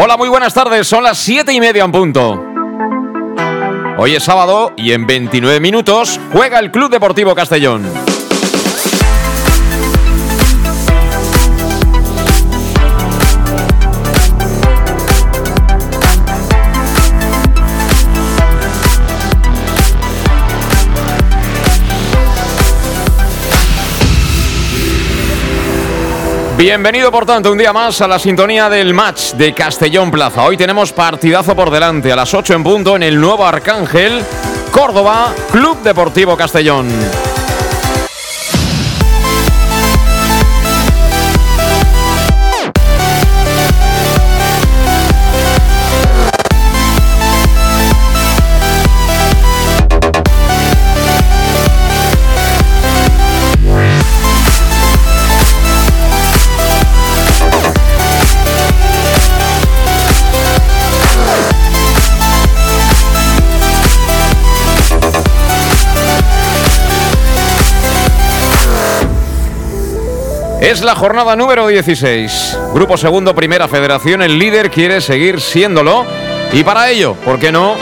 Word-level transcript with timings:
Hola, 0.00 0.16
muy 0.16 0.28
buenas 0.28 0.54
tardes. 0.54 0.86
Son 0.86 1.02
las 1.02 1.18
7 1.18 1.52
y 1.52 1.58
media 1.58 1.82
en 1.82 1.90
punto. 1.90 2.40
Hoy 3.96 4.14
es 4.14 4.22
sábado 4.22 4.72
y 4.76 4.92
en 4.92 5.08
29 5.08 5.58
minutos 5.58 6.20
juega 6.32 6.60
el 6.60 6.70
Club 6.70 6.88
Deportivo 6.88 7.34
Castellón. 7.34 8.07
Bienvenido 26.58 27.12
por 27.12 27.24
tanto 27.24 27.52
un 27.52 27.58
día 27.58 27.72
más 27.72 28.00
a 28.00 28.08
la 28.08 28.18
sintonía 28.18 28.68
del 28.68 28.92
match 28.92 29.34
de 29.34 29.54
Castellón 29.54 30.10
Plaza. 30.10 30.42
Hoy 30.42 30.56
tenemos 30.56 30.92
partidazo 30.92 31.54
por 31.54 31.70
delante 31.70 32.10
a 32.10 32.16
las 32.16 32.34
8 32.34 32.52
en 32.54 32.64
punto 32.64 32.96
en 32.96 33.04
el 33.04 33.20
nuevo 33.20 33.46
Arcángel, 33.46 34.24
Córdoba, 34.72 35.32
Club 35.52 35.80
Deportivo 35.84 36.36
Castellón. 36.36 36.88
Es 70.60 70.82
la 70.82 70.96
jornada 70.96 71.36
número 71.36 71.68
16. 71.68 72.58
Grupo 72.74 72.96
segundo, 72.96 73.32
primera 73.34 73.68
federación. 73.68 74.22
El 74.22 74.40
líder 74.40 74.70
quiere 74.70 75.00
seguir 75.00 75.40
siéndolo. 75.40 76.04
Y 76.52 76.64
para 76.64 76.90
ello, 76.90 77.14
¿por 77.24 77.38
qué 77.38 77.52
no? 77.52 77.76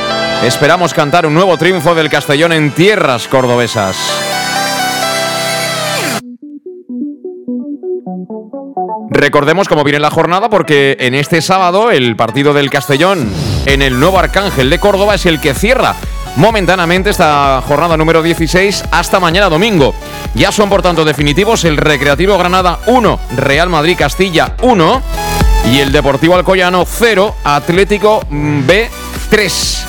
Esperamos 0.44 0.92
cantar 0.92 1.24
un 1.24 1.32
nuevo 1.32 1.56
triunfo 1.56 1.94
del 1.94 2.10
Castellón 2.10 2.52
en 2.52 2.70
tierras 2.72 3.28
cordobesas. 3.28 3.96
Recordemos 9.08 9.68
cómo 9.68 9.82
viene 9.82 9.98
la 9.98 10.10
jornada 10.10 10.50
porque 10.50 10.98
en 11.00 11.14
este 11.14 11.40
sábado 11.40 11.90
el 11.90 12.14
partido 12.16 12.52
del 12.52 12.68
Castellón 12.68 13.32
en 13.64 13.80
el 13.80 13.98
nuevo 13.98 14.18
Arcángel 14.18 14.68
de 14.68 14.78
Córdoba 14.78 15.14
es 15.14 15.24
el 15.24 15.40
que 15.40 15.54
cierra 15.54 15.96
momentáneamente 16.36 17.10
esta 17.10 17.62
jornada 17.66 17.96
número 17.96 18.22
16 18.22 18.84
hasta 18.90 19.20
mañana 19.20 19.48
domingo. 19.48 19.94
Ya 20.34 20.52
son 20.52 20.68
por 20.68 20.82
tanto 20.82 21.04
definitivos 21.04 21.64
el 21.64 21.76
Recreativo 21.76 22.38
Granada 22.38 22.78
1, 22.86 23.20
Real 23.36 23.68
Madrid 23.68 23.96
Castilla 23.98 24.54
1 24.62 25.02
y 25.72 25.80
el 25.80 25.92
Deportivo 25.92 26.36
Alcoyano 26.36 26.84
0, 26.86 27.34
Atlético 27.44 28.24
B 28.30 28.88
3. 29.30 29.86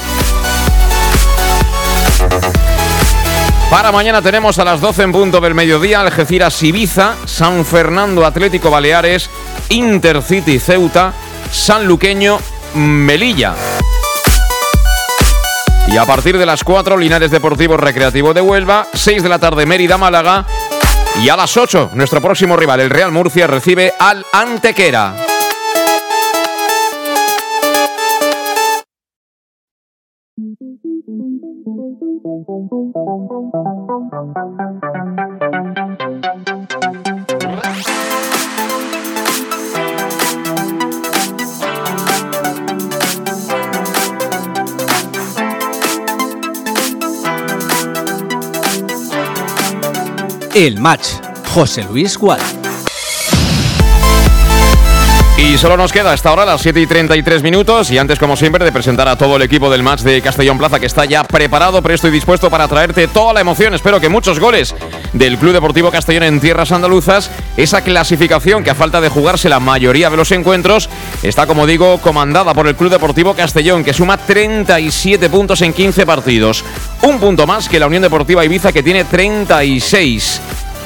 Para 3.70 3.92
mañana 3.92 4.22
tenemos 4.22 4.60
a 4.60 4.64
las 4.64 4.80
12 4.80 5.04
en 5.04 5.12
punto 5.12 5.42
del 5.42 5.54
mediodía 5.54 6.00
Algeciras 6.00 6.64
Ibiza, 6.64 7.16
San 7.26 7.66
Fernando 7.66 8.26
Atlético 8.26 8.72
Baleares, 8.72 9.30
Intercity 9.70 10.58
Ceuta, 10.58 11.12
San 11.52 11.86
Luqueño 11.86 12.40
Melilla. 12.76 13.56
Y 15.88 15.98
a 15.98 16.06
partir 16.06 16.38
de 16.38 16.46
las 16.46 16.64
4, 16.64 16.98
Linares 16.98 17.32
Deportivo 17.32 17.78
Recreativo 17.78 18.34
de 18.34 18.42
Huelva, 18.42 18.88
6 18.94 19.24
de 19.24 19.30
la 19.30 19.40
tarde 19.40 19.66
Mérida 19.66 19.98
Málaga 19.98 20.46
y 21.24 21.30
a 21.30 21.36
las 21.36 21.56
8, 21.58 21.92
nuestro 21.94 22.22
próximo 22.22 22.56
rival, 22.58 22.82
el 22.82 22.90
Real 22.90 23.12
Murcia, 23.12 23.48
recibe 23.48 23.94
al 23.98 24.26
Antequera. 24.34 25.16
El 50.60 50.80
match. 50.80 51.10
José 51.54 51.84
Luis 51.84 52.18
Gual. 52.18 52.40
Y 55.38 55.56
solo 55.60 55.78
nos 55.78 55.94
queda 55.94 56.14
hasta 56.14 56.30
ahora 56.30 56.46
las 56.46 56.62
7 56.62 56.82
y 56.82 56.88
33 56.88 57.44
minutos 57.44 57.92
y 57.92 58.00
antes 58.00 58.18
como 58.18 58.36
siempre 58.36 58.66
de 58.66 58.72
presentar 58.72 59.08
a 59.08 59.16
todo 59.16 59.36
el 59.36 59.44
equipo 59.44 59.70
del 59.70 59.84
match 59.84 60.02
de 60.02 60.20
Castellón 60.20 60.58
Plaza 60.58 60.80
que 60.80 60.88
está 60.88 61.06
ya 61.06 61.24
preparado, 61.24 61.84
presto 61.84 62.08
y 62.08 62.12
dispuesto 62.12 62.50
para 62.50 62.68
traerte 62.68 63.08
toda 63.08 63.34
la 63.34 63.42
emoción, 63.42 63.76
espero 63.76 64.00
que 64.00 64.10
muchos 64.10 64.40
goles 64.40 64.74
del 65.18 65.38
Club 65.38 65.54
Deportivo 65.54 65.92
Castellón 65.92 66.24
en 66.24 66.40
tierras 66.40 66.72
andaluzas, 66.72 67.32
esa 67.56 67.82
clasificación 67.82 68.64
que 68.64 68.70
a 68.70 68.76
falta 68.76 69.02
de 69.02 69.10
jugarse 69.10 69.50
la 69.50 69.60
mayoría 69.60 70.10
de 70.10 70.18
los 70.18 70.32
encuentros 70.32 70.90
está 71.24 71.48
como 71.48 71.66
digo 71.66 71.98
comandada 72.00 72.54
por 72.54 72.68
el 72.68 72.76
Club 72.76 72.92
Deportivo 72.92 73.34
Castellón 73.34 73.84
que 73.84 73.94
suma 73.94 74.18
37 74.18 75.30
puntos 75.30 75.62
en 75.62 75.74
15 75.74 76.06
partidos, 76.06 76.64
un 77.02 77.20
punto 77.20 77.48
más 77.48 77.68
que 77.70 77.80
la 77.80 77.88
Unión 77.88 78.04
Deportiva 78.04 78.46
Ibiza 78.46 78.72
que 78.72 78.84
tiene 78.84 79.06
36. 79.06 80.42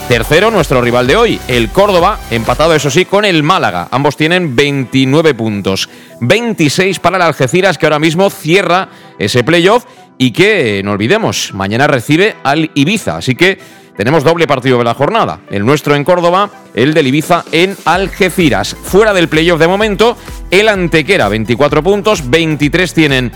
Tercero, 0.08 0.52
nuestro 0.52 0.82
rival 0.82 1.08
de 1.08 1.16
hoy, 1.16 1.40
el 1.48 1.70
Córdoba, 1.70 2.20
empatado 2.32 2.76
eso 2.76 2.90
sí 2.90 3.06
con 3.06 3.24
el 3.24 3.44
Málaga. 3.44 3.88
Ambos 3.92 4.18
tienen 4.18 4.58
29 4.58 5.34
puntos. 5.36 5.88
26 6.20 7.00
para 7.00 7.16
el 7.16 7.22
Algeciras, 7.22 7.78
que 7.78 7.86
ahora 7.86 8.00
mismo 8.00 8.30
cierra 8.30 8.90
ese 9.18 9.44
playoff 9.46 9.86
y 10.18 10.32
que, 10.32 10.82
no 10.84 10.92
olvidemos, 10.92 11.54
mañana 11.54 11.88
recibe 11.88 12.36
al 12.44 12.72
Ibiza. 12.76 13.18
Así 13.18 13.36
que 13.36 13.58
tenemos 14.02 14.24
doble 14.24 14.48
partido 14.48 14.80
de 14.80 14.84
la 14.84 14.96
jornada. 14.96 15.42
El 15.52 15.64
nuestro 15.64 15.94
en 15.94 16.04
Córdoba, 16.04 16.50
el 16.74 16.96
del 16.96 17.06
Ibiza 17.06 17.46
en 17.52 17.78
Algeciras. 17.86 18.76
Fuera 18.82 19.14
del 19.14 19.28
playoff 19.28 19.60
de 19.60 19.68
momento, 19.68 20.18
el 20.50 20.70
Antequera, 20.70 21.30
24 21.30 21.84
puntos, 21.84 22.28
23 22.28 22.94
tienen 22.96 23.32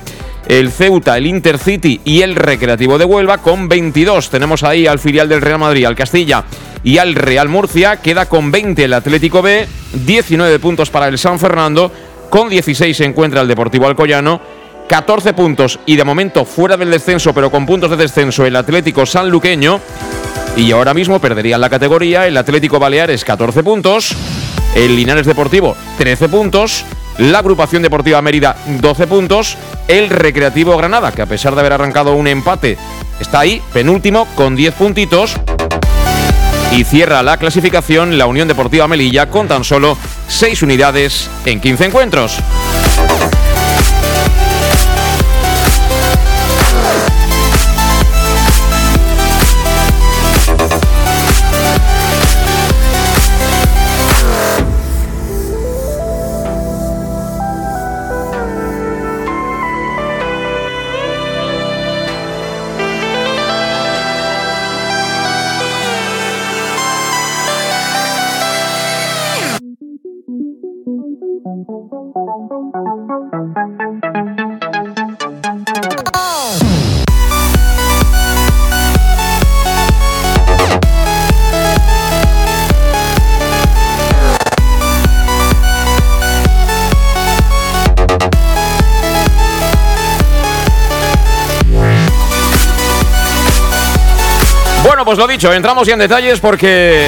el 0.48 0.72
Ceuta, 0.72 1.20
el 1.20 1.28
Intercity 1.28 2.02
y 2.04 2.24
el 2.24 2.34
Recreativo 2.34 2.98
de 2.98 3.06
Huelva 3.06 3.38
con 3.38 3.70
22. 3.70 4.32
Tenemos 4.32 4.64
ahí 4.64 4.88
al 4.88 4.98
filial 4.98 5.30
del 5.30 5.42
Real 5.42 5.60
Madrid, 5.60 5.86
al 5.86 5.96
Castilla 5.96 6.46
y 6.84 6.98
al 6.98 7.14
Real 7.14 7.48
Murcia. 7.48 7.98
Queda 7.98 8.26
con 8.26 8.50
20 8.50 8.86
el 8.86 8.94
Atlético 8.94 9.44
B, 9.44 9.68
19 10.04 10.58
puntos 10.58 10.90
para 10.90 11.10
el 11.10 11.20
San 11.20 11.38
Fernando, 11.38 11.92
con 12.32 12.50
16 12.50 12.98
se 12.98 13.06
encuentra 13.06 13.42
el 13.42 13.48
Deportivo 13.48 13.86
Alcoyano. 13.86 14.42
14 14.88 15.34
puntos 15.34 15.80
y 15.86 15.96
de 15.96 16.04
momento 16.04 16.46
fuera 16.46 16.78
del 16.78 16.92
descenso, 16.92 17.34
pero 17.34 17.52
con 17.52 17.66
puntos 17.66 17.90
de 17.90 17.98
descenso, 17.98 18.46
el 18.46 18.56
Atlético 18.56 19.06
Sanluqueño. 19.06 19.80
Y 20.58 20.72
ahora 20.72 20.94
mismo 20.94 21.20
perdería 21.20 21.58
la 21.58 21.70
categoría 21.70 22.28
el 22.28 22.38
Atlético 22.38 22.80
Baleares 22.80 23.26
14 23.26 23.64
puntos, 23.64 24.16
el 24.76 24.96
Linares 24.96 25.26
Deportivo 25.26 25.76
13 25.98 26.30
puntos 26.30 26.86
la 27.18 27.40
agrupación 27.40 27.82
deportiva 27.82 28.22
Mérida 28.22 28.58
12 28.66 29.08
puntos, 29.08 29.58
el 29.88 30.10
Recreativo 30.10 30.76
Granada, 30.76 31.12
que 31.12 31.22
a 31.22 31.26
pesar 31.26 31.56
de 31.56 31.62
haber 31.62 31.74
arrancado 31.74 32.14
un 32.14 32.28
empate, 32.28 32.78
está 33.20 33.40
ahí, 33.40 33.62
penúltimo, 33.74 34.28
con 34.36 34.56
10 34.56 34.74
puntitos. 34.76 35.36
Y 36.72 36.84
cierra 36.84 37.24
la 37.24 37.38
clasificación 37.38 38.18
la 38.18 38.26
Unión 38.26 38.48
Deportiva 38.48 38.88
Melilla 38.88 39.30
con 39.30 39.48
tan 39.48 39.64
solo 39.64 39.98
6 40.28 40.64
unidades 40.64 41.30
en 41.46 41.62
15 41.62 41.86
encuentros. 41.86 42.40
Lo 95.18 95.28
dicho, 95.28 95.54
entramos 95.54 95.88
ya 95.88 95.94
en 95.94 96.00
detalles 96.00 96.40
porque 96.40 97.08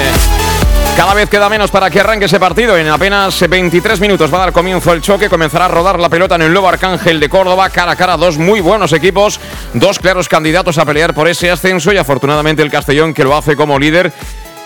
cada 0.95 1.13
vez 1.13 1.29
queda 1.29 1.47
menos 1.47 1.69
para 1.69 1.89
que 1.89 1.99
arranque 1.99 2.25
ese 2.25 2.39
partido. 2.39 2.77
En 2.77 2.87
apenas 2.87 3.47
23 3.47 3.99
minutos 3.99 4.33
va 4.33 4.37
a 4.37 4.41
dar 4.41 4.51
comienzo 4.51 4.93
el 4.93 5.01
choque. 5.01 5.29
Comenzará 5.29 5.65
a 5.65 5.67
rodar 5.67 5.99
la 5.99 6.09
pelota 6.09 6.35
en 6.35 6.41
el 6.43 6.51
nuevo 6.51 6.67
Arcángel 6.67 7.19
de 7.19 7.29
Córdoba. 7.29 7.69
Cara 7.69 7.91
a 7.91 7.95
cara, 7.95 8.17
dos 8.17 8.37
muy 8.37 8.61
buenos 8.61 8.93
equipos. 8.93 9.39
Dos 9.73 9.99
claros 9.99 10.27
candidatos 10.27 10.77
a 10.77 10.85
pelear 10.85 11.13
por 11.13 11.27
ese 11.27 11.51
ascenso. 11.51 11.93
Y 11.93 11.97
afortunadamente 11.97 12.63
el 12.63 12.71
Castellón 12.71 13.13
que 13.13 13.23
lo 13.23 13.35
hace 13.35 13.55
como 13.55 13.77
líder. 13.77 14.11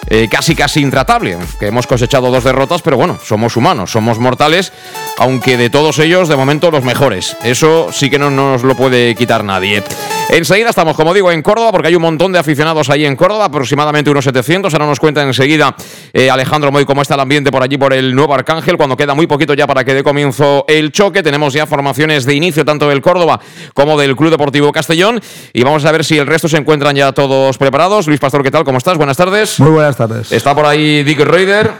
Eh, 0.07 0.27
casi 0.29 0.55
casi 0.55 0.81
intratable, 0.81 1.37
que 1.59 1.67
hemos 1.67 1.87
cosechado 1.87 2.31
dos 2.31 2.43
derrotas, 2.43 2.81
pero 2.81 2.97
bueno, 2.97 3.17
somos 3.23 3.55
humanos, 3.55 3.91
somos 3.91 4.19
mortales, 4.19 4.73
aunque 5.17 5.57
de 5.57 5.69
todos 5.69 5.99
ellos, 5.99 6.27
de 6.27 6.35
momento, 6.35 6.69
los 6.71 6.83
mejores. 6.83 7.37
Eso 7.43 7.89
sí 7.93 8.09
que 8.09 8.19
no 8.19 8.29
nos 8.29 8.63
lo 8.63 8.75
puede 8.75 9.15
quitar 9.15 9.43
nadie. 9.43 9.83
Enseguida 10.29 10.69
estamos, 10.69 10.95
como 10.95 11.13
digo, 11.13 11.31
en 11.31 11.41
Córdoba, 11.41 11.71
porque 11.71 11.89
hay 11.89 11.95
un 11.95 12.01
montón 12.01 12.31
de 12.31 12.39
aficionados 12.39 12.89
ahí 12.89 13.05
en 13.05 13.15
Córdoba, 13.15 13.45
aproximadamente 13.45 14.09
unos 14.09 14.23
700. 14.23 14.73
Ahora 14.73 14.85
nos 14.85 14.99
cuenta 14.99 15.21
enseguida 15.21 15.75
eh, 16.13 16.29
Alejandro 16.29 16.71
Moy 16.71 16.85
cómo 16.85 17.01
está 17.01 17.15
el 17.15 17.19
ambiente 17.19 17.51
por 17.51 17.61
allí, 17.61 17.77
por 17.77 17.93
el 17.93 18.15
nuevo 18.15 18.33
Arcángel, 18.33 18.77
cuando 18.77 18.95
queda 18.95 19.13
muy 19.13 19.27
poquito 19.27 19.53
ya 19.53 19.67
para 19.67 19.83
que 19.83 19.93
dé 19.93 20.03
comienzo 20.03 20.65
el 20.67 20.91
choque. 20.91 21.21
Tenemos 21.21 21.53
ya 21.53 21.65
formaciones 21.65 22.25
de 22.25 22.33
inicio 22.33 22.63
tanto 22.63 22.87
del 22.87 23.01
Córdoba 23.01 23.39
como 23.73 23.99
del 23.99 24.15
Club 24.15 24.31
Deportivo 24.31 24.71
Castellón. 24.71 25.21
Y 25.51 25.63
vamos 25.63 25.83
a 25.85 25.91
ver 25.91 26.05
si 26.05 26.17
el 26.17 26.27
resto 26.27 26.47
se 26.47 26.57
encuentran 26.57 26.95
ya 26.95 27.11
todos 27.11 27.57
preparados. 27.57 28.07
Luis 28.07 28.19
Pastor, 28.19 28.41
¿qué 28.41 28.51
tal? 28.51 28.63
¿Cómo 28.63 28.77
estás? 28.77 28.97
Buenas 28.97 29.17
tardes. 29.17 29.59
Muy 29.59 29.71
buenas 29.71 29.90
tardes. 29.95 30.31
Está 30.31 30.55
por 30.55 30.65
ahí 30.65 31.03
Dick 31.03 31.19
Raider. 31.19 31.73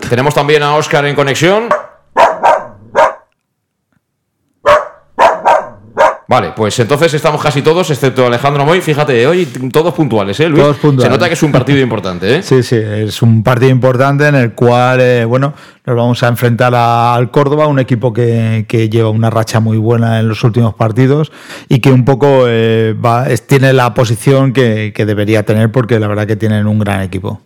Tenemos 0.08 0.34
también 0.34 0.62
a 0.62 0.74
Oscar 0.74 1.04
en 1.06 1.14
conexión. 1.14 1.68
Vale, 6.26 6.52
pues 6.56 6.78
entonces 6.78 7.12
estamos 7.12 7.42
casi 7.42 7.60
todos, 7.60 7.90
excepto 7.90 8.26
Alejandro 8.26 8.64
Moy. 8.64 8.80
Fíjate, 8.80 9.26
hoy 9.26 9.44
todos 9.70 9.92
puntuales, 9.92 10.40
¿eh, 10.40 10.48
Luis? 10.48 10.62
Todos 10.62 10.76
puntuales. 10.78 11.04
Se 11.04 11.10
nota 11.10 11.28
que 11.28 11.34
es 11.34 11.42
un 11.42 11.52
partido 11.52 11.80
importante, 11.80 12.36
¿eh? 12.36 12.42
Sí, 12.42 12.62
sí, 12.62 12.76
es 12.76 13.20
un 13.20 13.42
partido 13.42 13.70
importante 13.70 14.26
en 14.26 14.34
el 14.34 14.52
cual, 14.52 15.00
eh, 15.02 15.26
bueno, 15.26 15.52
nos 15.84 15.96
vamos 15.96 16.22
a 16.22 16.28
enfrentar 16.28 16.74
al 16.74 17.30
Córdoba, 17.30 17.66
un 17.66 17.78
equipo 17.78 18.14
que, 18.14 18.64
lleva 18.90 19.10
una 19.10 19.28
racha 19.28 19.60
muy 19.60 19.76
buena 19.76 20.18
en 20.18 20.28
los 20.28 20.42
últimos 20.44 20.74
partidos 20.74 21.30
y 21.68 21.80
que 21.80 21.90
un 21.90 22.06
poco 22.06 22.44
eh, 22.48 22.94
va, 22.94 23.26
tiene 23.46 23.74
la 23.74 23.92
posición 23.92 24.54
que, 24.54 24.92
debería 24.96 25.42
tener 25.42 25.70
porque 25.70 26.00
la 26.00 26.08
verdad 26.08 26.26
que 26.26 26.36
tienen 26.36 26.66
un 26.66 26.78
gran 26.78 27.02
equipo. 27.02 27.42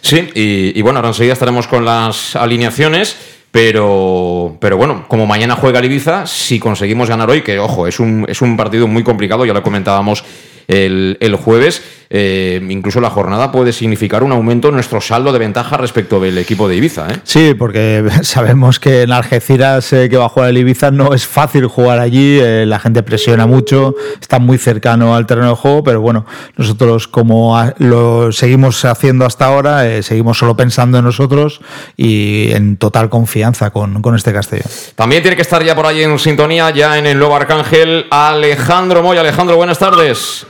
Sí, 0.00 0.30
y, 0.34 0.76
y 0.76 0.82
bueno, 0.82 0.98
ahora 0.98 1.08
enseguida 1.08 1.32
estaremos 1.32 1.68
con 1.68 1.84
las 1.84 2.34
alineaciones. 2.34 3.35
Pero, 3.56 4.54
pero 4.60 4.76
bueno, 4.76 5.06
como 5.08 5.24
mañana 5.24 5.56
juega 5.56 5.78
el 5.78 5.86
Ibiza, 5.86 6.26
si 6.26 6.58
conseguimos 6.60 7.08
ganar 7.08 7.30
hoy, 7.30 7.40
que 7.40 7.58
ojo, 7.58 7.86
es 7.86 7.98
un, 7.98 8.26
es 8.28 8.42
un 8.42 8.54
partido 8.54 8.86
muy 8.86 9.02
complicado, 9.02 9.46
ya 9.46 9.54
lo 9.54 9.62
comentábamos 9.62 10.22
el, 10.68 11.16
el 11.20 11.36
jueves, 11.36 11.82
eh, 12.08 12.64
incluso 12.68 13.00
la 13.00 13.10
jornada 13.10 13.50
puede 13.50 13.72
significar 13.72 14.22
un 14.22 14.32
aumento 14.32 14.68
en 14.68 14.74
nuestro 14.74 15.00
saldo 15.00 15.32
de 15.32 15.38
ventaja 15.38 15.76
respecto 15.76 16.20
del 16.20 16.38
equipo 16.38 16.68
de 16.68 16.76
Ibiza. 16.76 17.08
¿eh? 17.08 17.16
Sí, 17.24 17.54
porque 17.54 18.04
sabemos 18.22 18.78
que 18.78 19.02
en 19.02 19.12
Algeciras, 19.12 19.92
eh, 19.92 20.08
que 20.08 20.16
va 20.16 20.26
a 20.26 20.28
jugar 20.28 20.50
el 20.50 20.58
Ibiza, 20.58 20.90
no 20.90 21.14
es 21.14 21.26
fácil 21.26 21.66
jugar 21.66 21.98
allí, 21.98 22.40
la 22.66 22.78
gente 22.78 23.02
presiona 23.02 23.46
mucho, 23.46 23.94
está 24.20 24.38
muy 24.38 24.58
cercano 24.58 25.14
al 25.16 25.26
terreno 25.26 25.50
de 25.50 25.56
juego, 25.56 25.82
pero 25.82 26.00
bueno, 26.00 26.26
nosotros 26.56 27.08
como 27.08 27.56
lo 27.78 28.30
seguimos 28.32 28.84
haciendo 28.84 29.24
hasta 29.24 29.46
ahora, 29.46 30.02
seguimos 30.02 30.38
solo 30.38 30.56
pensando 30.56 30.98
en 30.98 31.04
nosotros 31.04 31.60
y 31.96 32.52
en 32.52 32.76
total 32.76 33.08
confianza 33.08 33.70
con, 33.70 34.02
con 34.02 34.14
este 34.14 34.32
Castellón. 34.32 34.70
También 34.94 35.22
tiene 35.22 35.36
que 35.36 35.42
estar 35.42 35.62
ya 35.64 35.74
por 35.74 35.86
ahí 35.86 36.02
en 36.02 36.18
sintonía, 36.18 36.70
ya 36.70 36.98
en 36.98 37.06
el 37.06 37.18
nuevo 37.18 37.34
Arcángel, 37.36 38.06
Alejandro 38.10 39.02
Moy. 39.02 39.18
Alejandro, 39.18 39.56
buenas 39.56 39.78
tardes. 39.78 40.46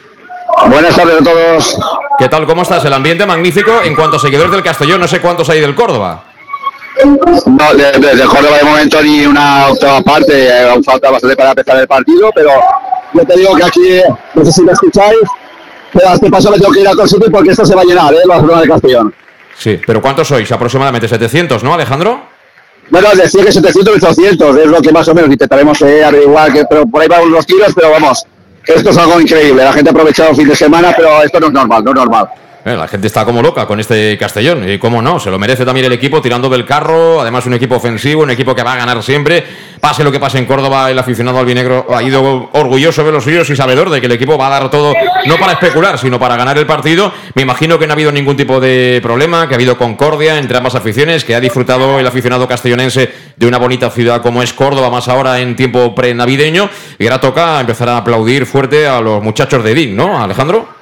Buenas 0.64 0.96
tardes 0.96 1.20
a 1.20 1.24
todos. 1.24 1.78
¿Qué 2.18 2.28
tal? 2.28 2.46
¿Cómo 2.46 2.62
estás? 2.62 2.84
El 2.84 2.92
ambiente 2.92 3.26
magnífico. 3.26 3.82
En 3.84 3.94
cuanto 3.94 4.16
a 4.16 4.18
seguidores 4.18 4.50
del 4.50 4.62
Castellón, 4.62 5.00
no 5.00 5.06
sé 5.06 5.20
cuántos 5.20 5.48
hay 5.50 5.60
del 5.60 5.74
Córdoba. 5.74 6.24
No, 7.04 7.74
desde 7.74 8.24
Córdoba 8.24 8.56
de 8.56 8.64
momento 8.64 9.02
ni 9.02 9.26
una 9.26 9.68
octava 9.68 10.00
parte, 10.00 10.48
eh, 10.48 10.70
aún 10.70 10.82
falta 10.82 11.10
bastante 11.10 11.36
para 11.36 11.50
empezar 11.50 11.76
el 11.78 11.86
partido, 11.86 12.30
pero 12.34 12.50
yo 13.12 13.24
te 13.24 13.36
digo 13.36 13.54
que 13.54 13.64
aquí, 13.64 14.00
no 14.34 14.44
sé 14.44 14.50
si 14.50 14.62
me 14.62 14.72
escucháis, 14.72 15.18
pero 15.92 16.08
a 16.08 16.14
este 16.14 16.30
paso 16.30 16.50
me 16.50 16.58
tengo 16.58 16.72
que 16.72 16.80
ir 16.80 16.88
a 16.88 17.06
sitio 17.06 17.30
porque 17.30 17.50
esto 17.50 17.66
se 17.66 17.74
va 17.74 17.82
a 17.82 17.84
llenar, 17.84 18.14
¿eh? 18.14 18.22
La 18.26 18.40
zona 18.40 18.62
de 18.62 18.68
Castellón. 18.68 19.14
Sí, 19.56 19.78
pero 19.86 20.00
¿cuántos 20.00 20.26
sois? 20.26 20.50
Aproximadamente 20.50 21.06
700, 21.06 21.62
¿no, 21.62 21.74
Alejandro? 21.74 22.22
Bueno, 22.88 23.08
decía 23.14 23.44
que 23.44 23.52
700 23.52 23.94
y 23.94 24.04
800, 24.04 24.56
es 24.56 24.66
lo 24.66 24.80
que 24.80 24.92
más 24.92 25.06
o 25.08 25.14
menos 25.14 25.30
intentaremos 25.30 25.80
eh, 25.82 26.02
averiguar, 26.02 26.52
que, 26.52 26.64
pero 26.64 26.86
por 26.86 27.02
ahí 27.02 27.08
van 27.08 27.30
los 27.30 27.46
tiros, 27.46 27.72
pero 27.74 27.90
vamos, 27.90 28.26
esto 28.66 28.90
es 28.90 28.98
algo 28.98 29.20
increíble. 29.20 29.64
La 29.64 29.72
gente 29.72 29.90
ha 29.90 29.92
aprovechado 29.92 30.30
el 30.30 30.36
fin 30.36 30.48
de 30.48 30.56
semana, 30.56 30.92
pero 30.96 31.22
esto 31.22 31.40
no 31.40 31.46
es 31.46 31.52
normal, 31.52 31.84
no 31.84 31.90
es 31.90 31.96
normal. 31.96 32.28
Eh, 32.66 32.76
la 32.76 32.88
gente 32.88 33.06
está 33.06 33.24
como 33.24 33.40
loca 33.42 33.64
con 33.64 33.78
este 33.78 34.18
Castellón. 34.18 34.68
Y 34.68 34.76
cómo 34.78 35.00
no, 35.00 35.20
se 35.20 35.30
lo 35.30 35.38
merece 35.38 35.64
también 35.64 35.86
el 35.86 35.92
equipo 35.92 36.20
tirando 36.20 36.48
del 36.48 36.66
carro. 36.66 37.20
Además, 37.20 37.46
un 37.46 37.54
equipo 37.54 37.76
ofensivo, 37.76 38.22
un 38.22 38.30
equipo 38.30 38.56
que 38.56 38.64
va 38.64 38.72
a 38.72 38.76
ganar 38.76 39.00
siempre. 39.04 39.44
Pase 39.80 40.02
lo 40.02 40.10
que 40.10 40.18
pase 40.18 40.38
en 40.38 40.46
Córdoba, 40.46 40.90
el 40.90 40.98
aficionado 40.98 41.38
albinegro 41.38 41.86
ha 41.94 42.02
ido 42.02 42.50
orgulloso 42.54 43.04
de 43.04 43.12
los 43.12 43.22
suyos 43.22 43.48
y 43.50 43.54
sabedor 43.54 43.88
de 43.88 44.00
que 44.00 44.06
el 44.06 44.12
equipo 44.12 44.36
va 44.36 44.48
a 44.48 44.50
dar 44.50 44.68
todo, 44.68 44.92
no 45.26 45.36
para 45.36 45.52
especular, 45.52 45.96
sino 45.96 46.18
para 46.18 46.36
ganar 46.36 46.58
el 46.58 46.66
partido. 46.66 47.12
Me 47.36 47.42
imagino 47.42 47.78
que 47.78 47.86
no 47.86 47.92
ha 47.92 47.94
habido 47.94 48.10
ningún 48.10 48.36
tipo 48.36 48.58
de 48.58 48.98
problema, 49.00 49.46
que 49.46 49.54
ha 49.54 49.58
habido 49.58 49.78
concordia 49.78 50.38
entre 50.38 50.58
ambas 50.58 50.74
aficiones, 50.74 51.24
que 51.24 51.36
ha 51.36 51.40
disfrutado 51.40 52.00
el 52.00 52.06
aficionado 52.06 52.48
castellonense 52.48 53.12
de 53.36 53.46
una 53.46 53.58
bonita 53.58 53.90
ciudad 53.90 54.22
como 54.22 54.42
es 54.42 54.52
Córdoba, 54.52 54.90
más 54.90 55.06
ahora 55.06 55.38
en 55.38 55.54
tiempo 55.54 55.94
pre-navideño. 55.94 56.68
Y 56.98 57.04
ahora 57.04 57.20
toca 57.20 57.60
empezar 57.60 57.90
a 57.90 57.98
aplaudir 57.98 58.44
fuerte 58.44 58.88
a 58.88 59.00
los 59.00 59.22
muchachos 59.22 59.62
de 59.62 59.72
DIN, 59.72 59.94
¿no, 59.94 60.20
Alejandro? 60.20 60.75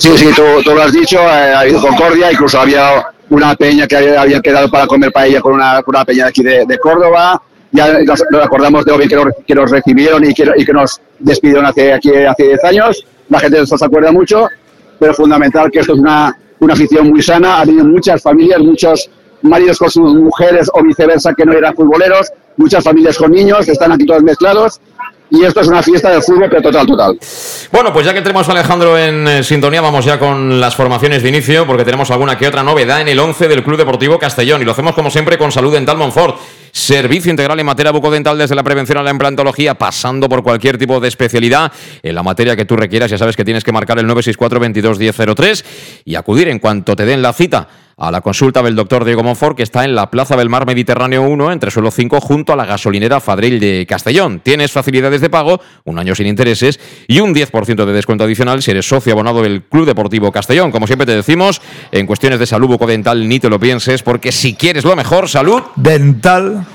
Sí, 0.00 0.16
sí, 0.16 0.28
tú, 0.34 0.70
lo 0.74 0.82
has 0.82 0.94
dicho, 0.94 1.18
eh, 1.18 1.52
ha 1.52 1.60
habido 1.60 1.78
concordia, 1.78 2.32
incluso 2.32 2.58
había 2.58 3.04
una 3.28 3.54
peña 3.54 3.86
que 3.86 3.96
había, 3.96 4.40
quedado 4.40 4.70
para 4.70 4.86
comer 4.86 5.12
paella 5.12 5.42
con 5.42 5.52
una, 5.52 5.82
con 5.82 5.94
una 5.94 6.06
peña 6.06 6.28
aquí 6.28 6.42
de, 6.42 6.78
Córdoba. 6.82 7.42
Ya 7.70 7.98
nos, 8.02 8.22
acordamos 8.42 8.86
de 8.86 8.96
bien 8.96 9.10
que 9.10 9.16
nos, 9.16 9.26
que 9.46 9.54
nos 9.54 9.70
recibieron 9.70 10.24
y 10.24 10.32
que, 10.32 10.72
nos 10.72 11.02
despidieron 11.18 11.66
hace, 11.66 11.92
aquí 11.92 12.14
hace 12.14 12.44
10 12.44 12.64
años. 12.64 13.06
La 13.28 13.40
gente 13.40 13.66
se 13.66 13.84
acuerda 13.84 14.10
mucho, 14.10 14.48
pero 14.98 15.12
fundamental 15.12 15.70
que 15.70 15.80
esto 15.80 15.92
es 15.92 15.98
una, 15.98 16.34
una 16.60 16.72
afición 16.72 17.10
muy 17.10 17.20
sana. 17.20 17.56
Ha 17.56 17.60
habido 17.60 17.84
muchas 17.84 18.22
familias, 18.22 18.58
muchos 18.60 19.10
maridos 19.42 19.78
con 19.78 19.90
sus 19.90 20.14
mujeres 20.14 20.70
o 20.72 20.82
viceversa 20.82 21.34
que 21.34 21.44
no 21.44 21.52
eran 21.52 21.74
futboleros, 21.74 22.32
muchas 22.56 22.82
familias 22.82 23.18
con 23.18 23.32
niños 23.32 23.66
que 23.66 23.72
están 23.72 23.92
aquí 23.92 24.06
todos 24.06 24.22
mezclados 24.22 24.80
y 25.30 25.44
esto 25.44 25.60
es 25.60 25.68
una 25.68 25.82
fiesta 25.82 26.10
de 26.10 26.20
fútbol, 26.20 26.48
pero 26.50 26.62
total, 26.62 26.86
total. 26.86 27.18
Bueno, 27.70 27.92
pues 27.92 28.04
ya 28.04 28.12
que 28.12 28.20
tenemos 28.20 28.48
a 28.48 28.52
Alejandro 28.52 28.98
en 28.98 29.28
eh, 29.28 29.44
sintonía, 29.44 29.80
vamos 29.80 30.04
ya 30.04 30.18
con 30.18 30.60
las 30.60 30.74
formaciones 30.74 31.22
de 31.22 31.28
inicio, 31.28 31.66
porque 31.66 31.84
tenemos 31.84 32.10
alguna 32.10 32.36
que 32.36 32.48
otra 32.48 32.62
novedad 32.62 33.00
en 33.00 33.08
el 33.08 33.18
11 33.18 33.48
del 33.48 33.62
Club 33.62 33.76
Deportivo 33.76 34.18
Castellón. 34.18 34.62
Y 34.62 34.64
lo 34.64 34.72
hacemos 34.72 34.94
como 34.94 35.10
siempre 35.10 35.38
con 35.38 35.52
Salud 35.52 35.72
Dental 35.72 35.96
Monfort. 35.96 36.36
Servicio 36.72 37.30
integral 37.30 37.58
en 37.58 37.66
materia 37.66 37.90
bucodental 37.90 38.38
desde 38.38 38.54
la 38.54 38.62
prevención 38.62 38.98
a 38.98 39.02
la 39.02 39.10
implantología, 39.10 39.74
pasando 39.74 40.28
por 40.28 40.42
cualquier 40.42 40.78
tipo 40.78 41.00
de 41.00 41.08
especialidad 41.08 41.72
en 42.02 42.14
la 42.14 42.22
materia 42.22 42.54
que 42.54 42.64
tú 42.64 42.76
requieras. 42.76 43.10
Ya 43.10 43.18
sabes 43.18 43.36
que 43.36 43.44
tienes 43.44 43.64
que 43.64 43.72
marcar 43.72 43.98
el 43.98 44.06
964 44.06 44.60
22 44.60 45.64
y 46.04 46.14
acudir 46.14 46.48
en 46.48 46.58
cuanto 46.58 46.94
te 46.94 47.04
den 47.04 47.22
la 47.22 47.32
cita 47.32 47.68
a 48.00 48.10
la 48.10 48.22
consulta 48.22 48.62
del 48.62 48.74
doctor 48.74 49.04
Diego 49.04 49.22
Monfort, 49.22 49.58
que 49.58 49.62
está 49.62 49.84
en 49.84 49.94
la 49.94 50.10
Plaza 50.10 50.34
del 50.34 50.48
Mar 50.48 50.66
Mediterráneo 50.66 51.22
1, 51.22 51.52
entre 51.52 51.70
suelo 51.70 51.90
5, 51.90 52.18
junto 52.20 52.54
a 52.54 52.56
la 52.56 52.64
gasolinera 52.64 53.20
Fadril 53.20 53.60
de 53.60 53.86
Castellón. 53.86 54.40
Tienes 54.40 54.72
facilidades 54.72 55.20
de 55.20 55.28
pago, 55.28 55.60
un 55.84 55.98
año 55.98 56.14
sin 56.14 56.26
intereses 56.26 56.80
y 57.06 57.20
un 57.20 57.34
10% 57.34 57.84
de 57.84 57.92
descuento 57.92 58.24
adicional 58.24 58.62
si 58.62 58.70
eres 58.70 58.88
socio 58.88 59.12
abonado 59.12 59.42
del 59.42 59.62
Club 59.64 59.84
Deportivo 59.84 60.32
Castellón. 60.32 60.72
Como 60.72 60.86
siempre 60.86 61.04
te 61.04 61.14
decimos, 61.14 61.60
en 61.92 62.06
cuestiones 62.06 62.38
de 62.38 62.46
salud 62.46 62.68
bucodental 62.68 63.28
ni 63.28 63.38
te 63.38 63.50
lo 63.50 63.60
pienses, 63.60 64.02
porque 64.02 64.32
si 64.32 64.54
quieres 64.54 64.84
lo 64.84 64.96
mejor, 64.96 65.28
salud 65.28 65.62
dental. 65.76 66.66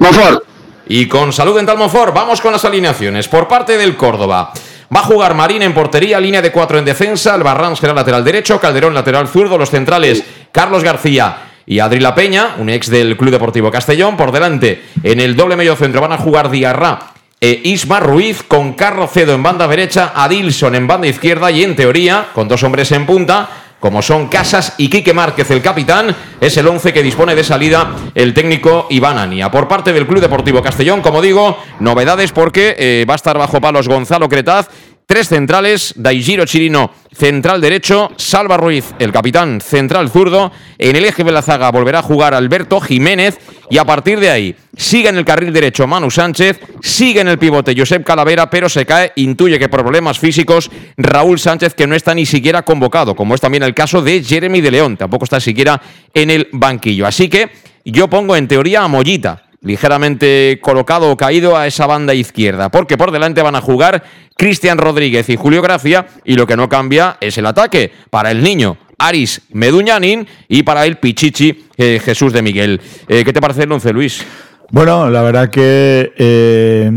Monfort. 0.00 0.42
Y 0.88 1.06
con 1.06 1.32
Salud 1.32 1.56
Dental 1.56 1.78
Monfort 1.78 2.12
vamos 2.12 2.40
con 2.40 2.50
las 2.50 2.64
alineaciones. 2.64 3.28
Por 3.28 3.46
parte 3.46 3.78
del 3.78 3.96
Córdoba. 3.96 4.52
Va 4.94 5.00
a 5.00 5.04
jugar 5.04 5.34
Marín 5.34 5.62
en 5.62 5.72
portería, 5.72 6.20
línea 6.20 6.42
de 6.42 6.52
cuatro 6.52 6.78
en 6.78 6.84
defensa, 6.84 7.32
Albarrán 7.32 7.76
será 7.76 7.94
lateral 7.94 8.24
derecho, 8.24 8.60
Calderón 8.60 8.92
lateral 8.92 9.26
zurdo, 9.26 9.56
los 9.56 9.70
centrales 9.70 10.22
Carlos 10.52 10.84
García 10.84 11.36
y 11.64 11.78
Adri 11.78 11.98
La 11.98 12.14
Peña, 12.14 12.56
un 12.58 12.68
ex 12.68 12.90
del 12.90 13.16
Club 13.16 13.30
Deportivo 13.30 13.70
Castellón. 13.70 14.18
Por 14.18 14.32
delante, 14.32 14.82
en 15.02 15.20
el 15.20 15.34
doble 15.34 15.56
medio 15.56 15.76
centro 15.76 16.02
van 16.02 16.12
a 16.12 16.18
jugar 16.18 16.50
Diarra 16.50 17.12
e 17.40 17.62
Isma 17.64 18.00
Ruiz 18.00 18.42
con 18.42 18.74
Carlos 18.74 19.10
Cedo 19.10 19.32
en 19.34 19.42
banda 19.42 19.66
derecha, 19.66 20.12
Adilson 20.14 20.74
en 20.74 20.86
banda 20.86 21.06
izquierda 21.06 21.50
y 21.50 21.62
en 21.64 21.74
teoría, 21.74 22.26
con 22.34 22.46
dos 22.46 22.62
hombres 22.62 22.92
en 22.92 23.06
punta, 23.06 23.48
como 23.82 24.00
son 24.00 24.28
Casas 24.28 24.74
y 24.78 24.88
Quique 24.88 25.12
Márquez, 25.12 25.50
el 25.50 25.60
capitán, 25.60 26.14
es 26.40 26.56
el 26.56 26.68
11 26.68 26.92
que 26.92 27.02
dispone 27.02 27.34
de 27.34 27.42
salida 27.42 27.96
el 28.14 28.32
técnico 28.32 28.86
Iván 28.90 29.18
Ania. 29.18 29.50
Por 29.50 29.66
parte 29.66 29.92
del 29.92 30.06
Club 30.06 30.20
Deportivo 30.20 30.62
Castellón, 30.62 31.02
como 31.02 31.20
digo, 31.20 31.58
novedades 31.80 32.30
porque 32.30 32.76
eh, 32.78 33.04
va 33.10 33.14
a 33.14 33.16
estar 33.16 33.36
bajo 33.36 33.60
palos 33.60 33.88
Gonzalo 33.88 34.28
Cretaz 34.28 34.68
Tres 35.06 35.28
centrales, 35.28 35.94
Daigiro 35.96 36.46
Chirino, 36.46 36.90
central 37.12 37.60
derecho, 37.60 38.12
Salva 38.16 38.56
Ruiz, 38.56 38.94
el 38.98 39.12
capitán 39.12 39.60
central 39.60 40.10
zurdo. 40.10 40.52
En 40.78 40.96
el 40.96 41.04
eje 41.04 41.24
de 41.24 41.32
la 41.32 41.42
zaga 41.42 41.70
volverá 41.70 41.98
a 41.98 42.02
jugar 42.02 42.34
Alberto 42.34 42.80
Jiménez 42.80 43.38
y 43.68 43.78
a 43.78 43.84
partir 43.84 44.20
de 44.20 44.30
ahí 44.30 44.56
sigue 44.76 45.08
en 45.08 45.18
el 45.18 45.24
carril 45.24 45.52
derecho 45.52 45.86
Manu 45.86 46.10
Sánchez, 46.10 46.60
sigue 46.80 47.20
en 47.20 47.28
el 47.28 47.38
pivote 47.38 47.74
Josep 47.76 48.04
Calavera, 48.04 48.48
pero 48.48 48.68
se 48.68 48.86
cae, 48.86 49.12
intuye 49.16 49.58
que 49.58 49.68
por 49.68 49.82
problemas 49.82 50.18
físicos 50.18 50.70
Raúl 50.96 51.38
Sánchez 51.38 51.74
que 51.74 51.86
no 51.86 51.94
está 51.94 52.14
ni 52.14 52.24
siquiera 52.24 52.62
convocado, 52.62 53.14
como 53.14 53.34
es 53.34 53.40
también 53.40 53.64
el 53.64 53.74
caso 53.74 54.02
de 54.02 54.22
Jeremy 54.22 54.60
de 54.60 54.70
León, 54.70 54.96
tampoco 54.96 55.24
está 55.24 55.40
siquiera 55.40 55.80
en 56.14 56.30
el 56.30 56.48
banquillo. 56.52 57.06
Así 57.06 57.28
que 57.28 57.50
yo 57.84 58.08
pongo 58.08 58.36
en 58.36 58.48
teoría 58.48 58.82
a 58.82 58.88
Mollita 58.88 59.42
ligeramente 59.62 60.58
colocado 60.60 61.10
o 61.10 61.16
caído 61.16 61.56
a 61.56 61.66
esa 61.66 61.86
banda 61.86 62.14
izquierda, 62.14 62.70
porque 62.70 62.98
por 62.98 63.10
delante 63.10 63.42
van 63.42 63.56
a 63.56 63.60
jugar 63.60 64.02
Cristian 64.36 64.78
Rodríguez 64.78 65.28
y 65.28 65.36
Julio 65.36 65.62
Gracia, 65.62 66.06
y 66.24 66.34
lo 66.34 66.46
que 66.46 66.56
no 66.56 66.68
cambia 66.68 67.16
es 67.20 67.38
el 67.38 67.46
ataque 67.46 67.92
para 68.10 68.30
el 68.30 68.42
niño. 68.42 68.76
Aris 68.98 69.42
Meduñanin 69.50 70.26
y 70.48 70.62
para 70.62 70.86
el 70.86 70.96
Pichichi 70.98 71.66
eh, 71.76 72.00
Jesús 72.04 72.32
de 72.32 72.42
Miguel. 72.42 72.80
Eh, 73.08 73.24
¿Qué 73.24 73.32
te 73.32 73.40
parece 73.40 73.64
el 73.64 73.72
once, 73.72 73.92
Luis? 73.92 74.24
Bueno, 74.72 75.10
la 75.10 75.20
verdad 75.20 75.50
que 75.50 76.14
eh, 76.16 76.90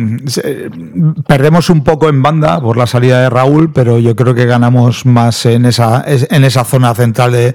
perdemos 1.28 1.70
un 1.70 1.84
poco 1.84 2.08
en 2.08 2.24
banda 2.24 2.62
por 2.62 2.78
la 2.78 2.88
salida 2.88 3.20
de 3.20 3.30
Raúl, 3.30 3.74
pero 3.74 4.00
yo 4.00 4.16
creo 4.16 4.34
que 4.34 4.46
ganamos 4.46 5.06
más 5.06 5.46
en 5.46 5.66
esa, 5.66 6.02
en 6.08 6.46
esa 6.46 6.64
zona 6.64 6.96
central 6.96 7.34
de, 7.34 7.54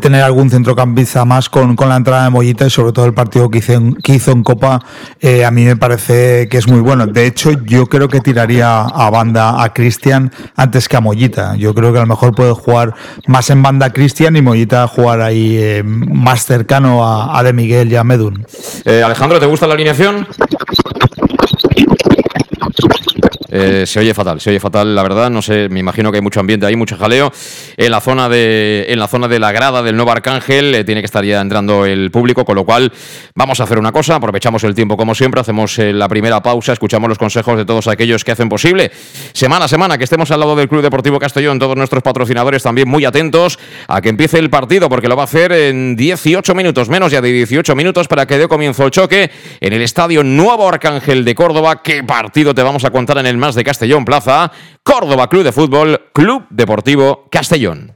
tener 0.00 0.22
algún 0.22 0.50
centrocampista 0.50 1.24
más 1.24 1.50
con, 1.50 1.74
la 1.76 1.96
entrada 1.96 2.22
de 2.22 2.30
Mollita 2.30 2.64
y 2.64 2.70
sobre 2.70 2.92
todo 2.92 3.06
el 3.06 3.14
partido 3.14 3.50
que 3.50 3.58
hizo 3.58 3.72
en, 3.72 3.94
que 3.96 4.14
hizo 4.14 4.30
en 4.30 4.44
Copa, 4.44 4.84
eh, 5.20 5.44
a 5.44 5.50
mí 5.50 5.64
me 5.64 5.74
parece 5.74 6.48
que 6.48 6.58
es 6.58 6.68
muy 6.68 6.78
bueno. 6.78 7.08
De 7.08 7.26
hecho, 7.26 7.50
yo 7.64 7.86
creo 7.86 8.06
que 8.06 8.20
tiraría 8.20 8.82
a 8.82 9.10
banda 9.10 9.64
a 9.64 9.72
Cristian 9.72 10.30
antes 10.54 10.88
que 10.88 10.96
a 10.96 11.00
Mollita. 11.00 11.56
Yo 11.56 11.74
creo 11.74 11.92
que 11.92 11.98
a 11.98 12.02
lo 12.02 12.06
mejor 12.06 12.36
puede 12.36 12.52
jugar 12.52 12.94
más 13.26 13.50
en 13.50 13.64
banda 13.64 13.92
Cristian 13.92 14.36
y 14.36 14.42
Mollita 14.42 14.86
jugar 14.86 15.22
ahí 15.22 15.56
eh, 15.58 15.82
más 15.82 16.46
cercano 16.46 17.04
a, 17.04 17.36
a, 17.36 17.42
De 17.42 17.52
Miguel 17.52 17.90
y 17.90 17.96
a 17.96 18.04
Medun. 18.04 18.46
Alejandro, 18.86 19.40
¿te 19.40 19.46
gusta? 19.46 19.55
Gusta 19.56 19.66
la 19.66 19.72
alineación? 19.72 20.28
Eh, 23.56 23.86
se 23.86 24.00
oye 24.00 24.14
fatal, 24.14 24.40
se 24.40 24.50
oye 24.50 24.60
fatal, 24.60 24.94
la 24.94 25.02
verdad. 25.02 25.30
No 25.30 25.42
sé, 25.42 25.68
me 25.68 25.80
imagino 25.80 26.10
que 26.10 26.18
hay 26.18 26.22
mucho 26.22 26.40
ambiente 26.40 26.66
ahí, 26.66 26.76
mucho 26.76 26.96
jaleo. 26.96 27.32
En 27.76 27.90
la 27.90 28.00
zona 28.00 28.28
de, 28.28 28.86
en 28.88 28.98
la, 28.98 29.08
zona 29.08 29.28
de 29.28 29.38
la 29.38 29.52
grada 29.52 29.82
del 29.82 29.96
nuevo 29.96 30.10
Arcángel 30.10 30.74
eh, 30.74 30.84
tiene 30.84 31.00
que 31.00 31.06
estar 31.06 31.24
ya 31.24 31.40
entrando 31.40 31.86
el 31.86 32.10
público, 32.10 32.44
con 32.44 32.56
lo 32.56 32.64
cual 32.64 32.92
vamos 33.34 33.60
a 33.60 33.64
hacer 33.64 33.78
una 33.78 33.92
cosa, 33.92 34.16
aprovechamos 34.16 34.64
el 34.64 34.74
tiempo 34.74 34.96
como 34.96 35.14
siempre, 35.14 35.40
hacemos 35.40 35.78
eh, 35.78 35.92
la 35.92 36.08
primera 36.08 36.42
pausa, 36.42 36.72
escuchamos 36.72 37.08
los 37.08 37.18
consejos 37.18 37.56
de 37.56 37.64
todos 37.64 37.88
aquellos 37.88 38.24
que 38.24 38.32
hacen 38.32 38.48
posible. 38.48 38.90
Semana 39.32 39.68
semana 39.68 39.98
que 39.98 40.04
estemos 40.04 40.30
al 40.30 40.40
lado 40.40 40.56
del 40.56 40.68
Club 40.68 40.82
Deportivo 40.82 41.18
Castellón, 41.18 41.58
todos 41.58 41.76
nuestros 41.76 42.02
patrocinadores 42.02 42.62
también 42.62 42.88
muy 42.88 43.04
atentos 43.04 43.58
a 43.88 44.00
que 44.00 44.08
empiece 44.08 44.38
el 44.38 44.50
partido, 44.50 44.88
porque 44.88 45.08
lo 45.08 45.16
va 45.16 45.22
a 45.22 45.26
hacer 45.26 45.52
en 45.52 45.96
18 45.96 46.54
minutos, 46.54 46.88
menos 46.88 47.12
ya 47.12 47.20
de 47.20 47.32
18 47.32 47.74
minutos, 47.74 48.08
para 48.08 48.26
que 48.26 48.38
dé 48.38 48.48
comienzo 48.48 48.84
el 48.84 48.90
choque 48.90 49.30
en 49.60 49.72
el 49.72 49.82
Estadio 49.82 50.22
Nuevo 50.22 50.68
Arcángel 50.68 51.24
de 51.24 51.34
Córdoba. 51.34 51.82
¿Qué 51.82 52.02
partido 52.04 52.54
te 52.54 52.62
vamos 52.62 52.84
a 52.84 52.90
contar 52.90 53.18
en 53.18 53.26
el 53.26 53.36
de 53.54 53.64
Castellón 53.64 54.04
Plaza, 54.04 54.50
Córdoba 54.82 55.28
Club 55.28 55.44
de 55.44 55.52
Fútbol, 55.52 56.10
Club 56.12 56.46
Deportivo 56.50 57.28
Castellón. 57.30 57.95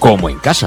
como 0.00 0.28
en 0.28 0.38
casa. 0.38 0.66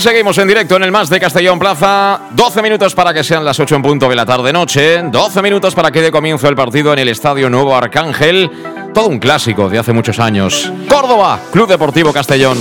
Seguimos 0.00 0.38
en 0.38 0.48
directo 0.48 0.76
en 0.76 0.82
el 0.82 0.90
más 0.90 1.10
de 1.10 1.20
Castellón 1.20 1.58
Plaza. 1.58 2.20
12 2.30 2.62
minutos 2.62 2.94
para 2.94 3.12
que 3.12 3.22
sean 3.22 3.44
las 3.44 3.60
8 3.60 3.76
en 3.76 3.82
punto 3.82 4.08
de 4.08 4.16
la 4.16 4.24
tarde-noche. 4.24 5.02
12 5.02 5.42
minutos 5.42 5.74
para 5.74 5.90
que 5.90 6.00
dé 6.00 6.10
comienzo 6.10 6.48
el 6.48 6.56
partido 6.56 6.94
en 6.94 7.00
el 7.00 7.08
Estadio 7.10 7.50
Nuevo 7.50 7.76
Arcángel. 7.76 8.50
Todo 8.94 9.08
un 9.08 9.18
clásico 9.18 9.68
de 9.68 9.78
hace 9.78 9.92
muchos 9.92 10.18
años. 10.18 10.72
Córdoba, 10.88 11.38
Club 11.52 11.68
Deportivo 11.68 12.14
Castellón. 12.14 12.56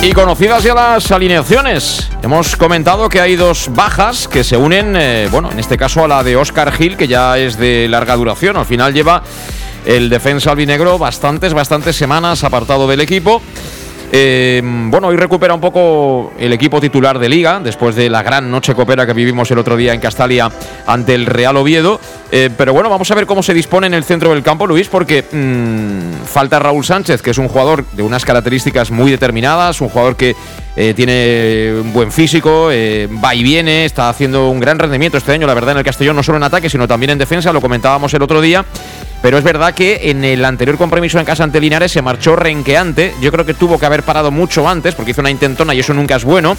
Y 0.00 0.12
conocidas 0.12 0.62
ya 0.62 0.74
las 0.74 1.12
alineaciones, 1.12 2.08
hemos 2.22 2.56
comentado 2.56 3.10
que 3.10 3.20
hay 3.20 3.36
dos 3.36 3.68
bajas 3.74 4.28
que 4.28 4.44
se 4.44 4.56
unen, 4.56 4.96
eh, 4.96 5.28
bueno, 5.30 5.52
en 5.52 5.58
este 5.58 5.76
caso 5.76 6.06
a 6.06 6.08
la 6.08 6.24
de 6.24 6.36
Oscar 6.36 6.72
Gil, 6.72 6.96
que 6.96 7.06
ya 7.06 7.36
es 7.36 7.58
de 7.58 7.86
larga 7.86 8.16
duración. 8.16 8.56
Al 8.56 8.64
final 8.64 8.94
lleva 8.94 9.22
el 9.84 10.08
defensa 10.08 10.52
albinegro 10.52 10.96
bastantes, 10.96 11.52
bastantes 11.52 11.96
semanas 11.96 12.44
apartado 12.44 12.88
del 12.88 13.02
equipo. 13.02 13.42
Eh, 14.14 14.60
bueno, 14.62 15.08
hoy 15.08 15.16
recupera 15.16 15.54
un 15.54 15.60
poco 15.60 16.34
el 16.38 16.52
equipo 16.52 16.82
titular 16.82 17.18
de 17.18 17.30
liga 17.30 17.60
después 17.60 17.96
de 17.96 18.10
la 18.10 18.22
gran 18.22 18.50
noche 18.50 18.74
copera 18.74 19.06
que 19.06 19.14
vivimos 19.14 19.50
el 19.50 19.56
otro 19.56 19.74
día 19.74 19.94
en 19.94 20.00
Castalia 20.00 20.52
ante 20.86 21.14
el 21.14 21.24
Real 21.24 21.56
Oviedo. 21.56 21.98
Eh, 22.30 22.50
pero 22.54 22.74
bueno, 22.74 22.90
vamos 22.90 23.10
a 23.10 23.14
ver 23.14 23.24
cómo 23.24 23.42
se 23.42 23.54
dispone 23.54 23.86
en 23.86 23.94
el 23.94 24.04
centro 24.04 24.34
del 24.34 24.42
campo, 24.42 24.66
Luis, 24.66 24.88
porque 24.88 25.24
mmm, 25.32 26.26
falta 26.26 26.58
Raúl 26.58 26.84
Sánchez, 26.84 27.22
que 27.22 27.30
es 27.30 27.38
un 27.38 27.48
jugador 27.48 27.86
de 27.92 28.02
unas 28.02 28.26
características 28.26 28.90
muy 28.90 29.10
determinadas, 29.10 29.80
un 29.80 29.88
jugador 29.88 30.14
que 30.14 30.36
eh, 30.76 30.92
tiene 30.94 31.80
un 31.80 31.94
buen 31.94 32.12
físico, 32.12 32.66
va 32.66 33.34
y 33.34 33.42
viene, 33.42 33.86
está 33.86 34.10
haciendo 34.10 34.50
un 34.50 34.60
gran 34.60 34.78
rendimiento 34.78 35.16
este 35.16 35.32
año, 35.32 35.46
la 35.46 35.54
verdad, 35.54 35.72
en 35.72 35.78
el 35.78 35.84
Castellón, 35.84 36.16
no 36.16 36.22
solo 36.22 36.36
en 36.36 36.44
ataque, 36.44 36.68
sino 36.68 36.86
también 36.86 37.10
en 37.10 37.18
defensa, 37.18 37.50
lo 37.50 37.62
comentábamos 37.62 38.12
el 38.12 38.22
otro 38.22 38.42
día. 38.42 38.64
Pero 39.22 39.38
es 39.38 39.44
verdad 39.44 39.72
que 39.72 40.10
en 40.10 40.24
el 40.24 40.44
anterior 40.44 40.76
compromiso 40.76 41.18
en 41.18 41.24
casa 41.24 41.44
ante 41.44 41.60
Linares 41.60 41.92
se 41.92 42.02
marchó 42.02 42.34
renqueante. 42.34 43.14
Yo 43.22 43.30
creo 43.30 43.46
que 43.46 43.54
tuvo 43.54 43.78
que 43.78 43.86
haber 43.86 44.02
parado 44.02 44.32
mucho 44.32 44.68
antes, 44.68 44.96
porque 44.96 45.12
hizo 45.12 45.20
una 45.20 45.30
intentona 45.30 45.74
y 45.74 45.80
eso 45.80 45.94
nunca 45.94 46.16
es 46.16 46.24
bueno. 46.24 46.56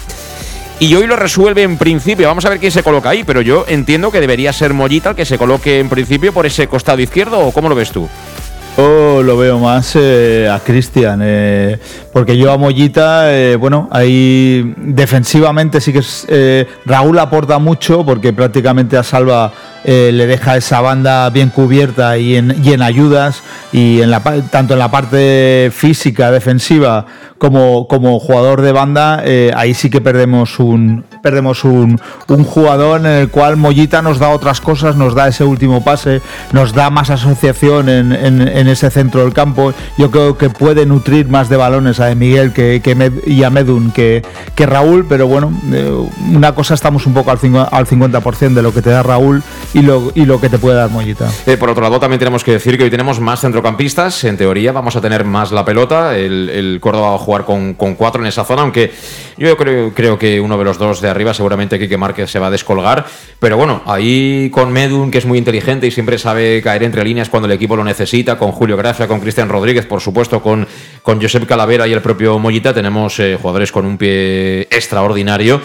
Y 0.80 0.94
hoy 0.94 1.06
lo 1.06 1.14
resuelve 1.14 1.62
en 1.62 1.76
principio. 1.76 2.26
Vamos 2.26 2.46
a 2.46 2.48
ver 2.48 2.58
quién 2.58 2.72
se 2.72 2.82
coloca 2.82 3.10
ahí, 3.10 3.22
pero 3.22 3.42
yo 3.42 3.64
entiendo 3.68 4.10
que 4.10 4.20
debería 4.20 4.52
ser 4.52 4.72
Mollita 4.72 5.10
el 5.10 5.16
que 5.16 5.24
se 5.24 5.38
coloque 5.38 5.78
en 5.78 5.88
principio 5.88 6.32
por 6.32 6.46
ese 6.46 6.66
costado 6.66 7.00
izquierdo, 7.00 7.38
¿o 7.38 7.52
cómo 7.52 7.68
lo 7.68 7.74
ves 7.74 7.90
tú? 7.90 8.08
Yo 8.76 9.22
lo 9.22 9.36
veo 9.36 9.60
más 9.60 9.94
eh, 9.94 10.48
a 10.50 10.58
Cristian, 10.58 11.20
eh, 11.22 11.78
porque 12.12 12.36
yo 12.36 12.50
a 12.50 12.58
Mollita, 12.58 13.32
eh, 13.32 13.54
bueno, 13.54 13.88
ahí 13.92 14.74
defensivamente 14.76 15.80
sí 15.80 15.92
que 15.92 16.00
es, 16.00 16.26
Raúl 16.84 17.18
aporta 17.20 17.60
mucho, 17.60 18.04
porque 18.04 18.32
prácticamente 18.32 18.96
a 18.96 19.04
Salva 19.04 19.52
eh, 19.84 20.10
le 20.12 20.26
deja 20.26 20.56
esa 20.56 20.80
banda 20.80 21.28
bien 21.30 21.50
cubierta 21.50 22.16
y 22.18 22.36
en, 22.36 22.56
y 22.64 22.72
en 22.72 22.82
ayudas, 22.82 23.42
y 23.72 24.00
en 24.02 24.10
la, 24.10 24.20
tanto 24.50 24.72
en 24.74 24.78
la 24.78 24.90
parte 24.90 25.70
física, 25.74 26.30
defensiva, 26.30 27.06
como, 27.38 27.86
como 27.88 28.18
jugador 28.20 28.62
de 28.62 28.72
banda, 28.72 29.20
eh, 29.24 29.50
ahí 29.56 29.74
sí 29.74 29.90
que 29.90 30.00
perdemos 30.00 30.58
un 30.58 31.04
perdemos 31.22 31.64
un, 31.64 31.98
jugador 32.44 33.00
en 33.00 33.06
el 33.06 33.28
cual 33.30 33.56
Mollita 33.56 34.02
nos 34.02 34.18
da 34.18 34.28
otras 34.28 34.60
cosas, 34.60 34.96
nos 34.96 35.14
da 35.14 35.26
ese 35.28 35.42
último 35.42 35.82
pase, 35.82 36.20
nos 36.52 36.74
da 36.74 36.90
más 36.90 37.08
asociación 37.08 37.88
en, 37.88 38.12
en- 38.12 38.42
ese 38.68 38.90
centro 38.90 39.22
del 39.22 39.32
campo. 39.32 39.72
Yo 39.96 40.10
creo 40.10 40.36
que 40.36 40.50
puede 40.50 40.84
nutrir 40.84 41.28
más 41.28 41.48
de 41.48 41.56
balones 41.56 41.98
a 41.98 42.14
Miguel 42.14 42.52
que, 42.52 42.82
Med- 42.94 43.26
y 43.26 43.42
a 43.42 43.48
Medun 43.48 43.90
que, 43.90 44.22
Raúl, 44.58 45.06
pero 45.08 45.26
bueno, 45.26 45.50
eh, 45.72 45.90
una 46.30 46.54
cosa 46.54 46.74
estamos 46.74 47.06
un 47.06 47.14
poco 47.14 47.30
al, 47.30 47.38
al 47.70 47.86
50% 47.86 48.52
de 48.54 48.62
lo 48.62 48.74
que 48.74 48.82
te 48.82 48.90
da 48.90 49.02
Raúl 49.02 49.42
y 49.74 49.82
lo, 49.82 50.12
y 50.14 50.24
lo 50.24 50.40
que 50.40 50.48
te 50.48 50.58
puede 50.58 50.76
dar 50.76 50.88
Mollita. 50.90 51.30
Eh, 51.46 51.56
por 51.56 51.68
otro 51.68 51.82
lado, 51.82 52.00
también 52.00 52.18
tenemos 52.18 52.42
que 52.42 52.52
decir 52.52 52.78
que 52.78 52.84
hoy 52.84 52.90
tenemos 52.90 53.20
más 53.20 53.40
centrocampistas. 53.40 54.24
En 54.24 54.36
teoría, 54.36 54.72
vamos 54.72 54.96
a 54.96 55.00
tener 55.00 55.24
más 55.24 55.52
la 55.52 55.64
pelota. 55.64 56.16
El, 56.16 56.48
el 56.48 56.78
Córdoba 56.80 57.10
va 57.10 57.14
a 57.16 57.18
jugar 57.18 57.44
con, 57.44 57.74
con 57.74 57.94
cuatro 57.96 58.22
en 58.22 58.28
esa 58.28 58.44
zona, 58.44 58.62
aunque 58.62 58.92
yo 59.36 59.56
creo, 59.56 59.92
creo 59.92 60.18
que 60.18 60.40
uno 60.40 60.56
de 60.56 60.64
los 60.64 60.78
dos 60.78 61.00
de 61.00 61.08
arriba, 61.08 61.34
seguramente 61.34 61.78
Quique 61.78 61.96
Márquez, 61.96 62.30
se 62.30 62.38
va 62.38 62.46
a 62.46 62.50
descolgar. 62.50 63.04
Pero 63.38 63.56
bueno, 63.56 63.82
ahí 63.86 64.48
con 64.50 64.72
Medun, 64.72 65.10
que 65.10 65.18
es 65.18 65.26
muy 65.26 65.38
inteligente 65.38 65.86
y 65.86 65.90
siempre 65.90 66.18
sabe 66.18 66.62
caer 66.62 66.84
entre 66.84 67.04
líneas 67.04 67.28
cuando 67.28 67.46
el 67.46 67.52
equipo 67.52 67.76
lo 67.76 67.84
necesita, 67.84 68.38
con 68.38 68.52
Julio 68.52 68.76
Gracia, 68.76 69.08
con 69.08 69.20
Cristian 69.20 69.48
Rodríguez, 69.48 69.86
por 69.86 70.00
supuesto, 70.00 70.40
con, 70.40 70.66
con 71.02 71.20
Josep 71.20 71.46
Calavera 71.46 71.88
y 71.88 71.92
el 71.92 72.00
propio 72.00 72.38
Mollita, 72.38 72.72
tenemos 72.72 73.18
eh, 73.18 73.36
jugadores 73.40 73.72
con 73.72 73.86
un 73.86 73.98
pie 73.98 74.62
extraordinario. 74.70 75.60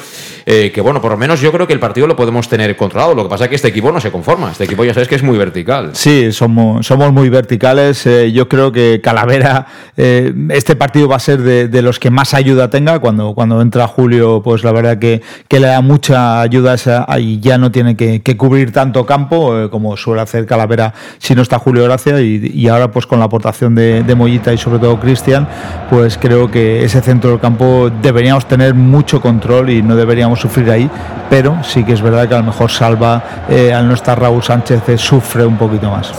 Eh, 0.52 0.72
que 0.74 0.82
bueno, 0.82 1.00
por 1.00 1.12
lo 1.12 1.18
menos 1.18 1.42
yo 1.42 1.52
creo 1.52 1.68
que 1.68 1.74
el 1.74 1.80
partido 1.80 2.08
lo 2.08 2.16
podemos 2.16 2.50
tener 2.50 2.76
controlado. 2.76 3.14
Lo 3.14 3.22
que 3.22 3.30
pasa 3.30 3.44
es 3.44 3.50
que 3.52 3.56
este 3.56 3.68
equipo 3.68 3.92
no 3.92 4.00
se 4.02 4.10
conforma. 4.10 4.50
Este 4.52 4.64
equipo 4.64 4.84
ya 4.84 4.96
sabes 4.96 5.08
que 5.08 5.14
es 5.14 5.22
muy 5.22 5.38
vertical. 5.38 5.92
Sí, 5.94 6.32
somos, 6.32 6.88
somos 6.88 7.14
muy 7.14 7.30
verticales. 7.30 8.04
eh, 8.08 8.32
yo 8.32 8.50
creo 8.50 8.72
que 8.72 9.00
Calavera, 9.04 9.68
eh, 9.96 10.34
este 10.50 10.76
partido 10.76 11.08
va 11.08 11.18
a 11.18 11.20
ser 11.20 11.40
de, 11.44 11.82
los 11.84 12.00
que 12.00 12.10
más 12.10 12.34
ayuda 12.34 12.68
tenga. 12.72 12.98
Cuando, 12.98 13.36
cuando 13.36 13.62
entra 13.62 13.86
Julio, 13.86 14.42
pues 14.44 14.64
la 14.64 14.72
verdad 14.72 14.98
que, 14.98 15.22
que 15.48 15.60
le 15.60 15.68
da 15.68 15.82
mucha 15.82 16.42
ayuda 16.42 16.74
esa- 16.74 17.06
y 17.20 17.40
ya 17.40 17.60
no 17.60 17.72
tiene 17.72 17.96
que, 17.96 18.22
que 18.24 18.36
cubrir 18.36 18.72
tanto 18.72 19.06
campo 19.06 19.70
como 19.70 19.96
suele 19.98 20.22
hacer 20.24 20.48
Calavera 20.48 20.96
si 21.20 21.36
no 21.36 21.44
está 21.44 21.60
Julio 21.60 21.84
Gracia. 21.84 22.20
Y, 22.22 22.52
y 22.56 22.68
ahora, 22.70 22.90
pues 22.90 23.06
con 23.06 23.20
la 23.20 23.26
aportación 23.26 23.76
de, 23.76 24.02
de 24.02 24.16
Mollita 24.16 24.52
y 24.52 24.58
sobre 24.58 24.80
todo 24.80 25.00
Cristian, 25.00 25.48
pues 25.92 26.18
creo 26.18 26.50
que 26.50 26.84
ese 26.84 27.02
centro 27.02 27.30
del 27.30 27.40
campo 27.40 27.92
deberíamos 28.02 28.48
tener 28.48 28.74
mucho 28.74 29.22
control 29.22 29.70
y 29.70 29.84
no 29.84 29.96
deberíamos 29.96 30.39
sufrir 30.40 30.70
ahí. 30.72 30.90
Pero 31.30 31.58
sí 31.64 31.84
que 31.84 31.94
es 31.94 32.02
verdad 32.02 32.28
que 32.28 32.34
a 32.34 32.40
lo 32.40 32.46
mejor 32.46 32.72
Salva, 32.72 33.22
eh, 33.48 33.72
al 33.74 33.88
no 33.88 33.94
estar 33.94 34.20
Raúl 34.20 34.44
Sánchez, 34.44 34.90
eh, 34.90 34.98
sufre 34.98 35.46
un 35.46 35.58
poquito 35.58 35.92
más. 35.92 36.12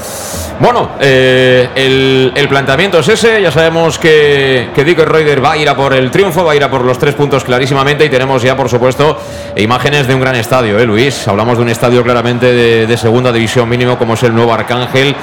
Bueno, 0.61 0.91
eh, 1.01 1.71
el, 1.75 2.49
planteamiento 2.49 2.99
es 2.99 3.09
ese. 3.09 3.41
Ya 3.41 3.51
sabemos 3.51 3.99
que, 3.99 4.69
que 4.75 4.85
Dick 4.85 4.99
Reuter 4.99 5.43
va 5.43 5.53
a 5.53 5.57
ir 5.57 5.67
a 5.69 5.75
por 5.75 5.95
el 5.95 6.11
triunfo, 6.11 6.45
va 6.45 6.53
a 6.53 6.57
ir 6.57 6.63
a 6.63 6.71
por 6.71 6.85
los 6.85 6.99
tres 6.99 7.15
puntos 7.15 7.45
clarísimamente. 7.45 8.05
Y 8.05 8.11
tenemos 8.11 8.43
ya, 8.43 8.55
por 8.57 8.69
supuesto, 8.69 9.19
imágenes 9.57 10.07
de 10.07 10.15
un 10.15 10.21
gran 10.21 10.35
estadio, 10.35 10.79
¿eh, 10.79 10.85
Luis? 10.85 11.27
Hablamos 11.27 11.57
de 11.57 11.63
un 11.63 11.71
estadio 11.71 12.03
claramente 12.03 12.87
de 12.87 12.97
segunda 12.99 13.33
división 13.33 13.69
mínimo, 13.71 13.97
como 13.97 14.15
es 14.15 14.23
el 14.23 14.35
nuevo 14.35 14.53
Arcángel. 14.53 15.17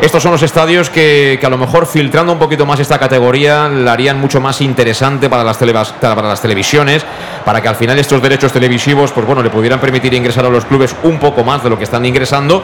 Estos 0.00 0.22
son 0.22 0.30
los 0.30 0.42
estadios 0.42 0.90
que, 0.90 1.38
que 1.40 1.46
a 1.46 1.50
lo 1.50 1.58
mejor 1.58 1.84
filtrando 1.84 2.32
un 2.32 2.38
poquito 2.38 2.64
más 2.64 2.78
esta 2.78 2.98
categoría 2.98 3.68
la 3.68 3.92
harían 3.92 4.20
mucho 4.20 4.40
más 4.40 4.60
interesante 4.60 5.28
para 5.28 5.42
las, 5.42 5.58
para 6.00 6.22
las 6.22 6.40
televisiones, 6.40 7.04
para 7.44 7.60
que 7.60 7.68
al 7.68 7.74
final 7.74 7.98
estos 7.98 8.22
derechos 8.22 8.52
televisivos, 8.52 9.10
pues 9.10 9.26
bueno, 9.26 9.42
le 9.42 9.50
pudieran 9.50 9.80
permitir 9.80 10.14
ingresar 10.14 10.46
a 10.46 10.50
los 10.50 10.64
clubes 10.64 10.94
un 11.02 11.18
poco 11.18 11.42
más 11.42 11.64
de 11.64 11.70
lo 11.70 11.76
que 11.76 11.84
están 11.84 12.04
ingresando 12.04 12.62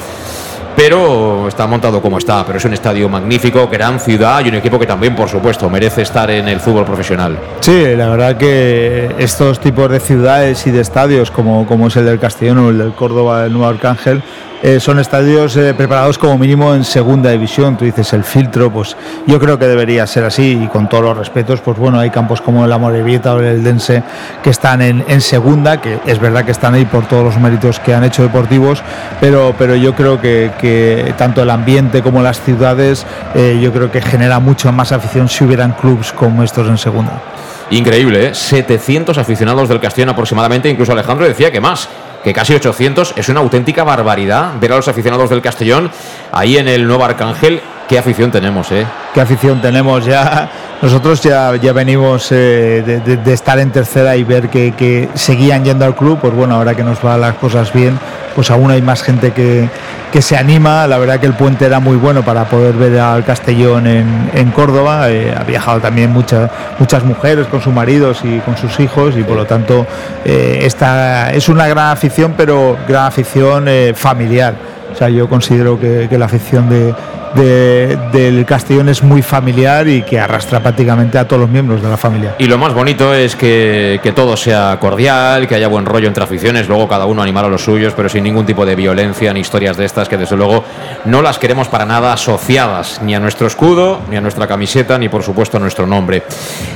pero 0.76 1.46
está 1.48 1.66
montado 1.66 2.02
como 2.02 2.18
está. 2.18 2.44
Pero 2.44 2.58
es 2.58 2.64
un 2.64 2.74
estadio 2.74 3.08
magnífico, 3.08 3.68
gran 3.68 4.00
ciudad 4.00 4.44
y 4.44 4.48
un 4.48 4.56
equipo 4.56 4.78
que 4.78 4.86
también, 4.86 5.14
por 5.14 5.28
supuesto, 5.28 5.70
merece 5.70 6.02
estar 6.02 6.30
en 6.30 6.48
el 6.48 6.60
fútbol 6.60 6.84
profesional. 6.84 7.38
Sí, 7.60 7.94
la 7.96 8.08
verdad 8.08 8.36
que 8.36 9.14
estos 9.18 9.60
tipos 9.60 9.90
de 9.90 10.00
ciudades 10.00 10.66
y 10.66 10.70
de 10.70 10.80
estadios, 10.80 11.30
como, 11.30 11.66
como 11.66 11.86
es 11.86 11.96
el 11.96 12.06
del 12.06 12.18
Castellón 12.18 12.58
o 12.58 12.70
el 12.70 12.78
del 12.78 12.92
Córdoba, 12.92 13.44
el 13.46 13.52
Nuevo 13.52 13.68
Arcángel, 13.68 14.22
eh, 14.64 14.80
son 14.80 14.98
estadios 14.98 15.58
eh, 15.58 15.74
preparados 15.74 16.16
como 16.16 16.38
mínimo 16.38 16.74
en 16.74 16.84
segunda 16.84 17.28
división. 17.28 17.76
Tú 17.76 17.84
dices 17.84 18.14
el 18.14 18.24
filtro, 18.24 18.72
pues 18.72 18.96
yo 19.26 19.38
creo 19.38 19.58
que 19.58 19.66
debería 19.66 20.06
ser 20.06 20.24
así 20.24 20.58
y 20.64 20.68
con 20.68 20.88
todos 20.88 21.04
los 21.04 21.18
respetos, 21.18 21.60
pues 21.60 21.76
bueno, 21.76 21.98
hay 21.98 22.08
campos 22.08 22.40
como 22.40 22.64
el 22.64 22.72
Amorebieta 22.72 23.34
o 23.34 23.40
el 23.40 23.62
Dense 23.62 24.02
que 24.42 24.48
están 24.48 24.80
en, 24.80 25.20
segunda, 25.20 25.82
que 25.82 25.98
es 26.06 26.18
verdad 26.18 26.46
que 26.46 26.52
están 26.52 26.72
ahí 26.72 26.86
por 26.86 27.06
todos 27.06 27.24
los 27.24 27.38
méritos 27.38 27.78
que 27.78 27.92
han 27.92 28.04
hecho 28.04 28.22
deportivos, 28.22 28.82
pero, 29.20 29.54
pero 29.58 29.76
yo 29.76 29.94
creo 29.94 30.18
que, 30.18 30.52
que 30.58 31.12
tanto 31.18 31.42
el 31.42 31.50
ambiente 31.50 32.00
como 32.00 32.22
las 32.22 32.40
ciudades, 32.40 33.04
eh, 33.34 33.60
yo 33.62 33.70
creo 33.70 33.92
que 33.92 34.00
genera 34.00 34.40
mucho 34.40 34.72
más 34.72 34.92
afición 34.92 35.28
si 35.28 35.44
hubieran 35.44 35.72
clubs 35.72 36.10
como 36.10 36.42
estos 36.42 36.66
en 36.68 36.78
segunda. 36.78 37.20
Increíble, 37.68 38.28
¿eh? 38.28 38.34
700 38.34 39.18
aficionados 39.18 39.68
del 39.68 39.78
Castellón 39.78 40.08
aproximadamente, 40.08 40.70
incluso 40.70 40.92
Alejandro 40.92 41.26
decía 41.26 41.50
que 41.50 41.60
más, 41.60 41.86
que 42.24 42.32
casi 42.32 42.54
800, 42.54 43.14
es 43.16 43.28
una 43.28 43.40
auténtica 43.40 43.84
barbaridad 43.84 44.54
ver 44.58 44.72
a 44.72 44.76
los 44.76 44.88
aficionados 44.88 45.28
del 45.28 45.42
Castellón 45.42 45.90
ahí 46.32 46.56
en 46.56 46.68
el 46.68 46.86
nuevo 46.86 47.04
Arcángel. 47.04 47.60
Qué 47.88 47.98
afición 47.98 48.30
tenemos, 48.30 48.72
¿eh? 48.72 48.86
qué 49.12 49.20
afición 49.20 49.60
tenemos 49.60 50.04
ya. 50.04 50.48
Nosotros 50.82 51.22
ya, 51.22 51.54
ya 51.56 51.72
venimos 51.72 52.30
eh, 52.32 53.00
de, 53.04 53.32
estar 53.32 53.58
en 53.58 53.70
tercera 53.70 54.16
y 54.16 54.24
ver 54.24 54.48
que, 54.48 55.08
seguían 55.14 55.64
yendo 55.64 55.84
al 55.84 55.94
club, 55.94 56.18
pues 56.20 56.34
bueno, 56.34 56.56
ahora 56.56 56.74
que 56.74 56.82
nos 56.82 57.00
van 57.00 57.20
las 57.20 57.34
cosas 57.34 57.72
bien, 57.72 57.98
pues 58.34 58.50
aún 58.50 58.70
hay 58.70 58.82
más 58.82 59.02
gente 59.02 59.32
que, 59.32 59.68
que 60.12 60.20
se 60.20 60.36
anima. 60.36 60.86
La 60.86 60.98
verdad 60.98 61.20
que 61.20 61.26
el 61.26 61.34
puente 61.34 61.64
era 61.64 61.78
muy 61.78 61.96
bueno 61.96 62.22
para 62.22 62.44
poder 62.44 62.74
ver 62.74 62.98
al 62.98 63.24
Castellón 63.24 63.86
en, 63.86 64.30
en 64.34 64.50
Córdoba. 64.50 65.10
Eh, 65.10 65.34
ha 65.38 65.44
viajado 65.44 65.80
también 65.80 66.10
muchas 66.10 66.50
muchas 66.78 67.04
mujeres 67.04 67.46
con 67.46 67.62
sus 67.62 67.72
maridos 67.72 68.20
y 68.24 68.40
con 68.40 68.56
sus 68.56 68.78
hijos 68.80 69.14
y 69.16 69.22
por 69.22 69.36
lo 69.36 69.46
tanto 69.46 69.86
eh, 70.24 70.60
esta 70.62 71.32
es 71.32 71.48
una 71.48 71.68
gran 71.68 71.90
afición, 71.90 72.34
pero 72.36 72.76
gran 72.88 73.06
afición 73.06 73.66
eh, 73.68 73.92
familiar. 73.94 74.54
O 74.92 74.96
sea, 74.96 75.08
yo 75.08 75.28
considero 75.28 75.78
que 75.80 76.08
la 76.16 76.26
afición 76.26 76.68
de, 76.68 76.94
de- 77.34 77.98
del 78.12 78.44
Castellón 78.44 78.88
es 78.88 79.02
muy 79.02 79.22
familiar 79.22 79.88
y 79.88 80.02
que 80.02 80.18
arrastra 80.20 80.60
prácticamente 80.60 81.18
a 81.18 81.26
todos 81.26 81.40
los 81.42 81.50
miembros 81.50 81.82
de 81.82 81.88
la 81.88 81.96
familia. 81.96 82.34
Y 82.38 82.46
lo 82.46 82.58
más 82.58 82.72
bonito 82.74 83.12
es 83.14 83.34
que, 83.36 84.00
que 84.02 84.12
todo 84.12 84.36
sea 84.36 84.78
cordial, 84.80 85.46
que 85.48 85.54
haya 85.54 85.68
buen 85.68 85.84
rollo 85.86 86.08
entre 86.08 86.24
aficiones, 86.24 86.68
luego 86.68 86.88
cada 86.88 87.06
uno 87.06 87.22
animar 87.22 87.44
a 87.44 87.48
los 87.48 87.62
suyos, 87.62 87.92
pero 87.96 88.08
sin 88.08 88.24
ningún 88.24 88.46
tipo 88.46 88.64
de 88.64 88.74
violencia 88.76 89.32
ni 89.32 89.40
historias 89.40 89.76
de 89.76 89.84
estas 89.84 90.08
que 90.08 90.16
desde 90.16 90.36
luego 90.36 90.64
no 91.04 91.22
las 91.22 91.38
queremos 91.38 91.68
para 91.68 91.84
nada 91.84 92.12
asociadas 92.12 93.00
ni 93.02 93.14
a 93.14 93.20
nuestro 93.20 93.46
escudo, 93.46 94.00
ni 94.10 94.16
a 94.16 94.20
nuestra 94.20 94.46
camiseta, 94.46 94.98
ni 94.98 95.08
por 95.08 95.22
supuesto 95.22 95.56
a 95.56 95.60
nuestro 95.60 95.86
nombre. 95.86 96.22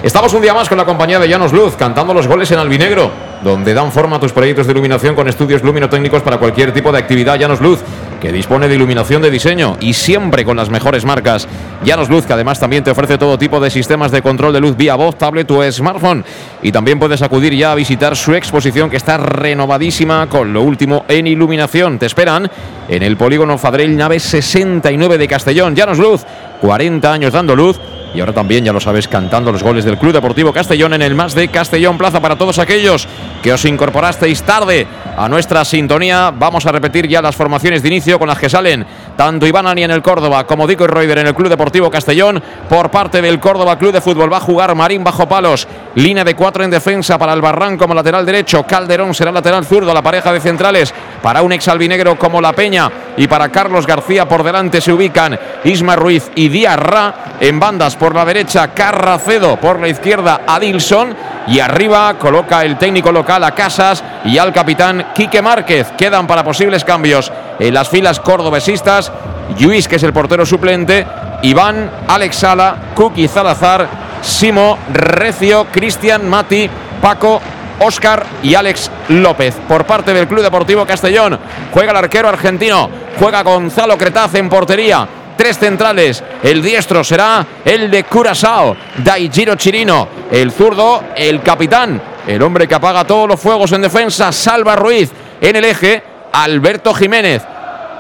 Estamos 0.03 0.33
un 0.35 0.43
día 0.43 0.55
más 0.55 0.69
con 0.69 0.79
la 0.79 0.85
compañía 0.85 1.19
de 1.19 1.29
Llanos 1.29 1.53
Luz, 1.53 1.77
cantando 1.77 2.13
los 2.15 2.27
goles 2.27 2.51
en 2.51 2.59
albinegro, 2.59 3.11
donde 3.43 3.75
dan 3.75 3.93
forma 3.93 4.17
a 4.17 4.21
tus 4.21 4.33
proyectos 4.33 4.67
de 4.67 4.73
iluminación 4.73 5.15
con 5.15 5.29
estudios 5.29 5.63
luminotécnicos 5.63 6.23
para 6.23 6.39
cualquier 6.39 6.73
tipo 6.73 6.91
de 6.91 6.99
actividad. 6.99 7.37
Llanos 7.39 7.61
Luz, 7.61 7.81
que 8.21 8.33
dispone 8.33 8.69
de 8.69 8.75
iluminación 8.75 9.23
de 9.23 9.31
diseño 9.31 9.77
y 9.81 9.93
siempre 9.93 10.45
con 10.45 10.57
las 10.57 10.71
mejores 10.71 11.05
marcas. 11.05 11.49
Llanos 11.85 12.09
Luz, 12.09 12.27
que 12.27 12.33
además 12.33 12.59
también 12.59 12.83
te 12.85 12.91
ofrece 12.91 13.19
todo 13.19 13.39
tipo 13.39 13.61
de 13.61 13.71
sistemas 13.71 14.11
de 14.11 14.23
control 14.23 14.53
de 14.53 14.61
luz 14.61 14.77
vía 14.77 14.97
voz, 14.97 15.17
tablet 15.17 15.51
o 15.51 15.71
smartphone. 15.71 16.25
Y 16.63 16.73
también 16.73 16.99
puedes 16.99 17.23
acudir 17.23 17.55
ya 17.55 17.73
a 17.73 17.77
visitar 17.77 18.17
su 18.17 18.35
exposición 18.35 18.91
que 18.91 18.97
está 18.97 19.17
renovadísima 19.17 20.29
con 20.29 20.53
lo 20.53 20.63
último 20.63 21.05
en 21.09 21.27
iluminación. 21.27 21.99
Te 21.99 22.07
esperan 22.07 22.51
en 22.89 23.03
el 23.03 23.17
polígono 23.17 23.59
Fadrell 23.59 23.97
Nave 23.97 24.19
69 24.19 25.19
de 25.19 25.29
Castellón. 25.29 25.77
Llanos 25.77 25.99
Luz, 25.99 26.27
40 26.61 27.13
años 27.13 27.33
dando 27.33 27.55
luz 27.55 27.79
y 28.15 28.21
ahora 28.21 28.33
también, 28.33 28.65
ya 28.65 28.73
lo 28.73 28.81
sabes, 28.81 29.07
cantando 29.07 29.53
los 29.53 29.63
goles 29.63 29.85
del 29.85 29.99
Club 29.99 30.13
Deportivo 30.13 30.53
Castellón 30.53 30.95
en 30.95 31.03
el 31.03 31.15
más 31.15 31.35
de 31.35 31.49
Castellón 31.49 31.99
Plaza 31.99 32.21
para 32.21 32.37
todos 32.37 32.59
aquellos 32.59 33.07
que 33.43 33.53
os 33.53 33.65
incorporasteis 33.65 34.43
tarde 34.43 34.87
a 35.17 35.29
nuestra 35.29 35.65
sintonía. 35.65 36.33
Vamos 36.37 36.67
a 36.67 36.73
repetir 36.73 37.07
ya 37.07 37.21
las 37.21 37.37
formaciones 37.37 37.83
de 37.83 37.89
inicio 37.89 38.19
con 38.19 38.29
las 38.29 38.39
que 38.39 38.49
salen 38.49 38.87
tanto 39.17 39.47
Iván 39.47 39.67
Ani 39.67 39.83
en 39.83 39.91
el 39.91 40.01
Córdoba 40.01 40.47
como 40.47 40.67
Dico 40.67 40.85
y 40.85 40.87
Reuter 40.87 41.19
en 41.19 41.27
el 41.27 41.35
Club 41.35 41.49
Deportivo 41.49 41.91
Castellón. 41.91 42.43
Por 42.69 42.91
parte 42.91 43.21
del 43.21 43.41
Córdoba 43.41 43.77
Club 43.77 43.93
de 43.93 44.01
Fútbol 44.01 44.33
va 44.33 44.37
a 44.39 44.41
jugar 44.41 44.75
Marín 44.75 45.05
bajo 45.05 45.29
palos, 45.29 45.67
línea 45.97 46.25
de 46.25 46.35
cuatro 46.35 46.65
en 46.65 46.71
defensa 46.71 47.19
para 47.19 47.33
el 47.33 47.43
Barran 47.43 47.77
como 47.77 47.95
lateral 47.95 48.25
derecho, 48.25 48.63
Calderón 48.63 49.15
será 49.15 49.33
lateral 49.33 49.65
zurdo, 49.65 49.93
la 49.93 50.03
pareja 50.03 50.33
de 50.33 50.41
centrales 50.41 50.95
para 51.23 51.43
un 51.43 51.53
ex 51.53 51.67
albinegro 51.69 52.17
como 52.17 52.41
La 52.41 52.53
Peña 52.53 52.91
y 53.17 53.27
para 53.27 53.49
Carlos 53.49 53.87
García 53.87 54.29
por 54.29 54.45
delante 54.45 54.81
se 54.81 54.93
ubican 54.93 55.39
Isma 55.65 55.97
Ruiz 55.97 56.31
y 56.37 56.49
Diarra 56.49 57.37
en 57.41 57.59
bandas 57.59 57.97
por 57.99 58.15
la 58.15 58.25
derecha 58.25 58.69
Carracedo, 58.69 59.57
por 59.57 59.81
la 59.81 59.89
izquierda 59.89 60.43
Adilson 60.47 61.15
y 61.47 61.61
arriba 61.61 62.15
coloca 62.19 62.65
el 62.65 62.77
técnico 62.79 63.11
local 63.11 63.43
a 63.45 63.53
Casas 63.53 64.03
y 64.25 64.39
al 64.39 64.53
capitán 64.53 65.09
Quique 65.15 65.43
Márquez. 65.43 65.89
Quedan 65.97 66.27
para 66.27 66.45
posibles 66.45 66.85
cambios 66.85 67.33
en 67.59 67.75
las 67.75 67.89
filas 67.89 68.21
cordobesistas. 68.21 69.13
Luis, 69.61 69.89
que 69.89 69.97
es 69.97 70.03
el 70.03 70.13
portero 70.13 70.45
suplente, 70.45 71.07
Iván, 71.43 71.91
Alex 72.07 72.37
Sala, 72.37 72.77
Kuki 72.95 73.29
Zalazar, 73.29 73.89
Simo, 74.21 74.79
Recio, 74.93 75.67
Cristian, 75.73 76.29
Mati, 76.29 76.69
Paco, 77.01 77.41
Oscar 77.81 78.25
y 78.43 78.55
Alex 78.55 78.91
López. 79.09 79.55
Por 79.67 79.85
parte 79.85 80.13
del 80.13 80.29
Club 80.29 80.43
Deportivo 80.43 80.85
Castellón, 80.85 81.39
juega 81.73 81.93
el 81.93 81.97
arquero 81.97 82.29
argentino, 82.29 82.91
juega 83.19 83.43
Gonzalo 83.43 83.97
Cretaz 83.97 84.35
en 84.35 84.49
portería 84.49 85.09
tres 85.39 85.59
centrales. 85.59 86.23
El 86.43 86.61
diestro 86.61 87.03
será 87.03 87.47
el 87.65 87.91
de 87.91 88.05
Curazao, 88.05 88.77
Daijiro 88.99 89.55
Chirino. 89.55 90.09
El 90.31 90.53
zurdo, 90.53 91.05
el 91.17 91.41
capitán, 91.41 92.03
el 92.27 92.43
hombre 92.43 92.69
que 92.69 92.75
apaga 92.75 93.05
todos 93.05 93.27
los 93.27 93.41
fuegos 93.41 93.73
en 93.73 93.81
defensa, 93.81 94.33
Salva 94.33 94.77
Ruiz. 94.77 95.11
En 95.41 95.57
el 95.57 95.65
eje, 95.65 96.03
Alberto 96.33 96.93
Jiménez. 96.93 97.43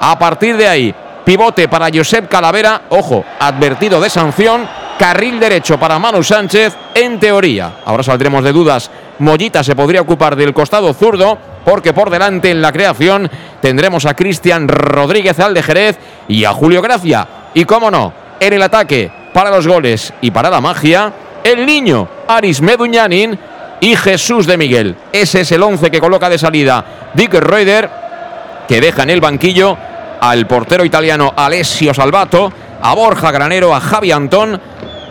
A 0.01 0.19
partir 0.19 0.57
de 0.57 0.69
ahí, 0.69 0.95
pivote 1.25 1.69
para 1.69 1.89
Josep 1.95 2.29
Calavera, 2.29 2.83
ojo, 2.91 3.25
advertido 3.39 4.01
de 4.01 4.11
sanción. 4.11 4.69
Carril 4.99 5.39
derecho 5.39 5.79
para 5.79 6.01
Manu 6.01 6.25
Sánchez, 6.25 6.75
en 6.93 7.21
teoría. 7.21 7.77
Ahora 7.85 8.03
saldremos 8.03 8.43
de 8.43 8.53
dudas. 8.53 8.91
Mollita 9.21 9.63
se 9.63 9.77
podría 9.77 10.01
ocupar 10.01 10.35
del 10.35 10.53
costado 10.53 10.93
zurdo, 10.93 11.39
porque 11.69 11.93
por 11.93 12.09
delante 12.09 12.51
en 12.51 12.63
la 12.63 12.73
creación 12.73 13.31
tendremos 13.61 14.07
a 14.07 14.15
Cristian 14.15 14.69
Rodríguez 14.69 15.39
al 15.39 15.53
de 15.53 15.63
Jerez 15.63 15.99
y 16.27 16.47
a 16.47 16.55
Julio 16.55 16.81
Gracia. 16.81 17.29
Y 17.53 17.67
cómo 17.67 17.91
no, 17.91 18.11
en 18.41 18.55
el 18.55 18.63
ataque, 18.63 19.13
para 19.35 19.51
los 19.51 19.67
goles 19.67 20.15
y 20.23 20.31
para 20.31 20.49
la 20.49 20.63
magia, 20.63 21.13
el 21.45 21.67
niño 21.67 22.09
Aris 22.27 22.63
Meduñanin 22.63 23.39
y 23.83 23.95
Jesús 23.97 24.47
de 24.47 24.57
Miguel. 24.57 24.97
Ese 25.13 25.43
es 25.43 25.53
el 25.53 25.63
once 25.63 25.91
que 25.91 26.01
coloca 26.01 26.31
de 26.31 26.39
salida 26.39 27.11
Dick 27.13 27.35
Reuter, 27.35 27.91
que 28.67 28.81
deja 28.81 29.03
en 29.03 29.11
el 29.11 29.21
banquillo 29.21 29.77
al 30.23 30.47
portero 30.47 30.87
italiano 30.87 31.35
Alessio 31.37 31.93
Salvato, 31.93 32.51
a 32.81 32.95
Borja 32.95 33.31
Granero, 33.31 33.75
a 33.75 33.81
Javi 33.81 34.11
Antón, 34.11 34.59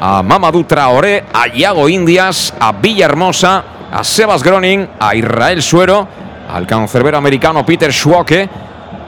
a 0.01 0.23
Mamadou 0.23 0.63
Traoré, 0.63 1.23
a 1.31 1.49
Iago 1.49 1.87
Indias, 1.87 2.51
a 2.59 2.71
Villahermosa, 2.71 3.63
a 3.91 4.03
Sebas 4.03 4.41
Groning, 4.41 4.87
a 4.99 5.13
Israel 5.13 5.61
Suero, 5.61 6.25
al 6.49 6.65
cancerbero 6.67 7.17
americano 7.17 7.65
Peter 7.65 7.91
Schwocke 7.91 8.49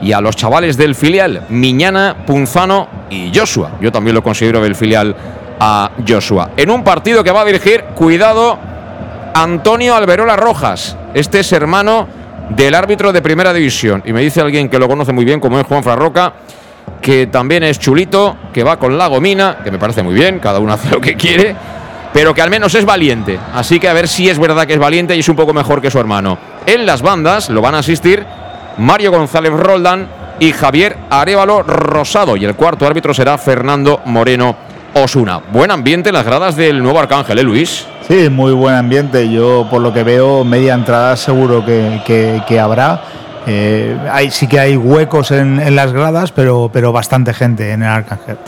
y 0.00 0.12
a 0.12 0.20
los 0.20 0.36
chavales 0.36 0.76
del 0.76 0.94
filial 0.94 1.44
Miñana, 1.48 2.16
Punzano 2.26 2.88
y 3.10 3.30
Joshua. 3.34 3.72
Yo 3.80 3.92
también 3.92 4.14
lo 4.14 4.22
considero 4.22 4.60
del 4.60 4.74
filial 4.74 5.14
a 5.58 5.90
Joshua. 6.06 6.50
En 6.56 6.70
un 6.70 6.82
partido 6.82 7.22
que 7.22 7.30
va 7.30 7.42
a 7.42 7.44
dirigir, 7.44 7.84
cuidado, 7.94 8.58
Antonio 9.34 9.94
Alberola 9.94 10.36
Rojas. 10.36 10.96
Este 11.14 11.40
es 11.40 11.52
hermano 11.52 12.08
del 12.50 12.74
árbitro 12.74 13.12
de 13.12 13.22
primera 13.22 13.52
división. 13.52 14.02
Y 14.06 14.12
me 14.12 14.20
dice 14.20 14.40
alguien 14.40 14.68
que 14.68 14.78
lo 14.78 14.88
conoce 14.88 15.12
muy 15.12 15.24
bien, 15.24 15.38
como 15.38 15.60
es 15.60 15.66
Juan 15.66 15.84
Farroca, 15.84 16.32
que 17.00 17.26
también 17.26 17.62
es 17.62 17.78
chulito, 17.78 18.36
que 18.52 18.64
va 18.64 18.78
con 18.78 18.98
la 18.98 19.06
gomina, 19.06 19.58
que 19.62 19.70
me 19.70 19.78
parece 19.78 20.02
muy 20.02 20.14
bien, 20.14 20.38
cada 20.38 20.58
uno 20.58 20.72
hace 20.74 20.90
lo 20.90 21.00
que 21.00 21.14
quiere, 21.14 21.54
pero 22.12 22.34
que 22.34 22.42
al 22.42 22.50
menos 22.50 22.74
es 22.74 22.84
valiente. 22.84 23.38
Así 23.54 23.78
que 23.78 23.88
a 23.88 23.92
ver 23.92 24.08
si 24.08 24.28
es 24.28 24.38
verdad 24.38 24.66
que 24.66 24.74
es 24.74 24.78
valiente 24.78 25.16
y 25.16 25.20
es 25.20 25.28
un 25.28 25.36
poco 25.36 25.52
mejor 25.52 25.80
que 25.80 25.90
su 25.90 25.98
hermano. 25.98 26.38
En 26.66 26.86
las 26.86 27.02
bandas 27.02 27.50
lo 27.50 27.60
van 27.60 27.74
a 27.74 27.78
asistir 27.78 28.26
Mario 28.78 29.12
González 29.12 29.52
Roldán 29.52 30.08
y 30.38 30.52
Javier 30.52 30.96
Arevalo 31.10 31.62
Rosado. 31.62 32.36
Y 32.36 32.44
el 32.44 32.54
cuarto 32.54 32.86
árbitro 32.86 33.14
será 33.14 33.38
Fernando 33.38 34.00
Moreno 34.06 34.56
Osuna. 34.94 35.40
Buen 35.52 35.70
ambiente 35.70 36.08
en 36.08 36.14
las 36.14 36.24
gradas 36.24 36.56
del 36.56 36.82
nuevo 36.82 36.98
Arcángel, 36.98 37.38
¿eh, 37.38 37.42
Luis? 37.42 37.86
Sí, 38.08 38.28
muy 38.28 38.52
buen 38.52 38.74
ambiente. 38.74 39.30
Yo, 39.30 39.68
por 39.70 39.80
lo 39.80 39.92
que 39.92 40.02
veo, 40.02 40.44
media 40.44 40.74
entrada 40.74 41.16
seguro 41.16 41.64
que, 41.64 42.42
que, 42.46 42.58
habrá. 42.58 43.02
Eh, 43.46 43.96
hay, 44.10 44.30
sí 44.30 44.48
que 44.48 44.58
hay 44.58 44.76
huecos 44.76 45.30
en, 45.30 45.60
en, 45.60 45.76
las 45.76 45.92
gradas, 45.92 46.32
pero, 46.32 46.70
pero 46.72 46.92
bastante 46.92 47.32
gente 47.32 47.70
en 47.70 47.82
el 47.82 47.88
Arcángel. 47.88 48.38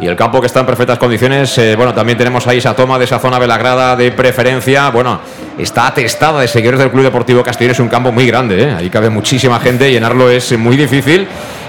Y 0.00 0.06
el 0.06 0.14
campo 0.14 0.40
que 0.40 0.46
está 0.46 0.60
en 0.60 0.66
perfectas 0.66 0.98
condiciones, 0.98 1.58
eh, 1.58 1.74
bueno, 1.74 1.92
también 1.92 2.16
tenemos 2.16 2.46
ahí 2.46 2.58
esa 2.58 2.74
toma 2.74 2.98
de 2.98 3.04
esa 3.04 3.18
zona 3.18 3.38
de 3.40 3.46
la 3.46 3.58
grada 3.58 3.96
de 3.96 4.12
preferencia. 4.12 4.90
Bueno, 4.90 5.20
está 5.58 5.88
atestada 5.88 6.40
de 6.40 6.48
seguidores 6.48 6.78
del 6.78 6.90
Club 6.90 7.02
Deportivo 7.02 7.42
Castellón. 7.42 7.72
Es 7.72 7.80
un 7.80 7.88
campo 7.88 8.12
muy 8.12 8.26
grande, 8.26 8.62
¿eh? 8.62 8.74
ahí 8.78 8.90
cabe 8.90 9.10
muchísima 9.10 9.58
gente, 9.58 9.90
llenarlo 9.90 10.30
es 10.30 10.56
muy 10.56 10.76
difícil 10.76 11.26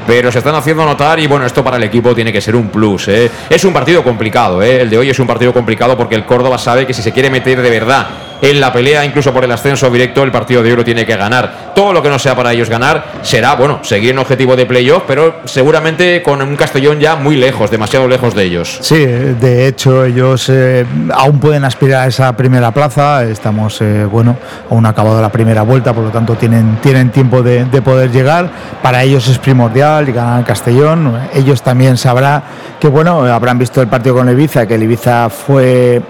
pero 0.09 0.31
se 0.31 0.39
están 0.39 0.55
haciendo 0.55 0.83
notar 0.85 1.19
y 1.19 1.27
bueno, 1.27 1.45
esto 1.45 1.63
para 1.63 1.77
el 1.77 1.83
equipo 1.83 2.15
tiene 2.15 2.33
que 2.33 2.41
ser 2.41 2.55
un 2.55 2.69
plus. 2.69 3.07
¿eh? 3.09 3.29
Es 3.47 3.63
un 3.63 3.71
partido 3.71 4.03
complicado, 4.03 4.63
¿eh? 4.63 4.81
el 4.81 4.89
de 4.89 4.97
hoy 4.97 5.09
es 5.11 5.19
un 5.19 5.27
partido 5.27 5.53
complicado 5.53 5.95
porque 5.95 6.15
el 6.15 6.25
Córdoba 6.25 6.57
sabe 6.57 6.87
que 6.87 6.95
si 6.95 7.03
se 7.03 7.11
quiere 7.11 7.29
meter 7.29 7.61
de 7.61 7.69
verdad 7.69 8.07
en 8.41 8.59
la 8.59 8.71
pelea, 8.71 9.05
incluso 9.05 9.33
por 9.33 9.43
el 9.43 9.51
ascenso 9.51 9.89
directo, 9.89 10.23
el 10.23 10.31
partido 10.31 10.63
de 10.63 10.71
hoy 10.71 10.77
lo 10.77 10.83
tiene 10.83 11.05
que 11.05 11.15
ganar. 11.15 11.71
Todo 11.75 11.93
lo 11.93 12.01
que 12.01 12.09
no 12.09 12.19
sea 12.19 12.35
para 12.35 12.53
ellos 12.53 12.69
ganar 12.69 13.05
será, 13.21 13.55
bueno, 13.55 13.79
seguir 13.83 14.11
en 14.11 14.19
objetivo 14.19 14.55
de 14.55 14.65
playoff, 14.65 15.03
pero 15.07 15.41
seguramente 15.45 16.21
con 16.23 16.41
un 16.41 16.55
Castellón 16.55 16.99
ya 16.99 17.15
muy 17.15 17.35
lejos, 17.35 17.71
demasiado 17.71 18.07
lejos 18.07 18.35
de 18.35 18.43
ellos. 18.43 18.79
Sí, 18.81 19.05
de 19.05 19.67
hecho 19.67 20.05
ellos 20.05 20.49
eh, 20.49 20.85
aún 21.13 21.39
pueden 21.39 21.65
aspirar 21.65 22.03
a 22.03 22.07
esa 22.07 22.35
primera 22.35 22.71
plaza, 22.71 23.23
estamos, 23.23 23.81
eh, 23.81 24.05
bueno, 24.05 24.37
aún 24.69 24.85
acabado 24.85 25.21
la 25.21 25.29
primera 25.29 25.61
vuelta, 25.63 25.93
por 25.93 26.05
lo 26.05 26.09
tanto 26.09 26.35
tienen, 26.35 26.77
tienen 26.81 27.11
tiempo 27.11 27.41
de, 27.41 27.65
de 27.65 27.81
poder 27.81 28.11
llegar. 28.11 28.49
Para 28.81 29.03
ellos 29.03 29.27
es 29.27 29.37
primordial 29.37 30.09
y 30.09 30.11
ganar 30.11 30.45
Castellón. 30.45 31.19
Ellos 31.33 31.61
también 31.61 31.97
sabrán 31.97 32.43
que, 32.79 32.87
bueno, 32.87 33.23
habrán 33.25 33.57
visto 33.57 33.81
el 33.81 33.87
partido 33.87 34.15
con 34.15 34.29
Ibiza, 34.29 34.65
que 34.65 34.75
el 34.75 34.83
Ibiza 34.83 35.29
fue 35.29 36.01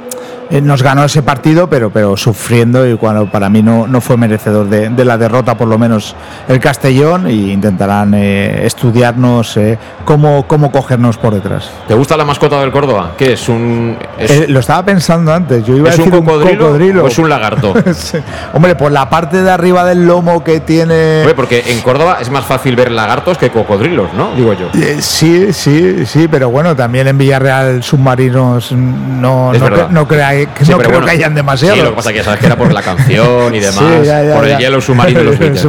nos 0.50 0.82
ganó 0.82 1.04
ese 1.04 1.22
partido, 1.22 1.70
pero, 1.70 1.92
pero 1.92 2.18
sufriendo 2.18 2.88
y 2.88 2.98
cuando 2.98 3.28
para 3.28 3.50
mí 3.50 3.62
no, 3.62 3.88
no 3.88 4.02
fue 4.02 4.18
merecedor 4.18 4.68
de, 4.68 5.06
la 5.06 5.18
derrota, 5.18 5.56
por 5.56 5.68
lo 5.68 5.78
menos 5.78 6.16
el 6.48 6.60
Castellón, 6.60 7.28
e 7.28 7.34
intentarán 7.34 8.14
eh, 8.14 8.66
estudiarnos 8.66 9.58
eh, 9.58 9.78
cómo, 10.06 10.48
cómo 10.48 10.72
cogernos 10.72 11.18
por 11.18 11.34
detrás. 11.34 11.70
¿Te 11.88 11.94
gusta 11.94 12.18
la 12.18 12.26
mascota 12.26 12.60
del 12.62 12.72
Córdoba? 12.72 13.12
¿Qué 13.18 13.34
es 13.34 13.48
un...? 13.50 13.98
lo 14.48 14.60
estaba 14.60 14.84
pensando 14.84 15.34
antes, 15.34 15.64
yo 15.66 15.76
iba 15.76 15.90
a 15.90 15.92
decir 15.92 16.14
un 16.14 16.26
cocodrilo, 16.26 17.04
o 17.04 17.08
es 17.08 17.18
un 17.20 17.30
lagarto? 17.30 17.74
Hombre, 18.54 18.76
por 18.76 18.92
la 18.92 19.10
parte 19.10 19.42
de 19.42 19.52
arriba 19.52 19.86
del 19.86 20.06
lomo 20.06 20.44
que 20.44 20.60
tiene... 20.60 21.24
Porque 21.36 21.64
en 21.68 21.82
Córdoba 21.82 22.18
es 22.20 22.30
más 22.30 22.46
fácil 22.46 22.76
ver 22.76 22.92
lagartos 22.92 23.38
que 23.38 23.50
cocodrilos, 23.50 24.14
¿no? 24.14 24.32
Digo 24.36 24.54
yo. 24.54 24.70
sí, 25.00 25.54
sí, 25.54 26.06
sí, 26.06 26.28
pero 26.28 26.50
bueno, 26.50 26.76
también 26.76 27.08
en 27.08 27.18
Villarreal 27.18 27.84
submarinos 27.84 28.72
no, 28.72 29.54
no, 29.54 29.90
no 29.90 30.08
creáis 30.08 30.39
no 30.68 30.78
creo 30.78 31.02
que 31.02 31.12
hayan 31.12 31.36
demasiado. 31.36 31.76
Sí, 31.76 31.82
lo 31.82 31.90
que 31.90 31.96
pasa 31.96 32.14
que 32.14 32.24
sabes 32.24 32.40
que 32.40 32.46
era 32.46 32.56
por 32.56 32.72
la 32.74 32.82
canción 32.82 33.54
y 33.54 33.60
demás, 33.60 34.36
por 34.36 34.48
el 34.48 34.58
hielo 34.58 34.82
submarino 34.82 35.20
de 35.20 35.26
los 35.26 35.40
Beatles. 35.40 35.68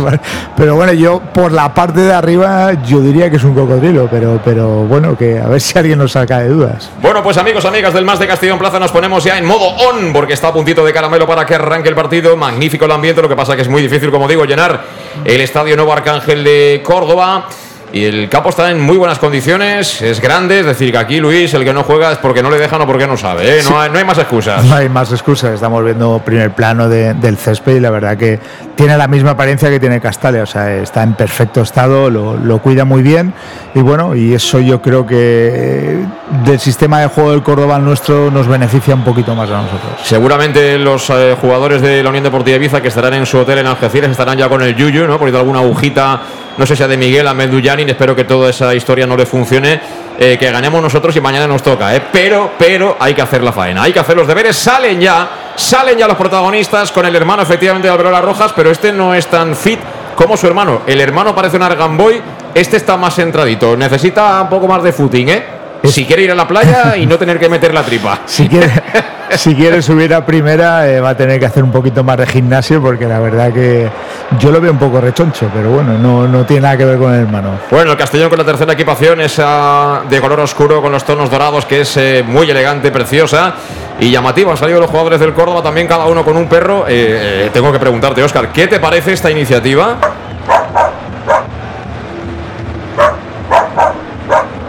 Pero 0.57 0.77
bueno, 0.77 0.93
yo 0.93 1.21
por 1.21 1.53
la 1.53 1.73
parte 1.75 2.01
de 2.01 2.13
arriba 2.13 2.73
yo 2.85 3.01
diría 3.01 3.31
que 3.31 3.37
es 3.37 3.45
un 3.45 3.55
cocodrilo, 3.55 4.09
pero, 4.11 4.41
pero 4.45 4.85
bueno, 4.85 5.17
que 5.17 5.39
a 5.39 5.47
ver 5.47 5.61
si 5.61 5.79
alguien 5.79 5.99
nos 5.99 6.13
saca 6.13 6.41
de 6.41 6.49
dudas. 6.49 6.91
Bueno, 7.01 7.23
pues 7.23 7.37
amigos, 7.37 7.65
amigas 7.65 7.95
del 7.95 8.05
Más 8.05 8.19
de 8.19 8.27
Castellón 8.27 8.59
Plaza, 8.59 8.79
nos 8.79 8.93
ponemos 8.93 9.25
ya 9.25 9.39
en 9.39 9.45
modo 9.45 9.67
on, 9.67 10.13
porque 10.13 10.35
está 10.35 10.49
a 10.49 10.53
puntito 10.53 10.85
de 10.85 10.93
caramelo 10.93 11.27
para 11.27 11.47
que 11.47 11.55
arranque 11.55 11.89
el 11.89 11.95
partido. 11.95 12.37
Magnífico 12.37 12.85
el 12.85 12.93
ambiente, 12.93 13.23
lo 13.23 13.29
que 13.29 13.37
pasa 13.37 13.57
que 13.57 13.63
es 13.63 13.69
muy 13.69 13.83
difícil, 13.83 14.11
como 14.11 14.29
digo, 14.29 14.45
llenar 14.45 14.83
el 15.25 15.41
Estadio 15.41 15.77
Nuevo 15.77 15.93
Arcángel 15.93 16.45
de 16.45 16.83
Córdoba. 16.85 17.47
Y 17.93 18.05
el 18.05 18.29
campo 18.29 18.51
está 18.51 18.71
en 18.71 18.81
muy 18.81 18.97
buenas 18.97 19.19
condiciones, 19.19 20.01
es 20.01 20.21
grande, 20.21 20.61
es 20.61 20.67
decir, 20.67 20.93
que 20.93 20.99
aquí 20.99 21.19
Luis, 21.19 21.53
el 21.55 21.65
que 21.65 21.73
no 21.73 21.83
juega 21.83 22.13
es 22.13 22.19
porque 22.19 22.43
no 22.43 22.51
le 22.51 22.59
dejan 22.59 22.81
o 22.83 22.87
porque 22.87 23.07
no 23.07 23.17
sabe, 23.17 23.59
¿eh? 23.59 23.63
no, 23.69 23.81
hay, 23.81 23.91
no, 23.91 23.99
hay, 23.99 24.05
más 24.05 24.19
excusas. 24.19 24.65
No 24.65 24.75
hay 24.75 24.89
más 24.89 25.11
excusas, 25.11 25.55
estamos 25.55 25.85
viendo 25.85 26.21
primer 26.25 26.53
plano 26.53 26.89
del 26.89 27.37
césped 27.37 27.77
y 27.77 27.81
la 27.81 27.91
verdad 27.91 28.17
que 28.17 28.39
tiene 28.77 28.97
la 28.97 29.09
misma 29.09 29.31
apariencia 29.31 29.69
que 29.71 29.81
tiene 29.81 30.01
Castalia, 30.01 30.45
o 30.45 30.47
sea, 30.47 30.73
está 30.77 31.03
en 31.03 31.15
perfecto 31.15 31.63
estado, 31.63 32.11
lo, 32.11 32.37
lo 32.37 32.63
cuida 32.63 32.85
muy 32.85 33.03
bien 33.03 33.35
y 33.75 33.81
bueno, 33.81 34.15
y 34.15 34.35
eso 34.35 34.61
yo 34.61 34.81
creo 34.81 35.05
que 35.05 36.05
del 36.31 36.61
sistema 36.61 37.01
de 37.01 37.09
juego 37.09 37.33
del 37.33 37.43
Córdoba 37.43 37.79
nuestro 37.79 38.31
nos 38.31 38.47
beneficia 38.47 38.95
un 38.95 39.03
poquito 39.03 39.35
más 39.35 39.51
a 39.51 39.63
nosotros. 39.63 39.93
Seguramente 40.05 40.79
los 40.79 41.11
eh, 41.11 41.37
jugadores 41.41 41.83
de 41.83 42.03
la 42.03 42.09
Unión 42.09 42.25
Deportiva 42.25 42.57
Ibiza 42.57 42.81
que 42.81 42.89
estarán 42.89 43.15
en 43.15 43.27
su 43.27 43.39
hotel 43.39 43.59
en 43.59 43.67
Algeciras 43.67 44.11
estarán 44.11 44.39
ya 44.39 44.49
con 44.49 44.63
el 44.63 44.77
yuyu, 44.77 45.07
¿no? 45.07 45.19
Poniendo 45.19 45.41
alguna 45.41 45.59
agujita, 45.59 46.21
no 46.57 46.67
sé 46.67 46.75
si 46.75 46.79
sea 46.79 46.89
de 46.89 46.97
Miguel 46.97 47.27
a 47.27 47.35
Medullanin, 47.35 47.89
espero 47.89 48.15
que 48.15 48.25
toda 48.25 48.51
esa 48.51 48.75
historia 48.75 49.07
no 49.07 49.17
le 49.17 49.27
funcione, 49.27 49.81
eh, 50.19 50.37
que 50.39 50.51
ganemos 50.51 50.81
nosotros 50.81 51.15
y 51.17 51.21
mañana 51.21 51.47
nos 51.49 51.63
toca, 51.63 51.95
¿eh? 51.97 52.03
Pero, 52.13 52.53
pero 52.57 52.97
hay 53.01 53.13
que 53.13 53.23
hacer 53.23 53.43
la 53.43 53.53
faena, 53.53 53.83
hay 53.83 53.93
que 53.93 53.99
hacer 53.99 54.17
los 54.17 54.29
deberes, 54.29 54.57
salen 54.57 55.01
ya, 55.01 55.29
salen 55.57 55.99
ya 55.99 56.07
los 56.07 56.17
protagonistas 56.17 56.93
con 56.93 57.07
el 57.07 57.17
hermano 57.17 57.43
efectivamente 57.43 57.89
de 57.89 57.93
Alberola 57.93 58.21
Rojas, 58.21 58.53
pero 58.55 58.71
este 58.71 58.93
no 58.93 59.15
es 59.15 59.27
tan 59.27 59.57
fit 59.57 59.81
como 60.15 60.37
su 60.37 60.47
hermano. 60.47 60.83
El 60.87 61.01
hermano 61.01 61.35
parece 61.35 61.57
un 61.57 61.63
argamboy, 61.63 62.21
este 62.55 62.77
está 62.77 62.97
más 62.97 63.17
centradito, 63.17 63.77
necesita 63.77 64.41
un 64.43 64.49
poco 64.49 64.69
más 64.69 64.83
de 64.83 64.93
footing, 64.93 65.29
¿eh? 65.29 65.60
Si 65.85 66.05
quiere 66.05 66.23
ir 66.23 66.31
a 66.31 66.35
la 66.35 66.47
playa 66.47 66.97
y 66.97 67.07
no 67.07 67.19
tener 67.19 67.39
que 67.39 67.49
meter 67.49 67.73
la 67.73 67.83
tripa. 67.83 68.21
Si 68.27 68.49
quiere, 68.49 68.71
si 69.37 69.55
quiere 69.55 69.83
subir 69.83 70.15
a 70.15 70.25
primera, 70.25 70.89
eh, 70.89 71.01
va 71.01 71.11
a 71.11 71.17
tener 71.17 71.39
que 71.39 71.47
hacer 71.47 71.63
un 71.63 71.71
poquito 71.71 72.03
más 72.03 72.17
de 72.17 72.27
gimnasio, 72.27 72.81
porque 72.81 73.07
la 73.07 73.19
verdad 73.21 73.53
que 73.53 73.89
yo 74.39 74.51
lo 74.51 74.61
veo 74.61 74.73
un 74.73 74.79
poco 74.79 75.01
rechoncho, 75.01 75.51
pero 75.53 75.71
bueno, 75.71 75.99
no, 75.99 76.27
no 76.27 76.45
tiene 76.45 76.63
nada 76.63 76.77
que 76.77 76.85
ver 76.85 76.99
con 76.99 77.13
el 77.13 77.21
hermano. 77.21 77.51
Bueno, 77.71 77.93
el 77.93 77.97
Castellón 77.99 78.29
con 78.29 78.39
la 78.39 78.45
tercera 78.45 78.73
equipación, 78.73 79.21
esa 79.21 80.03
de 80.09 80.21
color 80.21 80.41
oscuro 80.41 80.81
con 80.81 80.93
los 80.93 81.05
tonos 81.05 81.31
dorados, 81.31 81.67
que 81.67 81.83
es 81.83 81.97
eh, 81.97 82.25
muy 82.27 82.51
elegante, 82.51 82.91
preciosa 82.91 83.55
y 83.99 84.11
llamativa. 84.11 84.51
Han 84.53 84.57
salido 84.57 84.81
los 84.81 84.91
jugadores 84.91 85.21
del 85.21 85.33
Córdoba, 85.33 85.63
también 85.63 85.87
cada 85.87 86.07
uno 86.07 86.25
con 86.25 86.37
un 86.37 86.49
perro. 86.49 86.87
Eh, 86.89 87.51
tengo 87.53 87.73
que 87.73 87.79
preguntarte, 87.79 88.23
Óscar, 88.23 88.53
¿qué 88.53 88.67
te 88.67 88.81
parece 88.81 89.13
esta 89.13 89.31
iniciativa? 89.31 89.97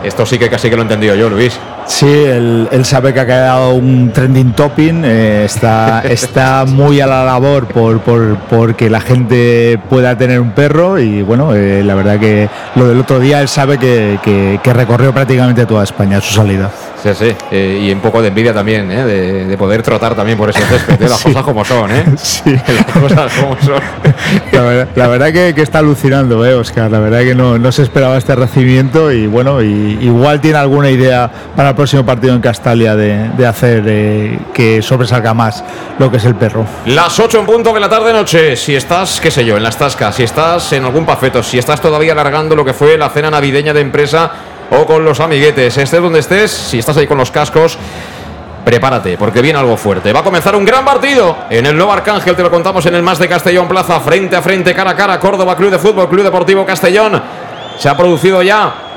Esto 0.04 0.26
sí 0.26 0.40
que 0.40 0.50
casi 0.50 0.70
que 0.70 0.76
lo 0.76 0.82
he 0.82 0.86
entendido 0.86 1.16
yo, 1.16 1.30
Luis. 1.30 1.60
Sí, 1.88 2.08
él, 2.08 2.68
él 2.72 2.86
sabe 2.86 3.14
que 3.14 3.20
ha 3.20 3.26
quedado 3.26 3.74
un 3.74 4.12
trending 4.14 4.54
topping, 4.54 5.02
eh, 5.04 5.44
está, 5.46 6.02
está 6.10 6.66
muy 6.66 7.02
a 7.02 7.08
la 7.08 7.26
labor 7.26 7.68
por, 7.68 8.00
por, 8.02 8.38
porque 8.50 8.90
la 8.90 9.02
gente 9.02 9.80
pueda 9.90 10.18
tener 10.18 10.40
un 10.40 10.52
perro 10.52 11.00
y 11.00 11.22
bueno, 11.22 11.54
eh, 11.54 11.84
la 11.84 11.96
verdad 11.96 12.20
que 12.20 12.50
lo 12.76 12.88
del 12.88 13.00
otro 13.00 13.20
día 13.20 13.42
él 13.42 13.48
sabe 13.48 13.78
que, 13.78 14.20
que- 14.24 14.60
que 14.64 14.74
recorrió 14.74 15.14
prácticamente 15.14 15.66
toda 15.66 15.84
España 15.84 16.22
su 16.22 16.34
salida. 16.34 16.70
Sí, 17.02 17.10
sí. 17.16 17.36
eh, 17.50 17.82
y 17.88 17.92
un 17.92 18.00
poco 18.00 18.22
de 18.22 18.28
envidia 18.28 18.54
también, 18.54 18.92
¿eh? 18.92 19.04
de, 19.04 19.46
de 19.48 19.58
poder 19.58 19.82
trotar 19.82 20.14
también 20.14 20.38
por 20.38 20.52
ese 20.52 20.62
césped. 20.62 21.02
¿eh? 21.02 21.10
Las 21.10 21.18
Sí. 21.18 21.30
cosas 21.30 21.44
como 21.44 21.66
son, 21.66 21.90
¿eh? 21.92 22.04
Sí. 22.18 22.56
Las 22.56 22.86
cosas 22.86 23.34
como 23.34 23.60
son. 23.60 23.82
La 24.52 24.62
verdad, 24.62 24.88
la 24.96 25.08
verdad 25.08 25.32
que, 25.34 25.54
que 25.56 25.64
está 25.64 25.80
alucinando, 25.80 26.46
eh, 26.46 26.54
Oscar. 26.54 26.92
La 26.92 27.00
verdad 27.00 27.22
que 27.22 27.34
no, 27.34 27.58
no 27.58 27.72
se 27.72 27.82
esperaba 27.82 28.18
este 28.18 28.36
recibimiento 28.36 29.12
y 29.12 29.26
bueno, 29.26 29.64
y, 29.64 29.98
igual 30.02 30.42
tiene 30.42 30.60
alguna 30.60 30.92
idea 30.92 31.30
para 31.56 31.71
el 31.72 31.76
próximo 31.76 32.06
partido 32.06 32.34
en 32.34 32.42
Castalia 32.42 32.96
de, 32.96 33.30
de 33.30 33.48
hacer 33.48 33.84
eh, 33.88 34.40
que 34.54 34.82
sobresalga 34.82 35.34
más 35.34 35.64
lo 35.98 36.12
que 36.12 36.18
es 36.18 36.26
el 36.26 36.36
perro. 36.36 36.66
Las 36.86 37.20
8 37.20 37.40
en 37.40 37.46
punto 37.46 37.74
de 37.74 37.80
la 37.80 37.90
tarde-noche. 37.90 38.56
Si 38.56 38.76
estás, 38.76 39.20
qué 39.20 39.32
sé 39.32 39.44
yo, 39.44 39.58
en 39.58 39.64
las 39.64 39.78
tascas, 39.78 40.16
si 40.16 40.24
estás 40.24 40.74
en 40.74 40.86
algún 40.86 41.06
pafeto, 41.06 41.42
si 41.42 41.58
estás 41.58 41.82
todavía 41.82 42.12
alargando 42.12 42.56
lo 42.56 42.64
que 42.64 42.74
fue 42.74 42.98
la 42.98 43.10
cena 43.10 43.32
navideña 43.32 43.74
de 43.74 43.82
empresa 43.82 44.32
o 44.70 44.86
con 44.86 45.04
los 45.04 45.20
amiguetes, 45.20 45.78
estés 45.78 46.02
donde 46.02 46.20
estés, 46.20 46.52
si 46.52 46.80
estás 46.80 46.98
ahí 46.98 47.08
con 47.08 47.18
los 47.18 47.32
cascos, 47.32 47.78
prepárate, 48.64 49.18
porque 49.18 49.42
viene 49.42 49.60
algo 49.60 49.78
fuerte. 49.78 50.14
Va 50.14 50.20
a 50.20 50.24
comenzar 50.24 50.56
un 50.56 50.66
gran 50.66 50.86
partido 50.86 51.38
en 51.50 51.66
el 51.66 51.76
nuevo 51.76 51.92
Arcángel, 51.92 52.36
te 52.36 52.44
lo 52.44 52.52
contamos 52.52 52.86
en 52.86 52.96
el 52.96 53.02
Más 53.02 53.18
de 53.18 53.28
Castellón 53.28 53.68
Plaza, 53.68 54.00
frente 54.02 54.36
a 54.36 54.42
frente, 54.42 54.74
cara 54.74 54.92
a 54.92 54.96
cara, 54.96 55.20
Córdoba 55.20 55.56
Club 55.56 55.72
de 55.72 55.80
Fútbol, 55.80 56.10
Club 56.10 56.24
Deportivo 56.24 56.66
Castellón. 56.66 57.22
Se 57.78 57.90
ha 57.90 57.98
producido 57.98 58.42
ya 58.42 58.91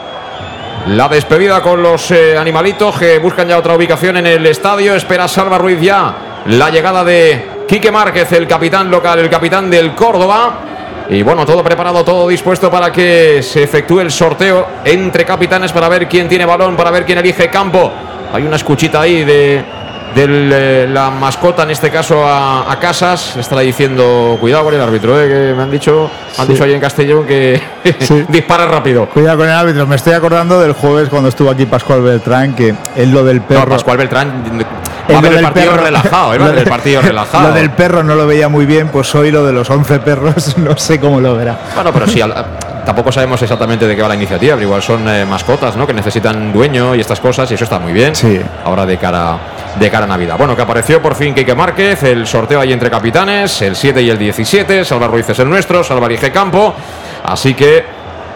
la 0.87 1.09
despedida 1.09 1.63
con 1.63 1.83
los 1.83 2.11
eh, 2.11 2.37
animalitos 2.37 2.99
que 2.99 3.19
buscan 3.19 3.49
ya 3.49 3.59
otra 3.59 3.75
ubicación 3.75 4.19
en 4.19 4.27
el 4.27 4.45
estadio. 4.47 4.95
Espera 4.95 5.27
Salva 5.29 5.57
Ruiz 5.57 5.81
ya 5.81 6.43
la 6.47 6.69
llegada 6.71 7.03
de 7.03 7.65
Quique 7.67 7.91
Márquez, 7.91 8.31
el 8.33 8.47
capitán 8.47 8.91
local, 8.91 9.19
el 9.19 9.31
capitán 9.31 9.71
del 9.71 9.95
Córdoba. 9.95 10.55
Y 11.09 11.23
bueno, 11.23 11.47
todo 11.47 11.63
preparado, 11.63 12.05
todo 12.05 12.29
dispuesto 12.29 12.71
para 12.71 12.93
que 12.93 13.43
se 13.43 13.63
efectúe 13.63 14.01
el 14.01 14.11
sorteo 14.11 14.67
entre 14.85 15.25
capitanes 15.25 15.73
para 15.73 15.89
ver 15.89 16.07
quién 16.07 16.29
tiene 16.29 16.45
balón, 16.45 16.77
para 16.77 16.91
ver 16.91 17.07
quién 17.07 17.19
elige 17.19 17.49
campo. 17.49 17.91
Hay 18.33 18.43
una 18.43 18.57
escuchita 18.57 19.01
ahí 19.01 19.25
de, 19.25 19.65
de 20.15 20.87
la 20.89 21.11
mascota, 21.11 21.65
en 21.65 21.71
este 21.71 21.91
caso 21.91 22.25
a, 22.27 22.71
a 22.71 22.79
Casas. 22.79 23.33
Le 23.35 23.41
estará 23.41 23.61
diciendo, 23.63 24.37
cuidado 24.41 24.65
con 24.65 24.75
el 24.75 24.81
árbitro, 24.81 25.21
eh, 25.21 25.29
que 25.29 25.55
me 25.55 25.63
han 25.63 25.71
dicho, 25.71 26.11
han 26.39 26.47
Sí. 26.47 26.53
dicho 26.53 26.65
ahí 26.65 26.73
en 26.75 26.81
Castellón 26.81 27.27
que 27.27 27.61
dispara 28.29 28.67
rápido. 28.67 29.07
Cuidado 29.07 29.39
con 29.39 29.47
el 29.49 29.55
árbitro, 29.55 29.87
me 29.87 29.97
estoy 29.97 30.13
acordando 30.13 30.61
del 30.61 30.73
jueves 30.73 31.09
cuando 31.09 31.29
estuvo 31.29 31.51
aquí 31.51 31.67
Pascual 31.67 32.03
Beltrán, 32.03 32.55
que 32.55 32.75
es 32.97 33.09
lo 33.09 33.25
del 33.25 33.41
perro. 33.43 33.61
No, 33.65 33.69
Pascual 33.71 33.97
Beltrán 33.99 34.45
va 35.13 35.19
a 35.19 35.21
ver 35.21 35.23
lo 35.23 35.29
el 35.29 35.35
del 35.35 35.43
partido 35.45 35.71
perro. 35.73 35.85
relajado, 35.85 36.35
¿eh? 36.35 36.39
Va 36.39 36.47
a 36.47 36.49
ver 36.51 36.59
el 36.59 36.69
partido 36.69 37.03
relajado. 37.03 37.49
Lo 37.49 37.55
del 37.55 37.71
perro 37.71 38.03
no 38.03 38.15
lo 38.15 38.27
veía 38.27 38.49
muy 38.49 38.67
bien, 38.67 38.89
pues 38.89 39.15
hoy 39.15 39.31
lo 39.31 39.45
de 39.45 39.53
los 39.53 39.69
11 39.69 39.99
perros 40.01 40.57
no 40.59 40.77
sé 40.77 40.99
cómo 41.01 41.21
lo 41.21 41.35
verá. 41.37 41.59
Bueno, 41.75 41.93
pero 41.93 42.07
sí, 42.07 42.21
tampoco 42.87 43.11
sabemos 43.13 43.41
exactamente 43.43 43.87
de 43.87 43.97
qué 43.97 44.03
va 44.03 44.09
la 44.09 44.15
iniciativa, 44.15 44.55
pero 44.55 44.67
igual 44.67 44.83
son 44.83 45.09
eh, 45.09 45.25
mascotas, 45.25 45.77
¿no? 45.77 45.87
Que 45.87 45.93
necesitan 45.95 46.53
dueño 46.53 46.95
y 46.95 47.01
estas 47.01 47.19
cosas, 47.21 47.51
y 47.51 47.55
eso 47.55 47.65
está 47.65 47.79
muy 47.79 47.93
bien. 47.93 48.15
Sí. 48.15 48.41
Ahora 48.65 48.85
de 48.87 48.97
cara, 48.99 49.39
de 49.79 49.91
cara 49.91 50.05
a 50.05 50.09
Navidad. 50.09 50.37
Bueno, 50.39 50.55
que 50.55 50.63
apareció 50.63 51.03
por 51.03 51.15
fin 51.15 51.35
Quique 51.35 51.55
Márquez, 51.55 52.03
el 52.05 52.27
sorteo 52.27 52.61
ahí 52.61 52.73
entre 52.73 52.91
capitanes, 52.91 53.63
el 53.63 53.77
7 53.77 54.03
y 54.03 54.11
el 54.11 54.19
17. 54.19 54.85
Salva 54.85 55.09
Ruiz 55.09 55.29
es 55.29 55.39
el 55.39 55.49
nuestro, 55.49 55.83
Salva 55.83 56.09
Campo. 56.33 56.75
Así 57.25 57.55
que 57.55 57.85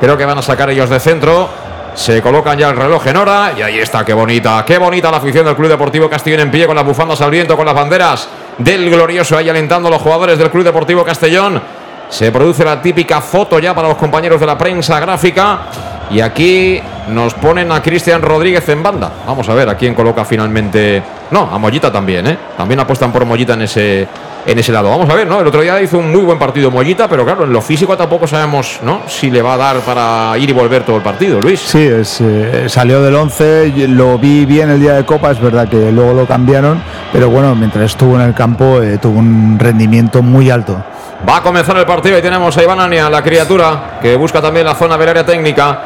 creo 0.00 0.16
que 0.16 0.24
van 0.24 0.38
a 0.38 0.42
sacar 0.42 0.70
ellos 0.70 0.90
de 0.90 0.98
centro. 1.00 1.48
Se 1.94 2.22
colocan 2.22 2.56
ya 2.56 2.68
el 2.70 2.76
reloj 2.76 3.06
en 3.06 3.16
hora 3.16 3.52
y 3.56 3.62
ahí 3.62 3.78
está, 3.78 4.04
qué 4.04 4.12
bonita, 4.12 4.64
qué 4.64 4.78
bonita 4.78 5.10
la 5.10 5.16
afición 5.16 5.44
del 5.44 5.56
Club 5.56 5.68
Deportivo 5.68 6.08
Castellón 6.08 6.40
en 6.40 6.50
pie 6.50 6.66
con 6.66 6.76
las 6.76 6.84
bufandas 6.84 7.20
al 7.20 7.30
viento, 7.30 7.56
con 7.56 7.66
las 7.66 7.74
banderas 7.74 8.28
del 8.58 8.88
glorioso 8.88 9.36
ahí 9.36 9.48
alentando 9.48 9.88
a 9.88 9.90
los 9.90 10.02
jugadores 10.02 10.38
del 10.38 10.50
Club 10.50 10.64
Deportivo 10.64 11.04
Castellón. 11.04 11.60
Se 12.08 12.32
produce 12.32 12.64
la 12.64 12.80
típica 12.80 13.20
foto 13.20 13.58
ya 13.58 13.74
para 13.74 13.88
los 13.88 13.96
compañeros 13.96 14.40
de 14.40 14.46
la 14.46 14.56
prensa 14.56 14.98
gráfica. 14.98 15.60
Y 16.10 16.20
aquí 16.20 16.80
nos 17.08 17.34
ponen 17.34 17.70
a 17.70 17.82
Cristian 17.82 18.22
Rodríguez 18.22 18.66
en 18.70 18.82
banda. 18.82 19.12
Vamos 19.26 19.48
a 19.48 19.54
ver 19.54 19.68
a 19.68 19.76
quién 19.76 19.94
coloca 19.94 20.24
finalmente. 20.24 21.02
No, 21.30 21.42
a 21.52 21.58
Mollita 21.58 21.92
también, 21.92 22.26
¿eh? 22.26 22.38
También 22.56 22.80
apuestan 22.80 23.12
por 23.12 23.26
Mollita 23.26 23.52
en 23.52 23.62
ese, 23.62 24.08
en 24.46 24.58
ese 24.58 24.72
lado. 24.72 24.88
Vamos 24.88 25.10
a 25.10 25.14
ver, 25.14 25.26
¿no? 25.26 25.40
El 25.40 25.46
otro 25.46 25.60
día 25.60 25.80
hizo 25.82 25.98
un 25.98 26.10
muy 26.10 26.22
buen 26.22 26.38
partido 26.38 26.70
Mollita, 26.70 27.06
pero 27.08 27.26
claro, 27.26 27.44
en 27.44 27.52
lo 27.52 27.60
físico 27.60 27.94
tampoco 27.94 28.26
sabemos, 28.26 28.80
¿no? 28.82 29.02
Si 29.06 29.30
le 29.30 29.42
va 29.42 29.54
a 29.54 29.56
dar 29.58 29.80
para 29.80 30.38
ir 30.38 30.48
y 30.48 30.52
volver 30.54 30.84
todo 30.84 30.96
el 30.96 31.02
partido, 31.02 31.38
Luis. 31.42 31.60
Sí, 31.60 31.86
es, 31.86 32.22
eh, 32.22 32.64
salió 32.68 33.02
del 33.02 33.14
11, 33.14 33.72
y 33.76 33.86
lo 33.86 34.18
vi 34.18 34.46
bien 34.46 34.70
el 34.70 34.80
día 34.80 34.94
de 34.94 35.04
Copa, 35.04 35.30
es 35.32 35.40
verdad 35.40 35.68
que 35.68 35.92
luego 35.92 36.14
lo 36.14 36.26
cambiaron, 36.26 36.82
pero 37.12 37.28
bueno, 37.28 37.54
mientras 37.54 37.84
estuvo 37.84 38.14
en 38.16 38.22
el 38.22 38.32
campo 38.32 38.80
eh, 38.80 38.96
tuvo 38.96 39.18
un 39.18 39.58
rendimiento 39.58 40.22
muy 40.22 40.50
alto. 40.50 40.82
Va 41.26 41.38
a 41.38 41.42
comenzar 41.42 41.76
el 41.76 41.86
partido 41.86 42.18
y 42.18 42.22
tenemos 42.22 42.56
a 42.56 42.62
Iván 42.62 42.80
Ania, 42.80 43.10
la 43.10 43.22
criatura, 43.22 43.98
que 44.00 44.14
busca 44.16 44.40
también 44.40 44.64
la 44.64 44.74
zona 44.74 44.96
del 44.96 45.08
área 45.08 45.24
técnica. 45.24 45.78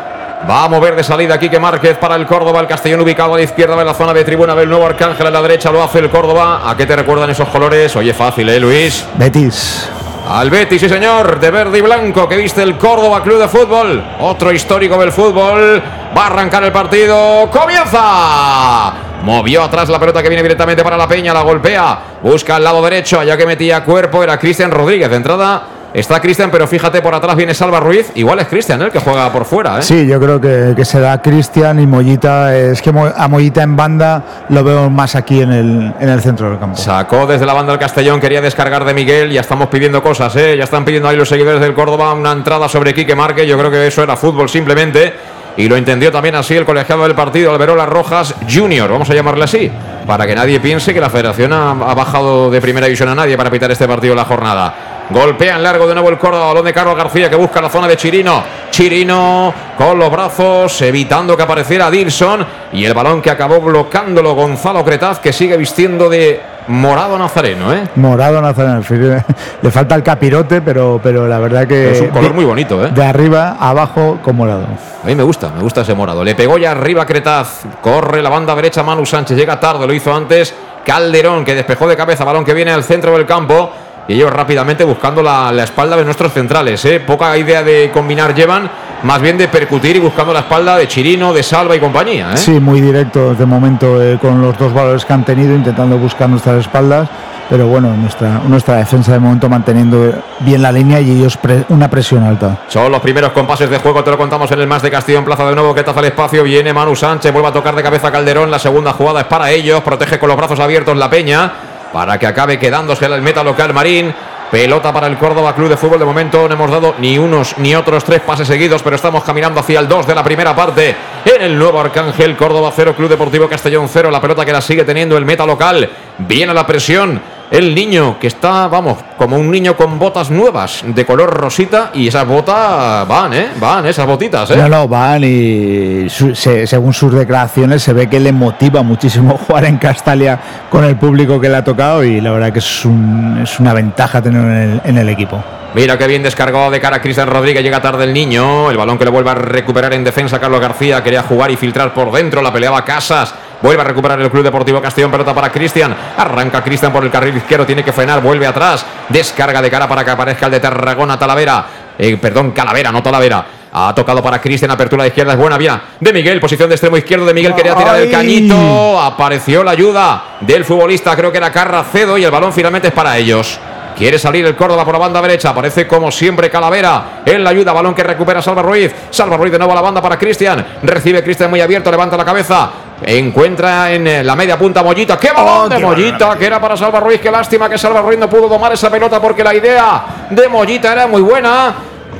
Va 0.49 0.65
a 0.65 0.69
mover 0.69 0.97
de 0.97 1.05
salida 1.05 1.39
Quique 1.39 1.59
Márquez 1.59 1.97
para 1.99 2.17
el 2.17 2.27
Córdoba, 2.27 2.61
el 2.61 2.67
Castellón 2.67 3.01
ubicado 3.01 3.35
a 3.35 3.37
la 3.39 3.45
izquierda 3.45 3.77
de 3.77 3.85
la 3.85 3.95
zona 3.95 4.13
de 4.13 4.25
tribuna 4.25 4.55
del 4.55 4.69
nuevo 4.69 4.85
Arcángel 4.85 5.27
a 5.27 5.31
la 5.31 5.41
derecha, 5.41 5.71
lo 5.71 5.83
hace 5.83 6.01
el 6.01 6.11
Córdoba. 6.11 6.69
¿A 6.69 6.77
qué 6.77 6.85
te 6.85 6.97
recuerdan 6.97 7.31
esos 7.31 7.49
colores? 7.49 7.95
Oye, 7.97 8.13
fácil, 8.13 8.49
¿eh, 8.49 8.61
Luis? 8.61 9.07
Betis. 9.15 9.89
Al 10.29 10.51
Betis, 10.51 10.81
sí 10.81 10.89
señor, 10.89 11.41
de 11.41 11.51
verde 11.51 11.79
y 11.79 11.81
blanco, 11.81 12.29
que 12.29 12.37
viste 12.37 12.63
el 12.63 12.77
Córdoba 12.77 13.23
Club 13.23 13.39
de 13.39 13.49
Fútbol. 13.49 14.05
Otro 14.21 14.53
histórico 14.53 14.99
del 14.99 15.13
fútbol. 15.13 15.83
Va 16.17 16.25
a 16.25 16.27
arrancar 16.27 16.63
el 16.65 16.73
partido. 16.73 17.49
¡Comienza! 17.51 19.02
Movió 19.23 19.63
atrás 19.63 19.89
la 19.89 19.99
pelota 19.99 20.23
que 20.23 20.29
viene 20.29 20.43
directamente 20.43 20.83
para 20.83 20.97
la 20.97 21.07
Peña, 21.07 21.33
la 21.33 21.43
golpea. 21.43 21.99
Busca 22.23 22.57
al 22.57 22.65
lado 22.65 22.83
derecho, 22.83 23.21
allá 23.21 23.37
que 23.37 23.47
metía 23.47 23.85
cuerpo, 23.85 24.23
era 24.23 24.39
Cristian 24.39 24.71
Rodríguez. 24.71 25.09
De 25.09 25.17
entrada 25.17 25.63
está 25.95 26.21
Cristian, 26.21 26.51
pero 26.51 26.67
fíjate, 26.67 27.03
por 27.03 27.15
atrás 27.15 27.37
viene 27.37 27.55
Salva 27.55 27.79
Ruiz. 27.79 28.11
Igual 28.15 28.41
es 28.41 28.47
Cristian, 28.49 28.81
¿eh? 28.83 28.87
el 28.87 28.91
que 28.91 28.99
juega 28.99 29.31
por 29.33 29.45
fuera. 29.45 29.79
¿eh? 29.79 29.83
Sí, 29.83 30.07
yo 30.07 30.19
creo 30.19 30.41
que, 30.41 30.73
que 30.75 30.85
será 30.85 31.21
Cristian 31.21 31.81
y 31.81 31.87
Mollita. 31.87 32.57
Es 32.57 32.83
que 32.83 32.91
a 32.91 33.29
Mollita 33.29 33.63
en 33.63 33.77
banda 33.77 34.23
lo 34.49 34.65
veo 34.65 34.91
más 34.91 35.15
aquí 35.15 35.41
en 35.41 35.53
el, 35.53 35.95
en 36.01 36.09
el 36.09 36.21
centro 36.21 36.51
del 36.51 36.59
campo. 36.59 36.77
Sacó 36.77 37.27
desde 37.27 37.47
la 37.47 37.53
banda 37.53 37.73
del 37.73 37.81
Castellón, 37.81 38.21
quería 38.21 38.41
descargar 38.41 38.85
de 38.85 38.95
Miguel, 38.95 39.31
ya 39.31 39.43
estamos 39.43 39.69
pidiendo 39.69 40.03
cosas, 40.03 40.35
¿eh? 40.37 40.57
ya 40.57 40.65
están 40.65 40.85
pidiendo 40.85 41.09
ahí 41.09 41.17
los 41.17 41.29
seguidores 41.29 41.61
del 41.61 41.75
Córdoba 41.75 42.13
una 42.13 42.33
entrada 42.33 42.69
sobre 42.69 42.95
Quique 42.95 43.15
Márquez, 43.15 43.47
yo 43.47 43.59
creo 43.59 43.71
que 43.71 43.87
eso 43.87 44.03
era 44.03 44.17
fútbol 44.17 44.49
simplemente, 44.49 45.15
y 45.57 45.69
lo 45.69 45.77
entendió 45.77 46.11
también 46.11 46.35
así 46.35 46.55
el 46.55 46.65
colegiado 46.65 47.03
del 47.05 47.15
partido, 47.15 47.53
Alberola 47.53 47.87
Rojas 47.87 48.35
Junior, 48.51 48.91
vamos 48.91 49.09
a 49.11 49.15
llamarle 49.15 49.45
así, 49.45 49.71
para 50.07 50.27
que 50.27 50.35
nadie 50.35 50.61
piense 50.61 50.95
que 50.95 51.01
la 51.01 51.11
federación 51.11 51.53
ha, 51.53 51.73
bajado 51.75 52.51
de 52.51 52.61
primera 52.61 52.87
división 52.87 53.09
a 53.09 53.15
nadie 53.15 53.37
para 53.37 53.51
pitar 53.51 53.71
este 53.71 53.87
partido 53.87 54.13
en 54.13 54.19
la 54.19 54.25
jornada. 54.25 54.75
Golpea 55.11 55.57
en 55.57 55.63
largo 55.63 55.87
de 55.87 55.95
nuevo 55.95 56.09
el 56.09 56.17
Córdoba, 56.17 56.47
balón 56.47 56.65
de 56.65 56.73
Carlos 56.73 56.97
García 56.97 57.29
que 57.29 57.37
busca 57.37 57.61
la 57.61 57.69
zona 57.69 57.87
de 57.87 57.97
Chirino. 57.97 58.43
Chirino 58.71 59.53
con 59.77 59.99
los 59.99 60.11
brazos, 60.11 60.81
evitando 60.81 61.37
que 61.37 61.43
apareciera 61.43 61.91
Dilson. 61.91 62.47
Y 62.73 62.85
el 62.87 62.95
balón 62.95 63.21
que 63.21 63.29
acabó 63.29 63.61
bloqueándolo 63.61 64.35
Gonzalo 64.35 64.83
Cretaz, 64.85 65.19
que 65.19 65.33
sigue 65.33 65.57
vistiendo 65.59 66.09
de 66.09 66.41
morado 66.69 67.19
nazareno, 67.19 67.73
¿eh? 67.73 67.89
Morado 67.97 68.41
nazareno. 68.41 68.83
Le 69.63 69.71
falta 69.71 69.95
el 69.95 70.03
capirote, 70.03 70.61
pero, 70.61 71.01
pero 71.03 71.27
la 71.27 71.39
verdad 71.39 71.67
que. 71.67 71.93
Es 71.93 72.01
un 72.01 72.09
color 72.09 72.35
muy 72.35 72.45
bonito, 72.45 72.85
¿eh? 72.85 72.91
De 72.91 73.05
arriba 73.05 73.57
a 73.59 73.71
abajo 73.71 74.19
con 74.23 74.37
morado. 74.37 74.67
A 75.03 75.07
mí 75.07 75.15
me 75.15 75.23
gusta, 75.23 75.51
me 75.51 75.63
gusta 75.63 75.83
ese 75.83 75.95
morado. 75.95 76.23
Le 76.23 76.35
pegó 76.35 76.59
ya 76.59 76.73
arriba 76.73 77.05
Cretaz. 77.07 77.63
Corre 77.81 78.23
la 78.23 78.31
banda 78.31 78.55
derecha 78.55 78.83
Manu 78.83 79.05
Sánchez. 79.05 79.37
Llega 79.37 79.59
tarde, 79.59 79.87
lo 79.87 79.93
hizo 79.93 80.15
antes. 80.15 80.55
Calderón 80.85 81.45
que 81.45 81.55
despejó 81.55 81.87
de 81.89 81.97
cabeza, 81.97 82.25
balón 82.25 82.45
que 82.45 82.55
viene 82.55 82.73
al 82.73 82.85
centro 82.85 83.13
del 83.13 83.27
campo. 83.27 83.71
Y 84.09 84.15
ellos 84.15 84.33
rápidamente 84.33 84.85
buscando 84.85 85.23
la, 85.23 85.53
la 85.53 85.65
espalda 85.65 85.97
de 85.97 86.05
nuestros 86.05 86.33
centrales. 86.33 86.85
¿eh? 86.85 87.01
Poca 87.01 87.37
idea 87.37 87.63
de 87.63 87.91
combinar 87.93 88.35
llevan, 88.35 88.69
más 89.05 89.21
bien 89.21 89.39
de 89.39 89.49
percutir 89.49 89.97
y 89.97 90.01
buscando 90.01 90.33
la 90.33 90.41
espalda 90.41 90.77
de 90.77 90.89
Chirino, 90.89 91.33
de 91.33 91.43
Salva 91.43 91.77
y 91.77 91.81
compañía. 91.81 92.33
¿eh? 92.33 92.37
Sí, 92.37 92.53
muy 92.53 92.81
directo 92.81 93.35
de 93.35 93.47
momento 93.47 94.03
eh, 94.03 94.19
con 94.21 94.41
los 94.43 94.59
dos 94.59 94.73
valores 94.75 95.05
que 95.05 95.13
han 95.13 95.25
tenido, 95.25 95.55
intentando 95.55 95.97
buscar 95.99 96.29
nuestras 96.29 96.61
espaldas. 96.61 97.09
Pero 97.51 97.67
bueno, 97.67 97.95
nuestra, 97.95 98.41
nuestra 98.47 98.77
defensa 98.77 99.13
de 99.13 99.19
momento 99.19 99.47
manteniendo 99.47 100.15
bien 100.41 100.63
la 100.63 100.73
línea 100.73 101.01
y 101.01 101.11
ellos 101.11 101.37
pre- 101.37 101.65
una 101.69 101.91
presión 101.91 102.25
alta. 102.25 102.61
Son 102.69 102.91
los 102.91 103.01
primeros 103.01 103.33
compases 103.33 103.69
de 103.69 103.77
juego, 103.79 104.03
te 104.03 104.11
lo 104.11 104.17
contamos 104.17 104.51
en 104.53 104.61
el 104.61 104.67
más 104.67 104.81
de 104.81 104.91
Castillo 104.91 105.19
en 105.19 105.25
Plaza 105.27 105.47
de 105.47 105.55
nuevo, 105.55 105.75
que 105.75 105.83
taza 105.83 106.01
el 106.01 106.07
espacio, 106.07 106.45
viene 106.45 106.73
Manu 106.73 106.97
Sánchez, 106.97 107.31
vuelve 107.31 107.49
a 107.49 107.53
tocar 107.53 107.77
de 107.77 107.83
cabeza 107.83 108.11
Calderón, 108.11 108.51
la 108.51 108.59
segunda 108.59 108.93
jugada 108.95 109.21
es 109.21 109.27
para 109.27 109.51
ellos, 109.51 109.83
protege 109.83 110.19
con 110.19 110.29
los 110.31 110.39
brazos 110.39 110.61
abiertos 110.61 110.97
la 110.97 111.11
Peña, 111.11 111.53
para 111.93 112.19
que 112.19 112.27
acabe 112.27 112.59
quedándose 112.59 113.07
el 113.07 113.23
meta 113.23 113.45
local 113.45 113.73
Marín, 113.75 114.15
pelota 114.51 114.93
para 114.93 115.07
el 115.07 115.17
Córdoba 115.17 115.55
Club 115.55 115.69
de 115.69 115.77
Fútbol, 115.77 115.99
de 115.99 116.05
momento 116.05 116.47
no 116.47 116.55
hemos 116.55 116.71
dado 116.71 116.95
ni 116.99 117.19
unos 117.19 117.57
ni 117.59 117.75
otros 117.75 118.05
tres 118.05 118.21
pases 118.21 118.47
seguidos, 118.47 118.83
pero 118.83 118.97
estamos 118.97 119.25
caminando 119.25 119.61
hacia 119.61 119.81
el 119.81 119.89
2 119.89 120.07
de 120.07 120.15
la 120.15 120.23
primera 120.23 120.55
parte, 120.55 120.95
en 121.25 121.43
el 121.43 121.59
nuevo 121.59 121.81
Arcángel, 121.81 122.37
Córdoba 122.37 122.73
0, 122.75 122.95
Club 122.95 123.09
Deportivo 123.09 123.49
Castellón 123.49 123.89
0, 123.89 124.11
la 124.11 124.21
pelota 124.21 124.45
que 124.45 124.53
la 124.53 124.61
sigue 124.61 124.85
teniendo 124.85 125.17
el 125.17 125.25
meta 125.25 125.47
local, 125.47 125.89
viene 126.19 126.53
la 126.53 126.67
presión, 126.67 127.21
el 127.53 127.75
niño 127.75 128.19
que 128.19 128.27
está, 128.29 128.67
vamos, 128.67 128.99
como 129.19 129.37
un 129.37 129.51
niño 129.51 129.77
con 129.77 129.99
botas 129.99 130.31
nuevas 130.31 130.83
de 130.87 131.05
color 131.07 131.31
rosita 131.33 131.91
y 131.95 132.09
esas 132.09 132.27
botas 132.27 133.07
van, 133.07 133.33
¿eh? 133.35 133.49
Van, 133.61 133.85
esas 133.87 134.07
botitas, 134.07 134.51
¿eh? 134.51 134.57
No, 134.57 134.69
no, 134.69 134.89
van 134.89 135.23
y 135.23 136.09
su- 136.09 136.35
se- 136.35 136.67
según 136.67 136.93
sus 136.95 137.13
declaraciones 137.15 137.83
se 137.83 137.93
ve 137.93 138.09
que 138.09 138.19
le 138.19 138.33
motiva 138.33 138.83
muchísimo 138.83 139.37
jugar 139.47 139.67
en 139.67 139.77
Castalia 139.77 140.39
con 140.71 140.83
el 140.85 140.97
público 140.97 141.39
que 141.41 141.49
le 141.51 141.57
ha 141.59 141.65
tocado 141.65 142.03
y 142.03 142.21
la 142.21 142.33
verdad 142.33 142.53
que 142.53 142.61
es, 142.61 142.85
un- 142.85 143.41
es 143.43 143.61
una 143.61 143.75
ventaja 143.75 144.23
tener 144.23 144.41
en 144.43 144.51
el, 144.73 144.81
en 144.85 144.99
el 144.99 145.09
equipo. 145.11 145.43
Mira 145.75 145.97
qué 145.97 146.07
bien 146.07 146.23
descargado 146.23 146.71
de 146.71 146.81
cara 146.81 146.97
a 146.97 147.01
Cristian 147.01 147.29
Rodríguez. 147.29 147.63
Llega 147.63 147.81
tarde 147.81 148.05
el 148.05 148.13
niño. 148.13 148.71
El 148.71 148.77
balón 148.77 148.99
que 148.99 149.05
le 149.07 149.11
vuelve 149.11 149.31
a 149.31 149.35
recuperar 149.35 149.95
en 149.95 150.05
defensa 150.05 150.39
Carlos 150.39 150.61
García. 150.61 151.03
Quería 151.03 151.23
jugar 151.23 151.51
y 151.51 151.57
filtrar 151.57 151.95
por 151.95 152.13
dentro. 152.13 152.43
La 152.43 152.53
peleaba 152.53 152.85
Casas. 152.85 153.35
Vuelve 153.63 153.83
a 153.83 153.85
recuperar 153.85 154.21
el 154.21 154.31
Club 154.31 154.43
Deportivo 154.43 154.81
Castellón. 154.81 155.11
Pelota 155.11 155.35
para 155.35 155.51
Cristian. 155.51 155.95
Arranca 156.17 156.63
Cristian 156.63 156.93
por 156.93 157.05
el 157.05 157.11
carril 157.11 157.37
izquierdo. 157.37 157.65
Tiene 157.65 157.85
que 157.85 157.93
frenar. 157.93 158.21
Vuelve 158.21 158.47
atrás. 158.47 158.85
Descarga 159.09 159.63
de 159.63 159.71
cara 159.71 159.89
para 159.89 160.05
que 160.05 160.11
aparezca 160.11 160.47
el 160.47 160.53
de 160.53 160.61
Tarragona 160.61 161.19
Talavera. 161.19 161.67
Eh, 161.99 162.17
perdón, 162.17 162.53
Calavera, 162.53 162.91
no 162.91 163.03
Talavera. 163.03 163.47
Ha 163.75 163.95
tocado 163.95 164.23
para 164.23 164.39
Cristian, 164.41 164.71
apertura 164.71 165.05
de 165.05 165.09
izquierda, 165.09 165.33
es 165.33 165.39
buena 165.39 165.57
vía 165.57 165.81
de 165.99 166.13
Miguel, 166.13 166.39
posición 166.41 166.69
de 166.69 166.75
extremo 166.75 166.99
izquierdo 166.99 167.25
de 167.25 167.33
Miguel, 167.33 167.55
quería 167.55 167.75
tirar 167.75 167.99
el 167.99 168.11
cañito, 168.11 169.01
apareció 169.01 169.65
la 169.65 169.71
ayuda 169.71 170.25
del 170.41 170.67
futbolista, 170.67 171.17
creo 171.17 171.33
que 171.33 171.39
era 171.39 171.51
Carracedo 171.51 172.19
y 172.19 172.25
el 172.25 172.31
balón 172.31 172.53
finalmente 172.53 172.89
es 172.89 172.95
para 172.95 173.17
ellos. 173.17 173.59
Quiere 173.97 174.19
salir 174.19 174.45
el 174.47 174.57
Córdoba 174.57 174.85
por 174.85 174.95
la 174.95 174.99
banda 174.99 175.21
derecha. 175.21 175.51
Aparece 175.51 175.87
como 175.87 176.11
siempre 176.11 176.51
Calavera. 176.51 177.23
En 177.27 177.45
la 177.45 177.51
ayuda. 177.51 177.73
Balón 177.73 177.95
que 177.95 178.03
recupera 178.03 178.41
Salva 178.41 178.63
Ruiz. 178.63 178.91
Salva 179.11 179.37
Ruiz 179.37 179.53
de 179.53 179.59
nuevo 179.59 179.73
a 179.73 179.77
la 179.77 179.83
banda 179.83 180.01
para 180.01 180.19
Cristian. 180.19 180.65
Recibe 180.83 181.23
Cristian 181.23 181.51
muy 181.51 181.61
abierto. 181.61 181.91
Levanta 181.91 182.17
la 182.17 182.25
cabeza. 182.25 182.71
Encuentra 183.05 183.93
en 183.93 184.07
eh, 184.07 184.25
la 184.25 184.37
media 184.37 184.59
punta 184.59 184.83
Mollita. 184.83 185.19
¡Qué 185.19 185.31
balón 185.31 185.69
de 185.69 185.79
Mollita! 185.79 186.37
Que 186.39 186.47
era 186.47 186.61
para 186.61 186.77
Salva 186.77 187.01
Ruiz. 187.01 187.21
Qué 187.21 187.31
lástima 187.31 187.69
que 187.69 187.79
Salva 187.79 188.01
Ruiz 188.01 188.19
no 188.19 188.29
pudo 188.29 188.49
tomar 188.49 188.73
esa 188.73 188.91
pelota 188.91 189.21
porque 189.21 189.45
la 189.45 189.55
idea 189.55 190.05
de 190.31 190.49
Mollita 190.49 190.93
era 190.93 191.07
muy 191.07 191.23
buena. 191.23 191.75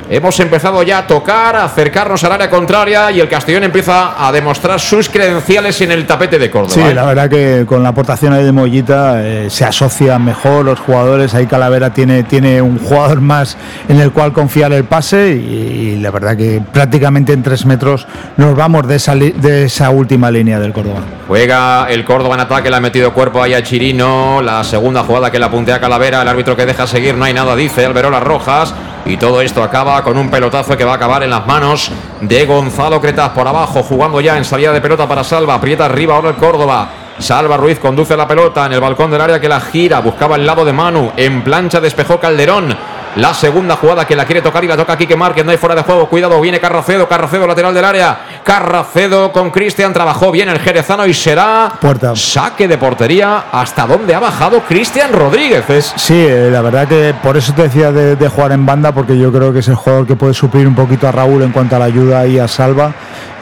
Hemos 0.09 0.39
empezado 0.39 0.83
ya 0.83 0.99
a 0.99 1.07
tocar, 1.07 1.55
a 1.55 1.63
acercarnos 1.65 2.23
al 2.23 2.33
área 2.33 2.49
contraria 2.49 3.09
y 3.11 3.19
el 3.19 3.29
Castellón 3.29 3.63
empieza 3.63 4.13
a 4.27 4.31
demostrar 4.31 4.79
sus 4.79 5.09
credenciales 5.09 5.79
en 5.81 5.91
el 5.91 6.05
tapete 6.05 6.37
de 6.37 6.51
Córdoba. 6.51 6.73
Sí, 6.73 6.81
¿eh? 6.81 6.93
la 6.93 7.05
verdad 7.05 7.29
que 7.29 7.65
con 7.65 7.81
la 7.81 7.89
aportación 7.89 8.33
ahí 8.33 8.43
de 8.43 8.51
Mollita 8.51 9.23
eh, 9.23 9.49
se 9.49 9.65
asocian 9.65 10.23
mejor 10.23 10.65
los 10.65 10.79
jugadores. 10.79 11.33
Ahí 11.33 11.47
Calavera 11.47 11.91
tiene, 11.93 12.23
tiene 12.23 12.61
un 12.61 12.77
jugador 12.79 13.21
más 13.21 13.57
en 13.87 13.99
el 13.99 14.11
cual 14.11 14.33
confiar 14.33 14.73
el 14.73 14.83
pase 14.83 15.29
y, 15.35 15.93
y 15.95 15.99
la 15.99 16.11
verdad 16.11 16.35
que 16.35 16.61
prácticamente 16.71 17.33
en 17.33 17.41
tres 17.41 17.65
metros 17.65 18.05
nos 18.37 18.55
vamos 18.55 18.87
de 18.87 18.97
esa, 18.97 19.15
li- 19.15 19.31
de 19.31 19.63
esa 19.65 19.89
última 19.89 20.29
línea 20.29 20.59
del 20.59 20.73
Córdoba. 20.73 20.99
Juega 21.27 21.87
el 21.89 22.03
Córdoba 22.05 22.35
en 22.35 22.41
ataque, 22.41 22.69
le 22.69 22.75
ha 22.75 22.81
metido 22.81 23.13
cuerpo 23.13 23.41
ahí 23.41 23.53
a 23.53 23.63
Chirino. 23.63 24.41
La 24.41 24.63
segunda 24.63 25.03
jugada 25.03 25.31
que 25.31 25.39
la 25.39 25.49
puntea 25.49 25.79
Calavera, 25.79 26.21
el 26.21 26.27
árbitro 26.27 26.55
que 26.55 26.65
deja 26.65 26.85
seguir, 26.87 27.15
no 27.15 27.25
hay 27.25 27.33
nada, 27.33 27.55
dice 27.55 27.85
Alberola 27.85 28.19
Rojas. 28.19 28.73
Y 29.05 29.17
todo 29.17 29.41
esto 29.41 29.61
acaba 29.61 30.01
con 30.01 30.17
un 30.17 30.29
pelotazo 30.29 30.77
que 30.77 30.85
va 30.85 30.93
a 30.93 30.95
acabar 30.95 31.23
en 31.23 31.29
las 31.29 31.45
manos 31.45 31.91
de 32.21 32.45
Gonzalo 32.45 33.01
Cretaz 33.01 33.31
por 33.31 33.47
abajo, 33.47 33.83
jugando 33.83 34.21
ya 34.21 34.37
en 34.37 34.45
salida 34.45 34.71
de 34.71 34.79
pelota 34.79 35.07
para 35.07 35.23
Salva. 35.25 35.55
Aprieta 35.55 35.85
arriba 35.85 36.15
ahora 36.15 36.29
el 36.29 36.35
Córdoba. 36.35 36.89
Salva 37.19 37.57
Ruiz 37.57 37.79
conduce 37.79 38.15
la 38.15 38.27
pelota 38.27 38.65
en 38.65 38.73
el 38.73 38.79
balcón 38.79 39.11
del 39.11 39.21
área 39.21 39.39
que 39.39 39.49
la 39.49 39.59
gira, 39.59 39.99
buscaba 39.99 40.37
el 40.37 40.45
lado 40.45 40.63
de 40.63 40.73
Manu. 40.73 41.11
En 41.17 41.43
plancha 41.43 41.81
despejó 41.81 42.19
Calderón. 42.19 42.75
La 43.15 43.33
segunda 43.33 43.75
jugada 43.75 44.05
que 44.07 44.15
la 44.15 44.25
quiere 44.25 44.41
tocar 44.41 44.63
y 44.63 44.67
la 44.67 44.75
toca 44.75 44.97
Quique 44.97 45.15
Márquez. 45.15 45.45
No 45.45 45.51
hay 45.51 45.57
fuera 45.57 45.75
de 45.75 45.83
juego. 45.83 46.09
Cuidado, 46.09 46.41
viene 46.41 46.59
Carracedo. 46.59 47.07
Carracedo 47.07 47.45
lateral 47.45 47.73
del 47.73 47.85
área. 47.85 48.17
Carracedo 48.43 49.31
con 49.31 49.51
Cristian. 49.51 49.93
Trabajó 49.93 50.31
bien 50.31 50.49
el 50.49 50.59
Jerezano 50.59 51.05
y 51.05 51.13
será 51.13 51.73
Puerta. 51.79 52.15
saque 52.15 52.67
de 52.67 52.77
portería. 52.77 53.45
¿Hasta 53.51 53.85
dónde 53.85 54.15
ha 54.15 54.19
bajado 54.19 54.61
Cristian 54.61 55.13
Rodríguez? 55.13 55.69
Es 55.69 55.93
Sí, 55.95 56.15
eh, 56.15 56.49
la 56.51 56.61
verdad 56.61 56.87
que 56.87 57.13
por 57.21 57.37
eso 57.37 57.53
te 57.53 57.63
decía 57.63 57.91
de, 57.91 58.15
de 58.15 58.27
jugar 58.27 58.51
en 58.51 58.65
banda, 58.65 58.91
porque 58.91 59.17
yo 59.17 59.31
creo 59.31 59.53
que 59.53 59.59
es 59.59 59.67
el 59.67 59.75
jugador 59.75 60.07
que 60.07 60.15
puede 60.15 60.33
suplir 60.33 60.67
un 60.67 60.75
poquito 60.75 61.07
a 61.07 61.11
Raúl 61.11 61.43
en 61.43 61.51
cuanto 61.51 61.75
a 61.75 61.79
la 61.79 61.85
ayuda 61.85 62.25
y 62.25 62.39
a 62.39 62.47
Salva. 62.47 62.93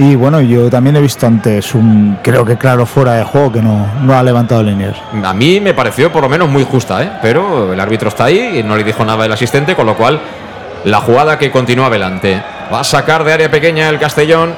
Y 0.01 0.15
bueno, 0.15 0.41
yo 0.41 0.67
también 0.67 0.95
he 0.95 0.99
visto 0.99 1.27
antes 1.27 1.75
un, 1.75 2.17
creo 2.23 2.43
que 2.43 2.57
claro, 2.57 2.87
fuera 2.87 3.13
de 3.13 3.23
juego, 3.23 3.51
que 3.51 3.61
no, 3.61 3.85
no 4.01 4.17
ha 4.17 4.23
levantado 4.23 4.63
líneas. 4.63 4.97
A 5.23 5.31
mí 5.31 5.59
me 5.59 5.75
pareció 5.75 6.11
por 6.11 6.23
lo 6.23 6.29
menos 6.29 6.49
muy 6.49 6.63
justa, 6.63 7.03
¿eh? 7.03 7.11
pero 7.21 7.71
el 7.71 7.79
árbitro 7.79 8.09
está 8.09 8.23
ahí 8.23 8.57
y 8.57 8.63
no 8.63 8.75
le 8.75 8.83
dijo 8.83 9.05
nada 9.05 9.23
el 9.27 9.31
asistente, 9.31 9.75
con 9.75 9.85
lo 9.85 9.95
cual 9.95 10.19
la 10.85 11.01
jugada 11.01 11.37
que 11.37 11.51
continúa 11.51 11.85
adelante. 11.85 12.41
Va 12.73 12.79
a 12.79 12.83
sacar 12.83 13.23
de 13.23 13.33
área 13.33 13.51
pequeña 13.51 13.89
el 13.89 13.99
Castellón 13.99 14.55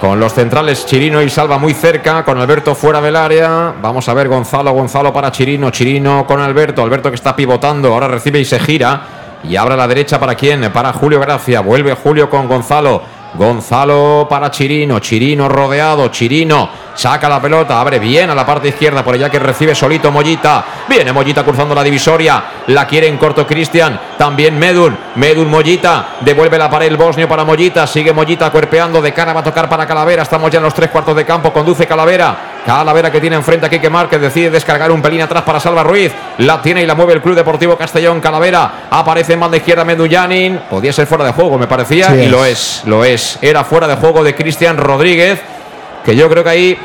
con 0.00 0.18
los 0.18 0.32
centrales 0.32 0.86
Chirino 0.86 1.20
y 1.20 1.28
Salva 1.28 1.58
muy 1.58 1.74
cerca, 1.74 2.24
con 2.24 2.38
Alberto 2.38 2.74
fuera 2.74 3.02
del 3.02 3.16
área. 3.16 3.74
Vamos 3.82 4.08
a 4.08 4.14
ver 4.14 4.28
Gonzalo, 4.28 4.72
Gonzalo 4.72 5.12
para 5.12 5.30
Chirino, 5.30 5.68
Chirino 5.68 6.26
con 6.26 6.40
Alberto, 6.40 6.82
Alberto 6.82 7.10
que 7.10 7.16
está 7.16 7.36
pivotando, 7.36 7.92
ahora 7.92 8.08
recibe 8.08 8.40
y 8.40 8.46
se 8.46 8.58
gira. 8.58 9.02
Y 9.44 9.54
abre 9.54 9.74
a 9.74 9.76
la 9.76 9.86
derecha 9.86 10.18
para 10.18 10.34
quién? 10.34 10.72
Para 10.72 10.94
Julio 10.94 11.20
Gracia. 11.20 11.60
Vuelve 11.60 11.92
Julio 11.94 12.30
con 12.30 12.48
Gonzalo. 12.48 13.21
Gonzalo 13.34 14.26
para 14.28 14.50
Chirino, 14.50 14.98
Chirino 14.98 15.48
rodeado, 15.48 16.08
Chirino 16.08 16.68
saca 16.94 17.28
la 17.28 17.40
pelota, 17.40 17.80
abre 17.80 17.98
bien 17.98 18.30
a 18.30 18.34
la 18.34 18.44
parte 18.44 18.68
izquierda, 18.68 19.02
por 19.02 19.14
allá 19.14 19.30
que 19.30 19.38
recibe 19.38 19.74
solito 19.74 20.10
Mollita, 20.10 20.64
viene 20.88 21.12
Mollita 21.12 21.42
cruzando 21.42 21.74
la 21.74 21.82
divisoria, 21.82 22.44
la 22.66 22.86
quiere 22.86 23.08
en 23.08 23.16
corto 23.16 23.46
Cristian, 23.46 23.98
también 24.18 24.58
Medun, 24.58 24.96
Medun 25.16 25.48
Mollita, 25.48 26.16
devuelve 26.20 26.58
la 26.58 26.70
pared 26.70 26.88
el 26.88 26.96
bosnio 26.96 27.28
para 27.28 27.44
Mollita, 27.44 27.86
sigue 27.86 28.12
Mollita 28.12 28.50
cuerpeando, 28.50 29.00
de 29.00 29.12
cara 29.12 29.32
va 29.32 29.40
a 29.40 29.44
tocar 29.44 29.68
para 29.68 29.86
Calavera, 29.86 30.22
estamos 30.22 30.50
ya 30.50 30.58
en 30.58 30.64
los 30.64 30.74
tres 30.74 30.90
cuartos 30.90 31.16
de 31.16 31.24
campo, 31.24 31.52
conduce 31.52 31.86
Calavera, 31.86 32.51
Calavera 32.64 33.10
que 33.10 33.20
tiene 33.20 33.36
enfrente 33.36 33.66
a 33.66 33.68
Quique 33.68 33.90
Márquez, 33.90 34.20
decide 34.20 34.50
descargar 34.50 34.92
un 34.92 35.02
pelín 35.02 35.22
atrás 35.22 35.42
para 35.42 35.58
Salva 35.58 35.82
Ruiz, 35.82 36.12
la 36.38 36.62
tiene 36.62 36.82
y 36.82 36.86
la 36.86 36.94
mueve 36.94 37.14
el 37.14 37.22
Club 37.22 37.34
Deportivo 37.34 37.76
Castellón, 37.76 38.20
Calavera, 38.20 38.86
aparece 38.90 39.32
en 39.32 39.40
banda 39.40 39.56
izquierda 39.56 39.84
Medullanin, 39.84 40.60
podía 40.70 40.92
ser 40.92 41.06
fuera 41.06 41.24
de 41.24 41.32
juego 41.32 41.58
me 41.58 41.66
parecía, 41.66 42.08
Sí 42.08 42.14
y 42.14 42.24
es. 42.24 42.30
lo 42.30 42.44
es, 42.44 42.82
lo 42.86 43.04
es, 43.04 43.38
era 43.42 43.64
fuera 43.64 43.88
de 43.88 43.96
juego 43.96 44.22
de 44.22 44.34
Cristian 44.34 44.76
Rodríguez, 44.76 45.40
que 46.04 46.14
yo 46.14 46.28
creo 46.28 46.44
que 46.44 46.50
ahí 46.50 46.78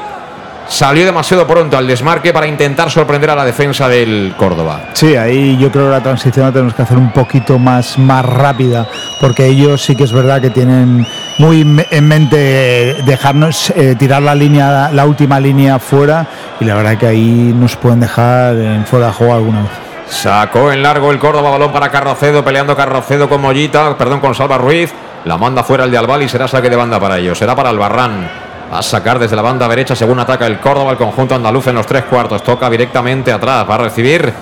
salió 0.67 1.05
demasiado 1.05 1.47
pronto 1.47 1.77
al 1.77 1.87
desmarque 1.87 2.33
para 2.33 2.47
intentar 2.47 2.89
sorprender 2.91 3.29
a 3.29 3.35
la 3.35 3.45
defensa 3.45 3.87
del 3.87 4.33
Córdoba. 4.37 4.89
Sí, 4.93 5.15
ahí 5.15 5.57
yo 5.57 5.71
creo 5.71 5.85
que 5.85 5.91
la 5.91 6.03
transición 6.03 6.45
la 6.45 6.51
tenemos 6.51 6.73
que 6.73 6.81
hacer 6.81 6.97
un 6.97 7.11
poquito 7.11 7.57
más, 7.59 7.97
más 7.97 8.25
rápida, 8.25 8.87
porque 9.21 9.45
ellos 9.45 9.83
sí 9.83 9.95
que 9.95 10.03
es 10.03 10.11
verdad 10.11 10.41
que 10.41 10.49
tienen 10.49 11.05
muy 11.37 11.61
en 11.91 12.07
mente 12.07 12.91
eh, 12.91 13.03
dejarnos 13.05 13.71
eh, 13.71 13.95
tirar 13.97 14.21
la 14.21 14.35
línea, 14.35 14.89
la 14.91 15.05
última 15.05 15.39
línea 15.39 15.79
fuera, 15.79 16.27
y 16.59 16.65
la 16.65 16.75
verdad 16.75 16.97
que 16.97 17.07
ahí 17.07 17.53
nos 17.55 17.75
pueden 17.75 17.99
dejar 17.99 18.55
en 18.55 18.85
fuera 18.85 19.07
de 19.07 19.13
juego 19.13 19.33
alguna 19.33 19.61
vez. 19.61 19.71
Sacó 20.09 20.71
en 20.71 20.81
largo 20.81 21.11
el 21.11 21.19
Córdoba, 21.19 21.51
balón 21.51 21.71
para 21.71 21.89
Carracedo, 21.89 22.43
peleando 22.43 22.75
Carracedo 22.75 23.27
con 23.27 23.41
Mollita, 23.41 23.97
perdón, 23.97 24.21
con 24.21 24.33
Salva 24.33 24.57
Ruiz. 24.57 24.93
La 25.25 25.37
manda 25.37 25.63
fuera 25.63 25.83
el 25.83 25.91
de 25.91 25.97
Albal 25.97 26.23
y 26.23 26.29
será 26.29 26.47
saque 26.47 26.69
de 26.69 26.77
banda 26.77 26.99
para 26.99 27.17
ellos. 27.17 27.37
Será 27.37 27.55
para 27.55 27.69
Albarrán. 27.69 28.46
A 28.71 28.81
sacar 28.81 29.17
desde 29.17 29.35
la 29.35 29.41
banda 29.41 29.67
derecha 29.67 29.95
según 29.95 30.19
ataca 30.19 30.45
el 30.45 30.59
Córdoba, 30.59 30.91
el 30.91 30.97
conjunto 30.97 31.35
andaluz 31.35 31.67
en 31.67 31.75
los 31.75 31.85
tres 31.85 32.03
cuartos. 32.03 32.43
Toca 32.43 32.69
directamente 32.69 33.31
atrás. 33.31 33.65
Va 33.69 33.75
a 33.75 33.77
recibir, 33.79 34.33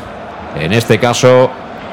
en 0.59 0.73
este 0.73 0.99
caso, 0.99 1.51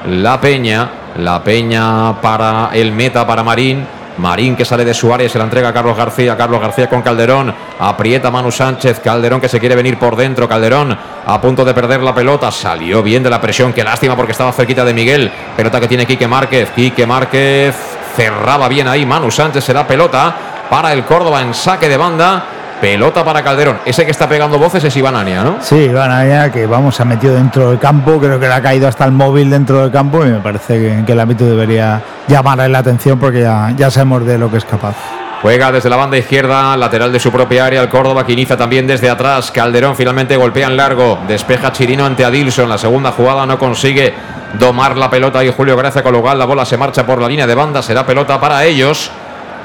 la 0.09 0.41
Peña. 0.41 0.89
La 1.18 1.45
Peña 1.45 2.20
para 2.22 2.70
el 2.72 2.91
meta, 2.93 3.26
para 3.26 3.43
Marín. 3.43 3.87
Marín 4.18 4.57
que 4.57 4.64
sale 4.64 4.85
de 4.85 4.93
su 4.93 5.12
área 5.12 5.28
se 5.28 5.39
la 5.39 5.45
entrega 5.45 5.68
a 5.68 5.72
Carlos 5.72 5.97
García. 5.97 6.37
Carlos 6.37 6.61
García 6.61 6.89
con 6.89 7.03
Calderón. 7.03 7.55
Aprieta 7.78 8.30
Manu 8.30 8.51
Sánchez. 8.51 9.01
Calderón 9.01 9.41
que 9.41 9.49
se 9.49 9.61
quiere 9.61 9.74
venir 9.74 9.99
por 9.99 10.16
dentro. 10.16 10.49
Calderón 10.49 10.97
a 11.26 11.41
punto 11.41 11.64
de 11.64 11.74
perder 11.74 12.01
la 12.01 12.14
pelota. 12.14 12.51
Salió 12.51 13.03
bien 13.03 13.22
de 13.22 13.30
la 13.30 13.41
presión. 13.41 13.72
Qué 13.72 13.85
lástima 13.85 14.16
porque 14.16 14.33
estaba 14.33 14.53
cerquita 14.53 14.85
de 14.85 14.95
Miguel. 14.95 15.30
Pelota 15.57 15.80
que 15.80 15.89
tiene 15.89 16.07
Quique 16.07 16.28
Márquez. 16.28 16.70
Quique 16.70 17.07
Márquez 17.07 17.74
cerraba 18.16 18.68
bien 18.68 18.89
ahí. 18.89 19.05
Manu 19.07 19.30
Sánchez 19.30 19.64
será 19.64 19.87
pelota 19.87 20.51
para 20.72 20.94
el 20.94 21.04
Córdoba 21.04 21.42
en 21.42 21.52
saque 21.52 21.86
de 21.86 21.98
banda. 21.98 22.44
Pelota 22.80 23.22
para 23.22 23.44
Calderón. 23.44 23.80
Ese 23.84 24.06
que 24.06 24.10
está 24.10 24.26
pegando 24.26 24.58
voces 24.58 24.82
es 24.82 24.96
Iván 24.96 25.14
Ania, 25.14 25.44
¿no? 25.44 25.58
Sí, 25.60 25.76
Iván 25.76 26.10
Ania, 26.10 26.50
que 26.50 26.64
vamos, 26.64 26.96
se 26.96 27.02
ha 27.02 27.04
metido 27.04 27.34
dentro 27.34 27.68
del 27.68 27.78
campo. 27.78 28.18
Creo 28.18 28.40
que 28.40 28.48
le 28.48 28.54
ha 28.54 28.62
caído 28.62 28.88
hasta 28.88 29.04
el 29.04 29.12
móvil 29.12 29.50
dentro 29.50 29.82
del 29.82 29.90
campo 29.90 30.24
y 30.24 30.30
me 30.30 30.40
parece 30.40 30.80
que, 30.80 31.04
que 31.04 31.12
el 31.12 31.20
ámbito 31.20 31.44
debería 31.44 32.00
llamarle 32.26 32.70
la 32.70 32.78
atención 32.78 33.18
porque 33.18 33.42
ya, 33.42 33.70
ya 33.76 33.90
sabemos 33.90 34.24
de 34.24 34.38
lo 34.38 34.50
que 34.50 34.56
es 34.56 34.64
capaz. 34.64 34.96
Juega 35.42 35.70
desde 35.72 35.90
la 35.90 35.96
banda 35.96 36.16
izquierda, 36.16 36.74
lateral 36.78 37.12
de 37.12 37.20
su 37.20 37.30
propia 37.30 37.66
área, 37.66 37.82
el 37.82 37.90
Córdoba 37.90 38.24
que 38.24 38.32
inicia 38.32 38.56
también 38.56 38.86
desde 38.86 39.10
atrás. 39.10 39.50
Calderón 39.50 39.94
finalmente 39.94 40.38
golpea 40.38 40.68
en 40.68 40.78
largo, 40.78 41.18
despeja 41.28 41.70
Chirino 41.72 42.06
ante 42.06 42.24
Adilson. 42.24 42.70
La 42.70 42.78
segunda 42.78 43.12
jugada 43.12 43.44
no 43.44 43.58
consigue 43.58 44.14
domar 44.58 44.96
la 44.96 45.10
pelota 45.10 45.44
y 45.44 45.52
Julio 45.52 45.76
Gracia 45.76 46.02
con 46.02 46.14
lugar 46.14 46.38
la 46.38 46.46
bola 46.46 46.64
se 46.64 46.78
marcha 46.78 47.04
por 47.04 47.20
la 47.20 47.28
línea 47.28 47.46
de 47.46 47.54
banda, 47.54 47.82
será 47.82 48.06
pelota 48.06 48.40
para 48.40 48.64
ellos. 48.64 49.10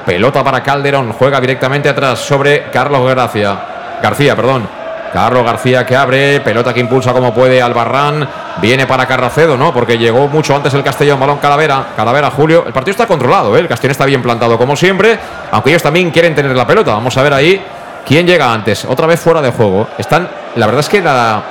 Pelota 0.08 0.42
para 0.42 0.62
Calderón, 0.62 1.12
juega 1.12 1.38
directamente 1.38 1.86
atrás 1.86 2.20
sobre 2.20 2.70
Carlos 2.70 3.06
Gracia. 3.10 3.58
García, 4.02 4.34
perdón. 4.34 4.66
Carlos 5.12 5.44
García 5.44 5.84
que 5.84 5.94
abre, 5.94 6.40
pelota 6.40 6.72
que 6.72 6.80
impulsa 6.80 7.12
como 7.12 7.34
puede 7.34 7.60
Albarrán. 7.60 8.26
Viene 8.56 8.86
para 8.86 9.04
Carracedo, 9.04 9.58
¿no? 9.58 9.70
Porque 9.70 9.98
llegó 9.98 10.26
mucho 10.26 10.56
antes 10.56 10.72
el 10.72 10.82
Castellón, 10.82 11.20
balón 11.20 11.36
Calavera. 11.36 11.88
Calavera, 11.94 12.30
Julio. 12.30 12.64
El 12.66 12.72
partido 12.72 12.92
está 12.92 13.06
controlado, 13.06 13.54
¿eh? 13.54 13.60
El 13.60 13.68
Castellón 13.68 13.90
está 13.90 14.06
bien 14.06 14.22
plantado 14.22 14.56
como 14.56 14.76
siempre. 14.76 15.18
Aunque 15.50 15.68
ellos 15.68 15.82
también 15.82 16.10
quieren 16.10 16.34
tener 16.34 16.56
la 16.56 16.66
pelota. 16.66 16.92
Vamos 16.92 17.14
a 17.18 17.22
ver 17.22 17.34
ahí 17.34 17.62
quién 18.06 18.26
llega 18.26 18.50
antes. 18.50 18.86
Otra 18.86 19.06
vez 19.06 19.20
fuera 19.20 19.42
de 19.42 19.50
juego. 19.50 19.88
Están, 19.98 20.26
la 20.56 20.64
verdad 20.64 20.80
es 20.80 20.88
que 20.88 21.02
la, 21.02 21.42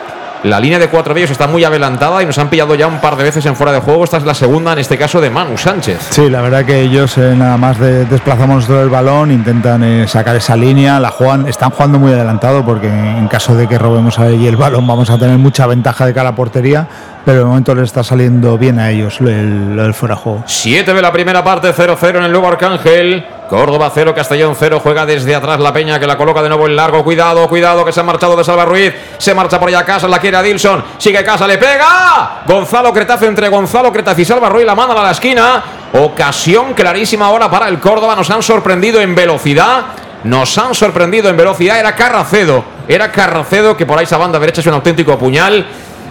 la 0.44 0.60
línea 0.60 0.80
de 0.80 0.90
cuatro 0.90 1.14
de 1.14 1.24
está 1.24 1.48
muy 1.48 1.64
adelantada 1.64 2.22
y 2.22 2.26
nos 2.26 2.38
han 2.38 2.50
pillado 2.50 2.76
ya 2.76 2.88
un 2.88 3.00
par 3.00 3.16
de 3.16 3.24
veces 3.24 3.46
en 3.46 3.56
fuera 3.56 3.72
de 3.72 3.80
juego. 3.80 4.04
Esta 4.04 4.18
es 4.18 4.24
la 4.24 4.34
segunda, 4.34 4.74
en 4.74 4.80
este 4.80 4.98
caso, 4.98 5.20
de 5.20 5.30
Manu 5.30 5.58
Sánchez. 5.58 6.08
Sí, 6.12 6.30
la 6.30 6.42
verdad 6.42 6.66
que 6.66 6.82
ellos 6.82 7.18
eh, 7.18 7.34
nada 7.36 7.58
más 7.58 7.80
de, 7.80 8.06
desplazamos 8.06 8.70
el 8.70 8.90
balón, 8.90 9.32
intentan 9.32 9.84
eh, 9.84 10.08
sacar 10.08 10.36
esa 10.36 10.56
línea, 10.56 11.00
la 11.00 11.10
juegan, 11.10 11.48
están 11.48 11.72
jugando 11.72 12.00
muy 12.00 12.14
adelantado 12.14 12.64
porque 12.64 12.88
en 12.88 13.28
caso 13.28 13.56
de 13.56 13.68
que 13.68 13.78
robemos 13.78 14.20
ahí 14.20 14.48
el 14.48 14.56
balón 14.56 14.86
vamos 14.86 15.10
a 15.10 15.18
tener 15.18 15.38
mucha 15.38 15.66
ventaja 15.68 16.06
de 16.06 16.14
cara 16.14 16.30
a 16.30 16.36
portería, 16.36 16.88
pero 17.28 17.40
de 17.40 17.46
momento 17.46 17.76
les 17.76 17.84
está 17.84 18.06
saliendo 18.06 18.58
bien 18.58 18.80
a 18.80 18.90
ellos 18.90 19.20
el, 19.20 19.78
el 19.78 19.94
fuera 19.94 20.16
de 20.16 20.22
juego. 20.22 20.44
7 20.46 20.94
de 20.94 21.02
la 21.02 21.12
primera 21.12 21.44
parte, 21.44 21.74
0-0 21.74 22.20
en 22.20 22.24
el 22.24 22.32
nuevo 22.32 22.48
Arcángel. 22.48 23.26
Córdoba 23.50 23.92
0, 23.94 24.16
Castellón 24.16 24.56
0, 24.58 24.80
juega 24.82 25.06
desde 25.06 25.36
atrás 25.36 25.60
la 25.60 25.74
Peña 25.74 26.00
que 26.00 26.08
la 26.08 26.18
coloca 26.18 26.42
de 26.42 26.48
nuevo 26.48 26.68
en 26.68 26.78
largo. 26.78 27.04
Cuidado, 27.04 27.46
cuidado, 27.50 27.84
que 27.84 27.92
se 27.92 28.00
ha 28.00 28.04
marchado 28.04 28.38
de 28.38 28.46
Salva 28.46 28.64
Ruiz. 28.64 28.94
Se 29.18 29.34
marcha 29.34 29.60
por 29.60 29.68
allá 29.68 29.84
Casa, 29.84 30.08
la 30.08 30.20
quiere 30.20 30.38
a 30.38 30.42
Dilson. 30.42 30.82
Sigue 30.98 31.22
Casa, 31.26 31.46
le 31.46 31.58
pega. 31.58 32.44
Gonzalo 32.46 32.94
Cretazo 32.94 33.26
entre 33.26 33.50
Gonzalo 33.50 33.92
Cretazo 33.92 34.22
y 34.22 34.26
Salva 34.26 34.48
Ruiz 34.48 34.66
la 34.66 34.76
manda 34.76 34.98
a 34.98 35.04
la 35.04 35.12
esquina. 35.12 35.62
Ocasión 35.92 36.74
clarísima 36.76 37.26
ahora 37.26 37.52
para 37.52 37.68
el 37.68 37.80
Córdoba. 37.80 38.16
Nos 38.16 38.30
han 38.30 38.42
sorprendido 38.42 39.02
en 39.02 39.14
velocidad. 39.14 39.82
Nos 40.24 40.58
han 40.58 40.74
sorprendido 40.74 41.30
en 41.30 41.36
velocidad. 41.36 41.78
Era 41.78 41.94
Carracedo. 41.94 42.64
Era 42.88 43.12
Carracedo 43.12 43.76
que 43.76 43.86
por 43.86 43.98
ahí 43.98 44.06
esa 44.06 44.16
banda 44.16 44.40
derecha 44.40 44.62
es 44.62 44.68
un 44.68 44.76
auténtico 44.76 45.18
puñal. 45.20 45.66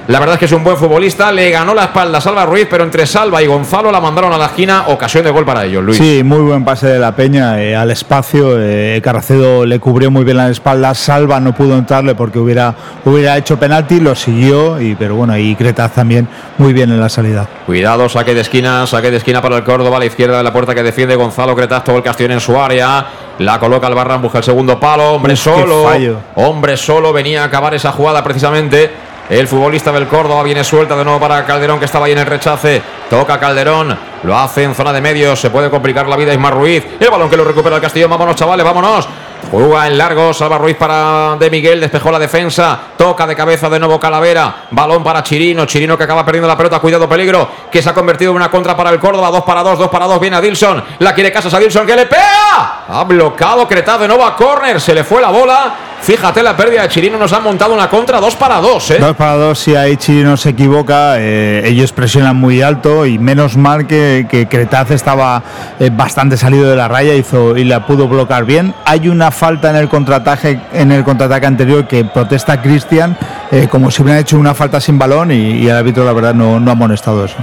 La 0.09 0.21
verdad 0.21 0.35
es 0.35 0.39
que 0.39 0.45
es 0.45 0.53
un 0.53 0.63
buen 0.63 0.77
futbolista. 0.77 1.33
Le 1.33 1.51
ganó 1.51 1.75
la 1.75 1.85
espalda 1.85 2.19
a 2.19 2.21
Salva 2.21 2.47
Ruiz, 2.47 2.69
pero 2.71 2.85
entre 2.85 3.07
Salva 3.07 3.43
y 3.43 3.47
Gonzalo 3.47 3.91
la 3.91 4.01
mandaron 4.01 4.33
a 4.33 4.39
la 4.39 4.47
esquina. 4.47 4.85
Ocasión 4.87 5.25
de 5.25 5.31
gol 5.31 5.45
para 5.45 5.65
ellos, 5.65 5.83
Luis. 5.83 5.99
Sí, 5.99 6.23
muy 6.23 6.39
buen 6.39 6.65
pase 6.65 6.87
de 6.87 6.99
la 7.01 7.17
Peña 7.17 7.61
eh, 7.61 7.75
al 7.75 7.91
espacio. 7.91 8.55
Eh, 8.57 9.01
Carracedo 9.03 9.67
le 9.67 9.81
cubrió 9.81 10.13
muy 10.13 10.23
bien 10.23 10.37
la 10.37 10.49
espalda. 10.49 10.95
Salva 10.95 11.41
no 11.41 11.53
pudo 11.55 11.77
entrarle 11.77 12.15
porque 12.15 12.39
hubiera, 12.39 12.73
hubiera 13.05 13.37
hecho 13.37 13.59
penalti. 13.59 13.99
Lo 13.99 14.15
siguió, 14.15 14.81
y, 14.81 14.95
pero 14.95 15.17
bueno, 15.17 15.37
y 15.37 15.57
Cretaz 15.57 15.95
también 15.95 16.29
muy 16.59 16.73
bien 16.73 16.91
en 16.93 17.01
la 17.01 17.09
salida. 17.09 17.49
Cuidado, 17.67 18.09
saque 18.09 18.33
de 18.33 18.43
esquina, 18.43 18.87
saque 18.87 19.11
de 19.11 19.17
esquina 19.17 19.43
para 19.43 19.57
el 19.57 19.65
Córdoba. 19.65 19.97
A 19.97 20.01
la 20.01 20.07
izquierda 20.07 20.37
de 20.39 20.45
la 20.45 20.53
puerta 20.53 20.73
que 20.73 20.85
defiende 20.85 21.17
Gonzalo 21.17 21.57
Cretaz. 21.57 21.83
Todo 21.83 21.97
el 21.97 22.05
Castellón 22.05 22.33
en 22.33 22.41
su 22.41 22.57
área. 22.61 23.07
La 23.41 23.59
coloca 23.59 23.89
el 23.89 23.95
Barran, 23.95 24.23
busca 24.23 24.39
el 24.39 24.45
segundo 24.45 24.79
palo. 24.79 25.15
Hombre 25.15 25.33
Uf, 25.33 25.41
solo. 25.41 25.91
Hombre 26.37 26.77
solo. 26.77 27.13
Venía 27.13 27.43
a 27.43 27.47
acabar 27.47 27.75
esa 27.75 27.91
jugada 27.91 28.23
precisamente. 28.23 28.91
El 29.29 29.49
futbolista 29.49 29.91
del 29.91 30.07
Córdoba 30.07 30.45
viene 30.45 30.63
suelta 30.63 30.95
de 30.95 31.03
nuevo 31.03 31.19
para 31.19 31.45
Calderón, 31.45 31.81
que 31.81 31.87
estaba 31.87 32.07
ahí 32.07 32.13
en 32.13 32.19
el 32.19 32.27
rechace. 32.27 32.81
Toca 33.11 33.41
Calderón, 33.41 33.99
lo 34.23 34.39
hace 34.39 34.63
en 34.63 34.75
zona 34.75 34.93
de 34.93 35.01
medios. 35.01 35.41
Se 35.41 35.51
puede 35.51 35.69
complicar 35.69 36.07
la 36.07 36.17
vida 36.17 36.33
Ismar 36.33 36.55
Ruiz. 36.55 36.85
El 37.01 37.11
balón 37.11 37.29
que 37.29 37.37
lo 37.37 37.45
recupera 37.45 37.77
el 37.77 37.83
Castillo. 37.83 38.09
Vámonos, 38.09 38.37
chavales, 38.37 38.65
vámonos. 38.65 39.09
Juega 39.51 39.87
en 39.87 39.97
largo, 39.97 40.33
salva 40.35 40.59
Ruiz 40.59 40.77
para 40.77 41.37
De 41.39 41.51
Miguel, 41.51 41.81
despejó 41.81 42.11
la 42.11 42.19
defensa, 42.19 42.79
toca 42.97 43.27
de 43.27 43.37
cabeza 43.37 43.69
de 43.69 43.79
nuevo 43.79 44.01
Calavera, 44.01 44.67
balón 44.73 45.05
para 45.05 45.23
Chirino, 45.23 45.67
Chirino 45.67 45.97
que 45.97 46.03
acaba 46.03 46.25
perdiendo 46.25 46.49
la 46.49 46.57
pelota, 46.57 46.81
cuidado 46.81 47.09
peligro, 47.09 47.49
que 47.71 47.81
se 47.81 47.89
ha 47.89 47.95
convertido 47.95 48.33
en 48.33 48.37
una 48.39 48.51
contra 48.51 48.77
para 48.77 48.91
el 48.91 48.99
Córdoba, 48.99 49.31
dos 49.31 49.45
para 49.45 49.63
dos, 49.63 49.79
dos 49.79 49.89
para 49.89 50.07
dos, 50.07 50.19
viene 50.19 50.37
a 50.37 50.41
Dilson, 50.41 50.83
la 50.99 51.15
quiere 51.15 51.31
Casas 51.31 51.55
a 51.55 51.61
Dilson 51.61 51.87
que 51.87 51.95
le 51.95 52.07
pega, 52.07 52.87
ha 52.89 53.05
bloqueado 53.05 53.69
Cretaz 53.69 54.01
de 54.01 54.09
nuevo 54.09 54.25
a 54.25 54.35
córner, 54.35 54.81
se 54.81 54.95
le 54.95 55.05
fue 55.05 55.21
la 55.21 55.29
bola, 55.29 55.75
fíjate 56.03 56.43
la 56.43 56.57
pérdida 56.57 56.83
de 56.83 56.89
Chirino, 56.89 57.19
nos 57.19 57.33
han 57.33 57.43
montado 57.43 57.75
una 57.75 57.89
contra, 57.89 58.21
dos 58.21 58.37
para 58.37 58.61
dos, 58.61 58.91
¿eh? 58.91 58.99
Dos 58.99 59.17
para 59.17 59.35
dos, 59.35 59.59
si 59.59 59.75
ahí 59.75 59.97
Chirino 59.97 60.37
se 60.37 60.51
equivoca, 60.51 61.19
eh, 61.19 61.63
ellos 61.67 61.93
presionan 61.93 62.37
muy 62.37 62.63
alto 62.63 63.07
y 63.07 63.19
menos 63.19 63.57
mal 63.57 63.87
que, 63.87 64.27
que 64.31 64.47
Cretaz 64.47 64.91
estaba 64.91 65.43
eh, 65.81 65.91
bastante 65.93 66.37
salido 66.37 66.69
de 66.71 66.77
la 66.77 66.89
raya 66.89 67.15
hizo, 67.15 67.57
y 67.57 67.65
la 67.65 67.87
pudo 67.87 68.09
bloquear 68.09 68.45
bien. 68.45 68.75
Hay 68.85 69.09
una 69.09 69.31
falta 69.31 69.71
en 69.71 69.77
el 69.77 69.89
contraataque, 69.89 70.61
en 70.73 70.93
el 70.93 71.05
contraataque 71.05 71.47
anterior 71.47 71.87
que 71.87 72.05
protesta 72.05 72.61
Cristian 72.61 73.17
eh, 73.51 73.69
como 73.69 73.91
si 73.91 74.03
hubiera 74.03 74.21
hecho 74.21 74.39
una 74.39 74.55
falta 74.55 74.81
sin 74.81 74.99
balón 74.99 75.33
y, 75.33 75.59
y 75.59 75.69
el 75.69 75.77
árbitro 75.77 76.05
la 76.05 76.13
verdad 76.13 76.35
no, 76.35 76.61
no 76.61 76.71
ha 76.71 76.73
amonestado 76.73 77.25
eso. 77.25 77.37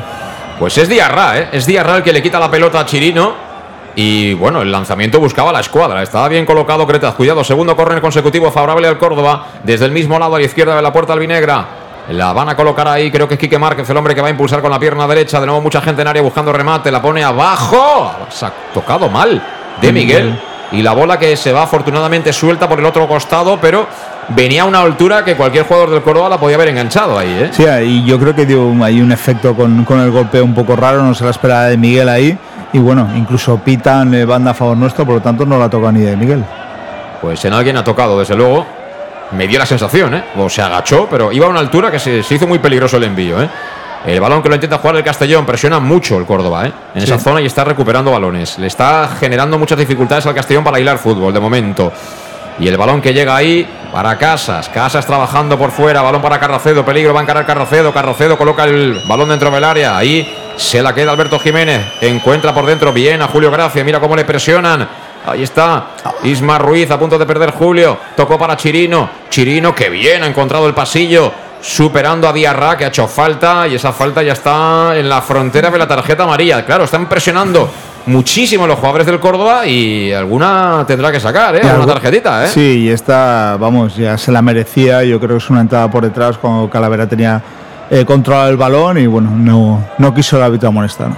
Pues 0.60 0.78
es 0.78 0.88
Diarra, 0.88 1.40
¿eh? 1.40 1.50
Es 1.52 1.66
Diarra 1.66 1.98
el 1.98 2.04
que 2.04 2.14
le 2.14 2.22
quita 2.22 2.40
la 2.40 2.50
pelota 2.50 2.80
a 2.80 2.86
Chirino. 2.86 3.53
Y 3.96 4.34
bueno, 4.34 4.62
el 4.62 4.72
lanzamiento 4.72 5.20
buscaba 5.20 5.52
la 5.52 5.60
escuadra. 5.60 6.02
Estaba 6.02 6.28
bien 6.28 6.46
colocado 6.46 6.86
Cretaz. 6.88 7.14
Cuidado, 7.16 7.44
segundo 7.44 7.76
córner 7.76 8.02
consecutivo 8.02 8.52
favorable 8.52 8.88
al 8.88 8.98
Córdoba. 8.98 9.46
Desde 9.64 9.86
el 9.86 9.92
mismo 9.92 10.18
lado 10.18 10.36
a 10.36 10.40
la 10.40 10.46
izquierda 10.46 10.76
de 10.76 10.82
la 10.82 10.92
puerta 10.92 11.14
albinegra. 11.14 11.66
La 12.10 12.34
van 12.34 12.50
a 12.50 12.56
colocar 12.56 12.86
ahí, 12.88 13.10
creo 13.12 13.28
que 13.30 13.36
es 13.36 13.40
Quique 13.40 13.58
Márquez, 13.58 13.90
el 13.90 13.96
hombre 13.96 14.14
que 14.14 14.20
va 14.22 14.28
a 14.28 14.32
impulsar 14.32 14.62
con 14.62 14.72
la 14.72 14.80
pierna 14.80 15.08
derecha. 15.08 15.40
De 15.40 15.46
nuevo 15.46 15.62
mucha 15.62 15.80
gente 15.80 16.02
en 16.02 16.08
área 16.10 16.22
buscando 16.22 16.52
remate. 16.52 16.92
La 16.92 17.02
pone 17.02 17.24
abajo. 17.24 18.12
Se 18.30 18.46
ha 18.46 18.52
tocado 18.74 19.08
mal 19.10 19.42
de 19.80 19.92
Miguel. 19.94 20.40
Y 20.72 20.82
la 20.82 20.94
bola 20.94 21.20
que 21.20 21.38
se 21.38 21.54
va 21.54 21.64
afortunadamente 21.64 22.34
suelta 22.34 22.68
por 22.68 22.80
el 22.80 22.86
otro 22.86 23.08
costado, 23.08 23.60
pero 23.62 23.86
venía 24.30 24.64
a 24.64 24.66
una 24.66 24.82
altura 24.82 25.24
que 25.24 25.36
cualquier 25.36 25.66
jugador 25.68 25.92
del 25.92 26.02
Córdoba 26.02 26.30
la 26.30 26.40
podía 26.40 26.56
haber 26.56 26.70
enganchado 26.70 27.18
ahí, 27.20 27.30
¿eh? 27.44 27.50
Sí, 27.54 27.64
y 27.86 28.04
yo 28.06 28.18
creo 28.20 28.34
que 28.34 28.48
dio 28.48 28.64
un- 28.66 28.82
ahí 28.82 29.00
un 29.00 29.12
efecto 29.12 29.56
con, 29.56 29.86
con 29.86 30.00
el 30.00 30.10
golpeo 30.10 30.44
un 30.44 30.56
poco 30.56 30.76
raro, 30.76 31.04
no 31.04 31.14
se 31.14 31.24
la 31.26 31.30
esperaba 31.30 31.66
de 31.66 31.78
Miguel 31.78 32.10
ahí. 32.10 32.36
Y 32.74 32.80
bueno, 32.80 33.10
incluso 33.16 33.58
pitan 33.60 34.14
eh, 34.14 34.26
banda 34.26 34.52
a 34.52 34.54
favor 34.54 34.76
nuestro, 34.76 35.06
por 35.06 35.16
lo 35.16 35.22
tanto 35.22 35.46
no 35.46 35.58
la 35.58 35.70
toca 35.70 35.92
ni 35.92 36.02
de 36.02 36.18
Miguel. 36.18 36.44
Pues 37.22 37.46
en 37.46 37.54
alguien 37.54 37.78
ha 37.78 37.84
tocado, 37.84 38.20
desde 38.20 38.36
luego. 38.36 38.66
Me 39.32 39.48
dio 39.48 39.58
la 39.58 39.66
sensación, 39.66 40.14
¿eh? 40.16 40.24
O 40.38 40.50
se 40.50 40.62
agachó, 40.62 41.08
pero 41.10 41.32
iba 41.32 41.46
a 41.48 41.50
una 41.50 41.60
altura 41.60 41.90
que 41.90 41.98
se, 41.98 42.22
se 42.22 42.36
hizo 42.36 42.46
muy 42.46 42.60
peligroso 42.60 42.98
el 42.98 43.04
envío, 43.04 43.42
¿eh? 43.42 43.50
El 44.06 44.20
balón 44.20 44.44
que 44.44 44.50
lo 44.50 44.56
intenta 44.56 44.80
jugar 44.80 44.98
el 44.98 45.04
Castellón 45.04 45.46
presiona 45.46 45.80
mucho 45.80 46.18
el 46.18 46.26
Córdoba, 46.26 46.68
¿eh? 46.68 46.74
En 46.94 47.04
esa 47.04 47.18
zona 47.18 47.40
y 47.40 47.46
está 47.46 47.64
recuperando 47.64 48.12
balones. 48.12 48.60
Le 48.60 48.68
está 48.68 49.08
generando 49.18 49.58
muchas 49.58 49.78
dificultades 49.78 50.26
al 50.26 50.36
Castellón 50.36 50.64
para 50.64 50.80
hilar 50.80 50.98
fútbol 50.98 51.34
de 51.34 51.40
momento. 51.40 51.92
Y 52.60 52.68
el 52.68 52.78
balón 52.78 53.02
que 53.02 53.14
llega 53.14 53.36
ahí 53.36 53.68
para 53.92 54.18
Casas. 54.18 54.68
Casas 54.70 55.06
trabajando 55.06 55.58
por 55.58 55.72
fuera. 55.72 56.02
Balón 56.02 56.22
para 56.22 56.40
Carracedo. 56.40 56.86
Peligro 56.86 57.14
va 57.14 57.22
a 57.22 57.24
encarar 57.24 57.46
Carracedo. 57.46 57.94
Carracedo 57.94 58.38
coloca 58.38 58.66
el 58.66 59.02
balón 59.08 59.30
dentro 59.30 59.50
del 59.50 59.64
área. 59.64 59.98
Ahí 59.98 60.28
se 60.56 60.82
la 60.82 60.94
queda 60.94 61.12
Alberto 61.12 61.40
Jiménez. 61.40 61.82
Encuentra 62.02 62.54
por 62.54 62.66
dentro 62.66 62.94
bien 62.94 63.22
a 63.22 63.28
Julio 63.28 63.52
Gracia. 63.52 63.84
Mira 63.84 64.00
cómo 64.00 64.16
le 64.16 64.26
presionan. 64.26 64.88
Ahí 65.26 65.44
está. 65.44 65.88
Isma 66.24 66.58
Ruiz 66.58 66.92
a 66.92 67.00
punto 67.00 67.18
de 67.18 67.26
perder 67.26 67.52
Julio. 67.52 67.98
Tocó 68.16 68.38
para 68.38 68.58
Chirino. 68.58 69.10
Chirino 69.30 69.74
que 69.74 69.90
bien 69.90 70.24
ha 70.24 70.28
encontrado 70.28 70.68
el 70.68 70.74
pasillo. 70.74 71.32
Superando 71.62 72.28
a 72.28 72.34
Diarra 72.34 72.78
que 72.78 72.86
ha 72.86 72.90
hecho 72.90 73.08
falta. 73.08 73.68
Y 73.68 73.76
esa 73.76 73.94
falta 73.94 74.22
ya 74.22 74.34
está 74.34 74.98
en 74.98 75.08
la 75.08 75.22
frontera 75.22 75.70
de 75.70 75.78
la 75.78 75.88
tarjeta 75.88 76.24
amarilla. 76.24 76.66
Claro, 76.66 76.84
están 76.84 77.08
presionando 77.08 77.70
muchísimo 78.06 78.68
los 78.68 78.78
jugadores 78.78 79.08
del 79.08 79.20
Córdoba. 79.20 79.66
Y 79.66 80.12
alguna 80.12 80.84
tendrá 80.86 81.12
que 81.12 81.22
sacar, 81.22 81.56
¿eh? 81.56 81.62
Tarjetita, 81.62 82.46
¿eh? 82.46 82.48
Sí, 82.50 82.80
y 82.82 82.90
esta, 82.90 83.56
vamos, 83.58 83.96
ya 83.96 84.18
se 84.18 84.32
la 84.32 84.42
merecía. 84.42 85.04
Yo 85.04 85.20
creo 85.20 85.38
que 85.38 85.44
es 85.44 85.50
una 85.50 85.62
entrada 85.62 85.90
por 85.90 86.04
detrás 86.04 86.38
cuando 86.38 86.70
Calavera 86.70 87.08
tenía 87.08 87.42
eh, 87.94 88.50
el 88.50 88.58
balón 88.58 88.98
y 88.98 89.06
bueno, 89.06 89.30
no, 89.32 89.88
no 89.98 90.14
quiso 90.14 90.38
el 90.38 90.44
árbitro 90.44 90.70
amonestar. 90.70 91.12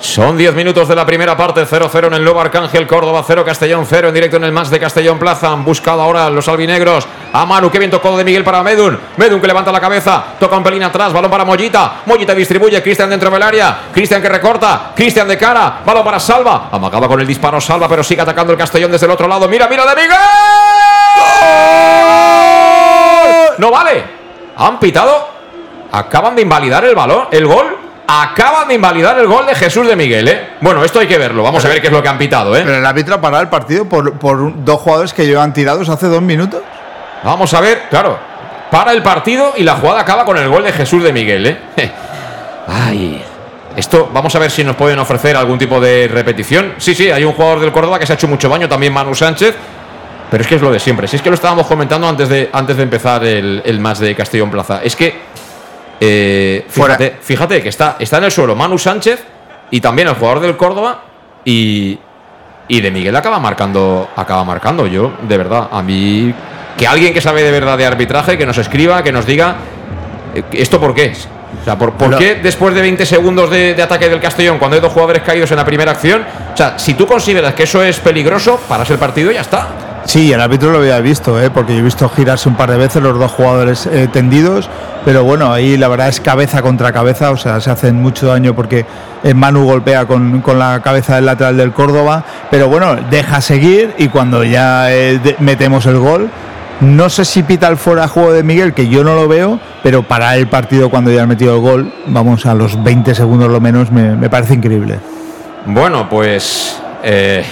Son 0.00 0.36
10 0.36 0.54
minutos 0.54 0.86
de 0.86 0.94
la 0.94 1.04
primera 1.04 1.36
parte, 1.36 1.66
0-0 1.66 2.06
en 2.06 2.14
el 2.14 2.22
Nuevo 2.22 2.40
Arcángel, 2.40 2.86
Córdoba 2.86 3.24
0, 3.26 3.44
Castellón 3.44 3.84
0, 3.84 4.08
en 4.08 4.14
directo 4.14 4.36
en 4.36 4.44
el 4.44 4.52
más 4.52 4.70
de 4.70 4.78
Castellón 4.78 5.18
Plaza. 5.18 5.50
Han 5.50 5.64
buscado 5.64 6.00
ahora 6.00 6.30
los 6.30 6.46
albinegros 6.46 7.08
a 7.32 7.44
Manu, 7.44 7.68
que 7.68 7.80
bien 7.80 7.90
tocó 7.90 8.16
de 8.16 8.22
Miguel 8.22 8.44
para 8.44 8.62
Medun. 8.62 8.96
Medun 9.16 9.40
que 9.40 9.48
levanta 9.48 9.72
la 9.72 9.80
cabeza, 9.80 10.22
toca 10.38 10.56
un 10.56 10.62
pelín 10.62 10.84
atrás, 10.84 11.12
balón 11.12 11.28
para 11.28 11.44
Mollita. 11.44 12.02
Mollita 12.06 12.32
distribuye, 12.32 12.80
Cristian 12.80 13.10
dentro 13.10 13.28
del 13.28 13.42
área, 13.42 13.88
Cristian 13.92 14.22
que 14.22 14.28
recorta, 14.28 14.92
Cristian 14.94 15.26
de 15.26 15.36
cara, 15.36 15.80
balón 15.84 16.04
para 16.04 16.20
Salva. 16.20 16.68
Amagaba 16.70 17.08
con 17.08 17.20
el 17.20 17.26
disparo 17.26 17.60
Salva, 17.60 17.88
pero 17.88 18.04
sigue 18.04 18.22
atacando 18.22 18.52
el 18.52 18.58
Castellón 18.58 18.92
desde 18.92 19.06
el 19.06 19.12
otro 19.12 19.26
lado. 19.26 19.48
Mira, 19.48 19.66
mira 19.66 19.84
de 19.84 19.96
Miguel. 19.96 20.18
No 23.58 23.72
vale. 23.72 24.04
Han 24.56 24.78
pitado. 24.78 25.37
Acaban 25.92 26.36
de 26.36 26.42
invalidar 26.42 26.84
el 26.84 26.94
balón, 26.94 27.28
el 27.30 27.46
gol 27.46 27.76
acaban 28.10 28.66
de 28.68 28.74
invalidar 28.74 29.18
el 29.18 29.26
gol 29.26 29.44
de 29.44 29.54
Jesús 29.54 29.86
de 29.86 29.94
Miguel, 29.94 30.26
¿eh? 30.28 30.48
Bueno, 30.62 30.82
esto 30.82 30.98
hay 30.98 31.06
que 31.06 31.18
verlo. 31.18 31.42
Vamos 31.42 31.62
a 31.64 31.68
ver 31.68 31.80
qué 31.82 31.88
es 31.88 31.92
lo 31.92 32.02
que 32.02 32.08
han 32.08 32.16
pitado, 32.16 32.56
¿eh? 32.56 32.62
Pero 32.64 32.78
el 32.78 32.86
árbitro 32.86 33.14
ha 33.14 33.20
parado 33.20 33.42
el 33.42 33.50
partido 33.50 33.84
por, 33.84 34.14
por 34.14 34.64
dos 34.64 34.80
jugadores 34.80 35.12
que 35.12 35.26
llevan 35.26 35.52
tirados 35.52 35.88
hace 35.90 36.06
dos 36.06 36.22
minutos. 36.22 36.62
Vamos 37.22 37.52
a 37.52 37.60
ver, 37.60 37.82
claro. 37.90 38.18
Para 38.70 38.92
el 38.92 39.02
partido 39.02 39.52
y 39.56 39.62
la 39.62 39.74
jugada 39.74 40.00
acaba 40.00 40.24
con 40.24 40.38
el 40.38 40.48
gol 40.48 40.64
de 40.64 40.72
Jesús 40.72 41.02
de 41.02 41.12
Miguel, 41.12 41.46
¿eh? 41.46 41.58
Ay. 42.66 43.22
Esto, 43.76 44.10
vamos 44.12 44.34
a 44.34 44.38
ver 44.38 44.50
si 44.50 44.64
nos 44.64 44.74
pueden 44.74 44.98
ofrecer 44.98 45.36
algún 45.36 45.58
tipo 45.58 45.78
de 45.78 46.08
repetición. 46.08 46.74
Sí, 46.78 46.94
sí, 46.94 47.10
hay 47.10 47.24
un 47.24 47.32
jugador 47.32 47.60
del 47.60 47.72
Córdoba 47.72 47.98
que 47.98 48.06
se 48.06 48.14
ha 48.14 48.16
hecho 48.16 48.26
mucho 48.26 48.48
baño, 48.48 48.68
también 48.68 48.92
Manu 48.92 49.14
Sánchez. 49.14 49.54
Pero 50.30 50.42
es 50.42 50.48
que 50.48 50.56
es 50.56 50.62
lo 50.62 50.72
de 50.72 50.80
siempre. 50.80 51.06
Si 51.08 51.16
es 51.16 51.22
que 51.22 51.28
lo 51.28 51.34
estábamos 51.34 51.66
comentando 51.66 52.08
antes 52.08 52.28
de, 52.28 52.50
antes 52.52 52.76
de 52.76 52.82
empezar 52.82 53.24
el, 53.24 53.62
el 53.64 53.80
match 53.80 53.98
de 53.98 54.14
Castellón 54.14 54.50
Plaza. 54.50 54.80
Es 54.82 54.96
que 54.96 55.14
eh, 56.00 56.64
fíjate, 56.68 57.16
fíjate, 57.20 57.62
que 57.62 57.68
está, 57.68 57.96
está 57.98 58.18
en 58.18 58.24
el 58.24 58.30
suelo 58.30 58.54
Manu 58.54 58.78
Sánchez 58.78 59.24
y 59.70 59.80
también 59.80 60.08
el 60.08 60.14
jugador 60.14 60.40
del 60.40 60.56
Córdoba 60.56 61.02
y, 61.44 61.98
y 62.68 62.80
de 62.80 62.90
Miguel 62.90 63.16
acaba 63.16 63.38
marcando, 63.38 64.08
acaba 64.14 64.44
marcando. 64.44 64.86
Yo, 64.86 65.12
de 65.22 65.36
verdad, 65.36 65.68
a 65.70 65.82
mí 65.82 66.32
que 66.76 66.86
alguien 66.86 67.12
que 67.12 67.20
sabe 67.20 67.42
de 67.42 67.50
verdad 67.50 67.76
de 67.76 67.86
arbitraje, 67.86 68.38
que 68.38 68.46
nos 68.46 68.58
escriba, 68.58 69.02
que 69.02 69.10
nos 69.10 69.26
diga 69.26 69.56
eh, 70.34 70.42
esto 70.52 70.78
por 70.78 70.94
qué 70.94 71.06
es. 71.06 71.28
O 71.60 71.64
sea, 71.64 71.78
¿por, 71.78 71.94
por 71.94 72.16
qué 72.18 72.36
después 72.36 72.74
de 72.74 72.82
20 72.82 73.06
segundos 73.06 73.50
de, 73.50 73.74
de, 73.74 73.82
ataque 73.82 74.08
del 74.08 74.20
Castellón, 74.20 74.58
cuando 74.58 74.76
hay 74.76 74.82
dos 74.82 74.92
jugadores 74.92 75.22
caídos 75.22 75.50
en 75.50 75.56
la 75.56 75.64
primera 75.64 75.92
acción, 75.92 76.24
o 76.52 76.56
sea, 76.56 76.78
si 76.78 76.94
tú 76.94 77.06
consideras 77.06 77.54
que 77.54 77.62
eso 77.62 77.82
es 77.82 77.98
peligroso, 77.98 78.60
paras 78.68 78.90
el 78.90 78.98
partido 78.98 79.30
y 79.30 79.34
ya 79.34 79.40
está. 79.40 79.87
Sí, 80.08 80.32
el 80.32 80.40
árbitro 80.40 80.72
lo 80.72 80.78
había 80.78 80.98
visto, 81.00 81.38
¿eh? 81.38 81.50
porque 81.50 81.74
yo 81.74 81.80
he 81.80 81.82
visto 81.82 82.08
girarse 82.08 82.48
un 82.48 82.54
par 82.54 82.70
de 82.70 82.78
veces 82.78 83.02
los 83.02 83.18
dos 83.18 83.30
jugadores 83.30 83.84
eh, 83.84 84.08
tendidos, 84.10 84.70
pero 85.04 85.22
bueno, 85.22 85.52
ahí 85.52 85.76
la 85.76 85.86
verdad 85.86 86.08
es 86.08 86.18
cabeza 86.18 86.62
contra 86.62 86.92
cabeza, 86.92 87.30
o 87.30 87.36
sea, 87.36 87.60
se 87.60 87.70
hacen 87.70 88.00
mucho 88.00 88.28
daño 88.28 88.54
porque 88.54 88.86
Manu 89.34 89.66
golpea 89.66 90.06
con, 90.06 90.40
con 90.40 90.58
la 90.58 90.80
cabeza 90.80 91.16
del 91.16 91.26
lateral 91.26 91.58
del 91.58 91.72
Córdoba, 91.72 92.24
pero 92.50 92.68
bueno, 92.68 92.96
deja 93.10 93.42
seguir 93.42 93.94
y 93.98 94.08
cuando 94.08 94.44
ya 94.44 94.90
eh, 94.90 95.20
metemos 95.40 95.84
el 95.84 95.98
gol, 95.98 96.30
no 96.80 97.10
sé 97.10 97.26
si 97.26 97.42
pita 97.42 97.68
el 97.68 97.76
fuera 97.76 98.08
juego 98.08 98.32
de 98.32 98.42
Miguel, 98.42 98.72
que 98.72 98.88
yo 98.88 99.04
no 99.04 99.14
lo 99.14 99.28
veo, 99.28 99.60
pero 99.82 100.04
para 100.04 100.36
el 100.36 100.46
partido 100.46 100.88
cuando 100.88 101.10
ya 101.10 101.24
ha 101.24 101.26
metido 101.26 101.56
el 101.56 101.60
gol, 101.60 101.92
vamos 102.06 102.46
a 102.46 102.54
los 102.54 102.82
20 102.82 103.14
segundos 103.14 103.50
lo 103.50 103.60
menos, 103.60 103.92
me, 103.92 104.16
me 104.16 104.30
parece 104.30 104.54
increíble. 104.54 105.00
Bueno, 105.66 106.08
pues 106.08 106.80
eh, 107.02 107.44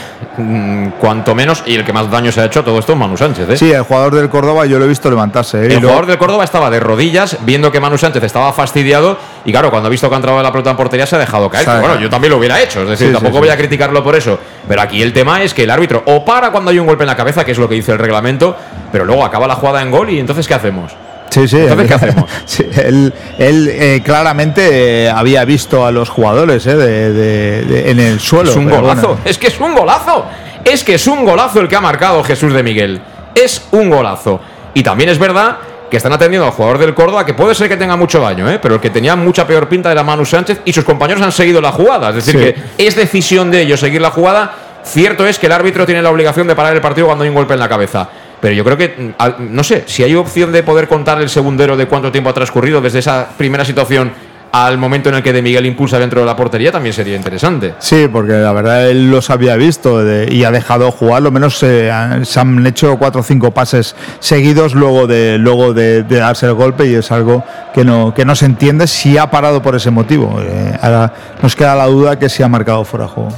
cuanto 1.01 1.35
menos, 1.35 1.63
y 1.67 1.75
el 1.75 1.85
que 1.85 1.93
más 1.93 2.11
daño 2.11 2.33
se 2.33 2.41
ha 2.41 2.45
hecho 2.47 2.65
todo 2.65 2.79
esto 2.79 2.93
es 2.93 2.99
Manu 2.99 3.17
Sánchez. 3.17 3.49
¿eh? 3.51 3.57
Sí, 3.57 3.73
el 3.73 3.83
jugador 3.83 4.15
del 4.15 4.29
Córdoba 4.29 4.67
yo 4.67 4.79
lo 4.79 4.85
he 4.85 4.89
visto 4.89 5.09
levantarse. 5.09 5.67
¿eh? 5.67 5.75
El 5.75 5.81
jugador 5.81 6.07
del 6.07 6.19
Córdoba 6.19 6.45
estaba 6.45 6.71
de 6.71 6.81
rodillas 6.81 7.39
viendo 7.43 7.71
que 7.71 7.81
Manu 7.81 7.99
Sánchez 7.99 8.23
estaba 8.23 8.53
fastidiado 8.53 9.19
y 9.45 9.53
claro, 9.53 9.71
cuando 9.71 9.87
ha 9.87 9.91
visto 9.91 10.09
que 10.09 10.15
ha 10.15 10.19
entrado 10.19 10.43
la 10.43 10.53
pelota 10.53 10.71
en 10.71 10.77
portería 10.77 11.07
se 11.07 11.17
ha 11.17 11.19
dejado 11.19 11.49
caer. 11.49 11.67
Bueno, 11.81 11.99
yo 12.01 12.11
también 12.11 12.33
lo 12.33 12.39
hubiera 12.39 12.61
hecho, 12.61 12.83
es 12.83 12.89
decir, 12.89 13.09
sí, 13.09 13.13
tampoco 13.13 13.37
sí, 13.37 13.41
voy 13.41 13.49
a 13.49 13.57
criticarlo 13.57 14.03
por 14.03 14.15
eso. 14.17 14.39
Pero 14.69 14.83
aquí 14.83 15.03
el 15.03 15.13
tema 15.13 15.43
es 15.43 15.55
que 15.55 15.63
el 15.65 15.71
árbitro 15.71 16.03
o 16.07 16.25
para 16.25 16.51
cuando 16.51 16.71
hay 16.71 16.79
un 16.79 16.87
golpe 16.87 17.05
en 17.05 17.09
la 17.09 17.17
cabeza, 17.17 17.45
que 17.45 17.53
es 17.53 17.59
lo 17.59 17.69
que 17.69 17.77
dice 17.77 17.93
el 17.93 17.99
reglamento, 17.99 18.57
pero 18.93 19.05
luego 19.05 19.25
acaba 19.25 19.47
la 19.47 19.55
jugada 19.55 19.83
en 19.83 19.91
gol 19.91 20.11
y 20.11 20.19
entonces 20.19 20.47
¿qué 20.47 20.55
hacemos? 20.55 20.93
Sí, 21.37 21.49
sí. 21.49 21.59
Entonces, 21.59 21.87
¿qué 21.87 21.95
hacemos? 22.07 22.31
Sí, 22.47 22.67
él, 22.77 23.13
él 23.39 23.69
eh, 23.71 24.03
claramente 24.03 25.05
eh, 25.05 25.11
había 25.11 25.45
visto 25.45 25.85
a 25.85 25.91
los 25.91 26.09
jugadores 26.09 26.67
eh, 26.67 26.77
de, 26.77 27.13
de, 27.13 27.63
de, 27.63 27.91
en 27.91 28.01
el 28.01 28.21
suelo. 28.21 28.51
Es 28.51 28.57
un 28.57 28.71
golazo. 28.71 29.09
Bueno. 29.09 29.21
Es 29.25 29.37
que 29.37 29.49
es 29.49 29.61
un 29.61 29.75
golazo. 29.75 30.25
Es 30.65 30.83
que 30.83 30.95
es 30.95 31.07
un 31.07 31.25
golazo 31.27 31.61
el 31.61 31.69
que 31.69 31.77
ha 31.77 31.81
marcado 31.81 32.25
Jesús 32.25 32.55
de 32.55 32.63
Miguel. 32.63 33.03
Es 33.35 33.69
un 33.73 33.91
golazo. 33.91 34.41
Y 34.73 34.83
también 34.83 35.11
es 35.11 35.19
verdad 35.19 35.59
que 35.91 35.99
están 35.99 36.13
atendiendo 36.13 36.47
al 36.47 36.53
jugador 36.53 36.79
del 36.79 36.95
Córdoba, 36.95 37.25
que 37.25 37.35
puede 37.35 37.55
ser 37.55 37.69
que 37.69 37.77
tenga 37.77 37.97
mucho 37.97 38.21
daño, 38.21 38.51
¿eh? 38.51 38.59
pero 38.61 38.77
el 38.77 38.81
que 38.81 38.91
tenía 38.91 39.15
mucha 39.15 39.47
peor 39.47 39.69
pinta 39.69 39.93
era 39.93 40.03
Manu 40.03 40.25
Sánchez 40.25 40.63
y 40.65 40.73
sus 40.73 40.85
compañeros 40.85 41.23
han 41.23 41.33
seguido 41.33 41.61
la 41.61 41.71
jugada. 41.71 42.09
Es 42.09 42.17
decir, 42.17 42.33
sí. 42.33 42.39
que 42.39 42.87
es 42.87 42.97
decisión 42.97 43.51
de 43.51 43.61
ellos 43.61 43.79
seguir 43.79 44.01
la 44.01 44.11
jugada. 44.11 44.53
Cierto 44.85 45.27
es 45.27 45.39
que 45.39 45.47
el 45.47 45.53
árbitro 45.53 45.85
tiene 45.85 46.01
la 46.01 46.11
obligación 46.11 46.47
de 46.47 46.55
parar 46.55 46.75
el 46.75 46.81
partido 46.81 47.07
cuando 47.07 47.25
hay 47.25 47.29
un 47.29 47.37
golpe 47.37 47.55
en 47.55 47.61
la 47.61 47.69
cabeza. 47.69 48.09
Pero 48.41 48.55
yo 48.55 48.65
creo 48.65 48.77
que, 48.77 49.15
no 49.39 49.65
sé, 49.65 49.85
si 49.87 50.03
hay 50.03 50.15
opción 50.15 50.53
de 50.53 50.63
poder 50.63 50.89
contar 50.89 51.21
el 51.21 51.29
segundero 51.29 51.77
de 51.77 51.87
cuánto 51.87 52.13
tiempo 52.13 52.31
ha 52.31 52.35
transcurrido 52.35 52.81
desde 52.81 52.99
esa 52.99 53.29
primera 53.37 53.65
situación 53.65 54.13
al 54.53 54.79
momento 54.79 55.11
en 55.11 55.17
el 55.17 55.23
que 55.23 55.33
De 55.33 55.43
Miguel 55.43 55.67
impulsa 55.67 55.99
dentro 55.99 56.21
de 56.21 56.27
la 56.27 56.35
portería 56.35 56.73
también 56.73 56.95
sería 56.95 57.15
interesante. 57.15 57.75
Sí, 57.79 58.09
porque 58.11 58.33
la 58.33 58.53
verdad 58.53 58.89
él 58.89 59.11
los 59.11 59.29
había 59.29 59.57
visto 59.57 60.03
de, 60.03 60.33
y 60.33 60.45
ha 60.45 60.51
dejado 60.51 60.91
jugar, 60.91 61.23
lo 61.23 61.31
menos 61.31 61.63
eh, 61.63 61.91
se 62.23 62.41
han 62.41 62.67
hecho 62.67 62.97
cuatro 62.97 63.21
o 63.21 63.25
cinco 63.25 63.51
pases 63.51 63.95
seguidos 64.19 64.75
luego 64.75 65.07
de 65.07 65.37
luego 65.37 65.75
de, 65.75 66.05
de, 66.05 66.17
darse 66.17 66.47
el 66.47 66.55
golpe 66.55 66.87
y 66.87 66.95
es 66.95 67.11
algo 67.13 67.45
que 67.75 67.85
no 67.85 68.15
que 68.15 68.25
no 68.25 68.35
se 68.35 68.47
entiende 68.47 68.87
si 68.87 69.19
ha 69.19 69.31
parado 69.31 69.61
por 69.61 69.77
ese 69.77 69.91
motivo. 69.91 70.41
Eh, 70.41 70.79
ahora 70.81 71.13
nos 71.43 71.55
queda 71.55 71.75
la 71.75 71.87
duda 71.87 72.19
que 72.19 72.29
si 72.29 72.43
ha 72.43 72.49
marcado 72.49 72.85
fuera 72.85 73.07
de 73.07 73.13
juego. 73.13 73.33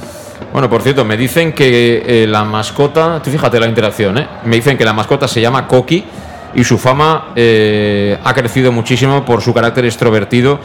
Bueno, 0.51 0.69
por 0.69 0.81
cierto, 0.81 1.05
me 1.05 1.15
dicen 1.15 1.53
que 1.53 2.03
eh, 2.05 2.27
la 2.27 2.43
mascota, 2.43 3.21
tú 3.23 3.29
fíjate 3.29 3.59
la 3.59 3.67
interacción, 3.67 4.17
¿eh? 4.17 4.27
me 4.45 4.55
dicen 4.55 4.77
que 4.77 4.85
la 4.85 4.93
mascota 4.93 5.27
se 5.27 5.39
llama 5.41 5.67
Coqui 5.67 6.03
y 6.55 6.63
su 6.63 6.77
fama 6.77 7.29
eh, 7.35 8.17
ha 8.23 8.33
crecido 8.33 8.71
muchísimo 8.71 9.23
por 9.23 9.41
su 9.41 9.53
carácter 9.53 9.85
extrovertido. 9.85 10.59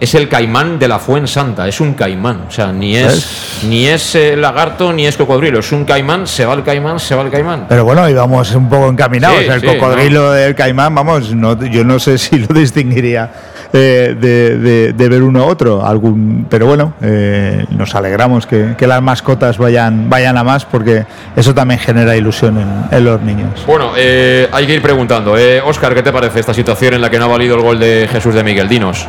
Es 0.00 0.14
el 0.14 0.28
caimán 0.28 0.78
de 0.78 0.86
la 0.86 1.00
Fuensanta, 1.00 1.66
es 1.66 1.80
un 1.80 1.94
caimán, 1.94 2.44
o 2.48 2.50
sea, 2.52 2.72
ni 2.72 2.96
es 2.96 3.64
ni 3.64 3.86
es 3.86 4.14
eh, 4.14 4.36
lagarto 4.36 4.92
ni 4.92 5.06
es 5.06 5.16
cocodrilo, 5.16 5.58
es 5.58 5.72
un 5.72 5.84
caimán, 5.84 6.24
se 6.28 6.44
va 6.44 6.54
el 6.54 6.62
caimán, 6.62 7.00
se 7.00 7.16
va 7.16 7.22
el 7.22 7.30
caimán. 7.32 7.66
Pero 7.68 7.84
bueno, 7.84 8.08
íbamos 8.08 8.54
un 8.54 8.68
poco 8.68 8.88
encaminados, 8.88 9.40
sí, 9.40 9.46
el 9.46 9.60
sí, 9.60 9.66
cocodrilo 9.66 10.22
¿no? 10.22 10.30
del 10.30 10.54
caimán, 10.54 10.94
vamos, 10.94 11.34
no, 11.34 11.60
yo 11.64 11.82
no 11.82 11.98
sé 11.98 12.16
si 12.16 12.38
lo 12.38 12.46
distinguiría 12.54 13.28
de, 13.72 14.14
de, 14.14 14.92
de, 14.92 15.08
ver 15.08 15.22
uno 15.22 15.42
a 15.42 15.46
otro. 15.46 15.84
Algún, 15.84 16.46
pero 16.48 16.66
bueno, 16.66 16.94
eh, 17.02 17.64
nos 17.70 17.94
alegramos 17.94 18.46
que, 18.46 18.74
que, 18.76 18.86
las 18.86 19.02
mascotas 19.02 19.58
vayan, 19.58 20.08
vayan 20.08 20.36
a 20.36 20.44
más 20.44 20.64
porque 20.64 21.04
eso 21.36 21.54
también 21.54 21.80
genera 21.80 22.16
ilusión 22.16 22.58
en, 22.90 23.04
los 23.04 23.20
niños. 23.20 23.64
Bueno, 23.66 23.92
eh, 23.96 24.48
hay 24.52 24.66
que 24.66 24.74
ir 24.74 24.82
preguntando. 24.82 25.34
Oscar, 25.64 25.94
¿qué 25.94 26.02
te 26.02 26.12
parece 26.12 26.40
esta 26.40 26.54
situación 26.54 26.94
en 26.94 27.00
la 27.00 27.10
que 27.10 27.18
no 27.18 27.26
ha 27.26 27.28
valido 27.28 27.56
el 27.56 27.62
gol 27.62 27.78
de 27.78 28.08
Jesús 28.10 28.34
de 28.34 28.42
Miguel? 28.44 28.68
Dinos. 28.68 29.06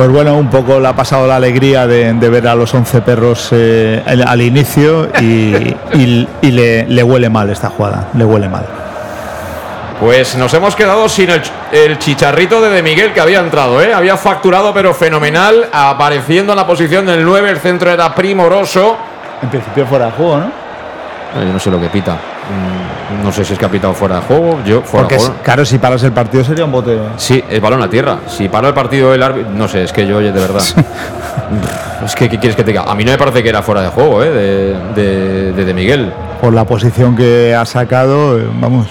Pues 0.00 0.10
bueno, 0.10 0.34
un 0.38 0.48
poco 0.48 0.80
le 0.80 0.88
ha 0.88 0.96
pasado 0.96 1.26
la 1.26 1.36
alegría 1.36 1.86
de, 1.86 2.14
de 2.14 2.28
ver 2.30 2.48
a 2.48 2.54
los 2.54 2.72
11 2.72 3.02
perros 3.02 3.50
eh, 3.52 4.02
al, 4.06 4.40
inicio 4.40 5.10
y, 5.20 5.76
y, 5.92 6.28
y 6.40 6.50
le, 6.52 6.86
le, 6.86 7.02
huele 7.02 7.28
mal 7.28 7.50
esta 7.50 7.68
jugada, 7.68 8.08
le 8.14 8.24
huele 8.24 8.48
mal. 8.48 8.64
Pues 10.00 10.36
nos 10.36 10.54
hemos 10.54 10.74
quedado 10.74 11.06
sin 11.06 11.28
el, 11.28 11.42
el, 11.70 11.98
chicharrito 11.98 12.62
de 12.62 12.70
De 12.70 12.82
Miguel 12.82 13.12
que 13.12 13.20
había 13.20 13.40
entrado, 13.40 13.82
¿eh? 13.82 13.92
había 13.92 14.16
facturado 14.16 14.72
pero 14.72 14.94
fenomenal, 14.94 15.68
apareciendo 15.70 16.54
en 16.54 16.56
la 16.56 16.66
posición 16.66 17.04
del 17.04 17.22
9, 17.22 17.50
el 17.50 17.58
centro 17.58 17.90
era 17.90 18.14
primoroso. 18.14 18.96
En 19.42 19.50
principio 19.50 19.84
fuera 19.84 20.06
de 20.06 20.12
juego, 20.12 20.38
¿no? 20.38 20.50
Yo 21.44 21.52
no 21.52 21.58
sé 21.58 21.70
lo 21.70 21.78
que 21.78 21.90
pita. 21.90 22.16
Mm, 22.50 23.24
no 23.24 23.32
sé 23.32 23.44
si 23.44 23.52
es 23.52 23.58
que 23.58 23.64
ha 23.64 23.68
pitado 23.70 23.92
fuera 23.94 24.16
de 24.16 24.22
juego. 24.22 24.58
Yo 24.64 24.82
fuera 24.82 25.02
Porque, 25.08 25.14
de 25.16 25.20
juego. 25.20 25.34
claro, 25.42 25.64
si 25.64 25.78
paras 25.78 26.02
el 26.02 26.12
partido 26.12 26.42
sería 26.44 26.64
un 26.64 26.72
bote. 26.72 26.98
Sí, 27.16 27.42
el 27.48 27.60
balón 27.60 27.82
a 27.82 27.88
tierra. 27.90 28.18
Si 28.26 28.48
para 28.48 28.68
el 28.68 28.74
partido 28.74 29.14
el 29.14 29.22
árbitro. 29.22 29.52
No 29.52 29.68
sé, 29.68 29.84
es 29.84 29.92
que 29.92 30.06
yo, 30.06 30.18
oye, 30.18 30.32
de 30.32 30.40
verdad. 30.40 30.62
es 32.04 32.14
que, 32.14 32.28
¿qué 32.28 32.38
quieres 32.38 32.56
que 32.56 32.62
te 32.64 32.70
diga? 32.70 32.84
A 32.86 32.94
mí 32.94 33.04
no 33.04 33.10
me 33.12 33.18
parece 33.18 33.42
que 33.42 33.48
era 33.48 33.62
fuera 33.62 33.82
de 33.82 33.88
juego, 33.88 34.22
¿eh? 34.22 34.30
De, 34.30 35.02
de, 35.02 35.52
de, 35.52 35.64
de 35.64 35.74
Miguel. 35.74 36.12
Por 36.40 36.54
la 36.54 36.64
posición 36.64 37.14
que 37.16 37.54
ha 37.54 37.66
sacado, 37.66 38.38
eh, 38.38 38.46
vamos, 38.60 38.86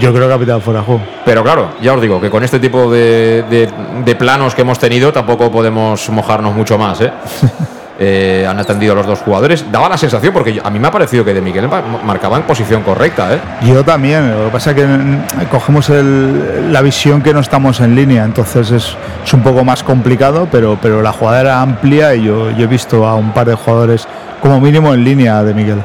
yo 0.00 0.12
creo 0.14 0.28
que 0.28 0.34
ha 0.34 0.38
pitado 0.38 0.60
fuera 0.60 0.80
de 0.80 0.86
juego. 0.86 1.02
Pero 1.24 1.42
claro, 1.42 1.70
ya 1.82 1.92
os 1.94 2.00
digo 2.00 2.20
que 2.20 2.30
con 2.30 2.44
este 2.44 2.60
tipo 2.60 2.90
de, 2.90 3.44
de, 3.50 3.68
de 4.04 4.14
planos 4.14 4.54
que 4.54 4.62
hemos 4.62 4.78
tenido 4.78 5.12
tampoco 5.12 5.50
podemos 5.50 6.08
mojarnos 6.10 6.54
mucho 6.54 6.78
más, 6.78 7.00
¿eh? 7.00 7.10
Eh, 7.98 8.46
han 8.46 8.58
atendido 8.58 8.92
a 8.92 8.96
los 8.96 9.06
dos 9.06 9.20
jugadores. 9.20 9.64
Daba 9.72 9.88
la 9.88 9.96
sensación, 9.96 10.32
porque 10.34 10.60
a 10.62 10.68
mí 10.68 10.78
me 10.78 10.88
ha 10.88 10.90
parecido 10.90 11.24
que 11.24 11.32
de 11.32 11.40
Miguel 11.40 11.66
marcaba 12.04 12.36
en 12.36 12.42
posición 12.42 12.82
correcta. 12.82 13.34
¿eh? 13.34 13.40
Yo 13.62 13.82
también, 13.84 14.38
lo 14.38 14.46
que 14.46 14.50
pasa 14.50 14.70
es 14.70 14.76
que 14.76 14.86
mm, 14.86 15.46
cogemos 15.50 15.88
el, 15.88 16.72
la 16.72 16.82
visión 16.82 17.22
que 17.22 17.32
no 17.32 17.40
estamos 17.40 17.80
en 17.80 17.94
línea, 17.94 18.24
entonces 18.24 18.70
es, 18.70 18.96
es, 19.24 19.32
un 19.32 19.42
poco 19.42 19.64
más 19.64 19.82
complicado, 19.82 20.46
pero, 20.52 20.78
pero 20.80 21.00
la 21.00 21.12
jugada 21.12 21.40
era 21.40 21.62
amplia 21.62 22.14
y 22.14 22.24
yo, 22.24 22.50
yo 22.50 22.64
he 22.64 22.66
visto 22.66 23.06
a 23.06 23.14
un 23.14 23.32
par 23.32 23.46
de 23.46 23.54
jugadores 23.54 24.06
como 24.42 24.60
mínimo 24.60 24.92
en 24.92 25.02
línea 25.02 25.42
de 25.42 25.54
Miguel. 25.54 25.82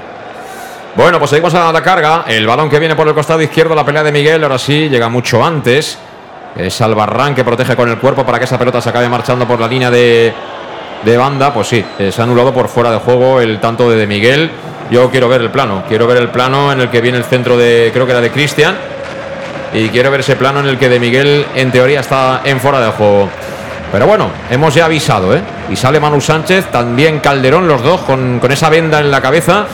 Bueno, 0.97 1.17
pues 1.17 1.29
seguimos 1.29 1.53
a 1.53 1.71
la 1.71 1.81
carga. 1.81 2.25
El 2.27 2.45
balón 2.45 2.69
que 2.69 2.77
viene 2.77 2.95
por 2.95 3.07
el 3.07 3.13
costado 3.13 3.41
izquierdo, 3.41 3.73
la 3.73 3.85
pelea 3.85 4.03
de 4.03 4.11
Miguel, 4.11 4.43
ahora 4.43 4.57
sí, 4.57 4.89
llega 4.89 5.07
mucho 5.07 5.43
antes. 5.45 5.97
Es 6.57 6.81
Albarrán 6.81 7.33
que 7.33 7.45
protege 7.45 7.77
con 7.77 7.87
el 7.89 7.97
cuerpo 7.97 8.25
para 8.25 8.37
que 8.37 8.43
esa 8.43 8.59
pelota 8.59 8.81
se 8.81 8.89
acabe 8.89 9.07
marchando 9.07 9.47
por 9.47 9.61
la 9.61 9.69
línea 9.69 9.89
de, 9.89 10.33
de 11.03 11.17
banda. 11.17 11.53
Pues 11.53 11.67
sí, 11.67 11.83
eh, 11.99 12.11
se 12.11 12.21
ha 12.21 12.23
anulado 12.23 12.53
por 12.53 12.67
fuera 12.67 12.91
de 12.91 12.97
juego 12.97 13.41
el 13.41 13.59
tanto 13.59 13.89
de, 13.89 13.97
de 13.97 14.07
Miguel. 14.07 14.51
Yo 14.89 15.09
quiero 15.09 15.29
ver 15.29 15.41
el 15.41 15.49
plano. 15.51 15.83
Quiero 15.87 16.07
ver 16.07 16.17
el 16.17 16.29
plano 16.29 16.71
en 16.71 16.81
el 16.81 16.89
que 16.89 17.01
viene 17.01 17.17
el 17.17 17.23
centro 17.23 17.57
de, 17.57 17.89
creo 17.93 18.05
que 18.05 18.11
era 18.11 18.21
de 18.21 18.31
Cristian. 18.31 18.75
Y 19.73 19.87
quiero 19.89 20.11
ver 20.11 20.19
ese 20.19 20.35
plano 20.35 20.59
en 20.59 20.67
el 20.67 20.77
que 20.77 20.89
de 20.89 20.99
Miguel, 20.99 21.45
en 21.55 21.71
teoría, 21.71 22.01
está 22.01 22.41
en 22.43 22.59
fuera 22.59 22.81
de 22.81 22.91
juego. 22.91 23.29
Pero 23.91 24.07
bueno, 24.07 24.29
hemos 24.49 24.73
ya 24.73 24.85
avisado, 24.85 25.35
¿eh? 25.35 25.41
Y 25.69 25.75
sale 25.75 25.99
Manu 25.99 26.21
Sánchez, 26.21 26.71
también 26.71 27.19
Calderón, 27.19 27.67
los 27.67 27.81
dos, 27.83 28.01
con, 28.01 28.39
con 28.39 28.51
esa 28.51 28.69
venda 28.69 28.99
en 28.99 29.11
la 29.11 29.21
cabeza, 29.21 29.65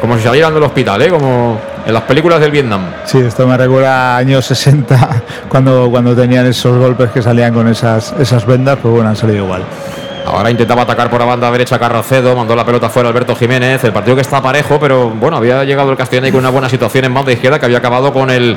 como 0.00 0.16
si 0.16 0.22
salieran 0.22 0.52
del 0.52 0.62
hospital, 0.62 1.00
¿eh? 1.02 1.08
Como 1.08 1.58
en 1.84 1.92
las 1.92 2.02
películas 2.04 2.40
del 2.40 2.50
Vietnam. 2.50 2.82
Sí, 3.04 3.18
esto 3.18 3.46
me 3.46 3.56
recuerda 3.56 4.14
a 4.14 4.18
años 4.18 4.44
60, 4.46 5.22
cuando, 5.48 5.88
cuando 5.90 6.14
tenían 6.14 6.46
esos 6.46 6.78
golpes 6.78 7.10
que 7.10 7.22
salían 7.22 7.52
con 7.54 7.66
esas, 7.68 8.14
esas 8.18 8.44
vendas, 8.46 8.78
pues 8.80 8.92
bueno, 8.94 9.08
han 9.08 9.16
salido 9.16 9.44
igual. 9.44 9.62
Ahora 10.26 10.50
intentaba 10.50 10.82
atacar 10.82 11.10
por 11.10 11.20
la 11.20 11.26
banda 11.26 11.50
derecha 11.50 11.78
Carracedo, 11.78 12.36
mandó 12.36 12.54
la 12.54 12.64
pelota 12.64 12.88
fuera 12.88 13.08
Alberto 13.08 13.34
Jiménez. 13.34 13.82
El 13.84 13.92
partido 13.92 14.16
que 14.16 14.22
está 14.22 14.40
parejo, 14.40 14.78
pero 14.78 15.10
bueno, 15.10 15.36
había 15.36 15.64
llegado 15.64 15.90
el 15.90 15.96
Castellón 15.96 16.30
con 16.30 16.40
una 16.40 16.50
buena 16.50 16.68
situación 16.68 17.04
en 17.04 17.14
banda 17.14 17.32
izquierda 17.32 17.58
que 17.58 17.66
había 17.66 17.78
acabado 17.78 18.12
con 18.12 18.30
el 18.30 18.56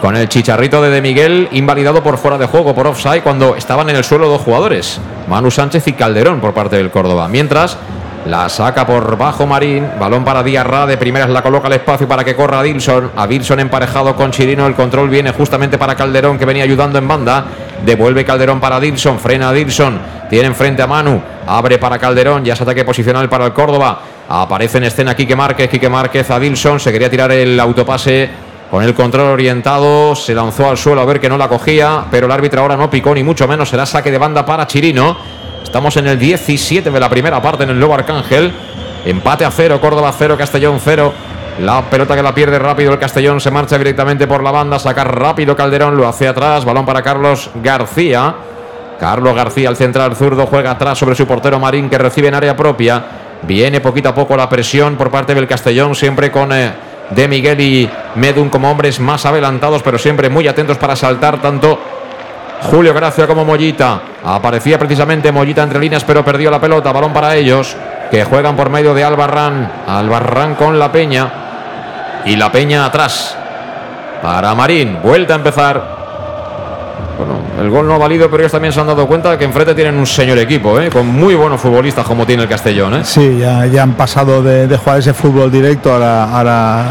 con 0.00 0.16
el 0.16 0.28
chicharrito 0.28 0.82
de 0.82 0.90
De 0.90 1.00
Miguel 1.00 1.48
invalidado 1.52 2.02
por 2.02 2.18
fuera 2.18 2.36
de 2.36 2.46
juego, 2.46 2.74
por 2.74 2.88
offside, 2.88 3.22
cuando 3.22 3.54
estaban 3.54 3.88
en 3.88 3.94
el 3.94 4.02
suelo 4.02 4.28
dos 4.28 4.40
jugadores, 4.40 5.00
Manu 5.28 5.48
Sánchez 5.48 5.86
y 5.86 5.92
Calderón 5.92 6.40
por 6.40 6.52
parte 6.52 6.76
del 6.76 6.90
Córdoba. 6.90 7.28
Mientras 7.28 7.78
la 8.26 8.48
saca 8.48 8.84
por 8.84 9.16
bajo 9.16 9.46
Marín, 9.46 9.88
balón 10.00 10.24
para 10.24 10.42
Diarra, 10.42 10.86
de 10.86 10.96
primeras 10.96 11.30
la 11.30 11.42
coloca 11.42 11.68
al 11.68 11.74
espacio 11.74 12.08
para 12.08 12.24
que 12.24 12.34
corra 12.34 12.58
a 12.58 12.62
Dilson, 12.64 13.12
a 13.16 13.28
Dilson 13.28 13.60
emparejado 13.60 14.16
con 14.16 14.32
Chirino, 14.32 14.66
el 14.66 14.74
control 14.74 15.08
viene 15.08 15.30
justamente 15.32 15.78
para 15.78 15.94
Calderón 15.94 16.36
que 16.36 16.46
venía 16.46 16.64
ayudando 16.64 16.98
en 16.98 17.06
banda, 17.06 17.44
devuelve 17.84 18.24
Calderón 18.24 18.60
para 18.60 18.80
Dilson, 18.80 19.18
frena 19.18 19.50
a 19.50 19.52
Dilson, 19.52 20.00
tiene 20.30 20.46
enfrente 20.46 20.82
a 20.82 20.86
Manu, 20.86 21.20
abre 21.46 21.78
para 21.78 21.98
Calderón, 21.98 22.44
ya 22.44 22.54
es 22.54 22.60
ataque 22.60 22.84
posicional 22.84 23.28
para 23.28 23.46
el 23.46 23.52
Córdoba, 23.52 24.00
aparece 24.28 24.78
en 24.78 24.84
escena 24.84 25.14
Quique 25.14 25.36
Márquez, 25.36 25.68
Quique 25.68 25.88
Márquez 25.88 26.30
a 26.30 26.38
Dilson, 26.38 26.80
se 26.80 26.92
quería 26.92 27.10
tirar 27.10 27.32
el 27.32 27.58
autopase 27.58 28.30
con 28.70 28.82
el 28.82 28.94
control 28.94 29.26
orientado, 29.32 30.16
se 30.16 30.34
lanzó 30.34 30.70
al 30.70 30.78
suelo 30.78 31.02
a 31.02 31.04
ver 31.04 31.20
que 31.20 31.28
no 31.28 31.36
la 31.36 31.46
cogía, 31.46 32.06
pero 32.10 32.24
el 32.24 32.32
árbitro 32.32 32.62
ahora 32.62 32.74
no 32.74 32.88
picó 32.88 33.14
ni 33.14 33.22
mucho 33.22 33.46
menos, 33.46 33.68
será 33.68 33.84
saque 33.84 34.10
de 34.10 34.16
banda 34.16 34.46
para 34.46 34.66
Chirino. 34.66 35.18
Estamos 35.62 35.96
en 35.98 36.06
el 36.06 36.18
17 36.18 36.90
de 36.90 37.00
la 37.00 37.10
primera 37.10 37.42
parte 37.42 37.64
en 37.64 37.70
el 37.70 37.78
Nuevo 37.78 37.92
Arcángel. 37.92 38.50
Empate 39.04 39.44
a 39.44 39.50
cero, 39.50 39.78
Córdoba 39.78 40.14
cero, 40.16 40.36
Castellón 40.38 40.80
cero. 40.82 41.12
La 41.60 41.82
pelota 41.82 42.16
que 42.16 42.22
la 42.22 42.34
pierde 42.34 42.58
rápido 42.58 42.92
el 42.92 42.98
Castellón 42.98 43.40
se 43.40 43.50
marcha 43.50 43.78
directamente 43.78 44.26
por 44.26 44.42
la 44.42 44.50
banda, 44.50 44.78
sacar 44.78 45.14
rápido 45.16 45.54
Calderón, 45.54 45.96
lo 45.96 46.08
hace 46.08 46.26
atrás, 46.26 46.64
balón 46.64 46.86
para 46.86 47.02
Carlos 47.02 47.50
García. 47.62 48.34
Carlos 48.98 49.34
García, 49.34 49.68
el 49.68 49.76
central 49.76 50.16
zurdo, 50.16 50.46
juega 50.46 50.72
atrás 50.72 50.98
sobre 50.98 51.14
su 51.14 51.26
portero 51.26 51.58
Marín 51.58 51.90
que 51.90 51.98
recibe 51.98 52.28
en 52.28 52.34
área 52.34 52.56
propia. 52.56 53.04
Viene 53.42 53.80
poquito 53.80 54.08
a 54.08 54.14
poco 54.14 54.36
la 54.36 54.48
presión 54.48 54.96
por 54.96 55.10
parte 55.10 55.34
del 55.34 55.46
Castellón, 55.46 55.94
siempre 55.94 56.30
con... 56.30 56.52
Eh, 56.52 56.72
de 57.10 57.28
Miguel 57.28 57.60
y 57.60 57.90
Medun 58.16 58.48
como 58.48 58.70
hombres 58.70 59.00
más 59.00 59.26
adelantados, 59.26 59.82
pero 59.82 59.98
siempre 59.98 60.28
muy 60.28 60.48
atentos 60.48 60.78
para 60.78 60.96
saltar 60.96 61.40
tanto 61.40 61.78
Julio 62.70 62.94
Gracia 62.94 63.26
como 63.26 63.44
Mollita. 63.44 64.00
Aparecía 64.24 64.78
precisamente 64.78 65.32
Mollita 65.32 65.62
entre 65.62 65.80
líneas, 65.80 66.04
pero 66.04 66.24
perdió 66.24 66.50
la 66.50 66.60
pelota. 66.60 66.92
Balón 66.92 67.12
para 67.12 67.34
ellos, 67.36 67.76
que 68.10 68.24
juegan 68.24 68.56
por 68.56 68.70
medio 68.70 68.94
de 68.94 69.04
Albarrán. 69.04 69.70
Albarrán 69.86 70.54
con 70.54 70.78
la 70.78 70.90
Peña. 70.90 71.41
Y 72.24 72.36
la 72.36 72.50
Peña 72.52 72.84
atrás. 72.84 73.36
Para 74.22 74.54
Marín. 74.54 74.98
Vuelta 75.02 75.34
a 75.34 75.36
empezar. 75.36 76.02
Bueno, 77.18 77.40
el 77.60 77.70
gol 77.70 77.86
no 77.86 77.94
ha 77.94 77.98
valido, 77.98 78.30
pero 78.30 78.42
ellos 78.42 78.52
también 78.52 78.72
se 78.72 78.80
han 78.80 78.86
dado 78.86 79.06
cuenta 79.06 79.36
que 79.36 79.44
enfrente 79.44 79.74
tienen 79.74 79.96
un 79.96 80.06
señor 80.06 80.38
equipo, 80.38 80.80
¿eh? 80.80 80.88
con 80.90 81.06
muy 81.06 81.34
buenos 81.34 81.60
futbolistas 81.60 82.06
como 82.06 82.24
tiene 82.24 82.44
el 82.44 82.48
Castellón. 82.48 82.94
¿eh? 82.94 83.04
Sí, 83.04 83.38
ya, 83.38 83.66
ya 83.66 83.82
han 83.82 83.94
pasado 83.94 84.42
de, 84.42 84.66
de, 84.66 84.76
jugar 84.76 84.98
ese 84.98 85.12
fútbol 85.12 85.50
directo, 85.50 85.92
ahora, 85.92 86.24
ahora 86.24 86.84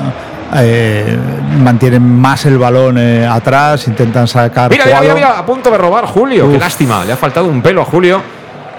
eh, 0.58 1.18
mantienen 1.60 2.04
más 2.04 2.46
el 2.46 2.58
balón 2.58 2.98
eh, 2.98 3.26
atrás, 3.26 3.88
intentan 3.88 4.28
sacar. 4.28 4.70
Mira, 4.70 4.86
mira, 4.86 5.02
mira, 5.02 5.14
mira, 5.16 5.40
a 5.40 5.46
punto 5.46 5.72
de 5.72 5.78
robar 5.78 6.06
Julio, 6.06 6.46
Uf. 6.46 6.54
qué 6.54 6.60
lástima, 6.60 7.04
le 7.04 7.14
ha 7.14 7.18
faltado 7.18 7.48
un 7.48 7.62
pelo 7.62 7.82
a 7.82 7.86
Julio 7.86 8.22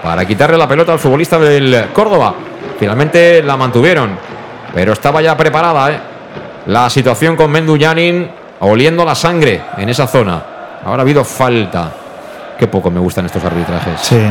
para 0.01 0.25
quitarle 0.25 0.57
la 0.57 0.67
pelota 0.67 0.93
al 0.93 0.99
futbolista 0.99 1.37
del 1.39 1.87
Córdoba. 1.91 2.33
Finalmente 2.79 3.41
la 3.43 3.57
mantuvieron, 3.57 4.17
pero 4.73 4.93
estaba 4.93 5.21
ya 5.21 5.35
preparada 5.35 5.91
¿eh? 5.91 5.99
La 6.67 6.89
situación 6.89 7.35
con 7.35 7.51
Mendu 7.51 7.77
Yanin 7.77 8.29
oliendo 8.59 9.03
la 9.03 9.15
sangre 9.15 9.61
en 9.77 9.89
esa 9.89 10.07
zona. 10.07 10.41
Ahora 10.85 10.99
ha 10.99 11.01
habido 11.01 11.23
falta. 11.23 11.91
Qué 12.57 12.67
poco 12.67 12.89
me 12.89 12.99
gustan 12.99 13.25
estos 13.25 13.43
arbitrajes. 13.43 13.99
Sí. 13.99 14.21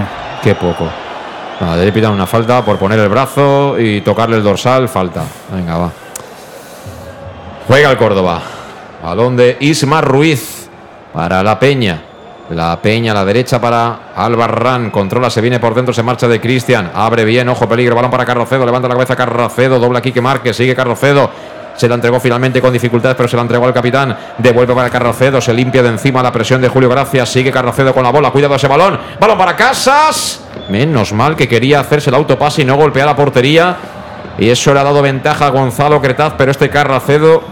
Qué 0.43 0.55
poco. 0.55 0.89
Nada, 1.61 1.77
le 1.77 1.93
pitan 1.93 2.13
una 2.13 2.27
falta 2.27 2.65
por 2.65 2.79
poner 2.79 2.99
el 2.99 3.09
brazo 3.09 3.79
y 3.79 4.01
tocarle 4.01 4.37
el 4.37 4.43
dorsal. 4.43 4.89
Falta. 4.89 5.23
Venga, 5.53 5.77
va. 5.77 5.91
Juega 7.69 7.91
el 7.91 7.97
Córdoba. 7.97 8.41
Balón 9.03 9.37
de 9.37 9.57
Ismar 9.61 10.05
Ruiz 10.05 10.69
para 11.13 11.43
la 11.43 11.59
Peña. 11.59 12.03
La 12.51 12.81
Peña 12.83 13.13
a 13.13 13.15
la 13.15 13.25
derecha 13.25 13.61
para 13.61 14.13
Albarrán. 14.15 14.91
Controla, 14.91 15.31
se 15.31 15.41
viene 15.41 15.59
por 15.61 15.75
dentro, 15.75 15.95
se 15.95 16.03
marcha 16.03 16.27
de 16.29 16.41
Cristian. 16.41 16.91
Abre 16.95 17.25
bien, 17.25 17.49
ojo, 17.49 17.69
peligro. 17.69 17.95
Balón 17.95 18.11
para 18.11 18.25
Carrocedo. 18.25 18.67
Levanta 18.67 18.89
la 18.89 18.95
cabeza 18.95 19.17
Carrocedo. 19.17 19.79
Dobla 19.79 20.01
aquí 20.01 20.13
que 20.13 20.21
marque. 20.21 20.53
Sigue 20.53 20.75
Carrocedo. 20.75 21.31
Se 21.77 21.89
la 21.89 21.95
entregó 21.95 22.21
finalmente 22.21 22.61
con 22.61 22.73
dificultades, 22.73 23.17
pero 23.17 23.29
se 23.29 23.37
la 23.37 23.43
entregó 23.43 23.67
al 23.67 23.75
capitán. 23.75 24.17
Devuelve 24.39 24.75
para 24.75 24.91
Carrocedo. 24.91 25.41
Se 25.41 25.53
limpia 25.53 25.83
de 25.83 25.89
encima 25.89 26.23
la 26.23 26.33
presión 26.33 26.61
de 26.61 26.69
Julio 26.69 26.89
Gracias. 26.89 27.29
Sigue 27.29 27.51
Carrocedo 27.51 27.93
con 27.95 28.03
la 28.03 28.11
bola. 28.11 28.31
Cuidado 28.31 28.55
ese 28.55 28.69
balón. 28.69 28.99
Balón 29.21 29.39
para 29.39 29.57
Casas. 29.57 30.45
Menos 30.69 31.13
mal 31.13 31.37
que 31.37 31.49
quería 31.49 31.81
hacerse 31.81 32.11
el 32.11 32.17
autopase 32.17 32.63
y 32.63 32.65
no 32.65 32.77
golpear 32.77 33.07
la 33.07 33.17
portería. 33.17 33.77
Y 34.39 34.49
eso 34.49 34.73
le 34.73 34.81
ha 34.81 34.85
dado 34.85 35.03
ventaja 35.03 35.47
a 35.47 35.51
Gonzalo 35.51 36.01
Cretaz, 36.01 36.35
pero 36.39 36.51
este 36.51 36.71
Carracedo 36.71 37.43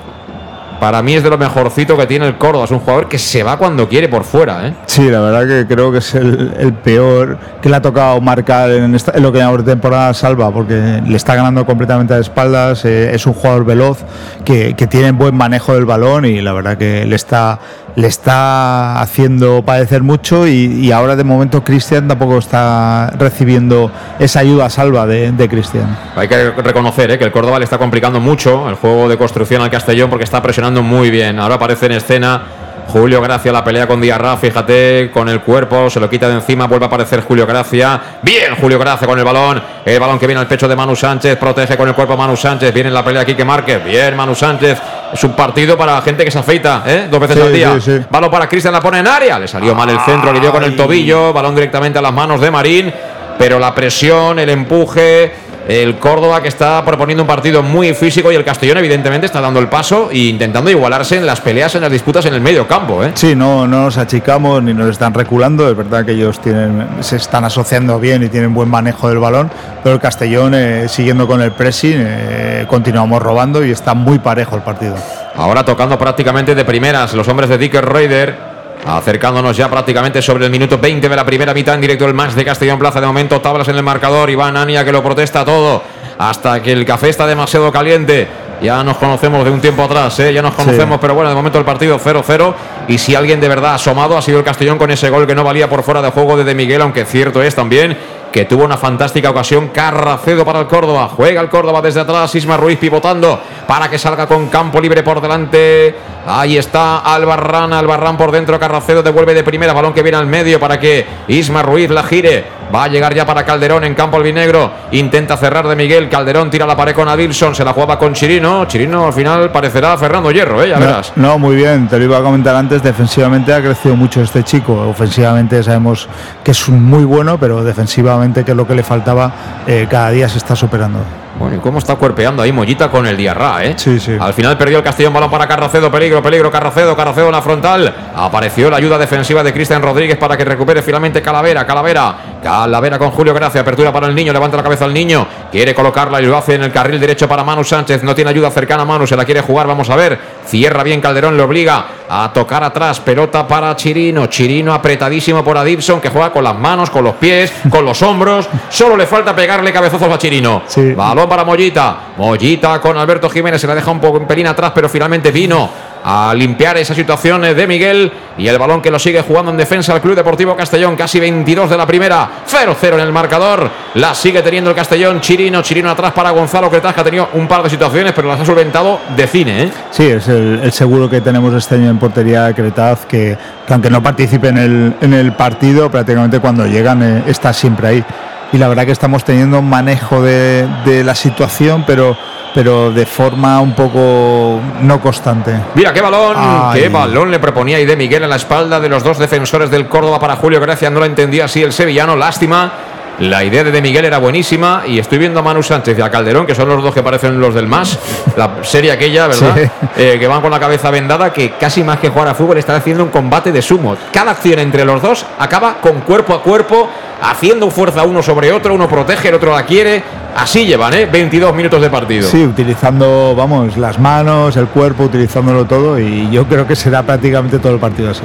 para 0.81 1.03
mí 1.03 1.15
es 1.15 1.23
de 1.23 1.29
lo 1.29 1.37
mejorcito 1.37 1.97
que 1.97 2.07
tiene 2.07 2.27
el 2.27 2.39
Córdoba. 2.39 2.65
Es 2.65 2.71
un 2.71 2.81
jugador 2.81 3.09
que 3.09 3.19
se 3.19 3.43
va 3.43 3.59
cuando 3.59 3.89
quiere 3.89 4.09
por 4.09 4.25
fuera. 4.25 4.67
¿eh? 4.67 4.75
Sí, 4.87 5.11
la 5.11 5.21
verdad 5.21 5.47
que 5.47 5.73
creo 5.73 5.93
que 5.93 5.99
es 5.99 6.15
el, 6.15 6.73
peor 6.83 7.39
que 7.61 7.69
le 7.69 7.77
ha 7.77 7.83
tocado 7.83 8.21
marcar 8.21 8.71
en, 8.71 8.95
esta, 8.95 9.19
lo 9.19 9.31
que 9.31 9.43
ahora 9.43 9.63
temporada 9.63 10.15
salva, 10.15 10.51
porque 10.51 11.03
le 11.07 11.17
está 11.17 11.35
ganando 11.35 11.67
completamente 11.67 12.15
a 12.15 12.19
espaldas. 12.19 12.85
Eh, 12.87 13.15
es 13.15 13.27
un 13.27 13.35
jugador 13.35 13.65
veloz 13.67 13.99
que, 14.45 14.75
que, 14.75 14.87
tiene 14.87 15.13
buen 15.13 15.37
manejo 15.37 15.75
del 15.75 15.85
balón 15.85 16.25
y 16.25 16.41
la 16.41 16.53
verdad 16.55 16.79
que 16.79 17.05
le 17.05 17.15
está, 17.15 17.61
le 18.01 18.07
está 18.09 19.01
haciendo 19.01 19.63
padecer 19.63 20.03
mucho. 20.03 20.47
Y, 20.47 20.91
ahora 20.91 21.15
de 21.15 21.25
momento 21.25 21.63
Cristian 21.63 22.09
tampoco 22.09 22.39
está 22.39 23.11
recibiendo 23.19 23.91
esa 24.19 24.41
ayuda 24.41 24.71
salva 24.71 25.07
de, 25.07 25.33
de 25.33 25.49
Cristian. 25.49 25.97
Hay 26.17 26.27
que 26.27 26.51
reconocer 26.51 27.11
¿eh? 27.11 27.19
que 27.19 27.25
el 27.25 27.33
Córdoba 27.33 27.59
le 27.59 27.65
está 27.65 27.79
complicando 27.79 28.19
mucho 28.19 28.69
el 28.69 28.75
juego 28.75 29.09
de 29.09 29.17
construcción 29.17 29.63
al 29.63 29.71
Castellón 29.71 30.11
porque 30.11 30.25
está 30.25 30.43
presionando 30.43 30.83
muy 30.83 31.11
bien. 31.11 31.39
Ahora 31.39 31.57
aparece 31.57 31.87
en 31.87 31.93
escena 31.93 32.43
Julio 32.91 33.21
Gracia, 33.23 33.53
la 33.53 33.63
pelea 33.65 33.87
con 33.87 34.01
Diarra, 34.01 34.37
fíjate, 34.37 35.11
con 35.13 35.29
el 35.29 35.41
cuerpo, 35.41 35.89
se 35.89 36.01
lo 36.01 36.11
quita 36.11 36.29
de 36.29 36.35
encima, 36.35 36.67
vuelve 36.67 36.87
a 36.87 36.89
aparecer 36.89 37.21
Julio 37.23 37.47
Gracia. 37.47 38.01
Bien, 38.23 38.57
Julio 38.61 38.79
Gracia 38.79 39.07
con 39.07 39.19
el 39.19 39.25
balón. 39.25 39.63
El 39.85 39.99
balón 40.01 40.19
que 40.19 40.27
viene 40.27 40.41
al 40.41 40.49
pecho 40.49 40.67
de 40.69 40.75
Manu 40.77 40.97
Sánchez, 40.97 41.37
protege 41.39 41.77
con 41.77 41.89
el 41.89 41.95
cuerpo 41.95 42.17
Manu 42.17 42.37
Sánchez. 42.37 42.75
Viene 42.75 42.89
en 42.89 42.95
la 42.95 43.05
pelea 43.05 43.23
aquí 43.23 43.35
que 43.35 43.45
marque. 43.45 43.79
Bien, 43.79 44.17
Manu 44.17 44.35
Sánchez. 44.35 44.79
Es 45.13 45.25
un 45.25 45.33
partido 45.33 45.77
para 45.79 45.95
la 45.95 46.03
gente 46.03 46.25
que 46.25 46.31
se 46.31 46.39
afeita, 46.39 46.83
¿eh? 46.87 47.07
Dos 47.11 47.19
veces 47.21 47.37
Sí, 47.37 47.43
al 47.43 47.53
día. 47.53 47.75
sí, 47.81 47.99
sí. 47.99 48.05
Balón 48.11 48.31
para 48.31 48.49
Cristian, 48.49 48.73
la 48.73 48.81
pone 48.81 48.99
en 48.99 49.07
área. 49.07 49.39
Le 49.39 49.49
salió 49.49 49.75
mal 49.75 49.89
el 49.91 49.99
centro, 50.01 50.33
le 50.33 50.41
dio 50.41 50.53
con 50.53 50.63
el 50.65 50.77
tobillo. 50.77 51.33
Balón 51.33 51.55
directamente 51.55 51.99
a 51.99 52.03
las 52.03 52.13
manos 52.13 52.41
de 52.41 52.51
Marín. 52.51 52.93
Pero 53.39 53.59
la 53.59 53.75
presión, 53.75 54.39
el 54.39 54.51
empuje. 54.51 55.50
El 55.69 55.99
Córdoba 55.99 56.43
que 56.43 56.49
está 56.49 56.85
proponiendo 56.85 57.23
un 57.23 57.27
partido 57.27 57.63
muy 57.63 57.95
físico 57.95 58.33
y 58.33 58.35
el 58.35 58.45
Castellón 58.45 58.79
evidentemente 58.79 59.27
está 59.27 59.41
dando 59.41 59.61
el 59.61 59.69
paso 59.69 60.09
e 60.11 60.19
intentando 60.19 60.71
igualarse 60.71 61.17
en 61.17 61.27
las 61.27 61.41
peleas, 61.41 61.75
en 61.75 61.83
las 61.83 61.93
disputas 61.93 62.25
en 62.27 62.35
el 62.35 62.41
medio 62.41 62.67
campo. 62.67 63.05
¿eh? 63.05 63.13
Sí, 63.15 63.37
no, 63.37 63.67
no 63.67 63.85
nos 63.85 63.99
achicamos 63.99 64.63
ni 64.63 64.75
nos 64.75 64.89
están 64.89 65.15
reculando. 65.15 65.69
Es 65.69 65.77
verdad 65.77 66.05
que 66.05 66.13
ellos 66.13 66.41
tienen, 66.41 66.87
se 67.01 67.17
están 67.17 67.45
asociando 67.45 67.99
bien 68.01 68.23
y 68.23 68.29
tienen 68.29 68.55
buen 68.55 68.69
manejo 68.69 69.09
del 69.09 69.19
balón, 69.19 69.51
pero 69.83 69.95
el 69.95 70.01
Castellón, 70.01 70.55
eh, 70.55 70.89
siguiendo 70.89 71.27
con 71.27 71.41
el 71.41 71.53
pressing, 71.53 71.97
eh, 71.99 72.65
continuamos 72.69 73.23
robando 73.23 73.65
y 73.65 73.71
está 73.71 73.95
muy 73.95 74.19
parejo 74.19 74.57
el 74.57 74.63
partido. 74.63 74.97
Ahora 75.37 75.65
tocando 75.65 75.99
prácticamente 75.99 76.55
de 76.55 76.65
primeras 76.65 77.15
los 77.15 77.29
hombres 77.29 77.49
de 77.49 77.59
Dicker 77.59 77.85
Raider. 77.85 78.50
Acercándonos 78.87 79.57
ya 79.57 79.69
prácticamente 79.69 80.23
sobre 80.23 80.47
el 80.47 80.51
minuto 80.51 80.79
20 80.79 81.09
de 81.09 81.17
la 81.17 81.25
primera 81.25 81.53
mitad 81.55 81.75
en 81.75 81.81
directo 81.83 82.07
el 82.07 82.15
match 82.15 82.33
de 82.33 82.45
Castellón 82.45 82.79
Plaza. 82.79 83.01
De 83.01 83.07
momento 83.07 83.41
tablas 83.41 83.69
en 83.69 83.77
el 83.77 83.83
marcador. 83.83 84.31
Iván 84.31 84.57
Ania 84.57 84.85
que 84.85 84.93
lo 84.93 85.03
protesta 85.03 85.45
todo. 85.45 85.83
Hasta 86.19 86.63
que 86.63 86.73
el 86.73 86.85
café 86.85 87.09
está 87.09 87.27
demasiado 87.27 87.71
caliente. 87.71 88.27
Ya 88.63 88.83
nos 88.85 88.99
conocemos 88.99 89.43
de 89.45 89.51
un 89.51 89.59
tiempo 89.61 89.83
atrás, 89.83 90.19
¿eh? 90.21 90.35
ya 90.35 90.43
nos 90.43 90.53
conocemos, 90.53 90.97
Sí. 90.97 90.99
pero 91.01 91.15
bueno, 91.15 91.31
de 91.31 91.35
momento 91.35 91.59
el 91.59 91.65
partido 91.65 91.99
0-0. 91.99 92.55
Y 92.89 92.99
si 92.99 93.15
alguien 93.15 93.41
de 93.41 93.49
verdad 93.49 93.71
ha 93.73 93.75
asomado 93.77 94.19
ha 94.19 94.23
sido 94.23 94.39
el 94.39 94.45
Castellón 94.45 94.77
con 94.77 94.91
ese 94.91 95.09
gol 95.09 95.27
que 95.27 95.35
no 95.35 95.43
valía 95.45 95.67
por 95.71 95.83
fuera 95.83 96.03
de 96.03 96.11
juego 96.11 96.37
de 96.37 96.45
De 96.45 96.55
Miguel, 96.55 96.83
aunque 96.83 97.07
cierto 97.07 97.43
es 97.43 97.55
también 97.55 97.97
que 98.33 98.45
tuvo 98.45 98.65
una 98.65 98.77
fantástica 98.77 99.31
ocasión. 99.31 99.69
Carracedo 99.69 100.45
para 100.45 100.61
el 100.61 100.67
Córdoba. 100.67 101.11
Juega 101.15 101.41
el 101.41 101.49
Córdoba 101.49 101.83
desde 101.83 102.01
atrás. 102.01 102.35
Isma 102.35 102.57
Ruiz 102.57 102.79
pivotando 102.79 103.41
para 103.67 103.89
que 103.89 103.99
salga 103.99 104.27
con 104.27 104.49
campo 104.49 104.81
libre 104.81 105.03
por 105.03 105.21
delante. 105.21 105.95
Ahí 106.27 106.57
está 106.57 106.99
Albarrán. 106.99 107.73
Albarrán 107.73 108.17
por 108.17 108.31
dentro. 108.31 108.59
Carracedo 108.59 109.03
devuelve 109.03 109.35
de 109.35 109.43
primera. 109.43 109.73
Balón 109.73 109.93
que 109.93 110.03
viene 110.03 110.19
al 110.19 110.27
medio 110.27 110.61
para 110.61 110.79
que 110.79 111.07
Isma 111.29 111.63
Ruiz 111.63 111.91
la 111.91 112.03
gire. 112.03 112.60
Va 112.75 112.85
a 112.85 112.89
llegar 112.89 113.15
ya 113.15 113.27
para 113.27 113.45
Calderón 113.45 113.85
en 113.85 113.95
campo 113.95 114.17
albinegro. 114.17 114.71
Intenta 114.93 115.37
cerrar 115.37 115.67
de 115.67 115.77
Miguel. 115.77 116.09
Calderón 116.09 116.51
tira 116.51 116.67
la 116.67 116.77
pared 116.77 116.95
con 116.95 117.09
Adilson. 117.09 117.55
Se 117.55 117.65
la 117.65 117.73
jugaba 117.73 117.99
con 117.99 118.13
Chirino. 118.13 118.65
Chirino 118.67 119.07
al 119.07 119.13
final 119.13 119.51
parecerá 119.51 119.97
Fernando 119.99 120.31
Hierro, 120.31 120.63
¿eh? 120.63 120.69
Ya 120.69 120.79
no, 120.79 120.87
verás. 120.87 121.13
No, 121.17 121.39
muy 121.39 121.57
bien. 121.57 121.89
Te 121.89 121.99
lo 121.99 122.05
iba 122.05 122.19
a 122.19 122.23
comentar 122.23 122.55
antes. 122.55 122.83
Defensivamente 122.83 123.53
ha 123.53 123.61
crecido 123.61 123.97
mucho 123.97 124.23
este 124.23 124.43
chico. 124.45 124.73
Ofensivamente 124.89 125.63
sabemos 125.63 126.09
que 126.45 126.53
es 126.53 126.69
muy 126.69 127.05
bueno, 127.05 127.39
pero 127.39 127.63
defensivamente, 127.65 128.45
que 128.45 128.53
es 128.53 128.57
lo 128.57 128.67
que 128.67 128.75
le 128.75 128.83
faltaba, 128.83 129.33
eh, 129.67 129.87
cada 129.91 130.11
día 130.11 130.29
se 130.29 130.39
está 130.39 130.55
superando. 130.55 131.01
Bueno, 131.39 131.57
¿y 131.57 131.59
cómo 131.59 131.79
está 131.79 131.97
cuerpeando 131.97 132.43
ahí 132.43 132.53
Mollita 132.53 132.91
con 132.91 133.07
el 133.07 133.17
Diarra, 133.17 133.65
eh? 133.65 133.75
Sí, 133.77 133.99
sí. 133.99 134.17
Al 134.19 134.35
final 134.35 134.59
perdió 134.59 134.79
el 134.79 134.85
Castellón, 134.85 135.13
balón 135.13 135.31
para 135.31 135.47
Carracedo, 135.47 135.91
peligro, 135.91 136.23
peligro, 136.23 136.51
Carracedo, 136.51 136.97
Carracedo 136.97 137.27
en 137.27 137.33
la 137.33 137.43
frontal. 137.43 137.95
Apareció 138.15 138.69
la 138.71 138.77
ayuda 138.77 138.99
defensiva 138.99 139.43
de 139.43 139.53
Cristian 139.53 139.81
Rodríguez 139.81 140.19
para 140.19 140.37
que 140.37 140.45
recupere 140.45 140.83
finalmente 140.83 141.23
Calavera, 141.23 141.65
Calavera, 141.67 142.15
Calavera 142.43 142.99
con 142.99 143.11
Julio 143.11 143.33
Gracia, 143.33 143.61
apertura 143.61 143.93
para 143.93 144.07
el 144.07 144.15
niño, 144.15 144.33
levanta 144.33 144.57
la 144.57 144.63
cabeza 144.63 144.85
al 144.85 144.93
niño, 144.93 145.27
quiere 145.51 145.75
colocarla 145.75 146.21
y 146.21 146.27
lo 146.27 146.37
hace 146.37 146.55
en 146.55 146.65
el 146.65 146.73
carril 146.73 147.01
derecho 147.01 147.29
para 147.29 147.45
Manu 147.45 147.65
Sánchez, 147.65 148.03
no 148.03 148.15
tiene 148.15 148.31
ayuda 148.31 148.51
cercana 148.51 148.83
a 148.83 148.87
Manu, 148.87 149.07
se 149.07 149.17
la 149.17 149.25
quiere 149.25 149.41
jugar, 149.41 149.67
vamos 149.67 149.89
a 149.91 149.97
ver. 149.97 150.19
Cierra 150.47 150.83
bien 150.83 151.01
Calderón, 151.01 151.37
le 151.37 151.43
obliga 151.43 151.85
a 152.09 152.33
tocar 152.33 152.65
atrás, 152.65 152.99
pelota 153.01 153.47
para 153.47 153.75
Chirino, 153.77 154.27
Chirino 154.27 154.75
apretadísimo 154.75 155.45
por 155.45 155.57
Adibson, 155.57 156.01
que 156.01 156.09
juega 156.09 156.33
con 156.33 156.43
las 156.43 156.59
manos, 156.59 156.91
con 156.91 157.05
los 157.05 157.15
pies, 157.15 157.53
con 157.71 157.85
los 157.85 158.03
hombros, 158.03 158.49
solo 158.69 158.97
le 158.97 159.07
falta 159.07 159.35
pegarle 159.35 159.73
cabezazos 159.73 160.13
a 160.13 160.19
Chirino. 160.19 160.63
Sí. 160.67 160.93
Balón 160.93 161.20
para 161.29 161.45
Mollita. 161.45 161.97
Mollita 162.17 162.81
con 162.81 162.97
Alberto 162.97 163.29
Jiménez. 163.29 163.61
Se 163.61 163.67
la 163.67 163.75
deja 163.75 163.91
un 163.91 164.01
poco 164.01 164.19
en 164.19 164.27
pelín 164.27 164.47
atrás, 164.47 164.73
pero 164.75 164.89
finalmente 164.89 165.31
vino 165.31 165.69
a 166.03 166.33
limpiar 166.35 166.79
esa 166.79 166.95
situación 166.95 167.43
de 167.43 167.67
Miguel. 167.67 168.13
Y 168.39 168.49
el 168.49 168.59
balón 168.59 168.81
que 168.81 168.91
lo 168.91 168.99
sigue 168.99 169.21
jugando 169.23 169.51
en 169.51 169.57
defensa 169.57 169.95
el 169.95 170.01
Club 170.01 170.15
Deportivo 170.15 170.57
Castellón. 170.57 170.97
Casi 170.97 171.21
22 171.21 171.71
de 171.71 171.77
la 171.77 171.87
primera. 171.87 172.29
0-0 172.49 172.95
en 172.95 173.01
el 173.01 173.13
marcador. 173.13 173.71
La 173.95 174.15
sigue 174.15 174.43
teniendo 174.43 174.71
el 174.71 174.77
Castellón. 174.77 175.21
Chirino. 175.21 175.63
Chirino 175.63 175.91
atrás 175.91 176.13
para 176.13 176.31
Gonzalo 176.31 176.71
Cretaz, 176.71 176.95
que 176.95 177.01
ha 177.01 177.05
tenido 177.05 177.29
un 177.35 177.47
par 177.47 177.63
de 177.63 177.71
situaciones, 177.71 178.13
pero 178.15 178.29
las 178.29 178.41
ha 178.41 178.45
solventado 178.45 179.01
de 179.17 179.27
cine. 179.27 179.65
¿eh? 179.65 179.73
Sí, 179.91 180.07
es 180.07 180.29
el, 180.29 180.61
el, 180.63 180.73
seguro 180.73 181.11
que 181.11 181.21
tenemos 181.21 181.53
este 181.55 181.75
año 181.75 181.91
en 181.91 181.99
portería 181.99 182.53
Cretaz, 182.53 183.07
que, 183.07 183.37
que 183.67 183.73
aunque 183.73 183.91
no 183.91 184.03
participe 184.03 184.49
en 184.49 184.59
el, 184.59 184.95
en 185.01 185.13
el 185.13 185.33
partido, 185.33 185.91
prácticamente 185.91 186.41
cuando 186.41 186.67
llegan 186.67 187.03
eh, 187.03 187.25
está 187.27 187.53
siempre 187.53 187.89
ahí 187.89 188.05
y 188.53 188.59
la 188.59 188.69
verdad 188.69 188.85
que 188.85 188.93
estamos 188.93 189.25
teniendo 189.25 189.59
un 189.59 189.69
manejo 189.69 190.23
de, 190.23 190.67
de, 190.85 191.05
la 191.05 191.15
situación, 191.15 191.85
pero, 191.87 192.17
pero 192.55 192.91
de 192.91 193.07
forma 193.07 193.61
un 193.61 193.75
poco 193.75 194.61
no 194.81 195.01
constante. 195.01 195.55
Mira 195.75 195.93
qué 195.93 196.01
balón, 196.01 196.37
Ay. 196.39 196.83
qué 196.83 196.89
balón 196.89 197.31
le 197.31 197.39
proponía 197.39 197.77
ahí 197.77 197.87
de 197.87 197.97
Miguel 197.97 198.25
en 198.25 198.31
la 198.31 198.37
espalda 198.37 198.81
de 198.81 198.89
los 198.89 199.05
dos 199.05 199.19
defensores 199.19 199.71
del 199.71 199.87
Córdoba 199.89 200.19
para 200.19 200.37
Julio 200.37 200.61
Gracia, 200.61 200.91
no 200.91 201.01
lo 201.01 201.07
entendía 201.07 201.45
así 201.45 201.63
el 201.63 201.73
sevillano, 201.73 202.17
lástima. 202.17 202.73
La 203.21 203.45
idea 203.45 203.63
de, 203.63 203.71
de 203.71 203.83
Miguel 203.83 204.07
era 204.07 204.17
buenísima 204.17 204.85
y 204.87 204.99
estoy 204.99 205.19
viendo 205.19 205.41
a 205.41 205.43
Manu 205.43 205.63
Sánchez 205.63 205.99
y 205.99 206.01
a 206.01 206.11
Calderón, 206.11 206.47
que 206.47 206.55
son 206.55 206.71
los 206.71 206.83
dos 206.83 206.95
que 206.95 207.03
parecen 207.03 207.39
los 207.39 207.55
del 207.55 207.67
MAS, 207.67 207.99
la 208.35 208.51
serie 208.63 208.91
aquella, 208.93 209.27
¿verdad? 209.27 209.57
Sí. 209.57 209.71
Eh, 209.99 210.17
que 210.19 210.27
van 210.27 210.41
con 210.41 210.51
la 210.51 210.59
cabeza 210.59 210.91
vendada, 210.91 211.31
que 211.31 211.51
casi 211.51 211.85
más 211.85 211.99
que 211.99 212.09
jugar 212.09 212.29
a 212.29 212.35
fútbol 212.35 212.57
están 212.57 212.77
haciendo 212.77 213.05
un 213.05 213.11
combate 213.11 213.53
de 213.53 213.61
sumo. 213.61 213.95
Cada 214.11 214.31
acción 214.31 214.59
entre 214.61 214.87
los 214.87 215.03
dos 215.03 215.27
acaba 215.39 215.83
con 215.83 216.01
cuerpo 216.01 216.33
a 216.33 216.43
cuerpo, 216.43 216.89
haciendo 217.23 217.71
fuerza 217.71 218.05
uno 218.05 218.23
sobre 218.23 218.53
otro, 218.53 218.75
uno 218.75 218.89
protege, 218.89 219.29
el 219.29 219.35
otro 219.35 219.53
la 219.53 219.65
quiere. 219.65 220.03
Así 220.37 220.65
llevan, 220.65 220.95
¿eh? 220.95 221.07
22 221.07 221.55
minutos 221.55 221.81
de 221.83 221.91
partido. 221.91 222.29
Sí, 222.29 222.45
utilizando, 222.45 223.35
vamos, 223.35 223.77
las 223.77 223.99
manos, 223.99 224.57
el 224.57 224.69
cuerpo, 224.69 225.05
utilizándolo 225.05 225.65
todo 225.65 225.99
y 225.99 226.31
yo 226.31 226.47
creo 226.47 226.67
que 226.67 226.77
será 226.77 227.03
prácticamente 227.03 227.59
todo 227.59 227.75
el 227.75 227.81
partido 227.81 228.11
así. 228.11 228.23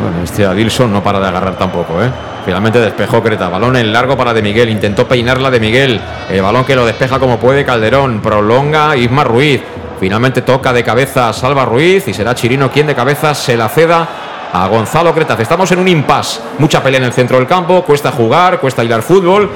Bueno, 0.00 0.22
este 0.22 0.44
Adilson 0.44 0.92
no 0.92 1.02
para 1.02 1.18
de 1.18 1.28
agarrar 1.28 1.56
tampoco, 1.56 2.02
¿eh? 2.02 2.10
Finalmente 2.44 2.78
despejó 2.80 3.22
Creta. 3.22 3.48
Balón 3.48 3.76
en 3.76 3.92
largo 3.92 4.16
para 4.16 4.32
De 4.32 4.40
Miguel. 4.40 4.70
Intentó 4.70 5.06
peinarla 5.06 5.50
De 5.50 5.60
Miguel. 5.60 6.00
El 6.30 6.40
balón 6.40 6.64
que 6.64 6.76
lo 6.76 6.86
despeja 6.86 7.18
como 7.18 7.38
puede 7.38 7.64
Calderón. 7.64 8.20
Prolonga 8.20 8.96
Isma 8.96 9.24
Ruiz. 9.24 9.60
Finalmente 10.00 10.42
toca 10.42 10.72
de 10.72 10.82
cabeza 10.84 11.32
Salva 11.34 11.64
Ruiz. 11.64 12.08
Y 12.08 12.14
será 12.14 12.34
Chirino 12.34 12.70
quien 12.70 12.86
de 12.86 12.94
cabeza 12.94 13.34
se 13.34 13.56
la 13.56 13.68
ceda 13.68 14.08
a 14.52 14.66
Gonzalo 14.68 15.14
Cretaz. 15.14 15.40
Estamos 15.40 15.70
en 15.72 15.78
un 15.78 15.88
impasse. 15.88 16.40
Mucha 16.58 16.82
pelea 16.82 16.98
en 16.98 17.06
el 17.06 17.12
centro 17.12 17.38
del 17.38 17.46
campo. 17.46 17.82
Cuesta 17.82 18.10
jugar, 18.10 18.60
cuesta 18.60 18.84
hilar 18.84 19.02
fútbol. 19.02 19.50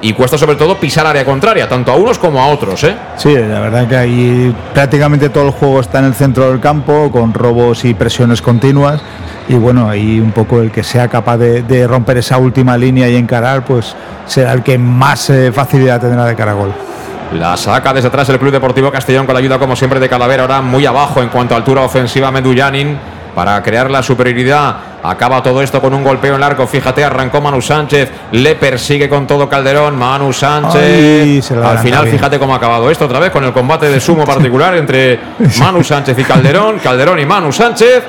Y 0.00 0.12
cuesta 0.12 0.36
sobre 0.36 0.56
todo 0.56 0.78
pisar 0.78 1.06
área 1.06 1.24
contraria, 1.24 1.66
tanto 1.66 1.90
a 1.90 1.94
unos 1.94 2.18
como 2.18 2.38
a 2.38 2.48
otros. 2.48 2.84
¿eh? 2.84 2.94
Sí, 3.16 3.34
la 3.34 3.60
verdad 3.60 3.88
que 3.88 3.96
ahí 3.96 4.54
prácticamente 4.74 5.30
todo 5.30 5.46
el 5.46 5.50
juego 5.52 5.80
está 5.80 6.00
en 6.00 6.06
el 6.06 6.14
centro 6.14 6.50
del 6.50 6.60
campo, 6.60 7.10
con 7.10 7.32
robos 7.32 7.86
y 7.86 7.94
presiones 7.94 8.42
continuas 8.42 9.00
y 9.48 9.54
bueno, 9.54 9.88
ahí 9.88 10.20
un 10.20 10.32
poco 10.32 10.60
el 10.60 10.70
que 10.70 10.82
sea 10.82 11.08
capaz 11.08 11.36
de, 11.36 11.62
de, 11.62 11.86
romper 11.86 12.18
esa 12.18 12.38
última 12.38 12.76
línea 12.76 13.08
y 13.08 13.16
encarar, 13.16 13.64
pues 13.64 13.94
será 14.26 14.52
el 14.52 14.62
que 14.62 14.78
más 14.78 15.28
eh, 15.30 15.52
facilidad 15.52 16.00
tendrá 16.00 16.24
de 16.24 16.34
cara 16.34 16.52
a 16.52 16.54
gol. 16.54 16.72
La 17.32 17.56
saca 17.56 17.92
desde 17.92 18.08
atrás 18.08 18.28
el 18.28 18.38
Club 18.38 18.52
Deportivo 18.52 18.90
Castellón 18.90 19.26
con 19.26 19.34
la 19.34 19.40
ayuda 19.40 19.58
como 19.58 19.76
siempre 19.76 20.00
de 20.00 20.08
Calavera, 20.08 20.44
ahora 20.44 20.62
muy 20.62 20.86
abajo 20.86 21.20
en 21.20 21.28
cuanto 21.28 21.54
a 21.54 21.58
altura 21.58 21.82
ofensiva 21.82 22.30
Medullanin 22.30 22.98
para 23.34 23.62
crear 23.62 23.90
la 23.90 24.02
superioridad. 24.02 24.76
Acaba 25.02 25.42
todo 25.42 25.60
esto 25.60 25.80
con 25.80 25.92
un 25.92 26.02
golpeo 26.02 26.30
en 26.30 26.36
el 26.36 26.42
arco. 26.42 26.66
Fíjate, 26.66 27.04
arrancó 27.04 27.40
Manu 27.40 27.60
Sánchez. 27.60 28.10
Le 28.32 28.54
persigue 28.54 29.08
con 29.08 29.26
todo 29.26 29.48
Calderón. 29.48 29.96
Manu 29.98 30.32
Sánchez. 30.32 30.82
Ay, 30.82 31.42
Al 31.62 31.78
final, 31.80 32.04
bien. 32.04 32.16
fíjate 32.16 32.38
cómo 32.38 32.54
ha 32.54 32.56
acabado 32.56 32.90
esto 32.90 33.04
otra 33.04 33.18
vez 33.18 33.30
con 33.30 33.44
el 33.44 33.52
combate 33.52 33.90
de 33.90 34.00
sumo 34.00 34.24
particular 34.24 34.74
entre 34.76 35.18
Manu 35.58 35.84
Sánchez 35.84 36.18
y 36.18 36.24
Calderón. 36.24 36.78
Calderón 36.78 37.18
y 37.20 37.26
Manu 37.26 37.52
Sánchez. 37.52 38.02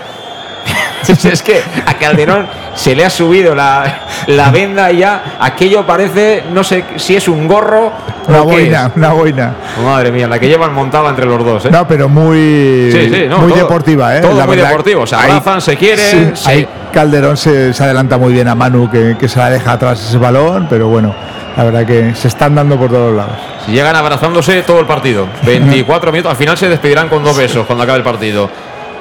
es 1.32 1.42
que 1.42 1.62
a 1.86 1.94
Calderón 1.96 2.48
se 2.76 2.96
le 2.96 3.06
ha 3.06 3.10
subido 3.10 3.56
la, 3.56 4.02
la, 4.28 4.50
venda 4.52 4.92
y 4.92 4.98
ya 4.98 5.38
aquello 5.40 5.86
parece, 5.86 6.44
no 6.52 6.64
sé 6.64 6.84
si 6.98 7.16
es 7.16 7.28
un 7.28 7.48
gorro. 7.48 7.92
Una 8.28 8.42
boina, 8.42 8.92
una 8.96 9.14
boina. 9.14 9.56
Madre 9.84 10.12
mía, 10.12 10.28
la 10.28 10.40
que 10.40 10.48
llevan 10.48 10.74
montada 10.74 11.10
entre 11.10 11.26
los 11.26 11.44
dos. 11.44 11.66
¿eh? 11.66 11.70
No, 11.72 11.88
pero 11.88 12.10
muy, 12.10 12.90
sí, 12.92 13.10
sí, 13.10 13.26
no, 13.30 13.40
muy 13.40 13.52
todo, 13.52 13.62
deportiva. 13.62 14.18
¿eh? 14.18 14.22
Todo 14.22 14.38
la 14.38 14.46
muy 14.46 14.56
verdad, 14.56 14.72
deportivo. 14.72 15.08
Se 15.08 15.16
abrazan, 15.16 15.56
ahí, 15.56 15.62
se 15.62 15.78
quieren. 15.78 16.36
Sí, 16.36 16.44
se... 16.44 16.50
Ahí 16.50 16.68
Calderón 16.92 17.38
se, 17.38 17.74
se, 17.74 17.84
adelanta 17.84 18.18
muy 18.18 18.34
bien 18.34 18.48
a 18.48 18.56
Manu, 18.56 18.90
que, 18.90 19.18
que 19.20 19.28
se 19.28 19.40
la 19.40 19.50
deja 19.50 19.74
atrás 19.74 20.02
ese 20.02 20.18
balón, 20.18 20.68
pero 20.70 20.88
bueno, 20.88 21.14
la 21.56 21.64
verdad 21.64 21.86
que 21.86 22.16
se 22.16 22.28
están 22.28 22.56
dando 22.56 22.78
por 22.78 22.90
todos 22.90 23.14
lados. 23.16 23.38
Si 23.66 23.72
llegan 23.72 23.96
abrazándose 23.96 24.62
todo 24.64 24.80
el 24.80 24.86
partido. 24.86 25.28
24 25.46 26.12
minutos, 26.12 26.32
al 26.32 26.38
final 26.38 26.58
se 26.58 26.70
despedirán 26.70 27.10
con 27.10 27.24
dos 27.24 27.36
besos 27.38 27.66
cuando 27.66 27.84
acabe 27.84 28.00
el 28.00 28.04
partido. 28.04 28.50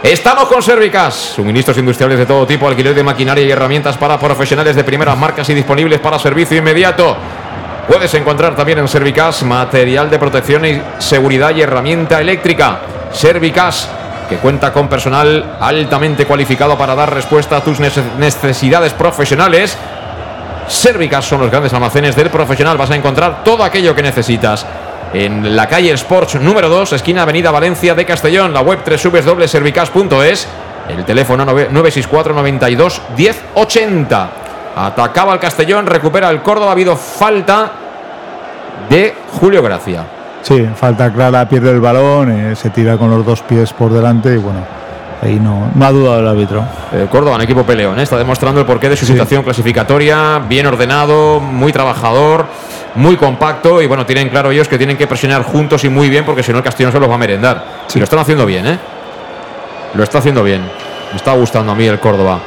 Estamos 0.04 0.48
con 0.48 0.62
Servicas, 0.62 1.14
suministros 1.14 1.78
industriales 1.78 2.18
de 2.18 2.26
todo 2.26 2.46
tipo, 2.46 2.68
alquiler 2.68 2.94
de 2.94 3.02
maquinaria 3.02 3.42
y 3.42 3.50
herramientas 3.50 3.96
para 3.96 4.20
profesionales 4.20 4.76
de 4.76 4.84
primeras 4.84 5.16
marcas 5.16 5.48
y 5.48 5.54
disponibles 5.54 5.98
para 5.98 6.18
servicio 6.18 6.58
inmediato. 6.58 7.16
Puedes 7.88 8.12
encontrar 8.12 8.54
también 8.54 8.80
en 8.80 8.86
Servicas 8.86 9.42
material 9.44 10.10
de 10.10 10.18
protección 10.18 10.66
y 10.66 10.78
seguridad 10.98 11.56
y 11.56 11.62
herramienta 11.62 12.20
eléctrica. 12.20 12.80
Servicas, 13.12 13.88
que 14.28 14.36
cuenta 14.36 14.74
con 14.74 14.88
personal 14.88 15.56
altamente 15.58 16.26
cualificado 16.26 16.76
para 16.76 16.94
dar 16.94 17.14
respuesta 17.14 17.56
a 17.56 17.64
tus 17.64 17.80
necesidades 17.80 18.92
profesionales. 18.92 19.74
Servicas 20.68 21.24
son 21.24 21.40
los 21.40 21.50
grandes 21.50 21.72
almacenes 21.72 22.14
del 22.14 22.28
profesional. 22.28 22.76
Vas 22.76 22.90
a 22.90 22.96
encontrar 22.96 23.42
todo 23.42 23.64
aquello 23.64 23.94
que 23.94 24.02
necesitas 24.02 24.66
en 25.14 25.54
la 25.54 25.68
calle 25.68 25.92
Sports 25.92 26.40
número 26.40 26.68
2, 26.68 26.92
esquina 26.94 27.22
Avenida 27.22 27.52
Valencia 27.52 27.94
de 27.94 28.04
Castellón, 28.04 28.52
la 28.52 28.62
web 28.62 28.80
www.servicas.es, 28.84 30.48
el 30.88 31.04
teléfono 31.04 31.44
964 31.44 32.34
92 32.34 33.02
1080. 33.16 34.30
Atacaba 34.76 35.32
el 35.32 35.38
Castellón, 35.38 35.86
recupera 35.86 36.28
el 36.30 36.42
Córdoba, 36.42 36.70
ha 36.70 36.72
habido 36.72 36.96
falta 36.96 37.70
de 38.90 39.14
Julio 39.38 39.62
Gracia. 39.62 40.04
Sí, 40.42 40.68
falta 40.74 41.12
clara, 41.12 41.48
pierde 41.48 41.70
el 41.70 41.80
balón, 41.80 42.30
eh, 42.30 42.56
se 42.56 42.70
tira 42.70 42.96
con 42.96 43.08
los 43.08 43.24
dos 43.24 43.40
pies 43.42 43.72
por 43.72 43.92
delante 43.92 44.34
y 44.34 44.38
bueno, 44.38 44.58
ahí 45.22 45.38
no, 45.40 45.70
no 45.74 45.86
ha 45.86 45.92
dudado 45.92 46.18
el 46.18 46.26
árbitro. 46.26 46.64
Eh, 46.92 47.06
Córdoba, 47.08 47.36
en 47.36 47.42
equipo 47.42 47.62
peleón, 47.62 47.98
¿eh? 48.00 48.02
está 48.02 48.18
demostrando 48.18 48.60
el 48.60 48.66
porqué 48.66 48.88
de 48.88 48.96
su 48.96 49.06
sí. 49.06 49.12
situación 49.12 49.44
clasificatoria, 49.44 50.40
bien 50.40 50.66
ordenado, 50.66 51.38
muy 51.40 51.72
trabajador, 51.72 52.46
muy 52.94 53.16
compacto 53.16 53.82
y 53.82 53.86
bueno, 53.86 54.06
tienen 54.06 54.28
claro 54.28 54.50
ellos 54.50 54.68
que 54.68 54.78
tienen 54.78 54.96
que 54.96 55.06
presionar 55.06 55.42
juntos 55.42 55.84
y 55.84 55.88
muy 55.88 56.08
bien 56.08 56.24
porque 56.24 56.42
si 56.42 56.52
no 56.52 56.58
el 56.58 56.64
Castellón 56.64 56.92
se 56.92 57.00
los 57.00 57.10
va 57.10 57.14
a 57.14 57.18
merendar. 57.18 57.64
Sí. 57.86 57.98
Y 57.98 58.00
lo 58.00 58.04
están 58.04 58.20
haciendo 58.20 58.46
bien, 58.46 58.66
¿eh? 58.66 58.78
Lo 59.94 60.02
está 60.02 60.18
haciendo 60.18 60.42
bien. 60.42 60.62
Me 61.10 61.16
está 61.16 61.32
gustando 61.32 61.72
a 61.72 61.74
mí 61.74 61.86
el 61.86 62.00
Córdoba. 62.00 62.40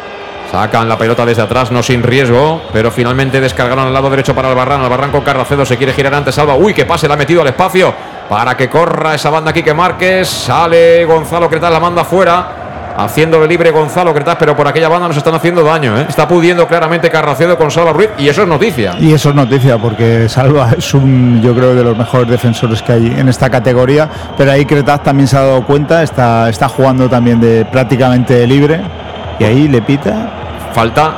Sacan 0.51 0.87
la 0.87 0.97
pelota 0.97 1.25
desde 1.25 1.41
atrás, 1.41 1.71
no 1.71 1.83
sin 1.83 2.01
riesgo, 2.01 2.61
pero 2.71 2.89
finalmente 2.89 3.41
descargaron 3.41 3.87
al 3.87 3.93
lado 3.93 4.09
derecho 4.09 4.33
para 4.33 4.49
Albarrán. 4.49 4.81
Albarrán 4.81 5.11
con 5.11 5.21
Carracedo 5.21 5.65
se 5.65 5.77
quiere 5.77 5.93
girar 5.93 6.13
antes, 6.13 6.35
salva. 6.35 6.55
Uy, 6.55 6.73
que 6.73 6.85
pase, 6.85 7.07
la 7.07 7.15
ha 7.15 7.17
metido 7.17 7.41
al 7.41 7.47
espacio 7.47 7.93
para 8.29 8.55
que 8.55 8.69
corra 8.69 9.15
esa 9.15 9.29
banda 9.29 9.51
aquí 9.51 9.61
que 9.61 9.73
Márquez. 9.73 10.27
Sale 10.27 11.03
Gonzalo 11.05 11.49
Cretal, 11.49 11.73
la 11.73 11.79
manda 11.79 12.05
fuera. 12.05 12.66
Haciendo 12.97 13.39
de 13.39 13.47
libre 13.47 13.71
Gonzalo 13.71 14.13
Cretaz, 14.13 14.37
pero 14.39 14.55
por 14.55 14.67
aquella 14.67 14.89
banda 14.89 15.07
nos 15.07 15.17
están 15.17 15.35
haciendo 15.35 15.63
daño. 15.63 15.97
¿eh? 15.97 16.05
Está 16.09 16.27
pudiendo 16.27 16.67
claramente 16.67 17.09
Carracedo 17.09 17.57
con 17.57 17.69
Salva 17.69 17.93
Ruiz 17.93 18.09
y 18.17 18.27
eso 18.27 18.41
es 18.41 18.47
noticia. 18.47 18.95
Y 18.99 19.13
eso 19.13 19.29
es 19.29 19.35
noticia 19.35 19.77
porque 19.77 20.27
Salva 20.27 20.71
es 20.77 20.93
un, 20.93 21.41
yo 21.41 21.53
creo, 21.55 21.75
de 21.75 21.83
los 21.83 21.97
mejores 21.97 22.27
defensores 22.27 22.81
que 22.81 22.91
hay 22.91 23.07
en 23.07 23.29
esta 23.29 23.49
categoría. 23.49 24.09
Pero 24.35 24.51
ahí 24.51 24.65
Cretaz 24.65 25.03
también 25.03 25.27
se 25.27 25.37
ha 25.37 25.41
dado 25.41 25.65
cuenta, 25.65 26.03
está, 26.03 26.49
está 26.49 26.67
jugando 26.67 27.07
también 27.07 27.39
de 27.39 27.65
prácticamente 27.65 28.45
libre 28.47 28.81
y 29.39 29.43
ahí 29.43 29.67
le 29.67 29.81
pita. 29.81 30.31
Falta, 30.73 31.13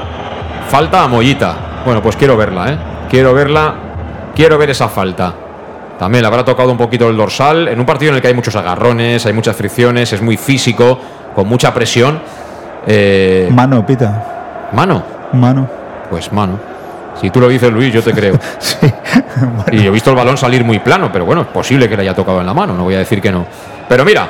falta 0.70 1.04
a 1.04 1.08
Mollita. 1.08 1.56
Bueno, 1.86 2.02
pues 2.02 2.16
quiero 2.16 2.36
verla, 2.36 2.72
¿eh? 2.72 2.78
Quiero 3.10 3.34
verla, 3.34 3.74
quiero 4.36 4.58
ver 4.58 4.70
esa 4.70 4.90
falta. 4.90 5.34
También 6.00 6.22
le 6.22 6.28
habrá 6.28 6.46
tocado 6.46 6.72
un 6.72 6.78
poquito 6.78 7.10
el 7.10 7.18
dorsal 7.18 7.68
en 7.68 7.78
un 7.78 7.86
partido 7.86 8.12
en 8.12 8.16
el 8.16 8.22
que 8.22 8.30
hay 8.30 8.34
muchos 8.34 8.56
agarrones, 8.56 9.26
hay 9.26 9.34
muchas 9.34 9.56
fricciones, 9.56 10.14
es 10.14 10.22
muy 10.22 10.38
físico, 10.38 10.98
con 11.36 11.48
mucha 11.48 11.74
presión. 11.74 12.22
Eh, 12.88 13.50
Mano, 13.52 13.86
pita. 13.86 14.70
¿Mano? 14.72 15.04
Mano. 15.34 15.68
Pues 16.10 16.32
mano. 16.32 16.58
Si 17.20 17.30
tú 17.30 17.42
lo 17.42 17.50
dices, 17.50 17.72
Luis, 17.72 17.94
yo 17.94 18.02
te 18.02 18.14
creo. 18.14 18.40
Y 19.72 19.86
he 19.86 19.90
visto 19.90 20.10
el 20.10 20.16
balón 20.16 20.38
salir 20.38 20.64
muy 20.64 20.80
plano, 20.80 21.10
pero 21.12 21.26
bueno, 21.26 21.42
es 21.42 21.48
posible 21.48 21.88
que 21.88 21.96
le 21.96 22.04
haya 22.04 22.16
tocado 22.16 22.40
en 22.40 22.46
la 22.46 22.54
mano, 22.54 22.76
no 22.76 22.84
voy 22.84 22.96
a 22.96 23.00
decir 23.00 23.22
que 23.22 23.32
no. 23.32 23.46
Pero 23.88 24.04
mira, 24.04 24.28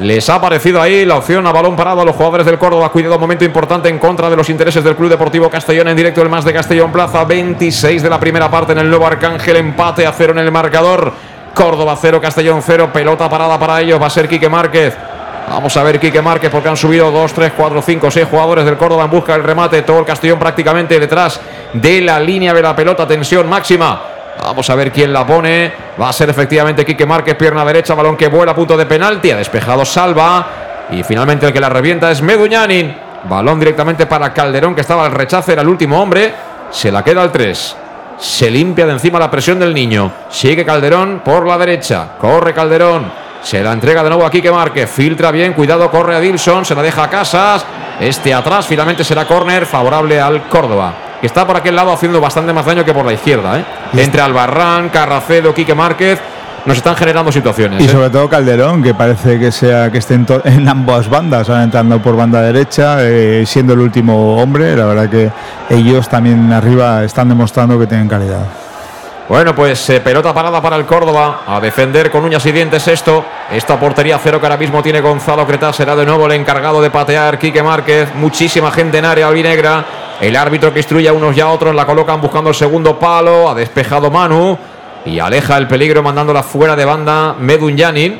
les 0.00 0.30
ha 0.30 0.36
aparecido 0.36 0.80
ahí 0.80 1.04
la 1.04 1.16
opción 1.16 1.46
a 1.46 1.52
balón 1.52 1.76
parado 1.76 2.00
a 2.00 2.04
los 2.04 2.16
jugadores 2.16 2.46
del 2.46 2.58
Córdoba. 2.58 2.88
Cuidado, 2.88 3.18
momento 3.18 3.44
importante 3.44 3.90
en 3.90 3.98
contra 3.98 4.30
de 4.30 4.36
los 4.36 4.48
intereses 4.48 4.82
del 4.82 4.96
Club 4.96 5.10
Deportivo 5.10 5.50
Castellón 5.50 5.88
en 5.88 5.96
directo, 5.96 6.22
el 6.22 6.30
más 6.30 6.42
de 6.44 6.54
Castellón 6.54 6.90
Plaza. 6.90 7.24
26 7.24 8.02
de 8.02 8.08
la 8.08 8.18
primera 8.18 8.50
parte 8.50 8.72
en 8.72 8.78
el 8.78 8.88
nuevo 8.88 9.06
Arcángel, 9.06 9.56
empate 9.56 10.06
a 10.06 10.12
cero 10.12 10.32
en 10.32 10.38
el 10.38 10.50
marcador. 10.50 11.12
Córdoba 11.54 11.98
0, 12.00 12.18
Castellón 12.18 12.62
0, 12.64 12.90
pelota 12.92 13.28
parada 13.28 13.58
para 13.58 13.80
ellos, 13.82 14.00
va 14.00 14.06
a 14.06 14.10
ser 14.10 14.26
Quique 14.26 14.48
Márquez. 14.48 14.96
Vamos 15.50 15.76
a 15.76 15.82
ver 15.82 16.00
Quique 16.00 16.22
Márquez 16.22 16.50
porque 16.50 16.70
han 16.70 16.76
subido 16.76 17.10
2, 17.10 17.32
3, 17.34 17.52
4, 17.54 17.82
5, 17.82 18.10
6 18.10 18.26
jugadores 18.30 18.64
del 18.64 18.78
Córdoba 18.78 19.04
en 19.04 19.10
busca 19.10 19.34
del 19.34 19.42
remate. 19.42 19.82
Todo 19.82 19.98
el 19.98 20.06
Castellón 20.06 20.38
prácticamente 20.38 20.98
detrás 20.98 21.38
de 21.74 22.00
la 22.00 22.18
línea 22.18 22.54
de 22.54 22.62
la 22.62 22.74
pelota. 22.74 23.06
Tensión 23.06 23.46
máxima. 23.48 24.19
Vamos 24.42 24.68
a 24.70 24.74
ver 24.74 24.90
quién 24.90 25.12
la 25.12 25.26
pone. 25.26 25.72
Va 26.00 26.08
a 26.08 26.12
ser 26.12 26.30
efectivamente 26.30 26.84
Quique 26.84 27.06
Márquez, 27.06 27.36
pierna 27.36 27.64
derecha, 27.64 27.94
balón 27.94 28.16
que 28.16 28.28
vuela 28.28 28.52
a 28.52 28.54
punto 28.54 28.76
de 28.76 28.86
penalti. 28.86 29.30
Ha 29.30 29.36
despejado 29.36 29.84
Salva. 29.84 30.46
Y 30.90 31.02
finalmente 31.02 31.46
el 31.46 31.52
que 31.52 31.60
la 31.60 31.68
revienta 31.68 32.10
es 32.10 32.22
Meduñanin. 32.22 32.96
Balón 33.24 33.58
directamente 33.58 34.06
para 34.06 34.32
Calderón 34.32 34.74
que 34.74 34.80
estaba 34.80 35.04
al 35.04 35.12
rechace, 35.12 35.52
era 35.52 35.62
el 35.62 35.68
último 35.68 36.00
hombre. 36.00 36.32
Se 36.70 36.90
la 36.90 37.04
queda 37.04 37.22
al 37.22 37.30
3. 37.30 37.76
Se 38.18 38.50
limpia 38.50 38.86
de 38.86 38.92
encima 38.92 39.18
la 39.18 39.30
presión 39.30 39.58
del 39.58 39.74
niño. 39.74 40.10
Sigue 40.30 40.64
Calderón 40.64 41.20
por 41.24 41.46
la 41.46 41.58
derecha. 41.58 42.08
Corre 42.18 42.54
Calderón. 42.54 43.12
Se 43.42 43.62
la 43.62 43.72
entrega 43.72 44.02
de 44.02 44.10
nuevo 44.10 44.26
a 44.26 44.30
Quique 44.30 44.50
Márquez. 44.50 44.90
Filtra 44.90 45.30
bien. 45.30 45.52
Cuidado, 45.52 45.90
corre 45.90 46.16
a 46.16 46.20
Dilson. 46.20 46.64
Se 46.64 46.74
la 46.74 46.82
deja 46.82 47.04
a 47.04 47.10
Casas. 47.10 47.64
Este 47.98 48.32
atrás. 48.32 48.66
Finalmente 48.66 49.04
será 49.04 49.26
córner 49.26 49.66
favorable 49.66 50.20
al 50.20 50.42
Córdoba. 50.48 51.09
Que 51.20 51.26
está 51.26 51.46
por 51.46 51.56
aquel 51.56 51.76
lado 51.76 51.92
haciendo 51.92 52.20
bastante 52.20 52.52
más 52.52 52.64
daño 52.64 52.84
que 52.84 52.94
por 52.94 53.04
la 53.04 53.12
izquierda. 53.12 53.58
¿eh? 53.58 53.64
Entre 53.94 54.20
Albarrán, 54.20 54.88
Carracedo, 54.88 55.52
Quique 55.52 55.74
Márquez. 55.74 56.18
Nos 56.66 56.76
están 56.76 56.94
generando 56.94 57.32
situaciones. 57.32 57.80
Y 57.80 57.86
¿eh? 57.86 57.88
sobre 57.88 58.10
todo 58.10 58.28
Calderón, 58.28 58.82
que 58.82 58.92
parece 58.92 59.38
que 59.38 59.50
sea 59.50 59.90
que 59.90 59.98
esté 59.98 60.14
en, 60.14 60.68
ambas 60.68 61.08
bandas, 61.08 61.48
ahora 61.48 61.62
entrando 61.62 62.00
por 62.00 62.16
banda 62.16 62.42
derecha, 62.42 62.98
eh, 63.00 63.44
siendo 63.46 63.72
el 63.72 63.80
último 63.80 64.36
hombre. 64.36 64.76
La 64.76 64.84
verdad 64.84 65.08
que 65.08 65.30
ellos 65.70 66.08
también 66.08 66.52
arriba 66.52 67.04
están 67.04 67.28
demostrando 67.28 67.78
que 67.78 67.86
tienen 67.86 68.08
calidad. 68.08 68.46
Bueno, 69.28 69.54
pues 69.54 69.88
eh, 69.90 70.00
pelota 70.00 70.34
parada 70.34 70.60
para 70.60 70.76
el 70.76 70.84
Córdoba. 70.84 71.42
A 71.46 71.60
defender 71.60 72.10
con 72.10 72.24
uñas 72.24 72.44
y 72.46 72.52
dientes 72.52 72.86
esto. 72.88 73.24
Esta 73.50 73.78
portería 73.78 74.18
cero 74.22 74.40
que 74.40 74.46
ahora 74.46 74.56
mismo 74.56 74.82
tiene 74.82 75.00
Gonzalo 75.00 75.46
Cretá. 75.46 75.72
Será 75.72 75.94
de 75.94 76.04
nuevo 76.04 76.26
el 76.26 76.32
encargado 76.32 76.82
de 76.82 76.90
patear 76.90 77.38
Quique 77.38 77.62
Márquez. 77.62 78.12
Muchísima 78.16 78.72
gente 78.72 78.98
en 78.98 79.04
área 79.04 79.28
albinegra. 79.28 79.84
El 80.20 80.36
árbitro 80.36 80.72
que 80.72 80.80
instruye 80.80 81.08
a 81.08 81.12
unos 81.12 81.36
y 81.36 81.40
a 81.40 81.48
otros. 81.48 81.74
La 81.74 81.86
colocan 81.86 82.20
buscando 82.20 82.50
el 82.50 82.56
segundo 82.56 82.98
palo. 82.98 83.48
Ha 83.50 83.54
despejado 83.54 84.10
Manu. 84.10 84.56
Y 85.06 85.18
aleja 85.18 85.56
el 85.56 85.66
peligro 85.66 86.02
mandándola 86.02 86.42
fuera 86.42 86.76
de 86.76 86.84
banda 86.84 87.34
Medunyanin. 87.38 88.18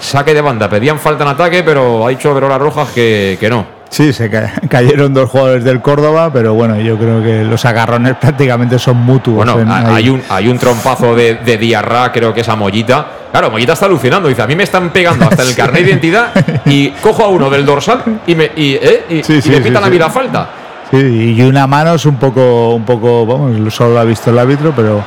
Saque 0.00 0.34
de 0.34 0.40
banda. 0.40 0.68
Pedían 0.68 0.98
falta 0.98 1.24
en 1.24 1.30
ataque, 1.30 1.62
pero 1.62 2.06
ha 2.06 2.10
dicho 2.10 2.32
Verola 2.34 2.58
Rojas 2.58 2.88
que, 2.94 3.36
que 3.40 3.48
no. 3.50 3.66
Sí, 3.90 4.12
se 4.12 4.28
ca- 4.30 4.52
cayeron 4.68 5.14
dos 5.14 5.30
jugadores 5.30 5.64
del 5.64 5.80
Córdoba, 5.80 6.30
pero 6.32 6.52
bueno, 6.54 6.78
yo 6.80 6.96
creo 6.98 7.22
que 7.22 7.42
los 7.44 7.64
agarrones 7.64 8.16
prácticamente 8.20 8.78
son 8.78 8.96
mutuos. 8.98 9.36
Bueno, 9.36 9.58
en- 9.60 9.70
ha- 9.70 9.78
ahí. 9.78 9.94
hay 10.04 10.10
un, 10.10 10.22
hay 10.28 10.48
un 10.48 10.58
trompazo 10.58 11.14
de, 11.14 11.36
de 11.36 11.56
Diarra, 11.58 12.12
creo 12.12 12.32
que 12.34 12.42
es 12.42 12.48
a 12.48 12.54
Mollita. 12.56 13.06
Claro, 13.32 13.50
Mollita 13.50 13.72
está 13.72 13.86
alucinando. 13.86 14.28
Dice, 14.28 14.42
a 14.42 14.46
mí 14.46 14.54
me 14.56 14.64
están 14.64 14.90
pegando 14.90 15.26
hasta 15.26 15.42
el 15.42 15.54
carnet 15.56 15.82
de 15.84 15.90
identidad 15.90 16.32
y 16.66 16.90
cojo 16.90 17.24
a 17.24 17.28
uno 17.28 17.48
del 17.50 17.64
dorsal 17.66 18.02
y 18.26 18.34
me, 18.34 18.50
y, 18.56 18.74
¿eh? 18.74 19.04
y, 19.10 19.22
Sí, 19.24 19.34
y 19.34 19.42
sí, 19.42 19.50
me 19.50 19.56
sí, 19.56 19.62
pitan 19.62 19.82
a 19.84 19.88
mí 19.88 19.98
la 19.98 20.10
falta. 20.10 20.48
Sí, 20.90 21.34
y 21.36 21.42
una 21.42 21.66
mano 21.66 21.94
es 21.94 22.06
un 22.06 22.16
poco, 22.16 22.74
un 22.74 22.84
poco, 22.84 23.26
vamos, 23.26 23.74
solo 23.74 23.94
lo 23.94 24.00
ha 24.00 24.04
visto 24.04 24.30
el 24.30 24.38
árbitro, 24.38 24.72
pero 24.74 25.04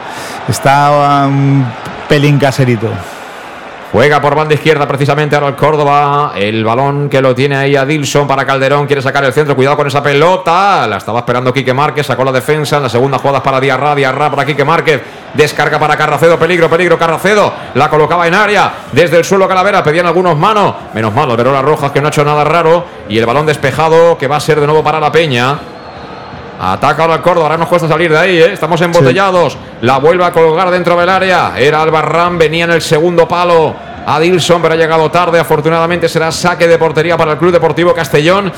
está 0.47 1.25
un 1.27 1.65
pelín 2.07 2.37
caserito. 2.37 2.89
Juega 3.91 4.21
por 4.21 4.35
banda 4.35 4.53
izquierda 4.53 4.87
precisamente 4.87 5.35
ahora 5.35 5.49
el 5.49 5.55
Córdoba. 5.55 6.31
El 6.37 6.63
balón 6.63 7.09
que 7.09 7.21
lo 7.21 7.35
tiene 7.35 7.57
ahí 7.57 7.75
a 7.75 7.85
Dilson 7.85 8.25
para 8.25 8.45
Calderón. 8.45 8.87
Quiere 8.87 9.01
sacar 9.01 9.25
el 9.25 9.33
centro. 9.33 9.53
Cuidado 9.53 9.75
con 9.75 9.85
esa 9.85 10.01
pelota. 10.01 10.87
La 10.87 10.95
estaba 10.95 11.19
esperando 11.19 11.53
Quique 11.53 11.73
Márquez. 11.73 12.05
Sacó 12.05 12.23
la 12.23 12.31
defensa. 12.31 12.77
En 12.77 12.83
la 12.83 12.89
segunda 12.89 13.17
jugada 13.17 13.39
es 13.39 13.43
para 13.43 13.59
Diarra. 13.59 13.93
Diarra 13.93 14.31
para 14.31 14.45
Quique 14.45 14.63
Márquez. 14.63 15.01
Descarga 15.33 15.77
para 15.77 15.97
Carracedo. 15.97 16.39
Peligro, 16.39 16.69
peligro. 16.69 16.97
Carracedo. 16.97 17.51
La 17.73 17.89
colocaba 17.89 18.25
en 18.25 18.33
área. 18.33 18.71
Desde 18.93 19.17
el 19.17 19.25
suelo 19.25 19.45
Calavera. 19.45 19.83
Pedían 19.83 20.05
algunos 20.05 20.37
manos. 20.37 20.73
Menos 20.93 21.13
mal. 21.13 21.35
Verola 21.35 21.61
Rojas 21.61 21.91
que 21.91 21.99
no 21.99 22.07
ha 22.07 22.11
hecho 22.11 22.23
nada 22.23 22.45
raro. 22.45 22.85
Y 23.09 23.17
el 23.17 23.25
balón 23.25 23.45
despejado 23.45 24.17
que 24.17 24.27
va 24.27 24.37
a 24.37 24.39
ser 24.39 24.61
de 24.61 24.67
nuevo 24.67 24.81
para 24.81 25.01
la 25.01 25.11
Peña. 25.11 25.59
Ataca 26.63 27.01
ahora 27.01 27.15
el 27.15 27.21
Córdoba, 27.21 27.47
ahora 27.47 27.57
nos 27.57 27.67
cuesta 27.67 27.87
salir 27.87 28.11
de 28.11 28.19
ahí, 28.19 28.37
¿eh? 28.37 28.53
estamos 28.53 28.79
embotellados. 28.81 29.57
La 29.81 29.97
vuelve 29.97 30.23
a 30.23 30.31
colgar 30.31 30.69
dentro 30.69 30.95
del 30.95 31.09
área. 31.09 31.53
Era 31.57 31.81
Albarrán, 31.81 32.37
venía 32.37 32.65
en 32.65 32.71
el 32.71 32.83
segundo 32.83 33.27
palo. 33.27 33.73
A 34.05 34.19
Dilson, 34.19 34.61
pero 34.61 34.75
ha 34.75 34.77
llegado 34.77 35.09
tarde. 35.09 35.39
Afortunadamente 35.39 36.07
será 36.07 36.31
saque 36.31 36.67
de 36.67 36.77
portería 36.77 37.17
para 37.17 37.31
el 37.31 37.37
Club 37.39 37.51
Deportivo 37.51 37.95
Castellón. 37.95 38.51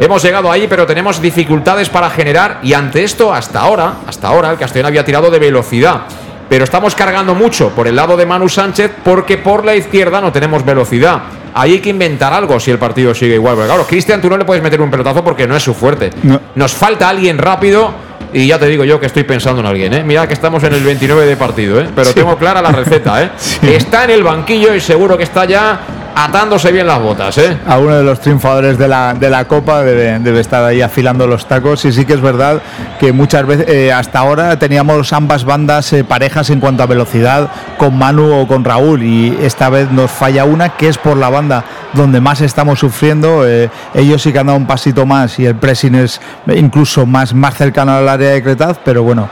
Hemos 0.00 0.22
llegado 0.24 0.50
ahí, 0.50 0.66
pero 0.68 0.86
tenemos 0.86 1.20
dificultades 1.20 1.88
para 1.88 2.10
generar. 2.10 2.58
Y 2.64 2.72
ante 2.72 3.04
esto, 3.04 3.32
hasta 3.32 3.60
ahora, 3.60 3.94
hasta 4.08 4.26
ahora, 4.26 4.50
el 4.50 4.58
Castellón 4.58 4.86
había 4.86 5.04
tirado 5.04 5.30
de 5.30 5.38
velocidad. 5.38 6.02
Pero 6.48 6.64
estamos 6.64 6.94
cargando 6.94 7.34
mucho 7.34 7.70
por 7.70 7.88
el 7.88 7.96
lado 7.96 8.16
de 8.16 8.24
Manu 8.24 8.48
Sánchez 8.48 8.92
porque 9.04 9.36
por 9.38 9.64
la 9.64 9.74
izquierda 9.74 10.20
no 10.20 10.30
tenemos 10.32 10.64
velocidad. 10.64 11.22
Ahí 11.54 11.72
hay 11.72 11.80
que 11.80 11.90
inventar 11.90 12.32
algo 12.32 12.60
si 12.60 12.70
el 12.70 12.78
partido 12.78 13.14
sigue 13.14 13.34
igual. 13.34 13.54
Porque 13.54 13.68
claro, 13.68 13.86
Cristian, 13.86 14.20
tú 14.20 14.28
no 14.28 14.36
le 14.36 14.44
puedes 14.44 14.62
meter 14.62 14.80
un 14.80 14.90
pelotazo 14.90 15.24
porque 15.24 15.46
no 15.46 15.56
es 15.56 15.62
su 15.62 15.74
fuerte. 15.74 16.10
No. 16.22 16.40
Nos 16.54 16.72
falta 16.72 17.08
alguien 17.08 17.38
rápido 17.38 17.94
y 18.32 18.46
ya 18.46 18.58
te 18.58 18.66
digo 18.66 18.84
yo 18.84 19.00
que 19.00 19.06
estoy 19.06 19.24
pensando 19.24 19.60
en 19.60 19.66
alguien. 19.66 19.94
¿eh? 19.94 20.04
Mira 20.04 20.26
que 20.26 20.34
estamos 20.34 20.62
en 20.64 20.74
el 20.74 20.82
29 20.82 21.24
de 21.26 21.36
partido, 21.36 21.80
¿eh? 21.80 21.88
pero 21.94 22.12
tengo 22.12 22.36
clara 22.36 22.60
la 22.60 22.70
receta. 22.70 23.22
¿eh? 23.22 23.30
Está 23.62 24.04
en 24.04 24.10
el 24.10 24.22
banquillo 24.22 24.74
y 24.74 24.80
seguro 24.80 25.16
que 25.16 25.24
está 25.24 25.44
ya 25.46 25.80
atándose 26.16 26.72
bien 26.72 26.86
las 26.86 27.00
botas. 27.00 27.36
¿eh? 27.38 27.58
A 27.66 27.78
uno 27.78 27.94
de 27.94 28.02
los 28.02 28.20
triunfadores 28.20 28.78
de 28.78 28.88
la, 28.88 29.14
de 29.14 29.28
la 29.28 29.44
Copa 29.44 29.82
debe, 29.82 30.40
estar 30.40 30.64
ahí 30.64 30.80
afilando 30.80 31.26
los 31.26 31.46
tacos. 31.46 31.84
Y 31.84 31.92
sí 31.92 32.06
que 32.06 32.14
es 32.14 32.22
verdad 32.22 32.62
que 32.98 33.12
muchas 33.12 33.46
veces, 33.46 33.68
eh, 33.68 33.92
hasta 33.92 34.20
ahora 34.20 34.58
teníamos 34.58 35.12
ambas 35.12 35.44
bandas 35.44 35.92
eh, 35.92 36.04
parejas 36.04 36.48
en 36.50 36.58
cuanto 36.58 36.82
a 36.82 36.86
velocidad, 36.86 37.50
con 37.76 37.96
Manu 37.98 38.32
o 38.32 38.48
con 38.48 38.64
Raúl. 38.64 39.02
Y 39.02 39.38
esta 39.42 39.68
vez 39.68 39.90
nos 39.90 40.10
falla 40.10 40.44
una, 40.44 40.70
que 40.70 40.88
es 40.88 40.96
por 40.96 41.18
la 41.18 41.28
banda 41.28 41.64
donde 41.92 42.20
más 42.20 42.40
estamos 42.40 42.78
sufriendo. 42.78 43.46
Eh, 43.46 43.68
ellos 43.94 44.22
sí 44.22 44.32
que 44.32 44.38
han 44.38 44.46
dado 44.46 44.58
un 44.58 44.66
pasito 44.66 45.04
más 45.04 45.38
y 45.38 45.44
el 45.44 45.56
pressing 45.56 45.96
es 45.96 46.20
incluso 46.46 47.04
más, 47.04 47.34
más 47.34 47.54
cercano 47.54 47.92
al 47.92 48.08
área 48.08 48.30
de 48.30 48.42
Cretaz. 48.42 48.78
Pero 48.82 49.02
bueno, 49.02 49.28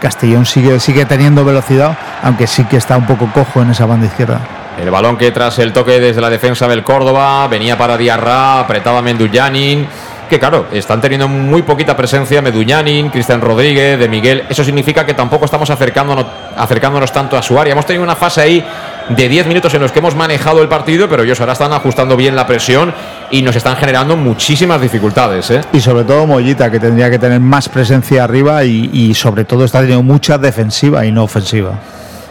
Castellón 0.00 0.44
sigue, 0.44 0.80
sigue 0.80 1.06
teniendo 1.06 1.44
velocidad, 1.44 1.96
aunque 2.22 2.46
sí 2.46 2.64
que 2.64 2.76
está 2.76 2.96
un 2.98 3.06
poco 3.06 3.30
cojo 3.32 3.62
en 3.62 3.70
esa 3.70 3.86
banda 3.86 4.06
izquierda. 4.06 4.57
El 4.80 4.90
balón 4.90 5.16
que 5.16 5.32
tras 5.32 5.58
el 5.58 5.72
toque 5.72 5.98
desde 5.98 6.20
la 6.20 6.30
defensa 6.30 6.68
del 6.68 6.84
Córdoba 6.84 7.48
venía 7.48 7.76
para 7.76 7.96
Diarra, 7.96 8.60
apretaba 8.60 9.02
Mendullanin. 9.02 9.86
Que 10.30 10.38
claro, 10.38 10.66
están 10.72 11.00
teniendo 11.00 11.26
muy 11.26 11.62
poquita 11.62 11.96
presencia 11.96 12.42
Meduñanin, 12.42 13.08
Cristian 13.08 13.40
Rodríguez, 13.40 13.98
de 13.98 14.08
Miguel. 14.08 14.44
Eso 14.50 14.62
significa 14.62 15.06
que 15.06 15.14
tampoco 15.14 15.46
estamos 15.46 15.70
acercándonos, 15.70 16.26
acercándonos 16.54 17.10
tanto 17.12 17.36
a 17.36 17.42
su 17.42 17.58
área. 17.58 17.72
Hemos 17.72 17.86
tenido 17.86 18.04
una 18.04 18.14
fase 18.14 18.42
ahí 18.42 18.64
de 19.08 19.28
10 19.28 19.46
minutos 19.46 19.72
en 19.72 19.80
los 19.80 19.90
que 19.90 20.00
hemos 20.00 20.14
manejado 20.14 20.60
el 20.60 20.68
partido, 20.68 21.08
pero 21.08 21.22
ellos 21.22 21.40
ahora 21.40 21.54
están 21.54 21.72
ajustando 21.72 22.14
bien 22.14 22.36
la 22.36 22.46
presión 22.46 22.92
y 23.30 23.40
nos 23.40 23.56
están 23.56 23.76
generando 23.76 24.16
muchísimas 24.16 24.82
dificultades. 24.82 25.50
¿eh? 25.50 25.62
Y 25.72 25.80
sobre 25.80 26.04
todo 26.04 26.26
Mollita, 26.26 26.70
que 26.70 26.78
tendría 26.78 27.10
que 27.10 27.18
tener 27.18 27.40
más 27.40 27.70
presencia 27.70 28.24
arriba 28.24 28.64
y 28.64 29.14
sobre 29.14 29.46
todo 29.46 29.64
está 29.64 29.80
teniendo 29.80 30.02
mucha 30.02 30.36
defensiva 30.36 31.06
y 31.06 31.10
no 31.10 31.24
ofensiva. 31.24 31.72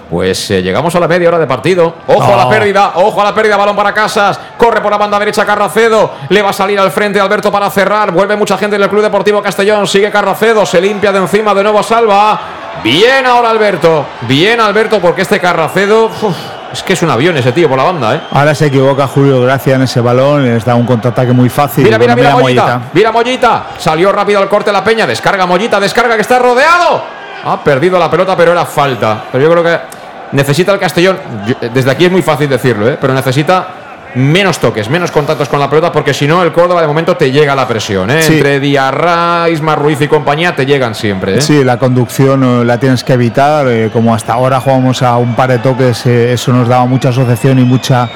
Pues 0.10 0.49
eh, 0.51 0.62
llegamos 0.62 0.95
a 0.95 0.99
la 0.99 1.08
media 1.08 1.28
hora 1.28 1.39
de 1.39 1.47
partido. 1.47 1.93
Ojo 2.08 2.34
a 2.34 2.38
la 2.38 2.49
pérdida, 2.49 2.91
ojo 2.95 3.22
a 3.22 3.26
la 3.26 3.34
pérdida, 3.36 3.58
balón 3.58 3.76
para 3.76 3.93
Casas. 3.93 4.39
Corre 4.58 4.82
por 4.82 4.91
la 4.91 4.97
banda 4.97 5.20
derecha 5.20 5.45
Carracedo. 5.45 6.12
Le 6.30 6.41
va 6.41 6.51
a 6.51 6.53
salir 6.53 6.80
al 6.80 6.91
frente 6.91 7.20
Alberto 7.20 7.51
para 7.51 7.70
cerrar. 7.70 8.12
Vuelve 8.12 8.36
mucha 8.36 8.58
gente 8.58 8.78
en 8.78 8.84
el 8.84 8.89
Club 8.89 9.01
Deportivo 9.01 9.41
Castellón. 9.41 9.86
Sigue 9.88 10.10
Carracedo, 10.10 10.66
se 10.66 10.80
limpia 10.80 11.12
de 11.12 11.20
encima 11.20 11.53
de 11.53 11.64
nuevo 11.64 11.84
Salva. 11.84 12.39
Bien 12.84 13.26
ahora 13.26 13.49
Alberto. 13.49 14.05
Bien 14.22 14.62
Alberto, 14.62 14.99
porque 14.99 15.24
este 15.24 15.39
Carracedo 15.39 16.05
uf, 16.05 16.24
Es 16.72 16.84
que 16.84 16.93
es 16.93 17.01
un 17.01 17.10
avión 17.10 17.36
ese 17.36 17.51
tío 17.51 17.68
por 17.68 17.78
la 17.78 17.84
banda, 17.84 18.16
¿eh? 18.16 18.22
Ahora 18.32 18.53
se 18.53 18.68
equivoca 18.68 19.08
Julio 19.08 19.41
Gracia 19.41 19.76
en 19.76 19.82
ese 19.82 19.99
balón, 19.99 20.45
les 20.45 20.64
da 20.64 20.76
un 20.76 20.86
contraataque 20.86 21.34
muy 21.34 21.49
fácil. 21.49 21.84
Mira, 21.84 21.97
mira, 21.97 22.14
Bueno, 22.14 22.30
mira, 22.30 22.41
Mollita. 22.41 22.82
Mira, 22.93 23.12
Mollita. 23.12 23.64
Salió 23.78 24.12
rápido 24.12 24.39
al 24.39 24.47
corte 24.47 24.72
la 24.72 24.84
peña. 24.84 25.08
Descarga 25.08 25.45
Mollita, 25.45 25.80
descarga 25.80 26.16
que 26.16 26.22
está 26.22 26.39
rodeado. 26.39 27.01
Ha 27.45 27.64
perdido 27.64 27.97
la 27.97 28.10
pelota, 28.12 28.36
pero 28.36 28.51
era 28.51 28.66
falta. 28.66 29.24
Pero 29.32 29.43
yo 29.43 29.51
creo 29.51 29.64
que 29.64 29.97
necesita 30.32 30.74
el 30.74 30.80
Castellón. 30.80 31.18
yo- 31.48 31.70
Desde 31.74 31.92
aquí 31.92 32.06
es 32.06 32.12
muy 32.12 32.22
fácil 32.22 32.50
decirlo, 32.50 32.88
¿eh? 32.90 32.98
Pero 33.00 33.14
necesita 33.14 33.68
menos 34.16 34.58
toques, 34.60 34.90
menos 34.90 35.12
contactos 35.12 35.48
con 35.50 35.60
la 35.60 35.70
pelota, 35.70 35.92
porque 35.92 36.14
si 36.14 36.26
no, 36.28 36.42
el 36.42 36.52
Córdoba 36.52 36.82
de 36.82 36.88
momento 36.88 37.16
te 37.18 37.30
llega 37.32 37.54
la 37.54 37.68
presión, 37.68 38.10
¿eh? 38.10 38.22
Sí. 38.24 38.34
Entre 38.36 38.60
Diarra, 38.60 39.48
Isma 39.50 39.76
Ruiz 39.76 40.02
y 40.02 40.08
compañía 40.08 40.56
te 40.56 40.66
llegan 40.66 40.96
siempre, 40.96 41.36
¿eh? 41.38 41.42
Sí, 41.42 41.64
la 41.64 41.78
conducción 41.78 42.44
eh, 42.44 42.66
la 42.66 42.80
tienes 42.80 43.04
que 43.04 43.14
evitar. 43.14 43.68
eh, 43.68 43.90
como 43.94 44.16
hasta 44.16 44.34
ahora 44.34 44.60
jugamos 44.60 45.02
a 45.04 45.18
un 45.18 45.36
par 45.36 45.50
de 45.50 45.60
toques, 45.60 46.06
eh, 46.08 46.34
eso 46.34 46.52
nos 46.54 46.68
daba 46.68 46.86
mucha 46.86 47.10
asociación 47.10 47.60
y 47.60 47.64
mucha 47.64 48.10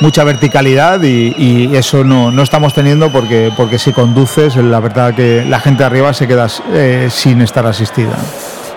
mucha 0.00 0.24
verticalidad 0.24 1.00
y, 1.02 1.32
y 1.38 1.76
eso 1.76 2.02
no, 2.02 2.32
no 2.32 2.42
estamos 2.42 2.74
teniendo 2.74 3.12
porque, 3.12 3.52
porque 3.56 3.78
si 3.78 3.92
conduces, 3.92 4.56
la 4.56 4.80
verdad 4.80 5.14
que 5.14 5.44
la 5.48 5.60
gente 5.60 5.84
arriba 5.84 6.12
se 6.12 6.26
queda 6.26 6.48
eh, 6.72 7.06
sin 7.08 7.40
estar 7.40 7.64
asistida. 7.66 8.16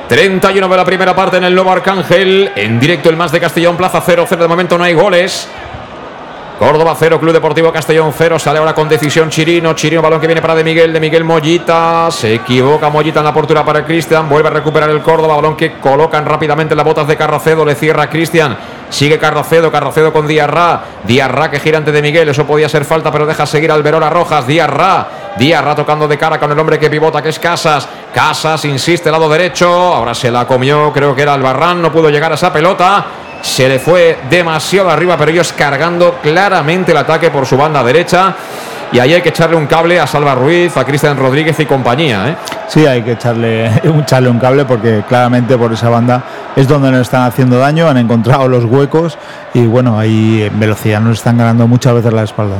31 0.08 0.68
de 0.68 0.78
la 0.78 0.86
primera 0.86 1.16
parte 1.16 1.38
en 1.38 1.46
el 1.46 1.56
Nuevo 1.56 1.72
Arcángel. 1.72 2.52
En 2.56 2.80
directo 2.80 3.10
el 3.10 3.16
más 3.16 3.32
de 3.32 3.40
Castellón, 3.40 3.76
Plaza 3.76 4.04
0-0. 4.04 4.38
De 4.38 4.48
momento 4.48 4.78
no 4.78 4.84
hay 4.84 4.94
goles. 4.94 5.50
Córdoba 6.60 6.96
0, 6.98 7.20
Club 7.20 7.34
Deportivo 7.34 7.74
Castellón 7.74 8.14
0. 8.16 8.38
Sale 8.38 8.60
ahora 8.60 8.76
con 8.76 8.88
decisión 8.88 9.30
Chirino. 9.30 9.74
Chirino, 9.74 10.02
balón 10.04 10.22
que 10.22 10.28
viene 10.28 10.42
para 10.42 10.54
De 10.56 10.64
Miguel. 10.64 10.94
De 10.94 11.00
Miguel 11.00 11.24
Mollita. 11.24 12.10
Se 12.12 12.36
equivoca 12.36 12.90
Mollita 12.90 13.20
en 13.20 13.26
la 13.26 13.34
portura 13.34 13.66
para 13.66 13.84
Cristian. 13.84 14.30
Vuelve 14.30 14.50
a 14.50 14.52
recuperar 14.52 14.92
el 14.92 15.02
Córdoba. 15.02 15.36
Balón 15.36 15.58
que 15.58 15.74
colocan 15.80 16.24
rápidamente 16.24 16.74
en 16.74 16.78
las 16.78 16.86
botas 16.86 17.08
de 17.08 17.18
Carracedo. 17.18 17.66
Le 17.66 17.74
cierra 17.74 18.08
Cristian. 18.08 18.56
Sigue 18.90 19.18
Carracedo. 19.18 19.72
Carracedo 19.72 20.14
con 20.14 20.28
Diarra. 20.28 20.82
Diarra 21.04 21.50
que 21.50 21.60
gira 21.60 21.80
ante 21.80 21.92
De 21.92 22.02
Miguel. 22.04 22.30
Eso 22.30 22.46
podía 22.46 22.70
ser 22.70 22.86
falta, 22.86 23.12
pero 23.12 23.26
deja 23.26 23.46
seguir 23.48 23.72
al 23.72 23.82
Verona 23.82 24.10
Rojas. 24.10 24.46
Diarra. 24.46 25.25
Diarra 25.38 25.76
tocando 25.76 26.08
de 26.08 26.18
cara 26.18 26.40
con 26.40 26.52
el 26.52 26.58
hombre 26.58 26.80
que 26.80 26.90
pivota, 26.90 27.22
que 27.22 27.30
es 27.30 27.40
Casas. 27.40 27.88
Casas 28.14 28.64
insiste, 28.66 29.12
lado 29.12 29.28
derecho. 29.28 29.68
Ahora 29.68 30.14
se 30.14 30.32
la 30.32 30.48
comió, 30.48 30.94
creo 30.94 31.14
que 31.14 31.24
era 31.24 31.34
Albarrán. 31.34 31.82
No 31.82 31.92
pudo 31.92 32.10
llegar 32.10 32.32
a 32.32 32.36
esa 32.36 32.54
pelota. 32.54 33.06
Se 33.42 33.68
le 33.68 33.80
fue 33.80 34.18
demasiado 34.30 34.90
arriba, 34.90 35.18
pero 35.18 35.32
ellos 35.32 35.54
cargando 35.54 36.20
claramente 36.22 36.94
el 36.94 36.98
ataque 36.98 37.30
por 37.30 37.46
su 37.46 37.58
banda 37.58 37.84
derecha. 37.84 38.34
Y 38.92 39.00
ahí 39.00 39.14
hay 39.14 39.22
que 39.22 39.30
echarle 39.30 39.58
un 39.58 39.68
cable 39.68 40.00
a 40.00 40.08
Salva 40.08 40.36
Ruiz, 40.36 40.78
a 40.78 40.86
Cristian 40.86 41.18
Rodríguez 41.18 41.60
y 41.60 41.66
compañía. 41.66 42.30
¿eh? 42.30 42.38
Sí, 42.68 42.86
hay 42.86 43.02
que 43.02 43.14
echarle, 43.14 43.70
echarle 44.02 44.30
un 44.30 44.40
cable 44.40 44.64
porque 44.64 45.04
claramente 45.08 45.58
por 45.58 45.74
esa 45.74 45.90
banda 45.90 46.24
es 46.56 46.68
donde 46.68 46.92
nos 46.92 47.02
están 47.02 47.24
haciendo 47.24 47.60
daño, 47.60 47.90
han 47.90 47.98
encontrado 47.98 48.48
los 48.48 48.64
huecos 48.64 49.18
y 49.54 49.66
bueno, 49.66 50.00
ahí 50.00 50.44
en 50.44 50.60
velocidad 50.60 51.02
nos 51.02 51.18
están 51.18 51.38
ganando 51.38 51.68
muchas 51.68 51.94
veces 51.96 52.14
la 52.14 52.24
espalda. 52.24 52.56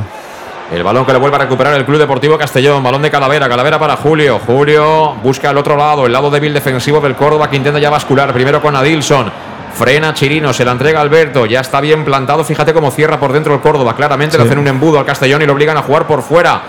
El 0.72 0.82
balón 0.82 1.06
que 1.06 1.12
le 1.12 1.18
vuelve 1.18 1.36
a 1.36 1.40
recuperar 1.40 1.74
el 1.74 1.84
Club 1.84 1.98
Deportivo 1.98 2.36
Castellón. 2.36 2.82
Balón 2.82 3.02
de 3.02 3.10
Calavera. 3.10 3.48
Calavera 3.48 3.78
para 3.78 3.96
Julio. 3.96 4.40
Julio 4.44 5.14
busca 5.22 5.50
el 5.50 5.58
otro 5.58 5.76
lado, 5.76 6.06
el 6.06 6.12
lado 6.12 6.30
débil 6.30 6.52
defensivo 6.52 7.00
del 7.00 7.14
Córdoba 7.14 7.48
que 7.48 7.56
intenta 7.56 7.78
ya 7.78 7.88
bascular. 7.88 8.32
Primero 8.32 8.60
con 8.60 8.74
Adilson. 8.74 9.30
Frena 9.76 10.14
Chirino, 10.14 10.54
se 10.54 10.64
la 10.64 10.72
entrega 10.72 11.02
Alberto, 11.02 11.44
ya 11.44 11.60
está 11.60 11.82
bien 11.82 12.02
plantado, 12.02 12.42
fíjate 12.44 12.72
cómo 12.72 12.90
cierra 12.90 13.20
por 13.20 13.30
dentro 13.30 13.52
el 13.52 13.60
Córdoba, 13.60 13.94
claramente 13.94 14.38
le 14.38 14.44
hacen 14.44 14.58
un 14.58 14.66
embudo 14.66 14.98
al 14.98 15.04
Castellón 15.04 15.42
y 15.42 15.46
lo 15.46 15.52
obligan 15.52 15.76
a 15.76 15.82
jugar 15.82 16.06
por 16.06 16.22
fuera. 16.22 16.62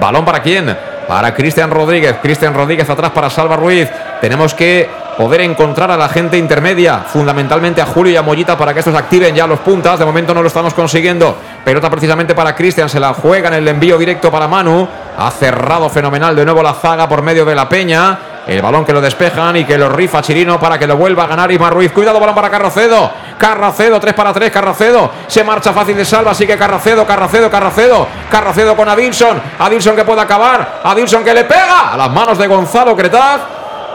Balón 0.00 0.24
para 0.24 0.40
quién? 0.40 0.74
Para 1.06 1.34
Cristian 1.34 1.70
Rodríguez, 1.70 2.16
Cristian 2.22 2.54
Rodríguez 2.54 2.88
atrás 2.88 3.10
para 3.10 3.28
Salva 3.28 3.56
Ruiz. 3.56 3.90
Tenemos 4.22 4.54
que 4.54 4.88
poder 5.16 5.40
encontrar 5.42 5.90
a 5.90 5.96
la 5.96 6.08
gente 6.08 6.36
intermedia, 6.36 7.04
fundamentalmente 7.06 7.80
a 7.80 7.86
Julio 7.86 8.12
y 8.12 8.16
a 8.16 8.22
Mollita 8.22 8.56
para 8.56 8.72
que 8.72 8.80
estos 8.80 8.94
activen 8.94 9.34
ya 9.34 9.46
los 9.46 9.60
puntas. 9.60 9.98
De 9.98 10.04
momento 10.04 10.34
no 10.34 10.42
lo 10.42 10.48
estamos 10.48 10.74
consiguiendo. 10.74 11.36
Pelota 11.64 11.88
precisamente 11.90 12.34
para 12.34 12.54
Cristian, 12.54 12.88
se 12.88 13.00
la 13.00 13.14
juega 13.14 13.48
en 13.48 13.54
el 13.54 13.68
envío 13.68 13.98
directo 13.98 14.30
para 14.30 14.48
Manu. 14.48 14.86
Ha 15.16 15.30
cerrado 15.30 15.88
fenomenal 15.88 16.34
de 16.34 16.44
nuevo 16.44 16.62
la 16.62 16.74
zaga 16.74 17.08
por 17.08 17.22
medio 17.22 17.44
de 17.44 17.54
la 17.54 17.68
peña. 17.68 18.18
El 18.46 18.60
balón 18.60 18.84
que 18.84 18.92
lo 18.92 19.00
despejan 19.00 19.56
y 19.56 19.64
que 19.64 19.78
lo 19.78 19.88
rifa 19.88 20.20
Chirino 20.20 20.60
para 20.60 20.78
que 20.78 20.86
lo 20.86 20.96
vuelva 20.96 21.24
a 21.24 21.26
ganar 21.26 21.50
Ismar 21.50 21.72
Ruiz. 21.72 21.92
Cuidado, 21.92 22.20
balón 22.20 22.34
para 22.34 22.50
Carracedo. 22.50 23.10
Carracedo, 23.38 23.98
3 23.98 24.12
para 24.12 24.32
3. 24.32 24.50
Carracedo 24.50 25.10
se 25.26 25.42
marcha 25.42 25.72
fácil 25.72 25.96
de 25.96 26.04
salva. 26.04 26.34
Sigue 26.34 26.58
Carracedo, 26.58 27.06
Carracedo, 27.06 27.50
Carracedo. 27.50 28.06
Carracedo 28.30 28.76
con 28.76 28.88
Adilson. 28.88 29.40
Adilson 29.58 29.96
que 29.96 30.04
puede 30.04 30.20
acabar. 30.20 30.80
Adilson 30.84 31.24
que 31.24 31.32
le 31.32 31.44
pega 31.44 31.92
a 31.92 31.96
las 31.96 32.10
manos 32.10 32.36
de 32.36 32.46
Gonzalo 32.46 32.94
Cretaz. 32.94 33.53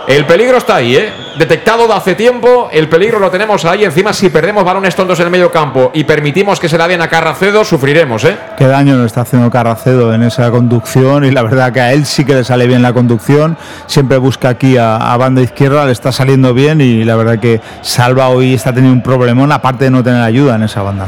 El 0.09 0.25
peligro 0.25 0.57
está 0.57 0.77
ahí, 0.77 0.95
¿eh? 0.95 1.13
Detectado 1.37 1.87
de 1.87 1.93
hace 1.93 2.15
tiempo, 2.15 2.67
el 2.73 2.89
peligro 2.89 3.19
lo 3.19 3.29
tenemos 3.29 3.63
ahí. 3.65 3.85
Encima, 3.85 4.11
si 4.11 4.29
perdemos 4.29 4.63
balones 4.63 4.95
tontos 4.95 5.19
en 5.19 5.25
el 5.27 5.31
medio 5.31 5.51
campo 5.51 5.91
y 5.93 6.03
permitimos 6.03 6.59
que 6.59 6.67
se 6.67 6.79
la 6.79 6.87
den 6.87 6.99
a 7.03 7.07
Carracedo, 7.07 7.63
sufriremos, 7.63 8.23
¿eh? 8.23 8.35
Qué 8.57 8.65
daño 8.65 8.95
nos 8.95 9.05
está 9.05 9.21
haciendo 9.21 9.51
Carracedo 9.51 10.11
en 10.11 10.23
esa 10.23 10.49
conducción 10.49 11.25
y 11.25 11.29
la 11.29 11.43
verdad 11.43 11.71
que 11.71 11.79
a 11.79 11.93
él 11.93 12.07
sí 12.07 12.25
que 12.25 12.33
le 12.33 12.43
sale 12.43 12.65
bien 12.65 12.81
la 12.81 12.91
conducción. 12.91 13.55
Siempre 13.85 14.17
busca 14.17 14.49
aquí 14.49 14.77
a, 14.77 14.95
a 14.95 15.15
banda 15.17 15.43
izquierda, 15.43 15.85
le 15.85 15.91
está 15.91 16.11
saliendo 16.11 16.55
bien 16.55 16.81
y 16.81 17.03
la 17.05 17.15
verdad 17.15 17.37
que 17.37 17.61
Salva 17.83 18.29
hoy 18.29 18.55
está 18.55 18.73
teniendo 18.73 18.95
un 18.95 19.03
problemón 19.03 19.51
aparte 19.51 19.83
de 19.83 19.91
no 19.91 20.03
tener 20.03 20.23
ayuda 20.23 20.55
en 20.55 20.63
esa 20.63 20.81
banda. 20.81 21.07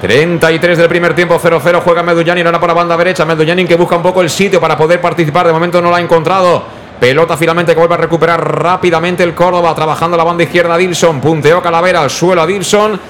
33 0.00 0.78
del 0.78 0.88
primer 0.88 1.14
tiempo, 1.14 1.38
0-0. 1.38 1.82
Juega 1.84 2.02
Medullanin 2.02 2.46
ahora 2.46 2.58
por 2.58 2.70
la 2.70 2.74
banda 2.74 2.96
derecha. 2.96 3.26
Medullanin 3.26 3.68
que 3.68 3.76
busca 3.76 3.96
un 3.96 4.02
poco 4.02 4.22
el 4.22 4.30
sitio 4.30 4.58
para 4.62 4.78
poder 4.78 4.98
participar. 4.98 5.46
De 5.46 5.52
momento 5.52 5.82
no 5.82 5.90
la 5.90 5.98
ha 5.98 6.00
encontrado. 6.00 6.79
Pelota 7.00 7.36
finalmente 7.36 7.72
que 7.72 7.78
vuelve 7.78 7.94
a 7.94 7.98
recuperar 7.98 8.62
rápidamente 8.62 9.22
el 9.24 9.34
Córdoba. 9.34 9.74
Trabajando 9.74 10.16
la 10.16 10.24
banda 10.24 10.42
izquierda 10.42 10.76
Dilson. 10.76 11.20
Punteó 11.20 11.62
Calavera 11.62 12.02
al 12.02 12.10
suelo 12.10 12.42
a 12.42 12.46
Dilson. 12.46 13.00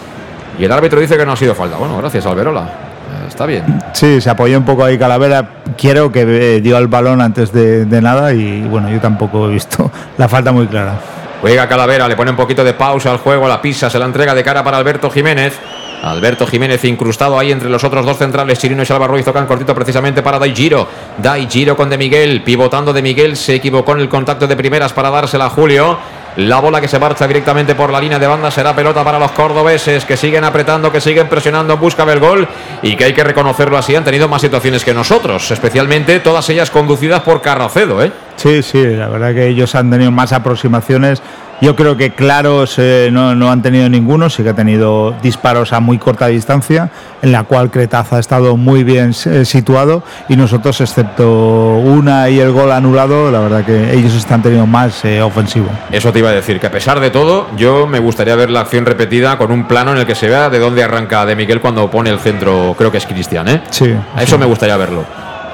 Y 0.59 0.65
el 0.65 0.71
árbitro 0.73 1.01
dice 1.01 1.17
que 1.17 1.27
no 1.27 1.33
ha 1.33 1.37
sido 1.37 1.55
falta. 1.55 1.77
Bueno, 1.77 1.99
gracias, 1.99 2.25
Alberola. 2.25 2.61
Eh, 2.63 3.27
Está 3.29 3.47
bien. 3.47 3.65
Sí, 3.93 4.21
se 4.21 4.31
apoyó 4.31 4.57
un 4.59 4.65
poco 4.65 4.85
ahí 4.85 4.97
Calavera. 4.97 5.45
Quiero 5.77 6.13
que 6.13 6.21
eh, 6.23 6.61
dio 6.61 6.79
el 6.79 6.87
balón 6.87 7.21
antes 7.21 7.53
de, 7.53 7.85
de 7.85 8.01
nada 8.01 8.33
y 8.33 8.63
bueno, 8.63 8.89
yo 8.91 9.01
tampoco 9.01 9.49
he 9.49 9.53
visto 9.55 9.91
la 10.19 10.29
falta 10.29 10.53
muy 10.53 10.69
clara. 10.69 10.95
Juega 11.41 11.67
Calavera, 11.67 12.07
le 12.07 12.17
pone 12.17 12.31
un 12.31 12.37
poquito 12.37 12.63
de 12.63 12.75
pausa 12.75 13.11
al 13.11 13.17
juego, 13.19 13.49
la 13.49 13.61
pisa, 13.63 13.89
se 13.89 13.99
la 13.99 14.05
entrega 14.05 14.35
de 14.35 14.45
cara 14.45 14.63
para 14.63 14.77
Alberto 14.77 15.11
Jiménez. 15.11 15.59
Alberto 16.03 16.47
Jiménez 16.47 16.85
incrustado 16.85 17.39
ahí 17.39 17.53
entre 17.53 17.69
los 17.69 17.85
otros 17.85 18.07
dos 18.07 18.17
centrales, 18.17 18.59
Chirino 18.59 18.83
y 18.83 18.87
Salva 18.87 19.07
Ruiz 19.07 19.25
tocan 19.25 19.47
cortito 19.47 19.75
precisamente 19.75 20.23
para 20.23 20.39
Daigiro. 20.39 20.89
Daigiro 21.19 21.77
con 21.77 21.91
De 21.91 21.99
Miguel, 21.99 22.43
pivotando 22.43 22.93
De 22.93 23.03
Miguel, 23.03 23.37
se 23.37 23.57
equivocó 23.57 23.93
en 23.93 24.01
el 24.01 24.09
contacto 24.09 24.47
de 24.47 24.57
primeras 24.57 24.93
para 24.93 25.11
dársela 25.11 25.47
a 25.47 25.51
Julio. 25.51 25.99
La 26.37 26.61
bola 26.61 26.81
que 26.81 26.87
se 26.87 26.99
marcha 26.99 27.27
directamente 27.27 27.75
por 27.75 27.91
la 27.91 28.01
línea 28.01 28.19
de 28.19 28.27
banda 28.27 28.53
será 28.53 28.75
pelota 28.75 29.03
para 29.03 29.19
los 29.19 29.33
cordobeses 29.33 30.05
que 30.05 30.17
siguen 30.17 30.45
apretando, 30.45 30.93
que 30.93 31.01
siguen 31.01 31.29
presionando 31.29 31.75
en 31.75 31.81
busca 31.81 32.07
del 32.07 32.21
gol 32.21 32.47
y 32.83 32.95
que 32.95 33.05
hay 33.05 33.13
que 33.13 33.25
reconocerlo 33.25 33.77
así, 33.77 33.97
han 33.97 34.05
tenido 34.05 34.29
más 34.29 34.41
situaciones 34.41 34.85
que 34.85 34.95
nosotros, 34.95 35.51
especialmente 35.51 36.21
todas 36.21 36.49
ellas 36.49 36.71
conducidas 36.71 37.23
por 37.23 37.43
Carracedo, 37.43 38.03
¿eh? 38.03 38.13
Sí, 38.37 38.63
sí, 38.63 38.87
la 38.87 39.09
verdad 39.09 39.35
que 39.35 39.49
ellos 39.49 39.75
han 39.75 39.91
tenido 39.91 40.13
más 40.13 40.33
aproximaciones. 40.33 41.21
Yo 41.61 41.77
creo 41.77 41.97
que 41.97 42.13
claros 42.13 42.77
eh, 42.79 43.11
no, 43.13 43.35
no 43.35 43.51
han 43.51 43.61
tenido 43.61 43.87
ninguno, 43.91 44.31
sí 44.31 44.43
que 44.43 44.49
ha 44.49 44.55
tenido 44.55 45.15
disparos 45.23 45.75
a 45.75 45.81
muy 45.81 45.99
corta 45.99 46.27
distancia, 46.27 46.89
en 47.21 47.33
la 47.33 47.45
cual 47.45 47.71
Cretaz 47.71 48.15
ha 48.15 48.19
estado 48.19 48.57
muy 48.57 48.83
bien 48.83 49.15
eh, 49.27 49.45
situado 49.45 50.03
y 50.31 50.37
nosotros, 50.37 50.81
excepto 50.81 51.29
una 51.77 52.31
y 52.31 52.41
el 52.41 52.51
gol 52.53 52.73
anulado, 52.73 53.31
la 53.31 53.41
verdad 53.41 53.65
que 53.65 53.93
ellos 53.93 54.15
están 54.15 54.41
teniendo 54.41 54.67
más 54.67 55.05
eh, 55.05 55.21
ofensivo. 55.21 55.69
Eso 55.91 56.11
te 56.13 56.21
iba 56.21 56.31
a 56.31 56.33
decir, 56.33 56.59
que 56.59 56.67
a 56.67 56.71
pesar 56.71 56.99
de 56.99 57.11
todo, 57.11 57.49
yo 57.59 57.87
me 57.87 57.99
gustaría 57.99 58.35
ver 58.37 58.49
la 58.49 58.61
acción 58.61 58.87
repetida 58.87 59.37
con 59.37 59.53
un 59.53 59.69
plano 59.69 59.93
en 59.93 59.99
el 59.99 60.07
que 60.07 60.15
se 60.15 60.29
vea 60.29 60.49
de 60.49 60.59
dónde 60.59 60.83
arranca 60.83 61.27
de 61.27 61.37
Miguel 61.37 61.61
cuando 61.61 61.91
pone 61.91 62.09
el 62.09 62.21
centro, 62.21 62.75
creo 62.79 62.91
que 62.91 62.99
es 62.99 63.07
Cristian, 63.07 63.49
¿eh? 63.49 63.63
Sí. 63.69 63.95
A 64.17 64.23
eso 64.23 64.39
me 64.39 64.47
gustaría 64.47 64.79
verlo. 64.79 65.05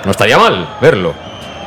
No 0.04 0.12
estaría 0.12 0.38
mal 0.38 0.68
verlo. 0.80 1.14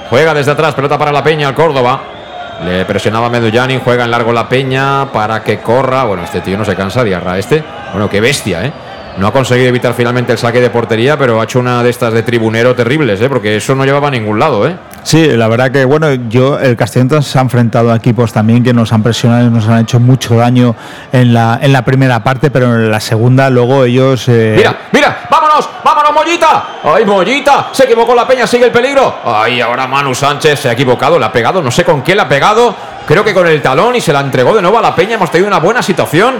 Juega 0.09 0.33
desde 0.33 0.51
atrás, 0.51 0.73
pelota 0.73 0.97
para 0.97 1.11
la 1.11 1.23
Peña, 1.23 1.49
al 1.49 1.53
Córdoba. 1.53 2.18
Le 2.65 2.85
presionaba 2.85 3.29
Medullanin, 3.29 3.79
juega 3.79 4.03
en 4.03 4.11
largo 4.11 4.33
la 4.33 4.49
Peña 4.49 5.11
para 5.11 5.43
que 5.43 5.59
corra. 5.59 6.03
Bueno, 6.03 6.23
este 6.23 6.41
tío 6.41 6.57
no 6.57 6.65
se 6.65 6.75
cansa, 6.75 7.03
Diarra 7.03 7.37
este. 7.37 7.63
Bueno, 7.91 8.09
qué 8.09 8.19
bestia, 8.19 8.65
¿eh? 8.65 8.73
No 9.17 9.27
ha 9.27 9.33
conseguido 9.33 9.67
evitar 9.67 9.93
finalmente 9.93 10.31
el 10.31 10.37
saque 10.37 10.61
de 10.61 10.69
portería, 10.69 11.17
pero 11.17 11.41
ha 11.41 11.43
hecho 11.43 11.59
una 11.59 11.83
de 11.83 11.89
estas 11.89 12.13
de 12.13 12.23
tribunero 12.23 12.73
terribles, 12.75 13.19
¿eh? 13.21 13.27
Porque 13.27 13.57
eso 13.57 13.75
no 13.75 13.83
llevaba 13.83 14.07
a 14.07 14.11
ningún 14.11 14.39
lado, 14.39 14.67
¿eh? 14.67 14.75
Sí, 15.03 15.27
la 15.27 15.47
verdad 15.47 15.71
que 15.71 15.85
bueno, 15.85 16.13
yo 16.29 16.59
el 16.59 16.75
Castellón 16.75 17.23
se 17.23 17.37
ha 17.37 17.41
enfrentado 17.41 17.91
a 17.91 17.95
equipos 17.95 18.31
también 18.31 18.63
que 18.63 18.73
nos 18.73 18.93
han 18.93 19.03
presionado 19.03 19.47
y 19.47 19.49
nos 19.49 19.67
han 19.67 19.79
hecho 19.79 19.99
mucho 19.99 20.35
daño 20.35 20.75
en 21.11 21.33
la 21.33 21.59
en 21.61 21.73
la 21.73 21.83
primera 21.83 22.23
parte, 22.23 22.51
pero 22.51 22.75
en 22.75 22.91
la 22.91 22.99
segunda 22.99 23.49
luego 23.49 23.85
ellos 23.85 24.27
eh, 24.27 24.53
Mira, 24.57 24.75
mira, 24.91 25.19
vámonos, 25.29 25.69
vámonos, 25.83 26.13
Mollita. 26.13 26.67
Ay, 26.83 27.05
Mollita, 27.05 27.69
se 27.71 27.85
equivocó 27.85 28.13
la 28.13 28.27
peña, 28.27 28.45
sigue 28.45 28.65
el 28.65 28.71
peligro. 28.71 29.15
Ay, 29.25 29.61
ahora 29.61 29.87
Manu 29.87 30.13
Sánchez 30.13 30.59
se 30.59 30.69
ha 30.69 30.73
equivocado, 30.73 31.17
le 31.17 31.25
ha 31.25 31.31
pegado, 31.31 31.61
no 31.61 31.71
sé 31.71 31.83
con 31.83 32.01
qué 32.03 32.15
le 32.15 32.21
ha 32.21 32.29
pegado. 32.29 32.75
Creo 33.07 33.23
que 33.23 33.33
con 33.33 33.47
el 33.47 33.61
talón 33.61 33.95
y 33.95 34.01
se 34.01 34.13
la 34.13 34.19
entregó 34.19 34.55
de 34.55 34.61
nuevo 34.61 34.77
a 34.77 34.81
la 34.81 34.93
peña. 34.93 35.15
Hemos 35.15 35.31
tenido 35.31 35.47
una 35.47 35.59
buena 35.59 35.81
situación. 35.81 36.35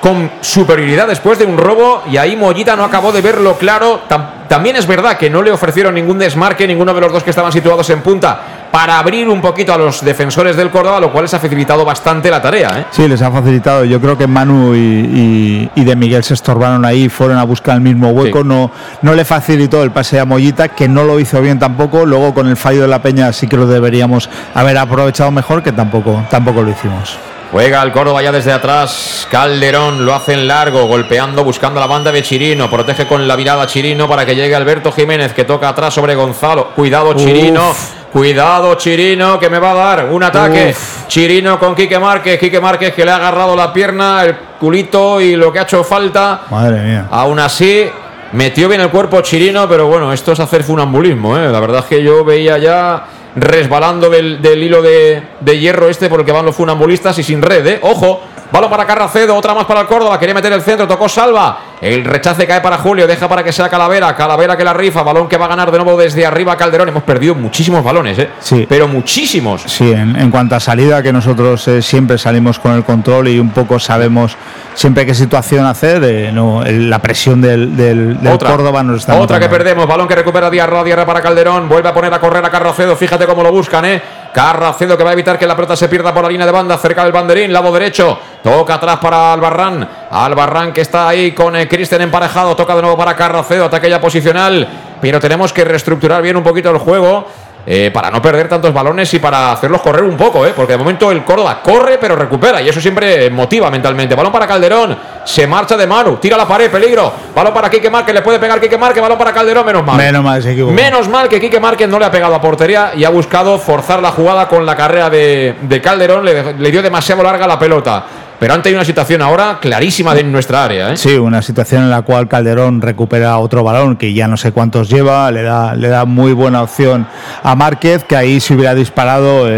Con 0.00 0.30
superioridad 0.40 1.06
después 1.06 1.38
de 1.38 1.44
un 1.44 1.58
robo 1.58 2.02
y 2.10 2.16
ahí 2.16 2.36
Mollita 2.36 2.74
no 2.76 2.84
acabó 2.84 3.12
de 3.12 3.20
verlo 3.20 3.56
claro. 3.58 4.00
Tam- 4.08 4.48
también 4.48 4.74
es 4.76 4.86
verdad 4.86 5.16
que 5.16 5.30
no 5.30 5.42
le 5.42 5.52
ofrecieron 5.52 5.94
ningún 5.94 6.18
desmarque, 6.18 6.66
ninguno 6.66 6.92
de 6.92 7.00
los 7.00 7.12
dos 7.12 7.22
que 7.22 7.30
estaban 7.30 7.52
situados 7.52 7.88
en 7.90 8.00
punta, 8.00 8.40
para 8.72 8.98
abrir 8.98 9.28
un 9.28 9.40
poquito 9.40 9.72
a 9.72 9.78
los 9.78 10.04
defensores 10.04 10.56
del 10.56 10.70
Córdoba, 10.70 10.98
lo 10.98 11.12
cual 11.12 11.24
les 11.24 11.34
ha 11.34 11.38
facilitado 11.38 11.84
bastante 11.84 12.28
la 12.30 12.42
tarea. 12.42 12.80
¿eh? 12.80 12.84
Sí, 12.90 13.06
les 13.06 13.22
ha 13.22 13.30
facilitado. 13.30 13.84
Yo 13.84 14.00
creo 14.00 14.18
que 14.18 14.26
Manu 14.26 14.74
y, 14.74 14.78
y- 14.78 15.70
y 15.76 15.84
de 15.84 15.94
Miguel 15.94 16.24
se 16.24 16.34
estorbaron 16.34 16.84
ahí, 16.84 17.08
fueron 17.08 17.38
a 17.38 17.44
buscar 17.44 17.76
el 17.76 17.80
mismo 17.80 18.08
hueco. 18.08 18.38
Sí. 18.40 18.44
No, 18.44 18.72
no 19.02 19.14
le 19.14 19.24
facilitó 19.24 19.84
el 19.84 19.92
pase 19.92 20.18
a 20.18 20.24
Mollita, 20.24 20.68
que 20.68 20.88
no 20.88 21.04
lo 21.04 21.20
hizo 21.20 21.40
bien 21.40 21.58
tampoco. 21.60 22.04
Luego 22.04 22.34
con 22.34 22.48
el 22.48 22.56
fallo 22.56 22.82
de 22.82 22.88
la 22.88 23.00
Peña 23.02 23.32
sí 23.32 23.46
que 23.46 23.56
lo 23.56 23.66
deberíamos 23.66 24.28
haber 24.54 24.78
aprovechado 24.78 25.30
mejor, 25.30 25.62
que 25.62 25.70
tampoco, 25.70 26.24
tampoco 26.28 26.62
lo 26.62 26.70
hicimos. 26.70 27.16
Juega 27.52 27.82
el 27.82 27.90
Córdoba 27.90 28.22
ya 28.22 28.30
desde 28.30 28.52
atrás. 28.52 29.26
Calderón 29.28 30.06
lo 30.06 30.14
hace 30.14 30.34
en 30.34 30.46
largo, 30.46 30.86
golpeando, 30.86 31.42
buscando 31.42 31.80
la 31.80 31.88
banda 31.88 32.12
de 32.12 32.22
Chirino. 32.22 32.70
Protege 32.70 33.08
con 33.08 33.26
la 33.26 33.36
mirada 33.36 33.66
Chirino 33.66 34.08
para 34.08 34.24
que 34.24 34.36
llegue 34.36 34.54
Alberto 34.54 34.92
Jiménez, 34.92 35.32
que 35.32 35.42
toca 35.42 35.68
atrás 35.68 35.92
sobre 35.92 36.14
Gonzalo. 36.14 36.68
Cuidado, 36.76 37.12
Chirino. 37.14 37.74
Cuidado, 38.12 38.76
Chirino, 38.76 39.38
que 39.40 39.50
me 39.50 39.58
va 39.58 39.72
a 39.72 39.74
dar 39.74 40.04
un 40.10 40.22
ataque. 40.22 40.74
Chirino 41.08 41.58
con 41.58 41.74
Quique 41.74 41.98
Márquez. 41.98 42.38
Quique 42.38 42.60
Márquez 42.60 42.94
que 42.94 43.04
le 43.04 43.10
ha 43.10 43.16
agarrado 43.16 43.56
la 43.56 43.72
pierna, 43.72 44.22
el 44.22 44.36
culito 44.60 45.20
y 45.20 45.34
lo 45.34 45.52
que 45.52 45.58
ha 45.58 45.62
hecho 45.62 45.82
falta. 45.82 46.42
Madre 46.50 46.80
mía. 46.82 47.08
Aún 47.10 47.40
así, 47.40 47.90
metió 48.32 48.68
bien 48.68 48.80
el 48.80 48.90
cuerpo 48.90 49.20
Chirino, 49.22 49.68
pero 49.68 49.88
bueno, 49.88 50.12
esto 50.12 50.32
es 50.32 50.38
hacer 50.38 50.62
funambulismo. 50.62 51.36
¿eh? 51.36 51.50
La 51.50 51.58
verdad 51.58 51.80
es 51.80 51.86
que 51.86 52.02
yo 52.02 52.24
veía 52.24 52.58
ya 52.58 53.04
resbalando 53.36 54.10
del, 54.10 54.42
del 54.42 54.62
hilo 54.62 54.82
de, 54.82 55.22
de 55.40 55.58
hierro 55.58 55.88
este 55.88 56.08
por 56.08 56.20
el 56.20 56.26
que 56.26 56.32
van 56.32 56.44
los 56.46 56.56
funambulistas 56.56 57.18
y 57.18 57.22
sin 57.22 57.42
red. 57.42 57.66
¿eh? 57.66 57.80
Ojo, 57.82 58.22
balón 58.50 58.70
para 58.70 58.86
Carracedo, 58.86 59.36
otra 59.36 59.54
más 59.54 59.66
para 59.66 59.82
el 59.82 59.86
Córdoba. 59.86 60.18
Quería 60.18 60.34
meter 60.34 60.52
el 60.52 60.62
centro, 60.62 60.88
tocó 60.88 61.08
Salva. 61.08 61.69
El 61.80 62.04
rechace 62.04 62.46
cae 62.46 62.60
para 62.60 62.76
Julio, 62.76 63.06
deja 63.06 63.26
para 63.26 63.42
que 63.42 63.52
sea 63.52 63.70
Calavera. 63.70 64.14
Calavera 64.14 64.54
que 64.54 64.64
la 64.64 64.74
rifa, 64.74 65.02
balón 65.02 65.26
que 65.28 65.38
va 65.38 65.46
a 65.46 65.48
ganar 65.48 65.70
de 65.70 65.78
nuevo 65.78 65.98
desde 65.98 66.26
arriba 66.26 66.54
Calderón. 66.54 66.88
Hemos 66.90 67.04
perdido 67.04 67.34
muchísimos 67.34 67.82
balones, 67.82 68.18
¿eh? 68.18 68.28
Sí. 68.38 68.66
pero 68.68 68.86
muchísimos. 68.86 69.62
Sí, 69.66 69.90
en, 69.90 70.14
en 70.14 70.30
cuanto 70.30 70.54
a 70.56 70.60
salida, 70.60 71.02
que 71.02 71.10
nosotros 71.10 71.66
eh, 71.68 71.80
siempre 71.80 72.18
salimos 72.18 72.58
con 72.58 72.72
el 72.74 72.84
control 72.84 73.28
y 73.28 73.38
un 73.38 73.48
poco 73.48 73.78
sabemos 73.78 74.36
siempre 74.74 75.06
qué 75.06 75.14
situación 75.14 75.64
hacer, 75.64 76.04
eh, 76.04 76.30
no, 76.32 76.62
el- 76.64 76.90
la 76.90 76.98
presión 76.98 77.40
del, 77.40 77.74
del, 77.74 78.20
del 78.20 78.38
Córdoba 78.38 78.82
nos 78.82 78.98
está 79.00 79.18
Otra 79.18 79.40
que 79.40 79.48
perdemos. 79.48 79.86
Balón 79.86 80.06
que 80.06 80.14
recupera 80.16 80.50
Diarra. 80.50 80.84
Diarra 80.84 81.06
para 81.06 81.22
Calderón. 81.22 81.66
Vuelve 81.66 81.88
a 81.88 81.94
poner 81.94 82.12
a 82.12 82.20
correr 82.20 82.44
a 82.44 82.50
Carracedo. 82.50 82.94
Fíjate 82.94 83.24
cómo 83.26 83.42
lo 83.42 83.50
buscan, 83.52 83.86
¿eh? 83.86 84.02
Carracedo 84.34 84.98
que 84.98 85.02
va 85.02 85.10
a 85.10 85.12
evitar 85.14 85.38
que 85.38 85.46
la 85.46 85.56
pelota 85.56 85.74
se 85.76 85.88
pierda 85.88 86.12
por 86.12 86.22
la 86.24 86.28
línea 86.28 86.44
de 86.46 86.52
banda 86.52 86.76
cerca 86.76 87.04
del 87.04 87.12
banderín. 87.12 87.52
Lado 87.54 87.72
derecho. 87.72 88.18
Toca 88.42 88.74
atrás 88.74 88.98
para 88.98 89.32
Albarrán. 89.32 89.88
Albarrán 90.10 90.72
que 90.72 90.80
está 90.80 91.08
ahí 91.08 91.32
con 91.32 91.54
eh, 91.56 91.68
Cristian 91.68 92.02
emparejado. 92.02 92.56
Toca 92.56 92.74
de 92.74 92.82
nuevo 92.82 92.96
para 92.96 93.14
Carracedo. 93.16 93.64
Ataque 93.66 93.88
ya 93.88 94.00
posicional. 94.00 94.66
Pero 95.00 95.20
tenemos 95.20 95.52
que 95.52 95.64
reestructurar 95.64 96.20
bien 96.22 96.36
un 96.36 96.42
poquito 96.42 96.70
el 96.70 96.78
juego. 96.78 97.26
eh, 97.66 97.90
para 97.92 98.10
no 98.10 98.22
perder 98.22 98.48
tantos 98.48 98.72
balones 98.72 99.12
y 99.12 99.18
para 99.18 99.52
hacerlos 99.52 99.82
correr 99.82 100.02
un 100.02 100.16
poco, 100.16 100.46
¿eh? 100.46 100.52
porque 100.56 100.72
de 100.72 100.78
momento 100.78 101.12
el 101.12 101.22
Córdoba 101.22 101.60
corre 101.62 101.98
pero 101.98 102.16
recupera 102.16 102.62
y 102.62 102.68
eso 102.70 102.80
siempre 102.80 103.28
motiva 103.28 103.70
mentalmente. 103.70 104.14
Balón 104.14 104.32
para 104.32 104.46
Calderón, 104.46 104.96
se 105.26 105.46
marcha 105.46 105.76
de 105.76 105.86
Manu, 105.86 106.16
tira 106.16 106.38
la 106.38 106.48
pared, 106.48 106.70
peligro. 106.70 107.12
Balón 107.34 107.52
para 107.52 107.68
Quique 107.68 107.90
Márquez, 107.90 108.14
le 108.14 108.22
puede 108.22 108.38
pegar 108.38 108.58
Quique 108.60 108.78
Márquez, 108.78 109.02
balón 109.02 109.18
para 109.18 109.34
Calderón, 109.34 109.66
menos 109.66 109.84
mal. 109.84 109.98
Menos 109.98 110.24
mal, 110.24 110.42
se 110.42 110.52
equivocó. 110.52 110.72
Menos 110.72 111.06
mal 111.08 111.28
que 111.28 111.38
Quique 111.38 111.60
Márquez 111.60 111.86
no 111.86 111.98
le 111.98 112.06
ha 112.06 112.10
pegado 112.10 112.34
a 112.34 112.40
portería 112.40 112.92
y 112.96 113.04
ha 113.04 113.10
buscado 113.10 113.58
forzar 113.58 114.00
la 114.00 114.10
jugada 114.10 114.48
con 114.48 114.64
la 114.64 114.74
carrera 114.74 115.10
de, 115.10 115.56
de 115.60 115.80
Calderón, 115.82 116.24
le, 116.24 116.54
le 116.54 116.70
dio 116.70 116.80
demasiado 116.80 117.22
larga 117.22 117.46
la 117.46 117.58
pelota. 117.58 118.04
Pero 118.40 118.54
han 118.54 118.62
tenido 118.62 118.78
una 118.78 118.84
situación 118.86 119.20
ahora 119.22 119.58
clarísima 119.60 120.14
de 120.14 120.24
nuestra 120.24 120.64
área. 120.64 120.92
¿eh? 120.92 120.96
Sí, 120.96 121.14
una 121.16 121.42
situación 121.42 121.82
en 121.84 121.90
la 121.90 122.00
cual 122.02 122.26
Calderón 122.26 122.80
recupera 122.80 123.36
otro 123.38 123.62
balón 123.62 123.96
que 123.96 124.12
ya 124.14 124.26
no 124.26 124.36
sé 124.38 124.50
cuántos 124.50 124.88
lleva, 124.88 125.30
le 125.30 125.42
da, 125.42 125.76
le 125.76 125.88
da 125.88 126.06
muy 126.06 126.32
buena 126.32 126.62
opción 126.62 127.06
a 127.42 127.54
Márquez, 127.54 128.02
que 128.04 128.16
ahí 128.16 128.40
si 128.40 128.54
hubiera 128.54 128.74
disparado, 128.74 129.46
eh, 129.46 129.52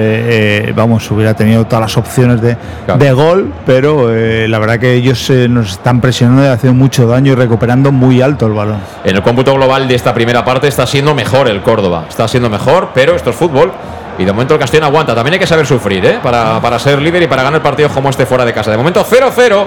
eh, 0.69 0.73
vamos, 0.75 1.09
hubiera 1.13 1.33
tenido 1.35 1.65
todas 1.65 1.81
las 1.83 1.97
opciones 1.97 2.41
de, 2.43 2.57
Claro. 2.85 2.99
de 3.03 3.13
gol, 3.13 3.53
pero 3.65 4.13
eh, 4.13 4.49
la 4.49 4.59
verdad 4.59 4.81
que 4.81 4.95
ellos 4.95 5.31
eh, 5.31 5.47
nos 5.49 5.71
están 5.73 6.01
presionando 6.01 6.43
y 6.43 6.47
haciendo 6.49 6.77
mucho 6.77 7.07
daño 7.07 7.33
y 7.33 7.35
recuperando 7.37 7.93
muy 7.93 8.21
alto 8.21 8.47
el 8.47 8.53
balón. 8.53 8.79
En 9.05 9.15
el 9.15 9.23
cómputo 9.23 9.55
global 9.55 9.87
de 9.87 9.95
esta 9.95 10.13
primera 10.13 10.45
parte 10.45 10.67
está 10.67 10.87
siendo 10.89 11.15
mejor 11.15 11.47
el 11.49 11.63
Córdoba. 11.63 12.07
Está 12.09 12.27
siendo 12.27 12.51
mejor, 12.51 12.91
pero 12.93 13.15
esto 13.15 13.31
es 13.31 13.37
fútbol. 13.37 13.71
Y 14.19 14.25
de 14.25 14.33
momento 14.33 14.55
el 14.55 14.61
Castellón 14.61 14.85
aguanta. 14.85 15.15
También 15.15 15.35
hay 15.35 15.41
que 15.41 15.47
saber 15.47 15.67
sufrir, 15.67 16.05
¿eh? 16.05 16.21
Para, 16.23 16.61
para 16.61 16.79
ser 16.79 17.01
líder 17.01 17.23
y 17.23 17.27
para 17.27 17.43
ganar 17.43 17.63
partidos 17.63 17.93
como 17.93 18.11
este 18.11 18.27
fuera 18.27 18.45
de 18.45 18.53
casa. 18.53 18.71
De 18.71 18.77
momento 18.77 19.05
0-0. 19.05 19.67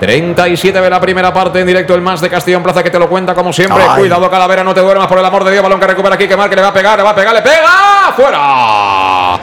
37 0.00 0.80
de 0.80 0.90
la 0.90 1.00
primera 1.00 1.32
parte 1.32 1.60
en 1.60 1.66
directo 1.66 1.94
el 1.94 2.00
más 2.00 2.20
de 2.20 2.28
Castellón 2.28 2.62
Plaza 2.62 2.82
que 2.82 2.90
te 2.90 2.98
lo 2.98 3.08
cuenta 3.08 3.34
como 3.34 3.52
siempre. 3.52 3.82
Ay. 3.88 4.00
Cuidado 4.00 4.28
Calavera, 4.28 4.64
no 4.64 4.74
te 4.74 4.80
duermas 4.80 5.06
por 5.06 5.18
el 5.18 5.24
amor 5.24 5.44
de 5.44 5.52
Dios. 5.52 5.62
Balón 5.62 5.80
que 5.80 5.86
recupera 5.86 6.16
aquí, 6.16 6.28
que 6.28 6.36
marque, 6.36 6.56
le 6.56 6.62
va 6.62 6.68
a 6.68 6.72
pegar, 6.72 6.98
le 6.98 7.04
va 7.04 7.10
a 7.10 7.14
pegar, 7.14 7.34
le 7.34 7.42
pega. 7.42 8.12
¡Fuera! 8.14 9.38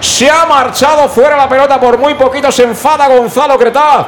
Se 0.00 0.30
ha 0.30 0.46
marchado 0.46 1.08
fuera 1.08 1.36
la 1.36 1.48
pelota 1.48 1.80
por 1.80 1.98
muy 1.98 2.14
poquito. 2.14 2.50
Se 2.52 2.62
enfada 2.62 3.08
Gonzalo 3.08 3.58
Cretaz. 3.58 4.06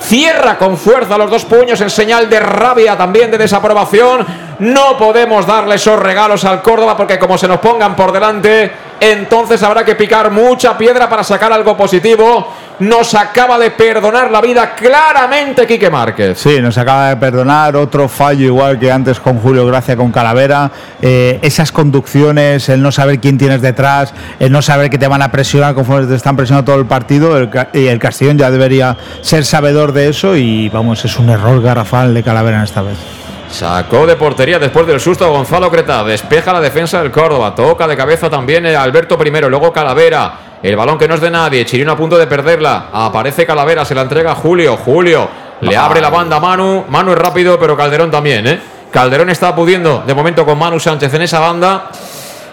Cierra 0.00 0.58
con 0.58 0.76
fuerza 0.76 1.16
los 1.16 1.30
dos 1.30 1.44
puños 1.44 1.80
en 1.80 1.88
señal 1.88 2.28
de 2.28 2.40
rabia, 2.40 2.96
también 2.96 3.30
de 3.30 3.38
desaprobación. 3.38 4.26
No 4.58 4.96
podemos 4.96 5.46
darle 5.46 5.76
esos 5.76 5.98
regalos 5.98 6.44
al 6.44 6.60
Córdoba 6.60 6.96
porque 6.96 7.18
como 7.18 7.38
se 7.38 7.46
nos 7.46 7.58
pongan 7.58 7.94
por 7.94 8.12
delante, 8.12 8.70
entonces 9.04 9.60
habrá 9.64 9.84
que 9.84 9.96
picar 9.96 10.30
mucha 10.30 10.78
piedra 10.78 11.08
para 11.08 11.24
sacar 11.24 11.52
algo 11.52 11.76
positivo. 11.76 12.46
Nos 12.78 13.16
acaba 13.16 13.58
de 13.58 13.72
perdonar 13.72 14.30
la 14.30 14.40
vida 14.40 14.76
claramente 14.76 15.66
Quique 15.66 15.90
Márquez. 15.90 16.38
Sí, 16.38 16.60
nos 16.60 16.78
acaba 16.78 17.08
de 17.08 17.16
perdonar 17.16 17.74
otro 17.74 18.08
fallo 18.08 18.46
igual 18.46 18.78
que 18.78 18.92
antes 18.92 19.18
con 19.18 19.40
Julio 19.40 19.66
Gracia 19.66 19.96
con 19.96 20.12
Calavera. 20.12 20.70
Eh, 21.00 21.40
esas 21.42 21.72
conducciones, 21.72 22.68
el 22.68 22.80
no 22.80 22.92
saber 22.92 23.18
quién 23.18 23.38
tienes 23.38 23.60
detrás, 23.60 24.14
el 24.38 24.52
no 24.52 24.62
saber 24.62 24.88
que 24.88 24.98
te 24.98 25.08
van 25.08 25.22
a 25.22 25.32
presionar 25.32 25.74
conforme 25.74 26.06
te 26.06 26.14
están 26.14 26.36
presionando 26.36 26.70
todo 26.70 26.80
el 26.80 26.86
partido. 26.86 27.50
Y 27.72 27.86
el 27.88 27.98
Castellón 27.98 28.38
ya 28.38 28.52
debería 28.52 28.96
ser 29.20 29.44
sabedor 29.44 29.92
de 29.92 30.10
eso 30.10 30.36
y 30.36 30.68
vamos, 30.68 31.04
es 31.04 31.18
un 31.18 31.28
error 31.28 31.60
garrafal 31.60 32.14
de 32.14 32.22
Calavera 32.22 32.58
en 32.58 32.62
esta 32.62 32.82
vez. 32.82 33.21
Sacó 33.52 34.06
de 34.06 34.16
portería 34.16 34.58
después 34.58 34.86
del 34.86 34.98
susto 34.98 35.30
Gonzalo 35.30 35.70
Creta. 35.70 36.02
Despeja 36.02 36.54
la 36.54 36.60
defensa 36.60 37.02
del 37.02 37.10
Córdoba. 37.10 37.54
Toca 37.54 37.86
de 37.86 37.96
cabeza 37.96 38.30
también 38.30 38.64
Alberto 38.66 39.18
primero. 39.18 39.50
Luego 39.50 39.72
Calavera. 39.72 40.32
El 40.62 40.74
balón 40.74 40.96
que 40.96 41.06
no 41.06 41.16
es 41.16 41.20
de 41.20 41.30
nadie. 41.30 41.66
Chirino 41.66 41.92
a 41.92 41.96
punto 41.96 42.16
de 42.16 42.26
perderla. 42.26 42.86
Aparece 42.90 43.44
Calavera. 43.44 43.84
Se 43.84 43.94
la 43.94 44.02
entrega 44.02 44.34
Julio. 44.34 44.78
Julio 44.78 45.28
le 45.60 45.76
abre 45.76 46.00
la 46.00 46.08
banda 46.08 46.36
a 46.36 46.40
Manu. 46.40 46.86
Manu 46.88 47.12
es 47.12 47.18
rápido, 47.18 47.58
pero 47.58 47.76
Calderón 47.76 48.10
también, 48.10 48.46
¿eh? 48.46 48.60
Calderón 48.90 49.28
está 49.28 49.54
pudiendo 49.54 50.02
de 50.06 50.14
momento 50.14 50.46
con 50.46 50.58
Manu 50.58 50.80
Sánchez 50.80 51.12
en 51.12 51.22
esa 51.22 51.38
banda. 51.38 51.90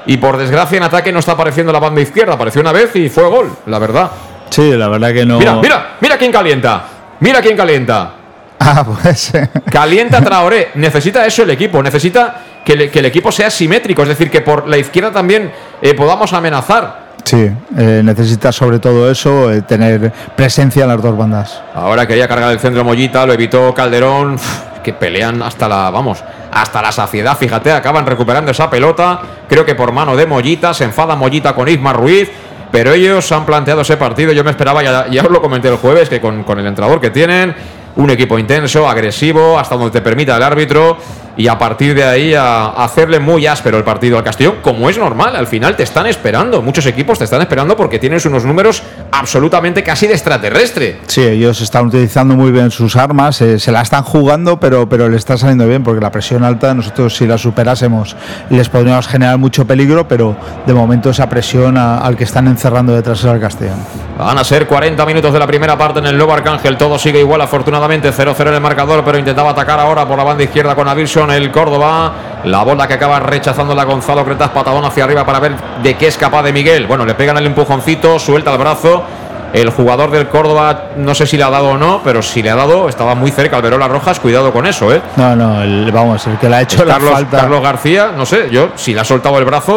Y 0.06 0.18
por 0.18 0.38
desgracia 0.38 0.78
en 0.78 0.84
ataque 0.84 1.12
no 1.12 1.20
está 1.20 1.32
apareciendo 1.32 1.72
la 1.72 1.80
banda 1.80 2.02
izquierda. 2.02 2.34
Apareció 2.34 2.60
una 2.60 2.74
vez 2.74 2.94
y 2.98 3.10
fue 3.10 3.24
gol, 3.24 3.52
la 3.68 3.80
verdad. 3.80 4.12
Sí, 4.50 4.72
la 4.72 4.90
verdad 4.90 5.14
que 5.14 5.26
no. 5.26 5.40
Mira, 5.40 5.56
mira, 5.56 5.96
mira 6.02 6.18
quién 6.18 6.32
calienta. 6.32 6.84
Mira 7.22 7.42
quién 7.42 7.56
calienta. 7.56 8.19
Ah, 8.72 8.84
pues. 8.86 9.32
Calienta 9.72 10.22
Traoré. 10.22 10.72
Necesita 10.76 11.26
eso 11.26 11.44
el 11.44 11.50
equipo. 11.52 11.82
Necesita 11.82 12.36
que, 12.66 12.76
le- 12.76 12.90
que 12.92 13.00
el 13.00 13.06
equipo 13.06 13.32
sea 13.32 13.50
simétrico. 13.50 14.04
Es 14.04 14.10
decir, 14.10 14.30
que 14.30 14.42
por 14.42 14.68
la 14.68 14.78
izquierda 14.78 15.12
también 15.12 15.52
eh, 15.82 15.94
podamos 15.94 16.34
amenazar. 16.34 17.08
Sí, 17.24 17.50
eh, 17.78 18.02
necesita 18.04 18.52
sobre 18.52 18.80
todo 18.80 19.10
eso, 19.10 19.52
eh, 19.52 19.62
tener 19.62 20.12
presencia 20.36 20.84
en 20.84 20.90
las 20.90 21.02
dos 21.02 21.18
bandas. 21.18 21.62
Ahora 21.74 22.06
quería 22.08 22.28
cargar 22.28 22.52
el 22.52 22.60
centro 22.60 22.84
Mollita. 22.84 23.26
Lo 23.26 23.34
evitó 23.34 23.74
Calderón. 23.74 24.34
Uf, 24.34 24.60
que 24.84 24.92
pelean 24.94 25.42
hasta 25.42 25.68
la. 25.70 25.90
Vamos. 25.90 26.22
Hasta 26.52 26.82
la 26.82 26.92
saciedad. 26.92 27.38
Fíjate, 27.38 27.72
acaban 27.72 28.06
recuperando 28.06 28.52
esa 28.52 28.70
pelota. 28.70 29.22
Creo 29.48 29.66
que 29.66 29.76
por 29.76 29.92
mano 29.94 30.16
de 30.18 30.26
Mollita. 30.26 30.74
Se 30.74 30.84
enfada 30.84 31.16
Mollita 31.16 31.54
con 31.56 31.68
Isma 31.70 31.94
Ruiz. 31.94 32.30
Pero 32.72 32.94
ellos 32.94 33.32
han 33.32 33.46
planteado 33.48 33.82
ese 33.82 33.98
partido. 33.98 34.32
Yo 34.32 34.44
me 34.44 34.52
esperaba, 34.52 34.84
ya, 34.84 35.08
ya 35.08 35.24
os 35.24 35.32
lo 35.32 35.42
comenté 35.42 35.70
el 35.70 35.78
jueves, 35.78 36.08
que 36.08 36.22
con, 36.22 36.44
con 36.44 36.60
el 36.60 36.68
entrenador 36.68 37.02
que 37.02 37.10
tienen, 37.10 37.56
un 37.96 38.10
equipo 38.10 38.38
intenso, 38.38 38.88
agresivo, 38.88 39.58
hasta 39.60 39.76
donde 39.76 39.92
te 39.92 40.02
permita 40.02 40.38
el 40.38 40.44
árbitro, 40.44 40.98
y 41.40 41.48
a 41.48 41.58
partir 41.58 41.96
de 41.96 42.04
ahí 42.04 42.34
a, 42.34 42.66
a 42.66 42.84
hacerle 42.84 43.18
muy 43.20 43.48
áspero 43.48 43.78
el 43.78 43.86
partido 43.86 44.18
al 44.18 44.24
Castellón, 44.26 44.56
como 44.62 44.90
es 44.90 44.98
normal. 44.98 45.38
Al 45.38 45.48
final 45.48 45.76
te 45.78 45.84
están 45.84 46.06
esperando, 46.06 46.62
muchos 46.62 46.86
equipos 46.86 47.18
te 47.18 47.24
están 47.24 47.42
esperando 47.42 47.78
porque 47.78 47.98
tienes 47.98 48.26
unos 48.26 48.44
números 48.44 48.84
absolutamente 49.14 49.82
casi 49.82 50.06
de 50.08 50.14
extraterrestre. 50.16 51.00
Sí, 51.08 51.22
ellos 51.22 51.62
están 51.62 51.88
utilizando 51.88 52.36
muy 52.36 52.52
bien 52.52 52.72
sus 52.72 52.96
armas, 52.98 53.40
eh, 53.42 53.58
se 53.58 53.72
la 53.72 53.82
están 53.82 54.04
jugando, 54.04 54.60
pero, 54.60 54.90
pero 54.90 55.08
le 55.08 55.16
está 55.18 55.38
saliendo 55.38 55.66
bien 55.66 55.82
porque 55.82 56.02
la 56.02 56.12
presión 56.12 56.44
alta, 56.44 56.74
nosotros 56.74 57.16
si 57.16 57.26
la 57.26 57.38
superásemos 57.38 58.16
les 58.50 58.68
podríamos 58.68 59.08
generar 59.08 59.38
mucho 59.38 59.66
peligro, 59.66 60.08
pero 60.08 60.36
de 60.66 60.74
momento 60.74 61.10
esa 61.10 61.30
presión 61.30 61.78
a- 61.78 62.00
al 62.00 62.18
que 62.18 62.26
están 62.26 62.48
encerrando 62.48 62.94
detrás 62.94 63.20
es 63.20 63.26
al 63.26 63.40
Castellón. 63.40 63.78
Van 64.18 64.38
a 64.38 64.44
ser 64.44 64.68
40 64.68 65.06
minutos 65.06 65.32
de 65.32 65.40
la 65.40 65.48
primera 65.48 65.78
parte 65.78 66.00
en 66.00 66.06
el 66.08 66.18
Lobo 66.18 66.34
Arcángel. 66.34 66.76
Todo 66.78 67.00
sigue 67.00 67.20
igual, 67.22 67.40
afortunadamente 67.42 68.12
0-0 68.12 68.50
en 68.50 68.56
el 68.56 68.62
marcador, 68.62 69.04
pero 69.06 69.18
intentaba 69.18 69.52
atacar 69.52 69.80
ahora 69.80 70.06
por 70.06 70.18
la 70.18 70.26
banda 70.26 70.44
izquierda 70.44 70.76
con 70.76 70.88
Avilson 70.90 71.29
el 71.32 71.52
Córdoba. 71.52 72.12
La 72.46 72.64
bola 72.64 72.88
que 72.88 72.94
acaba 72.94 73.20
rechazando 73.20 73.76
la 73.76 73.84
Gonzalo 73.84 74.24
Cretas, 74.24 74.50
patadón 74.50 74.86
hacia 74.86 75.04
arriba 75.04 75.26
para 75.26 75.40
ver 75.40 75.56
de 75.84 75.96
qué 75.96 76.08
es 76.08 76.18
capaz 76.18 76.44
de 76.44 76.54
Miguel. 76.54 76.88
Bueno, 76.88 77.06
le 77.06 77.14
pegan 77.14 77.38
el 77.38 77.46
empujoncito, 77.46 78.18
suelta 78.18 78.52
el 78.54 78.58
brazo 78.58 79.04
El 79.52 79.72
jugador 79.72 80.12
del 80.12 80.28
Córdoba, 80.28 80.90
no 80.98 81.16
sé 81.16 81.26
si 81.26 81.36
le 81.36 81.44
ha 81.44 81.50
dado 81.50 81.70
o 81.70 81.78
no, 81.78 82.02
pero 82.04 82.22
si 82.22 82.44
le 82.44 82.52
ha 82.52 82.56
dado, 82.56 82.88
estaba 82.88 83.16
muy 83.16 83.32
cerca 83.32 83.56
Alberola 83.58 83.88
Rojas, 83.88 84.20
cuidado 84.20 84.54
con 84.54 84.68
eso, 84.68 84.94
¿eh? 84.94 85.02
No, 85.16 85.36
no, 85.36 85.64
el, 85.64 85.92
vamos, 85.92 86.26
el 86.28 86.38
que 86.38 86.48
le 86.48 86.58
ha 86.58 86.62
hecho 86.62 86.86
la 86.86 86.94
Carlos, 86.94 87.12
falta 87.12 87.38
Carlos 87.40 87.62
García, 87.62 88.12
no 88.16 88.28
sé, 88.28 88.50
yo, 88.52 88.70
si 88.76 88.94
le 88.94 89.02
ha 89.02 89.04
soltado 89.04 89.40
el 89.40 89.46
brazo, 89.46 89.74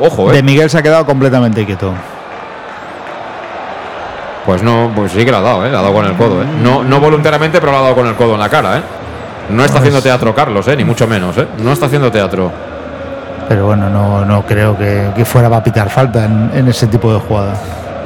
ojo, 0.00 0.30
¿eh? 0.30 0.34
de 0.34 0.42
Miguel 0.42 0.68
se 0.68 0.78
ha 0.78 0.82
quedado 0.82 1.06
completamente 1.06 1.64
quieto. 1.64 1.94
Pues 4.44 4.62
no, 4.62 4.90
pues 4.94 5.12
sí 5.12 5.24
que 5.24 5.30
le 5.30 5.36
ha 5.38 5.42
dado, 5.42 5.64
¿eh? 5.64 5.70
Le 5.70 5.76
ha 5.76 5.80
dado 5.80 5.94
con 5.94 6.04
el 6.04 6.14
codo, 6.14 6.42
¿eh? 6.42 6.46
No, 6.62 6.84
no 6.84 7.00
voluntariamente, 7.00 7.60
pero 7.60 7.72
le 7.72 7.78
ha 7.78 7.82
dado 7.82 7.94
con 7.94 8.06
el 8.06 8.14
codo 8.14 8.34
en 8.34 8.40
la 8.40 8.48
cara, 8.50 8.76
¿eh? 8.78 8.82
No 9.50 9.64
está 9.64 9.78
haciendo 9.78 10.00
teatro 10.02 10.34
Carlos, 10.34 10.66
¿eh? 10.68 10.76
Ni 10.76 10.84
mucho 10.84 11.06
menos, 11.06 11.36
¿eh? 11.38 11.46
No 11.62 11.72
está 11.72 11.86
haciendo 11.86 12.10
teatro. 12.10 12.50
Pero 13.48 13.66
bueno, 13.66 13.88
no, 13.88 14.24
no 14.24 14.42
creo 14.44 14.76
que, 14.76 15.08
que 15.16 15.24
fuera 15.24 15.48
para 15.48 15.62
pitar 15.64 15.88
falta 15.88 16.24
en, 16.24 16.50
en 16.54 16.68
ese 16.68 16.86
tipo 16.86 17.12
de 17.12 17.18
jugada. 17.20 17.54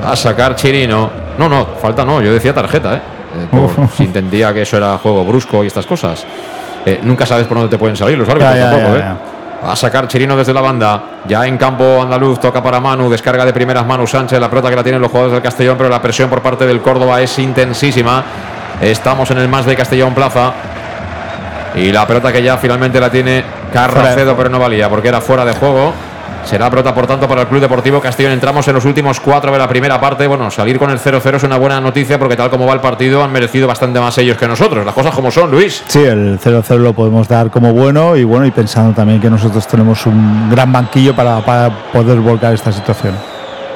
A 0.07 0.15
sacar 0.15 0.55
Chirino. 0.55 1.11
No, 1.39 1.49
no, 1.49 1.67
falta 1.81 2.05
no, 2.05 2.21
yo 2.23 2.33
decía 2.33 2.55
tarjeta, 2.55 2.95
¿eh? 2.95 3.01
Eh, 3.35 3.47
por- 3.51 3.89
si 3.97 4.05
entendía 4.05 4.53
que 4.55 4.63
eso 4.63 4.77
era 4.77 4.99
juego 4.99 5.25
brusco 5.25 5.65
y 5.65 5.67
estas 5.67 5.87
cosas. 5.87 6.25
Eh, 6.87 7.01
nunca 7.03 7.25
sabes 7.27 7.47
por 7.47 7.57
dónde 7.59 7.71
te 7.71 7.79
pueden 7.79 7.97
salir 7.97 8.19
los 8.19 8.29
árbitros 8.29 8.55
Ya, 8.55 8.59
ya, 8.61 8.71
tampoco, 8.71 8.99
ya, 8.99 9.13
¿eh? 9.13 9.15
A 9.65 9.77
sacar 9.77 10.07
Chirino 10.09 10.37
desde 10.37 10.53
la 10.53 10.61
banda. 10.61 11.03
Ya 11.27 11.47
en 11.47 11.57
campo 11.57 12.03
andaluz 12.03 12.39
toca 12.41 12.63
para 12.63 12.81
Manu. 12.81 13.09
Descarga 13.09 13.45
de 13.45 13.53
primeras 13.53 13.87
Manu 13.87 14.07
Sánchez. 14.07 14.41
La 14.41 14.51
pelota 14.51 14.69
que 14.71 14.75
la 14.77 14.83
tienen 14.83 15.01
los 15.01 15.09
jugadores 15.11 15.33
del 15.35 15.43
Castellón, 15.43 15.77
pero 15.79 15.89
la 15.89 16.03
presión 16.03 16.29
por 16.29 16.43
parte 16.43 16.67
del 16.67 16.81
Córdoba 16.81 17.21
es 17.21 17.39
intensísima. 17.39 18.25
Estamos 18.81 19.31
en 19.31 19.39
el 19.39 19.49
más 19.49 19.65
de 19.65 19.77
Castellón 19.77 20.15
Plaza. 20.15 20.53
Y 21.75 21.91
la 21.91 22.07
pelota 22.07 22.33
que 22.33 22.43
ya 22.43 22.57
finalmente 22.59 23.01
la 23.01 23.11
tiene 23.11 23.45
Carracedo, 23.73 24.37
pero 24.37 24.49
no 24.49 24.59
valía 24.59 24.89
porque 24.89 25.09
era 25.09 25.21
fuera 25.21 25.45
de 25.45 25.53
juego. 25.55 25.93
Será 26.45 26.69
pelota, 26.69 26.93
por 26.93 27.07
tanto, 27.07 27.29
para 27.29 27.43
el 27.43 27.47
Club 27.47 27.61
Deportivo 27.61 28.01
Castellón. 28.01 28.33
Entramos 28.33 28.67
en 28.67 28.75
los 28.75 28.85
últimos 28.85 29.21
cuatro 29.21 29.53
de 29.53 29.59
la 29.59 29.69
primera 29.69 30.01
parte. 30.01 30.27
Bueno, 30.27 30.51
salir 30.51 30.79
con 30.79 30.91
el 30.91 30.99
0-0 30.99 31.37
es 31.37 31.43
una 31.45 31.57
buena 31.57 31.81
noticia 31.81 32.19
porque, 32.19 32.37
tal 32.37 32.51
como 32.51 32.67
va 32.67 32.75
el 32.75 32.81
partido, 32.81 33.23
han 33.23 33.31
merecido 33.31 33.69
bastante 33.69 34.01
más 34.01 34.19
ellos 34.19 34.37
que 34.37 34.49
nosotros. 34.49 34.85
Las 34.85 34.95
cosas 34.95 35.15
como 35.15 35.31
son, 35.31 35.51
Luis. 35.53 35.85
Sí, 35.87 36.01
el 36.01 36.41
0-0 36.41 36.79
lo 36.79 36.93
podemos 36.95 37.29
dar 37.29 37.51
como 37.51 37.73
bueno 37.73 38.17
y 38.17 38.25
bueno, 38.25 38.45
y 38.45 38.51
pensando 38.51 38.93
también 38.93 39.21
que 39.21 39.31
nosotros 39.31 39.67
tenemos 39.69 40.05
un 40.07 40.51
gran 40.51 40.73
banquillo 40.73 41.15
para, 41.15 41.41
para 41.41 41.71
poder 41.93 42.19
volcar 42.19 42.53
esta 42.53 42.73
situación. 42.73 43.15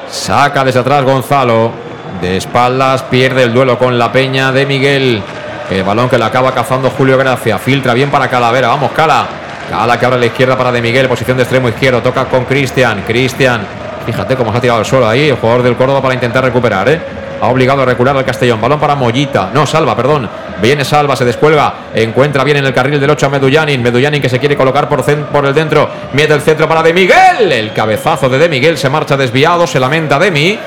Saca 0.09 0.63
desde 0.63 0.79
atrás 0.79 1.03
Gonzalo. 1.03 1.87
De 2.21 2.37
espaldas 2.37 3.03
pierde 3.03 3.43
el 3.43 3.53
duelo 3.53 3.77
con 3.77 3.97
la 3.97 4.11
peña 4.11 4.51
de 4.51 4.65
Miguel. 4.65 5.21
El 5.69 5.83
balón 5.83 6.07
que 6.09 6.17
le 6.17 6.23
acaba 6.23 6.53
cazando 6.53 6.89
Julio 6.89 7.17
Gracia. 7.17 7.57
Filtra 7.57 7.93
bien 7.93 8.09
para 8.09 8.29
Calavera. 8.29 8.69
Vamos, 8.69 8.91
Cala. 8.91 9.27
Cala 9.69 9.99
que 9.99 10.05
abre 10.05 10.19
la 10.19 10.25
izquierda 10.27 10.57
para 10.57 10.71
de 10.71 10.81
Miguel. 10.81 11.09
Posición 11.09 11.35
de 11.35 11.43
extremo 11.43 11.67
izquierdo. 11.67 12.01
Toca 12.01 12.25
con 12.25 12.45
Cristian. 12.45 13.03
Cristian. 13.05 13.61
Fíjate 14.05 14.37
cómo 14.37 14.53
se 14.53 14.59
ha 14.59 14.61
tirado 14.61 14.79
el 14.79 14.85
suelo 14.85 15.09
ahí. 15.09 15.27
El 15.27 15.35
jugador 15.35 15.63
del 15.63 15.75
Córdoba 15.75 16.01
para 16.01 16.13
intentar 16.13 16.41
recuperar. 16.41 16.87
¿eh? 16.87 17.01
Ha 17.41 17.47
obligado 17.47 17.81
a 17.81 17.85
recular 17.85 18.15
al 18.15 18.23
Castellón. 18.23 18.61
Balón 18.61 18.79
para 18.79 18.95
Mollita. 18.95 19.49
No, 19.53 19.65
Salva, 19.65 19.93
perdón. 19.93 20.29
Viene 20.61 20.85
Salva, 20.85 21.17
se 21.17 21.25
descuelga. 21.25 21.73
Encuentra 21.93 22.45
bien 22.45 22.57
en 22.57 22.65
el 22.65 22.73
carril 22.73 22.97
del 23.01 23.09
8 23.09 23.25
a 23.25 23.29
Medullanin. 23.29 23.83
Medullanin 23.83 24.21
que 24.21 24.29
se 24.29 24.39
quiere 24.39 24.55
colocar 24.55 24.87
por, 24.87 25.03
por 25.03 25.45
el 25.45 25.53
dentro. 25.53 25.89
Mete 26.13 26.33
el 26.33 26.41
centro 26.41 26.65
para 26.69 26.81
De 26.81 26.93
Miguel. 26.93 27.51
El 27.51 27.73
cabezazo 27.73 28.29
de 28.29 28.37
De 28.37 28.47
Miguel 28.47 28.77
se 28.77 28.89
marcha 28.89 29.17
desviado. 29.17 29.67
Se 29.67 29.81
lamenta 29.81 30.17
Demi. 30.17 30.57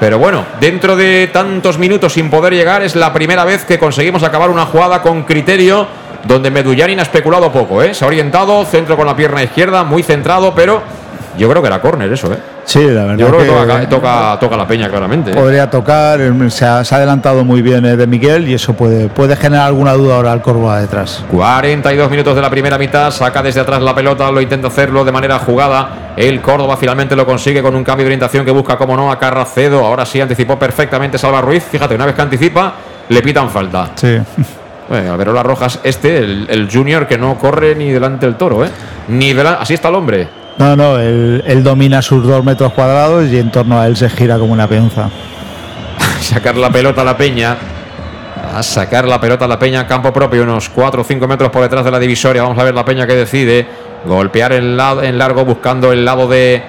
Pero 0.00 0.18
bueno, 0.18 0.44
dentro 0.60 0.96
de 0.96 1.28
tantos 1.32 1.78
minutos 1.78 2.12
sin 2.12 2.30
poder 2.30 2.52
llegar, 2.52 2.82
es 2.82 2.96
la 2.96 3.12
primera 3.12 3.44
vez 3.44 3.64
que 3.64 3.78
conseguimos 3.78 4.22
acabar 4.22 4.50
una 4.50 4.66
jugada 4.66 5.02
con 5.02 5.22
criterio 5.22 5.86
donde 6.24 6.50
Medullanin 6.50 6.98
ha 6.98 7.02
especulado 7.02 7.52
poco, 7.52 7.82
¿eh? 7.82 7.94
Se 7.94 8.04
ha 8.04 8.08
orientado, 8.08 8.64
centro 8.64 8.96
con 8.96 9.06
la 9.06 9.16
pierna 9.16 9.42
izquierda, 9.42 9.84
muy 9.84 10.02
centrado, 10.02 10.54
pero 10.54 10.82
yo 11.38 11.48
creo 11.48 11.62
que 11.62 11.68
era 11.68 11.80
córner 11.80 12.12
eso, 12.12 12.32
¿eh? 12.32 12.53
Sí, 12.64 12.82
la 12.84 13.04
verdad 13.04 13.16
Yo 13.16 13.28
creo 13.28 13.38
que, 13.40 13.46
que 13.46 13.86
toca, 13.86 13.88
toca, 13.88 14.38
toca 14.40 14.56
la 14.56 14.66
peña 14.66 14.88
claramente. 14.88 15.30
¿eh? 15.30 15.34
podría 15.34 15.68
tocar, 15.70 16.20
se 16.48 16.64
ha, 16.64 16.84
se 16.84 16.94
ha 16.94 16.98
adelantado 16.98 17.44
muy 17.44 17.62
bien 17.62 17.84
eh, 17.84 17.96
de 17.96 18.06
Miguel 18.06 18.48
y 18.48 18.54
eso 18.54 18.74
puede, 18.74 19.08
puede 19.08 19.36
generar 19.36 19.66
alguna 19.66 19.92
duda 19.92 20.16
ahora 20.16 20.32
al 20.32 20.42
Córdoba 20.42 20.80
detrás. 20.80 21.24
42 21.30 22.10
minutos 22.10 22.34
de 22.34 22.42
la 22.42 22.50
primera 22.50 22.78
mitad, 22.78 23.10
saca 23.10 23.42
desde 23.42 23.60
atrás 23.60 23.82
la 23.82 23.94
pelota, 23.94 24.30
lo 24.30 24.40
intenta 24.40 24.68
hacerlo 24.68 25.04
de 25.04 25.12
manera 25.12 25.38
jugada. 25.38 26.12
El 26.16 26.40
Córdoba 26.40 26.76
finalmente 26.76 27.14
lo 27.16 27.26
consigue 27.26 27.62
con 27.62 27.74
un 27.74 27.84
cambio 27.84 28.04
de 28.04 28.08
orientación 28.08 28.44
que 28.44 28.50
busca, 28.50 28.76
como 28.76 28.96
no, 28.96 29.10
a 29.10 29.18
Carracedo. 29.18 29.84
Ahora 29.84 30.06
sí 30.06 30.20
anticipó 30.20 30.58
perfectamente 30.58 31.18
Salva 31.18 31.40
Ruiz. 31.40 31.64
Fíjate, 31.64 31.94
una 31.94 32.06
vez 32.06 32.14
que 32.14 32.22
anticipa, 32.22 32.74
le 33.08 33.22
pitan 33.22 33.50
falta. 33.50 33.90
Sí. 33.94 34.18
Bueno, 34.86 35.14
Alberola 35.14 35.42
Rojas, 35.42 35.80
este, 35.82 36.18
el, 36.18 36.46
el 36.50 36.68
junior 36.70 37.06
que 37.06 37.16
no 37.16 37.38
corre 37.38 37.74
ni 37.74 37.90
delante 37.90 38.26
del 38.26 38.34
toro, 38.34 38.66
¿eh? 38.66 38.70
Ni 39.08 39.32
delante, 39.32 39.62
así 39.62 39.72
está 39.72 39.88
el 39.88 39.94
hombre. 39.94 40.28
No, 40.58 40.76
no, 40.76 40.98
él, 40.98 41.62
domina 41.64 42.00
sus 42.00 42.24
dos 42.24 42.44
metros 42.44 42.72
cuadrados 42.72 43.28
y 43.30 43.38
en 43.38 43.50
torno 43.50 43.80
a 43.80 43.86
él 43.86 43.96
se 43.96 44.08
gira 44.08 44.38
como 44.38 44.52
una 44.52 44.68
peonza. 44.68 45.10
sacar 46.20 46.56
la 46.56 46.70
pelota 46.70 47.00
a 47.00 47.04
la 47.04 47.16
peña. 47.16 47.56
A 48.54 48.62
sacar 48.62 49.08
la 49.08 49.20
pelota 49.20 49.46
a 49.46 49.48
la 49.48 49.58
peña, 49.58 49.84
campo 49.86 50.12
propio, 50.12 50.44
unos 50.44 50.68
4 50.68 51.00
o 51.00 51.04
5 51.04 51.26
metros 51.26 51.50
por 51.50 51.62
detrás 51.62 51.84
de 51.84 51.90
la 51.90 51.98
divisoria. 51.98 52.42
Vamos 52.42 52.58
a 52.58 52.64
ver 52.64 52.74
la 52.74 52.84
peña 52.84 53.06
que 53.06 53.14
decide. 53.14 53.66
Golpear 54.04 54.52
en 54.52 54.76
largo 54.76 55.44
buscando 55.44 55.90
el 55.90 56.04
lado 56.04 56.28
de 56.28 56.62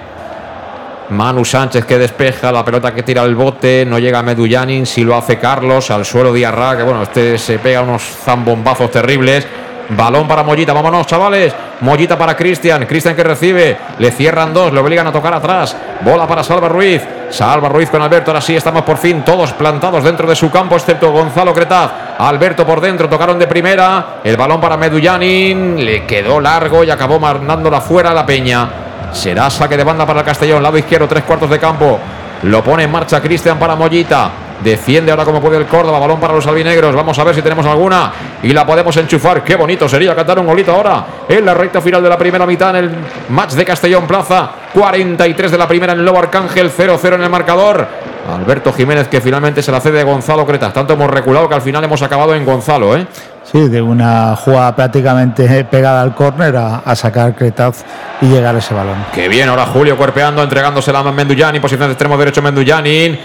Manu 1.10 1.44
Sánchez 1.44 1.84
que 1.84 1.98
despeja. 1.98 2.50
La 2.50 2.64
pelota 2.64 2.92
que 2.92 3.02
tira 3.02 3.22
el 3.22 3.36
bote. 3.36 3.84
No 3.86 3.98
llega 3.98 4.22
Medullanin. 4.22 4.86
Si 4.86 5.04
lo 5.04 5.16
hace 5.16 5.38
Carlos. 5.38 5.90
Al 5.90 6.04
suelo 6.04 6.32
Diarra. 6.32 6.76
Que 6.76 6.82
bueno, 6.82 7.02
este 7.02 7.38
se 7.38 7.58
pega 7.58 7.82
unos 7.82 8.02
zambombazos 8.02 8.90
terribles. 8.90 9.46
Balón 9.90 10.26
para 10.26 10.42
Mollita, 10.42 10.72
vámonos 10.72 11.06
chavales. 11.06 11.54
Mollita 11.80 12.16
para 12.16 12.34
Cristian, 12.36 12.86
Cristian 12.86 13.14
que 13.14 13.22
recibe, 13.22 13.76
le 13.98 14.10
cierran 14.10 14.52
dos, 14.52 14.72
le 14.72 14.80
obligan 14.80 15.06
a 15.06 15.12
tocar 15.12 15.34
atrás. 15.34 15.76
Bola 16.00 16.26
para 16.26 16.42
Salva 16.42 16.68
Ruiz, 16.68 17.02
Salva 17.30 17.68
Ruiz 17.68 17.90
con 17.90 18.00
Alberto, 18.02 18.30
ahora 18.30 18.40
sí 18.40 18.56
estamos 18.56 18.82
por 18.82 18.96
fin 18.96 19.22
todos 19.24 19.52
plantados 19.52 20.02
dentro 20.02 20.26
de 20.26 20.34
su 20.34 20.50
campo, 20.50 20.74
excepto 20.74 21.12
Gonzalo 21.12 21.52
Cretaz. 21.52 21.90
Alberto 22.18 22.66
por 22.66 22.80
dentro, 22.80 23.08
tocaron 23.08 23.38
de 23.38 23.46
primera, 23.46 24.20
el 24.24 24.36
balón 24.36 24.60
para 24.60 24.76
Medullanin, 24.76 25.84
le 25.84 26.04
quedó 26.04 26.40
largo 26.40 26.82
y 26.82 26.90
acabó 26.90 27.20
mandándola 27.20 27.80
fuera 27.80 28.10
a 28.10 28.14
la 28.14 28.24
peña. 28.24 28.68
Será 29.12 29.50
saque 29.50 29.76
de 29.76 29.84
banda 29.84 30.06
para 30.06 30.20
el 30.20 30.26
Castellón, 30.26 30.62
lado 30.62 30.78
izquierdo, 30.78 31.06
tres 31.06 31.24
cuartos 31.24 31.50
de 31.50 31.58
campo. 31.58 31.98
Lo 32.42 32.62
pone 32.62 32.84
en 32.84 32.90
marcha 32.90 33.20
Cristian 33.20 33.58
para 33.58 33.76
Mollita. 33.76 34.30
Defiende 34.62 35.10
ahora 35.10 35.24
como 35.24 35.40
puede 35.40 35.58
el 35.58 35.66
Córdoba. 35.66 35.98
Balón 35.98 36.18
para 36.18 36.34
los 36.34 36.46
albinegros. 36.46 36.94
Vamos 36.94 37.18
a 37.18 37.24
ver 37.24 37.34
si 37.34 37.42
tenemos 37.42 37.66
alguna. 37.66 38.12
Y 38.42 38.52
la 38.52 38.66
podemos 38.66 38.96
enchufar. 38.96 39.42
Qué 39.44 39.56
bonito 39.56 39.88
sería 39.88 40.14
cantar 40.14 40.38
un 40.38 40.46
golito 40.46 40.72
ahora. 40.72 41.04
En 41.28 41.44
la 41.44 41.54
recta 41.54 41.80
final 41.80 42.02
de 42.02 42.08
la 42.08 42.18
primera 42.18 42.46
mitad 42.46 42.70
en 42.70 42.84
el 42.84 42.90
match 43.28 43.52
de 43.52 43.64
Castellón 43.64 44.06
Plaza. 44.06 44.50
43 44.72 45.50
de 45.50 45.58
la 45.58 45.68
primera 45.68 45.92
en 45.92 46.00
el 46.00 46.04
Lobo 46.04 46.18
Arcángel. 46.18 46.70
0-0 46.70 47.14
en 47.14 47.22
el 47.22 47.30
marcador. 47.30 47.86
Alberto 48.34 48.72
Jiménez 48.72 49.06
que 49.06 49.20
finalmente 49.20 49.62
se 49.62 49.70
la 49.70 49.80
cede 49.80 50.00
a 50.00 50.04
Gonzalo 50.04 50.44
Cretas. 50.44 50.72
Tanto 50.72 50.94
hemos 50.94 51.08
reculado 51.08 51.48
que 51.48 51.54
al 51.54 51.62
final 51.62 51.84
hemos 51.84 52.02
acabado 52.02 52.34
en 52.34 52.44
Gonzalo, 52.44 52.96
¿eh? 52.96 53.06
Sí, 53.44 53.68
de 53.68 53.80
una 53.80 54.34
jugada 54.34 54.74
prácticamente 54.74 55.64
pegada 55.70 56.02
al 56.02 56.12
córner 56.16 56.56
a, 56.56 56.78
a 56.78 56.96
sacar 56.96 57.36
Cretaz 57.36 57.84
y 58.20 58.26
llegar 58.26 58.56
a 58.56 58.58
ese 58.58 58.74
balón. 58.74 58.96
Qué 59.14 59.28
bien, 59.28 59.48
ahora 59.48 59.66
Julio 59.66 59.96
cuerpeando, 59.96 60.42
entregándosela 60.42 60.98
a 60.98 61.12
Mendullanin, 61.12 61.62
posición 61.62 61.88
de 61.88 61.92
extremo 61.92 62.18
derecho 62.18 62.42
Mendullanin. 62.42 63.16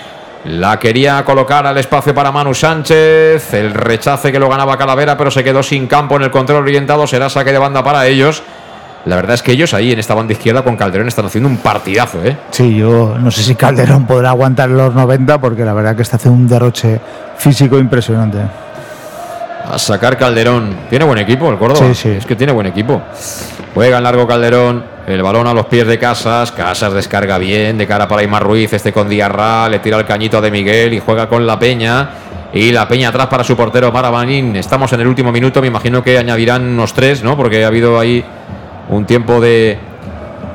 La 0.46 0.80
quería 0.80 1.24
colocar 1.24 1.68
al 1.68 1.78
espacio 1.78 2.16
para 2.16 2.32
Manu 2.32 2.54
Sánchez. 2.54 3.54
El 3.54 3.74
rechace 3.74 4.32
que 4.32 4.40
lo 4.40 4.50
ganaba 4.50 4.78
Calavera, 4.78 5.16
pero 5.16 5.30
se 5.30 5.44
quedó 5.44 5.62
sin 5.62 5.88
campo 5.88 6.16
en 6.16 6.24
el 6.24 6.32
control 6.32 6.64
orientado. 6.64 7.06
Será 7.06 7.30
saque 7.30 7.52
de 7.52 7.60
banda 7.60 7.84
para 7.84 8.08
ellos. 8.08 8.42
La 9.06 9.16
verdad 9.16 9.34
es 9.34 9.44
que 9.44 9.52
ellos 9.52 9.74
ahí 9.74 9.92
en 9.92 10.00
esta 10.00 10.14
banda 10.14 10.34
izquierda 10.34 10.64
con 10.64 10.78
Calderón 10.78 11.08
están 11.08 11.26
haciendo 11.26 11.50
un 11.50 11.58
partidazo, 11.58 12.24
¿eh? 12.24 12.38
Sí, 12.52 12.76
yo 12.76 13.16
no 13.20 13.32
sé 13.32 13.42
si 13.42 13.56
Calderón 13.56 14.06
podrá 14.06 14.30
aguantar 14.30 14.70
los 14.70 14.94
90 14.94 15.40
porque 15.40 15.66
la 15.66 15.74
verdad 15.74 15.96
que 15.96 16.04
está 16.04 16.18
haciendo 16.18 16.40
un 16.40 16.48
derroche 16.48 17.00
físico 17.38 17.80
impresionante. 17.80 18.38
A 19.68 19.78
sacar 19.78 20.18
Calderón. 20.18 20.76
Tiene 20.90 21.06
buen 21.06 21.20
equipo 21.20 21.52
el 21.52 21.58
Córdoba. 21.58 21.88
Sí, 21.88 21.96
sí. 21.96 22.10
Es 22.10 22.26
que 22.26 22.36
tiene 22.36 22.52
buen 22.52 22.68
equipo. 22.68 23.02
Juega 23.74 23.98
en 24.00 24.04
largo 24.04 24.28
Calderón. 24.28 24.84
El 25.08 25.24
balón 25.24 25.48
a 25.48 25.54
los 25.54 25.66
pies 25.68 25.88
de 25.88 25.98
Casas. 25.98 26.52
Casas 26.52 26.94
descarga 26.94 27.38
bien. 27.38 27.78
De 27.78 27.88
cara 27.88 28.08
para 28.08 28.22
Aymar 28.22 28.44
Ruiz. 28.44 28.74
Este 28.74 28.92
con 28.92 29.08
Diarra. 29.08 29.70
Le 29.70 29.80
tira 29.80 29.98
el 29.98 30.06
cañito 30.06 30.42
De 30.42 30.52
Miguel 30.52 30.94
y 30.94 31.00
juega 31.00 31.30
con 31.30 31.48
la 31.48 31.58
Peña. 31.58 32.10
Y 32.54 32.72
la 32.72 32.88
Peña 32.88 33.10
atrás 33.10 33.28
para 33.28 33.46
su 33.46 33.56
portero 33.56 33.92
Marabanín. 33.92 34.58
Estamos 34.58 34.92
en 34.92 35.02
el 35.02 35.08
último 35.08 35.32
minuto. 35.32 35.62
Me 35.62 35.68
imagino 35.68 36.04
que 36.04 36.18
añadirán 36.18 36.64
unos 36.64 36.94
tres, 36.94 37.24
¿no? 37.24 37.38
Porque 37.38 37.64
ha 37.64 37.68
habido 37.68 37.98
ahí 37.98 38.24
un 38.90 39.06
tiempo 39.06 39.40
de 39.40 39.80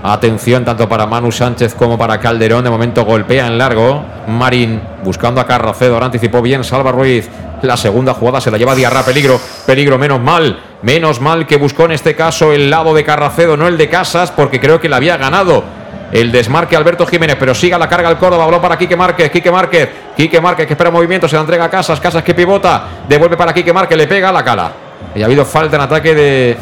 atención 0.02 0.64
tanto 0.64 0.86
para 0.86 1.06
Manu 1.06 1.32
Sánchez 1.32 1.74
como 1.74 1.96
para 1.96 2.20
Calderón. 2.20 2.64
De 2.64 2.70
momento 2.70 3.06
golpea 3.06 3.46
en 3.46 3.56
largo. 3.56 4.04
Marín 4.28 4.82
buscando 5.02 5.40
a 5.40 5.46
Carracedo. 5.46 6.02
Anticipó 6.04 6.42
bien 6.42 6.62
Salva 6.64 6.92
Ruiz. 6.92 7.30
La 7.62 7.76
segunda 7.76 8.14
jugada 8.14 8.40
se 8.40 8.50
la 8.50 8.58
lleva 8.58 8.74
Diarra. 8.74 9.02
Peligro, 9.02 9.40
peligro, 9.64 9.98
menos 9.98 10.20
mal. 10.20 10.58
Menos 10.82 11.20
mal 11.20 11.46
que 11.46 11.56
buscó 11.56 11.86
en 11.86 11.92
este 11.92 12.14
caso 12.14 12.52
el 12.52 12.70
lado 12.70 12.94
de 12.94 13.04
Carracedo, 13.04 13.56
no 13.56 13.66
el 13.66 13.78
de 13.78 13.88
Casas, 13.88 14.30
porque 14.30 14.60
creo 14.60 14.80
que 14.80 14.88
le 14.88 14.96
había 14.96 15.16
ganado 15.16 15.64
el 16.12 16.30
desmarque 16.30 16.76
Alberto 16.76 17.06
Jiménez, 17.06 17.36
pero 17.38 17.54
siga 17.54 17.78
la 17.78 17.88
carga 17.88 18.10
el 18.10 18.16
Córdoba, 18.16 18.44
balón 18.44 18.60
para 18.60 18.78
Quique 18.78 18.94
Márquez, 18.94 19.30
Quique 19.30 19.50
Márquez, 19.50 19.88
Quique 20.16 20.40
Márquez 20.40 20.66
que 20.66 20.74
espera 20.74 20.90
movimiento, 20.90 21.26
se 21.26 21.34
la 21.34 21.40
entrega 21.40 21.64
a 21.64 21.70
Casas, 21.70 21.98
Casas 21.98 22.22
que 22.22 22.34
pivota, 22.34 22.84
devuelve 23.08 23.36
para 23.36 23.52
Quique 23.52 23.72
Márquez, 23.72 23.98
le 23.98 24.06
pega 24.06 24.28
a 24.28 24.32
la 24.32 24.44
cala. 24.44 24.72
Y 25.14 25.22
ha 25.22 25.26
habido 25.26 25.44
falta 25.44 25.76
en 25.76 25.82
ataque 25.82 26.14
de, 26.14 26.56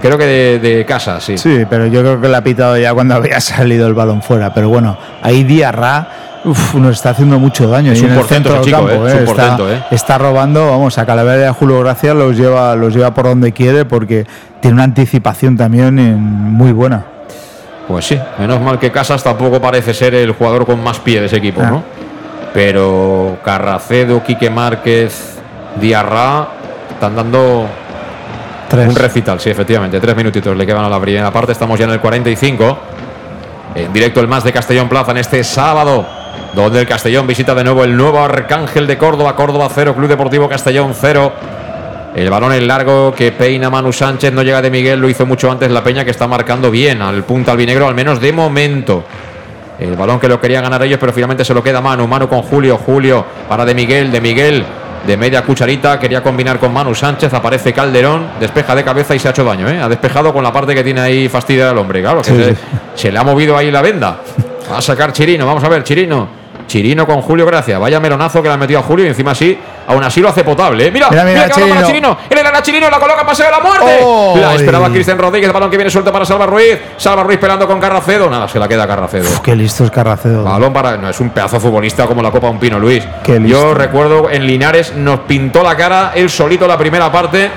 creo 0.00 0.16
que 0.16 0.26
de, 0.26 0.58
de 0.58 0.84
Casas, 0.84 1.24
sí. 1.24 1.38
Sí, 1.38 1.64
pero 1.68 1.86
yo 1.86 2.00
creo 2.00 2.20
que 2.20 2.28
le 2.28 2.36
ha 2.36 2.44
pitado 2.44 2.76
ya 2.78 2.94
cuando 2.94 3.16
había 3.16 3.40
salido 3.40 3.86
el 3.86 3.94
balón 3.94 4.22
fuera. 4.22 4.54
Pero 4.54 4.68
bueno, 4.68 4.96
ahí 5.22 5.42
Diarra 5.42 6.06
uf, 6.44 6.74
nos 6.74 6.96
está 6.96 7.10
haciendo 7.10 7.38
mucho 7.38 7.68
daño. 7.68 7.92
Es 7.92 8.00
y 8.00 8.04
un 8.04 8.10
en 8.10 8.12
el 8.14 8.18
portento 8.20 8.50
centro 8.50 8.62
ese 8.62 8.70
del 8.70 8.78
chico, 8.80 8.88
campo, 8.88 9.06
eh, 9.06 9.08
es 9.08 9.14
un 9.14 9.20
eh, 9.20 9.30
está, 9.30 9.56
eh. 9.72 9.84
está 9.90 10.18
robando, 10.18 10.70
vamos, 10.70 10.98
a 10.98 11.06
Calavera 11.06 11.42
y 11.42 11.46
a 11.46 11.52
Julio 11.52 11.80
Gracia 11.80 12.14
los 12.14 12.36
lleva, 12.36 12.74
los 12.76 12.94
lleva 12.94 13.12
por 13.14 13.24
donde 13.26 13.52
quiere 13.52 13.84
porque 13.84 14.26
tiene 14.60 14.74
una 14.74 14.84
anticipación 14.84 15.56
también 15.56 15.98
en- 15.98 16.18
muy 16.20 16.72
buena. 16.72 17.04
Pues 17.88 18.06
sí, 18.06 18.18
menos 18.38 18.60
mal 18.60 18.78
que 18.78 18.90
Casas 18.92 19.22
tampoco 19.24 19.60
parece 19.60 19.92
ser 19.92 20.14
el 20.14 20.32
jugador 20.32 20.64
con 20.66 20.82
más 20.82 20.98
pie 21.00 21.20
de 21.20 21.26
ese 21.26 21.36
equipo, 21.36 21.60
Ah. 21.62 21.70
¿no? 21.70 21.82
Pero 22.54 23.38
Carracedo, 23.44 24.22
Quique 24.22 24.50
Márquez, 24.50 25.38
Diarra 25.80 26.46
están 26.92 27.16
dando 27.16 27.66
Tres. 28.68 28.88
un 28.88 28.94
recital, 28.94 29.40
sí, 29.40 29.50
efectivamente. 29.50 29.98
Tres 30.00 30.14
minutitos 30.14 30.56
le 30.56 30.64
quedan 30.66 30.84
a 30.84 30.88
la 30.88 31.00
primera 31.00 31.30
parte. 31.32 31.52
Estamos 31.52 31.78
ya 31.78 31.86
en 31.86 31.92
el 31.92 32.00
45. 32.00 32.78
En 33.74 33.92
directo 33.92 34.20
el 34.20 34.28
más 34.28 34.44
de 34.44 34.52
Castellón 34.52 34.88
Plaza 34.88 35.12
en 35.12 35.16
este 35.18 35.42
sábado, 35.42 36.06
donde 36.54 36.80
el 36.80 36.86
Castellón 36.86 37.26
visita 37.26 37.54
de 37.54 37.64
nuevo 37.64 37.84
el 37.84 37.96
nuevo 37.96 38.20
Arcángel 38.22 38.86
de 38.86 38.98
Córdoba. 38.98 39.34
Córdoba 39.36 39.68
0, 39.74 39.94
Club 39.94 40.08
Deportivo 40.08 40.48
Castellón 40.48 40.92
0. 40.98 41.32
El 42.14 42.28
balón 42.28 42.52
en 42.52 42.68
largo 42.68 43.14
que 43.14 43.32
peina 43.32 43.70
Manu 43.70 43.90
Sánchez, 43.92 44.32
no 44.34 44.42
llega 44.42 44.60
de 44.60 44.70
Miguel, 44.70 45.00
lo 45.00 45.08
hizo 45.08 45.24
mucho 45.24 45.50
antes 45.50 45.70
la 45.70 45.82
Peña 45.82 46.04
que 46.04 46.10
está 46.10 46.26
marcando 46.26 46.70
bien 46.70 47.00
al 47.00 47.24
punta 47.24 47.52
albinegro, 47.52 47.86
al 47.88 47.94
menos 47.94 48.20
de 48.20 48.32
momento. 48.32 49.04
El 49.78 49.96
balón 49.96 50.20
que 50.20 50.28
lo 50.28 50.38
quería 50.38 50.60
ganar 50.60 50.82
ellos, 50.82 50.98
pero 51.00 51.12
finalmente 51.12 51.44
se 51.44 51.54
lo 51.54 51.62
queda 51.62 51.80
Manu. 51.80 52.06
Manu 52.06 52.28
con 52.28 52.42
Julio, 52.42 52.76
Julio 52.76 53.24
para 53.48 53.64
de 53.64 53.74
Miguel, 53.74 54.12
de 54.12 54.20
Miguel 54.20 54.64
de 55.06 55.16
media 55.16 55.42
cucharita, 55.42 55.98
quería 55.98 56.22
combinar 56.22 56.60
con 56.60 56.72
Manu 56.72 56.94
Sánchez, 56.94 57.32
aparece 57.34 57.72
Calderón, 57.72 58.28
despeja 58.38 58.72
de 58.74 58.84
cabeza 58.84 59.14
y 59.16 59.18
se 59.18 59.26
ha 59.26 59.30
hecho 59.32 59.42
daño, 59.42 59.68
¿eh? 59.68 59.80
Ha 59.80 59.88
despejado 59.88 60.32
con 60.32 60.44
la 60.44 60.52
parte 60.52 60.76
que 60.76 60.84
tiene 60.84 61.00
ahí 61.00 61.28
fastidia 61.28 61.70
el 61.70 61.78
hombre, 61.78 62.02
claro, 62.02 62.22
que 62.22 62.30
Sí, 62.30 62.36
se, 62.36 62.54
sí. 62.54 62.60
se 62.94 63.10
le 63.10 63.18
ha 63.18 63.24
movido 63.24 63.56
ahí 63.56 63.70
la 63.72 63.82
venda. 63.82 64.18
Va 64.70 64.78
a 64.78 64.82
sacar 64.82 65.12
Chirino, 65.12 65.44
vamos 65.44 65.64
a 65.64 65.68
ver, 65.68 65.82
Chirino. 65.82 66.41
Chirino 66.72 67.06
con 67.06 67.20
Julio 67.20 67.44
Gracia, 67.44 67.78
vaya 67.78 68.00
melonazo 68.00 68.40
que 68.40 68.48
le 68.48 68.54
ha 68.54 68.56
metido 68.56 68.80
a 68.80 68.82
Julio 68.82 69.04
y 69.04 69.08
encima 69.08 69.32
así, 69.32 69.58
aún 69.86 70.02
así 70.02 70.22
lo 70.22 70.30
hace 70.30 70.42
potable. 70.42 70.86
¿eh? 70.86 70.90
Mira, 70.90 71.08
Mira, 71.10 71.22
mira, 71.22 71.42
mira, 71.42 71.54
que 71.54 71.60
balón 71.60 71.68
para 71.68 71.86
Chirino. 71.86 72.16
Chirino. 72.16 72.30
Él 72.30 72.38
era 72.38 72.62
Chirino, 72.62 72.90
la 72.90 72.98
coloca 72.98 73.26
paseo 73.26 73.44
de 73.44 73.52
la 73.52 73.60
muerte. 73.60 73.98
¡Oh! 74.02 74.38
La 74.40 74.54
esperaba. 74.54 74.88
Cristian 74.88 75.18
Rodríguez, 75.18 75.48
el 75.48 75.52
balón 75.52 75.70
que 75.70 75.76
viene 75.76 75.90
suelto 75.90 76.10
para 76.10 76.24
Salva 76.24 76.46
Ruiz. 76.46 76.78
Salva 76.96 77.24
Ruiz 77.24 77.38
pelando 77.38 77.66
con 77.66 77.78
Carracedo. 77.78 78.30
Nada, 78.30 78.48
se 78.48 78.58
la 78.58 78.66
queda 78.68 78.86
Carracedo. 78.86 79.28
Uf, 79.28 79.40
qué 79.40 79.54
listo 79.54 79.84
es 79.84 79.90
Carracedo. 79.90 80.44
Balón 80.44 80.72
para. 80.72 80.96
No, 80.96 81.10
es 81.10 81.20
un 81.20 81.28
pedazo 81.28 81.60
futbolista 81.60 82.06
como 82.06 82.22
la 82.22 82.30
Copa 82.30 82.48
Un 82.48 82.58
Pino, 82.58 82.78
Luis. 82.78 83.04
Qué 83.22 83.38
listo. 83.38 83.58
Yo 83.58 83.74
recuerdo 83.74 84.30
en 84.30 84.46
Linares 84.46 84.94
nos 84.94 85.20
pintó 85.20 85.62
la 85.62 85.76
cara 85.76 86.12
él 86.14 86.30
solito 86.30 86.66
la 86.66 86.78
primera 86.78 87.12
parte. 87.12 87.50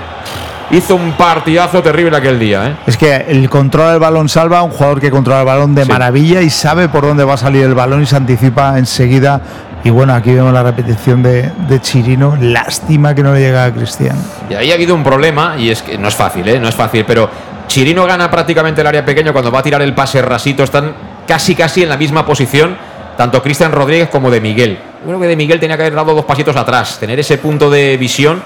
Hizo 0.72 0.96
un 0.96 1.12
partidazo 1.14 1.84
terrible 1.84 2.18
aquel 2.18 2.40
día, 2.40 2.68
¿eh? 2.70 2.76
Es 2.88 2.98
que 2.98 3.16
el 3.16 3.48
control 3.50 3.92
del 3.92 4.00
balón 4.00 4.28
salva, 4.28 4.64
un 4.64 4.72
jugador 4.72 5.00
que 5.00 5.12
controla 5.12 5.42
el 5.42 5.46
balón 5.46 5.76
de 5.76 5.84
Sí. 5.86 5.92
maravilla 5.92 6.42
y 6.42 6.50
sabe 6.50 6.90
por 6.90 7.04
dónde 7.06 7.24
va 7.24 7.36
a 7.36 7.38
salir 7.38 7.64
el 7.64 7.76
balón 7.76 8.02
y 8.02 8.06
se 8.08 8.16
anticipa 8.16 8.78
enseguida. 8.80 9.40
Y 9.84 9.92
bueno, 9.92 10.16
aquí 10.16 10.34
vemos 10.34 10.52
la 10.52 10.64
repetición 10.64 11.22
de, 11.22 11.52
de 11.70 11.80
Chirino. 11.80 12.36
Lástima 12.42 13.14
que 13.14 13.22
no 13.22 13.32
le 13.34 13.42
llega 13.42 13.66
a 13.66 13.72
Cristian. 13.72 14.18
Y 14.50 14.56
ahí 14.56 14.72
ha 14.72 14.74
habido 14.74 14.96
un 14.96 15.04
problema, 15.04 15.56
y 15.60 15.70
es 15.70 15.84
que 15.84 15.98
no 16.00 16.08
es 16.08 16.16
fácil, 16.16 16.48
¿eh? 16.50 16.60
No 16.60 16.68
es 16.68 16.74
fácil, 16.76 17.06
pero 17.06 17.30
Chirino 17.68 18.04
gana 18.08 18.32
prácticamente 18.32 18.82
el 18.82 18.88
área 18.88 19.06
pequeño 19.06 19.32
cuando 19.32 19.52
va 19.52 19.60
a 19.60 19.64
tirar 19.64 19.84
el 19.84 19.94
pase 19.94 20.20
rasito. 20.24 20.64
Están 20.64 20.94
casi, 21.28 21.54
casi 21.54 21.84
en 21.84 21.90
la 21.90 21.98
misma 21.98 22.26
posición, 22.26 22.76
tanto 23.16 23.44
Cristian 23.44 23.72
Rodríguez 23.72 24.10
como 24.10 24.32
de 24.32 24.42
Miguel. 24.42 24.80
Yo 25.02 25.08
creo 25.10 25.20
que 25.20 25.28
de 25.28 25.36
Miguel 25.36 25.60
tenía 25.60 25.78
que 25.78 25.84
haber 25.84 25.94
dado 25.94 26.16
dos 26.16 26.26
pasitos 26.26 26.56
atrás, 26.56 26.98
tener 27.00 27.20
ese 27.20 27.38
punto 27.38 27.70
de 27.70 27.96
visión 27.98 28.42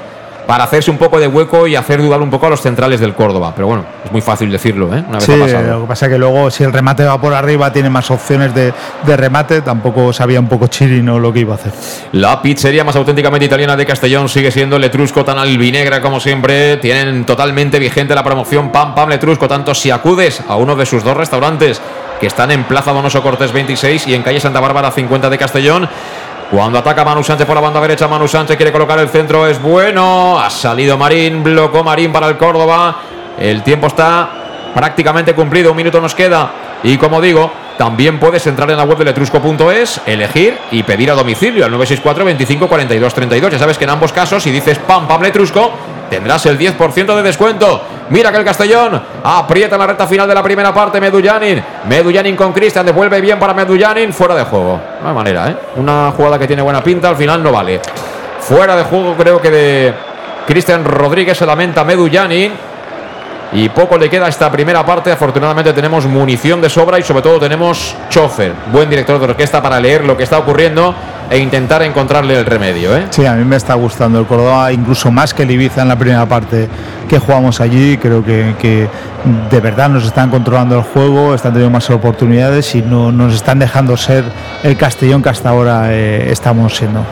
para 0.49 0.63
hacerse 0.63 0.89
un 0.89 0.97
poco 0.97 1.19
de 1.19 1.27
hueco 1.27 1.67
y 1.67 1.75
hacer 1.75 2.01
dudar 2.01 2.23
un 2.23 2.31
poco 2.31 2.47
a 2.47 2.49
los 2.49 2.59
centrales 2.59 2.99
del 2.99 3.13
Córdoba. 3.13 3.53
Pero 3.55 3.67
bueno, 3.67 3.85
es 4.03 4.11
muy 4.11 4.19
fácil 4.21 4.51
decirlo, 4.51 4.87
¿eh? 4.87 5.03
Una 5.07 5.19
vez 5.19 5.23
Sí, 5.23 5.35
lo 5.35 5.45
que 5.45 5.87
pasa 5.87 6.07
es 6.07 6.11
que 6.11 6.17
luego 6.17 6.49
si 6.49 6.63
el 6.63 6.73
remate 6.73 7.05
va 7.05 7.21
por 7.21 7.35
arriba 7.35 7.71
tiene 7.71 7.91
más 7.91 8.09
opciones 8.09 8.55
de, 8.55 8.73
de 9.05 9.15
remate. 9.15 9.61
Tampoco 9.61 10.11
sabía 10.11 10.39
un 10.39 10.47
poco 10.47 10.65
Chirino 10.65 11.19
lo 11.19 11.31
que 11.31 11.41
iba 11.41 11.53
a 11.53 11.57
hacer. 11.57 11.71
La 12.13 12.41
pizzería 12.41 12.83
más 12.83 12.95
auténticamente 12.95 13.45
italiana 13.45 13.75
de 13.75 13.85
Castellón 13.85 14.27
sigue 14.27 14.49
siendo 14.49 14.77
el 14.77 14.81
Letrusco 14.81 15.23
tan 15.23 15.37
albinegra 15.37 16.01
como 16.01 16.19
siempre. 16.19 16.77
Tienen 16.77 17.25
totalmente 17.25 17.77
vigente 17.77 18.15
la 18.15 18.23
promoción 18.23 18.71
Pam 18.71 18.95
Pam 18.95 19.07
Letrusco, 19.07 19.47
tanto 19.47 19.75
si 19.75 19.91
acudes 19.91 20.41
a 20.47 20.55
uno 20.55 20.75
de 20.75 20.87
sus 20.87 21.03
dos 21.03 21.15
restaurantes 21.15 21.79
que 22.19 22.25
están 22.25 22.49
en 22.49 22.63
Plaza 22.63 22.91
Donoso 22.91 23.21
Cortés 23.21 23.53
26 23.53 24.07
y 24.07 24.15
en 24.15 24.23
calle 24.23 24.39
Santa 24.39 24.59
Bárbara 24.59 24.89
50 24.89 25.29
de 25.29 25.37
Castellón. 25.37 25.89
Cuando 26.51 26.79
ataca 26.79 27.05
Manu 27.05 27.23
Sánchez 27.23 27.45
por 27.45 27.55
la 27.55 27.61
banda 27.61 27.79
derecha, 27.79 28.07
Manu 28.07 28.27
Sánchez 28.27 28.57
quiere 28.57 28.71
colocar 28.71 28.97
el 28.97 29.09
centro, 29.09 29.45
es 29.45 29.61
bueno. 29.61 30.39
Ha 30.39 30.49
salido 30.49 30.97
Marín, 30.97 31.43
blocó 31.43 31.83
Marín 31.83 32.11
para 32.11 32.27
el 32.27 32.37
Córdoba. 32.37 32.95
El 33.37 33.61
tiempo 33.61 33.85
está 33.85 34.29
prácticamente 34.73 35.35
cumplido, 35.35 35.71
un 35.71 35.77
minuto 35.77 36.01
nos 36.01 36.15
queda. 36.15 36.51
Y 36.81 36.97
como 36.97 37.21
digo, 37.21 37.51
también 37.77 38.19
puedes 38.19 38.47
entrar 38.47 38.69
en 38.71 38.77
la 38.77 38.83
web 38.83 38.97
de 38.97 39.05
letrusco.es, 39.05 40.01
elegir 40.07 40.57
y 40.71 40.81
pedir 40.81 41.11
a 41.11 41.13
domicilio 41.13 41.65
al 41.65 41.71
964 41.71 42.25
25 42.25 42.67
42 42.67 43.13
32. 43.13 43.51
Ya 43.51 43.59
sabes 43.59 43.77
que 43.77 43.83
en 43.83 43.91
ambos 43.91 44.11
casos, 44.11 44.41
si 44.41 44.49
dices 44.49 44.79
pam 44.79 45.07
pam 45.07 45.21
letrusco, 45.21 45.71
tendrás 46.09 46.45
el 46.45 46.57
10% 46.57 47.15
de 47.15 47.23
descuento. 47.23 47.81
Mira 48.09 48.31
que 48.31 48.37
el 48.37 48.43
Castellón 48.43 49.01
aprieta 49.23 49.77
la 49.77 49.87
recta 49.87 50.07
final 50.07 50.27
de 50.27 50.33
la 50.33 50.43
primera 50.43 50.73
parte. 50.73 50.99
Medullanin, 50.99 51.63
Medullanin 51.87 52.35
con 52.35 52.51
Cristian, 52.51 52.85
devuelve 52.85 53.21
bien 53.21 53.37
para 53.39 53.53
Medullanin, 53.53 54.11
fuera 54.11 54.35
de 54.35 54.43
juego. 54.43 54.79
No 55.03 55.13
manera, 55.13 55.49
¿eh? 55.49 55.55
Una 55.75 56.11
jugada 56.15 56.39
que 56.39 56.47
tiene 56.47 56.61
buena 56.61 56.83
pinta, 56.83 57.09
al 57.09 57.15
final 57.15 57.41
no 57.43 57.51
vale. 57.51 57.79
Fuera 58.39 58.75
de 58.75 58.83
juego, 58.83 59.15
creo 59.15 59.39
que 59.39 59.51
de 59.51 59.93
Cristian 60.47 60.83
Rodríguez 60.83 61.37
se 61.37 61.45
lamenta 61.45 61.83
Medullanin. 61.83 62.51
Y 63.51 63.69
poco 63.69 63.97
le 63.97 64.09
queda 64.09 64.27
a 64.27 64.29
esta 64.29 64.51
primera 64.51 64.85
parte. 64.85 65.11
Afortunadamente 65.11 65.73
tenemos 65.73 66.05
munición 66.05 66.61
de 66.61 66.69
sobra 66.69 66.99
y 66.99 67.03
sobre 67.03 67.23
todo 67.23 67.39
tenemos 67.39 67.95
chofer, 68.09 68.53
buen 68.71 68.89
director 68.89 69.17
de 69.19 69.25
orquesta 69.25 69.61
para 69.61 69.79
leer 69.79 70.05
lo 70.05 70.15
que 70.15 70.23
está 70.23 70.37
ocurriendo 70.37 70.93
e 71.29 71.37
intentar 71.37 71.81
encontrarle 71.81 72.37
el 72.37 72.45
remedio. 72.45 72.95
¿eh? 72.95 73.07
Sí, 73.09 73.25
a 73.25 73.33
mí 73.33 73.43
me 73.43 73.55
está 73.55 73.73
gustando 73.75 74.19
el 74.19 74.25
Córdoba, 74.25 74.71
incluso 74.71 75.11
más 75.11 75.33
que 75.33 75.43
el 75.43 75.51
Ibiza 75.51 75.81
en 75.81 75.87
la 75.87 75.95
primera 75.97 76.25
parte 76.25 76.67
que 77.07 77.19
jugamos 77.19 77.59
allí. 77.59 77.97
Creo 77.97 78.23
que, 78.23 78.55
que 78.59 78.87
de 79.49 79.59
verdad 79.59 79.89
nos 79.89 80.05
están 80.05 80.29
controlando 80.29 80.77
el 80.77 80.83
juego, 80.83 81.33
están 81.33 81.53
teniendo 81.53 81.71
más 81.71 81.89
oportunidades 81.89 82.73
y 82.75 82.81
no 82.81 83.11
nos 83.11 83.33
están 83.33 83.59
dejando 83.59 83.97
ser 83.97 84.23
el 84.63 84.77
Castellón 84.77 85.21
que 85.21 85.29
hasta 85.29 85.49
ahora 85.49 85.93
eh, 85.93 86.31
estamos 86.31 86.75
siendo. 86.75 87.03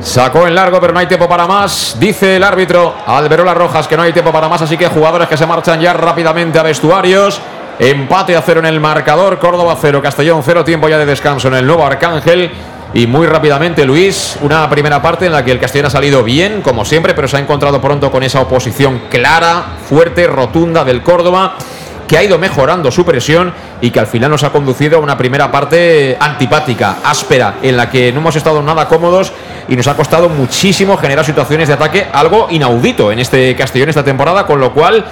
Sacó 0.00 0.46
en 0.46 0.54
largo, 0.54 0.78
pero 0.80 0.92
no 0.92 0.98
hay 0.98 1.06
tiempo 1.06 1.28
para 1.28 1.46
más. 1.46 1.96
Dice 1.98 2.36
el 2.36 2.44
árbitro 2.44 2.94
Alberola 3.06 3.54
Rojas 3.54 3.88
que 3.88 3.96
no 3.96 4.02
hay 4.02 4.12
tiempo 4.12 4.30
para 4.30 4.48
más, 4.48 4.60
así 4.62 4.76
que 4.76 4.88
jugadores 4.88 5.28
que 5.28 5.36
se 5.36 5.46
marchan 5.46 5.80
ya 5.80 5.92
rápidamente 5.94 6.58
a 6.58 6.62
vestuarios. 6.62 7.40
Empate 7.78 8.36
a 8.36 8.42
cero 8.42 8.60
en 8.60 8.66
el 8.66 8.80
marcador, 8.80 9.38
Córdoba 9.38 9.76
cero, 9.80 10.00
Castellón 10.02 10.42
cero, 10.44 10.64
tiempo 10.64 10.88
ya 10.88 10.98
de 10.98 11.06
descanso 11.06 11.48
en 11.48 11.54
el 11.54 11.66
nuevo 11.66 11.84
Arcángel. 11.84 12.50
Y 12.94 13.06
muy 13.06 13.26
rápidamente, 13.26 13.84
Luis, 13.84 14.38
una 14.42 14.68
primera 14.70 15.02
parte 15.02 15.26
en 15.26 15.32
la 15.32 15.44
que 15.44 15.50
el 15.50 15.58
Castellón 15.58 15.86
ha 15.86 15.90
salido 15.90 16.22
bien, 16.22 16.62
como 16.62 16.84
siempre, 16.84 17.14
pero 17.14 17.28
se 17.28 17.36
ha 17.36 17.40
encontrado 17.40 17.80
pronto 17.80 18.10
con 18.10 18.22
esa 18.22 18.40
oposición 18.40 19.02
clara, 19.10 19.76
fuerte, 19.88 20.26
rotunda 20.26 20.84
del 20.84 21.02
Córdoba 21.02 21.56
que 22.06 22.16
ha 22.16 22.22
ido 22.22 22.38
mejorando 22.38 22.90
su 22.90 23.04
presión 23.04 23.52
y 23.80 23.90
que 23.90 24.00
al 24.00 24.06
final 24.06 24.30
nos 24.30 24.44
ha 24.44 24.50
conducido 24.50 24.98
a 24.98 25.00
una 25.00 25.18
primera 25.18 25.50
parte 25.50 26.16
antipática, 26.18 26.96
áspera, 27.04 27.56
en 27.62 27.76
la 27.76 27.90
que 27.90 28.12
no 28.12 28.20
hemos 28.20 28.36
estado 28.36 28.62
nada 28.62 28.88
cómodos 28.88 29.32
y 29.68 29.76
nos 29.76 29.86
ha 29.86 29.96
costado 29.96 30.28
muchísimo 30.28 30.96
generar 30.96 31.24
situaciones 31.24 31.68
de 31.68 31.74
ataque, 31.74 32.06
algo 32.12 32.46
inaudito 32.50 33.10
en 33.10 33.18
este 33.18 33.54
Castellón 33.56 33.88
esta 33.88 34.04
temporada, 34.04 34.46
con 34.46 34.60
lo 34.60 34.72
cual, 34.72 35.04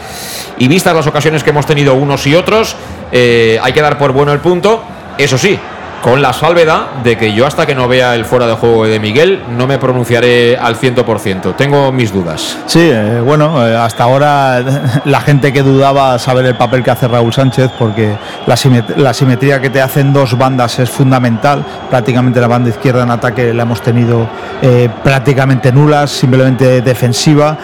y 0.59 0.69
vistas 0.69 0.95
las 0.95 1.07
ocasiones 1.07 1.43
que 1.43 1.51
hemos 1.51 1.66
tenido 1.66 1.95
unos 1.95 2.27
y 2.27 2.35
otros, 2.35 2.77
eh, 3.11 3.59
hay 3.62 3.73
que 3.73 3.81
dar 3.81 3.99
por 3.99 4.12
bueno 4.12 4.33
el 4.33 4.41
punto, 4.41 4.83
eso 5.19 5.39
sí. 5.39 5.59
Con 6.05 6.20
la 6.20 6.35
salvedad 6.35 6.82
de 7.02 7.16
que 7.16 7.32
yo 7.32 7.47
hasta 7.47 7.64
que 7.64 7.74
no 7.74 7.89
vea 7.89 8.14
el 8.14 8.26
fuera 8.26 8.47
de 8.47 8.52
juego 8.52 8.85
de 8.85 9.01
Miguel 9.01 9.43
no 9.56 9.66
me 9.66 9.78
pronunciaré 9.78 10.55
al 10.55 10.76
100%. 10.76 11.56
Tengo 11.56 11.90
mis 11.93 12.12
dudas. 12.12 12.59
Sí, 12.66 12.90
eh, 12.93 13.22
bueno, 13.24 13.66
eh, 13.66 13.74
hasta 13.74 14.05
ahora 14.05 14.62
la 15.06 15.20
gente 15.22 15.51
que 15.51 15.62
dudaba 15.62 16.18
saber 16.18 16.44
el 16.44 16.56
papel 16.56 16.82
que 16.82 16.90
hace 16.90 17.09
Raúl 17.09 17.32
Sánchez, 17.32 17.70
porque 17.78 18.14
la, 18.47 18.55
simet- 18.55 18.97
la 18.97 19.14
simetría 19.14 19.62
que 19.62 19.70
te 19.70 19.81
hacen 19.81 20.12
dos 20.12 20.36
bandas 20.36 20.78
es 20.78 20.90
fundamental. 20.90 21.64
Prácticamente 21.89 22.39
la 22.39 22.48
banda 22.48 22.68
izquierda 22.68 23.02
en 23.05 23.10
ataque 23.10 23.55
la 23.55 23.62
hemos 23.62 23.81
tenido 23.81 24.28
eh, 24.60 24.90
prácticamente 25.02 25.72
nulas, 25.72 26.10
simplemente 26.10 26.82
defensiva. 26.82 27.56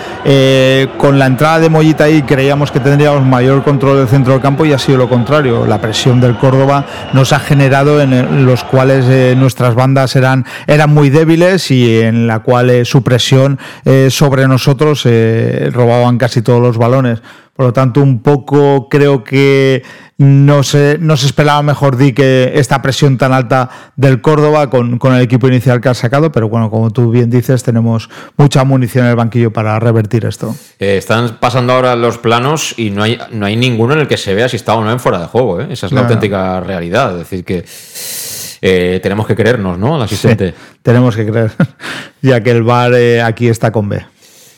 Con 0.96 1.18
la 1.18 1.26
entrada 1.26 1.58
de 1.58 1.68
Mollita 1.68 2.04
ahí 2.04 2.22
creíamos 2.22 2.70
que 2.70 2.80
tendríamos 2.80 3.22
mayor 3.26 3.62
control 3.62 3.98
del 3.98 4.08
centro 4.08 4.32
del 4.32 4.40
campo 4.40 4.64
y 4.64 4.72
ha 4.72 4.78
sido 4.78 4.96
lo 4.96 5.10
contrario. 5.10 5.66
La 5.66 5.76
presión 5.78 6.22
del 6.22 6.36
Córdoba 6.38 6.84
nos 7.12 7.34
ha 7.34 7.38
generado 7.38 8.00
en, 8.00 8.14
el- 8.14 8.29
los 8.30 8.64
cuales 8.64 9.06
eh, 9.08 9.34
nuestras 9.36 9.74
bandas 9.74 10.16
eran, 10.16 10.44
eran 10.66 10.90
muy 10.90 11.10
débiles 11.10 11.70
y 11.70 12.00
en 12.00 12.26
la 12.26 12.40
cual 12.40 12.70
eh, 12.70 12.84
su 12.84 13.02
presión 13.02 13.58
eh, 13.84 14.08
sobre 14.10 14.46
nosotros 14.48 15.02
eh, 15.04 15.70
robaban 15.72 16.18
casi 16.18 16.42
todos 16.42 16.62
los 16.62 16.78
balones. 16.78 17.22
Por 17.60 17.66
lo 17.66 17.72
tanto, 17.74 18.00
un 18.00 18.22
poco 18.22 18.88
creo 18.88 19.22
que 19.22 19.82
no 20.16 20.62
se, 20.62 20.96
no 20.98 21.18
se 21.18 21.26
esperaba, 21.26 21.62
mejor 21.62 21.98
di, 21.98 22.14
que 22.14 22.52
esta 22.54 22.80
presión 22.80 23.18
tan 23.18 23.34
alta 23.34 23.68
del 23.96 24.22
Córdoba 24.22 24.70
con, 24.70 24.98
con 24.98 25.12
el 25.14 25.20
equipo 25.20 25.46
inicial 25.46 25.78
que 25.82 25.90
ha 25.90 25.94
sacado, 25.94 26.32
pero 26.32 26.48
bueno, 26.48 26.70
como 26.70 26.90
tú 26.90 27.10
bien 27.10 27.28
dices, 27.28 27.62
tenemos 27.62 28.08
mucha 28.38 28.64
munición 28.64 29.04
en 29.04 29.10
el 29.10 29.16
banquillo 29.16 29.52
para 29.52 29.78
revertir 29.78 30.24
esto. 30.24 30.56
Eh, 30.78 30.96
están 30.96 31.36
pasando 31.38 31.74
ahora 31.74 31.94
los 31.96 32.16
planos 32.16 32.72
y 32.78 32.88
no 32.88 33.02
hay, 33.02 33.18
no 33.30 33.44
hay 33.44 33.56
ninguno 33.56 33.92
en 33.92 34.00
el 34.00 34.08
que 34.08 34.16
se 34.16 34.32
vea 34.34 34.48
si 34.48 34.56
está 34.56 34.72
o 34.72 34.82
no 34.82 34.90
en 34.90 34.98
fuera 34.98 35.18
de 35.20 35.26
juego. 35.26 35.60
¿eh? 35.60 35.66
Esa 35.68 35.84
es 35.84 35.92
la 35.92 35.96
No, 36.00 36.06
no. 36.08 36.14
auténtica 36.14 36.60
realidad. 36.60 37.12
Es 37.12 37.18
decir, 37.28 37.44
que 37.44 37.62
Eh, 38.62 39.00
tenemos 39.02 39.26
que 39.26 39.36
creernos, 39.36 39.78
¿no? 39.78 39.96
Al 39.96 40.02
asistente. 40.02 40.48
Sí, 40.52 40.54
tenemos 40.82 41.14
que 41.14 41.26
creer, 41.26 41.50
ya 42.22 42.40
que 42.42 42.52
el 42.52 42.62
bar 42.62 42.94
eh, 42.94 43.20
aquí 43.20 43.48
está 43.48 43.70
con 43.70 43.86
B. 43.90 44.02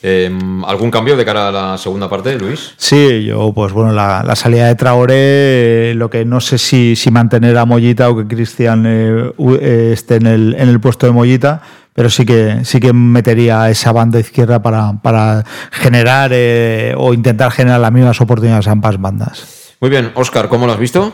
Eh, 0.02 0.30
¿Algún 0.66 0.90
cambio 0.90 1.16
de 1.16 1.24
cara 1.24 1.48
a 1.48 1.52
la 1.52 1.78
segunda 1.78 2.08
parte, 2.08 2.36
Luis? 2.36 2.74
Sí, 2.76 3.24
yo, 3.24 3.52
pues 3.52 3.72
bueno, 3.72 3.92
la, 3.92 4.24
la 4.26 4.34
salida 4.34 4.66
de 4.66 4.74
Traoré, 4.74 5.90
eh, 5.90 5.94
lo 5.94 6.10
que 6.10 6.24
no 6.24 6.40
sé 6.40 6.58
si, 6.58 6.96
si 6.96 7.10
mantener 7.10 7.56
a 7.56 7.64
Mollita 7.64 8.10
o 8.10 8.16
que 8.16 8.26
Cristian 8.26 8.84
eh, 8.86 9.32
eh, 9.60 9.90
esté 9.92 10.16
en 10.16 10.26
el, 10.26 10.54
en 10.58 10.68
el 10.68 10.80
puesto 10.80 11.06
de 11.06 11.12
Mollita, 11.12 11.62
pero 11.94 12.10
sí 12.10 12.24
que 12.24 12.64
sí 12.64 12.80
que 12.80 12.92
metería 12.92 13.70
esa 13.70 13.92
banda 13.92 14.18
izquierda 14.18 14.60
para, 14.62 14.94
para 15.02 15.44
generar 15.70 16.30
eh, 16.32 16.94
o 16.96 17.14
intentar 17.14 17.52
generar 17.52 17.80
las 17.80 17.92
mismas 17.92 18.20
oportunidades 18.20 18.66
a 18.66 18.72
ambas 18.72 19.00
bandas. 19.00 19.74
Muy 19.80 19.90
bien, 19.90 20.10
Oscar, 20.14 20.48
¿cómo 20.48 20.66
lo 20.66 20.72
has 20.72 20.78
visto? 20.78 21.12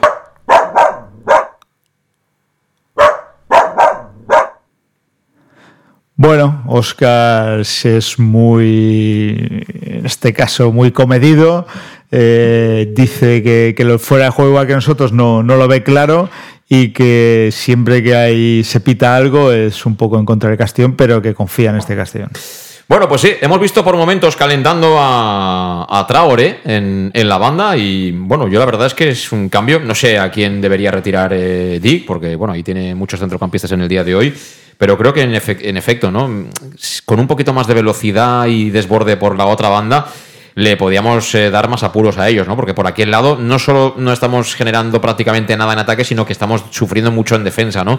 Bueno, 6.20 6.64
Oscar 6.66 7.60
es 7.60 8.18
muy, 8.18 9.36
en 9.82 10.04
este 10.04 10.32
caso, 10.32 10.72
muy 10.72 10.90
comedido. 10.90 11.64
Eh, 12.10 12.92
dice 12.92 13.40
que, 13.44 13.72
que 13.76 13.84
lo 13.84 14.00
fuera 14.00 14.24
de 14.24 14.30
juego 14.32 14.50
igual 14.50 14.66
que 14.66 14.74
nosotros 14.74 15.12
no, 15.12 15.44
no 15.44 15.54
lo 15.54 15.68
ve 15.68 15.84
claro 15.84 16.28
y 16.68 16.88
que 16.88 17.50
siempre 17.52 18.02
que 18.02 18.16
hay 18.16 18.64
se 18.64 18.80
pita 18.80 19.14
algo 19.14 19.52
es 19.52 19.86
un 19.86 19.94
poco 19.94 20.18
en 20.18 20.24
contra 20.24 20.48
del 20.48 20.58
Castellón, 20.58 20.96
pero 20.96 21.22
que 21.22 21.34
confía 21.34 21.70
en 21.70 21.76
este 21.76 21.94
Castellón. 21.94 22.30
Bueno, 22.88 23.08
pues 23.08 23.20
sí, 23.20 23.34
hemos 23.40 23.60
visto 23.60 23.84
por 23.84 23.96
momentos 23.96 24.34
calentando 24.34 24.96
a, 24.98 25.86
a 25.88 26.04
Traore 26.08 26.62
en, 26.64 27.12
en 27.14 27.28
la 27.28 27.38
banda 27.38 27.76
y 27.76 28.10
bueno, 28.10 28.48
yo 28.48 28.58
la 28.58 28.64
verdad 28.64 28.88
es 28.88 28.94
que 28.94 29.10
es 29.10 29.30
un 29.30 29.48
cambio. 29.48 29.78
No 29.78 29.94
sé 29.94 30.18
a 30.18 30.32
quién 30.32 30.60
debería 30.60 30.90
retirar 30.90 31.32
eh, 31.32 31.78
Dick, 31.80 32.06
porque 32.06 32.34
bueno, 32.34 32.54
ahí 32.54 32.64
tiene 32.64 32.96
muchos 32.96 33.20
centrocampistas 33.20 33.70
en 33.70 33.82
el 33.82 33.88
día 33.88 34.02
de 34.02 34.16
hoy, 34.16 34.34
pero 34.78 34.96
creo 34.96 35.12
que 35.12 35.22
en, 35.22 35.34
efe- 35.34 35.58
en 35.60 35.76
efecto, 35.76 36.10
¿no? 36.10 36.48
Con 37.04 37.20
un 37.20 37.26
poquito 37.26 37.52
más 37.52 37.66
de 37.66 37.74
velocidad 37.74 38.46
y 38.46 38.70
desborde 38.70 39.16
por 39.16 39.36
la 39.36 39.46
otra 39.46 39.68
banda, 39.68 40.06
le 40.54 40.76
podíamos 40.76 41.32
eh, 41.36 41.50
dar 41.50 41.68
más 41.68 41.84
apuros 41.84 42.18
a 42.18 42.28
ellos, 42.28 42.48
¿no? 42.48 42.56
Porque 42.56 42.74
por 42.74 42.86
aquel 42.86 43.10
lado 43.12 43.36
no 43.40 43.58
solo 43.60 43.94
no 43.96 44.12
estamos 44.12 44.54
generando 44.56 45.00
prácticamente 45.00 45.56
nada 45.56 45.72
en 45.72 45.78
ataque, 45.80 46.04
sino 46.04 46.26
que 46.26 46.32
estamos 46.32 46.64
sufriendo 46.70 47.12
mucho 47.12 47.36
en 47.36 47.44
defensa, 47.44 47.84
¿no? 47.84 47.98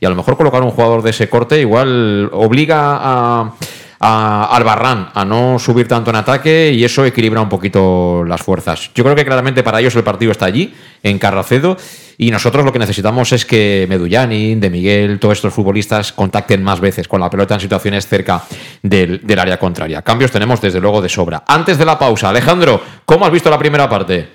Y 0.00 0.06
a 0.06 0.08
lo 0.08 0.16
mejor 0.16 0.36
colocar 0.36 0.62
un 0.62 0.70
jugador 0.70 1.02
de 1.02 1.10
ese 1.10 1.28
corte 1.28 1.60
igual 1.60 2.28
obliga 2.32 2.98
a, 3.00 3.52
a 4.00 4.56
Albarrán 4.56 5.10
a 5.14 5.24
no 5.24 5.58
subir 5.60 5.86
tanto 5.86 6.10
en 6.10 6.16
ataque 6.16 6.72
y 6.72 6.82
eso 6.82 7.04
equilibra 7.04 7.42
un 7.42 7.48
poquito 7.48 8.24
las 8.26 8.42
fuerzas. 8.42 8.90
Yo 8.92 9.04
creo 9.04 9.14
que 9.14 9.24
claramente 9.24 9.62
para 9.62 9.78
ellos 9.78 9.94
el 9.94 10.02
partido 10.02 10.32
está 10.32 10.46
allí, 10.46 10.74
en 11.04 11.18
Carracedo, 11.20 11.76
y 12.22 12.30
nosotros 12.30 12.66
lo 12.66 12.70
que 12.70 12.78
necesitamos 12.78 13.32
es 13.32 13.46
que 13.46 13.86
Medullani, 13.88 14.54
De 14.56 14.68
Miguel, 14.68 15.18
todos 15.18 15.38
estos 15.38 15.54
futbolistas 15.54 16.12
contacten 16.12 16.62
más 16.62 16.78
veces 16.78 17.08
con 17.08 17.18
la 17.18 17.30
pelota 17.30 17.54
en 17.54 17.60
situaciones 17.60 18.06
cerca 18.06 18.42
del, 18.82 19.22
área 19.38 19.58
contraria. 19.58 20.02
Cambios 20.02 20.30
tenemos 20.30 20.60
desde 20.60 20.82
luego 20.82 21.00
de 21.00 21.08
sobra. 21.08 21.44
Antes 21.46 21.78
de 21.78 21.86
la 21.86 21.98
pausa, 21.98 22.28
Alejandro, 22.28 22.78
¿cómo 23.06 23.24
has 23.24 23.32
visto 23.32 23.48
la 23.48 23.58
primera 23.58 23.88
parte? 23.88 24.28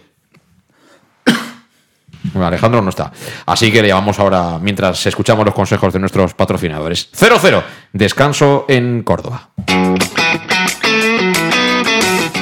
Alejandro 2.33 2.81
no 2.81 2.89
está. 2.89 3.11
Así 3.45 3.71
que 3.71 3.83
le 3.83 3.89
llamamos 3.89 4.17
ahora 4.17 4.57
mientras 4.59 5.05
escuchamos 5.05 5.45
los 5.45 5.53
consejos 5.53 5.93
de 5.93 5.99
nuestros 5.99 6.33
patrocinadores. 6.33 7.11
0-0. 7.13 7.61
Descanso 7.93 8.65
en 8.67 9.03
Córdoba. 9.03 9.51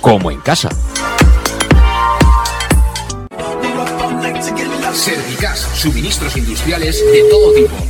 como 0.00 0.30
en 0.30 0.40
casa. 0.40 0.68
Servicas, 4.94 5.60
suministros 5.74 6.36
industriales 6.36 7.02
de 7.12 7.22
todo 7.30 7.52
tipo, 7.52 7.74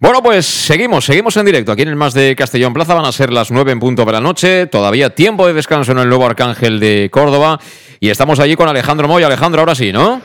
Bueno, 0.00 0.22
pues 0.22 0.46
seguimos, 0.46 1.04
seguimos 1.04 1.36
en 1.38 1.46
directo 1.46 1.72
aquí 1.72 1.82
en 1.82 1.88
el 1.88 1.96
Más 1.96 2.14
de 2.14 2.36
Castellón 2.36 2.72
Plaza. 2.72 2.94
Van 2.94 3.04
a 3.04 3.10
ser 3.10 3.32
las 3.32 3.50
9 3.50 3.72
en 3.72 3.80
punto 3.80 4.04
de 4.04 4.12
la 4.12 4.20
noche. 4.20 4.66
Todavía 4.68 5.10
tiempo 5.10 5.44
de 5.44 5.52
descanso 5.52 5.90
en 5.90 5.98
el 5.98 6.08
nuevo 6.08 6.24
Arcángel 6.24 6.78
de 6.78 7.08
Córdoba. 7.10 7.58
Y 7.98 8.08
estamos 8.08 8.38
allí 8.38 8.54
con 8.54 8.68
Alejandro 8.68 9.08
Moy. 9.08 9.24
Alejandro, 9.24 9.60
ahora 9.60 9.74
sí, 9.74 9.90
¿no? 9.92 10.22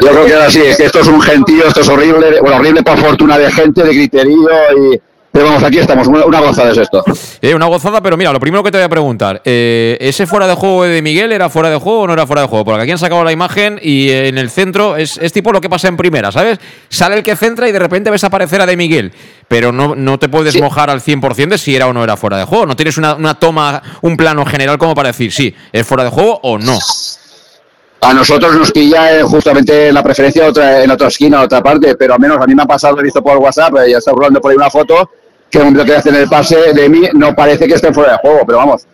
Yo 0.00 0.08
creo 0.08 0.26
que 0.26 0.34
ahora 0.34 0.50
sí, 0.50 0.62
es 0.62 0.76
que 0.76 0.86
esto 0.86 0.98
es 0.98 1.06
un 1.06 1.20
gentío, 1.20 1.64
esto 1.68 1.80
es 1.80 1.88
horrible, 1.88 2.40
bueno, 2.40 2.56
horrible 2.56 2.82
por 2.82 2.98
fortuna 2.98 3.38
de 3.38 3.50
gente, 3.52 3.84
de 3.84 3.90
criterio 3.90 4.48
y... 4.76 5.00
Pero 5.36 5.48
vamos, 5.48 5.62
aquí 5.64 5.76
estamos, 5.76 6.06
una, 6.06 6.24
una 6.24 6.40
gozada 6.40 6.70
es 6.70 6.78
esto. 6.78 7.04
Eh, 7.42 7.54
una 7.54 7.66
gozada, 7.66 8.00
pero 8.00 8.16
mira, 8.16 8.32
lo 8.32 8.40
primero 8.40 8.64
que 8.64 8.70
te 8.70 8.78
voy 8.78 8.86
a 8.86 8.88
preguntar, 8.88 9.42
eh, 9.44 9.98
¿ese 10.00 10.26
fuera 10.26 10.46
de 10.46 10.54
juego 10.54 10.84
de 10.84 11.02
Miguel 11.02 11.30
era 11.30 11.50
fuera 11.50 11.68
de 11.68 11.76
juego 11.76 12.00
o 12.00 12.06
no 12.06 12.14
era 12.14 12.26
fuera 12.26 12.40
de 12.40 12.48
juego? 12.48 12.64
Porque 12.64 12.84
aquí 12.84 12.92
han 12.92 12.96
sacado 12.96 13.22
la 13.22 13.32
imagen 13.32 13.78
y 13.82 14.08
en 14.10 14.38
el 14.38 14.48
centro 14.48 14.96
es, 14.96 15.18
es 15.18 15.34
tipo 15.34 15.52
lo 15.52 15.60
que 15.60 15.68
pasa 15.68 15.88
en 15.88 15.98
primera, 15.98 16.32
¿sabes? 16.32 16.58
Sale 16.88 17.16
el 17.16 17.22
que 17.22 17.36
centra 17.36 17.68
y 17.68 17.72
de 17.72 17.78
repente 17.78 18.08
ves 18.08 18.24
aparecer 18.24 18.62
a 18.62 18.66
de 18.66 18.78
Miguel, 18.78 19.12
pero 19.46 19.72
no, 19.72 19.94
no 19.94 20.18
te 20.18 20.30
puedes 20.30 20.58
mojar 20.58 20.88
al 20.88 21.02
100% 21.02 21.48
de 21.48 21.58
si 21.58 21.76
era 21.76 21.86
o 21.86 21.92
no 21.92 22.02
era 22.02 22.16
fuera 22.16 22.38
de 22.38 22.44
juego. 22.44 22.64
No 22.64 22.74
tienes 22.74 22.96
una, 22.96 23.14
una 23.14 23.34
toma, 23.34 23.82
un 24.00 24.16
plano 24.16 24.46
general 24.46 24.78
como 24.78 24.94
para 24.94 25.08
decir, 25.08 25.32
sí, 25.32 25.54
es 25.70 25.86
fuera 25.86 26.04
de 26.04 26.08
juego 26.08 26.40
o 26.44 26.56
no. 26.56 26.78
A 28.00 28.14
nosotros 28.14 28.54
nos 28.54 28.72
pilla 28.72 29.18
eh, 29.18 29.22
justamente 29.22 29.92
la 29.92 30.02
preferencia 30.02 30.46
otra, 30.46 30.82
en 30.82 30.90
otra 30.90 31.08
esquina, 31.08 31.42
otra 31.42 31.62
parte, 31.62 31.94
pero 31.96 32.14
al 32.14 32.20
menos 32.20 32.38
a 32.40 32.46
mí 32.46 32.54
me 32.54 32.62
ha 32.62 32.66
pasado, 32.66 33.00
he 33.00 33.02
visto 33.02 33.22
por 33.22 33.36
WhatsApp, 33.36 33.74
eh, 33.78 33.90
ya 33.90 33.98
está 33.98 34.12
rolando 34.12 34.40
por 34.40 34.50
ahí 34.50 34.56
una 34.56 34.70
foto, 34.70 35.10
que 35.50 35.58
el 35.58 35.64
momento 35.64 35.84
que 35.84 35.94
hacen 35.96 36.14
el 36.14 36.28
pase 36.28 36.72
de 36.74 36.88
mí 36.88 37.02
no 37.14 37.34
parece 37.34 37.66
que 37.66 37.74
esté 37.74 37.92
fuera 37.92 38.12
de 38.12 38.18
juego, 38.18 38.40
pero 38.46 38.58
vamos, 38.58 38.86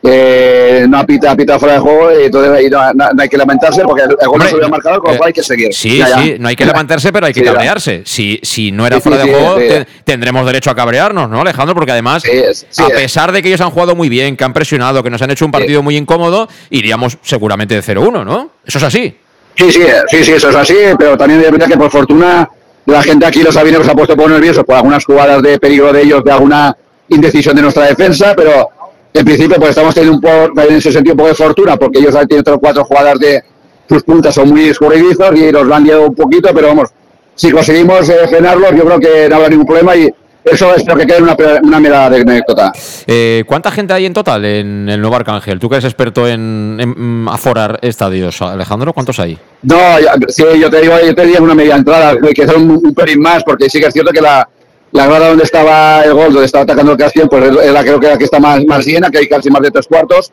eh, 0.00 0.86
no 0.88 0.98
ha 0.98 1.04
pitado, 1.04 1.32
ha 1.32 1.36
pitado 1.36 1.58
fuera 1.58 1.74
de 1.74 1.80
juego 1.80 2.12
y, 2.20 2.24
entonces, 2.26 2.66
y 2.66 2.70
no, 2.70 2.94
no- 2.94 3.10
no 3.12 3.22
hay 3.22 3.28
que 3.28 3.36
lamentarse 3.36 3.82
porque 3.82 4.02
el, 4.04 4.28
gol 4.28 4.38
no 4.38 4.44
se 4.46 4.54
había 4.54 4.68
marcado, 4.68 5.00
con 5.00 5.10
lo 5.12 5.18
cual 5.18 5.26
hay 5.28 5.32
que 5.32 5.42
seguir. 5.42 5.74
Sí, 5.74 5.98
Ya, 5.98 6.08
ya. 6.08 6.18
sí, 6.22 6.36
no 6.38 6.46
hay 6.48 6.54
que 6.54 6.64
levantarse, 6.64 7.12
pero 7.12 7.26
hay 7.26 7.32
que 7.32 7.40
Sí, 7.40 7.46
cabrearse. 7.46 8.02
Si, 8.06 8.38
si 8.44 8.70
no 8.70 8.86
era 8.86 8.96
Sí, 8.98 9.02
fuera 9.02 9.24
de 9.24 9.32
juego, 9.32 9.56
te- 9.56 9.86
tendremos 10.04 10.46
derecho 10.46 10.70
a 10.70 10.76
cabrearnos, 10.76 11.28
¿no, 11.28 11.40
Alejandro? 11.40 11.74
Porque 11.74 11.90
además, 11.90 12.22
a 12.24 12.28
eh. 12.28 12.90
pesar 12.94 13.32
de 13.32 13.42
que 13.42 13.48
ellos 13.48 13.60
han 13.60 13.70
jugado 13.70 13.96
muy 13.96 14.08
bien, 14.08 14.36
que 14.36 14.44
han 14.44 14.52
presionado, 14.52 15.02
que 15.02 15.10
nos 15.10 15.20
han 15.20 15.32
hecho 15.32 15.44
un 15.44 15.50
partido 15.50 15.82
muy 15.82 15.96
incómodo, 15.96 16.48
iríamos 16.70 17.18
seguramente 17.22 17.74
de 17.74 17.82
0-1, 17.82 18.24
¿no? 18.24 18.52
Eso 18.64 18.78
es 18.78 18.84
así. 18.84 19.16
Sí, 19.56 19.72
sí, 19.72 19.82
sí, 20.10 20.24
sí, 20.24 20.30
eso 20.32 20.50
es 20.50 20.54
así, 20.56 20.76
pero 20.96 21.18
también 21.18 21.40
es 21.42 21.50
verdad 21.50 21.66
que 21.66 21.76
por 21.76 21.90
fortuna 21.90 22.48
la 22.92 23.02
gente 23.02 23.26
aquí, 23.26 23.42
los 23.42 23.54
sabineros, 23.54 23.86
se 23.86 23.92
ha 23.92 23.94
puesto 23.94 24.16
poco 24.16 24.30
nerviosos 24.30 24.64
por 24.64 24.76
algunas 24.76 25.04
jugadas 25.04 25.42
de 25.42 25.58
peligro 25.58 25.92
de 25.92 26.02
ellos, 26.02 26.24
de 26.24 26.32
alguna 26.32 26.76
indecisión 27.08 27.54
de 27.56 27.62
nuestra 27.62 27.86
defensa, 27.86 28.34
pero 28.36 28.68
en 29.12 29.24
principio 29.24 29.56
pues 29.58 29.70
estamos 29.70 29.94
teniendo 29.94 30.16
un 30.16 30.20
poco, 30.22 30.60
en 30.60 30.76
ese 30.76 30.92
sentido 30.92 31.14
un 31.14 31.18
poco 31.18 31.28
de 31.28 31.34
fortuna, 31.34 31.76
porque 31.76 31.98
ellos 31.98 32.14
han 32.14 32.26
tenido 32.26 32.58
cuatro 32.58 32.84
jugadas 32.84 33.18
de 33.18 33.42
sus 33.88 34.02
puntas, 34.02 34.34
son 34.34 34.50
muy 34.50 34.68
escurridizos 34.68 35.36
y 35.36 35.50
los 35.50 35.70
han 35.70 35.84
liado 35.84 36.06
un 36.06 36.14
poquito, 36.14 36.50
pero 36.54 36.68
vamos, 36.68 36.90
si 37.34 37.50
conseguimos 37.50 38.08
eh, 38.08 38.26
frenarlos, 38.28 38.70
yo 38.74 38.84
creo 38.84 39.00
que 39.00 39.28
no 39.28 39.36
habrá 39.36 39.48
ningún 39.48 39.66
problema 39.66 39.96
y 39.96 40.12
eso 40.52 40.74
espero 40.74 40.96
que 40.98 41.06
quede 41.06 41.22
una, 41.22 41.36
una 41.62 42.08
de 42.10 42.20
anécdota. 42.20 42.72
Eh, 43.06 43.44
¿Cuánta 43.46 43.70
gente 43.70 43.92
hay 43.92 44.06
en 44.06 44.12
total 44.14 44.44
en 44.44 44.88
el 44.88 45.00
nuevo 45.00 45.16
Arcángel? 45.16 45.58
Tú 45.58 45.68
que 45.68 45.76
eres 45.76 45.84
experto 45.84 46.26
en, 46.26 46.76
en, 46.80 47.26
aforar 47.28 47.78
estadios, 47.82 48.40
Alejandro, 48.42 48.92
¿cuántos 48.92 49.18
hay? 49.20 49.38
No, 49.62 49.76
ya- 50.00 50.14
sí, 50.28 50.44
yo 50.60 50.70
te 50.70 50.80
digo, 50.80 50.94
yo 51.04 51.14
te 51.14 51.22
diría 51.24 51.40
una 51.40 51.54
media 51.54 51.76
entrada, 51.76 52.16
que 52.34 52.46
son 52.46 52.62
un, 52.70 52.80
un 52.84 52.94
pelín 52.94 53.20
más, 53.20 53.42
porque 53.44 53.68
sí 53.70 53.80
que 53.80 53.86
es 53.86 53.92
cierto 53.92 54.10
que 54.12 54.20
la, 54.20 54.48
la 54.92 55.06
grada 55.06 55.28
donde 55.28 55.44
estaba 55.44 56.02
el 56.04 56.14
gol, 56.14 56.32
donde 56.32 56.46
estaba 56.46 56.64
atacando 56.64 56.92
el 56.92 56.98
Castellón, 56.98 57.28
pues 57.28 57.44
es 57.64 57.72
la 57.72 57.82
creo 57.82 58.00
que 58.00 58.08
la 58.08 58.18
que 58.18 58.24
está 58.24 58.38
más, 58.40 58.64
más 58.64 58.84
llena, 58.86 59.10
que 59.10 59.18
hay 59.18 59.28
casi 59.28 59.50
más 59.50 59.62
de 59.62 59.70
tres 59.70 59.86
cuartos. 59.86 60.32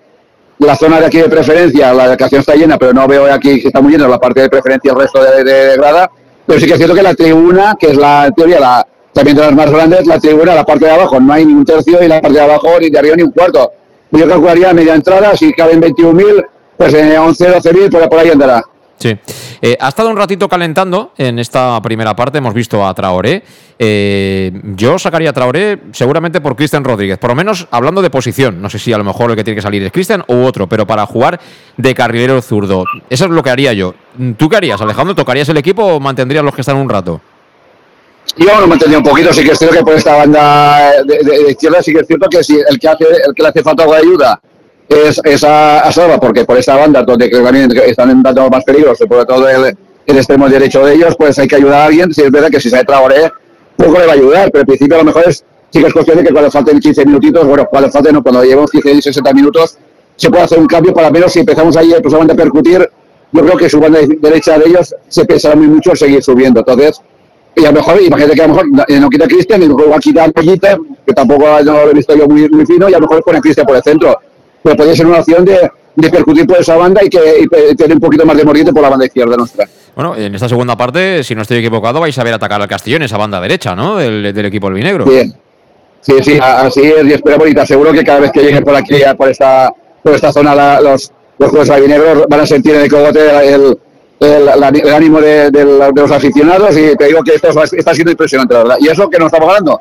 La 0.60 0.76
zona 0.78 1.02
de 1.02 1.08
aquí 1.08 1.18
de 1.18 1.28
preferencia, 1.28 1.94
la 1.94 2.16
Castellón 2.16 2.40
está 2.42 2.56
llena, 2.56 2.78
pero 2.78 2.94
no 2.94 3.06
veo 3.08 3.32
aquí 3.34 3.60
que 3.62 3.68
está 3.68 3.82
muy 3.82 3.92
llena 3.92 4.08
la 4.08 4.20
parte 4.20 4.42
de 4.42 4.50
preferencia, 4.50 4.92
el 4.94 4.98
resto 4.98 5.22
de, 5.22 5.44
de- 5.44 5.66
de 5.72 5.78
grada. 5.78 6.10
Pero 6.48 6.60
sí 6.60 6.66
que 6.68 6.74
es 6.74 6.78
cierto 6.78 6.96
que 6.96 7.02
la 7.02 7.14
tribuna, 7.16 7.76
que 7.78 7.88
es 7.88 7.98
la 7.98 8.28
en 8.28 8.34
teoría 8.34 8.60
la, 8.60 8.88
también 9.16 9.38
de 9.38 9.44
las 9.44 9.56
más 9.56 9.72
grandes, 9.72 10.06
la 10.06 10.20
tribuna, 10.20 10.54
la 10.54 10.66
parte 10.66 10.86
de 10.86 10.92
abajo, 10.92 11.22
no 11.22 11.32
hay 11.32 11.46
ni 11.46 11.54
un 11.54 11.64
tercio 11.64 12.04
y 12.04 12.08
la 12.10 12.20
parte 12.20 12.38
de 12.38 12.44
abajo 12.44 12.68
ni 12.82 12.90
de 12.90 13.00
arriba 13.00 13.16
ni 13.16 13.24
un 13.24 13.32
cuarto. 13.32 13.72
Yo 14.12 14.28
calcularía 14.28 14.74
media 14.74 14.94
entrada, 14.94 15.36
si 15.38 15.54
caben 15.54 15.82
21.000, 15.82 16.46
pues 16.76 16.94
eh, 16.94 17.18
11, 17.18 17.56
12.000, 17.56 17.90
por, 17.90 18.10
por 18.10 18.20
ahí 18.20 18.30
andará. 18.30 18.62
Sí. 18.98 19.18
Eh, 19.62 19.78
ha 19.80 19.88
estado 19.88 20.10
un 20.10 20.18
ratito 20.18 20.50
calentando 20.50 21.14
en 21.18 21.40
esta 21.40 21.82
primera 21.82 22.14
parte. 22.14 22.40
Hemos 22.40 22.54
visto 22.54 22.86
a 22.86 22.94
Traoré. 22.94 23.44
Eh, 23.80 24.52
yo 24.76 25.00
sacaría 25.00 25.30
a 25.30 25.34
Traoré 25.34 25.80
seguramente 25.92 26.42
por 26.42 26.58
Cristian 26.58 26.84
Rodríguez. 26.84 27.18
Por 27.18 27.30
lo 27.30 27.36
menos 27.36 27.68
hablando 27.72 28.02
de 28.02 28.10
posición. 28.10 28.62
No 28.62 28.70
sé 28.70 28.80
si 28.80 28.92
a 28.92 28.98
lo 28.98 29.06
mejor 29.06 29.32
el 29.32 29.38
que 29.38 29.44
tiene 29.46 29.56
que 29.56 29.62
salir 29.62 29.82
es 29.84 29.92
Cristian 29.94 30.24
u 30.28 30.44
otro, 30.44 30.68
pero 30.68 30.86
para 30.86 31.06
jugar 31.06 31.40
de 31.78 31.94
carrilero 31.94 32.42
zurdo. 32.42 32.84
Eso 33.10 33.26
es 33.26 33.32
lo 33.32 33.44
que 33.44 33.50
haría 33.50 33.72
yo. 33.74 33.96
¿Tú 34.38 34.50
qué 34.50 34.58
harías, 34.58 34.82
Alejandro? 34.82 35.16
¿Tocarías 35.16 35.48
el 35.50 35.58
equipo 35.58 35.84
o 35.84 36.00
mantendrías 36.00 36.44
los 36.44 36.54
que 36.54 36.62
están 36.62 36.78
un 36.78 36.90
rato? 36.90 37.22
Yo 38.38 38.60
no 38.60 38.68
me 38.68 38.74
entendí 38.74 38.96
un 38.96 39.04
poquito, 39.04 39.32
sí 39.34 39.44
que 39.44 39.52
es 39.52 39.58
cierto 39.60 39.78
que 39.78 39.84
por 39.84 39.94
esta 39.94 40.16
banda 40.18 40.92
de, 41.06 41.20
de- 41.20 41.44
de 41.44 41.52
izquierda 41.52 41.82
sí 41.82 41.94
que 41.94 42.00
es 42.02 42.08
cierto 42.08 42.28
que 42.30 42.44
si 42.44 42.58
el 42.68 42.80
que 42.80 42.88
hace, 42.90 43.06
el 43.06 43.34
que 43.34 43.42
le 43.44 43.50
hace 43.50 43.64
falta 43.64 43.84
algo 43.84 43.94
de 43.96 44.02
ayuda 44.02 44.42
es, 44.90 45.22
es 45.24 45.44
a, 45.44 45.80
a 45.80 45.92
Salva, 45.92 46.20
porque 46.20 46.44
por 46.44 46.58
esta 46.58 46.76
banda 46.76 47.04
donde 47.04 47.30
que 47.30 47.40
también 47.40 47.72
están 47.86 48.22
dando 48.24 48.50
más 48.50 48.64
peligros, 48.66 48.98
sobre 48.98 49.26
todo 49.26 49.48
el, 49.48 49.76
el 50.06 50.18
extremo 50.18 50.50
derecho 50.50 50.86
de 50.86 50.96
ellos, 50.96 51.16
pues 51.18 51.38
hay 51.40 51.48
que 51.48 51.56
ayudar 51.56 51.82
a 51.82 51.86
alguien. 51.86 52.14
Si 52.14 52.22
es 52.22 52.30
verdad 52.32 52.50
que 52.50 52.60
si 52.60 52.70
sale 52.70 52.84
Traoré, 52.84 53.32
poco 53.78 54.00
le 54.00 54.06
va 54.06 54.12
a 54.12 54.16
ayudar, 54.16 54.52
pero 54.52 54.62
al 54.62 54.66
principio 54.68 54.96
a 54.96 55.00
lo 55.00 55.06
mejor 55.06 55.24
es, 55.28 55.44
sí 55.72 55.80
que 55.80 55.88
es 55.88 55.94
cuestión 55.94 56.18
de 56.18 56.24
que 56.26 56.32
cuando 56.34 56.52
falten 56.52 56.80
15 56.80 57.06
minutitos, 57.06 57.48
bueno, 57.48 57.66
cuando 57.68 57.90
falten, 57.90 58.14
no, 58.16 58.22
cuando 58.24 58.44
llevemos 58.44 58.70
15 58.70 58.92
y 58.92 59.02
60 59.02 59.34
minutos, 59.34 59.78
se 60.18 60.30
puede 60.30 60.44
hacer 60.44 60.60
un 60.60 60.68
cambio, 60.68 60.94
para 60.94 61.10
menos 61.10 61.32
si 61.32 61.40
empezamos 61.40 61.76
ahí 61.78 61.94
pues, 62.02 62.14
a 62.14 62.36
percutir, 62.36 62.88
yo 63.32 63.42
creo 63.44 63.58
que 63.58 63.70
su 63.70 63.80
banda 63.80 64.00
de- 64.00 64.18
derecha 64.20 64.58
de 64.60 64.70
ellos 64.70 64.94
se 65.08 65.26
pensará 65.26 65.56
muy 65.56 65.68
mucho 65.68 65.92
en 65.92 65.98
seguir 65.98 66.24
subiendo. 66.24 66.60
Entonces, 66.60 67.02
y 67.56 67.66
a 67.66 67.72
lo 67.72 67.78
mejor, 67.78 68.02
imagínate 68.02 68.36
que 68.36 68.42
a 68.42 68.48
lo 68.48 68.54
mejor 68.54 68.68
eh, 68.88 69.00
no 69.00 69.10
quita 69.10 69.26
a 69.26 69.28
Cristian 69.28 69.64
y 69.64 69.66
luego 69.68 69.90
va 69.90 69.98
a 69.98 70.00
quitar 70.00 70.30
a 70.30 70.42
que 70.42 71.14
tampoco 71.14 71.46
no 71.64 71.86
lo 71.86 71.92
he 71.92 71.94
visto 71.94 72.16
yo 72.16 72.28
muy, 72.28 72.50
muy 72.50 72.66
fino, 72.66 72.90
y 72.90 72.94
a 72.94 72.98
lo 73.00 73.08
mejor 73.08 73.24
pone 73.24 73.38
a 73.38 73.42
Cristian 73.42 73.66
por 73.66 73.76
el 73.76 73.84
centro. 73.84 74.18
Pero 74.64 74.76
podría 74.76 74.96
ser 74.96 75.06
una 75.06 75.20
opción 75.20 75.46
de, 75.46 75.70
de 75.96 76.10
percutir 76.10 76.46
por 76.48 76.58
esa 76.60 76.76
banda 76.76 77.02
y 77.04 77.10
que 77.10 77.20
y 77.42 77.76
tener 77.76 77.94
un 77.96 78.02
poquito 78.02 78.26
más 78.26 78.36
de 78.36 78.44
mordiente 78.44 78.74
por 78.74 78.82
la 78.82 78.90
banda 78.90 79.06
izquierda 79.06 79.38
nuestra. 79.38 79.68
Bueno, 79.96 80.16
en 80.18 80.34
esta 80.36 80.50
segunda 80.50 80.76
parte, 80.76 81.24
si 81.24 81.36
no 81.36 81.44
estoy 81.44 81.58
equivocado, 81.58 82.00
vais 82.02 82.18
a 82.18 82.24
ver 82.24 82.34
atacar 82.34 82.62
al 82.62 82.68
Castellón, 82.68 83.04
esa 83.04 83.18
banda 83.18 83.40
derecha, 83.40 83.76
¿no? 83.76 83.98
Del, 83.98 84.34
del 84.34 84.46
equipo 84.46 84.68
albinegro. 84.68 85.06
Bien. 85.06 85.34
Sí, 86.02 86.14
sí, 86.22 86.38
así 86.42 86.82
es, 86.82 87.06
y 87.06 87.14
esperamos, 87.14 87.48
y 87.48 87.54
te 87.56 87.62
aseguro 87.62 87.92
que 87.92 88.04
cada 88.04 88.20
vez 88.20 88.32
que 88.32 88.42
lleguen 88.42 88.64
por 88.64 88.76
aquí, 88.76 88.96
por 89.18 89.30
esta, 89.30 89.72
por 90.04 90.14
esta 90.14 90.32
zona, 90.32 90.54
la- 90.54 90.82
los, 90.82 91.12
los 91.40 91.50
juegos 91.50 91.70
albinegros 91.70 92.26
van 92.30 92.40
a 92.42 92.46
sentir 92.46 92.76
en 92.76 92.82
el 92.82 92.90
cogote 92.92 93.54
el, 93.54 93.78
el, 94.20 94.64
ánimo 94.94 95.20
de, 95.22 95.52
los 95.96 96.12
aficionados 96.12 96.78
y 96.78 96.96
te 96.96 97.06
digo 97.08 97.22
que 97.24 97.36
esto 97.36 97.50
es- 97.64 97.74
está 97.74 97.94
siendo 97.94 98.12
impresionante, 98.12 98.54
la 98.54 98.64
verdad. 98.64 98.78
Y 98.80 98.88
eso 98.88 99.10
que 99.10 99.18
nos 99.20 99.28
estamos 99.28 99.48
ganando. 99.50 99.80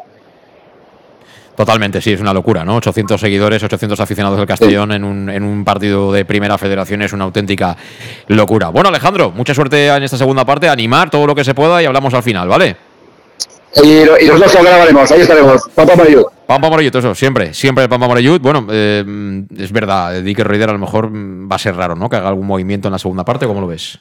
Totalmente, 1.57 2.01
sí, 2.01 2.13
es 2.13 2.21
una 2.21 2.33
locura, 2.33 2.65
¿no? 2.65 2.75
800 2.77 3.21
seguidores, 3.21 3.63
800 3.63 4.01
aficionados 4.01 4.37
del 4.39 4.47
Castellón 4.47 4.91
en, 4.91 5.05
un, 5.05 5.31
en 5.31 5.45
un 5.45 5.65
partido 5.65 6.13
de 6.13 6.25
primera 6.25 6.59
federación 6.59 7.01
es 7.03 7.13
una 7.13 7.25
auténtica 7.25 7.77
locura. 8.27 8.71
Bueno, 8.71 8.89
Alejandro, 8.89 9.31
mucha 9.31 9.55
suerte 9.55 9.87
en 9.87 10.03
esta 10.03 10.17
segunda 10.19 10.45
parte, 10.45 10.69
animar 10.69 11.11
todo 11.11 11.29
lo 11.29 11.35
que 11.37 11.45
se 11.45 11.55
pueda 11.55 11.81
y 11.81 11.87
hablamos 11.87 12.13
al 12.13 12.25
final, 12.25 12.49
¿vale? 12.49 12.77
Y, 13.83 14.25
y 14.25 14.29
nosotros 14.29 14.55
lo 14.55 14.63
grabaremos, 14.63 15.11
ahí 15.11 15.21
estaremos. 15.21 15.63
Papá 15.75 15.97
Mario. 15.97 16.31
Pampa 16.47 16.69
Morellut, 16.69 16.95
eso, 16.95 17.15
siempre, 17.15 17.55
siempre 17.55 17.85
el 17.85 17.91
Pampa 17.91 18.07
Morellut. 18.07 18.43
Bueno, 18.43 18.67
eh, 18.71 19.45
es 19.57 19.73
verdad, 19.73 20.21
Dick 20.21 20.41
Reuter 20.41 20.69
a 20.69 20.73
lo 20.75 20.79
mejor 20.79 21.11
va 21.11 21.57
a 21.57 21.59
ser 21.59 21.75
raro, 21.75 21.97
¿no? 21.97 22.11
Que 22.11 22.17
haga 22.17 22.29
algún 22.29 22.47
movimiento 22.47 22.89
en 22.89 22.93
la 22.93 22.99
segunda 22.99 23.25
parte, 23.25 23.47
¿cómo 23.47 23.63
lo 23.63 23.67
ves? 23.67 23.99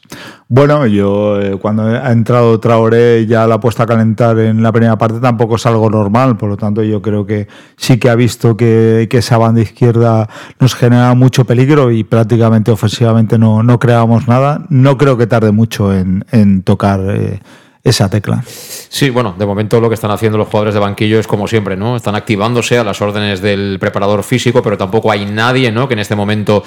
Bueno, 0.49 0.85
yo 0.85 1.41
eh, 1.41 1.57
cuando 1.61 1.83
ha 1.83 2.11
entrado 2.11 2.59
Traoré 2.59 3.25
ya 3.27 3.47
la 3.47 3.55
ha 3.55 3.59
puesto 3.61 3.81
a 3.81 3.85
calentar 3.85 4.37
en 4.39 4.61
la 4.61 4.73
primera 4.73 4.97
parte 4.97 5.21
tampoco 5.21 5.55
es 5.55 5.65
algo 5.65 5.89
normal, 5.89 6.35
por 6.35 6.49
lo 6.49 6.57
tanto 6.57 6.83
yo 6.83 7.01
creo 7.01 7.25
que 7.25 7.47
sí 7.77 7.97
que 7.97 8.09
ha 8.09 8.15
visto 8.15 8.57
que, 8.57 9.07
que 9.09 9.19
esa 9.19 9.37
banda 9.37 9.61
izquierda 9.61 10.27
nos 10.59 10.75
genera 10.75 11.13
mucho 11.13 11.45
peligro 11.45 11.91
y 11.91 12.03
prácticamente 12.03 12.71
ofensivamente 12.71 13.37
no, 13.37 13.63
no 13.63 13.79
creábamos 13.79 14.27
nada. 14.27 14.65
No 14.67 14.97
creo 14.97 15.17
que 15.17 15.27
tarde 15.27 15.53
mucho 15.53 15.93
en, 15.93 16.25
en 16.31 16.61
tocar 16.63 16.99
eh, 17.07 17.39
esa 17.84 18.10
tecla. 18.10 18.43
Sí, 18.47 19.10
bueno, 19.10 19.35
de 19.38 19.45
momento 19.45 19.81
lo 19.81 19.89
que 19.89 19.95
están 19.95 20.11
haciendo 20.11 20.38
los 20.38 20.47
jugadores 20.47 20.73
de 20.73 20.80
banquillo 20.80 21.19
es 21.19 21.27
como 21.27 21.47
siempre, 21.47 21.76
¿no? 21.76 21.95
Están 21.97 22.15
activándose 22.15 22.77
a 22.77 22.84
las 22.84 23.01
órdenes 23.01 23.41
del 23.41 23.77
preparador 23.80 24.23
físico, 24.23 24.61
pero 24.61 24.77
tampoco 24.77 25.11
hay 25.11 25.26
nadie, 25.26 25.72
¿no? 25.72 25.88
Que 25.88 25.93
en 25.93 25.99
este 25.99 26.15
momento 26.15 26.64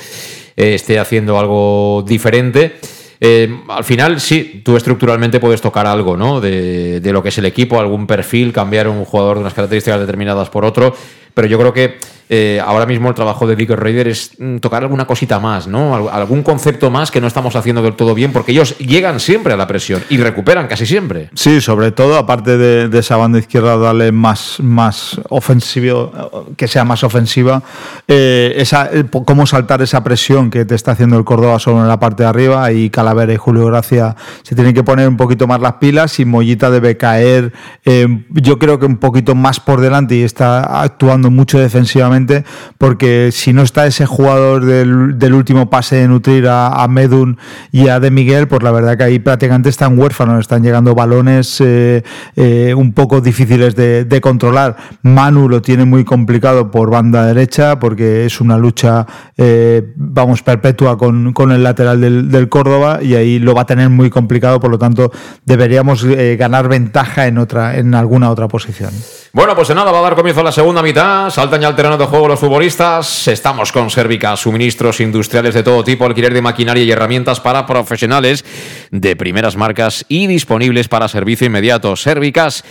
eh, 0.56 0.74
esté 0.74 0.98
haciendo 0.98 1.38
algo 1.38 2.04
diferente. 2.06 2.78
Eh, 3.20 3.60
al 3.68 3.84
final, 3.84 4.20
sí, 4.20 4.62
tú 4.64 4.76
estructuralmente 4.76 5.40
puedes 5.40 5.60
tocar 5.60 5.86
algo, 5.86 6.16
¿no? 6.16 6.40
De, 6.40 7.00
lo 7.12 7.22
que 7.22 7.30
es 7.30 7.38
el 7.38 7.46
equipo, 7.46 7.80
algún 7.80 8.06
perfil, 8.06 8.52
cambiar 8.52 8.88
un 8.88 9.04
jugador 9.04 9.36
de 9.36 9.40
unas 9.42 9.54
características 9.54 10.00
determinadas 10.00 10.50
por 10.50 10.64
otro. 10.64 10.94
Pero 11.34 11.48
yo 11.48 11.58
creo 11.58 11.72
que 11.74 11.98
eh, 12.30 12.60
ahora 12.64 12.86
mismo 12.86 13.10
el 13.10 13.14
trabajo 13.14 13.46
de 13.46 13.54
Dick 13.54 13.68
Raider 13.70 14.08
es 14.08 14.32
mm, 14.38 14.56
tocar 14.56 14.82
alguna 14.82 15.06
cosita 15.06 15.38
más, 15.38 15.66
¿no? 15.66 15.94
Al- 15.94 16.08
algún 16.08 16.42
concepto 16.42 16.90
más 16.90 17.10
que 17.10 17.20
no 17.20 17.26
estamos 17.26 17.54
haciendo 17.56 17.82
del 17.82 17.94
todo 17.94 18.14
bien, 18.14 18.32
porque 18.32 18.52
ellos 18.52 18.76
llegan 18.78 19.20
siempre 19.20 19.52
a 19.52 19.56
la 19.58 19.66
presión 19.66 20.02
y 20.08 20.16
recuperan 20.16 20.66
casi 20.66 20.86
siempre. 20.86 21.28
Sí, 21.34 21.60
sobre 21.60 21.92
todo, 21.92 22.16
aparte 22.16 22.56
de, 22.56 22.88
de 22.88 22.98
esa 22.98 23.16
banda 23.18 23.38
izquierda, 23.38 23.76
darle 23.76 24.12
más, 24.12 24.56
más 24.60 25.20
ofensivo, 25.28 26.10
que 26.56 26.66
sea 26.68 26.84
más 26.86 27.04
ofensiva, 27.04 27.62
eh, 28.08 28.54
esa, 28.56 28.90
cómo 29.26 29.46
saltar 29.46 29.82
esa 29.82 30.02
presión 30.02 30.50
que 30.50 30.64
te 30.64 30.74
está 30.74 30.92
haciendo 30.92 31.18
el 31.18 31.24
Córdoba 31.24 31.58
solo 31.58 31.80
en 31.82 31.88
la 31.88 32.00
parte 32.00 32.22
de 32.22 32.28
arriba 32.30 32.72
y 32.72 32.88
Calavera 33.06 33.32
y 33.32 33.36
Julio 33.36 33.66
Gracia 33.66 34.16
se 34.42 34.54
tienen 34.54 34.74
que 34.74 34.82
poner 34.82 35.08
un 35.08 35.16
poquito 35.16 35.46
más 35.46 35.60
las 35.60 35.74
pilas 35.74 36.18
y 36.18 36.24
Mollita 36.24 36.70
debe 36.70 36.96
caer, 36.96 37.52
eh, 37.84 38.24
yo 38.30 38.58
creo 38.58 38.80
que 38.80 38.86
un 38.86 38.96
poquito 38.96 39.34
más 39.34 39.60
por 39.60 39.80
delante 39.80 40.16
y 40.16 40.22
está 40.22 40.82
actuando 40.82 41.30
mucho 41.30 41.58
defensivamente 41.58 42.44
porque 42.78 43.30
si 43.32 43.52
no 43.52 43.62
está 43.62 43.86
ese 43.86 44.06
jugador 44.06 44.64
del, 44.64 45.34
último 45.34 45.70
pase 45.70 45.96
de 45.96 46.08
nutrir 46.08 46.48
a, 46.48 46.68
a 46.82 46.88
Medun 46.88 47.38
y 47.72 47.88
a 47.88 48.00
De 48.00 48.10
Miguel, 48.10 48.48
pues 48.48 48.62
la 48.62 48.70
verdad 48.70 48.96
que 48.96 49.04
ahí 49.04 49.18
prácticamente 49.18 49.68
están 49.68 49.98
huérfanos, 49.98 50.40
están 50.40 50.62
llegando 50.62 50.94
balones 50.94 51.60
eh, 51.60 52.02
eh, 52.34 52.74
un 52.74 52.92
poco 52.92 53.20
difíciles 53.20 53.76
de, 53.76 54.20
controlar. 54.22 54.76
Manu 55.02 55.48
lo 55.48 55.62
tiene 55.62 55.84
muy 55.84 56.04
complicado 56.04 56.70
por 56.70 56.90
banda 56.90 57.26
derecha 57.26 57.78
porque 57.78 58.24
es 58.24 58.40
una 58.40 58.56
lucha, 58.56 59.06
eh, 59.36 59.92
vamos, 59.94 60.42
perpetua 60.42 60.96
con, 60.96 61.52
el 61.52 61.62
lateral 61.62 62.00
del 62.00 62.48
Córdoba 62.48 62.95
y 63.02 63.14
ahí 63.14 63.38
lo 63.38 63.54
va 63.54 63.62
a 63.62 63.66
tener 63.66 63.88
muy 63.88 64.10
complicado, 64.10 64.60
por 64.60 64.70
lo 64.70 64.78
tanto 64.78 65.10
deberíamos 65.44 66.04
eh, 66.04 66.36
ganar 66.36 66.68
ventaja 66.68 67.26
en, 67.26 67.38
otra, 67.38 67.76
en 67.76 67.94
alguna 67.94 68.30
otra 68.30 68.48
posición. 68.48 68.90
Bueno, 69.32 69.54
pues 69.54 69.68
nada, 69.70 69.92
va 69.92 69.98
a 69.98 70.02
dar 70.02 70.14
comienzo 70.14 70.42
la 70.42 70.52
segunda 70.52 70.82
mitad. 70.82 71.28
Saltan 71.30 71.60
ya 71.60 71.68
al 71.68 71.76
terreno 71.76 71.98
de 71.98 72.06
juego 72.06 72.28
los 72.28 72.40
futbolistas. 72.40 73.28
Estamos 73.28 73.70
con 73.70 73.90
Servica, 73.90 74.36
suministros 74.36 75.00
industriales 75.00 75.54
de 75.54 75.62
todo 75.62 75.84
tipo, 75.84 76.06
alquiler 76.06 76.32
de 76.32 76.40
maquinaria 76.40 76.82
y 76.82 76.90
herramientas 76.90 77.40
para 77.40 77.66
profesionales 77.66 78.44
de 78.90 79.14
primeras 79.14 79.56
marcas 79.56 80.06
y 80.08 80.26
disponibles 80.26 80.88
para 80.88 81.08
servicio 81.08 81.46
inmediato. 81.46 81.96
Servicas 81.96 82.64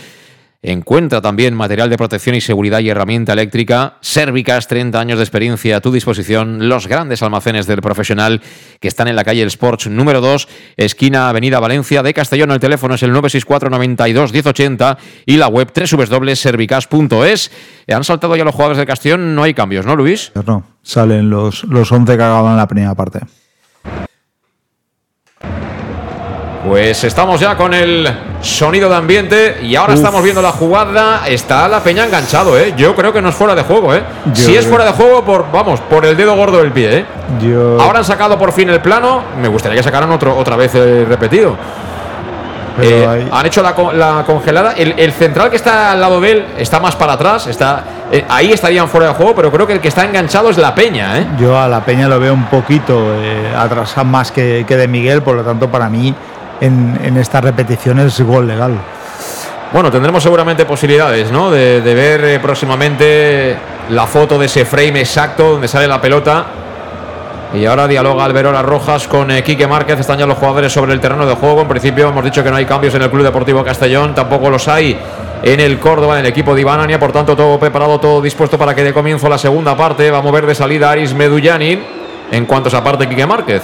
encuentra 0.62 1.20
también 1.20 1.54
material 1.54 1.90
de 1.90 1.96
protección 1.96 2.34
y 2.34 2.40
seguridad 2.40 2.80
y 2.80 2.88
herramienta 2.88 3.32
eléctrica. 3.32 3.98
Servicas, 4.00 4.68
30 4.68 4.98
años 4.98 5.18
de 5.18 5.24
experiencia 5.24 5.76
a 5.76 5.80
tu 5.80 5.92
disposición. 5.92 6.68
Los 6.68 6.86
grandes 6.88 7.22
almacenes 7.22 7.66
del 7.66 7.82
profesional 7.82 8.40
que 8.80 8.88
están 8.88 9.08
en 9.08 9.16
la 9.16 9.24
calle 9.24 9.42
El 9.42 9.48
Sports 9.48 9.88
número 9.88 10.20
2, 10.20 10.48
esquina 10.76 11.28
Avenida 11.28 11.60
Valencia 11.60 12.02
de 12.02 12.14
Castellón. 12.14 12.50
El 12.50 12.60
teléfono 12.60 12.94
es 12.94 13.02
el 13.02 13.10
964 13.10 13.70
92 13.70 14.32
1080 14.32 14.98
y 15.26 15.36
la 15.36 15.48
web 15.48 15.72
www.servicas.es. 15.74 17.50
Han 17.88 18.04
saltado 18.04 18.36
ya 18.36 18.44
los 18.44 18.54
jugadores 18.54 18.78
del 18.78 18.86
Castellón, 18.86 19.34
no 19.34 19.42
hay 19.42 19.54
cambios, 19.54 19.86
¿no, 19.86 19.94
Luis? 19.96 20.32
No, 20.46 20.64
salen 20.82 21.30
los, 21.30 21.64
los 21.64 21.90
11 21.90 22.16
que 22.16 22.22
acaban 22.22 22.56
la 22.56 22.66
primera 22.66 22.94
parte. 22.94 23.20
Pues 26.66 27.04
estamos 27.04 27.38
ya 27.40 27.56
con 27.56 27.72
el 27.72 28.08
sonido 28.40 28.88
de 28.88 28.96
ambiente 28.96 29.58
y 29.62 29.76
ahora 29.76 29.92
Uf. 29.92 30.00
estamos 30.00 30.22
viendo 30.22 30.42
la 30.42 30.50
jugada. 30.50 31.22
Está 31.28 31.68
la 31.68 31.78
peña 31.80 32.04
enganchado, 32.04 32.58
¿eh? 32.58 32.74
Yo 32.76 32.94
creo 32.96 33.12
que 33.12 33.22
no 33.22 33.28
es 33.28 33.34
fuera 33.36 33.54
de 33.54 33.62
juego, 33.62 33.94
¿eh? 33.94 34.02
Yo 34.26 34.34
si 34.34 34.56
es 34.56 34.66
fuera 34.66 34.84
de 34.84 34.90
juego, 34.92 35.24
por, 35.24 35.46
vamos, 35.52 35.80
por 35.80 36.04
el 36.04 36.16
dedo 36.16 36.34
gordo 36.34 36.58
del 36.58 36.72
pie, 36.72 36.98
¿eh? 36.98 37.04
Yo, 37.40 37.80
Ahora 37.80 38.00
han 38.00 38.04
sacado 38.04 38.36
por 38.36 38.52
fin 38.52 38.68
el 38.68 38.80
plano. 38.80 39.22
Me 39.40 39.46
gustaría 39.46 39.76
que 39.76 39.84
sacaran 39.84 40.10
otro, 40.10 40.36
otra 40.36 40.56
vez 40.56 40.72
eh, 40.74 41.04
repetido. 41.08 41.56
pero 42.76 42.90
Eh, 42.96 43.06
hay- 43.06 43.28
Han 43.30 43.46
hecho 43.46 43.62
la, 43.62 43.74
la 43.94 44.24
congelada. 44.26 44.72
El, 44.72 44.94
el 44.98 45.12
central 45.12 45.50
que 45.50 45.56
está 45.56 45.92
al 45.92 46.00
lado 46.00 46.20
de 46.20 46.30
él 46.32 46.46
está 46.58 46.80
más 46.80 46.96
para 46.96 47.12
atrás. 47.12 47.46
Está, 47.46 47.84
eh, 48.10 48.24
ahí 48.28 48.52
estarían 48.52 48.88
fuera 48.88 49.06
de 49.08 49.14
juego, 49.14 49.36
pero 49.36 49.52
creo 49.52 49.68
que 49.68 49.72
el 49.74 49.80
que 49.80 49.88
está 49.88 50.04
enganchado 50.04 50.50
es 50.50 50.58
la 50.58 50.74
peña, 50.74 51.16
¿eh? 51.18 51.26
Yo 51.38 51.56
a 51.58 51.68
la 51.68 51.80
Peña 51.84 52.08
lo 52.08 52.18
veo 52.18 52.34
un 52.34 52.46
poquito 52.46 53.14
eh, 53.22 53.54
atrasado 53.56 54.04
más 54.04 54.32
que, 54.32 54.64
que 54.66 54.76
de 54.76 54.88
Miguel, 54.88 55.22
por 55.22 55.36
lo 55.36 55.42
tanto, 55.44 55.68
para 55.70 55.88
mí 55.88 56.12
en, 56.60 57.16
estas 57.16 57.44
repeticiones 57.44 58.06
es 58.06 58.26
gol 58.26 58.46
legal. 58.46 58.74
Bueno, 59.72 59.90
tendremos 59.90 60.22
seguramente 60.22 60.64
posibilidades, 60.64 61.30
¿no? 61.30 61.50
De, 61.50 61.80
ver 61.80 62.24
eh, 62.24 62.38
próximamente 62.40 63.56
la 63.90 64.06
foto 64.06 64.38
de 64.38 64.46
ese 64.46 64.64
frame 64.64 65.00
exacto 65.00 65.52
donde 65.52 65.68
sale 65.68 65.86
la 65.86 66.00
pelota. 66.00 66.46
Y 67.54 67.64
ahora 67.64 67.86
dialoga 67.86 68.24
Alberola 68.24 68.62
Rojas 68.62 69.06
con 69.06 69.30
eh, 69.30 69.42
Quique 69.42 69.66
Márquez. 69.66 70.00
Están 70.00 70.18
ya 70.18 70.26
los 70.26 70.38
jugadores 70.38 70.72
sobre 70.72 70.92
el 70.92 71.00
terreno 71.00 71.26
de 71.26 71.34
juego. 71.34 71.62
En 71.62 71.68
principio 71.68 72.08
hemos 72.08 72.24
dicho 72.24 72.42
que 72.42 72.50
no 72.50 72.56
hay 72.56 72.64
cambios 72.64 72.94
en 72.94 73.02
el 73.02 73.10
Club 73.10 73.22
Deportivo 73.22 73.64
Castellón. 73.64 74.14
Tampoco 74.14 74.50
los 74.50 74.66
hay 74.68 74.98
en 75.42 75.60
el 75.60 75.78
Córdoba, 75.78 76.14
en 76.14 76.20
el 76.20 76.26
equipo 76.26 76.54
de 76.54 76.62
Ibanania. 76.62 76.98
Por 76.98 77.12
tanto, 77.12 77.36
todo 77.36 77.58
preparado, 77.58 77.98
todo 78.00 78.20
dispuesto 78.20 78.58
para 78.58 78.74
que 78.74 78.82
dé 78.82 78.92
comienzo 78.92 79.28
la 79.28 79.38
segunda 79.38 79.76
parte. 79.76 80.10
Va 80.10 80.18
a 80.18 80.22
mover 80.22 80.46
de 80.46 80.54
salida 80.54 80.90
Aris 80.90 81.14
Medullanin. 81.14 81.82
En 82.30 82.44
cuanto 82.46 82.68
a 82.68 82.70
esa 82.70 82.82
parte, 82.82 83.08
Quique 83.08 83.26
Márquez. 83.26 83.62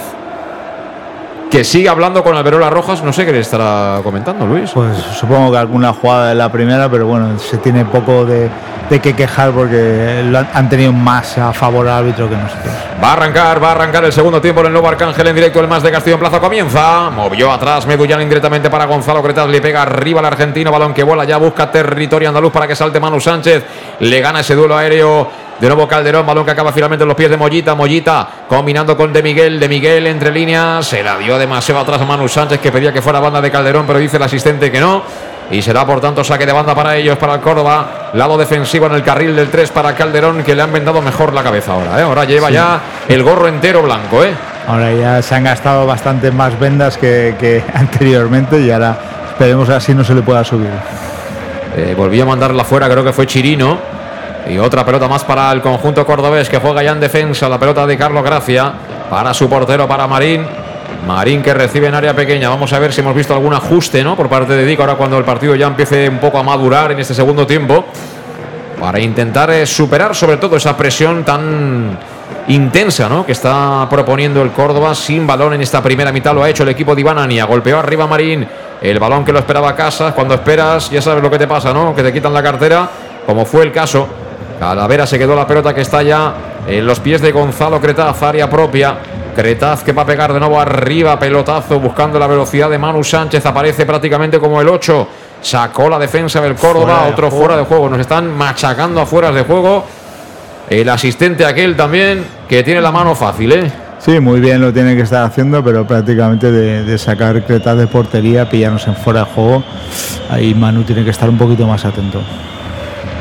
Que 1.53 1.63
sigue 1.63 1.87
hablando 1.87 2.23
con 2.23 2.35
Alberola 2.35 2.71
Rojas. 2.71 3.03
No 3.03 3.13
sé 3.13 3.25
qué 3.27 3.31
le 3.31 3.39
estará 3.41 3.99
comentando, 4.03 4.43
Luis. 4.47 4.71
Pues 4.73 4.97
supongo 4.97 5.51
que 5.51 5.57
alguna 5.59 5.93
jugada 5.93 6.29
de 6.29 6.35
la 6.35 6.51
primera, 6.51 6.89
pero 6.89 7.05
bueno, 7.05 7.37
se 7.37 7.59
tiene 7.59 7.85
poco 7.85 8.25
de, 8.25 8.49
de 8.89 8.99
qué 8.99 9.13
quejar 9.15 9.51
porque 9.51 10.23
lo 10.25 10.39
han- 10.39 10.49
han 10.51 10.67
tenido 10.67 10.91
más 10.91 11.37
a 11.37 11.53
favor 11.53 11.87
al 11.87 11.99
árbitro 11.99 12.27
que 12.27 12.35
nosotros. 12.35 12.73
Va 13.03 13.09
a 13.09 13.13
arrancar, 13.13 13.61
va 13.63 13.67
a 13.67 13.71
arrancar 13.73 14.03
el 14.03 14.11
segundo 14.11 14.41
tiempo 14.41 14.61
en 14.61 14.67
el 14.67 14.73
nuevo 14.73 14.87
Arcángel 14.87 15.27
en 15.27 15.35
directo. 15.35 15.59
El 15.59 15.67
más 15.67 15.83
de 15.83 15.91
Castillo 15.91 16.15
en 16.15 16.21
Plaza 16.21 16.39
comienza. 16.39 17.11
Movió 17.11 17.51
atrás 17.51 17.85
Medullán 17.85 18.23
indirectamente 18.23 18.71
para 18.71 18.85
Gonzalo 18.85 19.21
Cretas. 19.21 19.47
Le 19.47 19.61
pega 19.61 19.83
arriba 19.83 20.21
al 20.21 20.25
argentino. 20.25 20.71
Balón 20.71 20.91
que 20.95 21.03
vuela 21.03 21.23
ya. 21.23 21.37
Busca 21.37 21.69
territorio 21.69 22.29
andaluz 22.29 22.51
para 22.51 22.67
que 22.67 22.75
salte 22.75 22.99
Manu 22.99 23.19
Sánchez. 23.21 23.63
Le 23.99 24.19
gana 24.21 24.39
ese 24.39 24.55
duelo 24.55 24.75
aéreo. 24.75 25.43
De 25.63 25.69
nuevo 25.69 25.87
Calderón, 25.87 26.25
balón 26.25 26.43
que 26.43 26.51
acaba 26.51 26.73
finalmente 26.73 27.03
en 27.03 27.07
los 27.07 27.15
pies 27.15 27.29
de 27.29 27.37
Mollita. 27.37 27.73
Mollita 27.73 28.27
combinando 28.49 28.97
con 28.97 29.13
De 29.13 29.23
Miguel. 29.23 29.61
De 29.61 29.69
Miguel 29.69 30.05
entre 30.07 30.29
líneas. 30.29 30.85
Se 30.85 31.01
la 31.01 31.17
dio 31.17 31.37
demasiado 31.37 31.79
atrás 31.79 32.01
a 32.01 32.05
Manu 32.05 32.27
Sánchez 32.27 32.59
que 32.59 32.69
pedía 32.69 32.91
que 32.91 33.01
fuera 33.01 33.21
banda 33.21 33.39
de 33.39 33.49
Calderón, 33.49 33.85
pero 33.87 33.97
dice 33.97 34.17
el 34.17 34.23
asistente 34.23 34.69
que 34.69 34.81
no. 34.81 35.03
Y 35.51 35.61
será 35.61 35.85
por 35.85 36.01
tanto 36.01 36.21
saque 36.21 36.45
de 36.45 36.51
banda 36.51 36.75
para 36.75 36.97
ellos, 36.97 37.17
para 37.17 37.35
el 37.35 37.39
Córdoba. 37.39 38.09
Lado 38.11 38.37
defensivo 38.37 38.87
en 38.87 38.91
el 38.95 39.03
carril 39.03 39.37
del 39.37 39.47
3 39.49 39.71
para 39.71 39.95
Calderón, 39.95 40.43
que 40.43 40.53
le 40.53 40.61
han 40.63 40.73
vendado 40.73 41.01
mejor 41.01 41.31
la 41.31 41.41
cabeza 41.43 41.71
ahora. 41.71 41.97
¿eh? 41.97 42.03
Ahora 42.03 42.25
lleva 42.25 42.49
Sí. 42.49 42.55
ya 42.55 42.81
el 43.07 43.23
gorro 43.23 43.47
entero 43.47 43.83
blanco. 43.83 44.21
¿eh? 44.21 44.33
Ahora 44.67 44.91
ya 44.91 45.21
se 45.21 45.33
han 45.33 45.45
gastado 45.45 45.85
bastante 45.85 46.29
más 46.29 46.59
vendas 46.59 46.97
que, 46.97 47.35
que 47.39 47.63
anteriormente 47.73 48.59
y 48.59 48.69
ahora 48.69 48.97
esperemos 49.29 49.69
así 49.69 49.93
no 49.95 50.03
se 50.03 50.13
le 50.13 50.23
pueda 50.23 50.43
subir. 50.43 50.67
Eh, 51.77 51.95
volvió 51.97 52.23
a 52.23 52.25
mandarla 52.25 52.65
fuera, 52.65 52.89
creo 52.89 53.05
que 53.05 53.13
fue 53.13 53.25
Chirino. 53.25 53.92
Y 54.47 54.57
otra 54.57 54.85
pelota 54.85 55.07
más 55.07 55.23
para 55.23 55.51
el 55.51 55.61
conjunto 55.61 56.05
cordobés 56.05 56.49
que 56.49 56.57
juega 56.57 56.83
ya 56.83 56.91
en 56.91 56.99
defensa. 56.99 57.47
La 57.47 57.59
pelota 57.59 57.87
de 57.87 57.97
Carlos 57.97 58.23
Gracia 58.23 58.73
para 59.09 59.33
su 59.33 59.49
portero, 59.49 59.87
para 59.87 60.07
Marín. 60.07 60.45
Marín 61.07 61.41
que 61.41 61.53
recibe 61.53 61.87
en 61.87 61.95
área 61.95 62.15
pequeña. 62.15 62.49
Vamos 62.49 62.71
a 62.73 62.79
ver 62.79 62.93
si 62.93 63.01
hemos 63.01 63.15
visto 63.15 63.33
algún 63.33 63.53
ajuste 63.53 64.03
¿no? 64.03 64.15
por 64.15 64.29
parte 64.29 64.53
de 64.53 64.65
Dico 64.65 64.83
ahora 64.83 64.95
cuando 64.95 65.17
el 65.17 65.23
partido 65.23 65.55
ya 65.55 65.67
empiece 65.67 66.09
un 66.09 66.19
poco 66.19 66.37
a 66.37 66.43
madurar 66.43 66.91
en 66.91 66.99
este 66.99 67.13
segundo 67.13 67.47
tiempo. 67.47 67.85
Para 68.79 68.99
intentar 68.99 69.49
eh, 69.51 69.65
superar 69.65 70.13
sobre 70.13 70.37
todo 70.37 70.57
esa 70.57 70.75
presión 70.75 71.23
tan 71.23 71.97
intensa 72.47 73.07
¿no? 73.07 73.25
que 73.25 73.31
está 73.31 73.87
proponiendo 73.89 74.41
el 74.41 74.51
Córdoba 74.51 74.93
sin 74.93 75.25
balón 75.25 75.53
en 75.53 75.61
esta 75.61 75.81
primera 75.81 76.11
mitad. 76.11 76.33
Lo 76.33 76.43
ha 76.43 76.49
hecho 76.49 76.63
el 76.63 76.69
equipo 76.69 76.93
de 76.95 77.01
Iván 77.01 77.17
Ania. 77.17 77.45
Golpeó 77.45 77.79
arriba 77.79 78.07
Marín. 78.07 78.45
El 78.81 78.99
balón 78.99 79.23
que 79.23 79.31
lo 79.31 79.39
esperaba 79.39 79.73
Casas. 79.75 80.13
Cuando 80.13 80.33
esperas, 80.33 80.89
ya 80.89 81.01
sabes 81.01 81.23
lo 81.23 81.31
que 81.31 81.37
te 81.37 81.47
pasa, 81.47 81.73
¿no? 81.73 81.95
Que 81.95 82.03
te 82.03 82.11
quitan 82.11 82.33
la 82.33 82.43
cartera, 82.43 82.89
como 83.25 83.45
fue 83.45 83.63
el 83.63 83.71
caso. 83.71 84.22
Calavera 84.63 85.05
se 85.05 85.19
quedó 85.19 85.35
la 85.35 85.45
pelota 85.45 85.75
que 85.75 85.81
está 85.81 86.01
ya 86.03 86.33
en 86.65 86.87
los 86.87 87.01
pies 87.01 87.21
de 87.21 87.33
Gonzalo 87.33 87.81
Cretaz, 87.81 88.23
área 88.23 88.49
propia. 88.49 88.95
Cretaz 89.35 89.83
que 89.83 89.91
va 89.91 90.03
a 90.03 90.05
pegar 90.05 90.31
de 90.31 90.39
nuevo 90.39 90.57
arriba, 90.57 91.19
pelotazo, 91.19 91.81
buscando 91.81 92.17
la 92.17 92.27
velocidad 92.27 92.69
de 92.69 92.77
Manu 92.77 93.03
Sánchez. 93.03 93.45
Aparece 93.45 93.85
prácticamente 93.85 94.39
como 94.39 94.61
el 94.61 94.69
8. 94.69 95.07
Sacó 95.41 95.89
la 95.89 95.99
defensa 95.99 96.39
del 96.39 96.55
Córdoba, 96.55 96.85
Fuera 96.85 97.05
de 97.05 97.11
otro 97.11 97.29
fuera 97.31 97.57
de 97.57 97.65
juego. 97.65 97.89
Nos 97.89 97.99
están 97.99 98.35
machacando 98.37 99.01
afuera 99.01 99.33
de 99.33 99.43
juego. 99.43 99.83
El 100.69 100.87
asistente 100.87 101.45
aquel 101.45 101.75
también, 101.75 102.25
que 102.47 102.63
tiene 102.63 102.79
la 102.79 102.93
mano 102.93 103.15
fácil, 103.15 103.51
¿eh? 103.51 103.71
Sí, 103.99 104.21
muy 104.21 104.39
bien 104.39 104.61
lo 104.61 104.71
tiene 104.71 104.95
que 104.95 105.01
estar 105.01 105.25
haciendo, 105.25 105.61
pero 105.61 105.85
prácticamente 105.85 106.49
de, 106.53 106.85
de 106.85 106.97
sacar 106.97 107.43
cretas 107.43 107.77
de 107.77 107.87
portería, 107.87 108.49
pillarnos 108.49 108.87
en 108.87 108.95
fuera 108.95 109.25
de 109.25 109.25
juego, 109.25 109.63
ahí 110.29 110.53
Manu 110.53 110.83
tiene 110.83 111.03
que 111.03 111.09
estar 111.09 111.27
un 111.27 111.37
poquito 111.37 111.67
más 111.67 111.83
atento. 111.83 112.21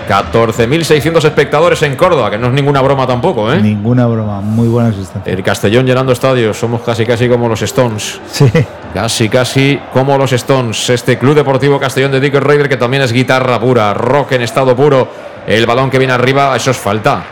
14.600 0.08 1.24
espectadores 1.24 1.82
en 1.82 1.96
Córdoba, 1.96 2.30
que 2.30 2.38
no 2.38 2.48
es 2.48 2.52
ninguna 2.52 2.80
broma 2.80 3.06
tampoco, 3.06 3.52
¿eh? 3.52 3.60
Ninguna 3.60 4.06
broma, 4.06 4.40
muy 4.40 4.68
buena 4.68 4.90
asistencia. 4.90 5.32
El 5.32 5.42
Castellón 5.42 5.86
llenando 5.86 6.12
estadios, 6.12 6.56
somos 6.56 6.82
casi 6.82 7.06
casi 7.06 7.28
como 7.28 7.48
los 7.48 7.62
Stones. 7.62 8.20
Sí, 8.30 8.50
Casi 8.94 9.28
casi 9.28 9.80
como 9.92 10.18
los 10.18 10.32
Stones. 10.32 10.90
Este 10.90 11.18
Club 11.18 11.34
Deportivo 11.34 11.80
Castellón 11.80 12.12
de 12.12 12.20
Dick 12.20 12.34
Raider, 12.34 12.68
que 12.68 12.76
también 12.76 13.02
es 13.02 13.12
guitarra 13.12 13.58
pura, 13.58 13.94
rock 13.94 14.32
en 14.32 14.42
estado 14.42 14.76
puro. 14.76 15.08
El 15.46 15.64
balón 15.66 15.90
que 15.90 15.98
viene 15.98 16.12
arriba, 16.12 16.54
eso 16.54 16.70
es 16.70 16.76
falta. 16.76 17.22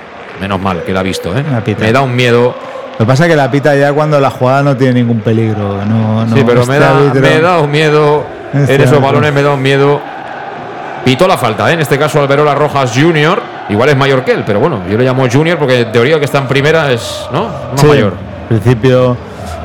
Menos 0.41 0.61
mal 0.61 0.83
que 0.83 0.93
la 0.93 1.01
ha 1.01 1.03
visto, 1.03 1.37
¿eh? 1.37 1.45
La 1.51 1.63
pita. 1.63 1.85
Me 1.85 1.93
da 1.93 2.01
un 2.01 2.17
miedo. 2.17 2.55
lo 2.93 2.99
que 2.99 3.05
pasa 3.05 3.25
es 3.27 3.31
que 3.31 3.37
la 3.37 3.51
pita 3.51 3.77
ya 3.77 3.93
cuando 3.93 4.19
la 4.19 4.31
jugada 4.31 4.63
no 4.63 4.77
tiene 4.77 4.95
ningún 4.95 5.21
peligro. 5.21 5.85
No, 5.85 6.25
no, 6.25 6.35
sí, 6.35 6.43
pero 6.47 6.65
me 6.65 6.79
da, 6.79 6.95
me 7.15 7.41
da 7.41 7.59
un 7.59 7.71
miedo. 7.71 8.25
Este 8.55 8.77
en 8.77 8.81
esos 8.81 9.01
balones 9.01 9.33
me 9.33 9.43
da 9.43 9.53
un 9.53 9.63
miedo. 9.63 10.01
Pitó 11.05 11.27
la 11.27 11.39
falta, 11.39 11.71
¿eh? 11.71 11.75
en 11.75 11.81
este 11.81 11.99
caso 11.99 12.21
Alberola 12.21 12.55
Rojas 12.55 12.93
Junior. 12.95 13.41
Igual 13.69 13.89
es 13.91 13.97
mayor 13.97 14.25
que 14.25 14.33
él, 14.33 14.43
pero 14.47 14.61
bueno, 14.61 14.81
yo 14.89 14.99
le 14.99 15.05
llamo 15.05 15.27
Junior 15.31 15.57
porque 15.59 15.81
en 15.81 15.93
teoría 15.93 16.15
el 16.15 16.19
que 16.21 16.25
está 16.27 16.39
en 16.39 16.47
primera 16.49 16.91
es, 16.93 17.27
¿no? 17.33 17.45
Más 17.45 17.81
Sí, 17.81 17.87
mayor. 17.87 18.15
En 18.51 18.59
principio, 18.61 19.17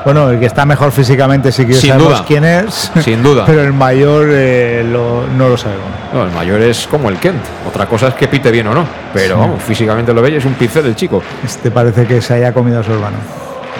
bueno, 0.05 0.29
el 0.29 0.39
que 0.39 0.45
está 0.45 0.63
mejor 0.65 0.91
físicamente 0.91 1.51
sí 1.51 1.65
que 1.65 1.73
Sin 1.73 1.89
sabemos 1.89 2.09
duda. 2.13 2.23
quién 2.27 2.43
es. 2.45 2.91
Sin 3.03 3.23
duda. 3.23 3.43
Pero 3.47 3.61
el 3.63 3.73
mayor 3.73 4.27
eh, 4.29 4.85
lo- 4.89 5.25
no 5.35 5.49
lo 5.49 5.57
sabemos. 5.57 5.85
No, 6.13 6.23
el 6.23 6.31
mayor 6.31 6.61
es 6.61 6.85
como 6.87 7.09
el 7.09 7.17
Kent. 7.17 7.41
Otra 7.67 7.87
cosa 7.87 8.09
es 8.09 8.13
que 8.13 8.27
pite 8.27 8.51
bien 8.51 8.67
o 8.67 8.73
no. 8.75 8.85
Pero 9.13 9.35
Sí. 9.35 9.41
vamos, 9.41 9.63
físicamente 9.63 10.13
lo 10.13 10.21
veis, 10.21 10.35
es 10.37 10.45
un 10.45 10.53
pincel 10.53 10.85
el 10.85 10.95
chico. 10.95 11.21
Este 11.43 11.71
parece 11.71 12.05
que 12.05 12.21
se 12.21 12.35
haya 12.35 12.53
comido 12.53 12.79
a 12.79 12.83
su 12.83 12.91
hermano. 12.91 13.17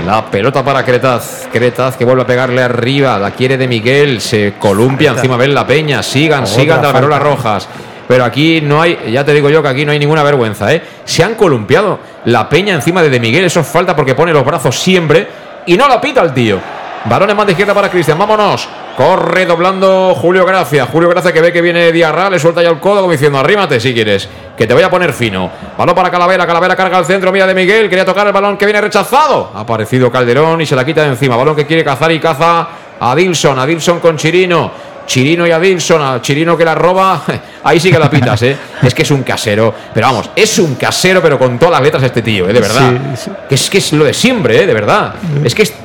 La 0.04 0.26
pelota 0.26 0.64
para 0.64 0.84
Cretaz. 0.84 1.48
Cretaz 1.52 1.96
que 1.96 2.06
vuelve 2.06 2.24
a 2.24 2.28
pegarle 2.28 2.62
arriba. 2.62 3.18
La 3.18 3.32
quiere 3.32 3.58
de 3.58 3.68
Miguel. 3.68 4.20
Se 4.20 4.56
columpia 4.60 5.12
encima 5.12 5.38
de 5.38 5.48
la 5.48 5.66
Peña. 5.66 6.04
Sigan, 6.04 6.44
Otra 6.44 6.54
sigan 6.56 6.82
de 6.82 6.88
Alberola. 6.88 7.20
Rojas. 7.20 7.68
Pero 8.08 8.24
aquí 8.24 8.62
no 8.62 8.82
hay, 8.82 9.12
ya 9.12 9.24
te 9.26 9.34
digo 9.34 9.50
yo 9.50 9.64
que 9.64 9.70
aquí 9.70 9.84
no 9.84 9.92
hay 9.92 9.98
ninguna 9.98 10.22
vergüenza, 10.22 10.72
¿eh? 10.72 10.82
Se 11.06 11.24
han 11.24 11.34
columpiado 11.34 12.00
la 12.26 12.48
Peña 12.48 12.76
encima 12.76 13.02
de 13.02 13.10
De 13.10 13.20
Miguel. 13.20 13.46
Eso 13.46 13.62
es 13.62 13.68
falta 13.68 13.96
porque 13.96 14.14
pone 14.14 14.32
los 14.32 14.46
brazos 14.46 14.78
siempre 14.78 15.28
y 15.66 15.76
no 15.76 15.88
la 15.88 16.00
pita 16.00 16.22
el 16.22 16.34
tío. 16.34 16.60
Balones 17.06 17.36
más 17.36 17.46
de 17.48 17.54
izquierda 17.54 17.74
para 17.74 17.90
Cristian. 17.90 18.18
Vámonos. 18.18 18.68
Corre 18.96 19.46
doblando 19.46 20.16
Julio 20.16 20.46
Gracia. 20.46 20.86
Julio 20.86 21.10
Gracia 21.10 21.34
que 21.34 21.42
ve 21.42 21.52
que 21.52 21.62
viene 21.62 21.92
Diarra. 21.92 22.30
Le 22.30 22.40
suelta 22.40 22.64
ya 22.64 22.70
el 22.70 22.80
codo 22.80 23.02
como 23.02 23.12
diciendo 23.12 23.38
arrímate 23.38 23.80
si 23.80 23.94
quieres. 23.94 24.30
Que 24.58 24.66
te 24.66 24.74
voy 24.74 24.84
a 24.84 24.90
poner 24.90 25.12
fino. 25.12 25.52
Balón 25.78 25.94
para 25.94 26.10
Calavera. 26.10 26.48
Calavera 26.48 26.76
carga 26.76 26.98
al 26.98 27.06
centro. 27.06 27.32
Mira 27.32 27.46
de 27.46 27.54
Miguel. 27.54 27.90
Quería 27.90 28.06
tocar 28.06 28.26
el 28.26 28.32
balón 28.34 28.58
que 28.58 28.66
viene 28.66 28.80
rechazado. 28.80 29.52
Ha 29.54 29.62
aparecido 29.62 30.10
Calderón 30.10 30.62
y 30.62 30.66
se 30.66 30.76
la 30.76 30.86
quita 30.86 31.02
de 31.02 31.10
encima. 31.10 31.36
Balón 31.36 31.56
que 31.58 31.66
quiere 31.66 31.84
cazar 31.84 32.12
y 32.14 32.20
caza 32.20 32.68
a 33.00 33.16
Dilson. 33.16 33.60
A 33.60 33.66
Dilson 33.66 34.00
con 34.00 34.16
Chirino. 34.16 34.72
Chirino 35.06 35.46
y 35.46 35.52
a 35.52 35.60
Dilson, 35.60 36.02
a 36.02 36.22
Chirino 36.22 36.58
que 36.58 36.66
la 36.66 36.76
roba, 36.76 37.22
ahí 37.64 37.80
sí 37.80 37.92
que 37.92 38.00
la 38.00 38.10
pitas, 38.10 38.42
¿eh? 38.42 38.58
Es 38.82 38.94
que 38.94 39.04
es 39.04 39.12
un 39.12 39.24
casero, 39.24 39.74
pero 39.94 40.08
vamos, 40.08 40.32
es 40.36 40.58
un 40.60 40.76
casero, 40.76 41.22
pero 41.22 41.38
con 41.38 41.60
todas 41.60 41.74
las 41.74 41.82
letras 41.82 42.04
este 42.04 42.22
tío, 42.22 42.50
¿eh? 42.50 42.54
De 42.54 42.60
verdad. 42.60 42.92
Sí, 43.16 43.26
sí. 43.26 43.32
Que 43.48 43.56
es 43.56 43.70
que 43.70 43.78
es 43.78 43.94
lo 43.94 44.04
de 44.04 44.14
siempre, 44.14 44.64
¿eh? 44.64 44.66
De 44.66 44.74
verdad. 44.74 45.14
Es 45.44 45.54
que, 45.54 45.64
es, 45.64 45.70
es 45.70 45.78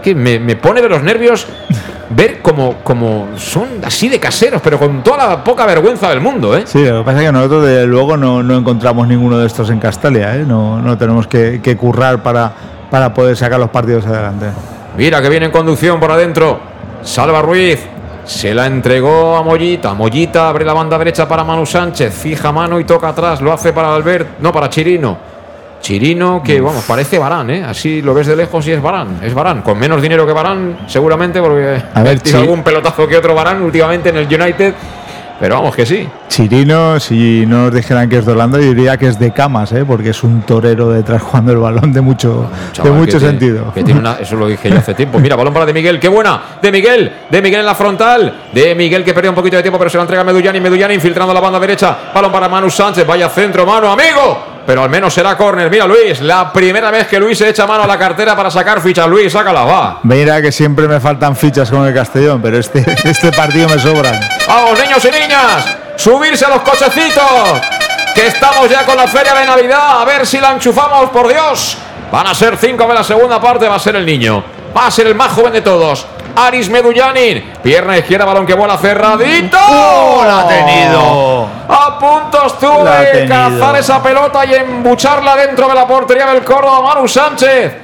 que 0.00 0.14
me, 0.14 0.38
me 0.38 0.56
pone 0.56 0.80
de 0.82 0.88
los 0.88 1.02
nervios 1.02 1.46
ver 2.10 2.40
como, 2.40 2.76
como 2.82 3.28
son 3.36 3.68
así 3.84 4.08
de 4.08 4.18
caseros, 4.18 4.60
pero 4.62 4.78
con 4.78 5.02
toda 5.02 5.28
la 5.28 5.44
poca 5.44 5.64
vergüenza 5.66 6.08
del 6.10 6.20
mundo, 6.20 6.56
¿eh? 6.56 6.64
Sí, 6.66 6.84
lo 6.84 6.98
que 6.98 7.04
pasa 7.04 7.20
es 7.20 7.26
que 7.26 7.32
nosotros 7.32 7.66
desde 7.66 7.86
luego 7.86 8.16
no, 8.16 8.42
no 8.42 8.56
encontramos 8.56 9.06
ninguno 9.06 9.38
de 9.38 9.46
estos 9.46 9.70
en 9.70 9.78
Castalia, 9.78 10.36
¿eh? 10.36 10.44
no, 10.46 10.80
no 10.80 10.98
tenemos 10.98 11.26
que, 11.26 11.60
que 11.62 11.76
currar 11.76 12.22
para, 12.22 12.52
para 12.90 13.14
poder 13.14 13.36
sacar 13.36 13.60
los 13.60 13.70
partidos 13.70 14.06
adelante. 14.06 14.46
Mira 14.96 15.22
que 15.22 15.28
viene 15.28 15.46
en 15.46 15.52
conducción 15.52 16.00
por 16.00 16.10
adentro. 16.10 16.60
Salva 17.02 17.40
Ruiz. 17.42 17.80
Se 18.24 18.52
la 18.54 18.66
entregó 18.66 19.36
a 19.36 19.42
Mollita. 19.42 19.94
Mollita 19.94 20.48
abre 20.48 20.64
la 20.64 20.72
banda 20.74 20.98
derecha 20.98 21.26
para 21.26 21.42
Manu 21.42 21.64
Sánchez. 21.64 22.12
Fija 22.14 22.52
mano 22.52 22.78
y 22.78 22.84
toca 22.84 23.08
atrás. 23.08 23.40
Lo 23.40 23.52
hace 23.52 23.72
para 23.72 23.94
Albert. 23.94 24.40
No, 24.40 24.52
para 24.52 24.68
Chirino. 24.68 25.29
Chirino 25.80 26.42
que, 26.42 26.60
vamos, 26.60 26.84
parece 26.84 27.18
Barán, 27.18 27.50
¿eh? 27.50 27.64
Así 27.64 28.02
lo 28.02 28.12
ves 28.14 28.26
de 28.26 28.36
lejos 28.36 28.66
y 28.66 28.72
es 28.72 28.82
Barán. 28.82 29.18
Es 29.22 29.32
Barán. 29.34 29.62
Con 29.62 29.78
menos 29.78 30.00
dinero 30.02 30.26
que 30.26 30.32
Barán, 30.32 30.80
seguramente, 30.86 31.40
porque 31.40 31.82
A 31.94 32.02
ver, 32.02 32.20
tira 32.20 32.40
algún 32.40 32.62
pelotazo 32.62 33.06
que 33.08 33.16
otro 33.16 33.34
Barán 33.34 33.62
últimamente 33.62 34.10
en 34.10 34.16
el 34.18 34.26
United. 34.26 34.74
Pero 35.40 35.54
vamos 35.54 35.74
que 35.74 35.86
sí. 35.86 36.06
Chirino, 36.28 37.00
si 37.00 37.46
no 37.46 37.62
nos 37.64 37.74
dijeran 37.74 38.10
que 38.10 38.18
es 38.18 38.26
de 38.26 38.32
Holanda, 38.32 38.58
yo 38.58 38.66
diría 38.74 38.98
que 38.98 39.06
es 39.08 39.18
de 39.18 39.32
camas, 39.32 39.72
¿eh? 39.72 39.86
porque 39.86 40.10
es 40.10 40.22
un 40.22 40.42
torero 40.42 40.90
detrás 40.90 41.22
jugando 41.22 41.50
el 41.52 41.56
balón 41.58 41.94
de 41.94 42.02
mucho, 42.02 42.42
de 42.66 42.72
Chaval, 42.72 42.92
mucho 42.92 43.12
que 43.12 43.18
tiene- 43.20 43.30
sentido. 43.38 43.72
que 43.72 43.82
tiene 43.82 44.00
una- 44.00 44.18
eso 44.20 44.36
lo 44.36 44.46
dije 44.46 44.68
yo 44.68 44.76
hace 44.76 44.92
tiempo. 44.92 45.18
Mira, 45.18 45.36
balón 45.36 45.54
para 45.54 45.64
De 45.64 45.72
Miguel, 45.72 45.98
qué 45.98 46.08
buena. 46.08 46.42
De 46.60 46.70
Miguel, 46.70 47.10
de 47.30 47.40
Miguel 47.40 47.60
en 47.60 47.66
la 47.66 47.74
frontal. 47.74 48.34
De 48.52 48.74
Miguel 48.74 49.02
que 49.02 49.14
perdió 49.14 49.30
un 49.30 49.34
poquito 49.34 49.56
de 49.56 49.62
tiempo, 49.62 49.78
pero 49.78 49.88
se 49.88 49.96
la 49.96 50.02
entrega 50.02 50.20
a 50.20 50.24
Medullani. 50.26 50.60
Medullani 50.60 50.92
infiltrando 50.92 51.32
la 51.32 51.40
banda 51.40 51.58
derecha. 51.58 51.96
Balón 52.14 52.30
para 52.30 52.46
Manu 52.46 52.68
Sánchez. 52.68 53.06
Vaya 53.06 53.30
centro, 53.30 53.64
mano, 53.64 53.90
amigo. 53.90 54.49
Pero 54.66 54.82
al 54.82 54.90
menos 54.90 55.12
será 55.12 55.36
córner. 55.36 55.70
Mira, 55.70 55.86
Luis, 55.86 56.20
la 56.20 56.52
primera 56.52 56.90
vez 56.90 57.06
que 57.06 57.18
Luis 57.18 57.38
se 57.38 57.48
echa 57.48 57.66
mano 57.66 57.84
a 57.84 57.86
la 57.86 57.98
cartera 57.98 58.36
para 58.36 58.50
sacar 58.50 58.80
fichas. 58.80 59.06
Luis, 59.08 59.32
sácala, 59.32 59.64
va. 59.64 60.00
Mira 60.02 60.40
que 60.40 60.52
siempre 60.52 60.86
me 60.86 61.00
faltan 61.00 61.34
fichas 61.34 61.70
con 61.70 61.86
el 61.86 61.94
Castellón, 61.94 62.40
pero 62.40 62.58
este, 62.58 62.84
este 63.04 63.32
partido 63.32 63.68
me 63.68 63.78
sobran. 63.78 64.20
Vamos, 64.46 64.78
niños 64.80 65.04
y 65.04 65.10
niñas, 65.10 65.76
subirse 65.96 66.44
a 66.44 66.50
los 66.50 66.60
cochecitos. 66.60 67.60
Que 68.14 68.26
estamos 68.26 68.68
ya 68.68 68.84
con 68.84 68.96
la 68.96 69.06
feria 69.06 69.34
de 69.34 69.46
Navidad. 69.46 70.02
A 70.02 70.04
ver 70.04 70.26
si 70.26 70.38
la 70.38 70.52
enchufamos, 70.52 71.10
por 71.10 71.28
Dios. 71.28 71.78
Van 72.10 72.26
a 72.26 72.34
ser 72.34 72.56
cinco 72.56 72.86
de 72.86 72.94
la 72.94 73.04
segunda 73.04 73.40
parte. 73.40 73.68
Va 73.68 73.76
a 73.76 73.78
ser 73.78 73.96
el 73.96 74.04
niño. 74.04 74.42
Va 74.76 74.86
a 74.86 74.90
ser 74.90 75.06
el 75.06 75.14
más 75.14 75.32
joven 75.32 75.52
de 75.52 75.62
todos. 75.62 76.06
Aris 76.36 76.68
Medullanin. 76.68 77.52
Pierna 77.62 77.98
izquierda, 77.98 78.24
balón 78.24 78.46
que 78.46 78.54
vuela 78.54 78.76
cerradito. 78.78 79.56
¡La 79.56 80.40
ha 80.40 80.48
tenido! 80.48 81.48
A 81.68 81.98
punto 81.98 82.46
estuvo 82.46 82.84
de 82.84 83.26
cazar 83.28 83.76
esa 83.76 84.02
pelota 84.02 84.44
y 84.44 84.54
embucharla 84.54 85.36
dentro 85.36 85.68
de 85.68 85.74
la 85.74 85.86
portería 85.86 86.26
del 86.26 86.42
Córdoba. 86.44 86.80
Manu 86.82 87.06
Sánchez. 87.06 87.74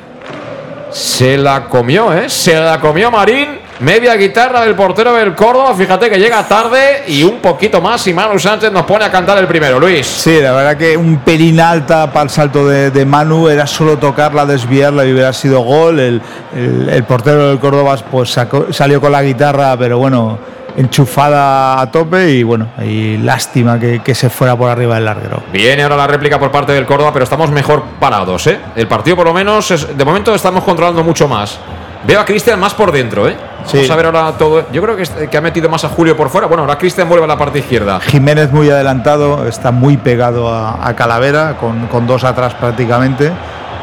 Se 0.90 1.36
la 1.36 1.64
comió, 1.64 2.12
¿eh? 2.12 2.28
Se 2.28 2.58
la 2.58 2.80
comió 2.80 3.10
Marín. 3.10 3.65
Media 3.80 4.14
guitarra 4.14 4.62
del 4.62 4.74
portero 4.74 5.12
del 5.14 5.34
Córdoba. 5.34 5.74
Fíjate 5.74 6.08
que 6.08 6.18
llega 6.18 6.42
tarde 6.48 7.04
y 7.08 7.22
un 7.22 7.40
poquito 7.40 7.80
más. 7.82 8.06
Y 8.06 8.14
Manu 8.14 8.38
Sánchez 8.38 8.72
nos 8.72 8.84
pone 8.84 9.04
a 9.04 9.10
cantar 9.10 9.36
el 9.36 9.46
primero, 9.46 9.78
Luis. 9.78 10.06
Sí, 10.06 10.40
la 10.40 10.52
verdad 10.52 10.76
que 10.78 10.96
un 10.96 11.18
pelín 11.18 11.60
alta 11.60 12.10
para 12.10 12.24
el 12.24 12.30
salto 12.30 12.66
de, 12.66 12.90
de 12.90 13.04
Manu. 13.04 13.48
Era 13.48 13.66
solo 13.66 13.98
tocarla, 13.98 14.46
desviarla 14.46 15.04
y 15.04 15.12
hubiera 15.12 15.32
sido 15.34 15.60
gol. 15.60 16.00
El, 16.00 16.22
el- 16.54 16.88
el 16.88 17.04
portero 17.04 17.48
del 17.48 17.58
Córdoba 17.58 17.96
pues 18.10 18.30
sacó- 18.30 18.72
salió 18.72 18.98
con 19.00 19.12
la 19.12 19.22
guitarra, 19.22 19.76
pero 19.76 19.98
bueno, 19.98 20.38
enchufada 20.76 21.78
a 21.80 21.90
tope. 21.90 22.30
Y 22.30 22.42
bueno, 22.44 22.68
y 22.82 23.18
lástima 23.18 23.78
que, 23.78 24.00
que 24.02 24.14
se 24.14 24.30
fuera 24.30 24.56
por 24.56 24.70
arriba 24.70 24.94
del 24.94 25.04
larguero. 25.04 25.42
Viene 25.52 25.82
ahora 25.82 25.96
la 25.96 26.06
réplica 26.06 26.38
por 26.38 26.50
parte 26.50 26.72
del 26.72 26.86
Córdoba, 26.86 27.10
pero 27.12 27.24
estamos 27.24 27.50
mejor 27.50 27.82
parados, 28.00 28.46
¿eh? 28.46 28.58
El 28.74 28.88
partido, 28.88 29.16
por 29.16 29.26
lo 29.26 29.34
menos, 29.34 29.70
es- 29.70 29.96
de 29.96 30.04
momento 30.04 30.34
estamos 30.34 30.64
controlando 30.64 31.04
mucho 31.04 31.28
más. 31.28 31.58
Veo 32.06 32.20
a 32.20 32.24
Cristian 32.24 32.58
más 32.60 32.72
por 32.72 32.92
dentro, 32.92 33.28
¿eh? 33.28 33.36
Sí. 33.66 33.76
Vamos 33.78 33.90
a 33.90 33.96
ver 33.96 34.06
ahora 34.06 34.32
todo. 34.38 34.66
Yo 34.72 34.82
creo 34.82 34.96
que, 34.96 35.02
es- 35.02 35.10
que 35.30 35.36
ha 35.36 35.40
metido 35.40 35.68
más 35.68 35.84
a 35.84 35.88
Julio 35.88 36.16
por 36.16 36.28
fuera. 36.30 36.46
Bueno, 36.46 36.62
ahora 36.62 36.78
Cristian 36.78 37.08
vuelve 37.08 37.24
a 37.24 37.28
la 37.28 37.36
parte 37.38 37.58
izquierda. 37.58 38.00
Jiménez 38.00 38.50
muy 38.52 38.70
adelantado, 38.70 39.46
está 39.46 39.70
muy 39.72 39.96
pegado 39.96 40.48
a, 40.52 40.86
a 40.86 40.94
Calavera, 40.96 41.56
con, 41.58 41.86
con 41.88 42.06
dos 42.06 42.24
atrás 42.24 42.54
prácticamente. 42.54 43.32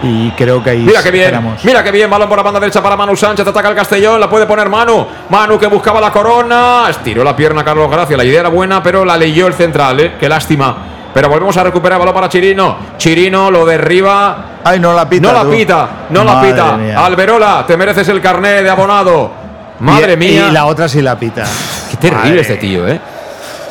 Y 0.05 0.31
creo 0.31 0.61
que 0.61 0.71
ahí 0.71 0.79
Mira 0.83 1.01
qué 1.01 1.11
bien, 1.11 1.23
esperamos. 1.25 1.63
mira 1.63 1.81
qué 1.81 1.89
bien, 1.91 2.09
balón 2.09 2.27
por 2.27 2.37
la 2.37 2.43
banda 2.43 2.59
derecha 2.59 2.83
para 2.83 2.97
Manu 2.97 3.15
Sánchez, 3.15 3.47
ataca 3.47 3.69
el 3.69 3.75
Castellón, 3.75 4.19
la 4.19 4.29
puede 4.29 4.45
poner 4.45 4.67
Manu, 4.67 5.07
Manu 5.29 5.57
que 5.57 5.67
buscaba 5.67 6.01
la 6.01 6.11
corona, 6.11 6.87
estiró 6.89 7.23
la 7.23 7.33
pierna 7.33 7.63
Carlos 7.63 7.89
Gracia, 7.89 8.17
la 8.17 8.25
idea 8.25 8.41
era 8.41 8.49
buena, 8.49 8.83
pero 8.83 9.05
la 9.05 9.15
leyó 9.15 9.47
el 9.47 9.53
central, 9.53 9.97
¿eh? 10.01 10.13
qué 10.19 10.27
lástima. 10.27 10.75
Pero 11.13 11.29
volvemos 11.29 11.55
a 11.55 11.63
recuperar 11.63 11.99
balón 11.99 12.13
para 12.13 12.27
Chirino, 12.27 12.75
Chirino 12.97 13.49
lo 13.49 13.65
derriba, 13.65 14.45
Ay, 14.65 14.77
no 14.77 14.93
la 14.93 15.07
pita. 15.07 15.27
no 15.27 15.33
la 15.33 15.43
tú. 15.43 15.51
pita, 15.51 15.89
no 16.09 16.23
la 16.25 16.33
Madre 16.33 16.51
pita, 16.51 16.71
mía. 16.77 17.05
Alberola, 17.05 17.63
te 17.65 17.77
mereces 17.77 18.09
el 18.09 18.19
carné 18.19 18.61
de 18.61 18.69
abonado, 18.69 19.31
madre 19.79 20.13
Y- 20.13 20.17
mía, 20.17 20.47
Y 20.49 20.53
la 20.53 20.65
otra 20.65 20.87
sí 20.87 21.01
la 21.01 21.17
pita. 21.17 21.43
qué 21.91 21.97
terrible 21.97 22.25
Madre. 22.29 22.41
este 22.41 22.55
tío, 22.57 22.87
¿eh? 22.87 22.99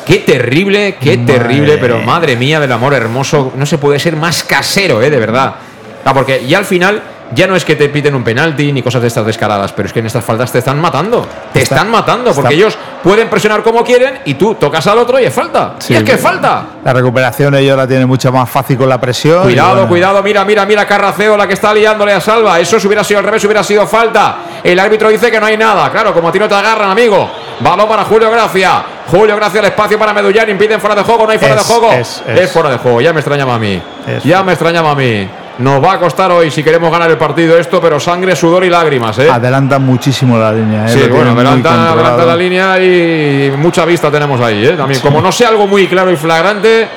Qué 0.05 0.19
terrible, 0.19 0.97
qué 0.99 1.17
Madre. 1.17 1.33
terrible, 1.39 1.77
pero 1.77 1.99
madre 2.01 2.35
mía 2.35 2.59
del 2.59 2.71
amor 2.71 2.93
hermoso, 2.93 3.53
no 3.55 3.65
se 3.65 3.77
puede 3.77 3.99
ser 3.99 4.15
más 4.17 4.43
casero, 4.43 5.01
¿eh? 5.01 5.09
De 5.09 5.17
verdad. 5.17 5.55
Ah, 6.03 6.13
porque 6.13 6.45
ya 6.45 6.57
al 6.57 6.65
final 6.65 7.01
ya 7.33 7.47
no 7.47 7.55
es 7.55 7.65
que 7.65 7.75
te 7.75 7.89
piten 7.89 8.13
un 8.15 8.23
penalti 8.23 8.71
ni 8.71 8.81
cosas 8.81 9.01
de 9.01 9.07
estas 9.07 9.25
descaradas, 9.25 9.71
pero 9.71 9.87
es 9.87 9.93
que 9.93 9.99
en 9.99 10.05
estas 10.07 10.23
faltas 10.23 10.51
te 10.51 10.59
están 10.59 10.79
matando. 10.79 11.25
Te 11.53 11.61
Está- 11.61 11.75
están 11.75 11.89
matando, 11.91 12.33
porque 12.33 12.53
está- 12.53 12.53
ellos 12.53 12.77
pueden 13.01 13.29
presionar 13.29 13.63
como 13.63 13.83
quieren 13.83 14.19
y 14.25 14.35
tú 14.35 14.55
tocas 14.55 14.85
al 14.87 14.97
otro 14.97 15.19
y 15.19 15.25
es 15.25 15.33
falta. 15.33 15.73
Sí, 15.79 15.93
y 15.93 15.97
es 15.97 16.03
que 16.03 16.17
falta. 16.17 16.63
La 16.83 16.93
recuperación 16.93 17.55
ellos 17.55 17.75
la 17.77 17.87
tienen 17.87 18.07
mucho 18.07 18.31
más 18.31 18.49
fácil 18.49 18.77
con 18.77 18.87
la 18.89 18.99
presión. 18.99 19.43
Cuidado, 19.43 19.71
bueno, 19.73 19.87
cuidado, 19.87 20.21
mira, 20.23 20.43
mira, 20.45 20.65
mira 20.65 20.85
Carraceo, 20.85 21.35
la 21.37 21.47
que 21.47 21.53
está 21.53 21.73
liándole 21.73 22.13
a 22.13 22.21
Salva. 22.21 22.59
Eso 22.59 22.79
si 22.79 22.87
hubiera 22.87 23.03
sido 23.03 23.19
al 23.19 23.25
revés, 23.25 23.43
hubiera 23.45 23.63
sido 23.63 23.85
falta. 23.87 24.35
El 24.63 24.79
árbitro 24.79 25.09
dice 25.09 25.29
que 25.31 25.39
no 25.39 25.45
hay 25.45 25.57
nada. 25.57 25.89
Claro, 25.91 26.13
como 26.13 26.29
a 26.29 26.31
ti 26.31 26.39
no 26.39 26.47
te 26.47 26.55
agarran, 26.55 26.89
amigo. 26.91 27.29
Balón 27.59 27.87
para 27.87 28.03
Julio 28.05 28.29
Gracia. 28.31 28.83
Julio 29.09 29.35
Gracia, 29.35 29.59
el 29.59 29.65
espacio 29.67 29.99
para 29.99 30.13
Medullán. 30.13 30.49
Impiden 30.49 30.79
fuera 30.79 30.95
de 30.95 31.03
juego, 31.03 31.25
no 31.25 31.31
hay 31.31 31.37
fuera 31.37 31.55
Es, 31.55 31.67
de 31.67 31.73
juego. 31.73 31.91
es, 31.93 32.23
es. 32.25 32.51
fuera 32.51 32.69
de 32.69 32.77
juego, 32.77 33.01
ya 33.01 33.13
me 33.13 33.19
extrañaba 33.19 33.55
a 33.55 33.59
mí. 33.59 33.81
Ya 34.23 34.43
me 34.43 34.53
extrañaba 34.53 34.91
a 34.91 34.95
mí. 34.95 35.27
Nos 35.59 35.83
va 35.83 35.93
a 35.93 35.99
costar 35.99 36.31
hoy 36.31 36.49
si 36.49 36.63
queremos 36.63 36.91
ganar 36.91 37.11
el 37.11 37.17
partido 37.17 37.57
esto, 37.57 37.79
pero 37.79 37.99
sangre, 37.99 38.35
sudor 38.35 38.63
y 38.63 38.69
lágrimas, 38.69 39.19
¿eh? 39.19 39.29
Adelantan 39.29 39.83
muchísimo 39.85 40.37
la 40.37 40.51
línea. 40.51 40.85
¿eh? 40.85 40.89
Sí, 40.89 41.07
bueno, 41.09 41.31
adelanta 41.31 42.25
la 42.25 42.35
línea 42.35 42.79
y 42.79 43.53
mucha 43.57 43.85
vista 43.85 44.09
tenemos 44.09 44.41
ahí, 44.41 44.65
¿eh? 44.65 44.73
También, 44.73 44.99
como 45.01 45.21
no 45.21 45.31
sea 45.31 45.49
algo 45.49 45.67
muy 45.67 45.87
claro 45.87 46.11
y 46.11 46.15
flagrante, 46.15 46.87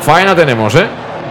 faena 0.00 0.34
tenemos, 0.34 0.74
¿eh? 0.76 0.86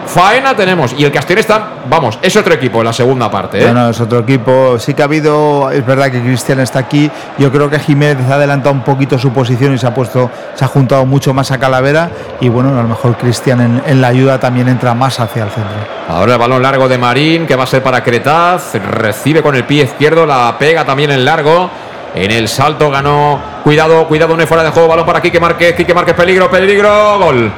Faena 0.06 0.56
tenemos. 0.56 0.94
Y 0.98 1.04
el 1.04 1.12
Castellón 1.12 1.40
está, 1.40 1.68
vamos, 1.90 2.20
es 2.22 2.36
otro 2.36 2.54
equipo 2.54 2.80
en 2.80 2.86
la 2.86 2.94
segunda 2.94 3.30
parte, 3.30 3.62
¿eh? 3.62 3.68
No, 3.68 3.74
no, 3.74 3.90
es 3.90 4.00
otro 4.00 4.20
equipo. 4.20 4.78
Sí 4.80 4.94
que 4.94 5.02
ha 5.02 5.06
habido, 5.06 5.72
es 5.72 5.86
verdad 5.86 6.12
que 6.12 6.22
Cristian 6.22 6.60
está 6.60 6.80
aquí. 6.80 7.10
Yo 7.38 7.52
creo 7.52 7.70
que 7.70 7.80
Jiménez 7.80 8.30
ha 8.30 8.36
adelantado 8.36 8.74
un 8.74 8.82
poquito 8.82 9.18
su 9.18 9.32
posición 9.32 9.74
y 9.74 9.78
se 9.78 9.88
ha 9.88 9.94
puesto, 9.94 10.30
se 10.56 10.66
ha 10.66 10.68
juntado 10.68 11.06
mucho 11.06 11.34
más 11.34 11.52
a 11.52 11.58
Calavera. 11.58 12.10
Y 12.40 12.50
bueno, 12.50 12.70
a 12.78 12.82
lo 12.82 12.88
mejor 12.88 13.18
Cristian 13.18 13.62
en, 13.62 13.82
en 13.86 14.02
la 14.02 14.08
ayuda 14.08 14.40
también 14.40 14.68
entra 14.68 14.94
más 14.94 15.20
hacia 15.20 15.44
el 15.44 15.50
centro. 15.50 15.74
Ahora 16.10 16.34
el 16.34 16.40
balón 16.40 16.62
largo 16.62 16.88
de 16.88 16.98
Marín, 16.98 17.48
que 17.48 17.56
va 17.56 17.64
a 17.64 17.68
ser 17.68 17.82
para 17.82 18.04
Cretaz. 18.04 18.76
Recibe 18.76 19.42
con 19.42 19.56
el 19.56 19.64
pie 19.64 19.84
izquierdo, 19.84 20.26
la 20.26 20.56
pega 20.60 20.86
también 20.86 21.12
en 21.12 21.26
largo. 21.26 21.70
En 22.16 22.30
el 22.30 22.48
salto 22.48 22.92
ganó. 22.92 23.40
Cuidado, 23.64 24.08
cuidado, 24.08 24.36
no 24.36 24.42
hay 24.42 24.48
fuera 24.48 24.64
de 24.64 24.70
juego. 24.70 24.88
Balón 24.88 25.06
para 25.06 25.22
Quique 25.22 25.40
Márquez. 25.40 25.76
Quique 25.76 25.94
Márquez, 25.94 26.14
peligro, 26.14 26.50
peligro. 26.50 27.18
Gol. 27.18 27.52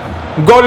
Gol 0.46 0.66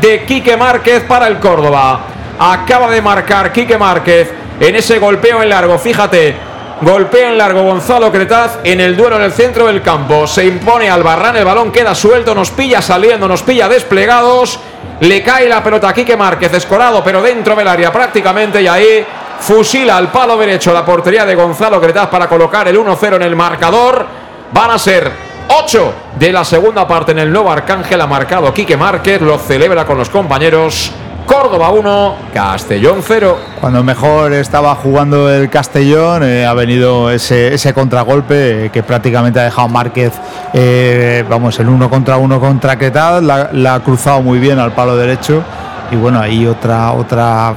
de 0.00 0.24
Quique 0.24 0.56
Márquez 0.56 1.04
para 1.04 1.28
el 1.28 1.38
Córdoba. 1.38 2.00
Acaba 2.38 2.90
de 2.90 3.00
marcar 3.00 3.52
Quique 3.52 3.78
Márquez 3.78 4.32
en 4.60 4.76
ese 4.76 4.98
golpeo 4.98 5.42
en 5.42 5.48
largo. 5.48 5.78
Fíjate. 5.78 6.46
Golpea 6.78 7.30
en 7.30 7.38
largo 7.38 7.62
Gonzalo 7.62 8.12
Cretaz 8.12 8.58
en 8.62 8.82
el 8.82 8.98
duelo 8.98 9.16
en 9.16 9.22
el 9.22 9.32
centro 9.32 9.66
del 9.66 9.80
campo. 9.80 10.26
Se 10.26 10.44
impone 10.44 10.90
al 10.90 11.02
Barran, 11.02 11.34
el 11.34 11.44
balón 11.46 11.72
queda 11.72 11.94
suelto, 11.94 12.34
nos 12.34 12.50
pilla 12.50 12.82
saliendo, 12.82 13.26
nos 13.26 13.42
pilla 13.42 13.66
desplegados. 13.66 14.60
Le 15.00 15.22
cae 15.22 15.48
la 15.48 15.62
pelota 15.62 15.88
a 15.88 15.94
Quique 15.94 16.18
Márquez, 16.18 16.52
escorado, 16.52 17.02
pero 17.02 17.22
dentro 17.22 17.56
del 17.56 17.66
área 17.66 17.90
prácticamente. 17.90 18.60
Y 18.60 18.68
ahí 18.68 19.06
fusila 19.40 19.96
al 19.96 20.08
palo 20.08 20.36
derecho 20.36 20.70
la 20.74 20.84
portería 20.84 21.24
de 21.24 21.34
Gonzalo 21.34 21.80
Cretaz 21.80 22.08
para 22.08 22.28
colocar 22.28 22.68
el 22.68 22.78
1-0 22.78 23.16
en 23.16 23.22
el 23.22 23.34
marcador. 23.34 24.06
Van 24.52 24.70
a 24.70 24.78
ser 24.78 25.10
8 25.48 25.94
de 26.18 26.32
la 26.32 26.44
segunda 26.44 26.86
parte 26.88 27.12
en 27.12 27.18
el 27.20 27.32
nuevo 27.32 27.50
Arcángel. 27.50 28.00
Ha 28.00 28.06
marcado 28.06 28.52
Quique 28.52 28.76
Márquez, 28.76 29.20
lo 29.20 29.38
celebra 29.38 29.84
con 29.84 29.98
los 29.98 30.10
compañeros. 30.10 30.92
Córdoba 31.26 31.70
1, 31.70 32.16
Castellón 32.32 33.00
0. 33.02 33.36
Cuando 33.60 33.82
mejor 33.82 34.32
estaba 34.32 34.74
jugando 34.76 35.28
el 35.28 35.50
Castellón, 35.50 36.22
eh, 36.22 36.46
ha 36.46 36.54
venido 36.54 37.10
ese, 37.10 37.74
contragolpe 37.74 38.70
que 38.72 38.84
prácticamente 38.84 39.40
ha 39.40 39.44
dejado 39.44 39.68
Márquez, 39.68 40.12
eh, 40.52 41.24
vamos, 41.28 41.58
el 41.58 41.68
uno 41.68 41.90
contra 41.90 42.16
uno 42.16 42.38
contra 42.38 42.78
Cretaz, 42.78 43.22
la, 43.22 43.74
ha 43.74 43.80
cruzado 43.80 44.22
muy 44.22 44.38
bien 44.38 44.60
al 44.60 44.72
palo 44.72 44.96
derecho. 44.96 45.42
Y 45.90 45.96
bueno, 45.96 46.20
ahí 46.20 46.46
otra, 46.46 46.92
otra, 46.92 47.54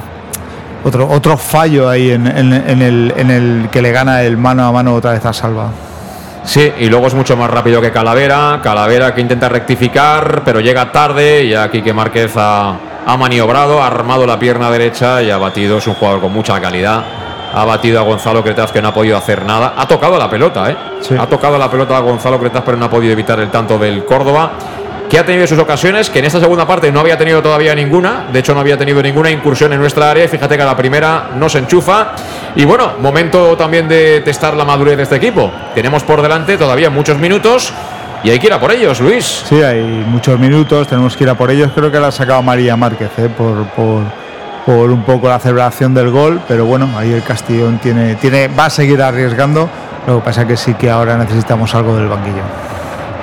otro, 0.82 1.08
otro 1.08 1.36
fallo 1.36 1.88
ahí 1.88 2.10
en 2.10 2.26
el, 2.26 3.14
en 3.16 3.30
el 3.30 3.68
que 3.70 3.82
le 3.82 3.92
gana 3.92 4.22
el 4.22 4.36
mano 4.36 4.66
a 4.66 4.72
mano 4.72 4.94
otra 4.94 5.12
vez 5.12 5.24
a 5.24 5.32
Salva. 5.32 5.70
Sí, 6.44 6.72
y 6.78 6.86
luego 6.86 7.06
es 7.06 7.14
mucho 7.14 7.36
más 7.36 7.50
rápido 7.50 7.80
que 7.80 7.92
Calavera. 7.92 8.60
Calavera 8.62 9.14
que 9.14 9.20
intenta 9.20 9.48
rectificar, 9.48 10.42
pero 10.44 10.60
llega 10.60 10.90
tarde. 10.90 11.44
Y 11.44 11.54
aquí 11.54 11.82
que 11.82 11.92
Márquez 11.92 12.32
ha, 12.36 12.74
ha 13.06 13.16
maniobrado, 13.16 13.82
ha 13.82 13.86
armado 13.86 14.26
la 14.26 14.38
pierna 14.38 14.70
derecha 14.70 15.22
y 15.22 15.30
ha 15.30 15.38
batido. 15.38 15.78
Es 15.78 15.86
un 15.86 15.94
jugador 15.94 16.20
con 16.20 16.32
mucha 16.32 16.60
calidad. 16.60 17.04
Ha 17.52 17.64
batido 17.64 17.98
a 17.98 18.02
Gonzalo 18.02 18.42
Cretaz 18.42 18.70
que 18.72 18.80
no 18.80 18.88
ha 18.88 18.94
podido 18.94 19.16
hacer 19.16 19.44
nada. 19.44 19.74
Ha 19.76 19.86
tocado 19.86 20.16
la 20.18 20.30
pelota, 20.30 20.70
¿eh? 20.70 20.76
Sí. 21.00 21.14
Ha 21.18 21.26
tocado 21.26 21.58
la 21.58 21.70
pelota 21.70 21.96
a 21.96 22.00
Gonzalo 22.00 22.38
Cretaz, 22.38 22.62
pero 22.64 22.76
no 22.76 22.86
ha 22.86 22.90
podido 22.90 23.12
evitar 23.12 23.40
el 23.40 23.50
tanto 23.50 23.78
del 23.78 24.04
Córdoba. 24.04 24.52
Que 25.10 25.18
ha 25.18 25.26
tenido 25.26 25.44
sus 25.46 25.58
ocasiones, 25.58 26.08
que 26.08 26.20
en 26.20 26.26
esta 26.26 26.38
segunda 26.38 26.68
parte 26.68 26.92
no 26.92 27.00
había 27.00 27.18
tenido 27.18 27.42
todavía 27.42 27.74
ninguna. 27.74 28.26
De 28.32 28.38
hecho, 28.38 28.54
no 28.54 28.60
había 28.60 28.78
tenido 28.78 29.02
ninguna 29.02 29.28
incursión 29.28 29.72
en 29.72 29.80
nuestra 29.80 30.08
área. 30.08 30.24
Y 30.24 30.28
fíjate 30.28 30.56
que 30.56 30.62
a 30.62 30.66
la 30.66 30.76
primera 30.76 31.30
no 31.34 31.48
se 31.48 31.58
enchufa. 31.58 32.12
Y 32.54 32.64
bueno, 32.64 32.92
momento 33.00 33.56
también 33.56 33.88
de 33.88 34.20
testar 34.20 34.54
la 34.54 34.64
madurez 34.64 34.96
de 34.96 35.02
este 35.02 35.16
equipo. 35.16 35.50
Tenemos 35.74 36.04
por 36.04 36.22
delante 36.22 36.56
todavía 36.56 36.90
muchos 36.90 37.18
minutos. 37.18 37.72
Y 38.22 38.30
hay 38.30 38.38
que 38.38 38.46
ir 38.46 38.52
a 38.52 38.60
por 38.60 38.70
ellos, 38.70 39.00
Luis. 39.00 39.42
Sí, 39.48 39.60
hay 39.60 39.82
muchos 39.82 40.38
minutos, 40.38 40.86
tenemos 40.86 41.16
que 41.16 41.24
ir 41.24 41.30
a 41.30 41.34
por 41.34 41.50
ellos. 41.50 41.72
Creo 41.74 41.90
que 41.90 41.98
la 41.98 42.08
ha 42.08 42.12
sacado 42.12 42.40
María 42.42 42.76
Márquez 42.76 43.10
eh, 43.18 43.28
por, 43.36 43.64
por, 43.70 44.04
por 44.64 44.90
un 44.90 45.02
poco 45.02 45.28
la 45.28 45.40
celebración 45.40 45.92
del 45.92 46.10
gol, 46.10 46.40
pero 46.46 46.66
bueno, 46.66 46.88
ahí 46.96 47.12
el 47.12 47.24
Castellón 47.24 47.78
tiene, 47.78 48.14
tiene, 48.16 48.46
va 48.46 48.66
a 48.66 48.70
seguir 48.70 49.02
arriesgando. 49.02 49.68
Lo 50.06 50.20
que 50.20 50.24
pasa 50.24 50.46
que 50.46 50.56
sí 50.56 50.74
que 50.74 50.88
ahora 50.88 51.16
necesitamos 51.16 51.74
algo 51.74 51.96
del 51.96 52.08
banquillo. 52.08 52.79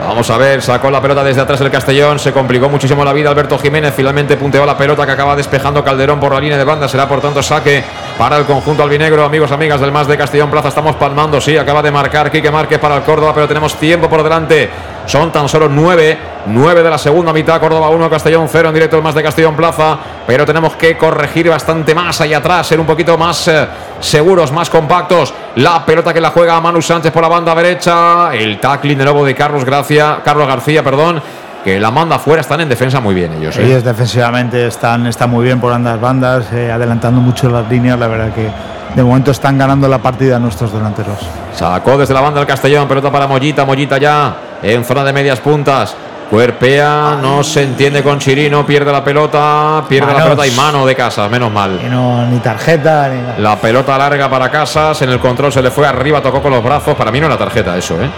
Vamos 0.08 0.30
a 0.30 0.38
ver, 0.38 0.62
sacó 0.62 0.90
la 0.90 1.02
pelota 1.02 1.22
desde 1.22 1.42
atrás 1.42 1.60
el 1.60 1.70
Castellón, 1.70 2.18
se 2.18 2.32
complicó 2.32 2.70
muchísimo 2.70 3.04
la 3.04 3.12
vida 3.12 3.30
Alberto 3.30 3.60
Jiménez, 3.60 3.94
finalmente 3.94 4.38
punteó 4.38 4.66
la 4.66 4.78
pelota 4.78 5.06
que 5.06 5.12
acaba 5.12 5.36
despejando 5.36 5.84
Calderón 5.84 6.18
por 6.18 6.34
la 6.34 6.40
línea 6.40 6.58
de 6.58 6.64
banda, 6.64 6.88
será 6.88 7.10
por 7.10 7.20
tanto 7.20 7.44
saque 7.44 7.84
para 8.18 8.38
el 8.38 8.46
conjunto 8.46 8.84
albinegro, 8.84 9.26
amigos, 9.26 9.52
amigas 9.52 9.82
del 9.82 9.92
más 9.92 10.08
de 10.08 10.18
Castellón 10.18 10.50
Plaza, 10.50 10.70
estamos 10.70 10.96
palmando, 10.96 11.42
sí, 11.42 11.58
acaba 11.58 11.82
de 11.82 11.92
marcar 11.92 12.32
Quique 12.32 12.50
Márquez 12.50 12.80
para 12.80 12.96
el 12.96 13.04
Córdoba, 13.04 13.34
pero 13.36 13.50
tenemos 13.50 13.76
tiempo 13.76 14.08
por 14.08 14.24
delante, 14.24 14.70
son 15.08 15.32
tan 15.32 15.48
solo 15.48 15.70
nueve, 15.70 16.18
nueve 16.48 16.84
de 16.84 16.90
la 16.90 16.98
segunda 16.98 17.34
mitad, 17.34 17.60
Córdoba 17.60 17.90
1, 17.90 18.10
Castellón 18.10 18.48
0 18.52 18.68
en 18.68 18.74
directo 18.74 18.98
el 18.98 19.04
más 19.04 19.16
de 19.16 19.24
Castellón 19.24 19.56
Plaza, 19.56 19.98
pero 20.28 20.46
tenemos 20.46 20.76
que 20.76 20.98
corregir 20.98 21.50
bastante 21.50 21.96
más 21.96 22.20
allá 22.22 22.38
atrás, 22.38 22.68
ser 22.68 22.80
un 22.80 22.86
poquito 22.86 23.18
más 23.18 23.48
eh, 23.48 23.68
seguros, 24.02 24.52
más 24.52 24.70
compactos, 24.70 25.34
la 25.56 25.86
pelota 25.86 26.14
que 26.14 26.22
la 26.22 26.32
juega 26.32 26.60
Manu 26.60 26.82
Sánchez 26.82 27.12
por 27.12 27.22
la 27.22 27.30
banda 27.30 27.56
derecha, 27.56 28.34
el 28.34 28.60
tackling 28.60 28.98
de 28.98 29.06
nuevo 29.06 29.26
de 29.26 29.34
Carlos 29.34 29.64
Gracia, 29.64 30.20
Carlos 30.24 30.46
García, 30.46 30.84
perdón, 30.84 31.22
que 31.64 31.80
la 31.80 31.90
manda 31.90 32.18
afuera, 32.18 32.42
están 32.42 32.62
en 32.62 32.70
defensa 32.70 33.00
muy 33.00 33.16
bien 33.16 33.34
ellos. 33.34 33.58
¿eh? 33.58 33.66
Ellos 33.66 33.84
defensivamente 33.84 34.68
están, 34.68 35.08
están 35.08 35.30
muy 35.30 35.46
bien 35.46 35.60
por 35.60 35.72
ambas 35.74 36.00
bandas, 36.00 36.52
eh, 36.54 36.72
adelantando 36.72 37.22
mucho 37.22 37.50
las 37.50 37.68
líneas. 37.70 37.98
La 37.98 38.08
verdad 38.08 38.34
que 38.34 38.50
de 38.98 39.04
momento 39.04 39.30
están 39.30 39.60
ganando 39.60 39.88
la 39.88 40.00
partida 40.00 40.40
nuestros 40.40 40.74
delanteros. 40.74 41.20
Sacó 41.54 42.00
desde 42.00 42.16
la 42.16 42.22
banda 42.22 42.42
el 42.42 42.48
Castellón, 42.48 42.88
pelota 42.88 43.12
para 43.12 43.28
Mollita, 43.28 43.64
Mollita 43.64 44.00
ya 44.00 44.36
en 44.64 44.84
zona 44.84 45.04
de 45.04 45.14
medias 45.14 45.40
puntas. 45.40 45.96
Cuerpea, 46.32 47.16
no 47.22 47.44
se 47.44 47.62
entiende 47.62 48.02
con 48.02 48.18
Chirino, 48.18 48.66
pierde 48.66 48.92
la 48.92 49.04
pelota, 49.04 49.84
pierde 49.88 50.12
la 50.12 50.24
pelota 50.24 50.48
y 50.48 50.52
mano 50.52 50.84
de 50.84 50.96
Casas, 50.96 51.30
menos 51.30 51.52
mal. 51.52 51.80
Y 51.86 51.88
no, 51.88 52.26
ni 52.26 52.40
tarjeta, 52.40 53.08
ni 53.10 53.22
nada. 53.22 53.36
La 53.38 53.56
pelota 53.56 54.00
larga 54.00 54.28
para 54.32 54.50
Casas, 54.50 55.00
en 55.04 55.12
el 55.12 55.20
control 55.20 55.54
se 55.54 55.62
le 55.62 55.70
fue 55.70 55.86
arriba, 55.88 56.20
tocó 56.20 56.42
con 56.42 56.52
los 56.52 56.64
brazos. 56.64 56.96
Para 56.96 57.12
mí 57.12 57.20
no 57.20 57.28
era 57.28 57.38
tarjeta 57.38 57.78
eso, 57.78 58.02
¿eh? 58.02 58.10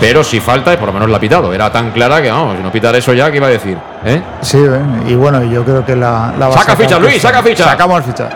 Pero 0.00 0.24
si 0.24 0.40
falta, 0.40 0.74
y 0.74 0.76
por 0.76 0.88
lo 0.88 0.92
menos 0.92 1.08
la 1.08 1.18
ha 1.18 1.20
pitado. 1.20 1.54
Era 1.54 1.70
tan 1.70 1.92
clara 1.92 2.20
que, 2.20 2.32
vamos, 2.32 2.56
si 2.56 2.62
no 2.64 2.72
pitar 2.72 2.94
eso 2.96 3.14
ya, 3.14 3.30
¿qué 3.30 3.36
iba 3.36 3.46
a 3.46 3.50
decir? 3.50 3.78
¿Eh? 4.04 4.20
Sí, 4.42 4.58
¿eh? 4.58 4.80
y 5.06 5.14
bueno, 5.14 5.44
yo 5.44 5.64
creo 5.64 5.86
que 5.86 5.94
la, 5.94 6.34
la 6.36 6.48
va 6.48 6.56
a 6.56 6.58
Saca 6.58 6.74
ficha, 6.74 6.98
Luis, 6.98 7.22
saca 7.22 7.42
ficha. 7.44 7.64
Sacamos 7.64 8.04
ficha. 8.04 8.28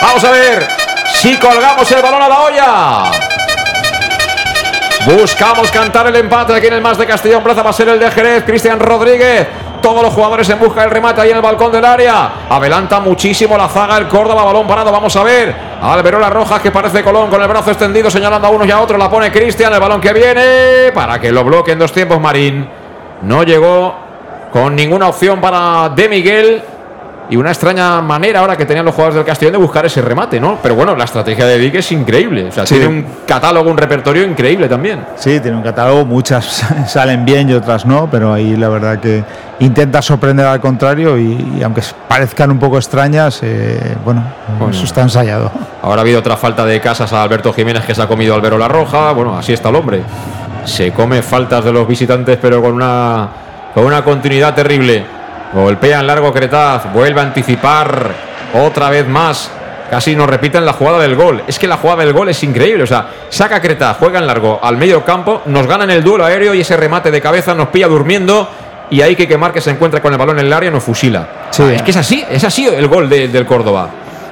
Vamos 0.00 0.24
a 0.24 0.30
ver 0.30 0.87
si 1.14 1.36
colgamos 1.38 1.90
el 1.90 2.02
balón 2.02 2.22
a 2.22 2.28
la 2.28 2.40
olla. 2.40 3.10
Buscamos 5.06 5.70
cantar 5.70 6.06
el 6.08 6.16
empate 6.16 6.54
aquí 6.54 6.66
en 6.66 6.74
el 6.74 6.80
más 6.82 6.98
de 6.98 7.06
Castellón 7.06 7.42
Plaza. 7.42 7.62
Va 7.62 7.70
a 7.70 7.72
ser 7.72 7.88
el 7.88 7.98
de 7.98 8.10
Jerez, 8.10 8.44
Cristian 8.44 8.78
Rodríguez. 8.78 9.46
Todos 9.80 10.02
los 10.02 10.12
jugadores 10.12 10.48
en 10.50 10.58
busca 10.58 10.82
del 10.82 10.90
remate 10.90 11.20
ahí 11.20 11.30
en 11.30 11.36
el 11.36 11.42
balcón 11.42 11.72
del 11.72 11.84
área. 11.84 12.30
Adelanta 12.50 13.00
muchísimo 13.00 13.56
la 13.56 13.68
zaga 13.68 13.96
el 13.96 14.08
Córdoba. 14.08 14.44
Balón 14.44 14.66
parado. 14.66 14.92
Vamos 14.92 15.14
a 15.16 15.22
ver. 15.22 15.54
Alberola 15.80 16.28
Rojas 16.28 16.60
que 16.60 16.70
parece 16.70 17.02
Colón 17.02 17.30
con 17.30 17.40
el 17.40 17.48
brazo 17.48 17.70
extendido 17.70 18.10
señalando 18.10 18.48
a 18.48 18.50
uno 18.50 18.64
y 18.64 18.70
a 18.70 18.80
otro. 18.80 18.98
La 18.98 19.08
pone 19.08 19.32
Cristian. 19.32 19.72
El 19.72 19.80
balón 19.80 20.00
que 20.00 20.12
viene 20.12 20.92
para 20.92 21.18
que 21.20 21.32
lo 21.32 21.42
bloquee 21.44 21.72
en 21.72 21.78
dos 21.78 21.92
tiempos 21.92 22.20
Marín. 22.20 22.68
No 23.22 23.44
llegó 23.44 23.94
con 24.52 24.74
ninguna 24.76 25.08
opción 25.08 25.40
para 25.40 25.88
De 25.90 26.08
Miguel. 26.08 26.62
Y 27.30 27.36
una 27.36 27.50
extraña 27.50 28.00
manera 28.00 28.40
ahora 28.40 28.56
que 28.56 28.64
tenían 28.64 28.86
los 28.86 28.94
jugadores 28.94 29.16
del 29.16 29.24
Castellón 29.26 29.52
de 29.52 29.58
buscar 29.58 29.84
ese 29.84 30.00
remate, 30.00 30.40
¿no? 30.40 30.58
Pero 30.62 30.74
bueno, 30.74 30.96
la 30.96 31.04
estrategia 31.04 31.44
de 31.44 31.58
Vic 31.58 31.74
es 31.74 31.92
increíble. 31.92 32.46
O 32.48 32.52
sea, 32.52 32.66
Sí. 32.66 32.74
tiene 32.76 32.88
un 32.88 33.06
catálogo, 33.26 33.70
un 33.70 33.76
repertorio 33.76 34.24
increíble 34.24 34.66
también. 34.66 35.04
Sí, 35.16 35.38
tiene 35.40 35.56
un 35.56 35.62
catálogo, 35.62 36.06
muchas 36.06 36.64
salen 36.86 37.24
bien 37.26 37.50
y 37.50 37.52
otras 37.52 37.84
no, 37.84 38.08
pero 38.10 38.32
ahí 38.32 38.56
la 38.56 38.70
verdad 38.70 38.98
que 38.98 39.22
intenta 39.60 40.00
sorprender 40.00 40.46
al 40.46 40.60
contrario 40.60 41.18
y, 41.18 41.56
y 41.58 41.62
aunque 41.62 41.82
parezcan 42.08 42.50
un 42.50 42.58
poco 42.58 42.78
extrañas, 42.78 43.40
eh, 43.42 43.96
bueno, 44.04 44.22
Bueno. 44.58 44.74
eso 44.74 44.84
está 44.84 45.02
ensayado. 45.02 45.50
Ahora 45.82 46.00
ha 46.00 46.02
habido 46.02 46.20
otra 46.20 46.36
falta 46.38 46.64
de 46.64 46.80
casas 46.80 47.12
a 47.12 47.22
Alberto 47.22 47.52
Jiménez 47.52 47.84
que 47.84 47.94
se 47.94 48.00
ha 48.00 48.06
comido 48.06 48.34
Albero 48.34 48.56
la 48.56 48.68
Roja. 48.68 49.12
Bueno, 49.12 49.36
así 49.36 49.52
está 49.52 49.68
el 49.68 49.76
hombre. 49.76 50.00
Se 50.64 50.92
come 50.92 51.20
faltas 51.22 51.62
de 51.64 51.72
los 51.72 51.86
visitantes, 51.86 52.38
pero 52.40 52.62
con 52.62 52.72
una, 52.72 53.28
con 53.74 53.84
una 53.84 54.02
continuidad 54.02 54.54
terrible. 54.54 55.17
Golpea 55.52 56.00
en 56.00 56.06
largo 56.06 56.32
Cretaz, 56.32 56.92
vuelve 56.92 57.20
a 57.20 57.24
anticipar 57.24 58.10
otra 58.54 58.90
vez 58.90 59.06
más. 59.08 59.50
Casi 59.90 60.14
nos 60.14 60.28
repiten 60.28 60.66
la 60.66 60.74
jugada 60.74 60.98
del 60.98 61.16
gol. 61.16 61.42
Es 61.46 61.58
que 61.58 61.66
la 61.66 61.78
jugada 61.78 62.04
del 62.04 62.12
gol 62.12 62.28
es 62.28 62.42
increíble. 62.44 62.82
O 62.82 62.86
sea, 62.86 63.06
saca 63.30 63.58
Cretaz, 63.60 63.96
juega 63.98 64.18
en 64.18 64.26
largo 64.26 64.60
al 64.62 64.76
medio 64.76 65.02
campo, 65.02 65.40
nos 65.46 65.66
gana 65.66 65.84
en 65.84 65.90
el 65.90 66.04
duelo 66.04 66.26
aéreo 66.26 66.52
y 66.52 66.60
ese 66.60 66.76
remate 66.76 67.10
de 67.10 67.20
cabeza 67.22 67.54
nos 67.54 67.68
pilla 67.68 67.88
durmiendo. 67.88 68.48
Y 68.90 69.00
ahí 69.00 69.16
que 69.16 69.36
Márquez 69.38 69.64
se 69.64 69.70
encuentra 69.70 70.00
con 70.02 70.12
el 70.12 70.18
balón 70.18 70.38
en 70.38 70.46
el 70.46 70.52
área 70.52 70.70
nos 70.70 70.82
fusila. 70.82 71.26
Sí. 71.50 71.62
Ah, 71.66 71.72
es 71.74 71.82
que 71.82 71.90
es 71.90 71.96
así, 71.96 72.24
es 72.30 72.44
así 72.44 72.66
el 72.66 72.86
gol 72.88 73.08
de- 73.08 73.28
del 73.28 73.46
Córdoba. 73.46 73.88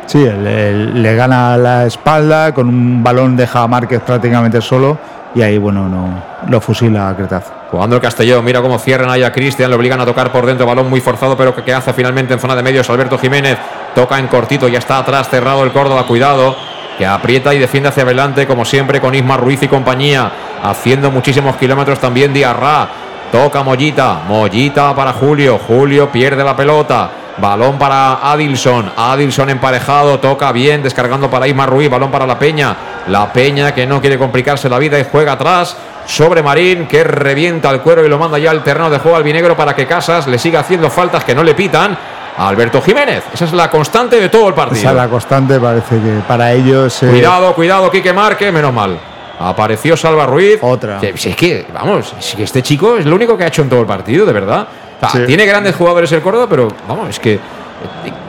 Sí, 0.06 0.18
le, 0.24 0.72
le 0.72 1.14
gana 1.16 1.56
la 1.56 1.84
espalda, 1.86 2.52
con 2.52 2.68
un 2.68 3.02
balón 3.02 3.36
deja 3.36 3.62
a 3.62 3.66
Márquez 3.66 4.00
prácticamente 4.02 4.60
solo 4.60 4.96
y 5.36 5.42
ahí, 5.42 5.58
bueno, 5.58 5.86
no 5.86 6.08
lo 6.48 6.60
fusila 6.62 7.10
a 7.10 7.14
Cretaz. 7.14 7.52
Jugando 7.70 7.96
el 7.96 8.00
Castellón, 8.00 8.42
mira 8.42 8.62
cómo 8.62 8.78
cierran 8.78 9.10
ahí 9.10 9.22
a 9.22 9.30
Cristian, 9.30 9.68
le 9.68 9.76
obligan 9.76 10.00
a 10.00 10.06
tocar 10.06 10.32
por 10.32 10.46
dentro, 10.46 10.64
balón 10.64 10.88
muy 10.88 11.02
forzado, 11.02 11.36
pero 11.36 11.54
que, 11.54 11.62
que 11.62 11.74
hace 11.74 11.92
finalmente 11.92 12.32
en 12.32 12.40
zona 12.40 12.56
de 12.56 12.62
medios 12.62 12.88
Alberto 12.88 13.18
Jiménez, 13.18 13.58
toca 13.94 14.18
en 14.18 14.28
cortito, 14.28 14.66
ya 14.66 14.78
está 14.78 14.96
atrás, 14.96 15.28
cerrado 15.28 15.62
el 15.62 15.72
Córdoba, 15.72 16.06
cuidado, 16.06 16.56
que 16.96 17.04
aprieta 17.04 17.52
y 17.52 17.58
defiende 17.58 17.90
hacia 17.90 18.04
adelante, 18.04 18.46
como 18.46 18.64
siempre, 18.64 18.98
con 18.98 19.14
Isma 19.14 19.36
Ruiz 19.36 19.62
y 19.62 19.68
compañía, 19.68 20.32
haciendo 20.62 21.10
muchísimos 21.10 21.56
kilómetros 21.56 22.00
también 22.00 22.32
Diarra, 22.32 22.88
toca 23.30 23.62
Mollita, 23.62 24.22
Mollita 24.26 24.94
para 24.94 25.12
Julio, 25.12 25.58
Julio 25.58 26.10
pierde 26.10 26.42
la 26.42 26.56
pelota, 26.56 27.10
balón 27.38 27.78
para 27.78 28.30
Adilson, 28.32 28.92
Adilson 28.96 29.50
emparejado, 29.50 30.18
toca 30.18 30.52
bien, 30.52 30.82
descargando 30.82 31.28
para 31.30 31.46
Isma 31.46 31.66
Ruiz, 31.66 31.90
balón 31.90 32.10
para 32.10 32.26
la 32.26 32.38
Peña, 32.38 32.74
la 33.08 33.32
Peña 33.32 33.74
que 33.74 33.86
no 33.86 34.00
quiere 34.00 34.18
complicarse 34.18 34.68
la 34.68 34.78
vida 34.78 34.98
y 34.98 35.04
juega 35.10 35.32
atrás, 35.32 35.76
sobre 36.06 36.42
Marín 36.42 36.86
que 36.86 37.02
revienta 37.04 37.70
el 37.70 37.80
cuero 37.80 38.04
y 38.04 38.08
lo 38.08 38.18
manda 38.18 38.38
ya 38.38 38.50
al 38.52 38.62
terreno 38.62 38.88
de 38.90 38.98
juego 38.98 39.16
albinegro 39.16 39.56
para 39.56 39.74
que 39.74 39.86
Casas 39.86 40.26
le 40.28 40.38
siga 40.38 40.60
haciendo 40.60 40.88
faltas 40.88 41.24
que 41.24 41.34
no 41.34 41.42
le 41.42 41.54
pitan 41.54 41.96
a 42.38 42.48
Alberto 42.48 42.80
Jiménez. 42.80 43.24
Esa 43.34 43.44
es 43.46 43.52
la 43.52 43.68
constante 43.70 44.20
de 44.20 44.28
todo 44.28 44.48
el 44.48 44.54
Esa 44.54 44.56
partido. 44.64 44.90
es 44.90 44.96
la 44.96 45.08
constante, 45.08 45.58
parece 45.58 45.96
que 46.00 46.20
para 46.28 46.52
ellos... 46.52 47.02
eh, 47.02 47.08
Cuidado, 47.08 47.54
cuidado, 47.54 47.90
Quique 47.90 48.12
Marque, 48.12 48.52
menos 48.52 48.72
mal. 48.72 48.98
Apareció 49.38 49.96
Salva 49.96 50.24
Ruiz. 50.26 50.58
Otra. 50.62 50.98
Que- 50.98 51.16
si 51.16 51.30
es 51.30 51.36
que, 51.36 51.66
vamos, 51.74 52.14
si 52.20 52.42
este 52.42 52.62
chico 52.62 52.96
es 52.96 53.04
lo 53.04 53.16
único 53.16 53.36
que 53.36 53.44
ha 53.44 53.48
hecho 53.48 53.62
en 53.62 53.68
todo 53.68 53.80
el 53.80 53.86
partido, 53.86 54.24
de 54.24 54.32
verdad. 54.32 54.66
O 55.00 55.08
sea, 55.10 55.20
Sí. 55.20 55.26
Tiene 55.26 55.44
grandes 55.46 55.74
jugadores 55.74 56.10
el 56.12 56.20
Córdoba, 56.22 56.46
pero 56.48 56.68
vamos, 56.88 57.10
es 57.10 57.20
que 57.20 57.38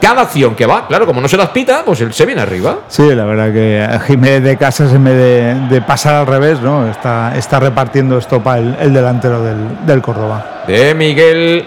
cada 0.00 0.22
acción 0.22 0.54
que 0.54 0.66
va, 0.66 0.86
claro, 0.86 1.06
como 1.06 1.20
no 1.20 1.26
se 1.28 1.36
las 1.36 1.48
pita, 1.48 1.82
pues 1.84 2.00
él 2.02 2.12
se 2.12 2.26
viene 2.26 2.42
arriba. 2.42 2.80
Sí, 2.88 3.14
la 3.14 3.24
verdad 3.24 3.52
que 3.52 3.88
Jiménez 4.06 4.42
de 4.42 4.56
Casas 4.56 4.92
en 4.92 5.04
vez 5.04 5.14
de, 5.16 5.54
de 5.74 5.80
pasar 5.82 6.14
al 6.16 6.26
revés, 6.26 6.60
¿no? 6.60 6.86
Está, 6.88 7.32
está 7.36 7.58
repartiendo 7.58 8.18
estopa 8.18 8.58
el, 8.58 8.76
el 8.80 8.92
delantero 8.92 9.42
del, 9.42 9.86
del 9.86 10.02
Córdoba. 10.02 10.62
de 10.66 10.94
Miguel. 10.94 11.66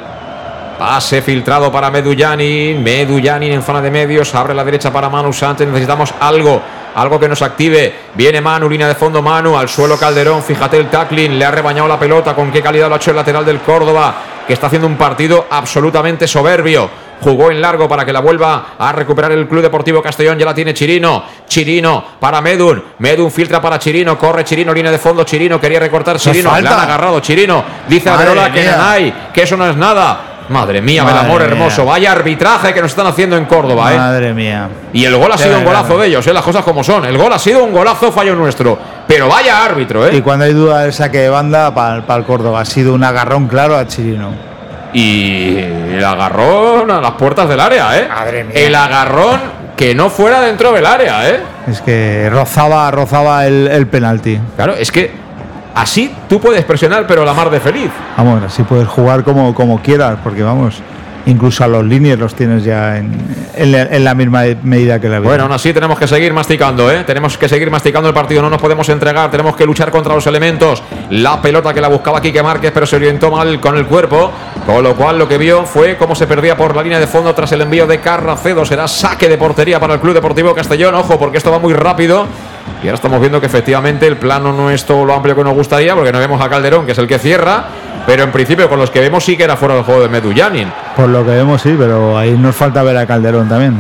Pase 0.77 1.21
filtrado 1.21 1.71
para 1.71 1.91
Medullanin. 1.91 2.81
Medullanin 2.83 3.53
en 3.53 3.61
zona 3.61 3.81
de 3.81 3.91
medios. 3.91 4.33
Abre 4.33 4.53
la 4.55 4.63
derecha 4.63 4.91
para 4.91 5.09
Manu 5.09 5.31
Sánchez. 5.31 5.67
Necesitamos 5.67 6.11
algo. 6.19 6.59
Algo 6.95 7.19
que 7.19 7.27
nos 7.29 7.41
active. 7.43 7.93
Viene 8.15 8.41
Manu, 8.41 8.67
línea 8.67 8.87
de 8.87 8.95
fondo 8.95 9.21
Manu. 9.21 9.55
Al 9.55 9.69
suelo 9.69 9.95
Calderón. 9.97 10.41
Fíjate 10.41 10.77
el 10.79 10.87
tackling. 10.89 11.37
Le 11.37 11.45
ha 11.45 11.51
rebañado 11.51 11.87
la 11.87 11.99
pelota. 11.99 12.33
Con 12.33 12.51
qué 12.51 12.63
calidad 12.63 12.87
lo 12.89 12.95
ha 12.95 12.97
hecho 12.97 13.11
el 13.11 13.17
lateral 13.17 13.45
del 13.45 13.59
Córdoba. 13.59 14.15
Que 14.47 14.53
está 14.53 14.67
haciendo 14.67 14.87
un 14.87 14.97
partido 14.97 15.47
absolutamente 15.49 16.27
soberbio. 16.27 16.89
Jugó 17.21 17.51
en 17.51 17.61
largo 17.61 17.87
para 17.87 18.03
que 18.03 18.11
la 18.11 18.19
vuelva 18.19 18.73
a 18.79 18.91
recuperar 18.91 19.31
el 19.31 19.47
Club 19.47 19.61
Deportivo 19.61 20.01
Castellón. 20.01 20.39
Ya 20.39 20.45
la 20.45 20.55
tiene 20.55 20.73
Chirino. 20.73 21.23
Chirino 21.47 22.03
para 22.19 22.41
Medun. 22.41 22.83
Medun 22.97 23.31
filtra 23.31 23.61
para 23.61 23.77
Chirino. 23.77 24.17
Corre 24.17 24.43
Chirino, 24.43 24.73
línea 24.73 24.91
de 24.91 24.97
fondo. 24.97 25.23
Chirino 25.23 25.59
quería 25.61 25.79
recortar 25.79 26.17
Chirino. 26.17 26.49
Falta. 26.49 26.73
han 26.73 26.79
agarrado 26.89 27.19
Chirino. 27.19 27.63
Dice 27.87 28.09
Madre 28.09 28.25
Averola 28.25 28.51
que 28.51 28.61
mía. 28.61 28.77
Nanay, 28.77 29.13
que 29.31 29.43
eso 29.43 29.55
no 29.55 29.69
es 29.69 29.75
nada. 29.77 30.30
Madre 30.51 30.81
mía, 30.81 31.03
Madre 31.03 31.19
el 31.19 31.25
amor 31.25 31.41
mía. 31.41 31.49
hermoso. 31.51 31.85
Vaya 31.85 32.11
arbitraje 32.11 32.73
que 32.73 32.81
nos 32.81 32.91
están 32.91 33.07
haciendo 33.07 33.37
en 33.37 33.45
Córdoba, 33.45 33.93
¿eh? 33.93 33.97
Madre 33.97 34.33
mía. 34.33 34.69
Y 34.93 35.05
el 35.05 35.15
gol 35.17 35.31
ha 35.31 35.37
Qué 35.37 35.43
sido 35.43 35.57
un 35.57 35.63
golazo 35.65 35.97
de 35.97 36.07
ellos, 36.07 36.27
¿eh? 36.27 36.33
Las 36.33 36.43
cosas 36.43 36.63
como 36.63 36.83
son. 36.83 37.05
El 37.05 37.17
gol 37.17 37.31
ha 37.33 37.39
sido 37.39 37.63
un 37.63 37.71
golazo, 37.71 38.11
fallo 38.11 38.35
nuestro. 38.35 38.77
Pero 39.07 39.27
vaya 39.27 39.63
árbitro, 39.63 40.11
Y 40.11 40.17
¿eh? 40.17 40.21
cuando 40.21 40.45
hay 40.45 40.53
duda 40.53 40.81
del 40.83 40.93
saque 40.93 41.19
de 41.19 41.29
banda 41.29 41.73
para 41.73 42.15
el 42.15 42.23
Córdoba, 42.25 42.61
ha 42.61 42.65
sido 42.65 42.93
un 42.93 43.03
agarrón 43.03 43.47
claro 43.47 43.77
a 43.77 43.87
Chirino. 43.87 44.29
Y 44.93 45.57
el 45.57 46.03
agarrón 46.03 46.91
a 46.91 46.99
las 46.99 47.11
puertas 47.11 47.47
del 47.47 47.59
área, 47.59 47.97
¿eh? 47.97 48.07
Madre 48.09 48.43
mía. 48.43 48.53
El 48.55 48.75
agarrón 48.75 49.39
que 49.77 49.95
no 49.95 50.09
fuera 50.09 50.41
dentro 50.41 50.73
del 50.73 50.85
área, 50.85 51.29
¿eh? 51.29 51.39
Es 51.67 51.81
que 51.81 52.29
rozaba, 52.29 52.91
rozaba 52.91 53.45
el, 53.47 53.67
el 53.67 53.87
penalti. 53.87 54.39
Claro, 54.55 54.73
es 54.75 54.91
que 54.91 55.11
así 55.75 56.13
tú 56.27 56.39
puedes 56.39 56.63
presionar, 56.65 57.05
pero 57.07 57.25
la 57.25 57.33
mar 57.33 57.49
de 57.49 57.59
feliz. 57.59 57.91
Vamos, 58.17 58.43
así 58.43 58.63
puedes 58.63 58.87
jugar 58.87 59.23
como, 59.23 59.53
como 59.53 59.81
quieras, 59.81 60.17
porque 60.23 60.43
vamos, 60.43 60.81
incluso 61.25 61.63
a 61.63 61.67
los 61.67 61.85
líneas 61.85 62.17
los 62.17 62.33
tienes 62.33 62.63
ya 62.63 62.97
en, 62.97 63.11
en 63.55 63.71
la, 63.71 63.81
en 63.83 64.03
la 64.03 64.15
misma 64.15 64.41
medida 64.63 64.99
que 64.99 65.07
la 65.07 65.19
vida. 65.19 65.29
Bueno, 65.29 65.43
aún 65.43 65.51
así 65.51 65.71
tenemos 65.71 65.99
que 65.99 66.07
seguir 66.07 66.33
masticando, 66.33 66.91
¿eh? 66.91 67.03
Tenemos 67.03 67.37
que 67.37 67.47
seguir 67.47 67.69
masticando 67.69 68.09
el 68.09 68.15
partido, 68.15 68.41
no 68.41 68.49
nos 68.49 68.59
podemos 68.59 68.89
entregar, 68.89 69.29
tenemos 69.29 69.55
que 69.55 69.65
luchar 69.65 69.91
contra 69.91 70.15
los 70.15 70.25
elementos. 70.25 70.81
La 71.11 71.41
pelota 71.41 71.73
que 71.73 71.81
la 71.81 71.89
buscaba 71.89 72.21
Quique 72.21 72.41
Márquez, 72.41 72.71
pero 72.73 72.85
se 72.85 72.95
orientó 72.95 73.29
mal 73.29 73.59
con 73.59 73.77
el 73.77 73.85
cuerpo, 73.85 74.31
con 74.65 74.83
lo 74.83 74.95
cual 74.95 75.19
lo 75.19 75.27
que 75.27 75.37
vio 75.37 75.65
fue 75.65 75.95
cómo 75.97 76.15
se 76.15 76.25
perdía 76.25 76.57
por 76.57 76.75
la 76.75 76.81
línea 76.81 76.99
de 76.99 77.07
fondo 77.07 77.33
tras 77.35 77.51
el 77.51 77.61
envío 77.61 77.85
de 77.85 77.99
Carracedo. 77.99 78.65
Será 78.65 78.87
saque 78.87 79.29
de 79.29 79.37
portería 79.37 79.79
para 79.79 79.93
el 79.93 79.99
Club 79.99 80.15
Deportivo 80.15 80.55
Castellón, 80.55 80.95
ojo, 80.95 81.19
porque 81.19 81.37
esto 81.37 81.51
va 81.51 81.59
muy 81.59 81.73
rápido. 81.73 82.25
Y 82.83 82.87
ahora 82.87 82.95
estamos 82.95 83.19
viendo 83.19 83.39
que 83.39 83.45
efectivamente 83.45 84.07
el 84.07 84.17
plano 84.17 84.51
no 84.51 84.71
es 84.71 84.85
todo 84.85 85.05
lo 85.05 85.13
amplio 85.13 85.35
que 85.35 85.43
nos 85.43 85.53
gustaría, 85.53 85.93
porque 85.93 86.11
no 86.11 86.17
vemos 86.17 86.41
a 86.41 86.49
Calderón, 86.49 86.85
que 86.85 86.93
es 86.93 86.97
el 86.97 87.07
que 87.07 87.19
cierra, 87.19 87.65
pero 88.07 88.23
en 88.23 88.31
principio 88.31 88.67
con 88.67 88.79
los 88.79 88.89
que 88.89 88.99
vemos 88.99 89.23
sí 89.23 89.37
que 89.37 89.43
era 89.43 89.55
fuera 89.55 89.75
del 89.75 89.83
juego 89.83 90.01
de 90.01 90.09
Medullanin. 90.09 90.71
Por 90.95 91.09
lo 91.09 91.23
que 91.23 91.31
vemos, 91.31 91.61
sí, 91.61 91.75
pero 91.77 92.17
ahí 92.17 92.31
nos 92.31 92.55
falta 92.55 92.81
ver 92.81 92.97
a 92.97 93.05
Calderón 93.05 93.47
también. 93.47 93.79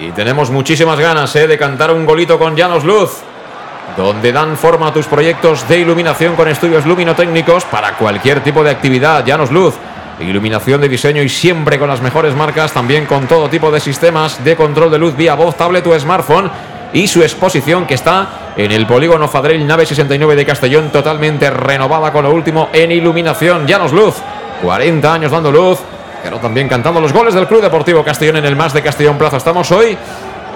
Y 0.00 0.10
tenemos 0.10 0.50
muchísimas 0.50 0.98
ganas 0.98 1.36
¿eh? 1.36 1.46
de 1.46 1.56
cantar 1.56 1.92
un 1.92 2.04
golito 2.04 2.38
con 2.38 2.56
Llanos 2.56 2.84
Luz, 2.84 3.18
donde 3.96 4.32
dan 4.32 4.56
forma 4.56 4.88
a 4.88 4.92
tus 4.92 5.06
proyectos 5.06 5.68
de 5.68 5.78
iluminación 5.78 6.34
con 6.34 6.48
estudios 6.48 6.84
luminotécnicos 6.84 7.64
para 7.66 7.92
cualquier 7.92 8.40
tipo 8.40 8.64
de 8.64 8.70
actividad. 8.70 9.24
Llanos 9.24 9.52
Luz, 9.52 9.74
iluminación 10.20 10.80
de 10.80 10.88
diseño 10.88 11.22
y 11.22 11.28
siempre 11.28 11.78
con 11.78 11.88
las 11.88 12.00
mejores 12.00 12.34
marcas, 12.34 12.72
también 12.72 13.06
con 13.06 13.26
todo 13.26 13.48
tipo 13.48 13.70
de 13.70 13.80
sistemas 13.80 14.42
de 14.44 14.56
control 14.56 14.90
de 14.90 14.98
luz 14.98 15.16
vía 15.16 15.34
voz, 15.34 15.56
tablet 15.56 15.86
o 15.86 15.98
smartphone. 15.98 16.50
Y 16.92 17.06
su 17.06 17.22
exposición 17.22 17.86
que 17.86 17.94
está 17.94 18.52
en 18.56 18.72
el 18.72 18.86
polígono 18.86 19.28
Fadrell 19.28 19.64
Nave 19.64 19.86
69 19.86 20.34
de 20.34 20.44
Castellón, 20.44 20.90
totalmente 20.90 21.48
renovada 21.48 22.12
con 22.12 22.24
lo 22.24 22.32
último 22.32 22.68
en 22.72 22.90
iluminación. 22.90 23.66
Llanos 23.66 23.92
Luz, 23.92 24.16
40 24.62 25.14
años 25.14 25.30
dando 25.30 25.52
luz, 25.52 25.78
pero 26.22 26.38
también 26.38 26.68
cantando 26.68 27.00
los 27.00 27.12
goles 27.12 27.32
del 27.34 27.46
Club 27.46 27.62
Deportivo 27.62 28.02
Castellón 28.02 28.38
en 28.38 28.44
el 28.44 28.56
Más 28.56 28.74
de 28.74 28.82
Castellón 28.82 29.18
Plaza. 29.18 29.36
Estamos 29.36 29.70
hoy 29.70 29.96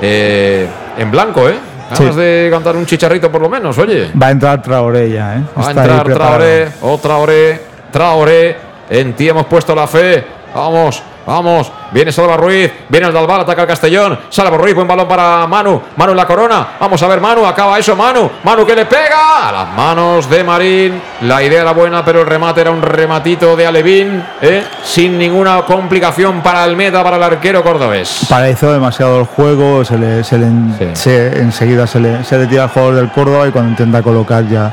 eh, 0.03 0.67
en 0.99 1.11
blanco, 1.11 1.49
¿eh? 1.49 1.55
Ganas 1.91 2.17
de 2.17 2.49
cantar 2.51 2.77
un 2.77 2.87
chicharrito 2.87 3.31
por 3.31 3.41
lo 3.41 3.49
menos, 3.49 3.77
oye. 3.79 4.11
Va 4.21 4.29
a 4.29 4.31
entrar 4.31 4.61
Traoré 4.63 5.11
ya, 5.11 5.37
¿eh? 5.37 5.43
Va 5.57 5.69
a 5.69 5.71
entrar. 5.71 6.05
Traoré, 6.05 6.69
o 6.83 6.99
Traoré, 6.99 7.61
Traoré. 7.93 8.74
En 8.91 9.15
ti 9.15 9.29
hemos 9.29 9.47
puesto 9.47 9.75
la 9.75 9.87
fe. 9.87 10.25
Vamos, 10.55 11.03
vamos. 11.27 11.73
Viene 11.91 12.13
Salva 12.13 12.37
Ruiz, 12.37 12.71
viene 12.89 13.09
el 13.09 13.13
Dalbal, 13.13 13.41
ataca 13.41 13.63
el 13.63 13.69
Castellón. 13.69 14.17
Salva 14.31 14.57
Ruiz, 14.57 14.73
buen 14.75 14.87
balón 14.87 15.09
para 15.09 15.47
Manu. 15.49 15.81
Manu 15.97 16.13
en 16.13 16.17
la 16.17 16.27
corona. 16.27 16.69
Vamos 16.79 17.03
a 17.03 17.09
ver, 17.09 17.21
Manu, 17.21 17.45
acaba 17.45 17.77
eso, 17.79 17.97
Manu. 17.97 18.31
Manu 18.45 18.65
que 18.65 18.75
le 18.77 18.87
pega 18.87 19.49
a 19.49 19.53
las 19.53 19.69
manos 19.75 20.31
de 20.31 20.45
Marín. 20.45 21.03
La 21.23 21.43
idea 21.43 21.63
era 21.63 21.73
buena, 21.73 22.05
pero 22.05 22.21
el 22.21 22.27
remate 22.27 22.61
era 22.61 22.71
un 22.71 22.83
rematito 22.83 23.57
de 23.57 23.67
Alevín, 23.67 24.23
¿eh? 24.43 24.63
sin 24.85 25.19
ninguna 25.19 25.63
complicación 25.63 26.41
para 26.41 26.65
el 26.65 26.77
meta, 26.77 27.03
para 27.03 27.17
el 27.17 27.23
arquero 27.25 27.63
cordobés. 27.65 28.27
Paralizó 28.29 28.73
demasiado 28.73 29.19
el 29.21 29.27
juego, 29.27 29.85
se 29.85 29.99
le, 29.99 30.23
se 30.23 30.39
le 30.39 30.47
en- 30.47 30.77
Sí. 30.79 30.89
se- 30.95 31.39
enseguida 31.41 31.87
se 31.89 31.99
le, 31.99 32.23
se 32.25 32.39
le 32.39 32.47
tira 32.47 32.65
al 32.65 32.69
jugador 32.71 32.95
del 32.97 33.11
Córdoba 33.11 33.49
y 33.49 33.51
cuando 33.51 33.71
intenta 33.71 34.03
colocar 34.03 34.47
ya, 34.49 34.73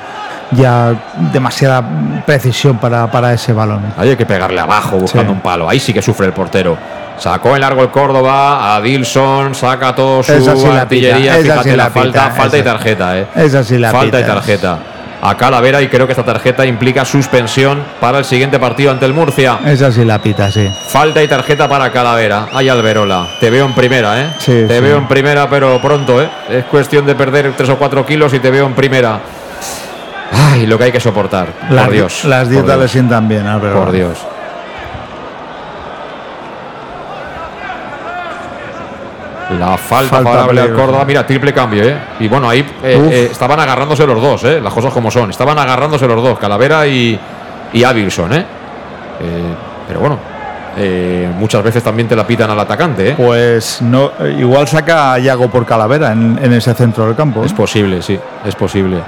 ya 0.51 0.93
demasiada 1.31 1.83
precisión 2.25 2.77
para, 2.77 3.07
para 3.09 3.33
ese 3.33 3.53
balón. 3.53 3.81
Ahí 3.97 4.09
hay 4.09 4.15
que 4.17 4.25
pegarle 4.25 4.59
abajo 4.59 4.97
buscando 4.97 5.31
Sí. 5.31 5.35
un 5.35 5.41
palo. 5.41 5.69
Ahí 5.69 5.79
sí 5.79 5.93
que 5.93 6.01
sufre 6.01 6.25
el 6.27 6.33
portero. 6.33 6.77
Sacó 7.17 7.53
en 7.55 7.61
largo 7.61 7.81
el 7.83 7.89
Córdoba, 7.89 8.75
a 8.75 8.81
Dilson, 8.81 9.53
saca 9.53 9.93
todo 9.93 10.23
su 10.23 10.33
sí 10.33 10.65
artillería. 10.65 11.35
Fíjate 11.35 11.63
sí 11.63 11.69
la, 11.69 11.75
la 11.83 11.89
falta, 11.89 12.01
pita, 12.23 12.31
falta 12.31 12.57
y 12.57 12.63
tarjeta, 12.63 13.17
eh. 13.19 13.27
Esa 13.35 13.63
sí 13.63 13.77
la 13.77 13.91
falta 13.91 14.19
y 14.19 14.23
tarjeta. 14.23 14.79
A 15.23 15.37
Calavera 15.37 15.79
y 15.83 15.87
creo 15.87 16.07
que 16.07 16.13
esta 16.13 16.23
tarjeta 16.25 16.65
implica 16.65 17.05
suspensión 17.05 17.83
para 17.99 18.17
el 18.17 18.25
siguiente 18.25 18.57
partido 18.57 18.89
ante 18.89 19.05
el 19.05 19.13
Murcia. 19.13 19.59
Esa 19.67 19.91
sí 19.91 20.03
la 20.03 20.17
pita, 20.17 20.49
sí. 20.51 20.67
Falta 20.87 21.21
y 21.21 21.27
tarjeta 21.27 21.69
para 21.69 21.91
Calavera. 21.91 22.47
Ay, 22.51 22.69
Alberola. 22.69 23.27
Te 23.39 23.51
veo 23.51 23.67
en 23.67 23.73
primera, 23.75 24.19
¿eh? 24.19 24.25
Sí, 24.39 24.65
te 24.67 24.81
veo 24.81 24.97
en 24.97 25.07
primera, 25.07 25.47
pero 25.47 25.79
pronto, 25.79 26.19
¿eh? 26.19 26.27
Es 26.49 26.63
cuestión 26.65 27.05
de 27.05 27.13
perder 27.13 27.53
3 27.55 27.69
o 27.69 27.77
4 27.77 28.03
kilos 28.03 28.33
y 28.33 28.39
te 28.39 28.49
veo 28.49 28.65
en 28.65 28.73
primera. 28.73 29.19
Ay, 30.31 30.65
lo 30.65 30.77
que 30.77 30.85
hay 30.85 30.91
que 30.91 30.99
soportar. 30.99 31.47
Por 31.47 31.91
Dios. 31.91 32.23
las 32.25 32.49
dietas 32.49 32.67
Dios. 32.67 32.79
le 32.79 32.87
sientan 32.87 33.27
bien, 33.27 33.45
Álvaro. 33.47 33.79
Por 33.79 33.91
Dios. 33.91 34.17
La 39.59 39.77
falta, 39.77 40.09
Falta 40.15 40.29
favorable 40.31 40.61
al. 40.61 40.73
Córdoba. 40.73 41.03
Mira, 41.05 41.25
triple 41.27 41.53
cambio, 41.53 41.83
¿eh? 41.83 41.97
Y 42.21 42.29
bueno, 42.29 42.47
ahí 42.47 42.59
eh, 42.83 43.09
eh, 43.11 43.27
estaban 43.31 43.59
agarrándose 43.59 44.07
los 44.07 44.21
dos, 44.21 44.43
¿eh? 44.45 44.61
Las 44.61 44.73
cosas 44.73 44.93
como 44.93 45.11
son. 45.11 45.29
Estaban 45.29 45.59
agarrándose 45.59 46.07
los 46.07 46.23
dos, 46.23 46.39
Calavera 46.39 46.87
y, 46.87 47.19
y 47.73 47.83
Avilson, 47.83 48.31
¿eh? 48.33 48.45
Eh, 49.19 49.53
Pero 49.89 49.99
bueno, 49.99 50.17
eh, 50.77 51.29
muchas 51.37 51.61
veces 51.63 51.83
también 51.83 52.07
te 52.07 52.15
la 52.15 52.25
pitan 52.25 52.49
al 52.49 52.59
atacante, 52.61 53.09
¿eh? 53.09 53.13
Pues 53.17 53.81
no, 53.81 54.11
igual 54.39 54.69
saca 54.69 55.13
a 55.13 55.19
Yago 55.19 55.49
por 55.49 55.65
Calavera 55.65 56.13
en, 56.13 56.39
en 56.41 56.53
ese 56.53 56.73
centro 56.73 57.05
del 57.07 57.15
campo. 57.15 57.43
¿eh? 57.43 57.47
Es 57.47 57.53
posible, 57.53 58.01
sí, 58.01 58.17
es 58.45 58.55
posible. 58.55 58.99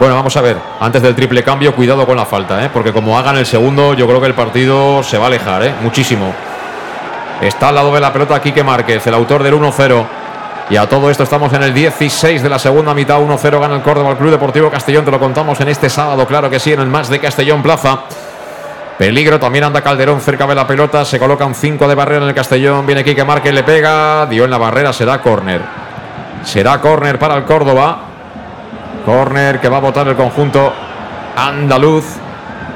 Bueno, 0.00 0.14
vamos 0.14 0.34
a 0.34 0.40
ver. 0.40 0.56
Antes 0.80 1.02
del 1.02 1.14
triple 1.14 1.44
cambio, 1.44 1.74
cuidado 1.74 2.06
con 2.06 2.16
la 2.16 2.24
falta, 2.24 2.64
¿eh? 2.64 2.70
porque 2.72 2.90
como 2.90 3.18
hagan 3.18 3.36
el 3.36 3.44
segundo, 3.44 3.92
yo 3.92 4.06
creo 4.06 4.18
que 4.18 4.28
el 4.28 4.34
partido 4.34 5.02
se 5.02 5.18
va 5.18 5.24
a 5.24 5.26
alejar, 5.26 5.62
¿eh? 5.62 5.74
muchísimo. 5.82 6.32
Está 7.42 7.68
al 7.68 7.74
lado 7.74 7.92
de 7.92 8.00
la 8.00 8.10
pelota 8.10 8.40
Quique 8.40 8.64
Márquez, 8.64 9.06
el 9.06 9.12
autor 9.12 9.42
del 9.42 9.52
1-0. 9.52 10.06
Y 10.70 10.76
a 10.76 10.88
todo 10.88 11.10
esto 11.10 11.24
estamos 11.24 11.52
en 11.52 11.64
el 11.64 11.74
16 11.74 12.42
de 12.42 12.48
la 12.48 12.58
segunda 12.58 12.94
mitad. 12.94 13.20
1-0 13.20 13.60
gana 13.60 13.74
el 13.74 13.82
Córdoba 13.82 14.12
al 14.12 14.16
Club 14.16 14.30
Deportivo 14.30 14.70
Castellón. 14.70 15.04
Te 15.04 15.10
lo 15.10 15.18
contamos 15.18 15.60
en 15.60 15.68
este 15.68 15.90
sábado, 15.90 16.26
claro 16.26 16.48
que 16.48 16.58
sí, 16.58 16.72
en 16.72 16.80
el 16.80 16.86
más 16.86 17.10
de 17.10 17.18
Castellón 17.18 17.62
Plaza. 17.62 18.04
Peligro, 18.96 19.38
también 19.38 19.64
anda 19.64 19.82
Calderón 19.82 20.22
cerca 20.22 20.46
de 20.46 20.54
la 20.54 20.66
pelota. 20.66 21.04
Se 21.04 21.18
colocan 21.18 21.54
5 21.54 21.86
de 21.86 21.94
barrera 21.94 22.22
en 22.22 22.28
el 22.28 22.34
Castellón. 22.34 22.86
Viene 22.86 23.04
Quique 23.04 23.24
Márquez, 23.24 23.52
le 23.52 23.64
pega. 23.64 24.24
Dio 24.24 24.44
en 24.44 24.50
la 24.50 24.56
barrera, 24.56 24.94
será 24.94 25.20
córner. 25.20 25.60
Será 26.42 26.80
córner 26.80 27.18
para 27.18 27.36
el 27.36 27.44
Córdoba. 27.44 28.09
Córner 29.10 29.60
que 29.60 29.68
va 29.68 29.78
a 29.78 29.80
votar 29.80 30.06
el 30.08 30.14
conjunto 30.16 30.72
andaluz. 31.36 32.04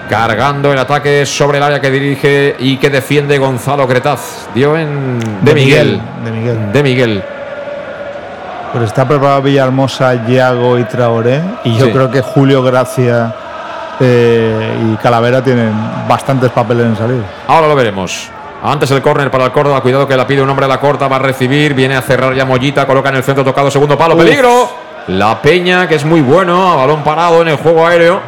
Cargando 0.08 0.70
el 0.72 0.78
ataque 0.78 1.24
sobre 1.24 1.56
el 1.58 1.64
área 1.64 1.80
que 1.80 1.90
dirige 1.90 2.56
y 2.58 2.76
que 2.76 2.90
defiende 2.90 3.38
Gonzalo 3.38 3.86
Cretaz. 3.88 4.48
Dio 4.54 4.76
en. 4.76 5.18
De, 5.18 5.26
De 5.42 5.54
Miguel. 5.54 6.00
Miguel, 6.00 6.24
de 6.24 6.30
Miguel. 6.32 6.72
De 6.72 6.82
Miguel. 6.82 7.22
Pues 8.72 8.84
está 8.84 9.06
preparado 9.06 9.40
Villahermosa, 9.42 10.26
Yago 10.26 10.78
y 10.78 10.84
Traoré. 10.84 11.40
Y 11.64 11.76
yo 11.76 11.86
Sí. 11.86 11.92
creo 11.92 12.10
que 12.10 12.20
Julio 12.20 12.62
Gracia 12.62 13.32
eh, 14.00 14.76
y 14.92 14.96
Calavera 14.96 15.42
tienen 15.42 15.72
bastantes 16.08 16.50
papeles 16.50 16.84
en 16.86 16.96
salir. 16.96 17.22
Ahora 17.46 17.68
lo 17.68 17.74
veremos. 17.76 18.28
Antes 18.62 18.90
el 18.90 19.00
córner 19.00 19.30
para 19.30 19.44
el 19.46 19.52
Córdoba. 19.52 19.80
Cuidado 19.80 20.06
que 20.08 20.16
la 20.16 20.26
pide 20.26 20.42
un 20.42 20.50
hombre 20.50 20.66
a 20.66 20.68
la 20.68 20.80
corta. 20.80 21.06
Va 21.08 21.16
a 21.16 21.20
recibir. 21.20 21.72
Viene 21.74 21.96
a 21.96 22.02
cerrar 22.02 22.34
ya 22.34 22.44
Mollita. 22.44 22.86
Coloca 22.86 23.08
en 23.10 23.16
el 23.16 23.22
centro 23.22 23.44
tocado. 23.44 23.70
Segundo 23.70 23.96
palo. 23.96 24.16
Uf. 24.16 24.22
Peligro. 24.24 24.83
La 25.08 25.40
Peña, 25.42 25.86
que 25.86 25.96
es 25.96 26.04
muy 26.04 26.20
bueno. 26.20 26.72
A 26.72 26.76
balón 26.76 27.02
parado 27.04 27.42
en 27.42 27.48
el 27.48 27.56
juego 27.56 27.86
aéreo. 27.86 28.20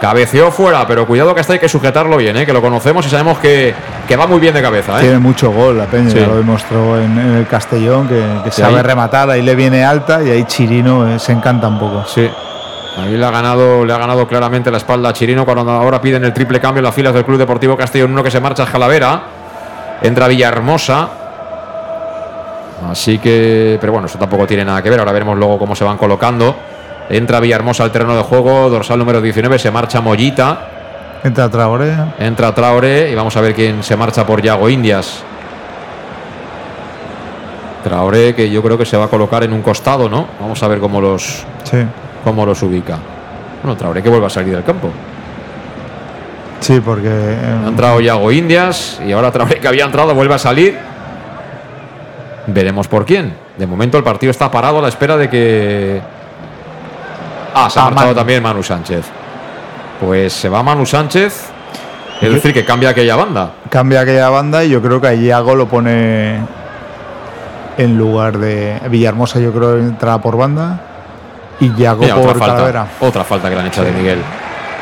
Cabeceó 0.00 0.50
fuera. 0.50 0.86
Pero 0.86 1.06
cuidado 1.06 1.34
que 1.34 1.40
hasta 1.40 1.52
hay 1.52 1.58
que 1.58 1.68
sujetarlo 1.68 2.16
bien. 2.16 2.36
¿eh? 2.36 2.46
Que 2.46 2.52
lo 2.52 2.62
conocemos 2.62 3.06
y 3.06 3.10
sabemos 3.10 3.38
que, 3.38 3.74
que 4.08 4.16
va 4.16 4.26
muy 4.26 4.40
bien 4.40 4.54
de 4.54 4.62
cabeza. 4.62 4.98
¿eh? 4.98 5.02
Tiene 5.02 5.18
mucho 5.18 5.50
gol 5.52 5.76
la 5.78 5.84
Peña, 5.86 6.10
Sí. 6.10 6.18
ya 6.18 6.26
lo 6.26 6.36
demostró 6.36 6.98
en, 6.98 7.18
en 7.18 7.34
el 7.36 7.46
Castellón, 7.46 8.08
que, 8.08 8.22
que 8.44 8.50
sabe 8.50 8.76
ahí- 8.76 8.82
rematar, 8.82 9.28
ahí 9.30 9.42
le 9.42 9.54
viene 9.54 9.84
alta 9.84 10.22
y 10.22 10.30
ahí 10.30 10.44
Chirino 10.44 11.06
eh, 11.06 11.18
se 11.18 11.32
encanta 11.32 11.68
un 11.68 11.78
poco. 11.78 12.04
Sí. 12.06 12.28
Ahí 12.98 13.16
le 13.16 13.24
ha 13.24 13.30
ganado, 13.30 13.84
le 13.84 13.92
ha 13.92 13.98
ganado 13.98 14.26
claramente 14.26 14.70
la 14.70 14.78
espalda 14.78 15.10
a 15.10 15.12
Chirino 15.12 15.44
cuando 15.44 15.70
ahora 15.70 16.00
piden 16.00 16.24
el 16.24 16.32
triple 16.32 16.60
cambio 16.60 16.80
en 16.80 16.84
las 16.86 16.94
filas 16.94 17.14
del 17.14 17.24
Club 17.24 17.38
Deportivo 17.38 17.76
Castellón. 17.76 18.10
Uno 18.12 18.24
que 18.24 18.30
se 18.30 18.40
marcha 18.40 18.64
es 18.64 18.68
Jalavera. 18.70 19.20
Entra 20.02 20.26
Villahermosa. 20.28 21.08
Así 22.88 23.18
que, 23.18 23.76
pero 23.80 23.92
bueno, 23.92 24.06
eso 24.06 24.18
tampoco 24.18 24.46
tiene 24.46 24.64
nada 24.64 24.82
que 24.82 24.90
ver. 24.90 24.98
Ahora 24.98 25.12
veremos 25.12 25.36
luego 25.36 25.58
cómo 25.58 25.74
se 25.76 25.84
van 25.84 25.96
colocando. 25.98 26.56
Entra 27.08 27.40
Villahermosa 27.40 27.84
al 27.84 27.92
terreno 27.92 28.16
de 28.16 28.22
juego. 28.22 28.70
Dorsal 28.70 28.98
número 28.98 29.20
19. 29.20 29.58
Se 29.58 29.70
marcha 29.70 30.00
Mollita. 30.00 30.68
Entra 31.22 31.48
Traoré. 31.50 31.94
Entra 32.18 32.54
Traoré. 32.54 33.10
Y 33.10 33.14
vamos 33.14 33.36
a 33.36 33.40
ver 33.40 33.54
quién 33.54 33.82
se 33.82 33.96
marcha 33.96 34.24
por 34.24 34.40
Yago 34.40 34.68
Indias. 34.68 35.22
Traoré, 37.84 38.34
que 38.34 38.50
yo 38.50 38.62
creo 38.62 38.76
que 38.76 38.84
se 38.84 38.96
va 38.96 39.06
a 39.06 39.08
colocar 39.08 39.42
en 39.42 39.52
un 39.52 39.62
costado, 39.62 40.08
¿no? 40.08 40.26
Vamos 40.38 40.62
a 40.62 40.68
ver 40.68 40.80
cómo 40.80 41.00
los, 41.00 41.44
Sí, 41.64 41.78
cómo 42.24 42.44
los 42.44 42.62
ubica. 42.62 42.98
Bueno, 43.62 43.76
Traoré 43.76 44.02
que 44.02 44.08
vuelva 44.10 44.26
a 44.26 44.30
salir 44.30 44.54
del 44.54 44.64
campo. 44.64 44.90
sí, 46.60 46.78
porque 46.80 47.08
eh, 47.08 47.54
Ha 47.64 47.68
entrado 47.68 48.00
Yago 48.00 48.30
Indias 48.30 49.00
y 49.06 49.12
ahora 49.12 49.30
Traoré 49.30 49.60
que 49.60 49.68
había 49.68 49.84
entrado 49.84 50.14
vuelve 50.14 50.34
a 50.34 50.38
salir. 50.38 50.78
Veremos 52.46 52.88
por 52.88 53.04
quién. 53.04 53.34
De 53.58 53.66
momento 53.66 53.98
el 53.98 54.04
partido 54.04 54.30
está 54.30 54.50
parado 54.50 54.78
a 54.78 54.82
la 54.82 54.88
espera 54.88 55.16
de 55.16 55.28
que. 55.28 56.00
Ah, 57.54 57.68
se 57.68 57.78
ha 57.78 57.82
Ah, 57.82 57.84
marchado 57.86 58.06
Manu. 58.08 58.14
también 58.14 58.42
Manu 58.42 58.62
Sánchez. 58.62 59.04
Pues 60.00 60.32
se 60.32 60.48
va 60.48 60.62
Manu 60.62 60.86
Sánchez. 60.86 61.50
Es 62.20 62.32
decir, 62.32 62.52
que 62.52 62.64
cambia 62.64 62.90
aquella 62.90 63.16
banda. 63.16 63.52
cambia 63.70 64.00
aquella 64.00 64.28
banda 64.28 64.62
y 64.64 64.68
yo 64.70 64.82
creo 64.82 65.00
que 65.00 65.06
a 65.08 65.14
Yago 65.14 65.54
lo 65.54 65.66
pone 65.66 66.38
en 67.78 67.96
lugar 67.96 68.36
de 68.36 68.78
Villahermosa, 68.90 69.40
yo 69.40 69.52
creo 69.52 69.74
que 69.76 69.80
entra 69.80 70.18
por 70.18 70.36
banda 70.36 70.80
y 71.60 71.74
Yago 71.74 72.02
Mira, 72.02 72.16
otra 72.16 72.26
por 72.32 72.38
falta. 72.38 72.54
Calavera. 72.56 72.86
Otra 73.00 73.24
falta 73.24 73.48
que 73.48 73.54
le 73.54 73.60
han 73.62 73.66
hecho 73.68 73.82
de 73.84 73.92
Miguel. 73.92 74.18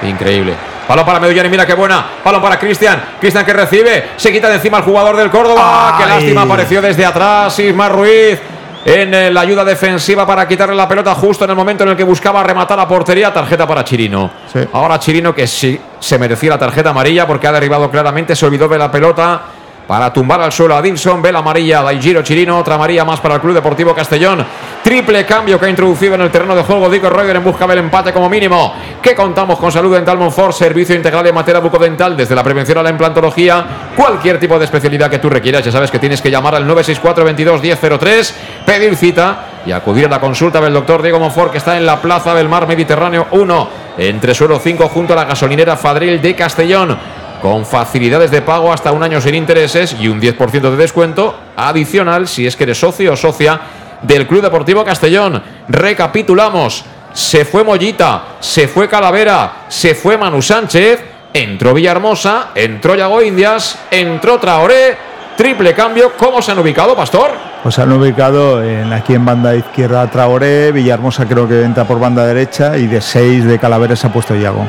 Increíble. 0.02 0.54
Balón 0.88 1.04
para 1.04 1.20
Medullani, 1.20 1.50
mira 1.50 1.66
qué 1.66 1.74
buena. 1.74 2.04
Balón 2.24 2.40
para 2.40 2.58
Cristian. 2.58 3.16
Cristian 3.20 3.44
que 3.44 3.52
recibe. 3.52 4.08
Se 4.16 4.32
quita 4.32 4.48
de 4.48 4.54
encima 4.54 4.78
el 4.78 4.84
jugador 4.84 5.16
del 5.16 5.30
Córdoba. 5.30 5.94
Qué 5.98 6.04
Ay. 6.04 6.10
lástima, 6.10 6.42
apareció 6.42 6.80
desde 6.80 7.04
atrás. 7.04 7.58
Ismar 7.58 7.92
Ruiz 7.92 8.38
en 8.84 9.12
eh, 9.12 9.30
la 9.30 9.42
ayuda 9.42 9.64
defensiva 9.64 10.26
para 10.26 10.48
quitarle 10.48 10.74
la 10.74 10.88
pelota 10.88 11.14
justo 11.14 11.44
en 11.44 11.50
el 11.50 11.56
momento 11.56 11.84
en 11.84 11.90
el 11.90 11.96
que 11.96 12.04
buscaba 12.04 12.42
rematar 12.42 12.80
a 12.80 12.88
portería. 12.88 13.30
Tarjeta 13.30 13.66
para 13.66 13.84
Chirino. 13.84 14.30
Sí. 14.50 14.60
Ahora 14.72 14.98
Chirino 14.98 15.34
que 15.34 15.46
sí 15.46 15.78
se 16.00 16.18
merecía 16.18 16.50
la 16.50 16.58
tarjeta 16.58 16.90
amarilla 16.90 17.26
porque 17.26 17.46
ha 17.46 17.52
derribado 17.52 17.90
claramente. 17.90 18.34
Se 18.34 18.46
olvidó 18.46 18.66
de 18.66 18.78
la 18.78 18.90
pelota. 18.90 19.42
Para 19.88 20.12
tumbar 20.12 20.38
al 20.42 20.52
suelo 20.52 20.76
a 20.76 20.82
Dilson, 20.82 21.22
vela 21.22 21.38
amarilla, 21.38 21.80
Daigiro 21.80 22.20
Chirino, 22.20 22.58
otra 22.58 22.74
amarilla 22.74 23.06
más 23.06 23.20
para 23.20 23.36
el 23.36 23.40
Club 23.40 23.54
Deportivo 23.54 23.94
Castellón. 23.94 24.44
Triple 24.84 25.24
cambio 25.24 25.58
que 25.58 25.64
ha 25.64 25.70
introducido 25.70 26.14
en 26.14 26.20
el 26.20 26.30
terreno 26.30 26.54
de 26.54 26.62
juego 26.62 26.90
Dico 26.90 27.08
Roger 27.08 27.36
en 27.36 27.42
busca 27.42 27.66
del 27.66 27.78
empate 27.78 28.12
como 28.12 28.28
mínimo. 28.28 28.74
Que 29.00 29.14
contamos 29.14 29.58
con 29.58 29.72
Salud 29.72 29.94
Dental 29.94 30.18
Monfort, 30.18 30.52
servicio 30.52 30.94
integral 30.94 31.26
en 31.26 31.34
materia 31.34 31.62
bucodental, 31.62 32.18
desde 32.18 32.34
la 32.34 32.44
prevención 32.44 32.76
a 32.76 32.82
la 32.82 32.90
implantología, 32.90 33.64
cualquier 33.96 34.38
tipo 34.38 34.58
de 34.58 34.66
especialidad 34.66 35.08
que 35.08 35.20
tú 35.20 35.30
requieras. 35.30 35.64
Ya 35.64 35.72
sabes 35.72 35.90
que 35.90 35.98
tienes 35.98 36.20
que 36.20 36.30
llamar 36.30 36.54
al 36.54 36.66
964 36.66 37.24
22 37.24 37.62
1003, 37.62 38.34
pedir 38.66 38.94
cita 38.94 39.46
y 39.64 39.72
acudir 39.72 40.04
a 40.04 40.10
la 40.10 40.20
consulta 40.20 40.60
del 40.60 40.74
doctor 40.74 41.00
Diego 41.00 41.18
Monfort, 41.18 41.52
que 41.52 41.58
está 41.58 41.78
en 41.78 41.86
la 41.86 42.02
Plaza 42.02 42.34
del 42.34 42.50
Mar 42.50 42.68
Mediterráneo 42.68 43.28
1, 43.30 43.68
entre 43.96 44.34
suelo 44.34 44.58
5, 44.58 44.86
junto 44.88 45.14
a 45.14 45.16
la 45.16 45.24
gasolinera 45.24 45.78
Fadril 45.78 46.20
de 46.20 46.36
Castellón 46.36 47.17
con 47.40 47.64
facilidades 47.64 48.30
de 48.30 48.42
pago 48.42 48.72
hasta 48.72 48.92
un 48.92 49.02
año 49.02 49.20
sin 49.20 49.34
intereses 49.34 49.96
y 49.98 50.08
un 50.08 50.20
10% 50.20 50.70
de 50.70 50.76
descuento 50.76 51.34
adicional 51.56 52.28
si 52.28 52.46
es 52.46 52.56
que 52.56 52.64
eres 52.64 52.78
socio 52.78 53.12
o 53.12 53.16
socia 53.16 53.60
del 54.02 54.26
Club 54.26 54.42
Deportivo 54.42 54.84
Castellón. 54.84 55.42
Recapitulamos. 55.68 56.84
Se 57.12 57.44
fue 57.44 57.64
Mollita, 57.64 58.36
se 58.40 58.68
fue 58.68 58.88
Calavera, 58.88 59.64
se 59.68 59.94
fue 59.94 60.18
Manu 60.18 60.42
Sánchez, 60.42 61.02
entró 61.32 61.74
Villahermosa, 61.74 62.50
entró 62.54 62.94
Yago 62.94 63.22
Indias, 63.22 63.78
entró 63.90 64.38
Traoré. 64.38 65.08
Triple 65.36 65.72
cambio. 65.72 66.12
¿Cómo 66.16 66.42
se 66.42 66.50
han 66.50 66.58
ubicado, 66.58 66.96
Pastor? 66.96 67.30
Pues 67.62 67.78
han 67.78 67.92
ubicado 67.92 68.62
en, 68.62 68.92
aquí 68.92 69.14
en 69.14 69.24
banda 69.24 69.54
izquierda 69.54 70.10
Traoré, 70.10 70.72
Villahermosa 70.72 71.26
creo 71.26 71.48
que 71.48 71.62
entra 71.62 71.84
por 71.84 72.00
banda 72.00 72.26
derecha 72.26 72.76
y 72.76 72.88
de 72.88 73.00
6 73.00 73.44
de 73.44 73.58
Calaveras 73.58 74.04
ha 74.04 74.12
puesto 74.12 74.34
Iago. 74.34 74.66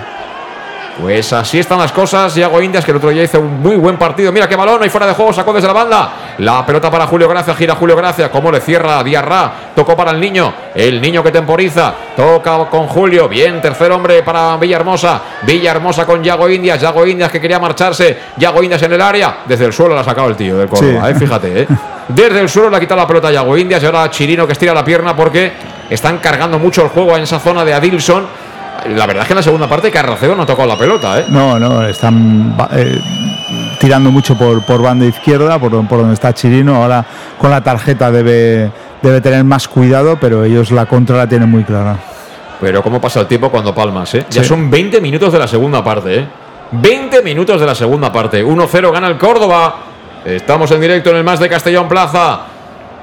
Pues 1.02 1.32
así 1.32 1.60
están 1.60 1.80
las 1.80 1.92
cosas. 1.94 2.36
Yago 2.36 2.62
Indias, 2.62 2.84
que 2.84 2.92
el 2.92 2.98
otro 2.98 3.10
día 3.10 3.24
hizo 3.24 3.40
un 3.40 3.62
muy 3.62 3.78
buen 3.78 3.98
partido. 3.98 4.32
Mira 4.32 4.50
qué 4.50 4.56
balón, 4.56 4.84
ahí 4.84 4.90
fuera 4.90 5.08
de 5.08 5.14
juego, 5.14 5.32
sacó 5.32 5.54
desde 5.54 5.68
la 5.68 5.74
banda. 5.74 6.14
La 6.40 6.66
pelota 6.66 6.92
para 6.92 7.08
Julio 7.08 7.30
Gracia, 7.30 7.56
gira 7.56 7.76
Julio 7.76 7.96
Gracia. 7.96 8.30
Cómo 8.30 8.52
le 8.52 8.60
cierra 8.60 9.02
Diarra. 9.04 9.52
Tocó 9.76 9.96
para 9.96 10.12
el 10.12 10.20
niño. 10.20 10.54
El 10.76 11.02
niño 11.02 11.24
que 11.24 11.32
temporiza. 11.32 11.94
Toca 12.16 12.66
con 12.70 12.88
Julio. 12.88 13.30
Bien, 13.30 13.62
tercer 13.62 13.92
hombre 13.92 14.24
para 14.24 14.58
Villahermosa. 14.58 15.22
Villahermosa 15.44 16.06
con 16.06 16.22
Yago 16.22 16.50
Indias. 16.50 16.82
Yago 16.82 17.06
Indias 17.06 17.32
que 17.32 17.40
quería 17.40 17.60
marcharse. 17.60 18.18
Yago 18.38 18.62
Indias 18.62 18.82
en 18.84 18.94
el 18.94 19.02
área. 19.02 19.38
Desde 19.46 19.66
el 19.66 19.74
suelo 19.74 19.96
la 19.96 20.02
ha 20.02 20.06
sacado 20.06 20.28
el 20.28 20.36
tío 20.36 20.58
del 20.58 20.68
Córdoba, 20.68 21.10
eh, 21.10 21.16
fíjate. 21.16 21.62
Eh. 21.62 21.68
Desde 22.10 22.42
el 22.42 22.50
suelo 22.50 22.70
le 22.70 22.78
ha 22.78 22.80
quitado 22.80 23.00
la 23.00 23.08
pelota 23.08 23.30
a 23.30 23.32
Yago 23.32 23.58
Indias. 23.58 23.82
Y 23.82 23.86
ahora 23.86 24.10
Chirino 24.10 24.46
que 24.46 24.54
estira 24.54 24.74
la 24.74 24.84
pierna 24.84 25.16
porque 25.16 25.54
están 25.90 26.18
cargando 26.18 26.60
mucho 26.60 26.84
el 26.84 26.90
juego 26.90 27.16
en 27.16 27.24
esa 27.24 27.40
zona 27.40 27.64
de 27.64 27.74
Adilson 27.74 28.49
la 28.88 29.06
verdad 29.06 29.23
es 29.23 29.27
que 29.27 29.34
en 29.34 29.38
la 29.38 29.43
segunda 29.43 29.68
parte 29.68 29.91
Carracedo 29.91 30.35
no 30.35 30.43
ha 30.43 30.45
tocado 30.45 30.68
la 30.68 30.77
pelota, 30.77 31.19
¿eh? 31.19 31.26
No, 31.30 31.60
no, 31.60 31.85
están 31.85 32.56
eh, 32.72 32.99
tirando 33.80 34.11
mucho 34.11 34.38
por, 34.38 34.65
por 34.65 34.81
banda 34.81 35.06
izquierda, 35.06 35.60
por, 35.60 35.72
por, 35.88 35.99
donde 35.99 36.14
está 36.14 36.34
Chirino. 36.34 36.76
Ahora 36.76 37.06
con 37.38 37.51
la 37.51 37.61
tarjeta 37.61 38.11
debe, 38.11 38.72
debe 39.01 39.22
tener 39.22 39.43
más 39.43 39.68
cuidado, 39.68 40.18
pero 40.19 40.43
ellos 40.43 40.72
la 40.72 40.85
contra 40.85 41.18
la 41.18 41.27
tienen 41.27 41.49
muy 41.49 41.64
clara. 41.64 41.97
Pero 42.60 42.84
cómo 42.84 42.99
pasa 42.99 43.22
el 43.22 43.27
tiempo 43.27 43.49
cuando 43.49 43.73
palmas, 43.73 44.14
¿eh? 44.15 44.26
Ya 44.30 44.43
son 44.43 44.69
20 44.69 44.99
minutos 45.01 45.31
de 45.31 45.39
la 45.39 45.47
segunda 45.47 45.84
parte, 45.84 46.19
¿eh? 46.19 46.27
20 46.72 47.22
minutos 47.22 47.60
de 47.60 47.65
la 47.65 47.76
segunda 47.76 48.11
parte. 48.11 48.45
1-0 48.45 48.91
gana 48.91 49.07
el 49.07 49.18
Córdoba. 49.18 49.76
Estamos 50.26 50.69
en 50.72 50.81
directo 50.81 51.11
en 51.11 51.18
el 51.18 51.23
más 51.23 51.39
de 51.39 51.47
Castellón 51.47 51.88
Plaza 51.88 52.49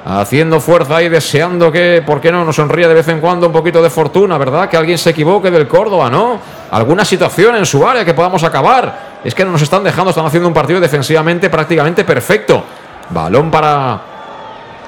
haciendo 0.08 0.60
fuerza 0.60 1.02
y 1.02 1.08
deseando 1.08 1.72
que, 1.72 2.00
¿por 2.06 2.20
qué 2.20 2.30
no?, 2.30 2.44
nos 2.44 2.54
sonría 2.54 2.86
de 2.86 2.94
vez 2.94 3.08
en 3.08 3.20
cuando 3.20 3.48
un 3.48 3.52
poquito 3.52 3.82
de 3.82 3.90
fortuna, 3.90 4.38
¿verdad? 4.38 4.68
Que 4.68 4.76
alguien 4.76 4.98
se 4.98 5.10
equivoque 5.10 5.50
del 5.50 5.66
Córdoba, 5.66 6.08
¿no? 6.08 6.38
Alguna 6.70 7.04
situación 7.04 7.56
en 7.56 7.66
su 7.66 7.86
área 7.86 8.04
que 8.04 8.14
podamos 8.14 8.44
acabar. 8.44 9.16
Es 9.24 9.34
que 9.34 9.44
no 9.44 9.50
nos 9.50 9.62
están 9.62 9.82
dejando, 9.82 10.10
están 10.10 10.26
haciendo 10.26 10.46
un 10.46 10.54
partido 10.54 10.78
defensivamente 10.78 11.50
prácticamente 11.50 12.04
perfecto. 12.04 12.62
Balón 13.10 13.50
para 13.50 14.00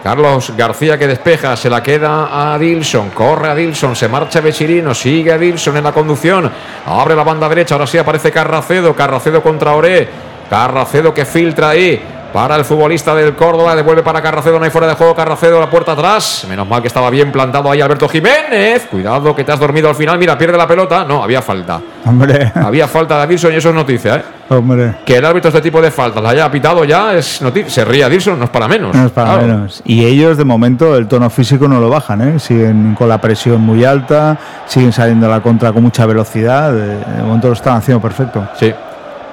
Carlos 0.04 0.52
García 0.56 0.96
que 0.96 1.08
despeja, 1.08 1.56
se 1.56 1.68
la 1.68 1.82
queda 1.82 2.52
a 2.52 2.56
Dilson, 2.56 3.10
corre 3.10 3.48
a 3.48 3.54
Dilson, 3.56 3.96
se 3.96 4.06
marcha 4.06 4.40
Bechirino, 4.40 4.94
sigue 4.94 5.32
a 5.32 5.38
Dilson 5.38 5.76
en 5.76 5.84
la 5.84 5.92
conducción, 5.92 6.48
abre 6.86 7.16
la 7.16 7.24
banda 7.24 7.48
derecha, 7.48 7.74
ahora 7.74 7.88
sí 7.88 7.98
aparece 7.98 8.30
Carracedo, 8.30 8.94
Carracedo 8.94 9.42
contra 9.42 9.72
Oré, 9.72 10.08
Carracedo 10.48 11.12
que 11.12 11.24
filtra 11.24 11.70
ahí, 11.70 12.00
para 12.32 12.56
el 12.56 12.64
futbolista 12.64 13.14
del 13.14 13.34
Córdoba. 13.34 13.74
Devuelve 13.74 14.02
para 14.02 14.20
Carracedo, 14.20 14.58
no 14.58 14.64
hay 14.64 14.70
fuera 14.70 14.86
de 14.86 14.94
juego. 14.94 15.14
Carracedo, 15.14 15.60
la 15.60 15.70
puerta 15.70 15.92
atrás. 15.92 16.46
Menos 16.48 16.68
mal 16.68 16.80
que 16.80 16.88
estaba 16.88 17.10
bien 17.10 17.32
plantado 17.32 17.70
ahí 17.70 17.80
Alberto 17.80 18.08
Jiménez. 18.08 18.86
Cuidado 18.90 19.34
que 19.34 19.44
te 19.44 19.52
has 19.52 19.60
dormido 19.60 19.88
al 19.88 19.94
final. 19.94 20.18
Mira, 20.18 20.36
pierde 20.36 20.56
la 20.56 20.66
pelota. 20.66 21.04
No, 21.04 21.22
había 21.22 21.42
falta. 21.42 21.80
Hombre. 22.04 22.52
Había 22.54 22.88
falta 22.88 23.16
de 23.16 23.22
Adilson 23.22 23.52
y 23.52 23.56
eso 23.56 23.70
es 23.70 23.74
noticia, 23.74 24.16
¿eh? 24.16 24.22
Hombre. 24.50 24.96
Que 25.04 25.16
el 25.16 25.24
árbitro 25.24 25.48
este 25.48 25.60
tipo 25.60 25.80
de 25.80 25.90
faltas 25.90 26.22
la 26.22 26.30
haya 26.30 26.50
pitado 26.50 26.84
ya 26.84 27.14
es 27.14 27.42
noticia. 27.42 27.70
Se 27.70 27.84
ríe 27.84 28.04
Adilson, 28.04 28.38
no 28.38 28.44
es 28.46 28.50
para 28.50 28.68
menos. 28.68 28.94
No 28.94 29.06
es 29.06 29.12
para 29.12 29.36
menos. 29.38 29.82
Y 29.84 30.04
ellos, 30.04 30.36
de 30.36 30.44
momento, 30.44 30.96
el 30.96 31.06
tono 31.06 31.28
físico 31.30 31.68
no 31.68 31.80
lo 31.80 31.90
bajan, 31.90 32.20
¿eh? 32.22 32.38
Siguen 32.38 32.94
con 32.94 33.08
la 33.08 33.20
presión 33.20 33.60
muy 33.60 33.84
alta, 33.84 34.38
siguen 34.66 34.92
saliendo 34.92 35.26
a 35.26 35.30
la 35.30 35.40
contra 35.40 35.72
con 35.72 35.82
mucha 35.82 36.06
velocidad. 36.06 36.72
De 36.72 37.22
momento 37.22 37.48
lo 37.48 37.54
están 37.54 37.76
haciendo 37.76 38.00
perfecto. 38.00 38.48
Sí. 38.58 38.72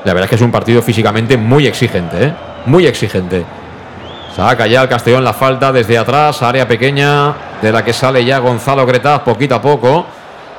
La 0.04 0.14
verdad 0.14 0.26
es 0.26 0.30
que 0.30 0.36
es 0.36 0.42
un 0.42 0.52
partido 0.52 0.82
físicamente 0.82 1.36
muy 1.36 1.66
exigente, 1.66 2.26
¿eh? 2.26 2.34
Muy 2.66 2.88
exigente. 2.88 3.46
Saca 4.36 4.68
ya 4.68 4.82
el 4.82 4.90
Castellón 4.90 5.24
la 5.24 5.34
falta 5.34 5.72
desde 5.72 5.98
atrás, 5.98 6.42
área 6.42 6.68
pequeña 6.68 7.34
de 7.62 7.72
la 7.72 7.86
que 7.86 7.94
sale 7.94 8.26
ya 8.26 8.40
Gonzalo 8.40 8.86
Gretaz 8.86 9.22
poquito 9.22 9.56
a 9.56 9.62
poco. 9.62 10.06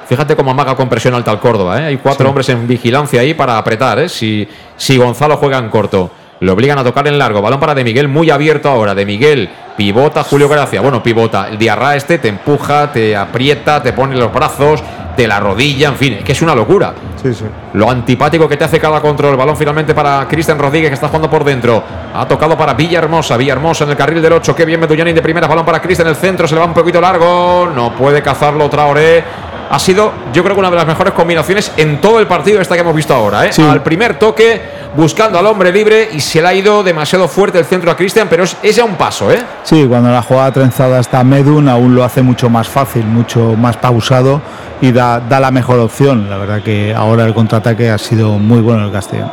Fíjate 0.09 0.37
cómo 0.37 0.53
amaga 0.53 0.75
con 0.77 0.89
presión 0.89 1.15
alta 1.15 1.33
el 1.33 1.41
Córdoba. 1.41 1.81
¿eh? 1.81 1.87
Hay 1.87 1.97
cuatro 1.97 2.29
hombres 2.29 2.49
en 2.49 2.67
vigilancia 2.67 3.21
ahí 3.21 3.35
para 3.35 3.59
apretar. 3.59 3.99
¿eh? 3.99 4.09
Si, 4.09 4.49
si 4.77 4.97
Gonzalo 4.97 5.37
juega 5.37 5.59
en 5.59 5.69
corto. 5.69 6.11
Lo 6.41 6.53
obligan 6.53 6.79
a 6.79 6.85
tocar 6.85 7.09
en 7.09 7.19
largo. 7.19 7.43
Balón 7.43 7.59
para 7.59 7.75
De 7.75 7.83
Miguel, 7.83 8.09
muy 8.09 8.31
abierto 8.31 8.69
ahora. 8.69 8.95
De 8.95 9.05
Miguel, 9.05 9.49
pivota 9.77 10.23
Julio 10.23 10.49
Gracia. 10.49 10.81
Bueno, 10.81 11.03
pivota. 11.03 11.49
El 11.49 11.59
Diarra 11.59 11.97
este 11.97 12.19
te 12.19 12.29
empuja, 12.29 12.93
te 12.93 13.17
aprieta, 13.17 13.83
te 13.83 13.93
pone 13.93 14.17
los 14.17 14.33
brazos, 14.33 14.83
de 15.17 15.27
la 15.27 15.41
rodilla, 15.41 15.89
en 15.89 15.97
fin, 15.97 16.13
es 16.15 16.25
que 16.25 16.33
es 16.33 16.43
una 16.43 16.55
locura. 16.55 16.95
Sí, 17.23 17.33
sí. 17.33 17.45
Lo 17.73 17.91
antipático 17.91 18.49
que 18.49 18.57
te 18.57 18.65
hace 18.65 18.79
cada 18.79 19.01
control. 19.01 19.37
Balón 19.37 19.57
finalmente 19.57 19.95
para 19.95 20.27
Cristian 20.29 20.59
Rodríguez 20.59 20.91
que 20.91 20.95
está 20.95 21.09
jugando 21.09 21.31
por 21.31 21.45
dentro. 21.45 21.83
Ha 22.15 22.27
tocado 22.29 22.57
para 22.57 22.75
Villahermosa. 22.75 23.37
Villahermosa 23.37 23.85
en 23.85 23.91
el 23.91 23.97
carril 23.97 24.23
del 24.23 24.33
8. 24.35 24.55
Qué 24.55 24.65
bien 24.65 24.81
Medullani 24.81 25.13
de 25.13 25.23
primera. 25.23 25.47
Balón 25.47 25.65
para 25.65 25.81
Cristian 25.81 26.07
en 26.09 26.15
el 26.15 26.21
centro. 26.21 26.47
Se 26.47 26.55
le 26.55 26.61
va 26.61 26.67
un 26.67 26.75
poquito 26.75 27.01
largo. 27.01 27.71
No 27.75 27.95
puede 27.95 28.23
cazarlo 28.23 28.69
Traoré. 28.69 29.25
Ha 29.69 29.79
sido, 29.81 30.13
yo 30.33 30.45
creo 30.45 30.55
que 30.55 30.61
una 30.61 30.71
de 30.71 30.77
las 30.77 30.87
mejores 30.87 31.13
combinaciones 31.13 31.73
en 31.77 32.01
todo 32.01 32.21
el 32.21 32.29
partido 32.29 32.61
esta 32.61 32.75
que 32.77 32.83
hemos 32.83 32.95
visto 32.95 33.13
ahora. 33.13 33.47
¿eh? 33.47 33.51
Al 33.69 33.83
primer 33.83 34.17
toque, 34.17 34.61
buscando 34.97 35.41
al 35.41 35.47
hombre 35.47 35.73
libre 35.73 36.09
y 36.13 36.21
se 36.21 36.41
le 36.41 36.47
ha 36.47 36.55
ido 36.55 36.85
demasiado 36.85 37.27
fuerte 37.27 37.59
el 37.59 37.65
centro 37.65 37.91
a 37.91 37.97
Cristian, 37.97 38.29
pero 38.31 38.45
es, 38.45 38.57
es, 38.63 38.77
ya 38.77 38.85
un 38.85 38.95
paso. 38.95 39.33
¿eh? 39.33 39.43
Sí, 39.65 39.85
cuando 39.89 40.09
la 40.11 40.23
jugada 40.23 40.53
trenzada 40.53 41.01
está 41.01 41.25
Medun, 41.25 41.69
aún 41.69 41.97
lo 41.97 42.05
hace 42.05 42.23
mucho 42.23 42.49
más 42.49 42.69
fácil, 42.69 43.05
mucho 43.07 43.57
más 43.57 43.77
pausado 43.77 44.41
y 44.81 44.93
da, 44.93 45.21
da 45.21 45.41
la 45.41 45.51
mejor 45.51 45.79
opción. 45.79 46.29
La 46.29 46.37
verdad 46.37 46.63
que 46.63 46.95
ahora 46.95 47.25
el 47.25 47.35
contraataque 47.35 47.91
ha 47.91 47.99
sido 47.99 48.33
muy 48.39 48.61
bueno 48.61 48.85
el 48.85 48.93
Castellón. 48.93 49.31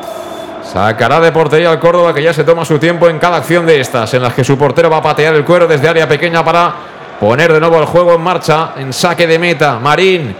Sacará 0.64 1.20
de 1.20 1.32
portería 1.32 1.70
al 1.70 1.80
Córdoba 1.80 2.14
que 2.14 2.24
ya 2.24 2.34
se 2.34 2.44
toma 2.44 2.66
su 2.66 2.80
tiempo 2.80 3.08
en 3.10 3.20
cada 3.20 3.38
acción 3.38 3.66
de 3.66 3.80
estas, 3.80 4.14
en 4.14 4.24
las 4.24 4.34
que 4.34 4.44
su 4.44 4.58
portero 4.58 4.90
va 4.90 4.98
a 4.98 5.02
patear 5.02 5.36
el 5.36 5.46
cuero 5.46 5.68
desde 5.68 5.88
área 5.88 6.08
pequeña 6.08 6.44
para 6.44 6.74
poner 7.20 7.54
de 7.54 7.60
nuevo 7.60 7.78
el 7.80 7.86
juego 7.86 8.14
en 8.16 8.22
marcha, 8.22 8.72
en 8.78 8.92
saque 8.92 9.28
de 9.28 9.38
meta. 9.38 9.78
Marín, 9.80 10.36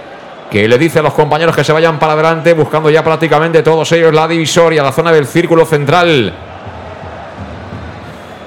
que 0.50 0.68
le 0.68 0.78
dice 0.78 1.00
a 1.00 1.02
los 1.02 1.14
compañeros 1.14 1.56
que 1.56 1.64
se 1.64 1.72
vayan 1.72 2.00
para 2.00 2.14
adelante, 2.14 2.54
buscando 2.54 2.90
ya 2.90 3.04
prácticamente 3.04 3.62
todos 3.62 3.92
ellos 3.92 4.14
la 4.14 4.28
divisoria, 4.28 4.82
la 4.82 4.92
zona 4.92 5.12
del 5.12 5.28
círculo 5.28 5.66
central. 5.66 6.34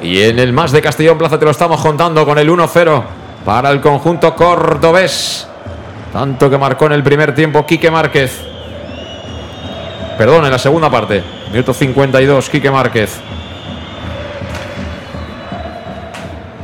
Y 0.02 0.22
en 0.22 0.38
el 0.38 0.52
más 0.52 0.72
de 0.72 0.82
Castellón 0.82 1.18
Plaza 1.18 1.38
te 1.38 1.44
lo 1.44 1.50
estamos 1.50 1.80
contando 1.80 2.24
con 2.24 2.38
el 2.38 2.50
1-0 2.50 3.02
para 3.44 3.70
el 3.70 3.80
conjunto 3.80 4.34
cordobés. 4.34 5.46
Tanto 6.16 6.48
que 6.48 6.56
marcó 6.56 6.86
en 6.86 6.92
el 6.92 7.02
primer 7.02 7.34
tiempo 7.34 7.66
Quique 7.66 7.90
Márquez. 7.90 8.40
Perdón, 10.16 10.46
en 10.46 10.50
la 10.50 10.58
segunda 10.58 10.88
parte. 10.88 11.22
Minuto 11.52 11.74
52, 11.74 12.48
Quique 12.48 12.70
Márquez. 12.70 13.20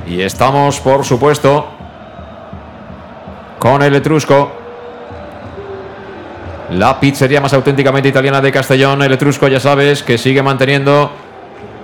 Y 0.06 0.22
estamos, 0.22 0.80
por 0.80 1.04
supuesto, 1.04 1.66
con 3.58 3.82
el 3.82 3.94
Etrusco. 3.94 4.52
La 6.70 6.98
pizzería 6.98 7.42
más 7.42 7.52
auténticamente 7.52 8.08
italiana 8.08 8.40
de 8.40 8.50
Castellón. 8.50 9.02
El 9.02 9.12
Etrusco, 9.12 9.48
ya 9.48 9.60
sabes, 9.60 10.02
que 10.02 10.16
sigue 10.16 10.42
manteniendo 10.42 11.12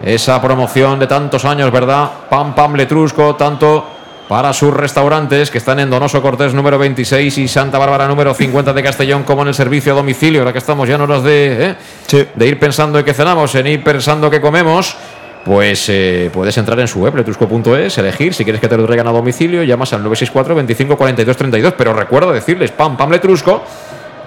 esa 0.03 0.41
promoción 0.41 0.99
de 0.99 1.07
tantos 1.07 1.45
años, 1.45 1.71
¿verdad? 1.71 2.13
Pam, 2.31 2.55
pam, 2.55 2.77
Letrusco, 2.77 3.35
tanto 3.35 3.98
para 4.29 4.53
sus 4.53 4.73
restaurantes 4.73 5.51
que 5.51 5.59
están 5.59 5.81
en 5.81 5.89
Donoso 5.89 6.21
Cortés 6.21 6.53
número 6.53 6.79
26 6.79 7.39
y 7.39 7.49
Santa 7.49 7.79
Bárbara 7.79 8.07
número 8.07 8.35
50 8.35 8.75
de 8.75 8.83
Castellón 8.83 9.23
como 9.23 9.43
en 9.43 9.49
el 9.49 9.55
servicio 9.55 9.93
a 9.93 9.97
domicilio. 9.97 10.43
Ahora 10.43 10.53
que 10.53 10.59
estamos 10.59 10.87
ya 10.87 10.97
en 10.97 11.01
horas 11.01 11.23
de, 11.23 11.77
¿eh? 12.11 12.27
de 12.35 12.47
ir 12.47 12.59
pensando 12.59 12.99
en 12.99 13.05
qué 13.05 13.15
cenamos, 13.15 13.55
en 13.55 13.67
ir 13.67 13.83
pensando 13.83 14.31
qué 14.31 14.41
comemos 14.41 14.97
pues 15.45 15.89
eh, 15.89 16.31
puedes 16.31 16.59
entrar 16.59 16.79
en 16.79 16.87
su 16.87 17.01
web, 17.01 17.17
letrusco.es, 17.17 17.97
elegir 17.97 18.35
si 18.35 18.45
quieres 18.45 18.61
que 18.61 18.69
te 18.69 18.77
lo 18.77 18.85
traigan 18.85 19.07
a 19.07 19.13
domicilio, 19.13 19.63
llamas 19.63 19.95
al 19.95 20.03
964 20.03 20.55
25 20.55 20.97
42 20.99 21.37
32, 21.37 21.75
pero 21.79 21.95
recuerda 21.95 22.33
decirles 22.33 22.71
pam, 22.71 22.99
pam, 22.99 23.11
letrusco. 23.11 23.65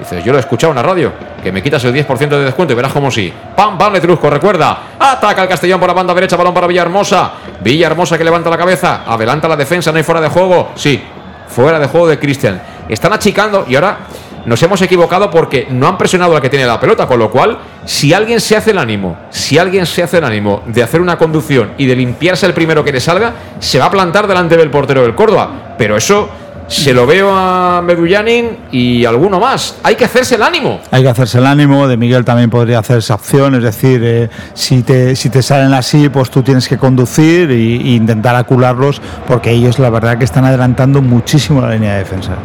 Dices, 0.02 0.24
yo 0.24 0.32
lo 0.32 0.40
he 0.40 0.42
escuchado 0.42 0.72
en 0.72 0.78
la 0.78 0.82
radio, 0.82 1.14
que 1.44 1.52
me 1.52 1.62
quitas 1.62 1.84
el 1.84 1.94
10% 1.94 2.28
de 2.28 2.46
descuento 2.46 2.74
y 2.74 2.76
verás 2.76 2.92
como 2.92 3.12
sí. 3.12 3.32
Pam, 3.56 3.78
pam, 3.78 3.94
letrusco, 3.94 4.32
recuerda. 4.32 4.96
Ataca 4.98 5.44
el 5.44 5.48
Castellón 5.48 5.80
por 5.80 5.88
la 5.88 5.94
banda 5.94 6.12
derecha, 6.16 6.36
balón 6.36 6.56
para 6.56 6.66
Villahermosa. 6.66 7.34
Villahermosa 7.60 8.18
que 8.18 8.24
levanta 8.24 8.50
la 8.50 8.58
cabeza, 8.58 9.04
adelanta 9.06 9.48
la 9.48 9.56
defensa, 9.56 9.92
no 9.92 9.98
hay 10.00 10.04
fuera 10.04 10.20
de 10.20 10.30
juego. 10.30 10.72
Sí, 10.74 11.04
fuera 11.50 11.78
de 11.78 11.86
juego 11.86 12.08
de 12.08 12.18
Cristian. 12.18 12.60
Están 12.90 13.14
achicando 13.14 13.66
y 13.68 13.76
ahora 13.76 14.00
nos 14.46 14.64
hemos 14.64 14.82
equivocado 14.82 15.30
porque 15.30 15.68
no 15.70 15.88
han 15.88 16.00
presionado 16.00 16.36
al 16.36 16.42
que 16.42 16.50
tiene 16.50 16.66
la 16.66 16.80
pelota, 16.80 17.06
con 17.06 17.20
lo 17.20 17.30
cual, 17.30 17.60
si 17.86 18.12
alguien 18.12 18.42
se 18.42 18.58
hace 18.58 18.72
el 18.72 18.80
ánimo, 18.80 19.18
si 19.30 19.60
alguien 19.60 19.86
se 19.86 20.02
hace 20.02 20.18
el 20.18 20.24
ánimo 20.24 20.64
de 20.66 20.82
hacer 20.82 21.00
una 21.00 21.16
conducción 21.16 21.74
y 21.78 21.86
de 21.86 21.96
limpiarse 21.96 22.48
el 22.48 22.56
primero 22.56 22.84
que 22.84 22.92
le 22.92 23.00
salga, 23.00 23.34
se 23.60 23.78
va 23.78 23.86
a 23.86 23.92
plantar 23.92 24.26
delante 24.26 24.58
del 24.58 24.72
portero 24.72 25.04
del 25.04 25.14
Córdoba. 25.14 25.76
Pero 25.78 25.96
eso 25.96 26.28
se 26.72 26.94
lo 26.94 27.06
veo 27.06 27.30
a 27.36 27.82
Medullanin 27.82 28.58
y 28.72 29.04
alguno 29.04 29.40
más. 29.42 29.78
Hay 29.84 29.96
que 29.96 30.06
hacerse 30.06 30.36
el 30.36 30.44
ánimo. 30.44 30.80
Hay 30.90 31.04
que 31.04 31.10
hacerse 31.10 31.38
el 31.40 31.46
ánimo. 31.46 31.86
De 31.86 31.98
Miguel 31.98 32.24
también 32.24 32.50
podría 32.50 32.80
hacer 32.80 33.00
esa 33.00 33.16
opción. 33.16 33.56
Es 33.56 33.64
decir, 33.64 34.02
eh, 34.04 34.30
si, 34.54 34.82
te, 34.82 35.16
si 35.18 35.30
te 35.30 35.42
salen 35.42 35.74
así, 35.74 36.08
pues 36.08 36.32
tú 36.32 36.42
tienes 36.42 36.70
que 36.70 36.78
conducir 36.78 37.52
e 37.52 37.58
intentar 37.58 38.38
acularlos, 38.38 39.02
porque 39.28 39.52
ellos 39.52 39.80
la 39.80 39.90
verdad 39.90 40.18
que 40.18 40.24
están 40.24 40.46
adelantando 40.46 41.02
muchísimo 41.02 41.62
la 41.62 41.72
línea 41.72 41.94
de 41.94 42.00
defensa. 42.00 42.36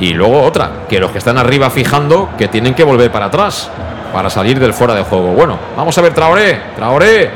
Y 0.00 0.14
luego 0.14 0.42
otra, 0.42 0.86
que 0.88 0.98
los 0.98 1.12
que 1.12 1.18
están 1.18 1.38
arriba 1.38 1.70
fijando 1.70 2.30
que 2.36 2.48
tienen 2.48 2.74
que 2.74 2.82
volver 2.82 3.12
para 3.12 3.26
atrás 3.26 3.70
para 4.12 4.30
salir 4.30 4.58
del 4.58 4.74
fuera 4.74 4.94
de 4.94 5.02
juego. 5.02 5.32
Bueno, 5.34 5.58
vamos 5.76 5.96
a 5.96 6.02
ver 6.02 6.12
Traoré, 6.12 6.60
Traoré. 6.74 7.30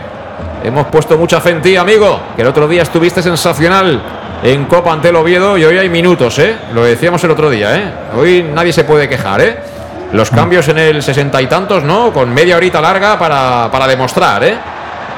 Hemos 0.64 0.86
puesto 0.86 1.16
mucha 1.16 1.40
fe 1.40 1.50
en 1.50 1.62
ti, 1.62 1.76
amigo, 1.76 2.20
que 2.34 2.42
el 2.42 2.48
otro 2.48 2.66
día 2.66 2.82
estuviste 2.82 3.22
sensacional 3.22 4.00
en 4.42 4.64
Copa 4.64 4.92
ante 4.92 5.08
el 5.10 5.16
Oviedo 5.16 5.56
y 5.56 5.64
hoy 5.64 5.78
hay 5.78 5.88
minutos, 5.88 6.38
¿eh? 6.38 6.56
Lo 6.74 6.84
decíamos 6.84 7.22
el 7.24 7.30
otro 7.30 7.48
día, 7.48 7.76
¿eh? 7.76 7.92
Hoy 8.16 8.42
nadie 8.42 8.72
se 8.72 8.84
puede 8.84 9.08
quejar, 9.08 9.40
¿eh? 9.40 9.58
Los 10.12 10.30
cambios 10.30 10.68
en 10.68 10.78
el 10.78 11.02
sesenta 11.02 11.40
y 11.40 11.46
tantos, 11.46 11.84
¿no? 11.84 12.12
Con 12.12 12.32
media 12.34 12.56
horita 12.56 12.80
larga 12.80 13.18
para, 13.18 13.70
para 13.70 13.86
demostrar, 13.86 14.44
¿eh? 14.44 14.56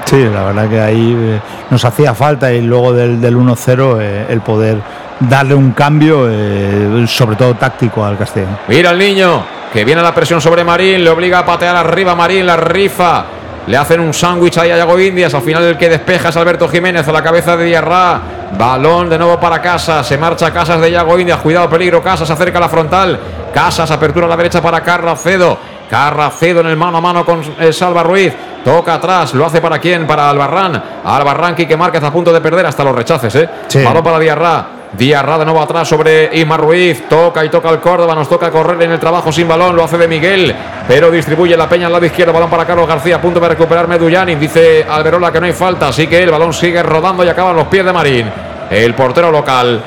Sí, 0.04 0.22
la 0.22 0.44
verdad 0.44 0.68
que 0.68 0.80
ahí 0.80 1.16
eh, 1.18 1.40
nos 1.70 1.84
hacía 1.84 2.14
falta 2.14 2.52
y 2.52 2.60
luego 2.60 2.92
del, 2.92 3.20
del 3.20 3.36
1-0 3.36 3.98
eh, 4.00 4.26
el 4.28 4.40
poder 4.42 4.76
darle 5.20 5.54
un 5.54 5.72
cambio, 5.72 6.28
eh, 6.30 7.06
sobre 7.08 7.36
todo 7.36 7.54
táctico 7.54 8.04
al 8.04 8.18
Castellón. 8.18 8.58
Mira 8.68 8.90
el 8.90 8.98
niño, 8.98 9.42
que 9.72 9.84
viene 9.84 10.02
la 10.02 10.14
presión 10.14 10.40
sobre 10.40 10.62
Marín, 10.62 11.02
le 11.02 11.10
obliga 11.10 11.38
a 11.38 11.46
patear 11.46 11.74
arriba 11.74 12.14
Marín, 12.14 12.46
la 12.46 12.56
rifa. 12.56 13.24
Le 13.66 13.78
hacen 13.78 13.98
un 14.00 14.12
sándwich 14.12 14.58
ahí 14.58 14.70
a 14.70 14.76
Yago 14.76 15.00
Indias. 15.00 15.32
Al 15.32 15.40
final 15.40 15.64
el 15.64 15.78
que 15.78 15.88
despeja 15.88 16.28
es 16.28 16.36
Alberto 16.36 16.68
Jiménez 16.68 17.08
a 17.08 17.12
la 17.12 17.22
cabeza 17.22 17.56
de 17.56 17.64
Diarra. 17.64 18.20
Balón 18.56 19.08
de 19.08 19.18
nuevo 19.18 19.38
para 19.38 19.60
Casas. 19.60 20.06
Se 20.06 20.16
marcha 20.16 20.52
Casas 20.52 20.80
de 20.80 20.90
Yago 20.90 21.18
Indias. 21.18 21.40
Cuidado, 21.40 21.68
peligro. 21.68 22.02
Casas 22.02 22.30
acerca 22.30 22.58
a 22.58 22.60
la 22.62 22.68
frontal. 22.68 23.18
Casas, 23.52 23.90
apertura 23.90 24.26
a 24.26 24.28
la 24.28 24.36
derecha 24.36 24.62
para 24.62 24.82
Carracedo. 24.82 25.58
Carracedo 25.88 26.60
en 26.60 26.66
el 26.66 26.76
mano 26.76 26.98
a 26.98 27.00
mano 27.00 27.24
con 27.24 27.42
eh, 27.58 27.72
Salva 27.72 28.02
Ruiz. 28.02 28.32
Toca 28.64 28.94
atrás. 28.94 29.34
Lo 29.34 29.44
hace 29.46 29.60
para 29.60 29.78
quién? 29.78 30.06
Para 30.06 30.30
Albarrán. 30.30 30.82
Albarrán, 31.04 31.54
que 31.54 31.76
Márquez 31.76 32.02
a 32.02 32.12
punto 32.12 32.32
de 32.32 32.40
perder 32.40 32.66
hasta 32.66 32.84
los 32.84 32.94
rechaces. 32.94 33.34
¿eh? 33.34 33.48
Sí. 33.68 33.82
Balón 33.82 34.02
para 34.02 34.18
Diarra. 34.18 34.66
De 34.96 35.44
nuevo 35.44 35.60
atrás 35.60 35.88
sobre 35.88 36.30
Isma 36.36 36.56
Ruiz. 36.56 37.08
Toca 37.08 37.44
y 37.44 37.48
toca 37.48 37.70
el 37.70 37.80
Córdoba. 37.80 38.14
Nos 38.14 38.28
toca 38.28 38.50
correr 38.50 38.80
en 38.82 38.92
el 38.92 39.00
trabajo 39.00 39.32
sin 39.32 39.48
balón. 39.48 39.74
Lo 39.74 39.82
hace 39.84 39.98
de 39.98 40.06
Miguel. 40.06 40.54
Pero 40.86 41.10
distribuye 41.10 41.56
la 41.56 41.68
peña 41.68 41.86
al 41.86 41.92
lado 41.92 42.06
izquierdo. 42.06 42.32
Balón 42.32 42.48
para 42.48 42.64
Carlos 42.64 42.86
García. 42.86 43.16
A 43.16 43.20
punto 43.20 43.40
de 43.40 43.48
recuperar 43.48 43.88
Medullani. 43.88 44.36
Dice 44.36 44.86
Alberola 44.88 45.32
que 45.32 45.40
no 45.40 45.46
hay 45.46 45.52
falta. 45.52 45.88
Así 45.88 46.06
que 46.06 46.22
el 46.22 46.30
balón 46.30 46.52
sigue 46.52 46.82
rodando 46.82 47.24
y 47.24 47.28
acaba 47.28 47.50
en 47.50 47.56
los 47.56 47.66
pies 47.66 47.84
de 47.84 47.92
Marín. 47.92 48.30
El 48.70 48.94
portero 48.94 49.32
local. 49.32 49.82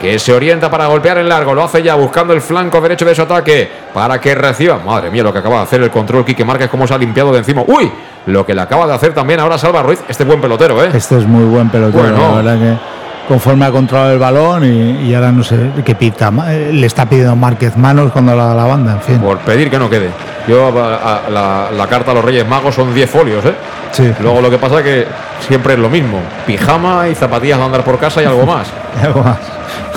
Que 0.00 0.18
se 0.18 0.32
orienta 0.32 0.70
para 0.70 0.86
golpear 0.86 1.18
en 1.18 1.28
largo. 1.28 1.54
Lo 1.54 1.62
hace 1.62 1.82
ya 1.82 1.94
buscando 1.94 2.32
el 2.32 2.40
flanco 2.40 2.80
derecho 2.80 3.04
de 3.04 3.14
su 3.14 3.20
ataque. 3.20 3.70
Para 3.92 4.18
que 4.18 4.34
reciba. 4.34 4.78
Madre 4.78 5.10
mía, 5.10 5.22
lo 5.22 5.34
que 5.34 5.40
acaba 5.40 5.56
de 5.56 5.62
hacer 5.64 5.82
el 5.82 5.90
control 5.90 6.24
Quique 6.24 6.46
Márquez. 6.46 6.70
Cómo 6.70 6.86
se 6.86 6.94
ha 6.94 6.98
limpiado 6.98 7.30
de 7.32 7.38
encima. 7.38 7.62
¡Uy! 7.66 7.92
Lo 8.26 8.46
que 8.46 8.54
le 8.54 8.62
acaba 8.62 8.86
de 8.86 8.94
hacer 8.94 9.12
también 9.12 9.40
ahora 9.40 9.58
Salva 9.58 9.82
Ruiz. 9.82 10.00
Este 10.08 10.24
buen 10.24 10.40
pelotero, 10.40 10.82
¿eh? 10.82 10.90
Este 10.94 11.18
es 11.18 11.26
muy 11.26 11.44
buen 11.44 11.68
pelotero, 11.68 12.02
Bueno. 12.02 12.36
la 12.36 12.36
verdad 12.36 12.58
que 12.58 12.99
conforme 13.30 13.64
ha 13.64 13.70
controlado 13.70 14.12
el 14.12 14.18
balón 14.18 14.64
y, 14.64 15.06
y 15.08 15.14
ahora 15.14 15.30
no 15.30 15.44
sé 15.44 15.56
qué 15.84 15.94
pita. 15.94 16.32
Eh, 16.48 16.70
Le 16.72 16.84
está 16.84 17.06
pidiendo 17.06 17.36
Márquez 17.36 17.76
manos 17.76 18.10
cuando 18.10 18.34
la 18.34 18.46
da 18.46 18.54
la 18.56 18.64
banda, 18.64 18.94
en 18.94 19.00
fin. 19.02 19.18
Por 19.20 19.38
pedir 19.38 19.70
que 19.70 19.78
no 19.78 19.88
quede. 19.88 20.08
Yo, 20.48 20.66
a- 20.76 20.96
a- 21.26 21.30
la, 21.30 21.68
la 21.70 21.86
carta 21.86 22.10
a 22.10 22.14
los 22.14 22.24
Reyes 22.24 22.44
Magos 22.48 22.74
son 22.74 22.92
10 22.92 23.08
folios, 23.08 23.44
¿eh? 23.44 23.54
Sí. 23.92 24.12
Luego 24.20 24.40
lo 24.40 24.50
que 24.50 24.58
pasa 24.58 24.78
es 24.78 24.82
que 24.84 25.06
siempre 25.46 25.74
es 25.74 25.78
lo 25.78 25.88
mismo. 25.88 26.18
Pijama 26.44 27.06
y 27.08 27.14
zapatillas 27.14 27.58
de 27.58 27.64
andar 27.66 27.84
por 27.84 27.98
casa 28.00 28.20
y 28.20 28.24
algo 28.24 28.44
más. 28.44 28.66
Algo 29.02 29.22
más. 29.22 29.38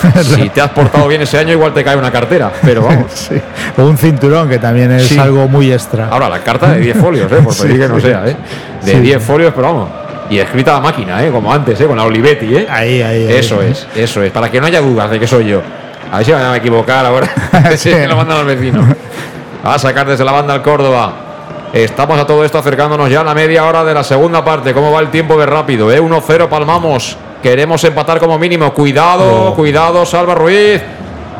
Si 0.21 0.49
te 0.49 0.59
has 0.61 0.69
portado 0.69 1.07
bien 1.07 1.21
ese 1.21 1.37
año, 1.39 1.53
igual 1.53 1.73
te 1.73 1.83
cae 1.83 1.95
una 1.95 2.11
cartera. 2.11 2.51
Pero 2.61 2.83
vamos. 2.87 3.11
Sí. 3.13 3.35
O 3.77 3.83
un 3.85 3.97
cinturón, 3.97 4.47
que 4.47 4.59
también 4.59 4.91
es 4.91 5.07
Sí. 5.07 5.17
algo 5.17 5.47
muy 5.47 5.71
extra. 5.73 6.09
Ahora, 6.11 6.29
la 6.29 6.39
carta 6.41 6.71
de 6.73 6.81
10 6.81 6.97
folios, 6.97 7.31
¿eh? 7.31 7.37
Por 7.43 7.55
pedir 7.57 7.73
Sí, 7.73 7.79
que 7.79 7.87
no 7.87 7.99
sea, 7.99 8.27
¿eh? 8.27 8.35
De 8.83 8.91
Sí. 8.91 8.99
10 8.99 9.23
folios, 9.23 9.53
pero 9.55 9.67
vamos. 9.73 9.89
Y 10.33 10.39
escrita 10.39 10.75
a 10.77 10.79
máquina, 10.79 11.23
¿eh? 11.23 11.29
Como 11.31 11.53
antes, 11.53 11.79
¿eh? 11.79 11.85
Con 11.85 11.95
la 11.95 12.05
Olivetti, 12.05 12.55
¿eh? 12.55 12.67
Ahí, 12.67 13.03
ahí, 13.03 13.27
ahí. 13.27 13.33
Eso 13.35 13.61
es, 13.61 13.85
eso 13.95 14.23
es. 14.23 14.31
Para 14.31 14.49
que 14.49 14.59
no 14.59 14.65
haya 14.65 14.81
dudas 14.81 15.11
de 15.11 15.19
que 15.19 15.27
soy 15.27 15.45
yo. 15.47 15.61
A 16.11 16.17
ver 16.17 16.25
si 16.25 16.31
me 16.33 16.41
van 16.41 16.53
a 16.53 16.57
equivocar 16.57 17.05
ahora. 17.05 17.27
Sí. 17.77 17.91
lo 18.07 18.15
mandan 18.15 18.39
al 18.39 18.45
vecino. 18.45 18.83
Va 19.63 19.75
a 19.75 19.77
sacar 19.79 20.07
desde 20.07 20.25
la 20.25 20.31
banda 20.31 20.55
al 20.55 20.63
Córdoba. 20.63 21.13
Estamos 21.71 22.19
a 22.19 22.25
todo 22.25 22.43
esto 22.43 22.57
acercándonos 22.57 23.11
ya 23.11 23.21
a 23.21 23.23
la 23.23 23.35
media 23.35 23.63
hora 23.65 23.83
de 23.83 23.93
la 23.93 24.03
segunda 24.03 24.43
parte. 24.43 24.73
¿Cómo 24.73 24.91
va 24.91 25.01
el 25.01 25.09
tiempo 25.11 25.37
de 25.39 25.45
rápido? 25.45 25.91
¿eh? 25.91 26.01
1-0 26.01 26.49
palmamos. 26.49 27.15
Queremos 27.43 27.83
empatar 27.83 28.19
como 28.19 28.39
mínimo. 28.39 28.73
Cuidado, 28.73 29.49
Oh. 29.51 29.53
cuidado, 29.53 30.03
Salva 30.03 30.33
Ruiz. 30.33 30.81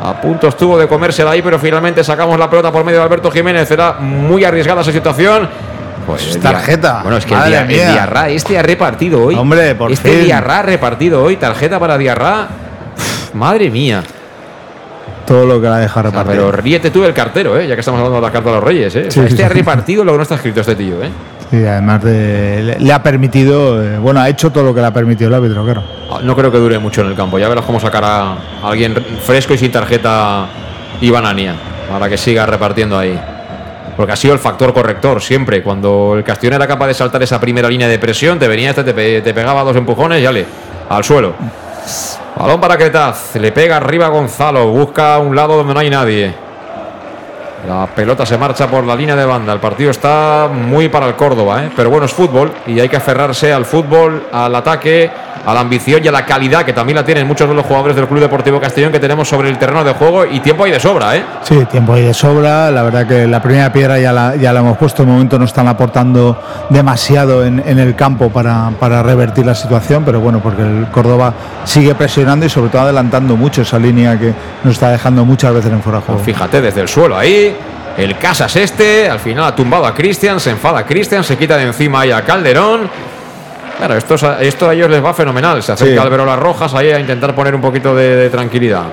A 0.04 0.20
punto 0.20 0.46
estuvo 0.48 0.78
de 0.78 0.86
comérsela 0.86 1.32
ahí, 1.32 1.42
pero 1.42 1.58
finalmente 1.58 2.04
sacamos 2.04 2.38
la 2.38 2.48
pelota 2.48 2.70
por 2.70 2.84
medio 2.84 2.98
de 3.00 3.04
Alberto 3.06 3.28
Jiménez. 3.32 3.66
Será 3.66 3.94
muy 3.94 4.44
arriesgada 4.44 4.82
esa 4.82 4.92
situación. 4.92 5.48
Pues 6.06 6.26
Es 6.28 6.40
tarjeta. 6.40 7.00
Bueno, 7.02 7.16
es 7.18 7.24
que 7.26 7.32
el, 7.34 7.40
Madre 7.40 7.58
el 7.60 7.66
mía. 7.66 7.92
Diarra, 7.92 8.28
este 8.28 8.58
ha 8.58 8.62
repartido 8.62 9.24
hoy. 9.24 9.34
Hombre, 9.34 9.74
por 9.74 9.90
este 9.92 10.10
fin. 10.10 10.24
Diarra 10.24 10.58
ha 10.58 10.62
repartido 10.62 11.22
hoy. 11.22 11.36
Tarjeta 11.36 11.78
para 11.80 11.96
Diarra. 11.98 12.48
Uf, 12.96 13.34
Madre 13.34 13.70
mía. 13.70 14.02
Todo 15.26 15.46
lo 15.46 15.60
que 15.60 15.68
la 15.68 15.78
deja 15.78 16.00
O 16.00 16.02
sea, 16.02 16.10
repartir. 16.10 16.32
pero 16.32 16.52
ríete 16.52 16.90
tú 16.90 17.00
del 17.00 17.14
cartero, 17.14 17.58
¿eh? 17.58 17.66
ya 17.66 17.74
que 17.74 17.80
estamos 17.80 17.98
hablando 17.98 18.20
de 18.20 18.26
la 18.26 18.30
carta 18.32 18.50
de 18.50 18.56
los 18.56 18.64
Reyes. 18.64 18.94
¿eh? 18.96 19.06
O 19.08 19.10
sea, 19.10 19.10
Sí, 19.10 19.20
este 19.20 19.36
sí, 19.38 19.42
ha 19.42 19.48
sí. 19.48 19.54
repartido 19.54 20.04
lo 20.04 20.12
que 20.12 20.16
no 20.18 20.22
está 20.22 20.34
escrito 20.34 20.60
este 20.60 20.76
tío. 20.76 21.02
¿eh? 21.02 21.08
Sí, 21.50 21.64
además 21.64 22.02
de, 22.04 22.62
le, 22.62 22.78
le 22.80 22.92
ha 22.92 23.02
permitido, 23.02 23.82
eh, 23.82 23.98
bueno, 23.98 24.20
ha 24.20 24.28
hecho 24.28 24.50
todo 24.50 24.64
lo 24.64 24.74
que 24.74 24.80
le 24.82 24.86
ha 24.86 24.92
permitido 24.92 25.28
el 25.28 25.34
árbitro, 25.34 25.64
claro. 25.64 25.82
Ah, 26.12 26.18
No 26.22 26.36
creo 26.36 26.52
que 26.52 26.58
dure 26.58 26.78
mucho 26.78 27.00
en 27.00 27.06
el 27.08 27.14
campo. 27.14 27.38
Ya 27.38 27.48
verás 27.48 27.64
cómo 27.64 27.80
sacará 27.80 28.32
a 28.32 28.36
alguien 28.68 28.94
fresco 29.24 29.54
y 29.54 29.58
sin 29.58 29.72
tarjeta 29.72 30.46
Iván 31.00 31.24
Ania 31.24 31.54
para 31.90 32.06
que 32.08 32.18
siga 32.18 32.44
repartiendo 32.44 32.98
ahí. 32.98 33.18
Porque 33.96 34.12
ha 34.12 34.16
sido 34.16 34.34
el 34.34 34.40
factor 34.40 34.72
corrector 34.74 35.22
siempre. 35.22 35.62
Cuando 35.62 36.14
el 36.16 36.24
Castellón 36.24 36.54
era 36.54 36.66
capaz 36.66 36.88
de 36.88 36.94
saltar 36.94 37.22
esa 37.22 37.40
primera 37.40 37.68
línea 37.68 37.88
de 37.88 37.98
presión, 37.98 38.38
te 38.38 38.48
venía 38.48 38.70
este, 38.70 38.84
te, 38.84 38.92
pe- 38.94 39.20
te 39.22 39.32
pegaba 39.34 39.62
dos 39.62 39.76
empujones 39.76 40.20
y 40.22 40.26
ale, 40.26 40.44
al 40.88 41.04
suelo. 41.04 41.34
Balón 42.36 42.60
para 42.60 42.76
Cretaz. 42.76 43.36
Le 43.36 43.52
pega 43.52 43.76
arriba 43.76 44.08
Gonzalo. 44.08 44.66
Busca 44.68 45.18
un 45.18 45.36
lado 45.36 45.56
donde 45.56 45.74
no 45.74 45.80
hay 45.80 45.90
nadie. 45.90 46.34
La 47.66 47.86
pelota 47.86 48.26
se 48.26 48.36
marcha 48.36 48.66
por 48.66 48.84
la 48.84 48.94
línea 48.94 49.16
de 49.16 49.24
banda. 49.24 49.52
El 49.52 49.60
partido 49.60 49.90
está 49.90 50.48
muy 50.52 50.88
para 50.88 51.06
el 51.06 51.14
Córdoba, 51.14 51.64
¿eh? 51.64 51.70
pero 51.74 51.88
bueno, 51.88 52.04
es 52.06 52.12
fútbol 52.12 52.52
y 52.66 52.78
hay 52.78 52.88
que 52.88 52.96
aferrarse 52.96 53.52
al 53.52 53.64
fútbol, 53.64 54.24
al 54.30 54.54
ataque, 54.54 55.10
a 55.46 55.54
la 55.54 55.60
ambición 55.60 56.02
y 56.04 56.08
a 56.08 56.12
la 56.12 56.24
calidad 56.24 56.64
que 56.64 56.72
también 56.72 56.96
la 56.96 57.04
tienen 57.04 57.26
muchos 57.26 57.48
de 57.48 57.54
los 57.54 57.64
jugadores 57.64 57.96
del 57.96 58.06
Club 58.06 58.20
Deportivo 58.20 58.60
Castellón 58.60 58.92
que 58.92 59.00
tenemos 59.00 59.28
sobre 59.28 59.48
el 59.48 59.58
terreno 59.58 59.82
de 59.82 59.92
juego 59.92 60.24
y 60.26 60.40
tiempo 60.40 60.64
hay 60.64 60.72
de 60.72 60.80
sobra. 60.80 61.16
¿eh? 61.16 61.24
Sí, 61.42 61.64
tiempo 61.70 61.94
ahí 61.94 62.02
de 62.02 62.14
sobra. 62.14 62.70
La 62.70 62.82
verdad 62.82 63.06
que 63.06 63.26
la 63.26 63.40
primera 63.42 63.72
piedra 63.72 63.98
ya 63.98 64.12
la, 64.12 64.36
ya 64.36 64.52
la 64.52 64.60
hemos 64.60 64.76
puesto. 64.76 65.04
De 65.04 65.10
momento 65.10 65.38
no 65.38 65.46
están 65.46 65.66
aportando 65.68 66.38
demasiado 66.68 67.44
en, 67.44 67.62
en 67.66 67.78
el 67.78 67.94
campo 67.94 68.30
para, 68.30 68.70
para 68.78 69.02
revertir 69.02 69.46
la 69.46 69.54
situación, 69.54 70.04
pero 70.04 70.20
bueno, 70.20 70.40
porque 70.40 70.62
el 70.62 70.88
Córdoba 70.90 71.32
sigue 71.64 71.94
presionando 71.94 72.44
y 72.46 72.50
sobre 72.50 72.70
todo 72.70 72.82
adelantando 72.82 73.36
mucho 73.36 73.62
esa 73.62 73.78
línea 73.78 74.18
que 74.18 74.32
nos 74.62 74.74
está 74.74 74.90
dejando 74.90 75.24
muchas 75.24 75.54
veces 75.54 75.72
en 75.72 75.82
fuera 75.82 76.00
de 76.00 76.04
juego. 76.06 76.20
Fíjate, 76.22 76.60
desde 76.60 76.82
el 76.82 76.88
suelo 76.88 77.16
ahí. 77.16 77.53
El 77.96 78.18
Casas 78.18 78.54
este, 78.56 79.08
al 79.08 79.20
final 79.20 79.44
ha 79.44 79.54
tumbado 79.54 79.86
a 79.86 79.94
Cristian, 79.94 80.40
se 80.40 80.50
enfada 80.50 80.84
Cristian, 80.84 81.22
se 81.22 81.36
quita 81.38 81.56
de 81.56 81.64
encima 81.64 82.00
ahí 82.00 82.10
a 82.10 82.22
Calderón. 82.22 82.90
Claro, 83.78 83.96
esto, 83.96 84.14
esto 84.40 84.68
a 84.68 84.74
ellos 84.74 84.90
les 84.90 85.04
va 85.04 85.14
fenomenal. 85.14 85.62
Se 85.62 85.72
acerca 85.72 85.94
Sí. 85.94 85.98
Alberola 85.98 86.36
Rojas 86.36 86.74
ahí 86.74 86.90
a 86.90 86.98
intentar 86.98 87.34
poner 87.34 87.54
un 87.54 87.60
poquito 87.60 87.94
de, 87.94 88.16
de 88.16 88.30
tranquilidad. 88.30 88.84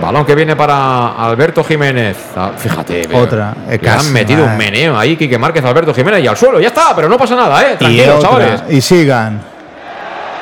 Balón 0.00 0.24
que 0.26 0.34
viene 0.34 0.56
para 0.56 1.12
Alberto 1.12 1.62
Jiménez. 1.62 2.16
Ah, 2.36 2.50
fíjate, 2.56 3.08
Otra, 3.12 3.54
le 3.68 3.78
casi, 3.78 4.08
han 4.08 4.12
metido 4.12 4.40
un 4.42 4.50
madre. 4.50 4.70
meneo 4.70 4.98
ahí, 4.98 5.16
Quique 5.16 5.38
Márquez, 5.38 5.64
Alberto 5.64 5.94
Jiménez 5.94 6.22
y 6.24 6.26
al 6.26 6.36
suelo. 6.36 6.60
Ya 6.60 6.68
está, 6.68 6.94
pero 6.96 7.08
no 7.08 7.16
pasa 7.16 7.36
nada, 7.36 7.62
¿eh? 7.62 7.74
y 7.74 7.76
Tranquilos, 7.76 8.08
otra, 8.16 8.28
chavales. 8.28 8.62
y 8.70 8.80
sigan. 8.80 9.40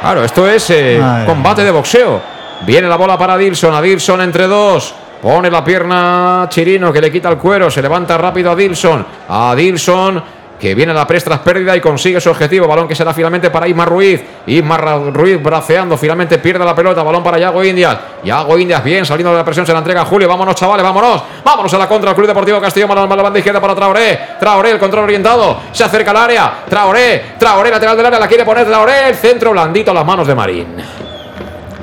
Claro, 0.00 0.24
esto 0.24 0.48
es 0.48 0.70
eh, 0.70 1.00
combate 1.26 1.62
de 1.64 1.70
boxeo. 1.70 2.20
Viene 2.62 2.88
la 2.88 2.96
bola 2.96 3.18
para 3.18 3.36
Dilson, 3.36 3.74
a 3.74 3.82
Dilson 3.82 4.22
entre 4.22 4.46
dos. 4.46 4.94
Pone 5.22 5.48
la 5.50 5.64
pierna 5.64 6.46
Chirino 6.48 6.92
que 6.92 7.00
le 7.00 7.10
quita 7.10 7.28
el 7.28 7.38
cuero, 7.38 7.70
se 7.70 7.80
levanta 7.80 8.18
rápido 8.18 8.50
a 8.50 8.56
Dilson. 8.56 9.06
A 9.28 9.54
Dilson 9.54 10.22
que 10.58 10.76
viene 10.76 10.92
a 10.92 10.94
la 10.94 11.06
presta 11.08 11.42
pérdida 11.42 11.76
y 11.76 11.80
consigue 11.80 12.20
su 12.20 12.30
objetivo. 12.30 12.68
Balón 12.68 12.86
que 12.86 12.94
será 12.94 13.12
finalmente 13.12 13.50
para 13.50 13.66
Isma 13.66 13.84
Ruiz. 13.84 14.22
Isma 14.46 14.76
Ra- 14.76 14.98
Ruiz 15.12 15.42
braceando, 15.42 15.96
finalmente 15.96 16.38
pierde 16.38 16.64
la 16.64 16.72
pelota. 16.74 17.02
Balón 17.02 17.22
para 17.22 17.36
Yago 17.38 17.64
Indias. 17.64 17.98
Yago 18.22 18.56
Indias 18.58 18.82
bien, 18.84 19.04
saliendo 19.04 19.32
de 19.32 19.38
la 19.38 19.44
presión, 19.44 19.66
se 19.66 19.72
la 19.72 19.78
entrega 19.80 20.02
a 20.02 20.04
Julio. 20.04 20.28
Vámonos, 20.28 20.54
chavales, 20.54 20.84
vámonos. 20.84 21.22
Vámonos 21.44 21.74
a 21.74 21.78
la 21.78 21.88
contra 21.88 22.10
del 22.10 22.16
Club 22.16 22.28
Deportivo 22.28 22.60
Castillo. 22.60 22.86
Para 22.86 23.04
la 23.06 23.22
banda 23.22 23.38
izquierda 23.40 23.60
para 23.60 23.74
Traoré. 23.74 24.20
Traoré, 24.38 24.70
el 24.70 24.78
control 24.78 25.04
orientado. 25.04 25.58
Se 25.72 25.82
acerca 25.82 26.12
al 26.12 26.16
área. 26.16 26.52
Traoré, 26.68 27.34
Traoré, 27.38 27.70
lateral 27.70 27.96
del 27.96 28.06
área, 28.06 28.20
la 28.20 28.28
quiere 28.28 28.44
poner 28.44 28.64
Traoré. 28.64 29.08
El 29.08 29.14
centro 29.16 29.50
blandito 29.50 29.90
a 29.90 29.94
las 29.94 30.04
manos 30.06 30.26
de 30.28 30.34
Marín. 30.36 30.66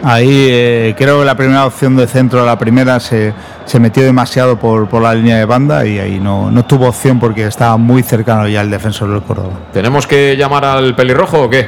Ahí 0.03 0.47
eh, 0.49 0.95
creo 0.97 1.19
que 1.19 1.25
la 1.25 1.35
primera 1.35 1.65
opción 1.65 1.95
de 1.95 2.07
centro, 2.07 2.45
la 2.45 2.57
primera, 2.57 2.99
se, 2.99 3.33
se 3.65 3.79
metió 3.79 4.03
demasiado 4.03 4.57
por, 4.57 4.87
por 4.87 5.01
la 5.01 5.13
línea 5.13 5.37
de 5.37 5.45
banda 5.45 5.85
y 5.85 5.99
ahí 5.99 6.19
no, 6.19 6.49
no 6.51 6.65
tuvo 6.65 6.87
opción 6.87 7.19
porque 7.19 7.45
estaba 7.45 7.77
muy 7.77 8.03
cercano 8.03 8.47
ya 8.47 8.61
el 8.61 8.69
defensor 8.69 9.11
del 9.11 9.21
Córdoba. 9.21 9.53
¿Tenemos 9.73 10.07
que 10.07 10.35
llamar 10.37 10.65
al 10.65 10.95
pelirrojo 10.95 11.43
o 11.43 11.49
qué? 11.49 11.65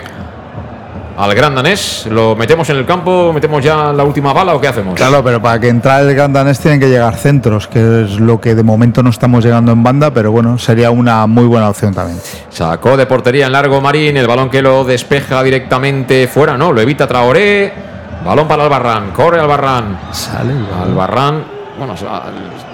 ¿Al 1.17 1.35
gran 1.35 1.53
danés? 1.53 2.07
¿Lo 2.09 2.35
metemos 2.35 2.69
en 2.69 2.77
el 2.77 2.85
campo? 2.85 3.31
¿Metemos 3.33 3.63
ya 3.63 3.91
la 3.93 4.03
última 4.03 4.33
bala 4.33 4.55
o 4.55 4.61
qué 4.61 4.69
hacemos? 4.69 4.95
Claro, 4.95 5.23
pero 5.23 5.41
para 5.41 5.59
que 5.59 5.67
entrar 5.67 6.01
el 6.01 6.15
Gran 6.15 6.33
Danés 6.33 6.59
tienen 6.59 6.79
que 6.79 6.89
llegar 6.89 7.15
centros, 7.15 7.67
que 7.67 8.03
es 8.05 8.19
lo 8.19 8.41
que 8.41 8.55
de 8.55 8.63
momento 8.63 9.03
no 9.03 9.09
estamos 9.11 9.43
llegando 9.43 9.71
en 9.71 9.83
banda, 9.83 10.11
pero 10.11 10.31
bueno, 10.31 10.57
sería 10.57 10.89
una 10.89 11.27
muy 11.27 11.45
buena 11.45 11.69
opción 11.69 11.93
también. 11.93 12.17
Sacó 12.49 12.97
de 12.97 13.05
portería 13.05 13.45
en 13.45 13.51
largo 13.51 13.81
Marín, 13.81 14.17
el 14.17 14.25
balón 14.25 14.49
que 14.49 14.61
lo 14.61 14.83
despeja 14.83 15.43
directamente 15.43 16.27
fuera, 16.27 16.57
no, 16.57 16.71
lo 16.71 16.81
evita 16.81 17.05
Traoré. 17.05 17.90
Balón 18.26 18.48
para 18.48 18.64
Albarrán, 18.64 19.11
corre 19.11 19.39
Albarrán. 19.39 19.98
Sale 20.11 20.53
el 20.53 20.64
balón. 20.64 20.89
Albarrán, 20.91 21.43
bueno, 21.77 21.95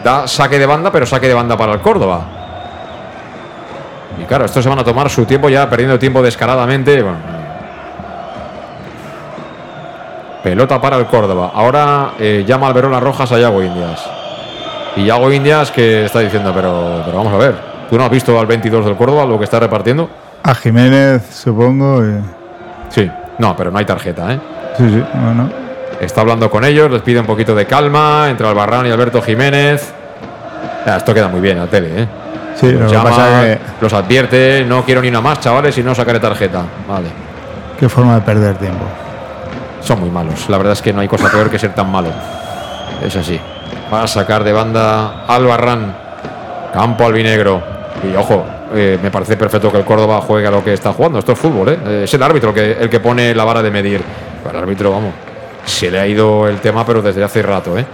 da 0.03 0.27
saque 0.27 0.59
de 0.59 0.65
banda, 0.65 0.91
pero 0.91 1.05
saque 1.05 1.27
de 1.27 1.33
banda 1.33 1.55
para 1.55 1.73
el 1.73 1.79
Córdoba. 1.79 2.21
Y 4.21 4.25
claro, 4.25 4.45
estos 4.45 4.63
se 4.63 4.69
van 4.69 4.79
a 4.79 4.83
tomar 4.83 5.09
su 5.09 5.25
tiempo 5.25 5.47
ya 5.47 5.69
perdiendo 5.69 5.97
tiempo 5.99 6.21
descaradamente. 6.21 7.01
Bueno. 7.01 7.17
Pelota 10.43 10.79
para 10.79 10.97
el 10.97 11.05
Córdoba. 11.07 11.51
Ahora 11.53 12.11
eh, 12.19 12.43
llama 12.47 12.67
Alberola 12.67 12.99
Rojas 12.99 13.31
a 13.31 13.37
Yago 13.39 13.61
Indias. 13.61 14.01
Y 14.95 15.05
Yago 15.05 15.31
Indias 15.31 15.71
que 15.71 16.05
está 16.05 16.19
diciendo, 16.19 16.51
pero, 16.55 17.01
pero 17.05 17.17
vamos 17.17 17.33
a 17.33 17.37
ver. 17.37 17.55
¿Tú 17.89 17.97
no 17.97 18.03
has 18.03 18.09
visto 18.11 18.37
al 18.39 18.45
22 18.47 18.85
del 18.85 18.95
Córdoba 18.95 19.25
lo 19.25 19.37
que 19.37 19.43
está 19.45 19.59
repartiendo? 19.59 20.09
A 20.43 20.53
Jiménez, 20.55 21.23
supongo. 21.33 22.03
y- 22.05 22.21
Sí. 22.89 23.09
No, 23.37 23.55
pero 23.55 23.69
no 23.71 23.77
hay 23.77 23.85
tarjeta, 23.85 24.33
¿eh? 24.33 24.39
Sí, 24.77 24.89
sí, 24.89 25.03
bueno. 25.13 25.49
Está 25.99 26.21
hablando 26.21 26.49
con 26.49 26.63
ellos, 26.63 26.91
les 26.91 27.01
pide 27.01 27.19
un 27.19 27.25
poquito 27.25 27.55
de 27.55 27.65
calma 27.65 28.27
entre 28.29 28.47
Albarrán 28.47 28.85
y 28.85 28.91
Alberto 28.91 29.21
Jiménez. 29.21 29.93
Ya, 30.85 30.97
esto 30.97 31.13
queda 31.13 31.27
muy 31.27 31.41
bien 31.41 31.57
en 31.57 31.63
la 31.63 31.69
tele, 31.69 32.03
¿eh? 32.03 32.07
Sí, 32.55 32.71
Los 32.71 32.91
que 32.91 32.97
llama, 32.97 33.09
pasa 33.09 33.47
es 33.51 33.57
que 33.57 33.63
los 33.81 33.93
advierte, 33.93 34.65
no 34.67 34.83
quiero 34.83 35.01
ni 35.01 35.09
una 35.09 35.21
más, 35.21 35.39
chavales, 35.39 35.77
y 35.77 35.83
no 35.83 35.93
sacaré 35.93 36.19
tarjeta. 36.19 36.63
Vale. 36.87 37.07
qué 37.79 37.89
forma 37.89 38.15
de 38.15 38.21
perder 38.21 38.55
tiempo. 38.57 38.85
Son 39.81 39.99
muy 39.99 40.09
malos. 40.09 40.49
La 40.49 40.57
verdad 40.57 40.73
es 40.73 40.81
que 40.81 40.93
no 40.93 41.01
hay 41.01 41.07
cosa 41.07 41.29
peor 41.31 41.49
que 41.49 41.59
ser 41.59 41.73
tan 41.73 41.91
malo. 41.91 42.09
Es 43.03 43.15
así. 43.15 43.39
Va 43.93 44.03
a 44.03 44.07
sacar 44.07 44.43
de 44.43 44.51
banda 44.51 45.25
Albarrán. 45.27 45.95
Campo 46.73 47.05
albinegro. 47.05 47.61
Y 48.03 48.15
ojo, 48.15 48.43
eh, 48.73 48.99
me 49.01 49.11
parece 49.11 49.37
perfecto 49.37 49.71
que 49.71 49.77
el 49.77 49.85
Córdoba 49.85 50.19
juegue 50.21 50.47
a 50.47 50.51
lo 50.51 50.63
que 50.63 50.73
está 50.73 50.93
jugando. 50.93 51.19
Esto 51.19 51.33
es 51.33 51.39
fútbol, 51.39 51.69
¿eh? 51.69 52.03
Es 52.03 52.13
el 52.13 52.23
árbitro 52.23 52.53
que, 52.53 52.73
el 52.73 52.89
que 52.89 52.99
pone 52.99 53.33
la 53.33 53.43
vara 53.43 53.61
de 53.61 53.71
medir. 53.71 54.01
El 54.51 54.57
árbitro, 54.57 54.91
vamos, 54.91 55.13
se 55.65 55.91
le 55.91 55.99
ha 55.99 56.07
ido 56.07 56.47
el 56.47 56.59
tema, 56.59 56.85
pero 56.85 57.01
desde 57.01 57.23
hace 57.23 57.41
rato, 57.41 57.77
¿eh? 57.77 57.85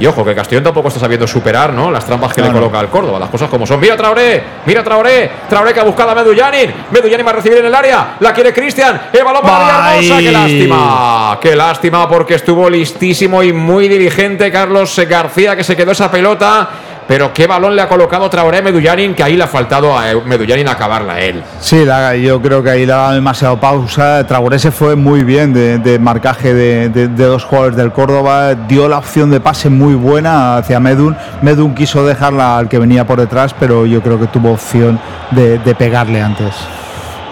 Y 0.00 0.06
ojo, 0.06 0.24
que 0.24 0.32
Castellón 0.32 0.62
tampoco 0.62 0.88
está 0.88 1.00
sabiendo 1.00 1.26
superar, 1.26 1.72
¿no? 1.72 1.90
Las 1.90 2.06
trampas 2.06 2.32
que 2.32 2.40
le 2.40 2.52
coloca 2.52 2.78
al 2.78 2.88
Córdoba, 2.88 3.18
las 3.18 3.28
cosas 3.28 3.50
como 3.50 3.66
son. 3.66 3.80
Mira 3.80 3.96
Traoré, 3.96 4.42
mira 4.64 4.84
Traoré, 4.84 5.28
Traoré 5.48 5.74
que 5.74 5.80
ha 5.80 5.82
buscado 5.82 6.10
a 6.10 6.14
Medullanin. 6.14 6.72
Medullanin 6.92 7.26
va 7.26 7.30
a 7.30 7.34
recibir 7.34 7.58
en 7.58 7.66
el 7.66 7.74
área, 7.74 8.16
la 8.20 8.32
quiere 8.32 8.54
Cristian. 8.54 9.08
El 9.12 9.24
balón 9.24 9.42
para 9.42 9.98
Villahermosa, 9.98 10.16
Ay. 10.16 10.24
qué 10.24 10.32
lástima. 10.32 11.38
Qué 11.40 11.56
lástima 11.56 12.08
porque 12.08 12.34
estuvo 12.34 12.70
listísimo 12.70 13.42
y 13.42 13.52
muy 13.52 13.88
dirigente 13.88 14.52
Carlos 14.52 14.96
García 15.08 15.56
que 15.56 15.64
se 15.64 15.74
quedó 15.74 15.90
esa 15.90 16.08
pelota. 16.08 16.68
Pero 17.08 17.32
qué 17.32 17.46
balón 17.46 17.74
le 17.74 17.80
ha 17.80 17.88
colocado 17.88 18.28
Traoré 18.28 18.58
a 18.58 18.62
Medullanin 18.62 19.14
que 19.14 19.22
ahí 19.22 19.34
le 19.34 19.42
ha 19.42 19.46
faltado 19.46 19.96
a 19.96 20.04
Medullanin 20.26 20.68
acabarla 20.68 21.18
él. 21.18 21.42
Sí, 21.58 21.84
la- 21.86 22.14
yo 22.14 22.40
creo 22.42 22.62
que 22.62 22.68
ahí 22.68 22.84
le 22.84 22.92
ha 22.92 22.96
dado 22.96 23.14
demasiado 23.14 23.58
pausa. 23.58 24.26
Traoré 24.26 24.58
se 24.58 24.70
fue 24.70 24.94
muy 24.94 25.24
bien 25.24 25.54
de, 25.54 25.78
de 25.78 25.98
marcaje 25.98 26.52
de, 26.52 26.90
de- 26.90 27.08
de 27.08 27.24
dos 27.24 27.44
jugadores 27.44 27.76
del 27.76 27.92
Córdoba. 27.92 28.54
Dio 28.54 28.88
la 28.90 28.98
opción 28.98 29.30
de 29.30 29.40
pase 29.40 29.70
muy 29.70 29.94
buena 29.94 30.58
hacia 30.58 30.78
Medun. 30.80 31.16
Medun 31.40 31.74
quiso 31.74 32.04
dejarla 32.04 32.58
al 32.58 32.68
que 32.68 32.78
venía 32.78 33.06
por 33.06 33.18
detrás, 33.18 33.54
pero 33.58 33.86
yo 33.86 34.02
creo 34.02 34.20
que 34.20 34.26
tuvo 34.26 34.52
opción 34.52 35.00
de, 35.30 35.58
de 35.60 35.74
pegarle 35.74 36.20
antes. 36.20 36.54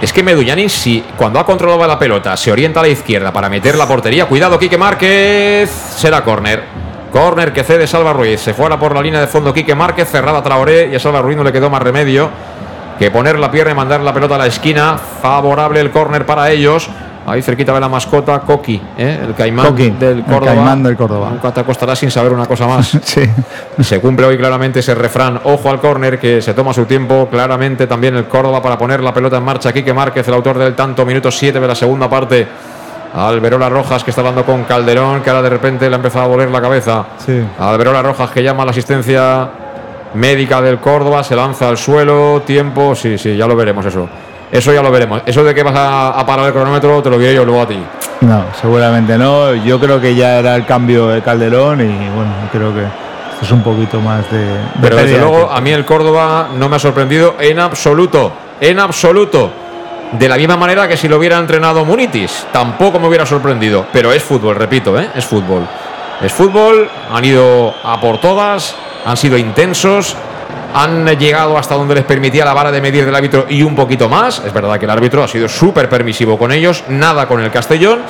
Es 0.00 0.10
que 0.10 0.22
Medullanin, 0.22 0.70
si 0.70 1.04
cuando 1.18 1.38
ha 1.38 1.44
controlado 1.44 1.86
la 1.86 1.98
pelota 1.98 2.34
se 2.38 2.50
orienta 2.50 2.80
a 2.80 2.82
la 2.82 2.88
izquierda 2.88 3.30
para 3.30 3.50
meter 3.50 3.76
la 3.76 3.86
portería, 3.86 4.24
cuidado, 4.24 4.58
Quique 4.58 4.78
Márquez, 4.78 5.70
será 5.70 6.24
córner. 6.24 6.85
Córner 7.12 7.52
que 7.52 7.62
cede 7.64 7.86
Salva 7.86 8.12
Ruiz. 8.12 8.40
Se 8.40 8.54
fuera 8.54 8.78
por 8.78 8.94
la 8.94 9.00
línea 9.02 9.20
de 9.20 9.26
fondo 9.26 9.52
Quique 9.54 9.74
Márquez, 9.74 10.08
cerrada 10.10 10.42
Traoré 10.42 10.88
y 10.92 10.96
a 10.96 11.00
Salva 11.00 11.22
Ruiz 11.22 11.36
no 11.36 11.44
le 11.44 11.52
quedó 11.52 11.70
más 11.70 11.82
remedio 11.82 12.28
que 12.98 13.10
poner 13.10 13.38
la 13.38 13.50
pierna 13.50 13.72
y 13.72 13.74
mandar 13.74 14.00
la 14.00 14.12
pelota 14.12 14.36
a 14.36 14.38
la 14.38 14.46
esquina. 14.46 14.98
Favorable 14.98 15.80
el 15.80 15.90
córner 15.90 16.24
para 16.26 16.50
ellos. 16.50 16.88
Ahí 17.28 17.42
cerquita 17.42 17.74
de 17.74 17.80
la 17.80 17.88
mascota, 17.88 18.38
Coqui, 18.38 18.80
¿eh? 18.96 19.18
el 19.26 19.34
caimán 19.34 19.66
Coqui, 19.66 19.90
del 19.90 20.18
el 20.18 20.24
Córdoba. 20.24 20.46
caimán 20.46 20.82
del 20.84 20.96
Córdoba. 20.96 21.30
Nunca 21.30 21.52
te 21.52 21.58
acostarás 21.58 21.98
sin 21.98 22.08
saber 22.08 22.32
una 22.32 22.46
cosa 22.46 22.68
más. 22.68 22.96
Sí. 23.02 23.28
Se 23.82 24.00
cumple 24.00 24.26
hoy 24.26 24.38
claramente 24.38 24.78
ese 24.78 24.94
refrán. 24.94 25.40
Ojo 25.42 25.68
al 25.68 25.80
córner 25.80 26.20
que 26.20 26.40
se 26.40 26.54
toma 26.54 26.72
su 26.72 26.84
tiempo. 26.84 27.26
Claramente 27.28 27.88
también 27.88 28.14
el 28.14 28.26
Córdoba 28.26 28.62
para 28.62 28.78
poner 28.78 29.00
la 29.00 29.12
pelota 29.12 29.38
en 29.38 29.42
marcha. 29.42 29.72
Quique 29.72 29.92
Márquez, 29.92 30.28
el 30.28 30.34
autor 30.34 30.56
del 30.56 30.76
tanto, 30.76 31.04
minuto 31.04 31.30
7 31.32 31.58
de 31.58 31.66
la 31.66 31.74
segunda 31.74 32.08
parte. 32.08 32.46
Alberola 33.16 33.68
Rojas 33.70 34.05
que 34.05 34.10
está 34.10 34.20
hablando 34.20 34.44
con 34.44 34.64
Calderón, 34.64 35.22
que 35.22 35.30
ahora 35.30 35.43
de 35.43 35.51
repente 35.51 35.88
le 35.88 35.94
ha 35.94 35.97
empezado 35.97 36.26
a 36.26 36.28
doler 36.28 36.51
la 36.51 36.60
cabeza. 36.60 37.05
Sí. 37.24 37.43
Alberola 37.59 38.02
Rojas 38.02 38.30
que 38.30 38.43
llama 38.43 38.62
a 38.62 38.66
la 38.66 38.70
asistencia 38.72 39.48
médica 40.14 40.60
del 40.60 40.78
Córdoba, 40.78 41.24
se 41.24 41.34
lanza 41.34 41.68
al 41.68 41.78
suelo, 41.78 42.43
tiempo, 42.44 42.94
sí, 42.94 43.16
sí, 43.18 43.36
ya 43.36 43.47
lo 43.47 43.56
veremos 43.56 43.84
eso. 43.86 44.09
Eso 44.52 44.72
ya 44.72 44.82
lo 44.82 44.90
veremos. 44.90 45.22
Eso 45.26 45.43
de 45.43 45.55
que 45.55 45.62
vas 45.62 45.74
a, 45.74 46.10
a 46.10 46.24
parar 46.24 46.47
el 46.47 46.52
cronómetro 46.52 47.02
te 47.02 47.10
lo 47.10 47.18
diré 47.18 47.34
yo 47.34 47.44
luego 47.44 47.62
a 47.62 47.66
ti. 47.66 47.78
No, 48.20 48.44
seguramente 48.60 49.18
no. 49.18 49.55
Yo 49.55 49.80
creo 49.80 50.01
que 50.01 50.14
ya 50.14 50.38
era 50.38 50.55
el 50.55 50.64
cambio 50.64 51.09
de 51.09 51.20
Calderón 51.22 51.80
y 51.80 52.09
bueno, 52.10 52.32
creo 52.52 52.72
que 52.72 52.84
es 53.43 53.51
un 53.51 53.62
poquito 53.62 54.01
más 54.01 54.30
de. 54.30 54.38
de 54.38 54.59
Pero 54.80 54.97
desde 54.97 55.18
luego 55.18 55.51
a 55.51 55.60
mí 55.60 55.70
el 55.70 55.84
Córdoba 55.84 56.48
no 56.56 56.68
me 56.68 56.76
ha 56.76 56.78
sorprendido 56.78 57.34
en 57.40 57.59
absoluto. 57.59 58.32
En 58.60 58.78
absoluto. 58.78 59.51
De 60.12 60.28
la 60.28 60.36
misma 60.36 60.56
manera 60.56 60.86
que 60.86 60.96
si 60.96 61.08
lo 61.08 61.18
hubiera 61.18 61.36
entrenado 61.38 61.84
Munitis, 61.84 62.46
tampoco 62.52 62.98
me 62.98 63.08
hubiera 63.08 63.26
sorprendido. 63.26 63.86
Pero 63.92 64.12
es 64.12 64.22
fútbol, 64.22 64.54
repito, 64.54 64.98
¿eh? 64.98 65.08
es 65.14 65.24
fútbol. 65.24 65.66
Es 66.22 66.32
fútbol, 66.32 66.88
han 67.12 67.24
ido 67.24 67.74
a 67.82 68.00
por 68.00 68.18
todas, 68.20 68.74
han 69.04 69.16
sido 69.16 69.36
intensos, 69.36 70.16
han 70.74 71.06
llegado 71.18 71.58
hasta 71.58 71.74
donde 71.74 71.94
les 71.94 72.04
permitía 72.04 72.44
la 72.44 72.54
vara 72.54 72.70
de 72.70 72.80
medir 72.80 73.04
del 73.04 73.14
árbitro 73.14 73.46
y 73.48 73.62
un 73.62 73.74
poquito 73.74 74.08
más. 74.08 74.42
Es 74.44 74.52
verdad 74.52 74.78
que 74.78 74.84
el 74.84 74.90
árbitro 74.90 75.24
ha 75.24 75.28
sido 75.28 75.48
súper 75.48 75.88
permisivo 75.88 76.38
con 76.38 76.52
ellos, 76.52 76.84
nada 76.88 77.26
con 77.26 77.40
el 77.42 77.50
Castellón. 77.50 78.00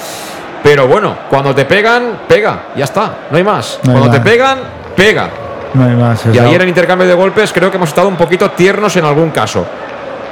Pero 0.62 0.86
bueno, 0.86 1.16
cuando 1.30 1.54
te 1.54 1.64
pegan, 1.64 2.20
pega, 2.28 2.68
ya 2.76 2.84
está, 2.84 3.18
no 3.30 3.36
hay 3.36 3.44
más. 3.44 3.80
No 3.84 3.92
hay 3.92 3.98
cuando 3.98 4.18
te 4.18 4.20
pegan, 4.20 4.58
pega. 4.94 5.30
No 5.74 5.84
hay 5.84 5.94
más. 5.94 6.26
Y 6.32 6.38
ayer 6.38 6.62
en 6.62 6.68
intercambio 6.68 7.06
de 7.06 7.14
golpes 7.14 7.52
creo 7.52 7.70
que 7.70 7.76
hemos 7.76 7.88
estado 7.88 8.08
un 8.08 8.16
poquito 8.16 8.50
tiernos 8.50 8.96
en 8.96 9.04
algún 9.04 9.30
caso. 9.30 9.64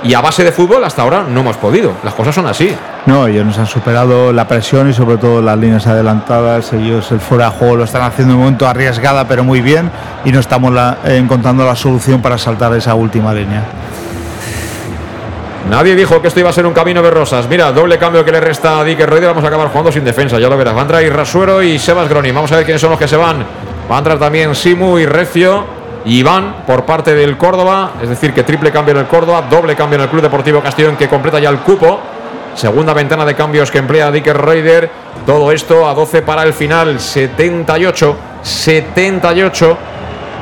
Y 0.05 0.13
a 0.13 0.21
base 0.21 0.45
de 0.45 0.53
fútbol 0.53 0.85
hasta 0.85 1.01
ahora 1.03 1.25
no 1.27 1.41
hemos 1.41 1.57
podido. 1.57 1.95
Las 2.05 2.13
cosas 2.15 2.35
son 2.35 2.47
así. 2.47 2.77
No, 3.07 3.27
ellos 3.27 3.45
nos 3.47 3.59
han 3.59 3.67
superado 3.67 4.33
la 4.35 4.47
presión 4.47 4.89
y 4.91 4.93
sobre 4.93 5.17
todo 5.17 5.41
las 5.41 5.57
líneas 5.59 5.87
adelantadas. 5.87 6.73
Ellos 6.75 7.11
el 7.11 7.21
fuera 7.21 7.47
de 7.47 7.51
juego 7.57 7.77
lo 7.77 7.85
están 7.85 8.03
haciendo 8.03 8.35
en 8.35 8.39
un 8.39 8.45
momento 8.45 8.69
arriesgada, 8.69 9.27
pero 9.27 9.45
muy 9.45 9.63
bien. 9.63 9.91
Y 10.27 10.31
no 10.33 10.41
estamos 10.41 10.73
la- 10.75 10.99
eh, 11.07 11.17
encontrando 11.17 11.65
la 11.65 11.75
solución 11.75 12.21
para 12.21 12.37
saltar 12.37 12.75
esa 12.75 12.95
última 12.95 13.33
línea. 13.33 13.63
Nadie 15.71 15.97
dijo 15.97 16.21
que 16.21 16.29
esto 16.29 16.41
iba 16.41 16.51
a 16.51 16.53
ser 16.53 16.67
un 16.67 16.75
camino 16.75 17.01
de 17.03 17.11
rosas. 17.11 17.49
Mira, 17.49 17.73
doble 17.73 17.97
cambio 17.97 18.23
que 18.25 18.31
le 18.33 18.41
resta 18.41 18.81
a 18.81 18.85
Dicker 18.85 19.09
Reuter. 19.09 19.29
Vamos 19.31 19.45
a 19.45 19.49
acabar 19.49 19.69
jugando 19.69 19.91
sin 19.91 20.05
defensa, 20.05 20.39
ya 20.39 20.49
lo 20.51 20.59
verás. 20.59 20.75
Va 20.75 20.81
a 20.81 20.83
entrar 20.83 21.03
Irrasuero 21.03 21.63
y 21.63 21.79
Sebas 21.79 22.09
Groni. 22.11 22.31
Vamos 22.31 22.53
a 22.53 22.57
ver 22.57 22.65
quiénes 22.67 22.81
son 22.83 22.91
los 22.91 22.99
que 22.99 23.09
se 23.09 23.17
van. 23.17 23.39
Va 23.91 23.95
a 23.97 23.99
entrar 23.99 24.19
también 24.19 24.55
Simu 24.55 24.99
y 24.99 25.07
Recio. 25.07 25.74
Iván 26.07 26.65
por 26.67 26.85
parte 26.85 27.15
del 27.15 27.37
Córdoba. 27.37 27.93
Es 28.03 28.09
decir, 28.09 28.33
que 28.33 28.43
triple 28.43 28.71
cambio 28.71 28.93
en 28.93 29.01
el 29.01 29.07
Córdoba, 29.07 29.43
doble 29.49 29.75
cambio 29.75 29.97
en 29.97 30.03
el 30.03 30.09
Club 30.09 30.23
Deportivo 30.23 30.61
Castellón 30.61 30.97
que 30.97 31.09
completa 31.09 31.39
ya 31.39 31.49
el 31.49 31.59
cupo. 31.59 32.01
Segunda 32.55 32.93
ventana 32.95 33.25
de 33.25 33.35
cambios 33.35 33.71
que 33.71 33.79
emplea 33.79 34.11
Dicker 34.11 34.37
Reuter. 34.37 34.91
Todo 35.27 35.51
esto 35.51 35.89
a 35.89 35.95
12 35.95 36.23
para 36.23 36.43
el 36.43 36.53
final. 36.53 37.01
78, 37.01 38.17
78, 38.43 39.79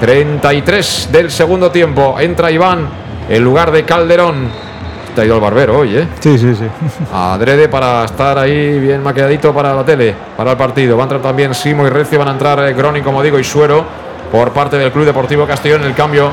33 0.01 1.09
del 1.13 1.31
segundo 1.31 1.71
tiempo. 1.71 2.17
Entra 2.19 2.51
Iván 2.51 2.89
en 3.29 3.45
lugar 3.45 3.71
de 3.71 3.85
Calderón. 3.85 4.73
Te 5.15 5.21
ha 5.21 5.25
ido 5.27 5.35
el 5.35 5.41
barbero 5.43 5.79
hoy, 5.79 5.97
¿eh? 5.97 6.09
Sí, 6.21 6.39
sí, 6.39 6.55
sí. 6.55 6.65
Adrede 7.13 7.69
para 7.69 8.05
estar 8.05 8.39
ahí 8.39 8.79
bien 8.81 9.03
maquilladito 9.03 9.53
para 9.53 9.75
la 9.75 9.85
tele, 9.85 10.15
para 10.37 10.53
el 10.53 10.57
partido. 10.57 10.97
Va 10.97 11.03
a 11.03 11.05
entrar 11.05 11.21
también 11.21 11.55
Simo 11.55 11.87
y 11.87 11.91
Recio, 11.91 12.19
van 12.19 12.29
a 12.29 12.33
entrar 12.33 12.59
eh, 12.67 12.73
Groni, 12.73 13.03
como 13.03 13.23
digo, 13.23 13.39
y 13.39 13.45
Suero 13.45 13.85
por 14.33 14.53
parte 14.53 14.79
del 14.79 14.91
Club 14.91 15.05
Deportivo 15.05 15.47
Castellón. 15.47 15.85
El 15.85 15.95
cambio 15.95 16.33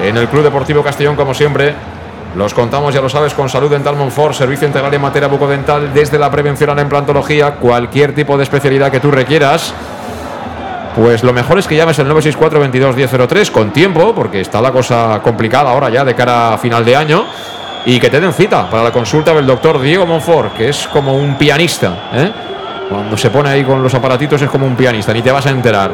en 0.00 0.16
el 0.16 0.28
Club 0.28 0.44
Deportivo 0.44 0.82
Castellón, 0.82 1.16
como 1.16 1.34
siempre. 1.34 1.74
Los 2.36 2.54
contamos, 2.54 2.94
ya 2.94 3.00
lo 3.00 3.08
sabes, 3.08 3.34
con 3.34 3.48
Salud 3.48 3.68
Dental 3.68 3.96
Monfort, 3.96 4.34
servicio 4.34 4.68
integral 4.68 4.94
en 4.94 5.00
materia 5.00 5.26
bucodental, 5.26 5.92
desde 5.92 6.16
la 6.16 6.30
prevención 6.30 6.70
a 6.70 6.76
la 6.76 6.82
implantología, 6.82 7.56
cualquier 7.56 8.14
tipo 8.14 8.36
de 8.36 8.44
especialidad 8.44 8.92
que 8.92 9.00
tú 9.00 9.10
requieras. 9.10 9.74
Pues 10.94 11.24
lo 11.24 11.32
mejor 11.32 11.58
es 11.58 11.66
que 11.66 11.74
llames 11.74 11.98
el 11.98 12.06
964 12.06 12.60
22 12.60 12.94
1003 12.94 13.50
con 13.50 13.72
tiempo, 13.72 14.14
porque 14.14 14.40
está 14.40 14.60
la 14.60 14.70
cosa 14.70 15.20
complicada 15.24 15.70
ahora 15.70 15.90
ya 15.90 16.04
de 16.04 16.14
cara 16.14 16.54
a 16.54 16.58
final 16.58 16.84
de 16.84 16.94
año. 16.94 17.24
Y 17.84 17.98
que 17.98 18.10
te 18.10 18.20
den 18.20 18.32
cita 18.32 18.70
para 18.70 18.84
la 18.84 18.92
consulta 18.92 19.34
del 19.34 19.46
doctor 19.46 19.80
Diego 19.80 20.06
Monfort, 20.06 20.54
que 20.54 20.68
es 20.68 20.86
como 20.86 21.16
un 21.16 21.36
pianista. 21.36 22.10
¿eh? 22.12 22.30
Cuando 22.88 23.16
se 23.16 23.30
pone 23.30 23.48
ahí 23.48 23.64
con 23.64 23.82
los 23.82 23.94
aparatitos 23.94 24.40
es 24.42 24.50
como 24.50 24.66
un 24.66 24.76
pianista, 24.76 25.12
ni 25.12 25.22
te 25.22 25.32
vas 25.32 25.46
a 25.46 25.50
enterar. 25.50 25.90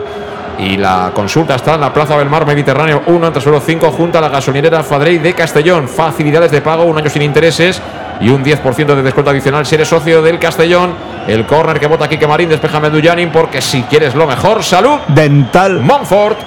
Y 0.58 0.78
la 0.78 1.10
consulta 1.14 1.56
está 1.56 1.74
en 1.74 1.82
la 1.82 1.92
Plaza 1.92 2.16
del 2.16 2.30
Mar 2.30 2.46
Mediterráneo 2.46 3.02
1, 3.06 3.26
entre 3.26 3.42
suelo 3.42 3.60
5, 3.60 3.90
junto 3.90 4.18
a 4.18 4.20
la 4.22 4.30
gasolinera 4.30 4.82
Fadrey 4.82 5.18
de 5.18 5.34
Castellón. 5.34 5.86
Facilidades 5.86 6.50
de 6.50 6.62
pago, 6.62 6.84
un 6.84 6.96
año 6.96 7.10
sin 7.10 7.22
intereses 7.22 7.80
y 8.20 8.30
un 8.30 8.42
10% 8.42 8.94
de 8.94 9.02
descuento 9.02 9.30
adicional 9.30 9.66
si 9.66 9.74
eres 9.74 9.88
socio 9.88 10.22
del 10.22 10.38
Castellón. 10.38 10.94
El 11.28 11.44
córner 11.44 11.78
que 11.78 11.86
vota 11.86 12.08
Quique 12.08 12.26
Marín, 12.26 12.48
despeja 12.48 12.80
Medullanin, 12.80 13.30
porque 13.30 13.60
si 13.60 13.82
quieres 13.82 14.14
lo 14.14 14.26
mejor, 14.26 14.62
salud. 14.62 14.98
Dental. 15.08 15.80
Montfort. 15.80 16.38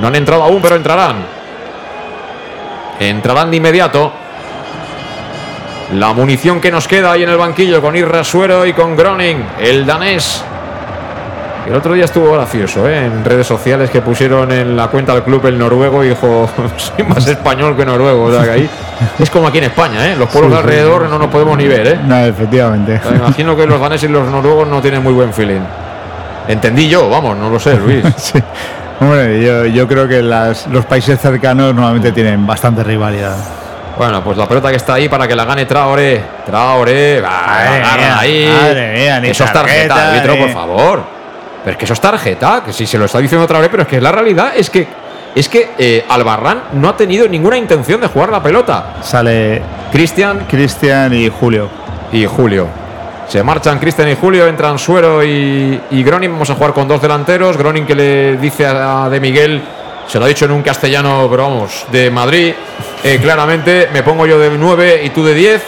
No 0.00 0.06
han 0.06 0.14
entrado 0.14 0.44
aún, 0.44 0.62
pero 0.62 0.76
entrarán. 0.76 1.16
Entrarán 3.00 3.50
de 3.50 3.56
inmediato. 3.56 4.12
La 5.94 6.12
munición 6.12 6.60
que 6.60 6.70
nos 6.70 6.86
queda 6.86 7.12
ahí 7.12 7.22
en 7.22 7.30
el 7.30 7.38
banquillo 7.38 7.80
con 7.80 7.96
Irra 7.96 8.22
Suero 8.22 8.66
y 8.66 8.72
con 8.72 8.94
Groning, 8.94 9.42
el 9.58 9.86
danés. 9.86 10.44
El 11.68 11.74
otro 11.74 11.92
día 11.92 12.06
estuvo 12.06 12.32
gracioso, 12.32 12.88
¿eh? 12.88 13.04
En 13.06 13.22
redes 13.24 13.46
sociales 13.46 13.90
que 13.90 14.00
pusieron 14.00 14.50
en 14.52 14.74
la 14.74 14.88
cuenta 14.88 15.12
del 15.12 15.22
club 15.22 15.44
el 15.46 15.58
noruego 15.58 16.02
y 16.02 16.08
dijo, 16.08 16.48
soy 16.78 17.04
más 17.04 17.26
español 17.26 17.76
que 17.76 17.84
noruego. 17.84 18.24
O 18.24 18.32
sea, 18.32 18.44
que 18.44 18.50
ahí 18.50 18.70
es 19.18 19.28
como 19.28 19.48
aquí 19.48 19.58
en 19.58 19.64
España, 19.64 20.06
¿eh? 20.08 20.16
Los 20.16 20.30
pueblos 20.30 20.50
Sí, 20.52 20.56
de 20.56 20.60
alrededor 20.62 21.02
sí. 21.04 21.08
no 21.10 21.18
nos 21.18 21.28
podemos 21.28 21.58
ni 21.58 21.68
ver, 21.68 21.86
¿eh? 21.86 21.98
No, 22.06 22.16
efectivamente. 22.24 22.98
Me 23.10 23.16
imagino 23.18 23.54
que 23.54 23.66
los 23.66 23.78
daneses 23.78 24.08
y 24.08 24.12
los 24.12 24.26
noruegos 24.28 24.66
no 24.66 24.80
tienen 24.80 25.02
muy 25.02 25.12
buen 25.12 25.32
feeling. 25.34 25.60
Entendí 26.48 26.88
yo, 26.88 27.10
vamos, 27.10 27.36
no 27.36 27.50
lo 27.50 27.58
sé, 27.60 27.76
Luis. 27.76 28.02
Sí. 28.16 28.42
Hombre, 29.00 29.44
yo, 29.44 29.66
yo 29.66 29.86
creo 29.86 30.08
que 30.08 30.22
las- 30.22 30.66
los 30.68 30.84
países 30.86 31.20
cercanos 31.20 31.72
normalmente 31.74 32.10
tienen 32.12 32.44
bastante 32.46 32.82
rivalidad. 32.82 33.36
Bueno, 33.98 34.24
pues 34.24 34.38
la 34.38 34.46
pelota 34.48 34.70
que 34.70 34.76
está 34.76 34.94
ahí 34.94 35.08
para 35.08 35.28
que 35.28 35.36
la 35.36 35.44
gane 35.44 35.66
Traoré. 35.66 36.22
Traoré, 36.46 37.20
va, 37.20 38.18
ahí. 38.20 38.48
madre 38.50 38.92
mía, 38.98 39.20
ni 39.20 39.28
eso 39.28 39.44
es 39.44 39.52
tarjeta, 39.52 40.08
árbitro, 40.10 40.36
por 40.38 40.50
favor. 40.50 41.17
Pero 41.64 41.72
es 41.72 41.76
que 41.76 41.84
eso 41.84 41.94
es 41.94 42.00
tarjeta, 42.00 42.62
que 42.64 42.72
si 42.72 42.86
se 42.86 42.98
lo 42.98 43.04
está 43.06 43.18
diciendo 43.18 43.46
Traoré, 43.46 43.68
pero 43.68 43.82
es 43.82 43.88
que 43.88 44.00
la 44.00 44.12
realidad 44.12 44.52
es 44.56 44.70
que 44.70 44.86
es 45.34 45.48
que 45.48 45.70
eh, 45.78 46.04
Albarrán 46.08 46.62
no 46.72 46.88
ha 46.88 46.96
tenido 46.96 47.28
ninguna 47.28 47.56
intención 47.56 48.00
de 48.00 48.08
jugar 48.08 48.30
la 48.30 48.42
pelota. 48.42 48.96
Sale 49.02 49.62
Cristian 49.92 50.46
Cristian 50.48 51.12
y 51.14 51.28
Julio. 51.28 51.68
y 52.12 52.24
Julio. 52.26 52.66
Se 53.28 53.42
marchan 53.42 53.78
Cristian 53.78 54.08
y 54.08 54.16
Julio, 54.16 54.46
entran 54.46 54.78
Suero 54.78 55.22
y, 55.22 55.78
y 55.90 56.02
Gronin. 56.02 56.32
Vamos 56.32 56.48
a 56.48 56.54
jugar 56.54 56.72
con 56.72 56.88
dos 56.88 57.00
delanteros. 57.02 57.56
Gronin 57.58 57.86
que 57.86 57.94
le 57.94 58.36
dice 58.38 58.66
a 58.66 59.08
De 59.10 59.20
Miguel, 59.20 59.62
se 60.06 60.18
lo 60.18 60.24
ha 60.24 60.28
dicho 60.28 60.46
en 60.46 60.52
un 60.52 60.62
castellano, 60.62 61.28
pero 61.30 61.42
vamos, 61.42 61.84
de 61.92 62.10
Madrid, 62.10 62.54
eh, 63.04 63.18
claramente, 63.20 63.90
me 63.92 64.02
pongo 64.02 64.26
yo 64.26 64.38
de 64.38 64.50
9 64.56 65.02
y 65.04 65.10
tú 65.10 65.22
de 65.22 65.34
10. 65.34 65.62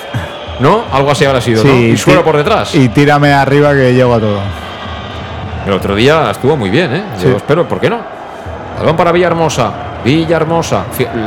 ¿No? 0.60 0.84
Algo 0.92 1.10
así 1.10 1.24
habrá 1.24 1.40
sido, 1.40 1.64
¿no? 1.64 1.74
Y 1.74 1.96
Suero 1.96 2.22
por 2.22 2.36
detrás. 2.36 2.74
Y 2.74 2.90
tírame 2.90 3.32
arriba 3.32 3.72
que 3.72 3.94
llego 3.94 4.14
a 4.14 4.20
todo. 4.20 4.40
El 5.66 5.72
otro 5.72 5.94
día 5.94 6.30
estuvo 6.30 6.56
muy 6.56 6.70
bien, 6.70 6.94
¿eh? 6.94 7.04
Yo 7.22 7.28
Sí. 7.30 7.34
espero, 7.36 7.66
¿por 7.68 7.80
qué 7.80 7.90
no? 7.90 7.98
Balón 8.78 8.96
para 8.96 9.12
Villahermosa. 9.12 9.70
Villahermosa. 10.04 10.84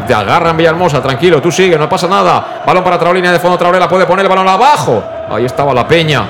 Te 0.08 0.14
agarran 0.14 0.58
Villahermosa, 0.58 1.02
tranquilo, 1.02 1.40
tú 1.42 1.52
sigue, 1.52 1.78
no 1.78 1.88
pasa 1.88 2.08
nada. 2.08 2.62
Balón 2.66 2.84
para 2.84 2.98
Traoré, 2.98 3.22
de 3.22 3.40
fondo, 3.40 3.58
Traoré 3.58 3.80
la 3.80 3.88
puede 3.88 4.06
poner 4.06 4.26
el 4.26 4.30
balón 4.30 4.48
abajo. 4.48 5.04
Ahí 5.30 5.46
estaba 5.46 5.74
la 5.74 5.88
Peña. 5.88 6.24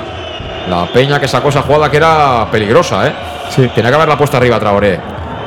La 0.69 0.85
Peña 0.91 1.19
que 1.19 1.27
sacó 1.27 1.49
esa 1.49 1.61
jugada 1.61 1.89
que 1.89 1.97
era 1.97 2.45
peligrosa, 2.51 3.07
¿eh? 3.07 3.13
Sí. 3.49 3.69
Tenía 3.73 3.89
que 3.89 3.95
haberla 3.95 4.17
puesta 4.17 4.37
arriba 4.37 4.59
Traoré. 4.59 4.99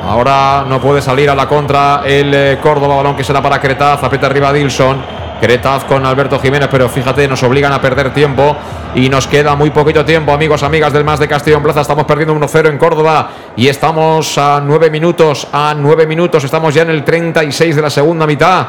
Ahora 0.07 0.63
no 0.67 0.79
puede 0.79 1.01
salir 1.01 1.29
a 1.29 1.35
la 1.35 1.47
contra 1.47 2.01
el 2.05 2.33
eh, 2.33 2.59
Córdoba, 2.61 2.95
balón 2.95 3.15
que 3.15 3.23
será 3.23 3.41
para 3.41 3.59
Cretaz, 3.59 4.03
aprieta 4.03 4.25
arriba 4.27 4.51
Dilson. 4.53 4.97
Cretaz 5.39 5.85
con 5.85 6.05
Alberto 6.05 6.39
Jiménez, 6.39 6.67
pero 6.71 6.89
fíjate, 6.89 7.27
nos 7.27 7.41
obligan 7.43 7.71
a 7.71 7.81
perder 7.81 8.13
tiempo 8.13 8.55
y 8.95 9.09
nos 9.09 9.27
queda 9.27 9.55
muy 9.55 9.69
poquito 9.69 10.03
tiempo, 10.03 10.31
amigos, 10.31 10.63
amigas 10.63 10.91
del 10.93 11.03
Más 11.03 11.19
de 11.19 11.27
Castillo 11.27 11.57
en 11.57 11.63
Plaza. 11.63 11.81
Estamos 11.81 12.05
perdiendo 12.05 12.33
1-0 12.35 12.69
en 12.69 12.77
Córdoba 12.77 13.29
y 13.55 13.67
estamos 13.67 14.37
a 14.37 14.61
9 14.63 14.89
minutos, 14.89 15.47
a 15.51 15.75
9 15.77 16.07
minutos, 16.07 16.43
estamos 16.43 16.73
ya 16.73 16.81
en 16.81 16.89
el 16.89 17.03
36 17.03 17.75
de 17.75 17.81
la 17.81 17.89
segunda 17.89 18.25
mitad. 18.25 18.67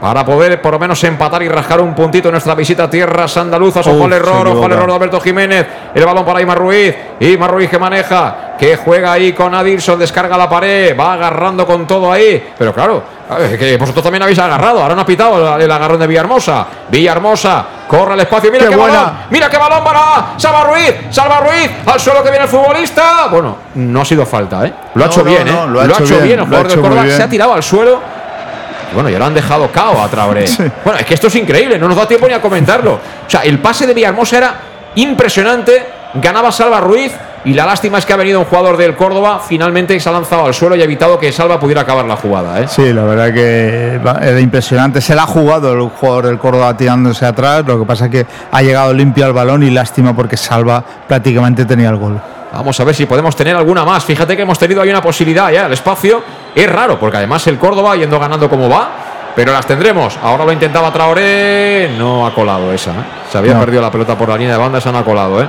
Para 0.00 0.24
poder 0.24 0.60
por 0.60 0.72
lo 0.72 0.78
menos 0.78 1.02
empatar 1.04 1.42
y 1.42 1.48
rascar 1.48 1.80
un 1.80 1.94
puntito 1.94 2.28
en 2.28 2.32
nuestra 2.32 2.54
visita 2.54 2.84
a 2.84 2.90
tierras 2.90 3.36
andaluzas. 3.36 3.86
Ojo 3.86 4.04
al 4.04 4.12
error, 4.12 4.46
ojo 4.48 4.64
al 4.64 4.72
error 4.72 4.86
de 4.86 4.94
Alberto 4.94 5.20
Jiménez. 5.20 5.66
El 5.94 6.04
balón 6.04 6.24
para 6.24 6.42
Imar 6.42 6.58
Ruiz. 6.58 6.94
Imar 7.20 7.50
Ruiz 7.50 7.70
que 7.70 7.78
maneja, 7.78 8.54
que 8.58 8.76
juega 8.76 9.12
ahí 9.12 9.32
con 9.32 9.54
Adilson, 9.54 9.98
descarga 9.98 10.36
la 10.36 10.48
pared, 10.48 10.98
va 10.98 11.14
agarrando 11.14 11.64
con 11.66 11.86
todo 11.86 12.12
ahí. 12.12 12.52
Pero 12.58 12.74
claro, 12.74 13.02
ver, 13.38 13.58
que 13.58 13.76
vosotros 13.78 14.02
también 14.02 14.22
habéis 14.22 14.38
agarrado. 14.38 14.82
Ahora 14.82 14.94
no 14.94 15.00
ha 15.02 15.06
pitado 15.06 15.56
el, 15.56 15.62
el 15.62 15.70
agarrón 15.70 15.98
de 16.00 16.06
Villahermosa. 16.06 16.66
Villahermosa 16.90 17.64
corre 17.88 18.12
al 18.12 18.20
espacio. 18.20 18.50
Mira 18.52 18.64
¡Qué 18.64 18.70
qué, 18.70 18.76
buena! 18.76 18.98
balón. 18.98 19.14
Mira 19.30 19.48
qué 19.48 19.56
balón 19.56 19.84
para 19.84 20.34
Salva 20.36 20.64
Ruiz. 20.64 20.94
Salva 21.10 21.40
Ruiz. 21.40 21.70
Al 21.86 22.00
suelo 22.00 22.22
que 22.22 22.30
viene 22.30 22.44
el 22.44 22.50
futbolista. 22.50 23.28
Bueno, 23.30 23.56
no 23.76 24.00
ha 24.02 24.04
sido 24.04 24.26
falta, 24.26 24.66
¿eh? 24.66 24.72
Lo 24.94 25.04
ha 25.04 25.06
hecho 25.06 25.20
no, 25.24 25.30
bien, 25.30 25.46
no, 25.46 25.64
¿eh? 25.64 25.66
lo 25.68 25.80
ha 25.80 25.98
hecho 25.98 26.20
bien, 26.20 26.40
El 26.40 26.54
ha 26.54 26.62
del 26.62 26.80
Córdoba 26.80 27.02
bien. 27.04 27.16
se 27.16 27.22
ha 27.22 27.28
tirado 27.28 27.54
al 27.54 27.62
suelo. 27.62 28.23
Bueno, 28.94 29.08
ya 29.10 29.18
lo 29.18 29.26
han 29.26 29.34
dejado 29.34 29.70
cao 29.70 30.02
a 30.02 30.08
Traoré. 30.08 30.46
Bueno, 30.84 30.98
es 31.00 31.06
que 31.06 31.14
esto 31.14 31.26
es 31.26 31.34
increíble, 31.34 31.78
no 31.78 31.88
nos 31.88 31.96
da 31.96 32.06
tiempo 32.06 32.26
ni 32.26 32.34
a 32.34 32.40
comentarlo. 32.40 32.94
O 32.94 33.30
sea, 33.30 33.40
el 33.40 33.58
pase 33.58 33.86
de 33.86 33.94
Villahermosa 33.94 34.38
era 34.38 34.54
impresionante, 34.94 35.84
ganaba 36.14 36.52
Salva 36.52 36.80
Ruiz 36.80 37.12
y 37.44 37.52
la 37.52 37.66
lástima 37.66 37.98
es 37.98 38.06
que 38.06 38.12
ha 38.12 38.16
venido 38.16 38.38
un 38.38 38.46
jugador 38.46 38.76
del 38.76 38.96
Córdoba, 38.96 39.40
finalmente 39.46 39.98
se 40.00 40.08
ha 40.08 40.12
lanzado 40.12 40.46
al 40.46 40.54
suelo 40.54 40.76
y 40.76 40.80
ha 40.80 40.84
evitado 40.84 41.18
que 41.18 41.30
Salva 41.30 41.60
pudiera 41.60 41.82
acabar 41.82 42.06
la 42.06 42.16
jugada. 42.16 42.60
¿eh? 42.60 42.68
Sí, 42.68 42.92
la 42.92 43.02
verdad 43.04 43.34
que 43.34 43.96
era 43.96 44.40
impresionante. 44.40 45.00
Se 45.00 45.14
la 45.14 45.24
ha 45.24 45.26
jugado 45.26 45.72
el 45.72 45.80
jugador 45.90 46.26
del 46.26 46.38
Córdoba 46.38 46.74
tirándose 46.76 47.26
atrás. 47.26 47.64
Lo 47.66 47.78
que 47.78 47.84
pasa 47.84 48.06
es 48.06 48.10
que 48.10 48.26
ha 48.50 48.62
llegado 48.62 48.94
limpio 48.94 49.26
al 49.26 49.34
balón 49.34 49.62
y 49.62 49.70
lástima 49.70 50.14
porque 50.16 50.36
Salva 50.36 50.82
prácticamente 51.06 51.64
tenía 51.66 51.90
el 51.90 51.96
gol. 51.96 52.20
Vamos 52.54 52.78
a 52.80 52.84
ver 52.84 52.94
si 52.94 53.06
podemos 53.06 53.34
tener 53.36 53.54
alguna 53.56 53.84
más. 53.84 54.04
Fíjate 54.04 54.36
que 54.36 54.42
hemos 54.42 54.58
tenido 54.58 54.80
ahí 54.82 54.90
una 54.90 55.02
posibilidad 55.02 55.50
ya. 55.50 55.66
El 55.66 55.72
espacio 55.72 56.22
es 56.54 56.70
raro, 56.70 56.98
porque 56.98 57.16
además 57.18 57.46
el 57.46 57.58
Córdoba 57.58 57.96
yendo 57.96 58.18
ganando 58.18 58.48
como 58.48 58.68
va, 58.68 58.88
pero 59.34 59.52
las 59.52 59.66
tendremos. 59.66 60.16
Ahora 60.22 60.44
lo 60.44 60.52
intentaba 60.52 60.92
Traoré, 60.92 61.90
no 61.98 62.26
ha 62.26 62.34
colado 62.34 62.72
esa. 62.72 62.90
¿eh? 62.92 62.94
Se 63.30 63.38
había 63.38 63.54
No. 63.54 63.60
perdido 63.60 63.82
la 63.82 63.90
pelota 63.90 64.16
por 64.16 64.28
la 64.28 64.36
línea 64.36 64.52
de 64.54 64.58
banda, 64.60 64.78
esa 64.78 64.92
no 64.92 64.98
ha 64.98 65.04
colado. 65.04 65.42
¿eh? 65.42 65.48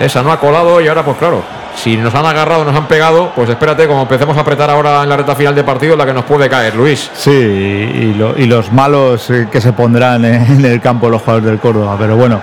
Esa 0.00 0.22
no 0.22 0.32
ha 0.32 0.38
colado 0.40 0.80
y 0.80 0.88
ahora, 0.88 1.04
pues 1.04 1.16
claro, 1.18 1.42
si 1.76 1.96
nos 1.96 2.14
han 2.14 2.26
agarrado, 2.26 2.64
nos 2.64 2.74
han 2.74 2.86
pegado, 2.86 3.30
pues 3.36 3.48
espérate, 3.48 3.86
como 3.86 4.02
empecemos 4.02 4.36
a 4.36 4.40
apretar 4.40 4.68
ahora 4.70 5.02
en 5.04 5.08
la 5.08 5.16
recta 5.16 5.36
final 5.36 5.54
de 5.54 5.62
partido, 5.64 5.96
la 5.96 6.04
que 6.06 6.12
nos 6.12 6.24
puede 6.24 6.48
caer, 6.48 6.74
Luis. 6.74 7.10
Sí, 7.14 7.30
y, 7.30 8.14
lo- 8.14 8.36
y 8.36 8.46
los 8.46 8.72
malos 8.72 9.30
eh, 9.30 9.46
que 9.50 9.60
se 9.60 9.72
pondrán 9.72 10.24
eh, 10.24 10.46
en 10.50 10.64
el 10.64 10.80
campo 10.80 11.08
los 11.08 11.20
jugadores 11.22 11.46
del 11.46 11.58
Córdoba. 11.60 11.96
Pero 11.98 12.16
bueno, 12.16 12.40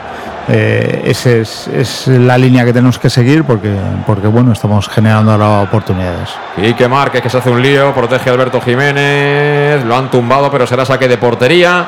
eh, 0.47 1.01
esa 1.05 1.31
es, 1.31 1.67
es 1.67 2.07
la 2.07 2.37
línea 2.37 2.63
que 2.65 2.73
tenemos 2.73 2.99
que 2.99 3.09
seguir 3.09 3.43
porque, 3.45 3.73
porque 4.05 4.27
bueno, 4.27 4.51
estamos 4.51 4.87
generando 4.87 5.31
ahora 5.31 5.61
oportunidades. 5.61 6.29
Y 6.57 6.73
que 6.73 6.87
Márquez 6.87 7.21
que 7.21 7.29
se 7.29 7.37
hace 7.37 7.49
un 7.49 7.61
lío, 7.61 7.93
protege 7.93 8.29
a 8.29 8.33
Alberto 8.33 8.61
Jiménez, 8.61 9.83
lo 9.85 9.95
han 9.95 10.11
tumbado, 10.11 10.51
pero 10.51 10.67
será 10.67 10.85
saque 10.85 11.07
de 11.07 11.17
portería. 11.17 11.87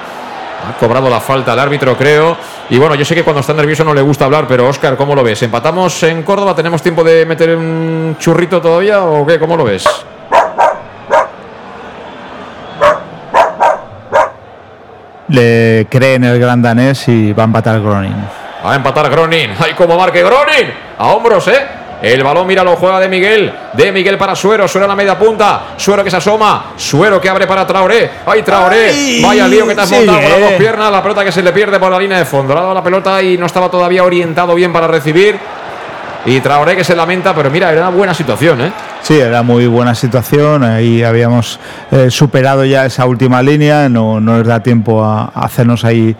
Ha 0.68 0.74
cobrado 0.80 1.08
la 1.08 1.20
falta 1.20 1.54
el 1.54 1.60
árbitro, 1.60 1.96
creo. 1.96 2.36
Y 2.72 2.80
bueno, 2.80 2.96
yo 2.96 3.06
sé 3.06 3.14
que 3.14 3.24
cuando 3.24 3.42
está 3.42 3.54
nervioso 3.54 3.84
no 3.84 3.94
le 3.94 4.02
gusta 4.02 4.26
hablar, 4.26 4.46
pero 4.48 4.68
Óscar, 4.68 4.98
¿cómo 4.98 5.14
lo 5.14 5.24
ves? 5.24 5.44
¿Empatamos 5.44 6.02
en 6.04 6.24
Córdoba? 6.24 6.56
¿Tenemos 6.56 6.82
tiempo 6.82 7.04
de 7.04 7.28
meter 7.28 7.56
un 7.56 8.16
churrito 8.20 8.60
todavía 8.60 9.04
o 9.04 9.26
qué? 9.26 9.38
¿Cómo 9.38 9.56
lo 9.56 9.64
ves? 9.64 9.86
Le 15.28 15.86
cree 15.90 16.16
en 16.16 16.24
el 16.24 16.40
gran 16.40 16.62
danés 16.62 17.08
y 17.08 17.34
va 17.34 17.44
a 17.44 17.46
empatar 17.46 17.80
Gronin. 17.82 18.47
Va 18.68 18.73
a 18.73 18.76
empatar 18.76 19.10
Gronin. 19.10 19.52
¡Ay, 19.57 19.73
cómo 19.77 19.98
marque 19.98 20.22
Gronin! 20.22 20.73
A 20.98 21.07
hombros, 21.07 21.48
¿eh? 21.48 21.65
El 22.02 22.22
balón, 22.22 22.45
mira, 22.45 22.65
lo 22.65 22.76
juega 22.76 22.99
de 22.99 23.07
Miguel. 23.07 23.52
De 23.72 23.94
Miguel 23.94 24.18
para 24.18 24.35
Suero. 24.35 24.68
Suero 24.68 24.84
a 24.84 24.89
la 24.89 24.95
media 24.95 25.18
punta. 25.18 25.68
Suero 25.77 26.03
que 26.03 26.11
se 26.11 26.18
asoma. 26.18 26.73
Suero 26.76 27.22
que 27.22 27.30
abre 27.30 27.48
para 27.48 27.65
Traoré. 27.65 28.11
¡Ay, 28.26 28.44
Traoré! 28.44 28.89
Ay, 28.89 29.22
Vaya 29.23 29.48
lío 29.48 29.65
que 29.65 29.73
te 29.73 29.80
has 29.81 29.89
montado 29.89 30.19
con 30.22 30.30
las 30.30 30.39
dos 30.41 30.52
piernas. 30.60 30.91
La 30.91 31.02
pelota 31.02 31.23
que 31.23 31.31
se 31.31 31.41
le 31.41 31.53
pierde 31.53 31.80
por 31.80 31.89
la 31.89 31.98
línea 31.98 32.18
de 32.18 32.26
fondo. 32.26 32.53
Le 32.53 32.60
ha 32.60 32.64
dado 32.64 32.73
la 32.73 32.84
pelota 32.84 33.22
y 33.23 33.38
no 33.38 33.45
estaba 33.45 33.72
todavía 33.72 34.03
orientado 34.03 34.53
bien 34.53 34.73
para 34.73 34.85
recibir. 34.88 35.39
Y 36.26 36.41
Traoré 36.41 36.76
que 36.76 36.84
se 36.84 36.94
lamenta, 36.94 37.34
pero 37.34 37.49
mira, 37.49 37.72
era 37.72 37.84
una 37.88 37.89
buena 37.98 38.14
situación, 38.14 38.60
¿eh? 38.60 38.72
Sí, 39.02 39.18
era 39.18 39.44
muy 39.44 39.65
buena 39.68 39.95
situación. 39.95 40.65
Ahí 40.65 41.03
habíamos 41.03 41.57
eh, 41.89 42.11
superado 42.11 42.65
ya 42.65 42.85
esa 42.85 43.06
última 43.06 43.41
línea. 43.41 43.88
No, 43.88 44.19
no 44.19 44.38
nos 44.38 44.45
da 44.45 44.61
tiempo 44.61 45.06
a, 45.06 45.31
a 45.34 45.45
hacernos 45.45 45.85
ahí 45.85 46.14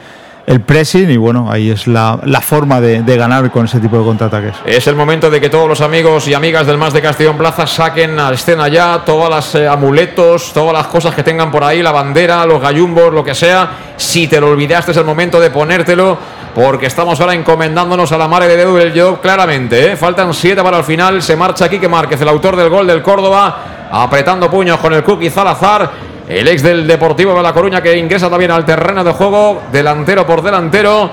el 0.47 0.61
pressing. 0.61 1.11
Y 1.11 1.17
bueno, 1.17 1.51
ahí 1.51 1.69
es 1.69 1.85
la, 1.85 2.19
la 2.23 2.41
forma 2.41 2.81
de, 2.81 3.17
ganar 3.17 3.51
con 3.51 3.65
ese 3.65 3.79
tipo 3.79 3.99
de 3.99 4.05
contraataques. 4.05 4.55
Es 4.65 4.87
el 4.87 4.95
momento 4.95 5.29
de 5.29 5.39
que 5.39 5.49
todos 5.49 5.67
los 5.67 5.81
amigos 5.81 6.27
y 6.27 6.33
amigas 6.33 6.65
del 6.65 6.77
Más 6.77 6.93
de 6.93 7.01
Castellón 7.01 7.37
Plaza 7.37 7.67
saquen 7.67 8.19
a 8.19 8.31
escena 8.31 8.67
ya 8.67 9.03
todas 9.05 9.29
las 9.29 9.55
eh, 9.55 9.67
amuletos, 9.67 10.53
todas 10.53 10.73
las 10.73 10.87
cosas 10.87 11.13
que 11.13 11.23
tengan 11.23 11.51
por 11.51 11.63
ahí, 11.63 11.83
la 11.83 11.91
bandera, 11.91 12.45
los 12.45 12.61
gallumbos, 12.61 13.13
lo 13.13 13.23
que 13.23 13.35
sea. 13.35 13.69
Si 13.97 14.27
te 14.27 14.39
lo 14.39 14.49
olvidaste 14.49 14.91
es 14.91 14.97
el 14.97 15.05
momento 15.05 15.39
de 15.39 15.49
ponértelo, 15.49 16.17
porque 16.55 16.85
estamos 16.85 17.19
ahora 17.19 17.33
encomendándonos 17.33 18.11
a 18.11 18.17
la 18.17 18.27
madre 18.27 18.47
de 18.47 18.57
Dedo 18.57 18.75
del 18.75 18.99
Job 18.99 19.19
claramente. 19.19 19.91
¿eh? 19.91 19.95
Faltan 19.97 20.33
siete 20.33 20.63
para 20.63 20.77
el 20.77 20.83
final, 20.83 21.21
se 21.21 21.35
marcha 21.35 21.67
Quique 21.67 21.89
Márquez, 21.89 22.21
el 22.21 22.29
autor 22.29 22.55
del 22.55 22.69
gol 22.69 22.87
del 22.87 23.01
Córdoba, 23.01 23.89
apretando 23.91 24.49
puños 24.49 24.79
con 24.79 24.93
el 24.93 25.03
Cookie 25.03 25.29
Salazar. 25.29 26.06
El 26.27 26.47
ex 26.47 26.61
del 26.61 26.85
Deportivo 26.87 27.33
de 27.35 27.41
La 27.43 27.53
Coruña 27.53 27.81
que 27.81 27.97
ingresa 27.97 28.29
también 28.29 28.51
al 28.51 28.65
terreno 28.65 29.03
de 29.03 29.11
juego, 29.11 29.61
delantero 29.71 30.25
por 30.25 30.41
delantero. 30.41 31.09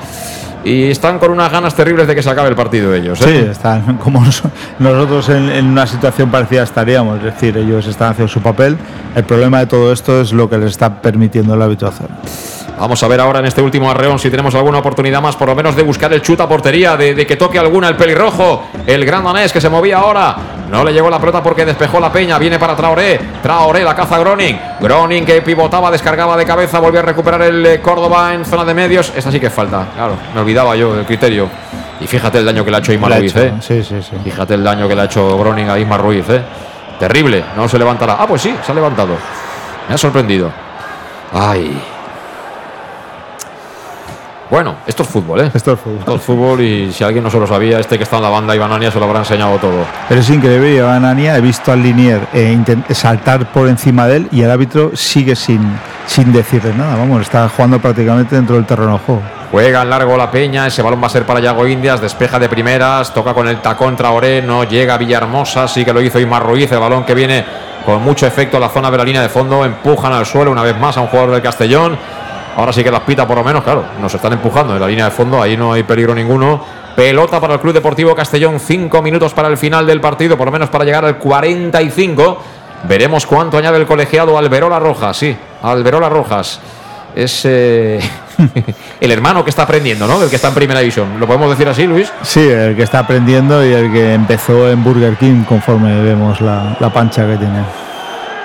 Y 0.64 0.90
están 0.90 1.18
con 1.18 1.30
unas 1.30 1.52
ganas 1.52 1.74
terribles 1.74 2.06
de 2.06 2.14
que 2.14 2.22
se 2.22 2.30
acabe 2.30 2.48
el 2.48 2.54
partido 2.56 2.94
ellos. 2.94 3.20
¿eh? 3.20 3.24
Sí, 3.44 3.50
están 3.50 3.98
como 3.98 4.24
nos- 4.24 4.42
nosotros 4.78 5.28
en, 5.28 5.66
una 5.66 5.86
situación 5.86 6.30
parecida 6.30 6.62
estaríamos. 6.62 7.18
Es 7.18 7.24
decir, 7.24 7.56
ellos 7.58 7.86
están 7.86 8.12
haciendo 8.12 8.32
su 8.32 8.40
papel. 8.40 8.78
El 9.14 9.24
problema 9.24 9.58
de 9.60 9.66
todo 9.66 9.92
esto 9.92 10.22
es 10.22 10.32
lo 10.32 10.48
que 10.48 10.56
les 10.56 10.70
está 10.70 11.02
permitiendo 11.02 11.52
el 11.54 11.60
hábito 11.60 11.86
hacer. 11.86 12.06
Vamos 12.78 13.02
a 13.02 13.08
ver 13.08 13.20
ahora 13.20 13.38
en 13.38 13.46
este 13.46 13.62
último 13.62 13.90
arreón 13.90 14.18
si 14.18 14.30
tenemos 14.30 14.54
alguna 14.54 14.78
oportunidad 14.78 15.22
más, 15.22 15.36
por 15.36 15.48
lo 15.48 15.54
menos 15.54 15.76
de 15.76 15.82
buscar 15.82 16.12
el 16.12 16.22
chuta 16.22 16.48
portería, 16.48 16.96
de, 16.96 17.14
de 17.14 17.26
que 17.26 17.36
toque 17.36 17.58
alguna 17.58 17.88
el 17.88 17.96
pelirrojo, 17.96 18.64
el 18.86 19.04
gran 19.04 19.22
danés 19.24 19.52
que 19.52 19.60
se 19.60 19.68
movía 19.68 19.98
ahora. 19.98 20.36
No 20.70 20.82
le 20.82 20.92
llegó 20.92 21.08
la 21.08 21.20
pelota 21.20 21.42
porque 21.42 21.64
despejó 21.64 22.00
la 22.00 22.10
peña, 22.10 22.38
viene 22.38 22.58
para 22.58 22.74
Traoré. 22.74 23.20
Traoré 23.42 23.84
la 23.84 23.94
caza 23.94 24.18
Groning. 24.18 24.58
Groning 24.80 25.24
que 25.24 25.40
pivotaba, 25.42 25.90
descargaba 25.90 26.36
de 26.36 26.44
cabeza, 26.44 26.80
volvió 26.80 27.00
a 27.00 27.02
recuperar 27.02 27.42
el 27.42 27.64
eh, 27.64 27.80
Córdoba 27.80 28.34
en 28.34 28.44
zona 28.44 28.64
de 28.64 28.74
medios. 28.74 29.12
Esta 29.14 29.30
sí 29.30 29.38
que 29.38 29.50
falta, 29.50 29.86
claro, 29.94 30.14
me 30.34 30.40
olvidaba 30.40 30.74
yo 30.74 30.96
del 30.96 31.04
criterio. 31.04 31.48
Y 32.00 32.06
fíjate 32.06 32.38
el 32.38 32.44
daño 32.46 32.64
que 32.64 32.70
le 32.72 32.78
ha 32.78 32.80
hecho 32.80 32.92
Isma 32.92 33.08
Ruiz, 33.08 33.30
hecho, 33.36 33.44
¿eh? 33.44 33.54
Sí, 33.60 33.84
sí, 33.84 34.02
sí. 34.02 34.16
Fíjate 34.24 34.54
el 34.54 34.64
daño 34.64 34.88
que 34.88 34.96
le 34.96 35.02
ha 35.02 35.04
hecho 35.04 35.38
Groning 35.38 35.70
a 35.70 35.78
Isma 35.78 35.96
Ruiz, 35.96 36.28
¿eh? 36.28 36.42
Terrible, 36.98 37.44
no 37.56 37.68
se 37.68 37.78
levantará. 37.78 38.16
Ah, 38.18 38.26
pues 38.26 38.42
sí, 38.42 38.54
se 38.64 38.72
ha 38.72 38.74
levantado. 38.74 39.16
Me 39.88 39.94
ha 39.94 39.98
sorprendido. 39.98 40.50
Ay. 41.32 41.80
Bueno, 44.54 44.76
esto 44.86 45.02
es 45.02 45.08
fútbol, 45.08 45.40
¿eh? 45.40 45.50
Esto 45.52 45.72
es 45.72 45.80
fútbol. 45.80 45.98
Esto 45.98 46.14
es 46.14 46.22
fútbol 46.22 46.60
y 46.60 46.92
si 46.92 47.02
alguien 47.02 47.24
no 47.24 47.28
se 47.28 47.40
lo 47.40 47.44
sabía, 47.44 47.80
este 47.80 47.98
que 47.98 48.04
está 48.04 48.18
en 48.18 48.22
la 48.22 48.28
banda, 48.28 48.54
Iván 48.54 48.70
Ania, 48.70 48.88
se 48.88 49.00
lo 49.00 49.06
habrá 49.06 49.18
enseñado 49.18 49.58
todo. 49.58 49.84
Pero 50.08 50.20
es 50.20 50.30
increíble, 50.30 50.76
Iván 50.76 51.04
Ania, 51.04 51.36
he 51.36 51.40
visto 51.40 51.72
al 51.72 51.82
Linier 51.82 52.20
eh, 52.32 52.56
saltar 52.90 53.50
por 53.50 53.66
encima 53.66 54.06
de 54.06 54.18
él 54.18 54.28
y 54.30 54.42
el 54.42 54.50
árbitro 54.52 54.92
sigue 54.94 55.34
sin, 55.34 55.60
sin 56.06 56.32
decirle 56.32 56.72
nada. 56.72 56.94
Vamos, 56.94 57.22
está 57.22 57.48
jugando 57.48 57.80
prácticamente 57.80 58.36
dentro 58.36 58.54
del 58.54 58.64
terreno 58.64 58.92
de 58.92 58.98
juego. 59.00 59.22
Juega 59.50 59.82
en 59.82 59.90
largo 59.90 60.16
la 60.16 60.30
peña, 60.30 60.68
ese 60.68 60.82
balón 60.82 61.02
va 61.02 61.08
a 61.08 61.10
ser 61.10 61.26
para 61.26 61.40
Yago 61.40 61.66
Indias, 61.66 62.00
despeja 62.00 62.38
de 62.38 62.48
primeras, 62.48 63.12
toca 63.12 63.34
con 63.34 63.48
el 63.48 63.60
tacón 63.60 63.96
Traoré, 63.96 64.40
no 64.40 64.62
llega 64.62 64.96
Villahermosa, 64.96 65.66
sí 65.66 65.84
que 65.84 65.92
lo 65.92 66.00
hizo 66.00 66.20
Imar 66.20 66.46
Ruiz, 66.46 66.70
el 66.70 66.78
balón 66.78 67.04
que 67.04 67.14
viene 67.16 67.44
con 67.84 68.00
mucho 68.04 68.24
efecto 68.24 68.58
a 68.58 68.60
la 68.60 68.68
zona 68.68 68.88
de 68.88 68.98
la 68.98 69.04
línea 69.04 69.20
de 69.20 69.28
fondo, 69.28 69.64
empujan 69.64 70.12
al 70.12 70.24
suelo 70.24 70.52
una 70.52 70.62
vez 70.62 70.78
más 70.78 70.96
a 70.96 71.00
un 71.00 71.08
jugador 71.08 71.32
del 71.32 71.42
Castellón. 71.42 71.98
Ahora 72.56 72.72
sí 72.72 72.84
que 72.84 72.90
las 72.90 73.00
pita 73.00 73.26
por 73.26 73.36
lo 73.36 73.44
menos, 73.44 73.64
claro, 73.64 73.84
nos 74.00 74.14
están 74.14 74.32
empujando 74.32 74.74
en 74.74 74.80
la 74.80 74.86
línea 74.86 75.06
de 75.06 75.10
fondo, 75.10 75.42
ahí 75.42 75.56
no 75.56 75.72
hay 75.72 75.82
peligro 75.82 76.14
ninguno. 76.14 76.60
Pelota 76.94 77.40
para 77.40 77.54
el 77.54 77.60
Club 77.60 77.74
Deportivo 77.74 78.14
Castellón, 78.14 78.60
cinco 78.60 79.02
minutos 79.02 79.34
para 79.34 79.48
el 79.48 79.56
final 79.56 79.86
del 79.86 80.00
partido, 80.00 80.36
por 80.36 80.46
lo 80.46 80.52
menos 80.52 80.68
para 80.68 80.84
llegar 80.84 81.04
al 81.04 81.18
45. 81.18 82.38
Veremos 82.88 83.26
cuánto 83.26 83.58
añade 83.58 83.78
el 83.78 83.86
colegiado 83.86 84.38
Alberola 84.38 84.78
Rojas, 84.78 85.16
sí, 85.16 85.36
Alberola 85.62 86.08
Rojas. 86.08 86.60
Es 87.16 87.42
eh, 87.44 88.00
el 89.00 89.10
hermano 89.10 89.42
que 89.42 89.50
está 89.50 89.62
aprendiendo, 89.62 90.06
¿no? 90.06 90.22
El 90.22 90.30
que 90.30 90.36
está 90.36 90.48
en 90.48 90.54
primera 90.54 90.80
división. 90.80 91.18
¿Lo 91.18 91.26
podemos 91.26 91.50
decir 91.50 91.68
así, 91.68 91.86
Luis? 91.86 92.12
Sí, 92.22 92.40
el 92.40 92.76
que 92.76 92.82
está 92.82 93.00
aprendiendo 93.00 93.64
y 93.64 93.72
el 93.72 93.92
que 93.92 94.14
empezó 94.14 94.68
en 94.70 94.82
Burger 94.84 95.16
King 95.16 95.44
conforme 95.44 96.00
vemos 96.02 96.40
la, 96.40 96.76
la 96.78 96.92
pancha 96.92 97.26
que 97.26 97.36
tiene. 97.36 97.83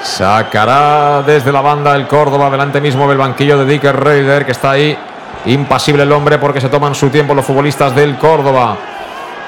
Sacará 0.02 1.22
desde 1.24 1.52
la 1.52 1.62
banda 1.62 1.96
el 1.96 2.08
Córdoba, 2.08 2.50
delante 2.50 2.80
mismo 2.80 3.08
del 3.08 3.18
banquillo 3.18 3.58
de 3.58 3.66
Dicker 3.66 3.96
Reuter, 3.96 4.46
que 4.46 4.54
está 4.54 4.72
ahí 4.72 4.98
impasible 5.46 6.04
el 6.04 6.12
hombre 6.12 6.38
porque 6.38 6.62
se 6.62 6.70
toman 6.70 6.96
su 6.96 7.10
tiempo 7.10 7.34
los 7.34 7.46
futbolistas 7.46 7.94
del 7.96 8.18
Córdoba. 8.18 8.78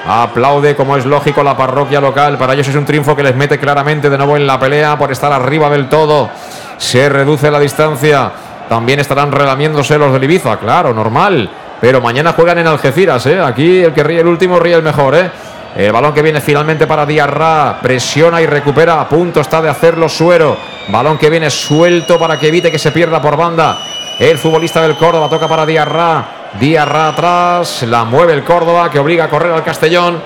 Aplaude, 0.06 0.74
como 0.74 0.96
es 0.96 1.06
lógico, 1.06 1.42
la 1.42 1.56
parroquia 1.56 2.00
local. 2.00 2.36
Para 2.36 2.54
ellos 2.54 2.68
es 2.68 2.74
un 2.74 2.84
triunfo 2.84 3.16
que 3.16 3.22
les 3.22 3.36
mete 3.36 3.58
claramente 3.58 4.10
de 4.10 4.18
nuevo 4.18 4.36
en 4.36 4.46
la 4.46 4.58
pelea 4.58 4.98
por 4.98 5.10
estar 5.12 5.32
arriba 5.32 5.70
del 5.70 5.88
todo. 5.88 6.28
Se 6.76 7.08
reduce 7.08 7.50
la 7.50 7.60
distancia. 7.60 8.30
También 8.68 9.00
estarán 9.00 9.32
relamiéndose 9.32 9.98
los 9.98 10.12
del 10.12 10.24
Ibiza, 10.24 10.58
claro, 10.58 10.92
normal. 10.92 11.48
Pero 11.80 12.00
mañana 12.00 12.32
juegan 12.32 12.58
en 12.58 12.66
Algeciras, 12.66 13.26
¿eh? 13.26 13.40
Aquí 13.40 13.80
el 13.80 13.92
que 13.92 14.02
ríe 14.02 14.20
el 14.20 14.26
último 14.26 14.58
ríe 14.58 14.74
el 14.74 14.82
mejor, 14.82 15.14
¿eh? 15.14 15.30
El 15.74 15.90
balón 15.90 16.12
que 16.12 16.22
viene 16.22 16.40
finalmente 16.40 16.86
para 16.86 17.06
Diarra. 17.06 17.78
Presiona 17.80 18.42
y 18.42 18.46
recupera. 18.46 19.00
A 19.00 19.08
punto 19.08 19.40
está 19.40 19.62
de 19.62 19.70
hacerlo 19.70 20.08
Suero. 20.08 20.56
Balón 20.88 21.16
que 21.16 21.30
viene 21.30 21.48
suelto 21.48 22.18
para 22.18 22.38
que 22.38 22.48
evite 22.48 22.70
que 22.70 22.78
se 22.78 22.92
pierda 22.92 23.22
por 23.22 23.36
banda. 23.36 23.78
El 24.18 24.36
futbolista 24.36 24.82
del 24.82 24.96
Córdoba 24.96 25.28
toca 25.30 25.48
para 25.48 25.64
Diarra. 25.64 26.24
Diarra 26.60 27.08
atrás. 27.08 27.84
La 27.84 28.04
mueve 28.04 28.34
el 28.34 28.44
Córdoba 28.44 28.90
que 28.90 28.98
obliga 28.98 29.24
a 29.24 29.30
correr 29.30 29.52
al 29.52 29.64
Castellón. 29.64 30.20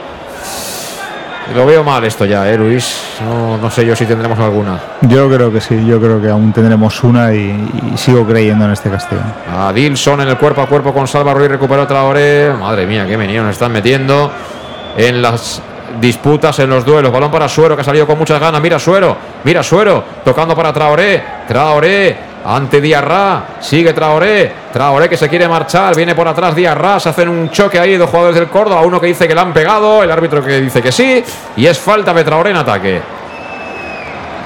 Lo 1.54 1.64
veo 1.64 1.84
mal 1.84 2.02
esto 2.02 2.24
ya, 2.24 2.50
¿eh, 2.50 2.58
Luis? 2.58 3.02
No, 3.20 3.56
no 3.56 3.70
sé 3.70 3.86
yo 3.86 3.94
si 3.94 4.04
tendremos 4.04 4.36
alguna. 4.40 4.80
Yo 5.02 5.30
creo 5.30 5.52
que 5.52 5.60
sí, 5.60 5.86
yo 5.86 6.00
creo 6.00 6.20
que 6.20 6.28
aún 6.28 6.52
tendremos 6.52 7.04
una 7.04 7.32
y, 7.32 7.92
y 7.94 7.96
sigo 7.96 8.26
creyendo 8.26 8.64
en 8.64 8.72
este 8.72 8.90
Castellón. 8.90 9.32
A 9.56 9.72
Dilson 9.72 10.22
en 10.22 10.28
el 10.28 10.38
cuerpo 10.38 10.62
a 10.62 10.66
cuerpo 10.66 10.92
con 10.92 11.06
Salva 11.06 11.32
Ruiz. 11.34 11.48
Recuperó 11.48 11.86
Traoré. 11.86 12.52
Madre 12.52 12.84
mía, 12.84 13.06
qué 13.06 13.16
menino 13.16 13.44
nos 13.44 13.52
están 13.52 13.70
metiendo 13.70 14.32
en 14.96 15.22
las 15.22 15.62
disputas, 16.00 16.58
en 16.58 16.70
los 16.70 16.84
duelos. 16.84 17.12
Balón 17.12 17.30
para 17.30 17.48
Suero 17.48 17.74
que 17.74 17.82
ha 17.82 17.84
salido 17.84 18.06
con 18.06 18.18
muchas 18.18 18.40
ganas. 18.40 18.60
Mira 18.60 18.78
Suero, 18.78 19.16
mira 19.44 19.62
Suero, 19.62 20.02
tocando 20.24 20.54
para 20.54 20.72
Traoré. 20.72 21.22
Traoré 21.46 22.16
ante 22.44 22.80
Diarra. 22.80 23.42
Sigue 23.60 23.92
Traoré. 23.92 24.52
Traoré 24.72 25.08
que 25.08 25.16
se 25.16 25.28
quiere 25.28 25.48
marchar. 25.48 25.94
Viene 25.94 26.14
por 26.14 26.28
atrás 26.28 26.54
Diarra. 26.54 27.00
Se 27.00 27.08
hacen 27.08 27.28
un 27.28 27.50
choque 27.50 27.78
ahí 27.78 27.96
dos 27.96 28.10
jugadores 28.10 28.38
del 28.38 28.48
Córdoba. 28.48 28.82
Uno 28.82 29.00
que 29.00 29.06
dice 29.08 29.26
que 29.26 29.34
le 29.34 29.40
han 29.40 29.52
pegado. 29.52 30.02
El 30.02 30.10
árbitro 30.10 30.42
que 30.44 30.60
dice 30.60 30.82
que 30.82 30.92
sí. 30.92 31.22
Y 31.56 31.66
es 31.66 31.78
falta 31.78 32.12
de 32.12 32.24
Traoré 32.24 32.50
en 32.50 32.56
ataque. 32.56 33.00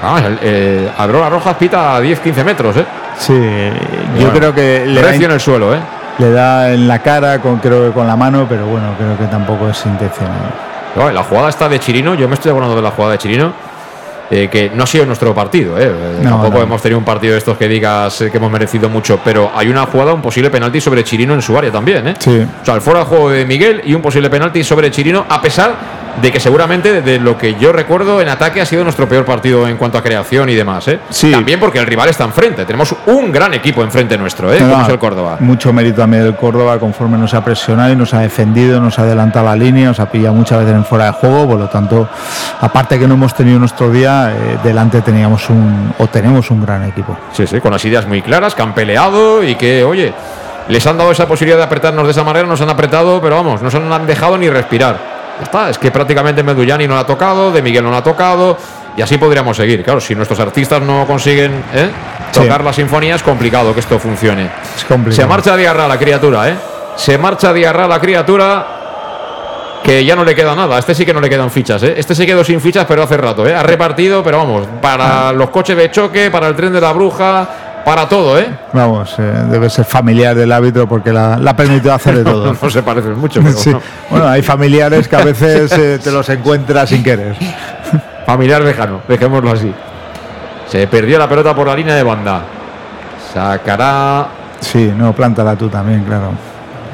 Ah, 0.03 0.19
el, 0.25 0.39
eh, 0.41 0.91
Abrola 0.97 1.29
Rojas 1.29 1.55
pita 1.57 1.95
a 1.95 2.01
10-15 2.01 2.43
metros, 2.43 2.75
¿eh? 2.77 2.85
Sí, 3.19 3.33
yo 3.35 4.15
Bueno, 4.15 4.33
creo 4.33 4.55
que 4.55 4.83
le 4.87 4.99
Recio 4.99 5.27
en 5.27 5.33
el 5.33 5.39
suelo, 5.39 5.75
¿eh? 5.75 5.79
Le 6.21 6.31
da 6.31 6.71
en 6.71 6.87
la 6.87 6.99
cara, 6.99 7.39
con, 7.39 7.57
creo 7.57 7.87
que 7.87 7.91
con 7.91 8.05
la 8.07 8.15
mano, 8.15 8.45
pero 8.47 8.65
bueno, 8.67 8.93
creo 8.97 9.17
que 9.17 9.25
tampoco 9.25 9.67
es 9.69 9.85
intencional. 9.85 10.51
No, 10.95 11.09
la 11.11 11.23
jugada 11.23 11.49
está 11.49 11.67
de 11.67 11.79
Chirino, 11.79 12.13
yo 12.15 12.27
me 12.27 12.35
estoy 12.35 12.51
acordando 12.51 12.75
de 12.75 12.81
la 12.81 12.91
jugada 12.91 13.13
de 13.13 13.17
Chirino, 13.17 13.51
eh, 14.29 14.47
que 14.49 14.71
no 14.73 14.83
ha 14.83 14.87
sido 14.87 15.05
nuestro 15.05 15.33
partido. 15.33 15.77
eh, 15.77 15.85
eh, 15.87 16.19
No, 16.21 16.31
Tampoco 16.31 16.57
no. 16.57 16.63
hemos 16.63 16.81
tenido 16.81 16.99
un 16.99 17.03
partido 17.05 17.33
de 17.33 17.39
estos 17.39 17.57
que 17.57 17.67
digas 17.67 18.21
eh, 18.21 18.29
que 18.31 18.37
hemos 18.37 18.51
merecido 18.51 18.87
mucho, 18.89 19.19
pero 19.23 19.51
hay 19.55 19.67
una 19.69 19.85
jugada, 19.85 20.13
un 20.13 20.21
posible 20.21 20.49
penalti 20.49 20.79
sobre 20.79 21.03
Chirino 21.03 21.33
en 21.33 21.41
su 21.41 21.57
área 21.57 21.71
también. 21.71 22.07
¿eh? 22.07 22.13
Sí. 22.19 22.45
O 22.61 22.65
sea, 22.65 22.75
el 22.75 22.81
fuera 22.81 22.99
de 22.99 23.05
juego 23.05 23.29
de 23.29 23.45
Miguel 23.45 23.81
y 23.83 23.93
un 23.93 24.01
posible 24.01 24.29
penalti 24.29 24.63
sobre 24.63 24.89
Chirino, 24.91 25.25
a 25.27 25.41
pesar 25.41 25.73
de 26.21 26.31
que 26.31 26.39
seguramente, 26.39 27.01
de 27.01 27.19
lo 27.19 27.37
que 27.37 27.55
yo 27.55 27.71
recuerdo, 27.71 28.21
en 28.21 28.29
ataque 28.29 28.61
ha 28.61 28.65
sido 28.65 28.83
nuestro 28.83 29.07
peor 29.07 29.25
partido 29.25 29.67
en 29.67 29.77
cuanto 29.77 29.97
a 29.97 30.03
creación 30.03 30.49
y 30.49 30.55
demás. 30.55 30.87
¿eh? 30.87 30.99
Sí. 31.09 31.31
También 31.31 31.59
porque 31.59 31.79
el 31.79 31.85
rival 31.85 32.09
está 32.09 32.23
enfrente. 32.23 32.65
Tenemos 32.65 32.95
un 33.07 33.31
gran 33.31 33.53
equipo 33.53 33.83
enfrente 33.83 34.17
nuestro, 34.17 34.51
¿eh? 34.51 34.59
Como 34.59 34.81
es 34.81 34.89
el 34.89 34.99
Córdoba. 34.99 35.37
Mucho 35.39 35.71
mérito 35.73 36.01
también 36.01 36.23
del 36.23 36.35
Córdoba 36.35 36.79
conforme 36.79 37.17
nos 37.17 37.33
ha 37.33 37.43
presionado 37.43 37.91
y 37.91 37.95
nos 37.95 38.13
ha 38.13 38.19
defendido, 38.19 38.79
nos 38.79 38.99
ha 38.99 39.03
adelantado 39.03 39.45
la 39.45 39.55
línea, 39.55 39.87
nos 39.87 39.99
ha 39.99 40.09
pillado 40.09 40.33
muchas 40.33 40.59
veces 40.59 40.75
en 40.75 40.85
fuera 40.85 41.05
de 41.05 41.11
juego, 41.11 41.47
por 41.47 41.59
lo 41.59 41.67
tanto, 41.69 42.07
aparte 42.59 42.99
que 42.99 43.07
no 43.07 43.13
hemos 43.15 43.33
tenido 43.33 43.59
nuestro 43.59 43.89
día, 43.89 44.31
eh, 44.31 44.57
delante 44.63 45.01
teníamos 45.01 45.49
un 45.49 45.93
o 45.97 46.07
tenemos 46.07 46.49
un 46.51 46.61
gran 46.61 46.83
equipo. 46.83 47.17
Sí, 47.33 47.47
sí, 47.47 47.59
con 47.59 47.71
las 47.71 47.83
ideas 47.85 48.07
muy 48.07 48.21
claras, 48.21 48.55
que 48.55 48.61
han 48.61 48.73
peleado 48.73 49.43
y 49.43 49.55
que, 49.55 49.83
oye, 49.83 50.13
les 50.67 50.85
han 50.87 50.97
dado 50.97 51.11
esa 51.11 51.27
posibilidad 51.27 51.57
de 51.57 51.63
apretarnos 51.63 52.05
de 52.05 52.11
esa 52.11 52.23
manera, 52.23 52.47
nos 52.47 52.61
han 52.61 52.69
apretado, 52.69 53.21
pero 53.21 53.35
vamos, 53.35 53.61
no 53.61 53.71
se 53.71 53.77
han 53.77 54.07
dejado 54.07 54.37
ni 54.37 54.49
respirar. 54.49 55.20
Ya 55.39 55.43
está, 55.43 55.69
es 55.69 55.77
que 55.77 55.91
prácticamente 55.91 56.43
Medullani 56.43 56.87
no 56.87 56.95
la 56.95 57.01
ha 57.01 57.05
tocado, 57.05 57.51
De 57.51 57.61
Miguel 57.61 57.83
no 57.83 57.91
la 57.91 57.97
ha 57.97 58.03
tocado, 58.03 58.57
y 58.95 59.01
así 59.01 59.17
podríamos 59.17 59.57
seguir. 59.57 59.83
Claro, 59.83 59.99
si 59.99 60.13
nuestros 60.15 60.39
artistas 60.39 60.81
no 60.81 61.05
consiguen 61.07 61.63
¿eh? 61.73 61.89
Sí. 62.31 62.41
tocar 62.41 62.63
la 62.63 62.73
sinfonía, 62.73 63.15
es 63.15 63.23
complicado 63.23 63.73
que 63.73 63.79
esto 63.79 63.97
funcione. 63.99 64.49
Es 64.75 64.83
complicado. 64.85 65.21
Se 65.21 65.27
marcha 65.27 65.55
Diarra 65.55 65.87
la 65.87 65.97
criatura, 65.97 66.49
¿eh? 66.49 66.55
Se 66.95 67.17
marcha 67.17 67.53
Diarra 67.53 67.87
la 67.87 67.99
criatura. 67.99 68.65
Que 69.83 70.05
ya 70.05 70.15
no 70.15 70.23
le 70.23 70.35
queda 70.35 70.53
nada. 70.53 70.75
A 70.75 70.79
Este 70.79 70.93
sí 70.93 71.07
que 71.07 71.13
no 71.13 71.19
le 71.19 71.27
quedan 71.27 71.49
fichas, 71.49 71.81
¿eh? 71.81 71.95
Este 71.97 72.13
se 72.13 72.23
quedó 72.27 72.43
sin 72.43 72.61
fichas, 72.61 72.85
pero 72.87 73.01
hace 73.01 73.17
rato, 73.17 73.47
¿eh? 73.47 73.55
Ha 73.55 73.63
repartido, 73.63 74.23
pero 74.23 74.37
vamos, 74.37 74.67
para 74.79 75.31
los 75.31 75.49
coches 75.49 75.75
de 75.75 75.89
choque, 75.89 76.29
para 76.29 76.47
el 76.47 76.55
tren 76.55 76.71
de 76.71 76.79
la 76.79 76.91
bruja, 76.93 77.47
para 77.83 78.07
todo, 78.07 78.39
¿eh? 78.39 78.47
Vamos, 78.73 79.15
eh, 79.17 79.21
debe 79.49 79.69
ser 79.69 79.85
familiar 79.85 80.35
del 80.35 80.51
árbitro 80.51 80.87
porque 80.87 81.11
la, 81.11 81.37
la 81.37 81.51
ha 81.51 81.55
permitido 81.55 81.93
hacer 81.93 82.17
de 82.17 82.23
todo. 82.23 82.53
No 82.61 82.69
se 82.69 82.83
parecen 82.83 83.17
mucho, 83.17 83.41
pero 83.41 83.57
Sí. 83.57 83.75
Bueno, 84.09 84.27
hay 84.27 84.41
familiares 84.41 85.07
que 85.07 85.15
a 85.15 85.23
veces 85.23 85.71
eh, 85.77 85.99
te 86.03 86.11
los 86.11 86.27
encuentras 86.29 86.89
sin 86.89 87.03
querer. 87.03 87.35
Familiar 88.25 88.61
lejano, 88.61 89.01
dejémoslo 89.07 89.51
así. 89.51 89.73
Se 90.67 90.87
perdió 90.87 91.19
la 91.19 91.27
pelota 91.27 91.53
por 91.53 91.67
la 91.67 91.75
línea 91.75 91.95
de 91.95 92.03
banda. 92.03 92.41
Sacará. 93.33 94.27
Sí, 94.59 94.93
no, 94.95 95.13
plántala 95.13 95.55
tú 95.55 95.67
también, 95.69 96.03
claro. 96.03 96.31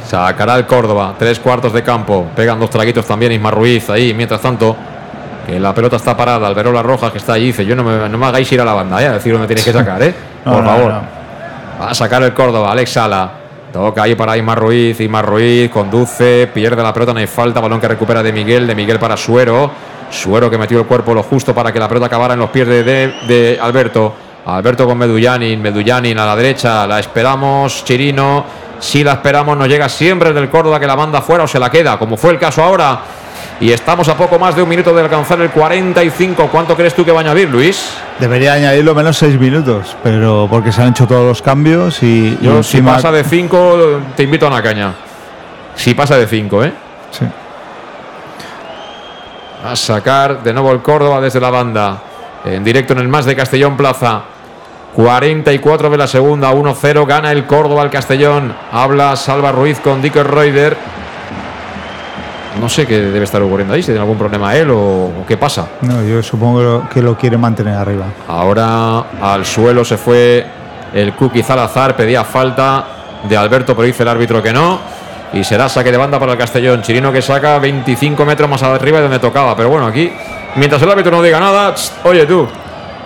Sacará 0.08 0.56
el 0.56 0.66
Córdoba. 0.66 1.14
Tres 1.20 1.40
cuartos 1.40 1.74
de 1.74 1.84
campo. 1.84 2.28
Pegan 2.36 2.60
dos 2.60 2.70
traguitos 2.70 3.06
también 3.06 3.34
Isma 3.34 3.52
Ruiz 3.52 3.90
ahí. 3.90 4.14
Mientras 4.14 4.42
tanto, 4.42 4.76
que 5.48 5.60
la 5.60 5.74
pelota 5.74 5.96
está 5.96 6.16
parada. 6.16 6.46
Alberola 6.48 6.84
Rojas 6.84 7.12
que 7.12 7.18
está 7.18 7.34
allí. 7.34 7.48
Dice: 7.48 7.66
Yo 7.66 7.76
no 7.76 7.84
me, 7.84 8.08
no 8.10 8.18
me 8.18 8.26
hagáis 8.28 8.52
ir 8.52 8.62
a 8.62 8.66
la 8.66 8.74
banda, 8.74 9.02
¿eh? 9.02 9.08
A 9.08 9.14
decir 9.14 9.32
dónde 9.34 9.48
tenéis 9.48 9.66
que 9.66 9.74
sacar, 9.74 10.02
¿eh? 10.04 10.14
No, 10.46 10.52
Por 10.54 10.64
no, 10.64 10.70
favor. 10.70 10.94
Va 11.82 11.90
a 11.90 11.94
sacar 11.96 12.22
el 12.24 12.34
Córdoba. 12.34 12.72
Alex 12.72 12.92
Sala. 12.92 13.32
Toca 13.72 14.04
ahí 14.04 14.16
para 14.16 14.36
Isma 14.38 14.56
Ruiz. 14.56 15.00
Isma 15.00 15.22
Ruiz 15.22 15.70
conduce. 15.72 16.50
Pierde 16.54 16.82
la 16.84 16.94
pelota. 16.94 17.14
No 17.14 17.20
hay 17.20 17.28
falta. 17.28 17.60
Balón 17.60 17.80
que 17.80 17.88
recupera 17.88 18.22
de 18.22 18.32
Miguel. 18.34 18.68
De 18.68 18.76
Miguel 18.76 19.00
para 19.00 19.16
Suero. 19.18 19.72
Suero 20.10 20.50
que 20.50 20.58
metió 20.58 20.80
el 20.80 20.86
cuerpo 20.86 21.14
lo 21.14 21.24
justo 21.24 21.54
para 21.54 21.72
que 21.72 21.80
la 21.80 21.88
pelota 21.88 22.06
acabara 22.08 22.34
en 22.34 22.40
los 22.40 22.50
pies 22.50 22.68
de, 22.68 22.84
de- 22.84 23.14
de 23.28 23.60
Alberto. 23.62 24.14
Alberto 24.46 24.86
con 24.88 24.98
Medullanin. 24.98 25.62
Medullanin 25.62 26.18
a 26.18 26.26
la 26.26 26.36
derecha. 26.36 26.88
La 26.88 27.00
esperamos. 27.00 27.84
Chirino. 27.86 28.46
Si 28.80 29.04
la 29.04 29.14
esperamos, 29.14 29.58
nos 29.58 29.68
llega 29.68 29.90
siempre 29.90 30.30
el 30.30 30.36
del 30.36 30.50
Córdoba 30.50 30.80
que 30.80 30.86
la 30.88 30.96
manda 30.96 31.20
fuera 31.22 31.44
o 31.44 31.48
se 31.48 31.58
la 31.60 31.68
queda, 31.70 31.98
como 31.98 32.16
fue 32.16 32.32
el 32.34 32.38
caso 32.40 32.64
ahora. 32.64 33.00
Y 33.60 33.72
estamos 33.72 34.08
a 34.08 34.16
poco 34.16 34.38
más 34.38 34.56
de 34.56 34.62
un 34.62 34.70
minuto 34.70 34.94
de 34.94 35.02
alcanzar 35.02 35.42
el 35.42 35.50
45. 35.50 36.48
¿Cuánto 36.52 36.76
crees 36.76 36.94
tú 36.94 37.04
que 37.04 37.12
va 37.12 37.22
a 37.22 37.24
añadir, 37.24 37.50
Luis? 37.50 37.90
Debería 38.20 38.54
añadirlo 38.54 38.94
menos 38.94 39.18
seis 39.18 39.40
minutos, 39.40 39.96
pero 40.04 40.48
porque 40.50 40.72
se 40.72 40.84
han 40.84 40.90
hecho 40.90 41.08
todos 41.08 41.26
los 41.26 41.42
cambios 41.42 42.04
y, 42.04 42.38
y 42.40 42.46
Yo, 42.46 42.62
si 42.62 42.82
pasa 42.84 43.12
de 43.12 43.24
5, 43.24 44.02
te 44.16 44.24
invito 44.24 44.46
a 44.46 44.50
una 44.50 44.62
caña. 44.62 44.94
Si 45.76 45.96
pasa 45.96 46.18
de 46.18 46.28
5, 46.28 46.64
¿eh? 46.66 46.74
Sí. 47.12 47.26
A 49.66 49.76
sacar 49.76 50.44
de 50.44 50.54
nuevo 50.54 50.72
el 50.72 50.82
Córdoba 50.82 51.20
desde 51.20 51.40
la 51.40 51.50
banda. 51.50 52.02
En 52.46 52.64
directo 52.64 52.94
en 52.94 53.00
el 53.00 53.08
más 53.08 53.26
de 53.26 53.36
Castellón 53.36 53.76
Plaza. 53.76 54.22
44 54.94 55.90
de 55.90 55.98
la 55.98 56.08
segunda, 56.08 56.54
1-0. 56.54 57.06
Gana 57.08 57.32
el 57.32 57.46
Córdoba 57.48 57.82
al 57.82 57.90
Castellón. 57.90 58.56
Habla 58.72 59.16
Salva 59.16 59.52
Ruiz 59.52 59.80
con 59.80 60.02
Dicker 60.02 60.28
Reuter. 60.28 60.78
No 62.60 62.70
sé 62.70 62.86
qué 62.86 63.00
debe 63.00 63.26
estar 63.26 63.42
ocurriendo 63.42 63.74
ahí, 63.74 63.82
si 63.82 63.88
tiene 63.88 64.02
algún 64.02 64.18
problema 64.18 64.56
él 64.56 64.72
o, 64.72 64.78
o 64.78 65.26
qué 65.28 65.38
pasa. 65.38 65.68
No, 65.82 66.04
yo 66.04 66.22
supongo 66.24 66.60
que 66.60 66.64
lo, 66.66 66.90
que 66.90 67.02
lo 67.02 67.18
quiere 67.18 67.38
mantener 67.38 67.76
arriba. 67.76 68.06
Ahora 68.28 69.06
al 69.22 69.46
suelo 69.46 69.86
se 69.86 69.98
fue 69.98 70.46
el 70.94 71.14
Cookie 71.14 71.44
Zalazar, 71.44 71.96
pedía 71.96 72.24
falta 72.24 72.86
de 73.28 73.38
Alberto, 73.38 73.76
pero 73.76 73.86
dice 73.86 74.04
el 74.04 74.10
árbitro 74.10 74.42
que 74.42 74.54
no. 74.54 74.80
Y 75.34 75.44
será 75.44 75.68
saque 75.68 75.92
de 75.92 75.98
banda 75.98 76.20
para 76.20 76.32
el 76.34 76.38
Castellón. 76.38 76.82
Chirino 76.82 77.12
que 77.12 77.22
saca 77.22 77.60
25 77.60 78.26
metros 78.26 78.50
más 78.50 78.64
arriba 78.64 78.98
de 78.98 79.04
donde 79.04 79.20
tocaba. 79.20 79.56
Pero 79.56 79.70
bueno, 79.70 79.86
aquí, 79.86 80.12
mientras 80.56 80.82
el 80.82 80.90
árbitro 80.90 81.12
no 81.12 81.22
diga 81.22 81.40
nada, 81.40 81.74
tss, 81.74 81.92
oye 82.06 82.26
tú, 82.26 82.48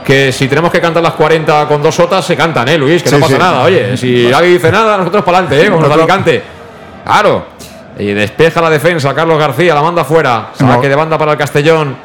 que 0.06 0.32
si 0.32 0.48
tenemos 0.48 0.72
que 0.72 0.80
cantar 0.80 1.02
las 1.02 1.14
40 1.14 1.68
con 1.68 1.82
dos 1.82 1.96
sotas, 1.96 2.24
se 2.24 2.36
cantan, 2.36 2.68
¿eh, 2.70 2.78
Luis? 2.78 3.02
Que 3.02 3.12
no 3.12 3.20
pasa 3.20 3.34
sí. 3.34 3.40
nada. 3.40 3.64
Oye, 3.64 3.98
si 3.98 4.32
alguien 4.32 4.54
dice 4.54 4.72
nada, 4.72 4.98
nosotros 4.98 5.24
para 5.24 5.40
adelante, 5.40 5.68
¿eh? 5.68 5.88
Da 5.90 5.94
Alicante. 5.96 6.44
Claro. 7.04 7.46
Y 8.02 8.14
despeja 8.14 8.60
la 8.62 8.70
defensa, 8.72 9.14
Carlos 9.14 9.38
García, 9.38 9.76
la 9.76 9.84
manda 9.84 10.04
fuera. 10.04 10.50
Saque 10.54 10.90
de 10.90 10.96
banda 10.96 11.20
para 11.20 11.34
el 11.34 11.38
Castellón. 11.38 11.96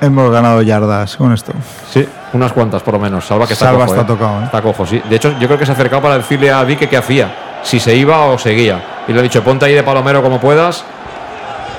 Hemos 0.00 0.30
ganado 0.30 0.62
yardas 0.62 1.16
con 1.16 1.32
esto. 1.32 1.52
Sí, 1.90 2.08
unas 2.32 2.52
cuantas 2.52 2.80
por 2.82 2.94
lo 2.94 3.00
menos. 3.00 3.26
Salva 3.26 3.48
que 3.48 3.54
está 3.54 3.66
Salva 3.66 3.86
cojo. 3.86 4.00
está 4.00 4.12
¿eh? 4.12 4.16
tocado, 4.16 4.40
¿eh? 4.40 4.44
Está 4.44 4.62
cojo, 4.62 4.86
sí. 4.86 5.02
De 5.10 5.16
hecho, 5.16 5.36
yo 5.40 5.48
creo 5.48 5.58
que 5.58 5.66
se 5.66 5.72
ha 5.72 5.74
acercado 5.74 6.00
para 6.00 6.18
decirle 6.18 6.52
a 6.52 6.62
Vique 6.62 6.88
qué 6.88 6.96
hacía. 6.96 7.34
Si 7.64 7.80
se 7.80 7.92
iba 7.96 8.26
o 8.26 8.38
seguía. 8.38 8.84
Y 9.08 9.12
le 9.12 9.18
he 9.18 9.22
dicho, 9.24 9.42
ponte 9.42 9.64
ahí 9.64 9.74
de 9.74 9.82
palomero 9.82 10.22
como 10.22 10.38
puedas. 10.40 10.84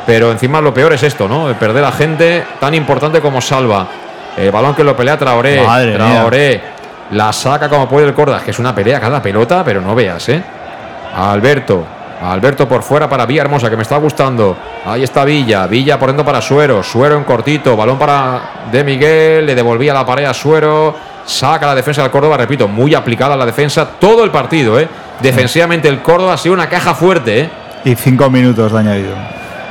Pero 0.06 0.30
encima 0.30 0.60
lo 0.60 0.74
peor 0.74 0.92
es 0.92 1.04
esto, 1.04 1.30
¿no? 1.30 1.48
Perder 1.54 1.86
a 1.86 1.92
gente 1.94 2.44
tan 2.60 2.74
importante 2.74 3.22
como 3.22 3.40
Salva. 3.40 3.88
El 4.36 4.52
balón 4.52 4.76
que 4.76 4.84
lo 4.84 4.94
pelea 4.94 5.18
Traoré. 5.18 5.66
Madre 5.66 5.98
mía. 5.98 6.12
Traoré. 6.16 6.62
La 7.12 7.32
saca 7.32 7.70
como 7.70 7.88
puede 7.88 8.08
el 8.08 8.14
Cordas, 8.14 8.44
que 8.44 8.52
es 8.52 8.60
una 8.60 8.76
pelea 8.76 9.00
cada 9.00 9.22
pelota, 9.22 9.64
pero 9.64 9.80
no 9.80 9.96
veas, 9.96 10.28
¿eh? 10.28 10.44
Alberto. 11.16 11.86
Alberto 12.32 12.68
por 12.68 12.84
fuera 12.84 13.10
para 13.10 13.26
Villa 13.26 13.42
Hermosa, 13.42 13.70
que 13.70 13.76
me 13.76 13.84
está 13.84 13.98
gustando. 13.98 14.56
Ahí 14.86 15.04
está 15.04 15.26
Villa. 15.26 15.68
Villa 15.68 16.00
por 16.00 16.08
dentro 16.10 16.26
para 16.26 16.42
Suero. 16.42 16.82
Suero 16.84 17.18
en 17.18 17.24
cortito. 17.24 17.76
Balón 17.76 17.98
para 17.98 18.42
De 18.72 18.84
Miguel. 18.84 19.46
Le 19.46 19.56
devolvía 19.56 19.94
la 19.94 20.06
pared 20.06 20.26
a 20.26 20.34
Suero. 20.34 20.96
Saca 21.26 21.66
la 21.68 21.76
defensa 21.76 22.02
del 22.02 22.12
Córdoba. 22.12 22.38
Repito, 22.38 22.68
muy 22.68 22.94
aplicada 22.96 23.36
la 23.36 23.46
defensa 23.46 23.86
todo 24.00 24.24
el 24.24 24.32
partido, 24.32 24.80
¿eh? 24.80 24.88
Defensivamente 25.22 25.88
el 25.88 26.02
Córdoba 26.02 26.34
ha 26.34 26.38
sido 26.38 26.54
una 26.54 26.68
caja 26.70 26.94
fuerte, 26.96 27.40
¿eh? 27.42 27.50
Y 27.86 27.96
cinco 27.96 28.30
minutos 28.30 28.72
de 28.72 28.80
añadido. 28.80 29.16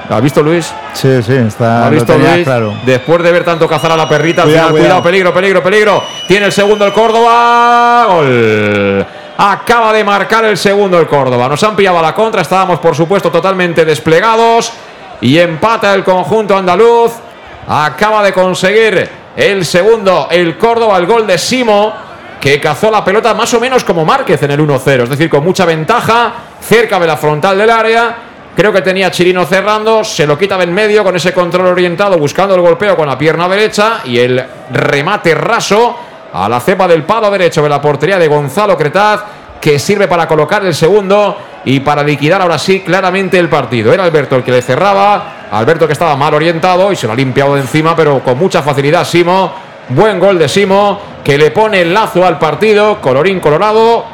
¿Lo 0.08 0.16
has 0.16 0.22
visto, 0.22 0.42
Luis? 0.42 0.70
Sí, 0.94 1.22
sí, 1.22 1.34
está. 1.34 1.81
¿Lo 1.81 1.84
has 1.86 1.90
visto, 1.90 2.18
Luis? 2.18 2.44
claro. 2.44 2.74
Después 2.84 3.22
de 3.22 3.32
ver 3.32 3.44
tanto 3.44 3.66
cazar 3.68 3.92
a 3.92 3.97
la 3.97 4.08
perrita, 4.08 4.42
al 4.42 4.48
Cuidado, 4.48 4.68
final, 4.68 4.81
cuidado, 4.81 5.02
cuidado. 5.02 5.02
peligro, 5.02 5.32
peligro, 5.34 5.62
peligro. 5.62 6.02
Tiene 6.28 6.47
el 6.47 6.52
segundo 6.52 6.84
el 6.86 6.92
Córdoba. 6.92 8.06
Gol. 8.08 9.06
Acaba 9.36 9.93
de 9.93 10.05
marcar 10.05 10.44
el 10.44 10.57
segundo 10.57 10.99
el 10.99 11.07
Córdoba. 11.07 11.49
Nos 11.49 11.62
han 11.62 11.75
pillado 11.75 11.99
a 11.99 12.02
la 12.02 12.15
contra. 12.15 12.43
Estábamos, 12.43 12.78
por 12.78 12.94
supuesto, 12.94 13.31
totalmente 13.31 13.85
desplegados. 13.85 14.73
Y 15.20 15.39
empata 15.39 15.94
el 15.94 16.05
conjunto 16.05 16.57
andaluz. 16.57 17.12
Acaba 17.67 18.23
de 18.23 18.33
conseguir 18.33 19.09
el 19.36 19.65
segundo 19.65 20.28
el 20.31 20.59
Córdoba, 20.59 20.99
el 20.99 21.07
gol 21.07 21.27
de 21.27 21.39
Simo. 21.39 21.93
Que 22.41 22.61
cazó 22.61 22.91
la 22.91 23.05
pelota 23.05 23.35
más 23.35 23.55
o 23.55 23.61
menos 23.61 23.85
como 23.85 24.05
Márquez 24.05 24.43
en 24.43 24.51
el 24.51 24.61
1-0. 24.61 25.05
Es 25.05 25.11
decir, 25.11 25.31
con 25.31 25.44
mucha 25.44 25.65
ventaja. 25.65 26.33
Cerca 26.61 26.99
de 26.99 27.07
la 27.07 27.17
frontal 27.17 27.57
del 27.57 27.70
área. 27.70 28.17
Creo 28.55 28.70
que 28.70 28.83
tenía 28.83 29.11
Chirino 29.11 29.47
cerrando, 29.47 30.05
se 30.05 30.27
lo 30.27 30.36
quita 30.36 30.62
en 30.62 30.75
medio 30.75 31.02
con 31.02 31.17
ese 31.17 31.33
control 31.33 31.69
orientado, 31.69 32.19
buscando 32.19 32.55
el 32.55 32.61
golpeo 32.61 32.94
con 32.97 33.09
la 33.09 33.17
pierna 33.17 33.49
derecha 33.49 34.02
y 34.05 34.19
el 34.19 34.44
remate 34.70 35.35
raso 35.35 35.97
a 36.33 36.49
la 36.49 36.61
cepa 36.61 36.89
del 36.89 37.05
palo 37.05 37.31
derecho 37.31 37.62
de 37.62 37.69
la 37.69 37.81
portería 37.81 38.19
de 38.19 38.28
Gonzalo 38.28 38.77
Cretaz, 38.77 39.23
que 39.61 39.78
sirve 39.78 40.09
para 40.09 40.27
colocar 40.27 40.65
el 40.65 40.75
segundo 40.75 41.36
y 41.65 41.81
para 41.81 42.02
liquidar 42.02 42.43
ahora 42.43 42.59
sí 42.59 42.81
claramente 42.81 43.39
el 43.39 43.49
partido. 43.49 43.93
Era 43.93 44.05
Alberto 44.05 44.36
el 44.36 44.43
que 44.43 44.51
le 44.51 44.62
cerraba, 44.62 45.49
Alberto 45.51 45.86
que 45.86 45.93
estaba 45.93 46.17
mal 46.17 46.35
orientado 46.35 46.91
y 46.91 46.97
se 46.97 47.07
lo 47.07 47.12
ha 47.12 47.17
limpiado 47.17 47.55
de 47.55 47.61
encima, 47.61 47.94
pero 47.94 48.20
con 48.20 48.39
mucha 48.39 48.62
facilidad 48.62 49.05
Simo. 49.05 49.52
Buen 49.89 50.19
gol 50.19 50.39
de 50.39 50.49
Simo, 50.49 51.01
que 51.23 51.36
le 51.36 51.51
pone 51.51 51.83
el 51.83 51.93
lazo 51.93 52.27
al 52.27 52.39
partido, 52.39 53.01
colorín 53.01 53.41
colorado. 53.41 54.05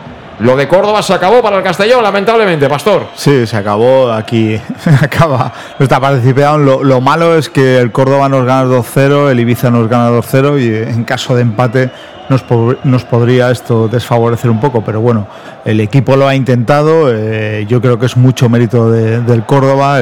Lo 0.41 0.55
de 0.57 0.69
Córdoba 0.69 1.03
se 1.03 1.13
acabó 1.13 1.43
para 1.43 1.57
el 1.57 1.63
Castellón, 1.65 2.03
lamentablemente, 2.03 2.69
Pastor. 2.69 3.07
Sí, 3.17 3.45
se 3.47 3.57
acabó 3.57 4.13
aquí. 4.13 4.61
Acaba 5.03 5.53
nuestra 5.79 5.99
participación. 5.99 6.65
Lo, 6.65 6.85
lo 6.85 7.01
malo 7.01 7.37
es 7.37 7.49
que 7.49 7.79
el 7.79 7.91
Córdoba 7.91 8.29
nos 8.29 8.45
gana 8.45 8.65
2-0, 8.71 9.31
el 9.31 9.41
Ibiza 9.41 9.71
nos 9.71 9.89
gana 9.89 10.11
2-0 10.11 10.61
y 10.61 10.91
en 10.91 11.03
caso 11.05 11.35
de 11.35 11.43
empate 11.43 11.91
nos, 12.29 12.45
nos 12.85 13.05
podría 13.05 13.51
esto 13.51 13.89
desfavorecer 13.89 14.49
un 14.51 14.61
poco. 14.61 14.83
Pero 14.85 15.01
bueno, 15.01 15.27
el 15.65 15.81
equipo 15.81 16.15
lo 16.15 16.29
ha 16.29 16.35
intentado. 16.37 17.13
eh, 17.13 17.67
yo 17.69 17.81
creo 17.81 17.99
que 17.99 18.07
es 18.07 18.17
mucho 18.17 18.49
mérito 18.49 18.91
de- 18.93 19.21
del 19.23 19.45
Córdoba. 19.45 20.01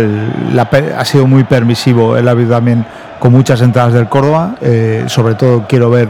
la 0.52 0.68
ha 0.98 1.04
sido 1.06 1.26
muy 1.26 1.44
permisivo 1.44 2.16
el 2.16 2.28
árbitro 2.28 2.56
también 2.56 2.84
con 3.18 3.32
muchas 3.32 3.62
entradas 3.62 3.94
del 3.94 4.08
Córdoba. 4.10 4.56
eh, 4.60 5.04
sobre 5.06 5.34
todo 5.34 5.64
quiero 5.66 5.88
ver 5.88 6.08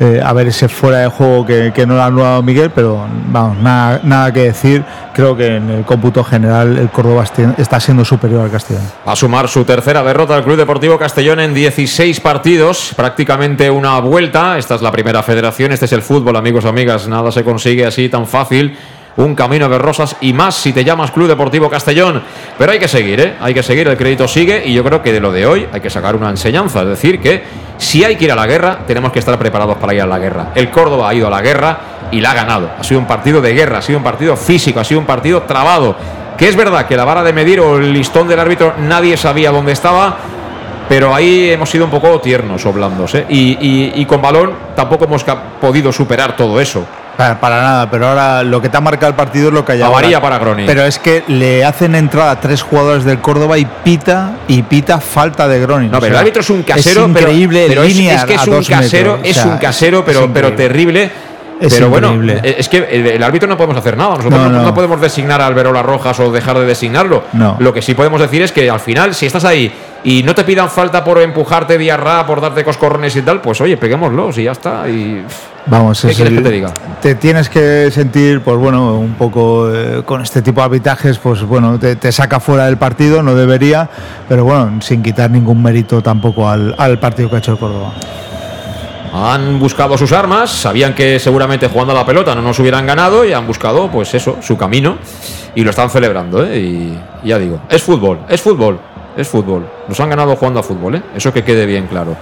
eh, 0.00 0.20
a 0.24 0.32
ver 0.32 0.46
ese 0.46 0.68
fuera 0.68 0.98
de 0.98 1.08
juego 1.08 1.44
que, 1.44 1.84
no 1.86 1.94
lo 1.94 2.02
ha 2.02 2.06
anulado 2.06 2.42
Miguel, 2.42 2.70
pero 2.70 3.04
vamos, 3.26 3.58
nada, 3.58 4.32
que 4.32 4.44
decir. 4.44 4.84
Creo 5.12 5.36
que 5.36 5.56
en 5.56 5.68
el 5.70 5.84
cómputo 5.84 6.22
general 6.22 6.78
el 6.78 6.90
Córdoba 6.90 7.24
está 7.56 7.80
siendo 7.80 8.04
superior 8.04 8.42
al 8.42 8.50
Castellón. 8.50 8.84
A 9.04 9.16
sumar 9.16 9.48
su 9.48 9.64
tercera 9.64 10.04
derrota 10.04 10.36
al 10.36 10.44
Club 10.44 10.56
Deportivo 10.56 10.96
Castellón 10.98 11.40
en 11.40 11.52
16 11.52 12.20
partidos, 12.20 12.92
prácticamente 12.94 13.68
una 13.70 13.98
vuelta. 13.98 14.56
Esta 14.56 14.76
es 14.76 14.82
la 14.82 14.92
primera 14.92 15.22
federación, 15.24 15.72
este 15.72 15.86
es 15.86 15.92
el 15.92 16.02
fútbol, 16.02 16.36
amigos 16.36 16.64
amigas. 16.64 17.08
Nada 17.08 17.32
se 17.32 17.42
consigue 17.42 17.84
así 17.84 18.08
tan 18.08 18.26
fácil. 18.26 18.76
Un 19.18 19.34
camino 19.34 19.68
de 19.68 19.78
rosas 19.78 20.14
y 20.20 20.32
más 20.32 20.54
si 20.54 20.72
te 20.72 20.84
llamas 20.84 21.10
Club 21.10 21.26
Deportivo 21.28 21.68
Castellón. 21.68 22.22
Pero 22.56 22.70
hay 22.72 22.78
que 22.78 22.86
seguir, 22.86 23.20
¿eh? 23.20 23.34
Hay 23.40 23.52
que 23.52 23.62
seguir, 23.64 23.88
el 23.88 23.96
crédito 23.96 24.28
sigue 24.28 24.62
y 24.64 24.72
yo 24.72 24.84
creo 24.84 25.02
que 25.02 25.12
de 25.12 25.18
lo 25.20 25.32
de 25.32 25.44
hoy 25.44 25.66
hay 25.72 25.80
que 25.80 25.90
sacar 25.90 26.14
una 26.14 26.30
enseñanza. 26.30 26.82
Es 26.82 26.88
decir, 26.88 27.20
que 27.20 27.42
si 27.78 28.04
hay 28.04 28.14
que 28.14 28.26
ir 28.26 28.32
a 28.32 28.36
la 28.36 28.46
guerra, 28.46 28.78
tenemos 28.86 29.10
que 29.10 29.18
estar 29.18 29.36
preparados 29.36 29.76
para 29.78 29.92
ir 29.92 30.02
a 30.02 30.06
la 30.06 30.18
guerra. 30.20 30.52
El 30.54 30.70
Córdoba 30.70 31.08
ha 31.08 31.14
ido 31.14 31.26
a 31.26 31.30
la 31.30 31.40
guerra 31.42 31.78
y 32.12 32.20
la 32.20 32.30
ha 32.30 32.34
ganado. 32.34 32.70
Ha 32.78 32.84
sido 32.84 33.00
un 33.00 33.06
partido 33.06 33.40
de 33.40 33.52
guerra, 33.54 33.78
ha 33.78 33.82
sido 33.82 33.98
un 33.98 34.04
partido 34.04 34.36
físico, 34.36 34.78
ha 34.78 34.84
sido 34.84 35.00
un 35.00 35.06
partido 35.06 35.42
trabado. 35.42 35.96
Que 36.38 36.48
es 36.48 36.54
verdad 36.54 36.86
que 36.86 36.96
la 36.96 37.04
vara 37.04 37.24
de 37.24 37.32
medir 37.32 37.58
o 37.58 37.76
el 37.78 37.92
listón 37.92 38.28
del 38.28 38.38
árbitro 38.38 38.74
nadie 38.78 39.16
sabía 39.16 39.50
dónde 39.50 39.72
estaba, 39.72 40.16
pero 40.88 41.12
ahí 41.12 41.50
hemos 41.50 41.68
sido 41.68 41.84
un 41.86 41.90
poco 41.90 42.20
tiernos 42.20 42.64
o 42.64 42.72
blandos. 42.72 43.16
¿eh? 43.16 43.26
Y, 43.28 43.90
y- 44.00 44.06
con 44.06 44.22
balón 44.22 44.52
tampoco 44.76 45.06
hemos 45.06 45.24
podido 45.60 45.90
superar 45.92 46.36
todo 46.36 46.60
eso. 46.60 46.86
Para, 47.18 47.40
para 47.40 47.60
nada, 47.60 47.90
pero 47.90 48.06
ahora 48.06 48.44
lo 48.44 48.62
que 48.62 48.68
te 48.68 48.76
ha 48.76 48.80
marcado 48.80 49.10
el 49.10 49.16
partido 49.16 49.48
es 49.48 49.52
lo 49.54 49.64
que 49.64 49.72
hay 49.72 49.82
ahora. 49.82 50.20
para 50.20 50.38
Groning. 50.38 50.66
Pero 50.66 50.84
es 50.84 51.00
que 51.00 51.24
le 51.26 51.64
hacen 51.64 51.96
entrada 51.96 52.30
a 52.30 52.40
tres 52.40 52.62
jugadores 52.62 53.04
del 53.04 53.18
Córdoba 53.18 53.58
y 53.58 53.64
pita 53.64 54.36
y 54.46 54.62
pita 54.62 55.00
falta 55.00 55.48
de 55.48 55.58
Groning. 55.60 55.90
No, 55.90 55.98
O 55.98 56.00
pero 56.00 56.14
el 56.14 56.20
árbitro 56.20 56.42
es 56.42 56.50
un 56.50 56.62
casero, 56.62 57.06
es 57.06 57.12
pero- 57.12 57.26
increíble 57.28 57.64
pero, 57.68 57.82
es, 57.82 57.92
que 58.24 58.34
es 58.34 58.46
un 58.46 58.62
casero, 58.62 59.12
metros. 59.16 59.30
es 59.30 59.36
O 59.36 59.42
sea, 59.42 59.50
un 59.52 59.58
casero, 59.58 60.04
pero, 60.04 60.32
pero 60.32 60.48
increíble. 60.50 60.68
terrible. 60.68 61.10
Es 61.60 61.74
pero 61.74 61.88
bueno, 61.88 62.12
increíble. 62.14 62.40
eh, 62.44 62.54
es 62.56 62.68
que 62.68 62.76
el, 62.88 63.04
el 63.08 63.20
árbitro 63.24 63.48
no 63.48 63.56
podemos 63.56 63.76
hacer 63.76 63.96
nada. 63.96 64.10
Nosotros 64.10 64.32
No, 64.40 64.48
no, 64.48 64.58
no. 64.58 64.62
no 64.62 64.72
podemos 64.72 65.00
designar 65.00 65.40
a 65.40 65.46
Alberola 65.48 65.82
Rojas 65.82 66.20
o 66.20 66.30
dejar 66.30 66.56
de 66.56 66.66
designarlo. 66.66 67.24
No. 67.32 67.56
Lo 67.58 67.74
que 67.74 67.82
sí 67.82 67.94
podemos 67.94 68.20
decir 68.20 68.42
es 68.42 68.52
que 68.52 68.70
al 68.70 68.78
final, 68.78 69.12
si 69.12 69.26
estás 69.26 69.44
ahí 69.44 69.74
y 70.04 70.22
no 70.22 70.34
te 70.34 70.44
pidan 70.44 70.68
falta 70.70 71.02
por 71.02 71.20
empujarte 71.20 71.76
diarra, 71.78 72.24
por 72.26 72.40
darte 72.40 72.64
coscorrones 72.64 73.14
y 73.16 73.22
tal, 73.22 73.40
pues 73.40 73.60
oye, 73.60 73.76
peguémoslos 73.76 74.38
y 74.38 74.44
ya 74.44 74.52
está. 74.52 74.88
Y 74.88 75.22
Vamos, 75.66 76.00
¿Qué 76.00 76.08
es 76.10 76.16
quieres 76.16 76.32
el- 76.32 76.38
que 76.38 76.48
te 76.48 76.54
diga? 76.54 76.72
te 77.02 77.14
tienes 77.16 77.48
que 77.50 77.90
sentir, 77.90 78.40
pues 78.40 78.56
bueno, 78.56 78.94
un 78.98 79.14
poco 79.14 79.68
eh, 79.74 80.02
con 80.04 80.22
este 80.22 80.40
tipo 80.40 80.60
de 80.60 80.64
arbitrajes, 80.66 81.18
pues 81.18 81.42
bueno, 81.42 81.78
te, 81.78 81.96
te 81.96 82.10
saca 82.12 82.40
fuera 82.40 82.66
del 82.66 82.78
partido, 82.78 83.22
no 83.22 83.34
debería, 83.34 83.88
pero 84.28 84.44
bueno, 84.44 84.80
sin 84.80 85.02
quitar 85.02 85.30
ningún 85.30 85.62
mérito 85.62 86.00
tampoco 86.02 86.48
al, 86.48 86.74
al 86.78 86.98
partido 86.98 87.28
que 87.28 87.36
ha 87.36 87.38
hecho 87.40 87.52
el 87.52 87.58
Córdoba. 87.58 87.92
Han 89.12 89.58
buscado 89.58 89.96
sus 89.96 90.12
armas, 90.12 90.50
sabían 90.50 90.94
que 90.94 91.18
seguramente 91.18 91.66
jugando 91.68 91.92
a 91.92 91.96
la 91.96 92.04
pelota 92.06 92.34
no 92.34 92.42
nos 92.42 92.58
hubieran 92.58 92.86
ganado 92.86 93.24
y 93.24 93.32
han 93.32 93.46
buscado, 93.46 93.90
pues 93.90 94.12
eso, 94.14 94.36
su 94.42 94.56
camino 94.58 94.98
y 95.54 95.62
lo 95.64 95.70
están 95.70 95.88
celebrando. 95.88 96.44
¿eh? 96.44 96.58
Y 96.58 96.98
ya 97.26 97.38
digo, 97.38 97.58
es 97.70 97.82
fútbol, 97.82 98.20
es 98.28 98.40
fútbol, 98.42 98.78
es 99.18 99.28
fútbol. 99.28 99.66
Nos 99.88 99.98
han 100.00 100.08
ganado 100.10 100.34
jugando 100.36 100.60
a 100.60 100.62
fútbol, 100.62 100.94
¿eh? 100.94 101.02
eso 101.14 101.32
que 101.32 101.44
quede 101.44 101.66
bien 101.66 101.86
claro. 101.86 102.16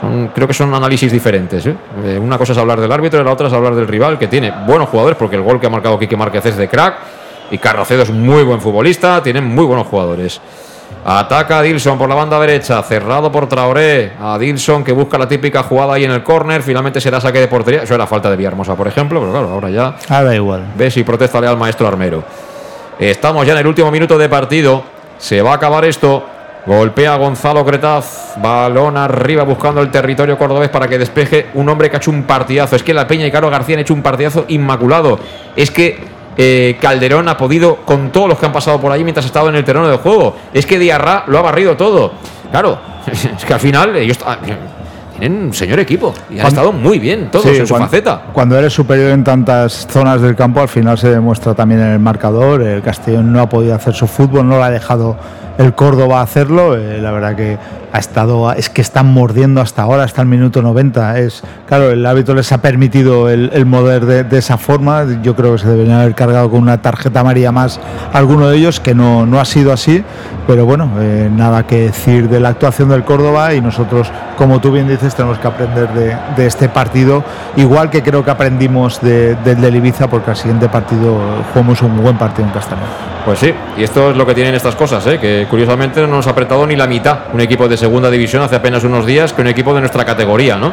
Son- 0.00 0.28
creo 0.34 0.48
que 0.48 0.54
son 0.54 0.74
análisis 0.74 1.12
diferentes. 1.12 1.64
¿eh? 1.66 1.74
Eh, 2.04 2.18
una 2.20 2.36
cosa 2.38 2.52
es 2.52 2.58
hablar 2.58 2.80
del 2.80 2.90
árbitro 2.90 3.20
y 3.20 3.24
la 3.24 3.32
otra 3.32 3.46
es 3.48 3.52
hablar 3.52 3.74
del 3.74 3.86
rival, 3.86 4.18
que 4.18 4.26
tiene 4.26 4.52
buenos 4.66 4.88
jugadores, 4.88 5.16
porque 5.16 5.36
el 5.36 5.42
gol 5.42 5.60
que 5.60 5.66
ha 5.66 5.70
marcado 5.70 5.98
Quique 5.98 6.16
Márquez 6.16 6.44
es 6.46 6.56
de 6.56 6.68
crack 6.68 6.94
y 7.50 7.58
Carracedo 7.58 8.02
es 8.02 8.10
muy 8.10 8.42
buen 8.42 8.60
futbolista, 8.60 9.22
tienen 9.22 9.44
muy 9.44 9.64
buenos 9.64 9.86
jugadores. 9.86 10.40
Ataca 11.06 11.58
a 11.58 11.62
Dilson 11.62 11.98
por 11.98 12.08
la 12.08 12.14
banda 12.14 12.40
derecha, 12.40 12.82
cerrado 12.82 13.30
por 13.30 13.46
Traoré. 13.46 14.12
A 14.20 14.38
Dilson 14.38 14.82
que 14.82 14.92
busca 14.92 15.18
la 15.18 15.28
típica 15.28 15.62
jugada 15.62 15.94
ahí 15.94 16.04
en 16.04 16.10
el 16.10 16.22
córner. 16.22 16.62
Finalmente 16.62 16.98
será 17.00 17.20
saque 17.20 17.40
de 17.40 17.48
portería. 17.48 17.82
Eso 17.82 17.94
era 17.94 18.06
falta 18.06 18.30
de 18.30 18.36
Villahermosa, 18.36 18.74
por 18.74 18.88
ejemplo, 18.88 19.20
pero 19.20 19.30
claro, 19.32 19.50
ahora 19.50 19.68
ya 19.68 19.96
Ahora 20.08 20.34
igual. 20.34 20.64
ves 20.76 20.96
y 20.96 21.04
protesta 21.04 21.38
al 21.38 21.58
maestro 21.58 21.86
Armero. 21.86 22.22
Estamos 22.98 23.46
ya 23.46 23.52
en 23.52 23.58
el 23.58 23.66
último 23.66 23.90
minuto 23.90 24.16
de 24.16 24.28
partido. 24.30 24.82
Se 25.24 25.40
va 25.40 25.52
a 25.52 25.54
acabar 25.54 25.86
esto. 25.86 26.22
Golpea 26.66 27.16
Gonzalo 27.16 27.64
Cretaz. 27.64 28.34
Balón 28.42 28.98
arriba 28.98 29.42
buscando 29.42 29.80
el 29.80 29.90
territorio 29.90 30.36
cordobés 30.36 30.68
para 30.68 30.86
que 30.86 30.98
despeje 30.98 31.46
un 31.54 31.66
hombre 31.70 31.88
que 31.88 31.96
ha 31.96 31.98
hecho 31.98 32.10
un 32.10 32.24
partidazo. 32.24 32.76
Es 32.76 32.82
que 32.82 32.92
la 32.92 33.06
Peña 33.06 33.26
y 33.26 33.30
Carlos 33.30 33.50
García 33.50 33.76
han 33.76 33.80
hecho 33.80 33.94
un 33.94 34.02
partidazo 34.02 34.44
inmaculado. 34.48 35.18
Es 35.56 35.70
que 35.70 35.98
eh, 36.36 36.76
Calderón 36.78 37.26
ha 37.30 37.38
podido 37.38 37.76
con 37.76 38.12
todos 38.12 38.28
los 38.28 38.38
que 38.38 38.44
han 38.44 38.52
pasado 38.52 38.78
por 38.78 38.92
ahí 38.92 39.02
mientras 39.02 39.24
ha 39.24 39.28
estado 39.28 39.48
en 39.48 39.54
el 39.54 39.64
terreno 39.64 39.88
de 39.88 39.96
juego. 39.96 40.36
Es 40.52 40.66
que 40.66 40.78
Diarra 40.78 41.24
lo 41.26 41.38
ha 41.38 41.42
barrido 41.42 41.74
todo. 41.74 42.12
Claro, 42.50 42.78
es 43.06 43.46
que 43.46 43.54
al 43.54 43.60
final 43.60 43.96
ellos 43.96 44.18
tienen 45.18 45.44
un 45.44 45.54
señor 45.54 45.80
equipo 45.80 46.12
y 46.30 46.38
han 46.38 46.46
estado 46.46 46.72
muy 46.72 46.98
bien 46.98 47.30
todos 47.30 47.46
en 47.46 47.66
su 47.66 47.72
cuando, 47.72 47.88
faceta. 47.88 48.22
Cuando 48.32 48.58
eres 48.58 48.72
superior 48.72 49.10
en 49.10 49.24
tantas 49.24 49.86
zonas 49.90 50.20
del 50.20 50.34
campo, 50.34 50.60
al 50.60 50.68
final 50.68 50.98
se 50.98 51.08
demuestra 51.08 51.54
también 51.54 51.80
en 51.80 51.92
el 51.92 52.00
marcador. 52.00 52.62
El 52.62 52.82
Castellón 52.82 53.32
no 53.32 53.40
ha 53.40 53.48
podido 53.48 53.74
hacer 53.74 53.94
su 53.94 54.06
fútbol, 54.06 54.48
no 54.48 54.56
lo 54.56 54.64
ha 54.64 54.70
dejado 54.70 55.16
el 55.58 55.74
Córdoba 55.74 56.20
hacerlo. 56.20 56.76
Eh, 56.76 57.00
la 57.00 57.10
verdad 57.12 57.36
que 57.36 57.58
ha 57.94 57.98
estado, 57.98 58.52
es 58.52 58.70
que 58.70 58.82
están 58.82 59.06
mordiendo 59.06 59.60
hasta 59.60 59.82
ahora, 59.82 60.02
hasta 60.02 60.20
el 60.20 60.26
minuto 60.26 60.60
90. 60.62 61.20
Es, 61.20 61.44
claro, 61.68 61.92
el 61.92 62.04
árbitro 62.04 62.34
les 62.34 62.50
ha 62.50 62.58
permitido 62.58 63.30
el, 63.30 63.50
el 63.54 63.66
mover 63.66 64.04
de, 64.04 64.36
esa 64.36 64.58
forma. 64.58 65.06
Yo 65.22 65.36
creo 65.36 65.52
que 65.52 65.58
se 65.58 65.68
deberían 65.68 66.00
haber 66.00 66.16
cargado 66.16 66.50
con 66.50 66.60
una 66.60 66.82
tarjeta 66.82 67.20
amarilla 67.20 67.52
más 67.52 67.78
alguno 68.12 68.48
de 68.48 68.56
ellos, 68.56 68.80
que 68.80 68.96
no, 68.96 69.26
no 69.26 69.38
ha 69.38 69.44
sido 69.44 69.72
así. 69.72 70.02
Pero 70.48 70.66
bueno, 70.66 70.90
eh, 70.98 71.30
nada 71.32 71.68
que 71.68 71.82
decir 71.82 72.28
de 72.28 72.40
la 72.40 72.48
actuación 72.48 72.88
del 72.88 73.04
Córdoba 73.04 73.54
y 73.54 73.60
nosotros, 73.60 74.10
como 74.36 74.60
tú 74.60 74.72
bien 74.72 74.88
dices, 74.88 75.14
tenemos 75.14 75.38
que 75.38 75.46
aprender 75.46 75.88
de, 75.90 76.16
de 76.36 76.46
este 76.46 76.68
partido, 76.68 77.22
igual 77.54 77.90
que 77.90 78.02
creo 78.02 78.24
que 78.24 78.30
aprendimos 78.32 79.00
de, 79.02 79.36
del 79.36 79.60
del 79.60 79.76
Ibiza, 79.76 80.08
porque 80.08 80.32
al 80.32 80.36
siguiente 80.36 80.68
partido 80.68 81.16
jugamos 81.52 81.80
un 81.80 82.02
buen 82.02 82.18
partido 82.18 82.48
en 82.48 82.52
Castellón. 82.52 83.14
Pues 83.24 83.38
sí, 83.38 83.54
y 83.78 83.82
esto 83.82 84.10
es 84.10 84.16
lo 84.18 84.26
que 84.26 84.34
tienen 84.34 84.54
estas 84.54 84.76
cosas, 84.76 85.06
¿eh? 85.06 85.18
que 85.18 85.46
curiosamente 85.48 85.98
no 86.02 86.08
nos 86.08 86.26
ha 86.26 86.30
apretado 86.30 86.66
ni 86.66 86.76
la 86.76 86.86
mitad 86.86 87.20
un 87.32 87.40
equipo 87.40 87.66
de 87.66 87.78
segunda 87.84 88.10
división 88.10 88.42
hace 88.42 88.56
apenas 88.56 88.82
unos 88.82 89.04
días 89.04 89.34
que 89.34 89.42
un 89.42 89.46
equipo 89.46 89.74
de 89.74 89.80
nuestra 89.80 90.06
categoría, 90.06 90.56
¿no? 90.56 90.72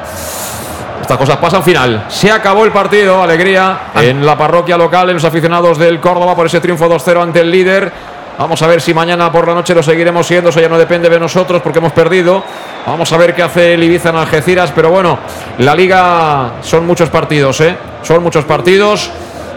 Estas 1.01 1.17
cosas 1.17 1.35
pasan 1.35 1.61
final. 1.61 2.05
Se 2.07 2.31
acabó 2.31 2.63
el 2.63 2.71
partido, 2.71 3.21
alegría 3.21 3.91
en 3.95 4.25
la 4.25 4.37
parroquia 4.37 4.77
local, 4.77 5.09
en 5.09 5.15
los 5.15 5.25
aficionados 5.25 5.77
del 5.77 5.99
Córdoba 5.99 6.37
por 6.37 6.45
ese 6.45 6.61
triunfo 6.61 6.87
2-0 6.87 7.21
ante 7.21 7.41
el 7.41 7.51
líder. 7.51 7.91
Vamos 8.37 8.61
a 8.61 8.67
ver 8.67 8.79
si 8.79 8.93
mañana 8.93 9.29
por 9.29 9.45
la 9.45 9.53
noche 9.53 9.75
lo 9.75 9.83
seguiremos 9.83 10.25
siendo, 10.25 10.51
eso 10.51 10.61
ya 10.61 10.69
no 10.69 10.77
depende 10.77 11.09
de 11.09 11.19
nosotros 11.19 11.61
porque 11.61 11.79
hemos 11.79 11.91
perdido. 11.91 12.41
Vamos 12.87 13.11
a 13.11 13.17
ver 13.17 13.35
qué 13.35 13.43
hace 13.43 13.73
el 13.73 13.83
Ibiza 13.83 14.11
en 14.11 14.15
Algeciras, 14.15 14.71
pero 14.73 14.89
bueno, 14.89 15.19
la 15.57 15.75
liga 15.75 16.51
son 16.61 16.87
muchos 16.87 17.09
partidos, 17.09 17.59
¿eh? 17.59 17.75
Son 18.03 18.23
muchos 18.23 18.45
partidos 18.45 19.11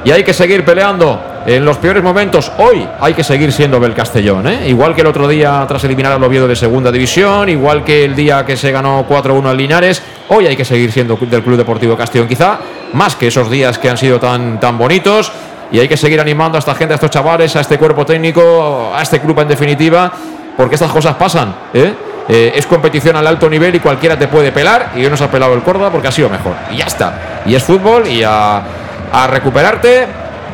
y 0.05 0.11
hay 0.11 0.23
que 0.23 0.35
seguir 0.35 0.65
peleando 0.65 1.21
en 1.47 1.65
los 1.65 1.79
peores 1.79 2.03
momentos. 2.03 2.53
Hoy 2.59 2.87
hay 3.01 3.15
que 3.15 3.25
seguir 3.25 3.53
siendo 3.53 3.81
Bel 3.81 3.95
Castellón, 3.95 4.47
¿eh? 4.47 4.69
igual 4.69 4.95
que 4.95 5.01
el 5.01 5.07
otro 5.07 5.27
día 5.27 5.65
tras 5.67 5.83
eliminar 5.85 6.13
al 6.13 6.23
Oviedo 6.23 6.47
de 6.47 6.55
segunda 6.55 6.93
división, 6.93 7.49
igual 7.49 7.83
que 7.85 8.05
el 8.05 8.15
día 8.15 8.45
que 8.45 8.57
se 8.57 8.71
ganó 8.71 9.07
4-1 9.09 9.49
al 9.49 9.57
Linares. 9.57 10.03
Hoy 10.29 10.47
hay 10.47 10.57
que 10.57 10.65
seguir 10.65 10.93
siendo 10.93 11.17
del 11.17 11.43
Club 11.43 11.57
Deportivo 11.57 11.97
Castellón, 11.97 12.29
quizá 12.29 12.59
más 12.93 13.17
que 13.17 13.29
esos 13.29 13.51
días 13.51 13.79
que 13.79 13.89
han 13.89 13.97
sido 13.97 14.21
tan, 14.21 14.61
tan 14.61 14.77
bonitos. 14.77 15.33
Y 15.73 15.79
hay 15.79 15.89
que 15.89 15.97
seguir 15.97 16.21
animando 16.21 16.57
a 16.57 16.61
esta 16.61 16.75
gente, 16.75 16.95
a 16.95 16.97
estos 16.97 17.11
chavales, 17.11 17.57
a 17.57 17.61
este 17.61 17.79
cuerpo 17.79 18.05
técnico, 18.05 18.93
a 18.95 19.03
este 19.03 19.21
club 19.21 19.41
en 19.41 19.49
definitiva, 19.49 20.13
porque 20.57 20.77
estas 20.77 20.93
cosas 20.93 21.17
pasan. 21.17 21.55
¿eh? 21.73 21.93
Eh, 22.29 22.53
es 22.55 22.67
competición 22.67 23.17
al 23.17 23.27
alto 23.27 23.51
nivel 23.51 23.75
y 23.75 23.81
cualquiera 23.81 24.19
te 24.19 24.29
puede 24.29 24.53
pelar. 24.53 24.93
Y 24.95 25.05
hoy 25.05 25.11
nos 25.11 25.21
ha 25.23 25.31
pelado 25.31 25.55
el 25.55 25.63
Córdoba 25.63 25.91
porque 25.91 26.09
ha 26.09 26.13
sido 26.13 26.29
mejor. 26.29 26.53
Y 26.71 26.77
ya 26.77 26.85
está. 26.85 27.43
Y 27.47 27.55
es 27.55 27.63
fútbol 27.63 28.07
y 28.07 28.23
a, 28.23 28.63
a 29.15 29.29
recuperarte, 29.29 30.07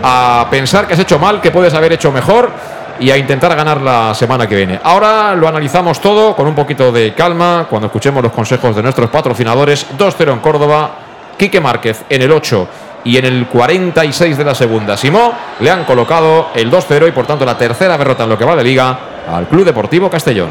a 0.02 0.46
pensar 0.50 0.86
que 0.86 0.92
has 0.92 1.00
hecho 1.00 1.18
mal, 1.18 1.40
que 1.40 1.50
puedes 1.50 1.72
haber 1.72 1.94
hecho 1.94 2.12
mejor 2.12 2.50
y 2.98 3.10
a 3.10 3.16
intentar 3.16 3.56
ganar 3.56 3.80
la 3.80 4.14
semana 4.14 4.46
que 4.46 4.54
viene. 4.54 4.78
Ahora 4.82 5.34
lo 5.34 5.48
analizamos 5.48 5.98
todo 5.98 6.36
con 6.36 6.46
un 6.46 6.54
poquito 6.54 6.92
de 6.92 7.14
calma 7.14 7.66
cuando 7.70 7.86
escuchemos 7.86 8.22
los 8.22 8.32
consejos 8.32 8.76
de 8.76 8.82
nuestros 8.82 9.08
patrocinadores. 9.08 9.86
2-0 9.96 10.34
en 10.34 10.38
Córdoba, 10.40 10.90
Quique 11.38 11.58
Márquez 11.58 12.04
en 12.10 12.20
el 12.20 12.30
8 12.30 12.68
y 13.04 13.16
en 13.16 13.24
el 13.24 13.46
46 13.46 14.36
de 14.36 14.44
la 14.44 14.54
segunda. 14.54 14.94
Simó 14.98 15.32
le 15.60 15.70
han 15.70 15.84
colocado 15.84 16.48
el 16.54 16.70
2-0 16.70 17.08
y 17.08 17.12
por 17.12 17.26
tanto 17.26 17.46
la 17.46 17.56
tercera 17.56 17.96
derrota 17.96 18.24
en 18.24 18.28
lo 18.28 18.36
que 18.36 18.44
va 18.44 18.56
de 18.56 18.64
liga 18.64 18.98
al 19.26 19.46
Club 19.48 19.64
Deportivo 19.64 20.10
Castellón. 20.10 20.50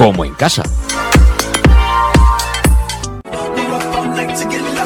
como 0.00 0.24
en 0.24 0.32
casa. 0.32 0.62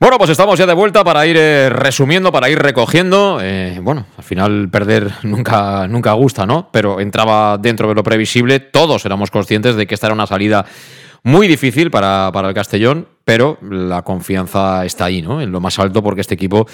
Bueno, 0.00 0.16
pues 0.16 0.30
estamos 0.30 0.58
ya 0.58 0.64
de 0.64 0.72
vuelta 0.72 1.04
para 1.04 1.26
ir 1.26 1.36
eh, 1.36 1.68
resumiendo, 1.68 2.32
para 2.32 2.48
ir 2.48 2.58
recogiendo. 2.58 3.38
Eh, 3.42 3.80
bueno, 3.82 4.06
al 4.16 4.24
final 4.24 4.70
perder 4.70 5.12
nunca, 5.24 5.86
nunca 5.88 6.12
gusta, 6.14 6.46
¿no? 6.46 6.70
Pero 6.72 7.00
entraba 7.00 7.58
dentro 7.58 7.86
de 7.86 7.94
lo 7.94 8.02
previsible. 8.02 8.60
Todos 8.60 9.04
éramos 9.04 9.30
conscientes 9.30 9.76
de 9.76 9.86
que 9.86 9.92
esta 9.92 10.06
era 10.06 10.14
una 10.14 10.26
salida 10.26 10.64
muy 11.22 11.46
difícil 11.48 11.90
para, 11.90 12.30
para 12.32 12.48
el 12.48 12.54
Castellón, 12.54 13.08
pero 13.26 13.58
la 13.60 14.00
confianza 14.00 14.86
está 14.86 15.04
ahí, 15.04 15.20
¿no? 15.20 15.42
En 15.42 15.52
lo 15.52 15.60
más 15.60 15.78
alto, 15.78 16.02
porque 16.02 16.22
este 16.22 16.34
equipo 16.34 16.66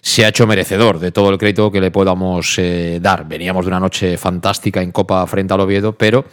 se 0.00 0.24
ha 0.24 0.28
hecho 0.28 0.46
merecedor 0.46 0.98
de 0.98 1.10
todo 1.12 1.30
el 1.30 1.38
crédito 1.38 1.70
que 1.70 1.80
le 1.80 1.90
podamos 1.90 2.56
eh, 2.58 2.98
dar. 3.02 3.26
Veníamos 3.26 3.64
de 3.64 3.70
una 3.70 3.80
noche 3.80 4.16
fantástica 4.16 4.80
en 4.80 4.92
Copa 4.92 5.26
frente 5.26 5.54
al 5.54 5.60
Oviedo, 5.60 5.92
pero 5.92 6.24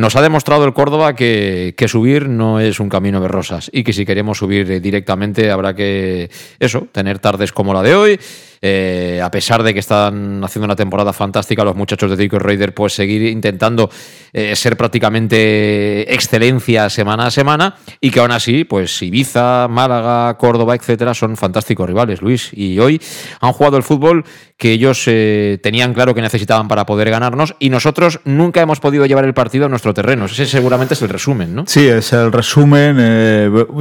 nos 0.00 0.16
ha 0.16 0.22
demostrado 0.22 0.64
el 0.64 0.72
Córdoba 0.72 1.14
que, 1.14 1.74
que, 1.76 1.86
subir 1.86 2.28
no 2.28 2.58
es 2.58 2.80
un 2.80 2.88
camino 2.88 3.20
de 3.20 3.28
rosas 3.28 3.70
y 3.72 3.84
que 3.84 3.92
si 3.92 4.04
queremos 4.04 4.38
subir 4.38 4.80
directamente 4.80 5.50
habrá 5.50 5.74
que, 5.74 6.30
eso, 6.58 6.88
tener 6.90 7.18
tardes 7.18 7.52
como 7.52 7.74
la 7.74 7.82
de 7.82 7.94
hoy. 7.94 8.20
Eh, 8.62 9.20
a 9.22 9.30
pesar 9.30 9.62
de 9.62 9.72
que 9.72 9.80
están 9.80 10.44
haciendo 10.44 10.66
una 10.66 10.76
temporada 10.76 11.14
fantástica 11.14 11.64
los 11.64 11.76
muchachos 11.76 12.10
de 12.10 12.16
Tico 12.18 12.38
Raider, 12.38 12.74
pues 12.74 12.92
seguir 12.92 13.22
intentando 13.22 13.88
eh, 14.34 14.54
ser 14.54 14.76
prácticamente 14.76 16.12
excelencia 16.12 16.90
semana 16.90 17.26
a 17.26 17.30
semana 17.30 17.76
y 18.02 18.10
que 18.10 18.20
aún 18.20 18.32
así, 18.32 18.64
pues 18.64 19.00
Ibiza, 19.00 19.66
Málaga, 19.68 20.36
Córdoba, 20.36 20.74
etcétera, 20.74 21.14
son 21.14 21.38
fantásticos 21.38 21.88
rivales, 21.88 22.20
Luis. 22.20 22.50
Y 22.52 22.78
hoy 22.78 23.00
han 23.40 23.52
jugado 23.52 23.78
el 23.78 23.82
fútbol 23.82 24.24
que 24.58 24.72
ellos 24.72 25.04
eh, 25.06 25.58
tenían 25.62 25.94
claro 25.94 26.14
que 26.14 26.20
necesitaban 26.20 26.68
para 26.68 26.84
poder 26.84 27.08
ganarnos 27.08 27.56
y 27.58 27.70
nosotros 27.70 28.20
nunca 28.26 28.60
hemos 28.60 28.78
podido 28.78 29.06
llevar 29.06 29.24
el 29.24 29.32
partido 29.32 29.64
a 29.64 29.68
nuestro 29.70 29.94
terreno. 29.94 30.26
Ese 30.26 30.44
seguramente 30.44 30.92
es 30.92 31.00
el 31.00 31.08
resumen, 31.08 31.54
¿no? 31.54 31.64
Sí, 31.66 31.88
es 31.88 32.12
el 32.12 32.30
resumen. 32.30 32.98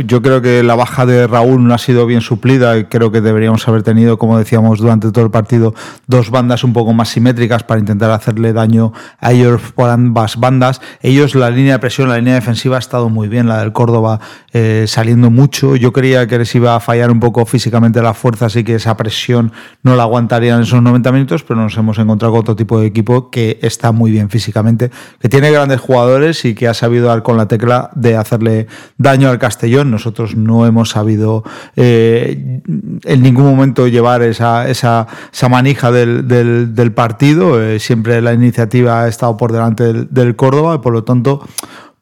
Yo 0.06 0.22
creo 0.22 0.42
que 0.42 0.64
la 0.64 0.76
baja 0.76 1.06
de 1.06 1.28
Raúl 1.28 1.68
no 1.68 1.74
ha 1.74 1.78
sido 1.78 2.06
bien 2.06 2.22
suplida 2.22 2.78
y 2.78 2.86
creo 2.86 3.12
que 3.12 3.20
deberíamos 3.20 3.68
haber 3.68 3.84
tenido, 3.84 4.18
como 4.18 4.38
decíamos 4.38 4.69
durante 4.78 5.12
todo 5.12 5.26
el 5.26 5.32
partido, 5.32 5.74
dos 6.06 6.30
bandas 6.30 6.64
un 6.64 6.74
poco 6.74 6.94
más 6.94 7.10
simétricas 7.10 7.64
para 7.64 7.80
intentar 7.80 8.12
hacerle 8.12 8.54
daño 8.54 8.94
a 9.20 9.32
ellos 9.32 9.62
por 9.74 9.90
ambas 9.90 10.38
bandas. 10.38 10.82
Ellos, 11.02 11.34
la 11.34 11.50
línea 11.50 11.74
de 11.74 11.80
presión, 11.80 12.10
la 12.10 12.18
línea 12.18 12.36
defensiva 12.36 12.76
ha 12.76 12.80
estado 12.80 13.10
muy 13.10 13.28
bien, 13.28 13.48
la 13.48 13.60
del 13.60 13.74
Córdoba 13.74 14.20
eh, 14.54 14.86
saliendo 14.88 15.32
mucho. 15.32 15.76
Yo 15.76 15.92
creía 15.92 16.28
que 16.28 16.38
les 16.38 16.54
iba 16.56 16.76
a 16.76 16.80
fallar 16.80 17.10
un 17.12 17.20
poco 17.20 17.46
físicamente 17.46 18.02
la 18.02 18.14
fuerza, 18.14 18.46
así 18.46 18.64
que 18.64 18.76
esa 18.76 18.96
presión 18.96 19.52
no 19.84 19.96
la 19.96 20.04
aguantarían 20.04 20.62
esos 20.62 20.82
90 20.82 21.12
minutos, 21.12 21.44
pero 21.44 21.60
nos 21.60 21.78
hemos 21.78 21.98
encontrado 21.98 22.34
con 22.34 22.42
otro 22.42 22.56
tipo 22.56 22.80
de 22.80 22.88
equipo 22.88 23.30
que 23.30 23.60
está 23.62 23.92
muy 23.92 24.12
bien 24.12 24.30
físicamente, 24.30 24.92
que 25.20 25.30
tiene 25.30 25.52
grandes 25.52 25.80
jugadores 25.80 26.46
y 26.46 26.56
que 26.56 26.68
ha 26.68 26.74
sabido 26.74 27.08
dar 27.08 27.24
con 27.24 27.38
la 27.38 27.48
tecla 27.48 27.90
de 27.96 28.16
hacerle 28.16 28.68
daño 28.98 29.30
al 29.30 29.40
Castellón. 29.40 29.92
Nosotros 29.92 30.36
no 30.36 30.66
hemos 30.66 30.90
sabido 30.90 31.44
eh, 31.76 32.62
en 33.04 33.22
ningún 33.22 33.46
momento 33.46 33.88
llevar 33.88 34.22
esa, 34.22 34.59
esa, 34.68 35.08
esa 35.32 35.50
manija 35.50 35.92
del, 35.92 36.28
del, 36.28 36.76
del 36.76 36.92
partido. 36.92 37.62
Eh, 37.62 37.80
siempre 37.80 38.22
la 38.22 38.34
iniciativa 38.34 39.04
ha 39.04 39.08
estado 39.08 39.38
por 39.38 39.52
delante 39.52 39.84
del, 39.84 40.08
del 40.12 40.36
Córdoba 40.36 40.76
y 40.76 40.80
por 40.80 40.94
lo 40.94 41.04
tanto 41.04 41.42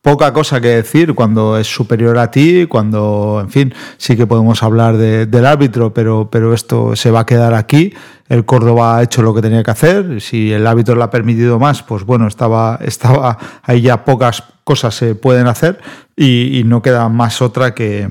poca 0.02 0.32
cosa 0.32 0.62
que 0.62 0.70
decir 0.70 1.16
cuando 1.16 1.58
es 1.58 1.68
superior 1.68 2.18
a 2.18 2.32
ti, 2.32 2.66
cuando, 2.66 3.40
en 3.42 3.50
fin, 3.50 3.74
sí 3.98 4.16
que 4.16 4.26
podemos 4.26 4.64
hablar 4.64 4.96
de, 4.96 5.26
del 5.26 5.46
árbitro, 5.46 5.94
pero, 5.94 6.30
pero 6.32 6.54
esto 6.54 6.96
se 6.96 7.12
va 7.12 7.22
a 7.22 7.26
quedar 7.26 7.54
aquí. 7.54 7.94
El 8.30 8.46
Córdoba 8.46 8.98
ha 8.98 9.04
hecho 9.04 9.22
lo 9.22 9.34
que 9.34 9.42
tenía 9.42 9.64
que 9.64 9.72
hacer. 9.72 10.22
Si 10.22 10.54
el 10.54 10.66
árbitro 10.66 10.96
le 10.96 11.04
ha 11.04 11.10
permitido 11.10 11.60
más, 11.60 11.84
pues 11.84 12.06
bueno, 12.06 12.26
estaba, 12.28 12.80
estaba 12.82 13.38
ahí 13.64 13.82
ya 13.82 14.06
pocas 14.06 14.44
cosas 14.64 14.96
se 14.96 15.14
pueden 15.16 15.48
hacer 15.48 15.80
y, 16.16 16.58
y 16.58 16.64
no 16.64 16.82
queda 16.82 17.10
más 17.10 17.42
otra 17.42 17.74
que, 17.74 18.10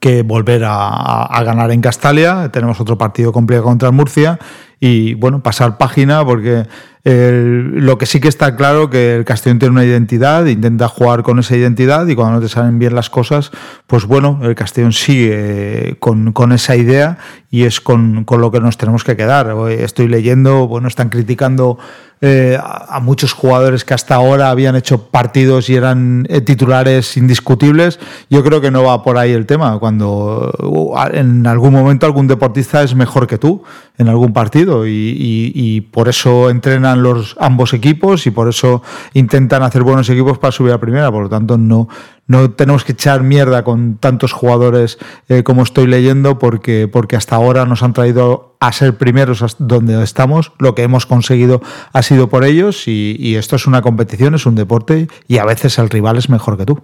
que 0.00 0.22
volver 0.22 0.62
a, 0.66 1.42
ganar 1.44 1.70
en 1.70 1.80
Castalia. 1.80 2.50
Tenemos 2.52 2.80
otro 2.80 2.98
partido 2.98 3.32
complicado 3.32 3.64
contra 3.64 3.90
Murcia 3.90 4.38
y 4.80 5.14
bueno, 5.14 5.42
pasar 5.42 5.78
página 5.78 6.24
porque 6.24 6.66
lo 7.04 7.96
que 7.96 8.04
sí 8.04 8.20
que 8.20 8.28
está 8.28 8.54
claro 8.54 8.90
que 8.90 9.16
el 9.16 9.24
Castellón 9.24 9.58
tiene 9.58 9.72
una 9.72 9.84
identidad, 9.84 10.44
intenta 10.44 10.88
jugar 10.88 11.22
con 11.22 11.38
esa 11.38 11.56
identidad 11.56 12.06
y 12.06 12.14
cuando 12.14 12.34
no 12.34 12.40
te 12.40 12.48
salen 12.48 12.78
bien 12.78 12.94
las 12.94 13.08
cosas, 13.08 13.50
pues 13.86 14.04
bueno, 14.04 14.40
el 14.42 14.54
Castellón 14.54 14.92
sigue 14.92 15.96
con, 16.00 16.52
esa 16.52 16.76
idea 16.76 17.16
y 17.50 17.64
es 17.64 17.80
con, 17.80 18.26
lo 18.28 18.50
que 18.50 18.60
nos 18.60 18.76
tenemos 18.76 19.04
que 19.04 19.16
quedar. 19.16 19.54
Estoy 19.70 20.08
leyendo, 20.08 20.68
bueno, 20.68 20.88
están 20.88 21.08
criticando 21.08 21.78
eh, 22.20 22.58
a, 22.60 22.98
muchos 23.00 23.32
jugadores 23.32 23.84
que 23.84 23.94
hasta 23.94 24.16
ahora 24.16 24.50
habían 24.50 24.74
hecho 24.74 25.04
partidos 25.04 25.70
y 25.70 25.76
eran 25.76 26.26
eh, 26.28 26.40
titulares 26.40 27.16
indiscutibles. 27.16 28.00
Yo 28.28 28.42
creo 28.42 28.60
que 28.60 28.72
no 28.72 28.82
va 28.82 29.04
por 29.04 29.18
ahí 29.18 29.32
el 29.32 29.46
tema. 29.46 29.78
Cuando 29.78 30.52
uh, 30.58 30.96
en 31.12 31.46
algún 31.46 31.72
momento 31.72 32.06
algún 32.06 32.26
deportista 32.26 32.82
es 32.82 32.96
mejor 32.96 33.28
que 33.28 33.38
tú 33.38 33.62
en 33.98 34.08
algún 34.08 34.32
partido 34.32 34.84
y, 34.86 35.88
por 35.92 36.08
eso 36.08 36.50
entrenan 36.50 37.02
los 37.02 37.36
ambos 37.40 37.72
equipos 37.72 38.26
y 38.26 38.30
por 38.30 38.48
eso 38.48 38.82
intentan 39.14 39.62
hacer 39.62 39.82
buenos 39.82 40.08
equipos 40.10 40.38
para 40.38 40.52
subir 40.52 40.72
a 40.72 40.78
primera. 40.78 41.10
Por 41.12 41.24
lo 41.24 41.28
tanto, 41.28 41.56
no, 41.56 41.88
no 42.28 42.50
tenemos 42.50 42.84
que 42.84 42.92
echar 42.92 43.22
mierda 43.22 43.64
con 43.64 43.96
tantos 43.96 44.32
jugadores 44.32 44.98
eh, 45.28 45.42
como 45.42 45.62
estoy 45.62 45.86
leyendo 45.86 46.38
porque, 46.38 46.86
porque 46.86 47.16
hasta 47.16 47.34
ahora 47.34 47.64
nos 47.64 47.82
han 47.82 47.94
traído 47.94 48.56
a 48.60 48.70
ser 48.72 48.96
primeros 48.96 49.56
donde 49.58 50.00
estamos. 50.02 50.52
Lo 50.58 50.74
que 50.74 50.82
hemos 50.82 51.06
conseguido 51.06 51.60
ha 51.92 52.02
sido 52.02 52.28
por 52.28 52.44
ellos 52.44 52.86
y, 52.86 53.16
y 53.18 53.36
esto 53.36 53.56
es 53.56 53.66
una 53.66 53.82
competición, 53.82 54.34
es 54.34 54.46
un 54.46 54.54
deporte 54.54 55.08
y 55.26 55.38
a 55.38 55.44
veces 55.44 55.78
el 55.78 55.90
rival 55.90 56.18
es 56.18 56.28
mejor 56.28 56.56
que 56.56 56.66
tú. 56.66 56.82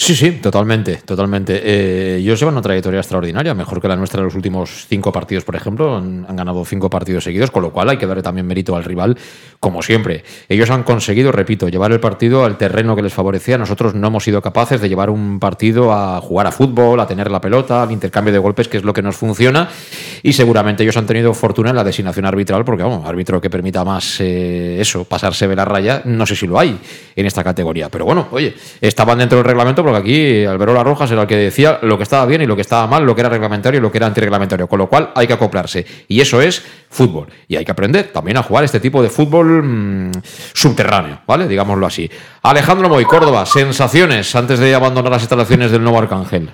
Sí, 0.00 0.14
sí, 0.14 0.30
totalmente, 0.30 0.98
totalmente. 1.04 1.60
Eh, 1.60 2.18
ellos 2.18 2.38
llevan 2.38 2.54
una 2.54 2.62
trayectoria 2.62 3.00
extraordinaria, 3.00 3.52
mejor 3.52 3.82
que 3.82 3.88
la 3.88 3.96
nuestra 3.96 4.20
en 4.20 4.26
los 4.26 4.36
últimos 4.36 4.86
cinco 4.88 5.10
partidos, 5.10 5.42
por 5.42 5.56
ejemplo. 5.56 5.96
Han, 5.96 6.24
ganado 6.36 6.64
cinco 6.64 6.88
partidos 6.88 7.24
seguidos, 7.24 7.50
con 7.50 7.64
lo 7.64 7.72
cual 7.72 7.88
hay 7.88 7.96
que 7.96 8.06
darle 8.06 8.22
también 8.22 8.46
mérito 8.46 8.76
al 8.76 8.84
rival, 8.84 9.18
como 9.58 9.82
siempre. 9.82 10.22
Ellos 10.48 10.70
han 10.70 10.84
conseguido, 10.84 11.32
repito, 11.32 11.68
llevar 11.68 11.90
el 11.90 11.98
partido 11.98 12.44
al 12.44 12.56
terreno 12.56 12.94
que 12.94 13.02
les 13.02 13.12
favorecía. 13.12 13.58
Nosotros 13.58 13.96
no 13.96 14.06
hemos 14.06 14.22
sido 14.22 14.40
capaces 14.40 14.80
de 14.80 14.88
llevar 14.88 15.10
un 15.10 15.40
partido 15.40 15.92
a 15.92 16.20
jugar 16.20 16.46
a 16.46 16.52
fútbol, 16.52 17.00
a 17.00 17.06
tener 17.08 17.28
la 17.28 17.40
pelota, 17.40 17.82
al 17.82 17.90
intercambio 17.90 18.32
de 18.32 18.38
golpes, 18.38 18.68
que 18.68 18.76
es 18.76 18.84
lo 18.84 18.92
que 18.92 19.02
nos 19.02 19.16
funciona. 19.16 19.68
Y 20.22 20.32
seguramente 20.32 20.84
ellos 20.84 20.96
han 20.96 21.06
tenido 21.06 21.34
fortuna 21.34 21.70
en 21.70 21.76
la 21.76 21.82
designación 21.82 22.24
arbitral, 22.24 22.64
porque, 22.64 22.84
vamos, 22.84 23.04
árbitro 23.04 23.40
que 23.40 23.50
permita 23.50 23.84
más 23.84 24.20
eh, 24.20 24.80
eso, 24.80 25.04
pasarse 25.04 25.48
de 25.48 25.56
la 25.56 25.64
raya, 25.64 26.02
no 26.04 26.24
sé 26.24 26.36
si 26.36 26.46
lo 26.46 26.56
hay 26.56 26.78
en 27.16 27.26
esta 27.26 27.42
categoría. 27.42 27.88
Pero 27.88 28.04
bueno, 28.04 28.28
oye, 28.30 28.54
estaban 28.80 29.18
dentro 29.18 29.38
del 29.38 29.44
reglamento 29.44 29.87
porque 29.88 30.00
aquí 30.00 30.44
Alberola 30.44 30.84
Rojas 30.84 31.10
era 31.10 31.22
el 31.22 31.26
que 31.26 31.36
decía 31.36 31.78
lo 31.80 31.96
que 31.96 32.02
estaba 32.02 32.26
bien 32.26 32.42
y 32.42 32.46
lo 32.46 32.54
que 32.54 32.60
estaba 32.60 32.86
mal, 32.86 33.06
lo 33.06 33.14
que 33.14 33.22
era 33.22 33.30
reglamentario 33.30 33.78
y 33.78 33.80
lo 33.80 33.90
que 33.90 33.96
era 33.96 34.06
antirreglamentario, 34.06 34.66
con 34.66 34.78
lo 34.78 34.86
cual 34.86 35.12
hay 35.14 35.26
que 35.26 35.32
acoplarse. 35.32 35.86
Y 36.08 36.20
eso 36.20 36.42
es 36.42 36.62
fútbol. 36.90 37.28
Y 37.48 37.56
hay 37.56 37.64
que 37.64 37.72
aprender 37.72 38.10
también 38.12 38.36
a 38.36 38.42
jugar 38.42 38.64
este 38.64 38.80
tipo 38.80 39.02
de 39.02 39.08
fútbol 39.08 39.62
mm, 39.62 40.12
subterráneo, 40.52 41.20
¿vale? 41.26 41.48
Digámoslo 41.48 41.86
así. 41.86 42.10
Alejandro 42.42 42.90
Moy, 42.90 43.06
Córdoba, 43.06 43.46
sensaciones 43.46 44.34
antes 44.36 44.58
de 44.58 44.74
abandonar 44.74 45.10
las 45.10 45.22
instalaciones 45.22 45.70
del 45.70 45.82
nuevo 45.82 45.98
Arcángel. 45.98 46.50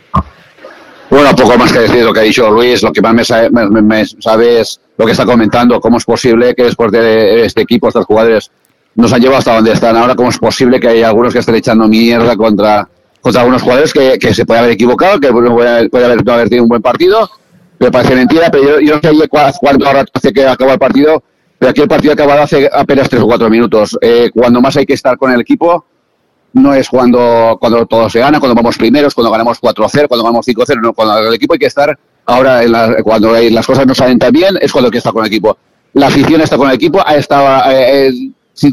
Bueno, 1.10 1.34
poco 1.34 1.58
más 1.58 1.72
que 1.72 1.80
decir 1.80 2.04
lo 2.04 2.12
que 2.12 2.20
ha 2.20 2.24
dicho 2.24 2.48
Luis, 2.50 2.82
lo 2.84 2.92
que 2.92 3.02
más 3.02 3.14
me 3.14 3.24
sabe, 3.24 4.60
es 4.60 4.80
lo 4.96 5.06
que 5.06 5.12
está 5.12 5.26
comentando, 5.26 5.80
cómo 5.80 5.98
es 5.98 6.04
posible 6.04 6.54
que 6.54 6.64
después 6.64 6.92
de 6.92 7.44
este 7.44 7.62
equipo, 7.62 7.88
estos 7.88 8.06
jugadores 8.06 8.50
nos 8.94 9.12
han 9.12 9.20
llevado 9.20 9.38
hasta 9.38 9.54
donde 9.56 9.72
están 9.72 9.96
ahora, 9.96 10.14
cómo 10.14 10.28
es 10.28 10.38
posible 10.38 10.78
que 10.78 10.88
hay 10.88 11.02
algunos 11.02 11.32
que 11.32 11.40
estén 11.40 11.56
echando 11.56 11.88
mierda 11.88 12.36
contra 12.36 12.88
contra 13.24 13.40
algunos 13.40 13.62
jugadores 13.62 13.90
que, 13.90 14.18
que 14.18 14.34
se 14.34 14.44
puede 14.44 14.60
haber 14.60 14.72
equivocado, 14.72 15.18
que 15.18 15.32
puede 15.32 15.48
haber, 15.48 16.22
no 16.22 16.32
haber 16.34 16.48
tenido 16.50 16.64
un 16.64 16.68
buen 16.68 16.82
partido. 16.82 17.30
Me 17.78 17.90
parece 17.90 18.14
mentira, 18.14 18.50
pero 18.50 18.78
yo, 18.80 18.96
no 18.96 19.00
sé 19.00 19.28
cuánto 19.58 19.90
rato 19.90 20.12
hace 20.12 20.30
que 20.30 20.46
acabó 20.46 20.72
el 20.72 20.78
partido, 20.78 21.22
pero 21.58 21.70
aquí 21.70 21.80
el 21.80 21.88
partido 21.88 22.12
ha 22.12 22.14
acabado 22.14 22.42
hace 22.42 22.68
apenas 22.70 23.08
tres 23.08 23.22
o 23.22 23.26
cuatro 23.26 23.48
minutos. 23.48 23.96
Eh, 24.02 24.30
cuando 24.34 24.60
más 24.60 24.76
hay 24.76 24.84
que 24.84 24.92
estar 24.92 25.16
con 25.16 25.32
el 25.32 25.40
equipo, 25.40 25.86
no 26.52 26.74
es 26.74 26.86
cuando, 26.86 27.56
cuando 27.58 27.86
todo 27.86 28.10
se 28.10 28.18
gana, 28.18 28.38
cuando 28.38 28.54
vamos 28.54 28.76
primeros, 28.76 29.14
cuando 29.14 29.30
ganamos 29.30 29.58
4-0, 29.58 30.06
cuando 30.06 30.22
ganamos 30.22 30.46
5-0, 30.46 30.82
no, 30.82 30.92
cuando 30.92 31.26
el 31.26 31.32
equipo 31.32 31.54
hay 31.54 31.58
que 31.58 31.66
estar 31.66 31.98
ahora, 32.26 32.62
en 32.62 33.02
cuando 33.02 33.32
las 33.32 33.66
cosas 33.66 33.86
no 33.86 33.94
salen 33.94 34.18
tan 34.18 34.32
bien, 34.32 34.58
es 34.60 34.70
cuando 34.70 34.88
hay 34.88 34.92
que 34.92 34.98
estar 34.98 35.14
con 35.14 35.24
el 35.24 35.28
equipo. 35.28 35.56
La 35.94 36.08
afición 36.08 36.42
está 36.42 36.58
con 36.58 36.68
el 36.68 36.74
equipo, 36.74 37.02
ha 37.02 37.16
estado 37.16 37.70
eh, 37.70 38.12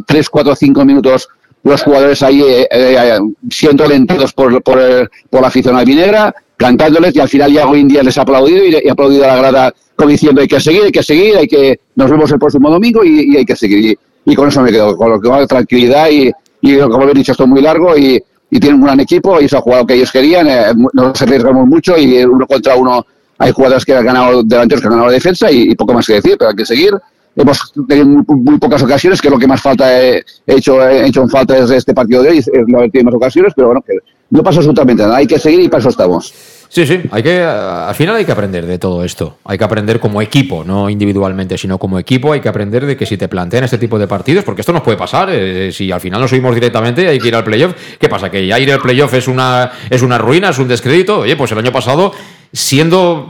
3, 0.06 0.30
4, 0.30 0.56
5 0.56 0.84
minutos 0.84 1.30
los 1.64 1.84
jugadores 1.84 2.22
ahí 2.24 2.42
eh, 2.42 2.68
eh, 2.72 3.20
siendo 3.50 3.84
alentados 3.84 4.34
por, 4.34 4.62
por, 4.64 5.12
por 5.30 5.42
la 5.42 5.48
afición 5.48 5.76
albinegra, 5.76 6.34
cantándoles 6.58 7.16
y 7.16 7.20
al 7.20 7.30
final 7.30 7.52
ya 7.52 7.68
hoy 7.68 7.82
en 7.82 7.88
día 7.88 8.04
les 8.04 8.18
ha 8.18 8.22
aplaudido 8.22 8.66
y, 8.66 8.88
ha 8.88 8.92
aplaudido 8.92 9.24
a 9.26 9.28
la 9.28 9.36
grada 9.36 9.74
como 9.96 10.10
diciendo 10.10 10.42
hay 10.42 10.48
que 10.48 10.60
seguir, 10.60 10.84
hay 10.84 10.92
que 10.92 11.04
seguir, 11.04 11.38
hay 11.38 11.48
que 11.48 11.80
nos 11.96 12.10
vemos 12.10 12.32
el 12.32 12.40
próximo 12.40 12.70
domingo 12.70 13.04
y, 13.04 13.36
hay 13.38 13.46
que 13.46 13.56
seguir. 13.56 13.98
Y, 14.26 14.36
con 14.36 14.48
eso 14.48 14.62
me 14.62 14.72
quedo, 14.72 14.96
con 14.96 15.12
lo 15.12 15.22
que 15.22 15.30
va 15.30 15.46
tranquilidad 15.46 16.10
y, 16.10 16.32
y 16.62 16.78
como 16.80 17.04
he 17.04 17.14
dicho, 17.14 17.32
esto 17.32 17.44
es 17.44 17.50
muy 17.50 17.62
largo 17.62 17.98
y, 17.98 18.22
y 18.50 18.60
tienen 18.60 18.80
un 18.80 18.86
gran 18.86 19.00
equipo 19.00 19.40
y 19.40 19.48
se 19.48 19.58
ha 19.58 19.62
jugado 19.62 19.84
lo 19.84 19.88
que 19.88 19.96
ellos 19.96 20.12
querían, 20.12 20.48
eh, 20.48 20.74
nos 20.94 21.22
arriesgamos 21.22 21.68
mucho 21.68 21.98
y 21.98 22.24
uno 22.24 22.46
contra 22.48 22.76
uno 22.76 23.06
hay 23.38 23.52
jugadores 23.52 23.86
que 23.86 23.96
han 23.96 24.06
ganado 24.06 24.44
delanteros 24.44 24.82
que 24.82 24.88
han 24.88 24.94
ganado 24.94 25.08
la 25.08 25.14
defensa 25.14 25.52
y, 25.52 25.72
y 25.72 25.76
poco 25.76 25.94
más 25.94 26.06
que 26.06 26.14
decir, 26.14 26.36
pero 26.38 26.50
hay 26.50 26.56
que 26.56 26.66
seguir 26.66 26.94
hemos 27.36 27.74
tenido 27.88 28.06
muy, 28.28 28.58
pocas 28.60 28.84
ocasiones, 28.84 29.22
que 29.22 29.30
lo 29.30 29.40
que 29.40 29.48
más 29.48 29.62
falta 29.62 30.02
he 30.02 30.24
hecho, 30.46 30.82
he 30.88 31.08
hecho 31.08 31.22
en 31.22 31.30
falta 31.30 31.56
desde 31.56 31.78
este 31.78 31.94
partido 31.94 32.24
de 32.24 32.30
hoy, 32.30 32.38
es 32.40 32.50
no 32.68 32.80
haber 32.80 32.92
tenido 32.92 33.06
más 33.12 33.16
ocasiones, 33.16 33.54
pero 33.56 33.68
bueno, 33.68 33.84
no 34.30 34.44
pasa 34.44 34.60
absolutamente 34.60 35.04
nada, 35.04 35.18
hay 35.18 35.28
que 35.28 35.40
seguir 35.40 35.60
y 35.62 35.68
para 35.68 35.80
eso 35.80 35.90
estamos. 35.90 36.34
Sí, 36.72 36.88
sí, 36.88 37.02
hay 37.12 37.22
que, 37.22 37.42
al 37.42 37.94
final 37.96 38.16
hay 38.16 38.24
que 38.24 38.32
aprender 38.32 38.66
de 38.66 38.80
todo 38.80 39.04
esto. 39.04 39.40
Hay 39.44 39.58
que 39.58 39.64
aprender 39.66 40.00
como 40.00 40.22
equipo, 40.22 40.64
no 40.64 40.90
individualmente, 40.90 41.58
sino 41.58 41.78
como 41.78 42.00
equipo. 42.00 42.32
Hay 42.32 42.40
que 42.40 42.48
aprender 42.48 42.86
de 42.86 42.96
que 42.96 43.06
si 43.06 43.18
te 43.18 43.28
plantean 43.28 43.66
este 43.66 43.78
tipo 43.78 44.00
de 44.00 44.08
partidos, 44.08 44.46
porque 44.46 44.62
esto 44.62 44.72
nos 44.72 44.82
puede 44.82 44.96
pasar, 44.96 45.28
eh, 45.34 45.74
si 45.74 45.92
al 45.92 46.00
final 46.00 46.22
no 46.22 46.30
subimos 46.30 46.56
directamente, 46.56 47.10
hay 47.10 47.20
que 47.20 47.28
ir 47.28 47.36
al 47.36 47.44
playoff. 47.44 47.74
¿Qué 48.00 48.08
pasa? 48.08 48.32
Que 48.32 48.48
ya 48.48 48.58
ir 48.58 48.72
al 48.72 48.80
playoff 48.80 49.14
es 49.16 49.28
una, 49.28 49.70
es 49.90 50.02
una 50.02 50.18
ruina, 50.18 50.52
es 50.52 50.60
un 50.60 50.70
descrédito. 50.70 51.20
Oye, 51.20 51.36
pues 51.36 51.52
el 51.52 51.58
año 51.58 51.74
pasado 51.74 52.14
siendo, 52.54 53.28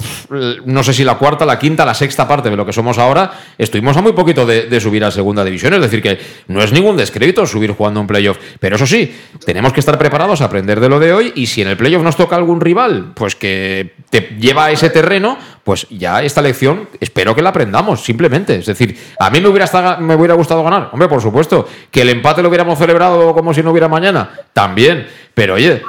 no 0.65 0.83
sé 0.83 0.93
si 0.93 1.03
la 1.03 1.15
cuarta, 1.15 1.45
la 1.45 1.59
quinta, 1.59 1.85
la 1.85 1.93
sexta 1.93 2.27
parte 2.27 2.49
de 2.49 2.55
lo 2.55 2.65
que 2.65 2.73
somos 2.73 2.97
ahora, 2.97 3.31
estuvimos 3.57 3.95
a 3.95 4.01
muy 4.01 4.13
poquito 4.13 4.45
de, 4.45 4.79
subir 4.79 5.03
a 5.03 5.11
segunda 5.11 5.43
división. 5.43 5.73
Es 5.75 5.81
decir, 5.81 6.01
que 6.01 6.19
no 6.47 6.61
es 6.63 6.71
ningún 6.71 6.97
descrédito 6.97 7.45
subir 7.45 7.71
jugando 7.71 7.99
un 7.99 8.07
playoff. 8.07 8.37
Pero 8.59 8.75
eso 8.75 8.87
sí, 8.87 9.13
tenemos 9.45 9.73
que 9.73 9.79
estar 9.79 9.97
preparados 9.97 10.41
a 10.41 10.45
aprender 10.45 10.79
de 10.79 10.89
lo 10.89 10.99
de 10.99 11.13
hoy 11.13 11.33
y 11.35 11.47
si 11.47 11.61
en 11.61 11.67
el 11.67 11.77
playoff 11.77 12.03
nos 12.03 12.15
toca 12.15 12.35
algún 12.35 12.61
rival, 12.61 13.11
pues 13.13 13.35
que 13.35 13.93
te 14.09 14.35
lleva 14.39 14.65
a 14.65 14.71
ese 14.71 14.89
terreno, 14.89 15.37
pues 15.63 15.87
ya 15.89 16.23
esta 16.23 16.41
lección 16.41 16.89
espero 16.99 17.35
que 17.35 17.41
la 17.41 17.49
aprendamos, 17.49 18.03
simplemente. 18.03 18.55
Es 18.55 18.65
decir, 18.65 18.97
a 19.19 19.29
mí 19.29 19.39
me 19.39 19.47
hubiera, 19.47 19.97
me 19.97 20.15
hubiera 20.15 20.33
gustado 20.33 20.63
ganar. 20.63 20.89
Hombre, 20.91 21.07
por 21.07 21.21
supuesto, 21.21 21.67
que 21.89 22.01
el 22.01 22.09
empate 22.09 22.41
lo 22.41 22.49
hubiéramos 22.49 22.77
celebrado 22.77 23.33
como 23.33 23.53
si 23.53 23.61
no 23.61 23.71
hubiera 23.71 23.87
mañana, 23.87 24.29
también. 24.53 25.07
Pero 25.33 25.53
oye, 25.53 25.81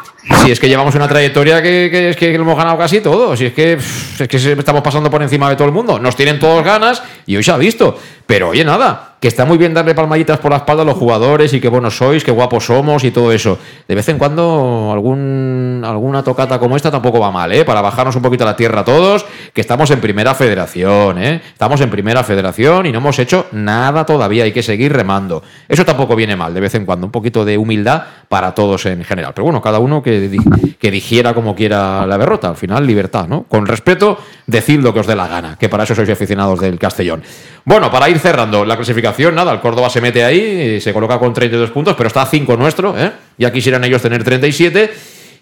si 0.44 0.50
es 0.50 0.60
que 0.60 0.68
llevamos 0.68 0.94
una 0.94 1.08
trayectoria 1.08 1.62
que, 1.62 2.10
es 2.10 2.16
que 2.16 2.36
lo 2.36 2.44
hemos 2.44 2.56
ganado 2.56 2.78
casi 2.78 3.00
todo, 3.00 3.36
si 3.36 3.46
es 3.46 3.52
que, 3.52 3.72
es 3.72 4.28
que 4.28 4.36
estamos 4.36 4.82
pasando 4.82 5.10
por 5.10 5.22
encima 5.22 5.48
de 5.48 5.56
todo 5.56 5.66
el 5.66 5.74
mundo, 5.74 5.98
nos 5.98 6.14
tienen 6.14 6.38
todos 6.38 6.64
ganas 6.64 7.02
y 7.26 7.36
hoy 7.36 7.42
se 7.42 7.50
ha 7.50 7.56
visto. 7.56 7.98
Pero 8.26 8.50
oye, 8.50 8.64
nada, 8.64 9.11
que 9.22 9.28
está 9.28 9.44
muy 9.44 9.56
bien 9.56 9.72
darle 9.72 9.94
palmaditas 9.94 10.40
por 10.40 10.50
la 10.50 10.56
espalda 10.56 10.82
a 10.82 10.84
los 10.84 10.96
jugadores 10.96 11.54
y 11.54 11.60
qué 11.60 11.68
buenos 11.68 11.96
sois, 11.96 12.24
qué 12.24 12.32
guapos 12.32 12.66
somos 12.66 13.04
y 13.04 13.12
todo 13.12 13.30
eso. 13.30 13.56
De 13.86 13.94
vez 13.94 14.08
en 14.08 14.18
cuando 14.18 14.90
alguna 14.92 16.24
tocata 16.24 16.58
como 16.58 16.74
esta 16.74 16.90
tampoco 16.90 17.20
va 17.20 17.30
mal, 17.30 17.52
¿eh? 17.52 17.64
Para 17.64 17.80
bajarnos 17.80 18.16
un 18.16 18.22
poquito 18.22 18.42
a 18.42 18.48
la 18.48 18.56
tierra 18.56 18.84
todos, 18.84 19.24
que 19.52 19.60
estamos 19.60 19.92
en 19.92 20.00
primera 20.00 20.34
federación, 20.34 21.22
¿eh? 21.22 21.40
Estamos 21.52 21.80
en 21.82 21.88
primera 21.88 22.24
federación 22.24 22.86
y 22.86 22.90
no 22.90 22.98
hemos 22.98 23.16
hecho 23.20 23.46
nada 23.52 24.04
todavía, 24.04 24.42
hay 24.42 24.50
que 24.50 24.64
seguir 24.64 24.92
remando. 24.92 25.44
Eso 25.68 25.84
tampoco 25.84 26.16
viene 26.16 26.34
mal, 26.34 26.52
de 26.52 26.60
vez 26.60 26.74
en 26.74 26.84
cuando, 26.84 27.06
un 27.06 27.12
poquito 27.12 27.44
de 27.44 27.56
humildad 27.56 28.02
para 28.28 28.56
todos 28.56 28.86
en 28.86 29.04
general. 29.04 29.34
Pero 29.36 29.44
bueno, 29.44 29.62
cada 29.62 29.78
uno 29.78 30.02
que, 30.02 30.36
que 30.80 30.90
digiera 30.90 31.32
como 31.32 31.54
quiera 31.54 32.04
la 32.08 32.18
derrota, 32.18 32.48
al 32.48 32.56
final 32.56 32.84
libertad, 32.84 33.28
¿no? 33.28 33.44
Con 33.44 33.66
respeto, 33.66 34.18
decid 34.48 34.80
lo 34.80 34.92
que 34.92 34.98
os 34.98 35.06
dé 35.06 35.14
la 35.14 35.28
gana, 35.28 35.56
que 35.60 35.68
para 35.68 35.84
eso 35.84 35.94
sois 35.94 36.10
aficionados 36.10 36.58
del 36.58 36.76
Castellón. 36.76 37.22
Bueno, 37.64 37.88
para 37.88 38.10
ir 38.10 38.18
cerrando 38.18 38.64
la 38.64 38.74
clasificación, 38.74 39.11
nada, 39.32 39.52
el 39.52 39.60
Córdoba 39.60 39.90
se 39.90 40.00
mete 40.00 40.24
ahí, 40.24 40.80
se 40.80 40.92
coloca 40.92 41.18
con 41.18 41.32
32 41.32 41.70
puntos, 41.70 41.94
pero 41.96 42.06
está 42.06 42.22
a 42.22 42.26
5 42.26 42.56
nuestro, 42.56 42.98
¿eh? 42.98 43.12
Ya 43.38 43.52
quisieran 43.52 43.84
ellos 43.84 44.02
tener 44.02 44.22
37. 44.22 44.90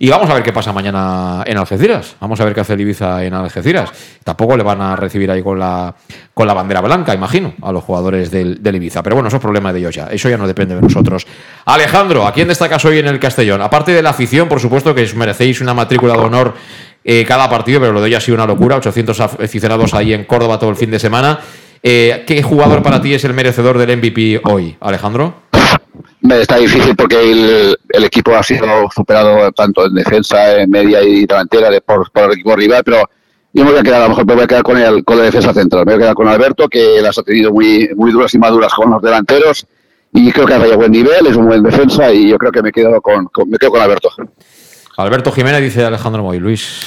Y 0.03 0.09
vamos 0.09 0.31
a 0.31 0.35
ver 0.35 0.43
qué 0.43 0.51
pasa 0.51 0.73
mañana 0.73 1.43
en 1.45 1.59
Algeciras. 1.59 2.17
Vamos 2.21 2.41
a 2.41 2.47
ver 2.47 2.55
qué 2.55 2.61
hace 2.63 2.73
el 2.73 2.81
Ibiza 2.81 3.23
en 3.23 3.35
Algeciras. 3.35 3.91
Tampoco 4.25 4.57
le 4.57 4.63
van 4.63 4.81
a 4.81 4.97
recibir 4.97 5.31
ahí 5.31 5.43
con 5.43 5.59
la, 5.59 5.95
con 6.33 6.47
la 6.47 6.55
bandera 6.55 6.81
blanca, 6.81 7.15
imagino, 7.15 7.53
a 7.61 7.71
los 7.71 7.85
jugadores 7.85 8.31
del, 8.31 8.59
Ibiza. 8.65 9.03
Pero 9.03 9.17
bueno, 9.17 9.29
eso 9.29 9.37
es 9.37 9.43
problema 9.43 9.75
de 9.75 9.81
ellos 9.81 9.95
ya. 9.95 10.07
Eso 10.07 10.31
ya 10.31 10.39
no 10.39 10.47
depende 10.47 10.75
de 10.75 10.81
nosotros. 10.81 11.27
Alejandro, 11.67 12.27
¿a 12.27 12.33
quién 12.33 12.49
destacas 12.49 12.83
hoy 12.87 12.99
en 12.99 13.09
el 13.09 13.21
Castellón? 13.21 13.61
Aparte 13.61 13.93
de 13.93 14.01
la 14.01 14.09
afición, 14.09 14.49
por 14.49 14.59
supuesto 14.59 14.95
que 14.95 15.03
os 15.03 15.15
merecéis 15.15 15.61
una 15.61 15.75
matrícula 15.75 16.15
de 16.15 16.21
honor 16.21 16.55
eh, 17.05 17.27
cada 17.29 17.51
partido, 17.51 17.81
pero 17.81 17.93
lo 17.93 18.01
de 18.01 18.07
hoy 18.07 18.15
ha 18.15 18.21
sido 18.23 18.37
una 18.37 18.47
locura. 18.47 18.77
800 18.77 19.21
aficionados 19.21 19.93
ahí 19.93 20.15
en 20.15 20.25
Córdoba 20.25 20.59
todo 20.59 20.71
el 20.71 20.77
fin 20.77 20.91
de 20.91 20.99
semana. 20.99 21.41
Eh, 21.83 22.25
¿Qué 22.27 22.43
jugador 22.43 22.83
para 22.83 23.01
ti 23.01 23.15
es 23.15 23.25
el 23.25 23.35
merecedor 23.35 23.79
del 23.79 23.97
MVP 23.97 24.43
hoy, 24.45 24.77
Alejandro? 24.81 25.35
Está 26.23 26.57
difícil 26.57 26.95
porque 26.95 27.17
el, 27.21 28.05
equipo 28.05 28.35
ha 28.35 28.43
sido 28.43 28.67
superado 28.95 29.51
tanto 29.53 29.87
en 29.87 29.95
defensa, 29.95 30.61
en 30.61 30.71
media 30.71 31.03
y 31.03 31.25
delantera 31.27 31.71
de, 31.71 31.81
por, 31.81 32.11
el 32.15 32.33
equipo 32.33 32.55
rival, 32.55 32.83
pero 32.85 33.09
yo 33.53 33.65
me 33.65 33.71
voy 33.71 33.81
a 33.81 33.83
quedar, 33.83 34.03
a 34.03 34.05
lo 34.05 34.11
mejor 34.11 34.27
me 34.27 34.35
voy 34.35 34.45
a 34.45 34.47
quedar 34.47 34.63
con, 34.63 34.77
el, 34.77 35.05
con 35.05 35.17
la 35.17 35.25
defensa 35.25 35.55
central. 35.55 35.87
Me 35.87 35.93
voy 35.93 36.01
a 36.01 36.05
quedar 36.05 36.15
con 36.15 36.29
Alberto, 36.29 36.69
que 36.69 37.01
las 37.01 37.19
ha 37.19 37.23
tenido 37.23 37.51
muy, 37.51 37.89
muy 37.97 38.13
duras 38.13 38.35
y 38.35 38.39
maduras 38.39 38.73
con 38.75 38.91
los 38.91 39.03
delanteros 39.03 39.67
y 40.13 40.33
creo 40.33 40.47
que 40.47 40.55
ha 40.55 40.77
buen 40.77 40.91
nivel, 40.91 41.27
es 41.27 41.37
un 41.37 41.47
buen 41.47 41.63
defensa 41.63 42.13
y 42.13 42.29
yo 42.29 42.39
creo 42.39 42.51
que 42.51 42.63
me 42.63 42.73
quedo 42.73 43.01
con, 43.01 43.29
me 43.47 43.59
quedo 43.59 43.71
con 43.71 43.81
Alberto. 43.81 44.11
Alberto 44.97 45.33
Jiménez 45.33 45.63
dice 45.63 45.85
Alejandro 45.85 46.23
Moy, 46.23 46.39
Luis. 46.39 46.83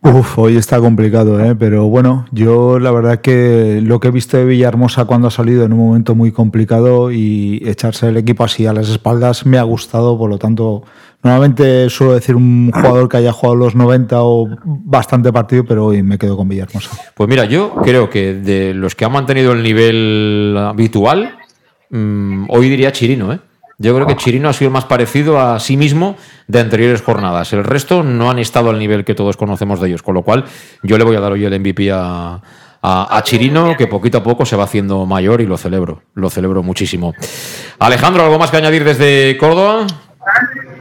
Uf, 0.00 0.38
hoy 0.38 0.56
está 0.56 0.78
complicado, 0.78 1.44
¿eh? 1.44 1.56
pero 1.56 1.88
bueno, 1.88 2.24
yo 2.30 2.78
la 2.78 2.92
verdad 2.92 3.20
que 3.20 3.80
lo 3.82 3.98
que 3.98 4.08
he 4.08 4.10
visto 4.12 4.36
de 4.36 4.44
Villahermosa 4.44 5.06
cuando 5.06 5.26
ha 5.26 5.30
salido 5.32 5.64
en 5.64 5.72
un 5.72 5.80
momento 5.80 6.14
muy 6.14 6.30
complicado 6.30 7.10
y 7.10 7.60
echarse 7.66 8.06
el 8.06 8.16
equipo 8.16 8.44
así 8.44 8.64
a 8.64 8.72
las 8.72 8.88
espaldas 8.90 9.44
me 9.44 9.58
ha 9.58 9.64
gustado, 9.64 10.16
por 10.16 10.30
lo 10.30 10.38
tanto, 10.38 10.84
normalmente 11.24 11.90
suelo 11.90 12.14
decir 12.14 12.36
un 12.36 12.70
jugador 12.70 13.08
que 13.08 13.16
haya 13.16 13.32
jugado 13.32 13.56
los 13.56 13.74
90 13.74 14.22
o 14.22 14.48
bastante 14.64 15.32
partido, 15.32 15.64
pero 15.64 15.86
hoy 15.86 16.04
me 16.04 16.16
quedo 16.16 16.36
con 16.36 16.48
Villahermosa. 16.48 16.90
Pues 17.16 17.28
mira, 17.28 17.46
yo 17.46 17.74
creo 17.82 18.08
que 18.08 18.34
de 18.34 18.74
los 18.74 18.94
que 18.94 19.04
han 19.04 19.10
mantenido 19.10 19.50
el 19.50 19.64
nivel 19.64 20.54
habitual, 20.56 21.38
mm, 21.90 22.44
hoy 22.50 22.70
diría 22.70 22.92
Chirino, 22.92 23.32
¿eh? 23.32 23.40
Yo 23.80 23.94
creo 23.94 24.08
que 24.08 24.16
Chirino 24.16 24.48
ha 24.48 24.52
sido 24.52 24.72
más 24.72 24.86
parecido 24.86 25.40
a 25.40 25.60
sí 25.60 25.76
mismo 25.76 26.16
de 26.48 26.58
anteriores 26.58 27.00
jornadas. 27.00 27.52
El 27.52 27.62
resto 27.62 28.02
no 28.02 28.28
han 28.28 28.40
estado 28.40 28.70
al 28.70 28.78
nivel 28.78 29.04
que 29.04 29.14
todos 29.14 29.36
conocemos 29.36 29.80
de 29.80 29.86
ellos, 29.86 30.02
con 30.02 30.14
lo 30.16 30.22
cual 30.22 30.46
yo 30.82 30.98
le 30.98 31.04
voy 31.04 31.14
a 31.14 31.20
dar 31.20 31.30
hoy 31.30 31.44
el 31.44 31.60
MVP 31.60 31.92
a, 31.92 32.40
a, 32.82 33.22
Chirino, 33.22 33.76
que 33.76 33.86
poquito 33.86 34.18
a 34.18 34.22
poco 34.24 34.44
se 34.44 34.56
va 34.56 34.64
haciendo 34.64 35.06
mayor 35.06 35.40
y 35.40 35.46
lo 35.46 35.56
celebro, 35.56 36.02
lo 36.14 36.28
celebro 36.28 36.64
muchísimo. 36.64 37.14
Alejandro, 37.78 38.24
¿algo 38.24 38.38
más 38.38 38.50
que 38.50 38.56
añadir 38.56 38.82
desde 38.82 39.36
Córdoba? 39.38 39.86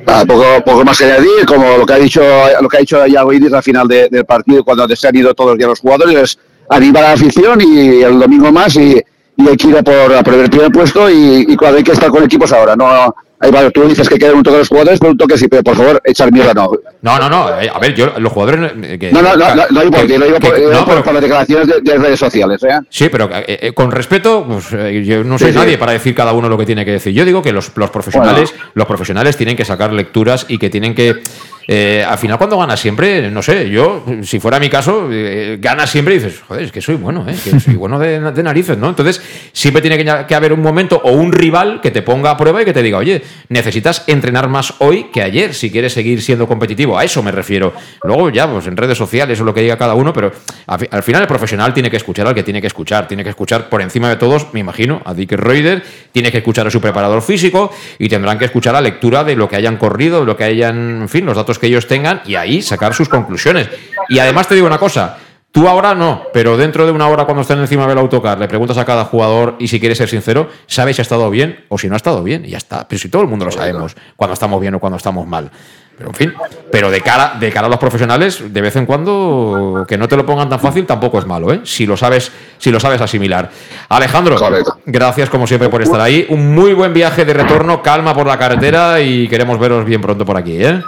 Ah, 0.07 0.23
poco, 0.27 0.45
poco 0.65 0.83
más 0.83 0.97
que 0.97 1.05
añadir, 1.05 1.45
como 1.45 1.77
lo 1.77 1.85
que 1.85 1.93
ha 1.93 1.99
dicho, 1.99 2.23
lo 2.59 2.67
que 2.67 2.77
ha 2.77 2.79
dicho 2.79 3.05
ya 3.05 3.23
hoy 3.25 3.39
al 3.53 3.63
final 3.63 3.87
del 3.87 4.25
partido, 4.25 4.63
cuando 4.63 4.87
se 4.95 5.07
han 5.07 5.15
ido 5.15 5.35
todos 5.35 5.55
ya 5.59 5.67
los 5.67 5.79
jugadores, 5.79 6.39
animar 6.69 7.03
a 7.03 7.07
la 7.09 7.13
afición 7.13 7.61
y 7.61 8.01
el 8.01 8.19
domingo 8.19 8.51
más 8.51 8.75
y 8.75 8.99
y 9.37 9.47
hay 9.47 9.55
que 9.55 9.67
ir 9.67 9.77
a 9.77 9.83
por, 9.83 10.23
por 10.23 10.33
el 10.33 10.49
primer 10.49 10.71
puesto 10.71 11.09
y, 11.09 11.45
y 11.47 11.65
hay 11.65 11.83
que 11.83 11.91
estar 11.93 12.09
con 12.09 12.23
equipos 12.23 12.51
ahora. 12.51 12.75
No, 12.75 13.13
Ahí 13.39 13.51
va, 13.51 13.69
tú 13.69 13.87
dices 13.87 14.09
que 14.09 14.17
quedan 14.17 14.35
un 14.35 14.43
toque 14.43 14.55
de 14.55 14.59
los 14.61 14.67
jugadores, 14.67 14.99
pero 14.99 15.11
un 15.11 15.17
toque 15.17 15.37
sí, 15.37 15.47
pero 15.47 15.61
por 15.61 15.75
favor, 15.75 16.01
echar 16.03 16.31
mierda 16.31 16.55
no. 16.55 16.71
No, 17.03 17.19
no, 17.19 17.29
no. 17.29 17.61
Eh, 17.61 17.69
a 17.71 17.77
ver, 17.77 17.93
yo, 17.93 18.13
los 18.17 18.33
jugadores. 18.33 18.71
Eh, 18.81 18.97
que, 18.97 19.11
no, 19.11 19.21
no, 19.21 19.35
no, 19.35 19.53
no, 19.53 19.63
no 19.69 19.79
digo 19.81 19.91
por 19.91 20.07
ti, 20.07 20.17
lo 20.17 20.25
digo 20.25 20.39
por, 20.39 20.59
no, 20.59 20.85
por, 20.85 21.03
por, 21.03 21.13
las 21.13 21.21
declaraciones 21.21 21.67
de, 21.67 21.81
de, 21.81 21.97
redes 21.99 22.19
sociales. 22.19 22.63
¿eh? 22.63 22.79
Sí, 22.89 23.09
pero 23.09 23.29
eh, 23.31 23.73
con 23.75 23.91
respeto, 23.91 24.43
pues, 24.47 24.71
yo 25.05 25.23
no 25.23 25.37
soy 25.37 25.51
sí, 25.51 25.57
nadie 25.57 25.73
sí. 25.73 25.77
para 25.77 25.91
decir 25.91 26.15
cada 26.15 26.33
uno 26.33 26.49
lo 26.49 26.57
que 26.57 26.65
tiene 26.65 26.83
que 26.83 26.93
decir. 26.93 27.13
Yo 27.13 27.25
digo 27.25 27.43
que 27.43 27.51
los, 27.51 27.71
los 27.75 27.91
profesionales, 27.91 28.51
bueno. 28.51 28.71
los 28.73 28.87
profesionales 28.87 29.37
tienen 29.37 29.55
que 29.55 29.65
sacar 29.65 29.93
lecturas 29.93 30.47
y 30.49 30.57
que 30.57 30.71
tienen 30.71 30.95
que. 30.95 31.21
Eh, 31.69 32.01
al 32.07 32.17
final, 32.17 32.37
cuando 32.37 32.57
ganas 32.57 32.79
siempre, 32.79 33.29
no 33.29 33.41
sé, 33.41 33.69
yo, 33.69 34.05
si 34.23 34.39
fuera 34.39 34.57
mi 34.57 34.69
caso, 34.69 35.09
eh, 35.11 35.57
ganas 35.59 35.89
siempre 35.89 36.15
y 36.15 36.19
dices, 36.19 36.41
joder, 36.47 36.63
es 36.63 36.71
que 36.71 36.79
soy 36.79 36.95
bueno, 36.95 37.25
¿eh? 37.27 37.35
que 37.43 37.59
soy 37.59 37.75
bueno 37.75 37.99
de, 37.99 38.19
narices, 38.41 38.77
¿no? 38.77 38.87
Entonces, 38.87 39.21
siempre 39.51 39.81
tiene 39.81 39.97
que, 39.97 40.25
que, 40.25 40.35
haber 40.35 40.53
un 40.53 40.61
momento 40.61 41.01
o 41.03 41.11
un 41.11 41.33
rival 41.33 41.81
que 41.81 41.91
te 41.91 42.01
ponga 42.01 42.31
a 42.31 42.37
prueba 42.37 42.61
y 42.61 42.65
que 42.65 42.71
te 42.71 42.81
diga, 42.81 42.97
oye, 42.99 43.21
necesitas 43.49 44.05
entrenar 44.07 44.47
más 44.47 44.75
hoy 44.79 45.07
que 45.11 45.21
ayer 45.21 45.53
si 45.53 45.69
quieres 45.69 45.91
seguir 45.91 46.21
siendo 46.21 46.47
competitivo. 46.47 46.97
A 46.97 47.03
eso 47.03 47.21
me 47.21 47.31
refiero. 47.31 47.73
Luego, 48.03 48.29
ya, 48.29 48.49
pues 48.49 48.65
en 48.67 48.77
redes 48.77 48.97
sociales 48.97 49.41
o 49.41 49.43
lo 49.43 49.53
que 49.53 49.61
diga 49.61 49.77
cada 49.77 49.93
uno, 49.93 50.13
pero 50.13 50.31
al, 50.67 50.87
al 50.89 51.03
final 51.03 51.23
el 51.23 51.27
profesional 51.27 51.73
tiene 51.73 51.91
que 51.91 51.97
escuchar 51.97 52.27
al 52.27 52.33
que 52.33 52.43
tiene 52.43 52.61
que 52.61 52.67
escuchar. 52.67 53.09
Tiene 53.09 53.25
que 53.25 53.31
escuchar 53.31 53.67
por 53.67 53.81
encima 53.81 54.07
de 54.07 54.15
todos, 54.15 54.53
me 54.53 54.61
imagino, 54.61 55.01
a 55.03 55.13
Dick 55.13 55.33
Reuter, 55.33 55.83
tiene 56.13 56.31
que 56.31 56.37
escuchar 56.37 56.65
a 56.65 56.71
su 56.71 56.79
preparador 56.79 57.21
físico 57.21 57.71
y 57.99 58.07
tendrán 58.07 58.39
que 58.39 58.45
escuchar 58.45 58.73
la 58.73 58.81
lectura 58.81 59.25
de 59.25 59.35
lo 59.35 59.49
que 59.49 59.57
hayan 59.57 59.75
corrido, 59.75 60.21
de 60.21 60.25
lo 60.25 60.37
que 60.37 60.45
hayan, 60.45 61.01
en 61.01 61.09
fin, 61.09 61.25
los 61.25 61.35
datos 61.35 61.56
que 61.59 61.67
ellos 61.67 61.87
tengan 61.87 62.21
y 62.25 62.35
ahí 62.35 62.61
sacar 62.61 62.93
sus 62.93 63.09
conclusiones. 63.09 63.69
Y 64.09 64.19
además 64.19 64.47
te 64.47 64.55
digo 64.55 64.67
una 64.67 64.77
cosa, 64.77 65.17
Tú 65.57 65.67
ahora 65.67 65.95
no, 65.95 66.23
pero 66.33 66.55
dentro 66.55 66.85
de 66.85 66.91
una 66.91 67.07
hora 67.07 67.25
cuando 67.25 67.41
estén 67.41 67.57
encima 67.57 67.87
del 67.87 67.97
autocar 67.97 68.37
le 68.37 68.47
preguntas 68.47 68.77
a 68.77 68.85
cada 68.85 69.05
jugador 69.05 69.55
y 69.57 69.67
si 69.67 69.79
quieres 69.79 69.97
ser 69.97 70.07
sincero, 70.07 70.49
sabes 70.67 70.97
si 70.97 71.01
ha 71.01 71.03
estado 71.03 71.29
bien 71.31 71.65
o 71.69 71.79
si 71.79 71.87
no 71.87 71.95
ha 71.95 71.97
estado 71.97 72.21
bien 72.21 72.45
y 72.45 72.49
ya 72.49 72.57
está. 72.57 72.87
Pero 72.87 72.99
si 72.99 73.09
todo 73.09 73.23
el 73.23 73.27
mundo 73.27 73.45
lo 73.45 73.51
sabemos, 73.51 73.95
cuando 74.15 74.35
estamos 74.35 74.61
bien 74.61 74.75
o 74.75 74.79
cuando 74.79 74.97
estamos 74.97 75.25
mal. 75.25 75.49
Pero 75.97 76.09
en 76.11 76.15
fin, 76.15 76.33
pero 76.71 76.91
de 76.91 77.01
cara, 77.01 77.37
de 77.39 77.51
cara 77.51 77.65
a 77.65 77.69
los 77.71 77.79
profesionales, 77.79 78.53
de 78.53 78.61
vez 78.61 78.75
en 78.75 78.85
cuando 78.85 79.83
que 79.87 79.97
no 79.97 80.07
te 80.07 80.15
lo 80.15 80.27
pongan 80.27 80.47
tan 80.47 80.59
fácil 80.59 80.85
tampoco 80.85 81.17
es 81.17 81.25
malo, 81.25 81.51
¿eh? 81.51 81.61
Si 81.63 81.87
lo 81.87 81.97
sabes, 81.97 82.31
si 82.59 82.69
lo 82.69 82.79
sabes 82.79 83.01
asimilar. 83.01 83.49
Alejandro, 83.89 84.35
Correcto. 84.35 84.77
gracias 84.85 85.27
como 85.27 85.47
siempre 85.47 85.69
por 85.69 85.81
estar 85.81 85.99
ahí. 85.99 86.27
Un 86.29 86.53
muy 86.53 86.73
buen 86.73 86.93
viaje 86.93 87.25
de 87.25 87.33
retorno, 87.33 87.81
calma 87.81 88.13
por 88.13 88.27
la 88.27 88.37
carretera 88.37 89.01
y 89.01 89.27
queremos 89.27 89.57
veros 89.57 89.85
bien 89.85 90.01
pronto 90.01 90.23
por 90.23 90.37
aquí, 90.37 90.63
¿eh? 90.63 90.83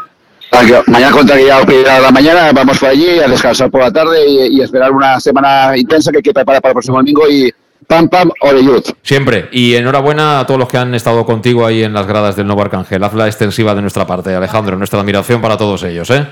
Mañana 0.87 1.11
contra 1.11 1.35
a 1.35 1.99
la 1.99 2.11
mañana 2.11 2.51
vamos 2.51 2.79
por 2.79 2.89
allí 2.89 3.19
a 3.19 3.27
descansar 3.27 3.69
por 3.69 3.81
la 3.81 3.91
tarde 3.91 4.27
y, 4.27 4.61
esperar 4.61 4.91
una 4.91 5.19
semana 5.19 5.77
intensa 5.77 6.11
que 6.11 6.17
hay 6.17 6.23
que 6.23 6.33
preparar 6.33 6.61
para 6.61 6.71
el 6.71 6.75
próximo 6.75 6.97
domingo 6.97 7.29
y 7.29 7.51
pam 7.87 8.09
pam. 8.09 8.31
Siempre. 9.03 9.47
Y 9.51 9.75
enhorabuena 9.75 10.39
a 10.39 10.45
todos 10.45 10.59
los 10.59 10.67
que 10.67 10.77
han 10.77 10.93
estado 10.95 11.25
contigo 11.25 11.65
ahí 11.65 11.83
en 11.83 11.93
las 11.93 12.07
gradas 12.07 12.35
del 12.35 12.47
Nuevo 12.47 12.61
Arcángel. 12.61 13.03
Hazla 13.03 13.27
extensiva 13.27 13.75
de 13.75 13.81
nuestra 13.81 14.05
parte, 14.07 14.33
Alejandro. 14.33 14.77
Nuestra 14.77 14.99
admiración 14.99 15.41
para 15.41 15.57
todos 15.57 15.83
ellos, 15.83 16.09
¿eh? 16.09 16.25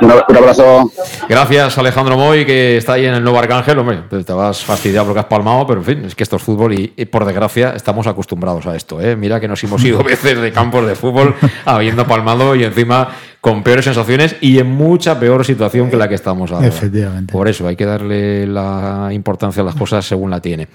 Un 0.00 0.36
abrazo. 0.36 0.90
Gracias, 1.28 1.78
Alejandro 1.78 2.16
Moy, 2.16 2.44
que 2.44 2.76
está 2.76 2.94
ahí 2.94 3.06
en 3.06 3.14
el 3.14 3.22
Nuevo 3.22 3.38
Arcángel. 3.38 3.78
Hombre, 3.78 3.98
te 4.24 4.32
vas 4.32 4.64
fastidiado 4.64 5.06
porque 5.06 5.20
has 5.20 5.26
palmado, 5.26 5.66
pero 5.66 5.80
en 5.80 5.86
fin, 5.86 6.04
es 6.04 6.14
que 6.14 6.22
esto 6.22 6.36
es 6.36 6.42
fútbol 6.42 6.74
y, 6.74 6.92
y 6.96 7.04
por 7.06 7.24
desgracia 7.24 7.70
estamos 7.70 8.06
acostumbrados 8.06 8.66
a 8.66 8.76
esto. 8.76 9.00
¿eh? 9.00 9.16
Mira 9.16 9.40
que 9.40 9.48
nos 9.48 9.62
hemos 9.64 9.82
ido 9.84 10.02
veces 10.04 10.40
de 10.40 10.52
campos 10.52 10.86
de 10.86 10.94
fútbol 10.94 11.34
habiendo 11.64 12.06
palmado 12.06 12.54
y 12.54 12.64
encima 12.64 13.08
con 13.40 13.62
peores 13.62 13.84
sensaciones 13.84 14.36
y 14.40 14.58
en 14.58 14.70
mucha 14.70 15.20
peor 15.20 15.44
situación 15.44 15.90
que 15.90 15.96
la 15.96 16.08
que 16.08 16.14
estamos 16.14 16.50
ahora. 16.50 16.66
Efectivamente. 16.66 17.30
Por 17.30 17.46
eso 17.46 17.68
hay 17.68 17.76
que 17.76 17.84
darle 17.84 18.46
la 18.46 19.10
importancia 19.12 19.62
a 19.62 19.66
las 19.66 19.74
cosas 19.74 20.06
según 20.06 20.30
la 20.30 20.40
tiene. 20.40 20.68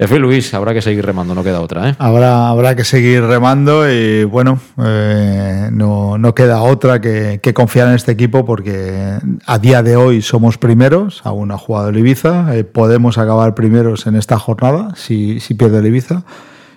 Efe 0.00 0.18
Luis, 0.18 0.54
habrá 0.54 0.72
que 0.72 0.80
seguir 0.80 1.04
remando, 1.04 1.34
no 1.34 1.44
queda 1.44 1.60
otra. 1.60 1.90
¿eh? 1.90 1.94
Habrá, 1.98 2.48
habrá 2.48 2.74
que 2.74 2.84
seguir 2.84 3.22
remando 3.22 3.86
y 3.86 4.24
bueno, 4.24 4.58
eh, 4.82 5.68
no, 5.70 6.16
no, 6.16 6.34
queda 6.34 6.62
otra 6.62 7.02
que, 7.02 7.38
que, 7.42 7.52
confiar 7.52 7.88
en 7.88 7.96
este 7.96 8.12
equipo 8.12 8.46
porque 8.46 9.18
a 9.44 9.58
día 9.58 9.82
de 9.82 9.96
hoy 9.96 10.22
somos 10.22 10.56
primeros, 10.56 11.20
aún 11.24 11.52
ha 11.52 11.58
jugado 11.58 11.90
el 11.90 11.98
Ibiza, 11.98 12.56
eh, 12.56 12.64
podemos 12.64 13.18
acabar 13.18 13.54
primeros 13.54 14.06
en 14.06 14.16
esta 14.16 14.38
jornada 14.38 14.94
si, 14.96 15.38
si 15.38 15.52
pierde 15.52 15.80
el 15.80 15.86
Ibiza. 15.88 16.24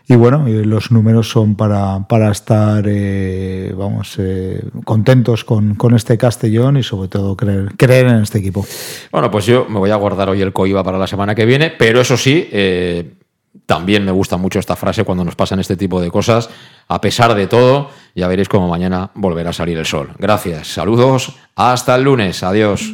Y 0.07 0.15
bueno, 0.15 0.45
los 0.48 0.91
números 0.91 1.30
son 1.30 1.56
para, 1.56 2.06
para 2.07 2.30
estar, 2.30 2.83
eh, 2.85 3.73
vamos, 3.75 4.15
eh, 4.19 4.61
contentos 4.83 5.45
con, 5.45 5.75
con, 5.75 5.95
este 5.95 6.17
Castellón 6.17 6.75
y 6.75 6.83
sobre 6.83 7.07
todo 7.07 7.38
creer, 7.38 7.69
creer 7.77 8.07
en 8.07 8.22
este 8.22 8.40
equipo. 8.40 8.65
Bueno, 9.11 9.32
pues 9.32 9.45
yo 9.45 9.65
me 9.69 9.80
voy 9.80 9.91
a 9.91 9.95
guardar 9.95 10.27
hoy 10.27 10.41
el 10.41 10.51
COIBA 10.51 10.83
para 10.83 10.98
la 10.98 11.07
semana 11.07 11.33
que 11.35 11.45
viene, 11.45 11.72
pero 11.72 12.01
eso 12.01 12.17
sí, 12.17 12.49
eh, 12.51 13.14
también 13.65 14.03
me 14.03 14.11
gusta 14.11 14.35
mucho 14.35 14.59
esta 14.59 14.75
frase 14.75 15.06
cuando 15.06 15.23
nos 15.23 15.35
pasan 15.35 15.59
este 15.59 15.77
tipo 15.77 16.01
de 16.01 16.11
cosas. 16.11 16.49
A 16.90 16.99
pesar 16.99 17.33
de 17.33 17.48
todo, 17.48 17.90
ya 18.14 18.27
veréis 18.27 18.49
cómo 18.49 18.67
mañana 18.67 19.11
volverá 19.15 19.51
a 19.51 19.53
salir 19.53 19.77
el 19.77 19.85
sol. 19.85 20.09
Gracias, 20.19 20.67
saludos, 20.67 21.38
hasta 21.56 21.95
el 21.95 22.03
lunes, 22.03 22.43
adiós. 22.43 22.93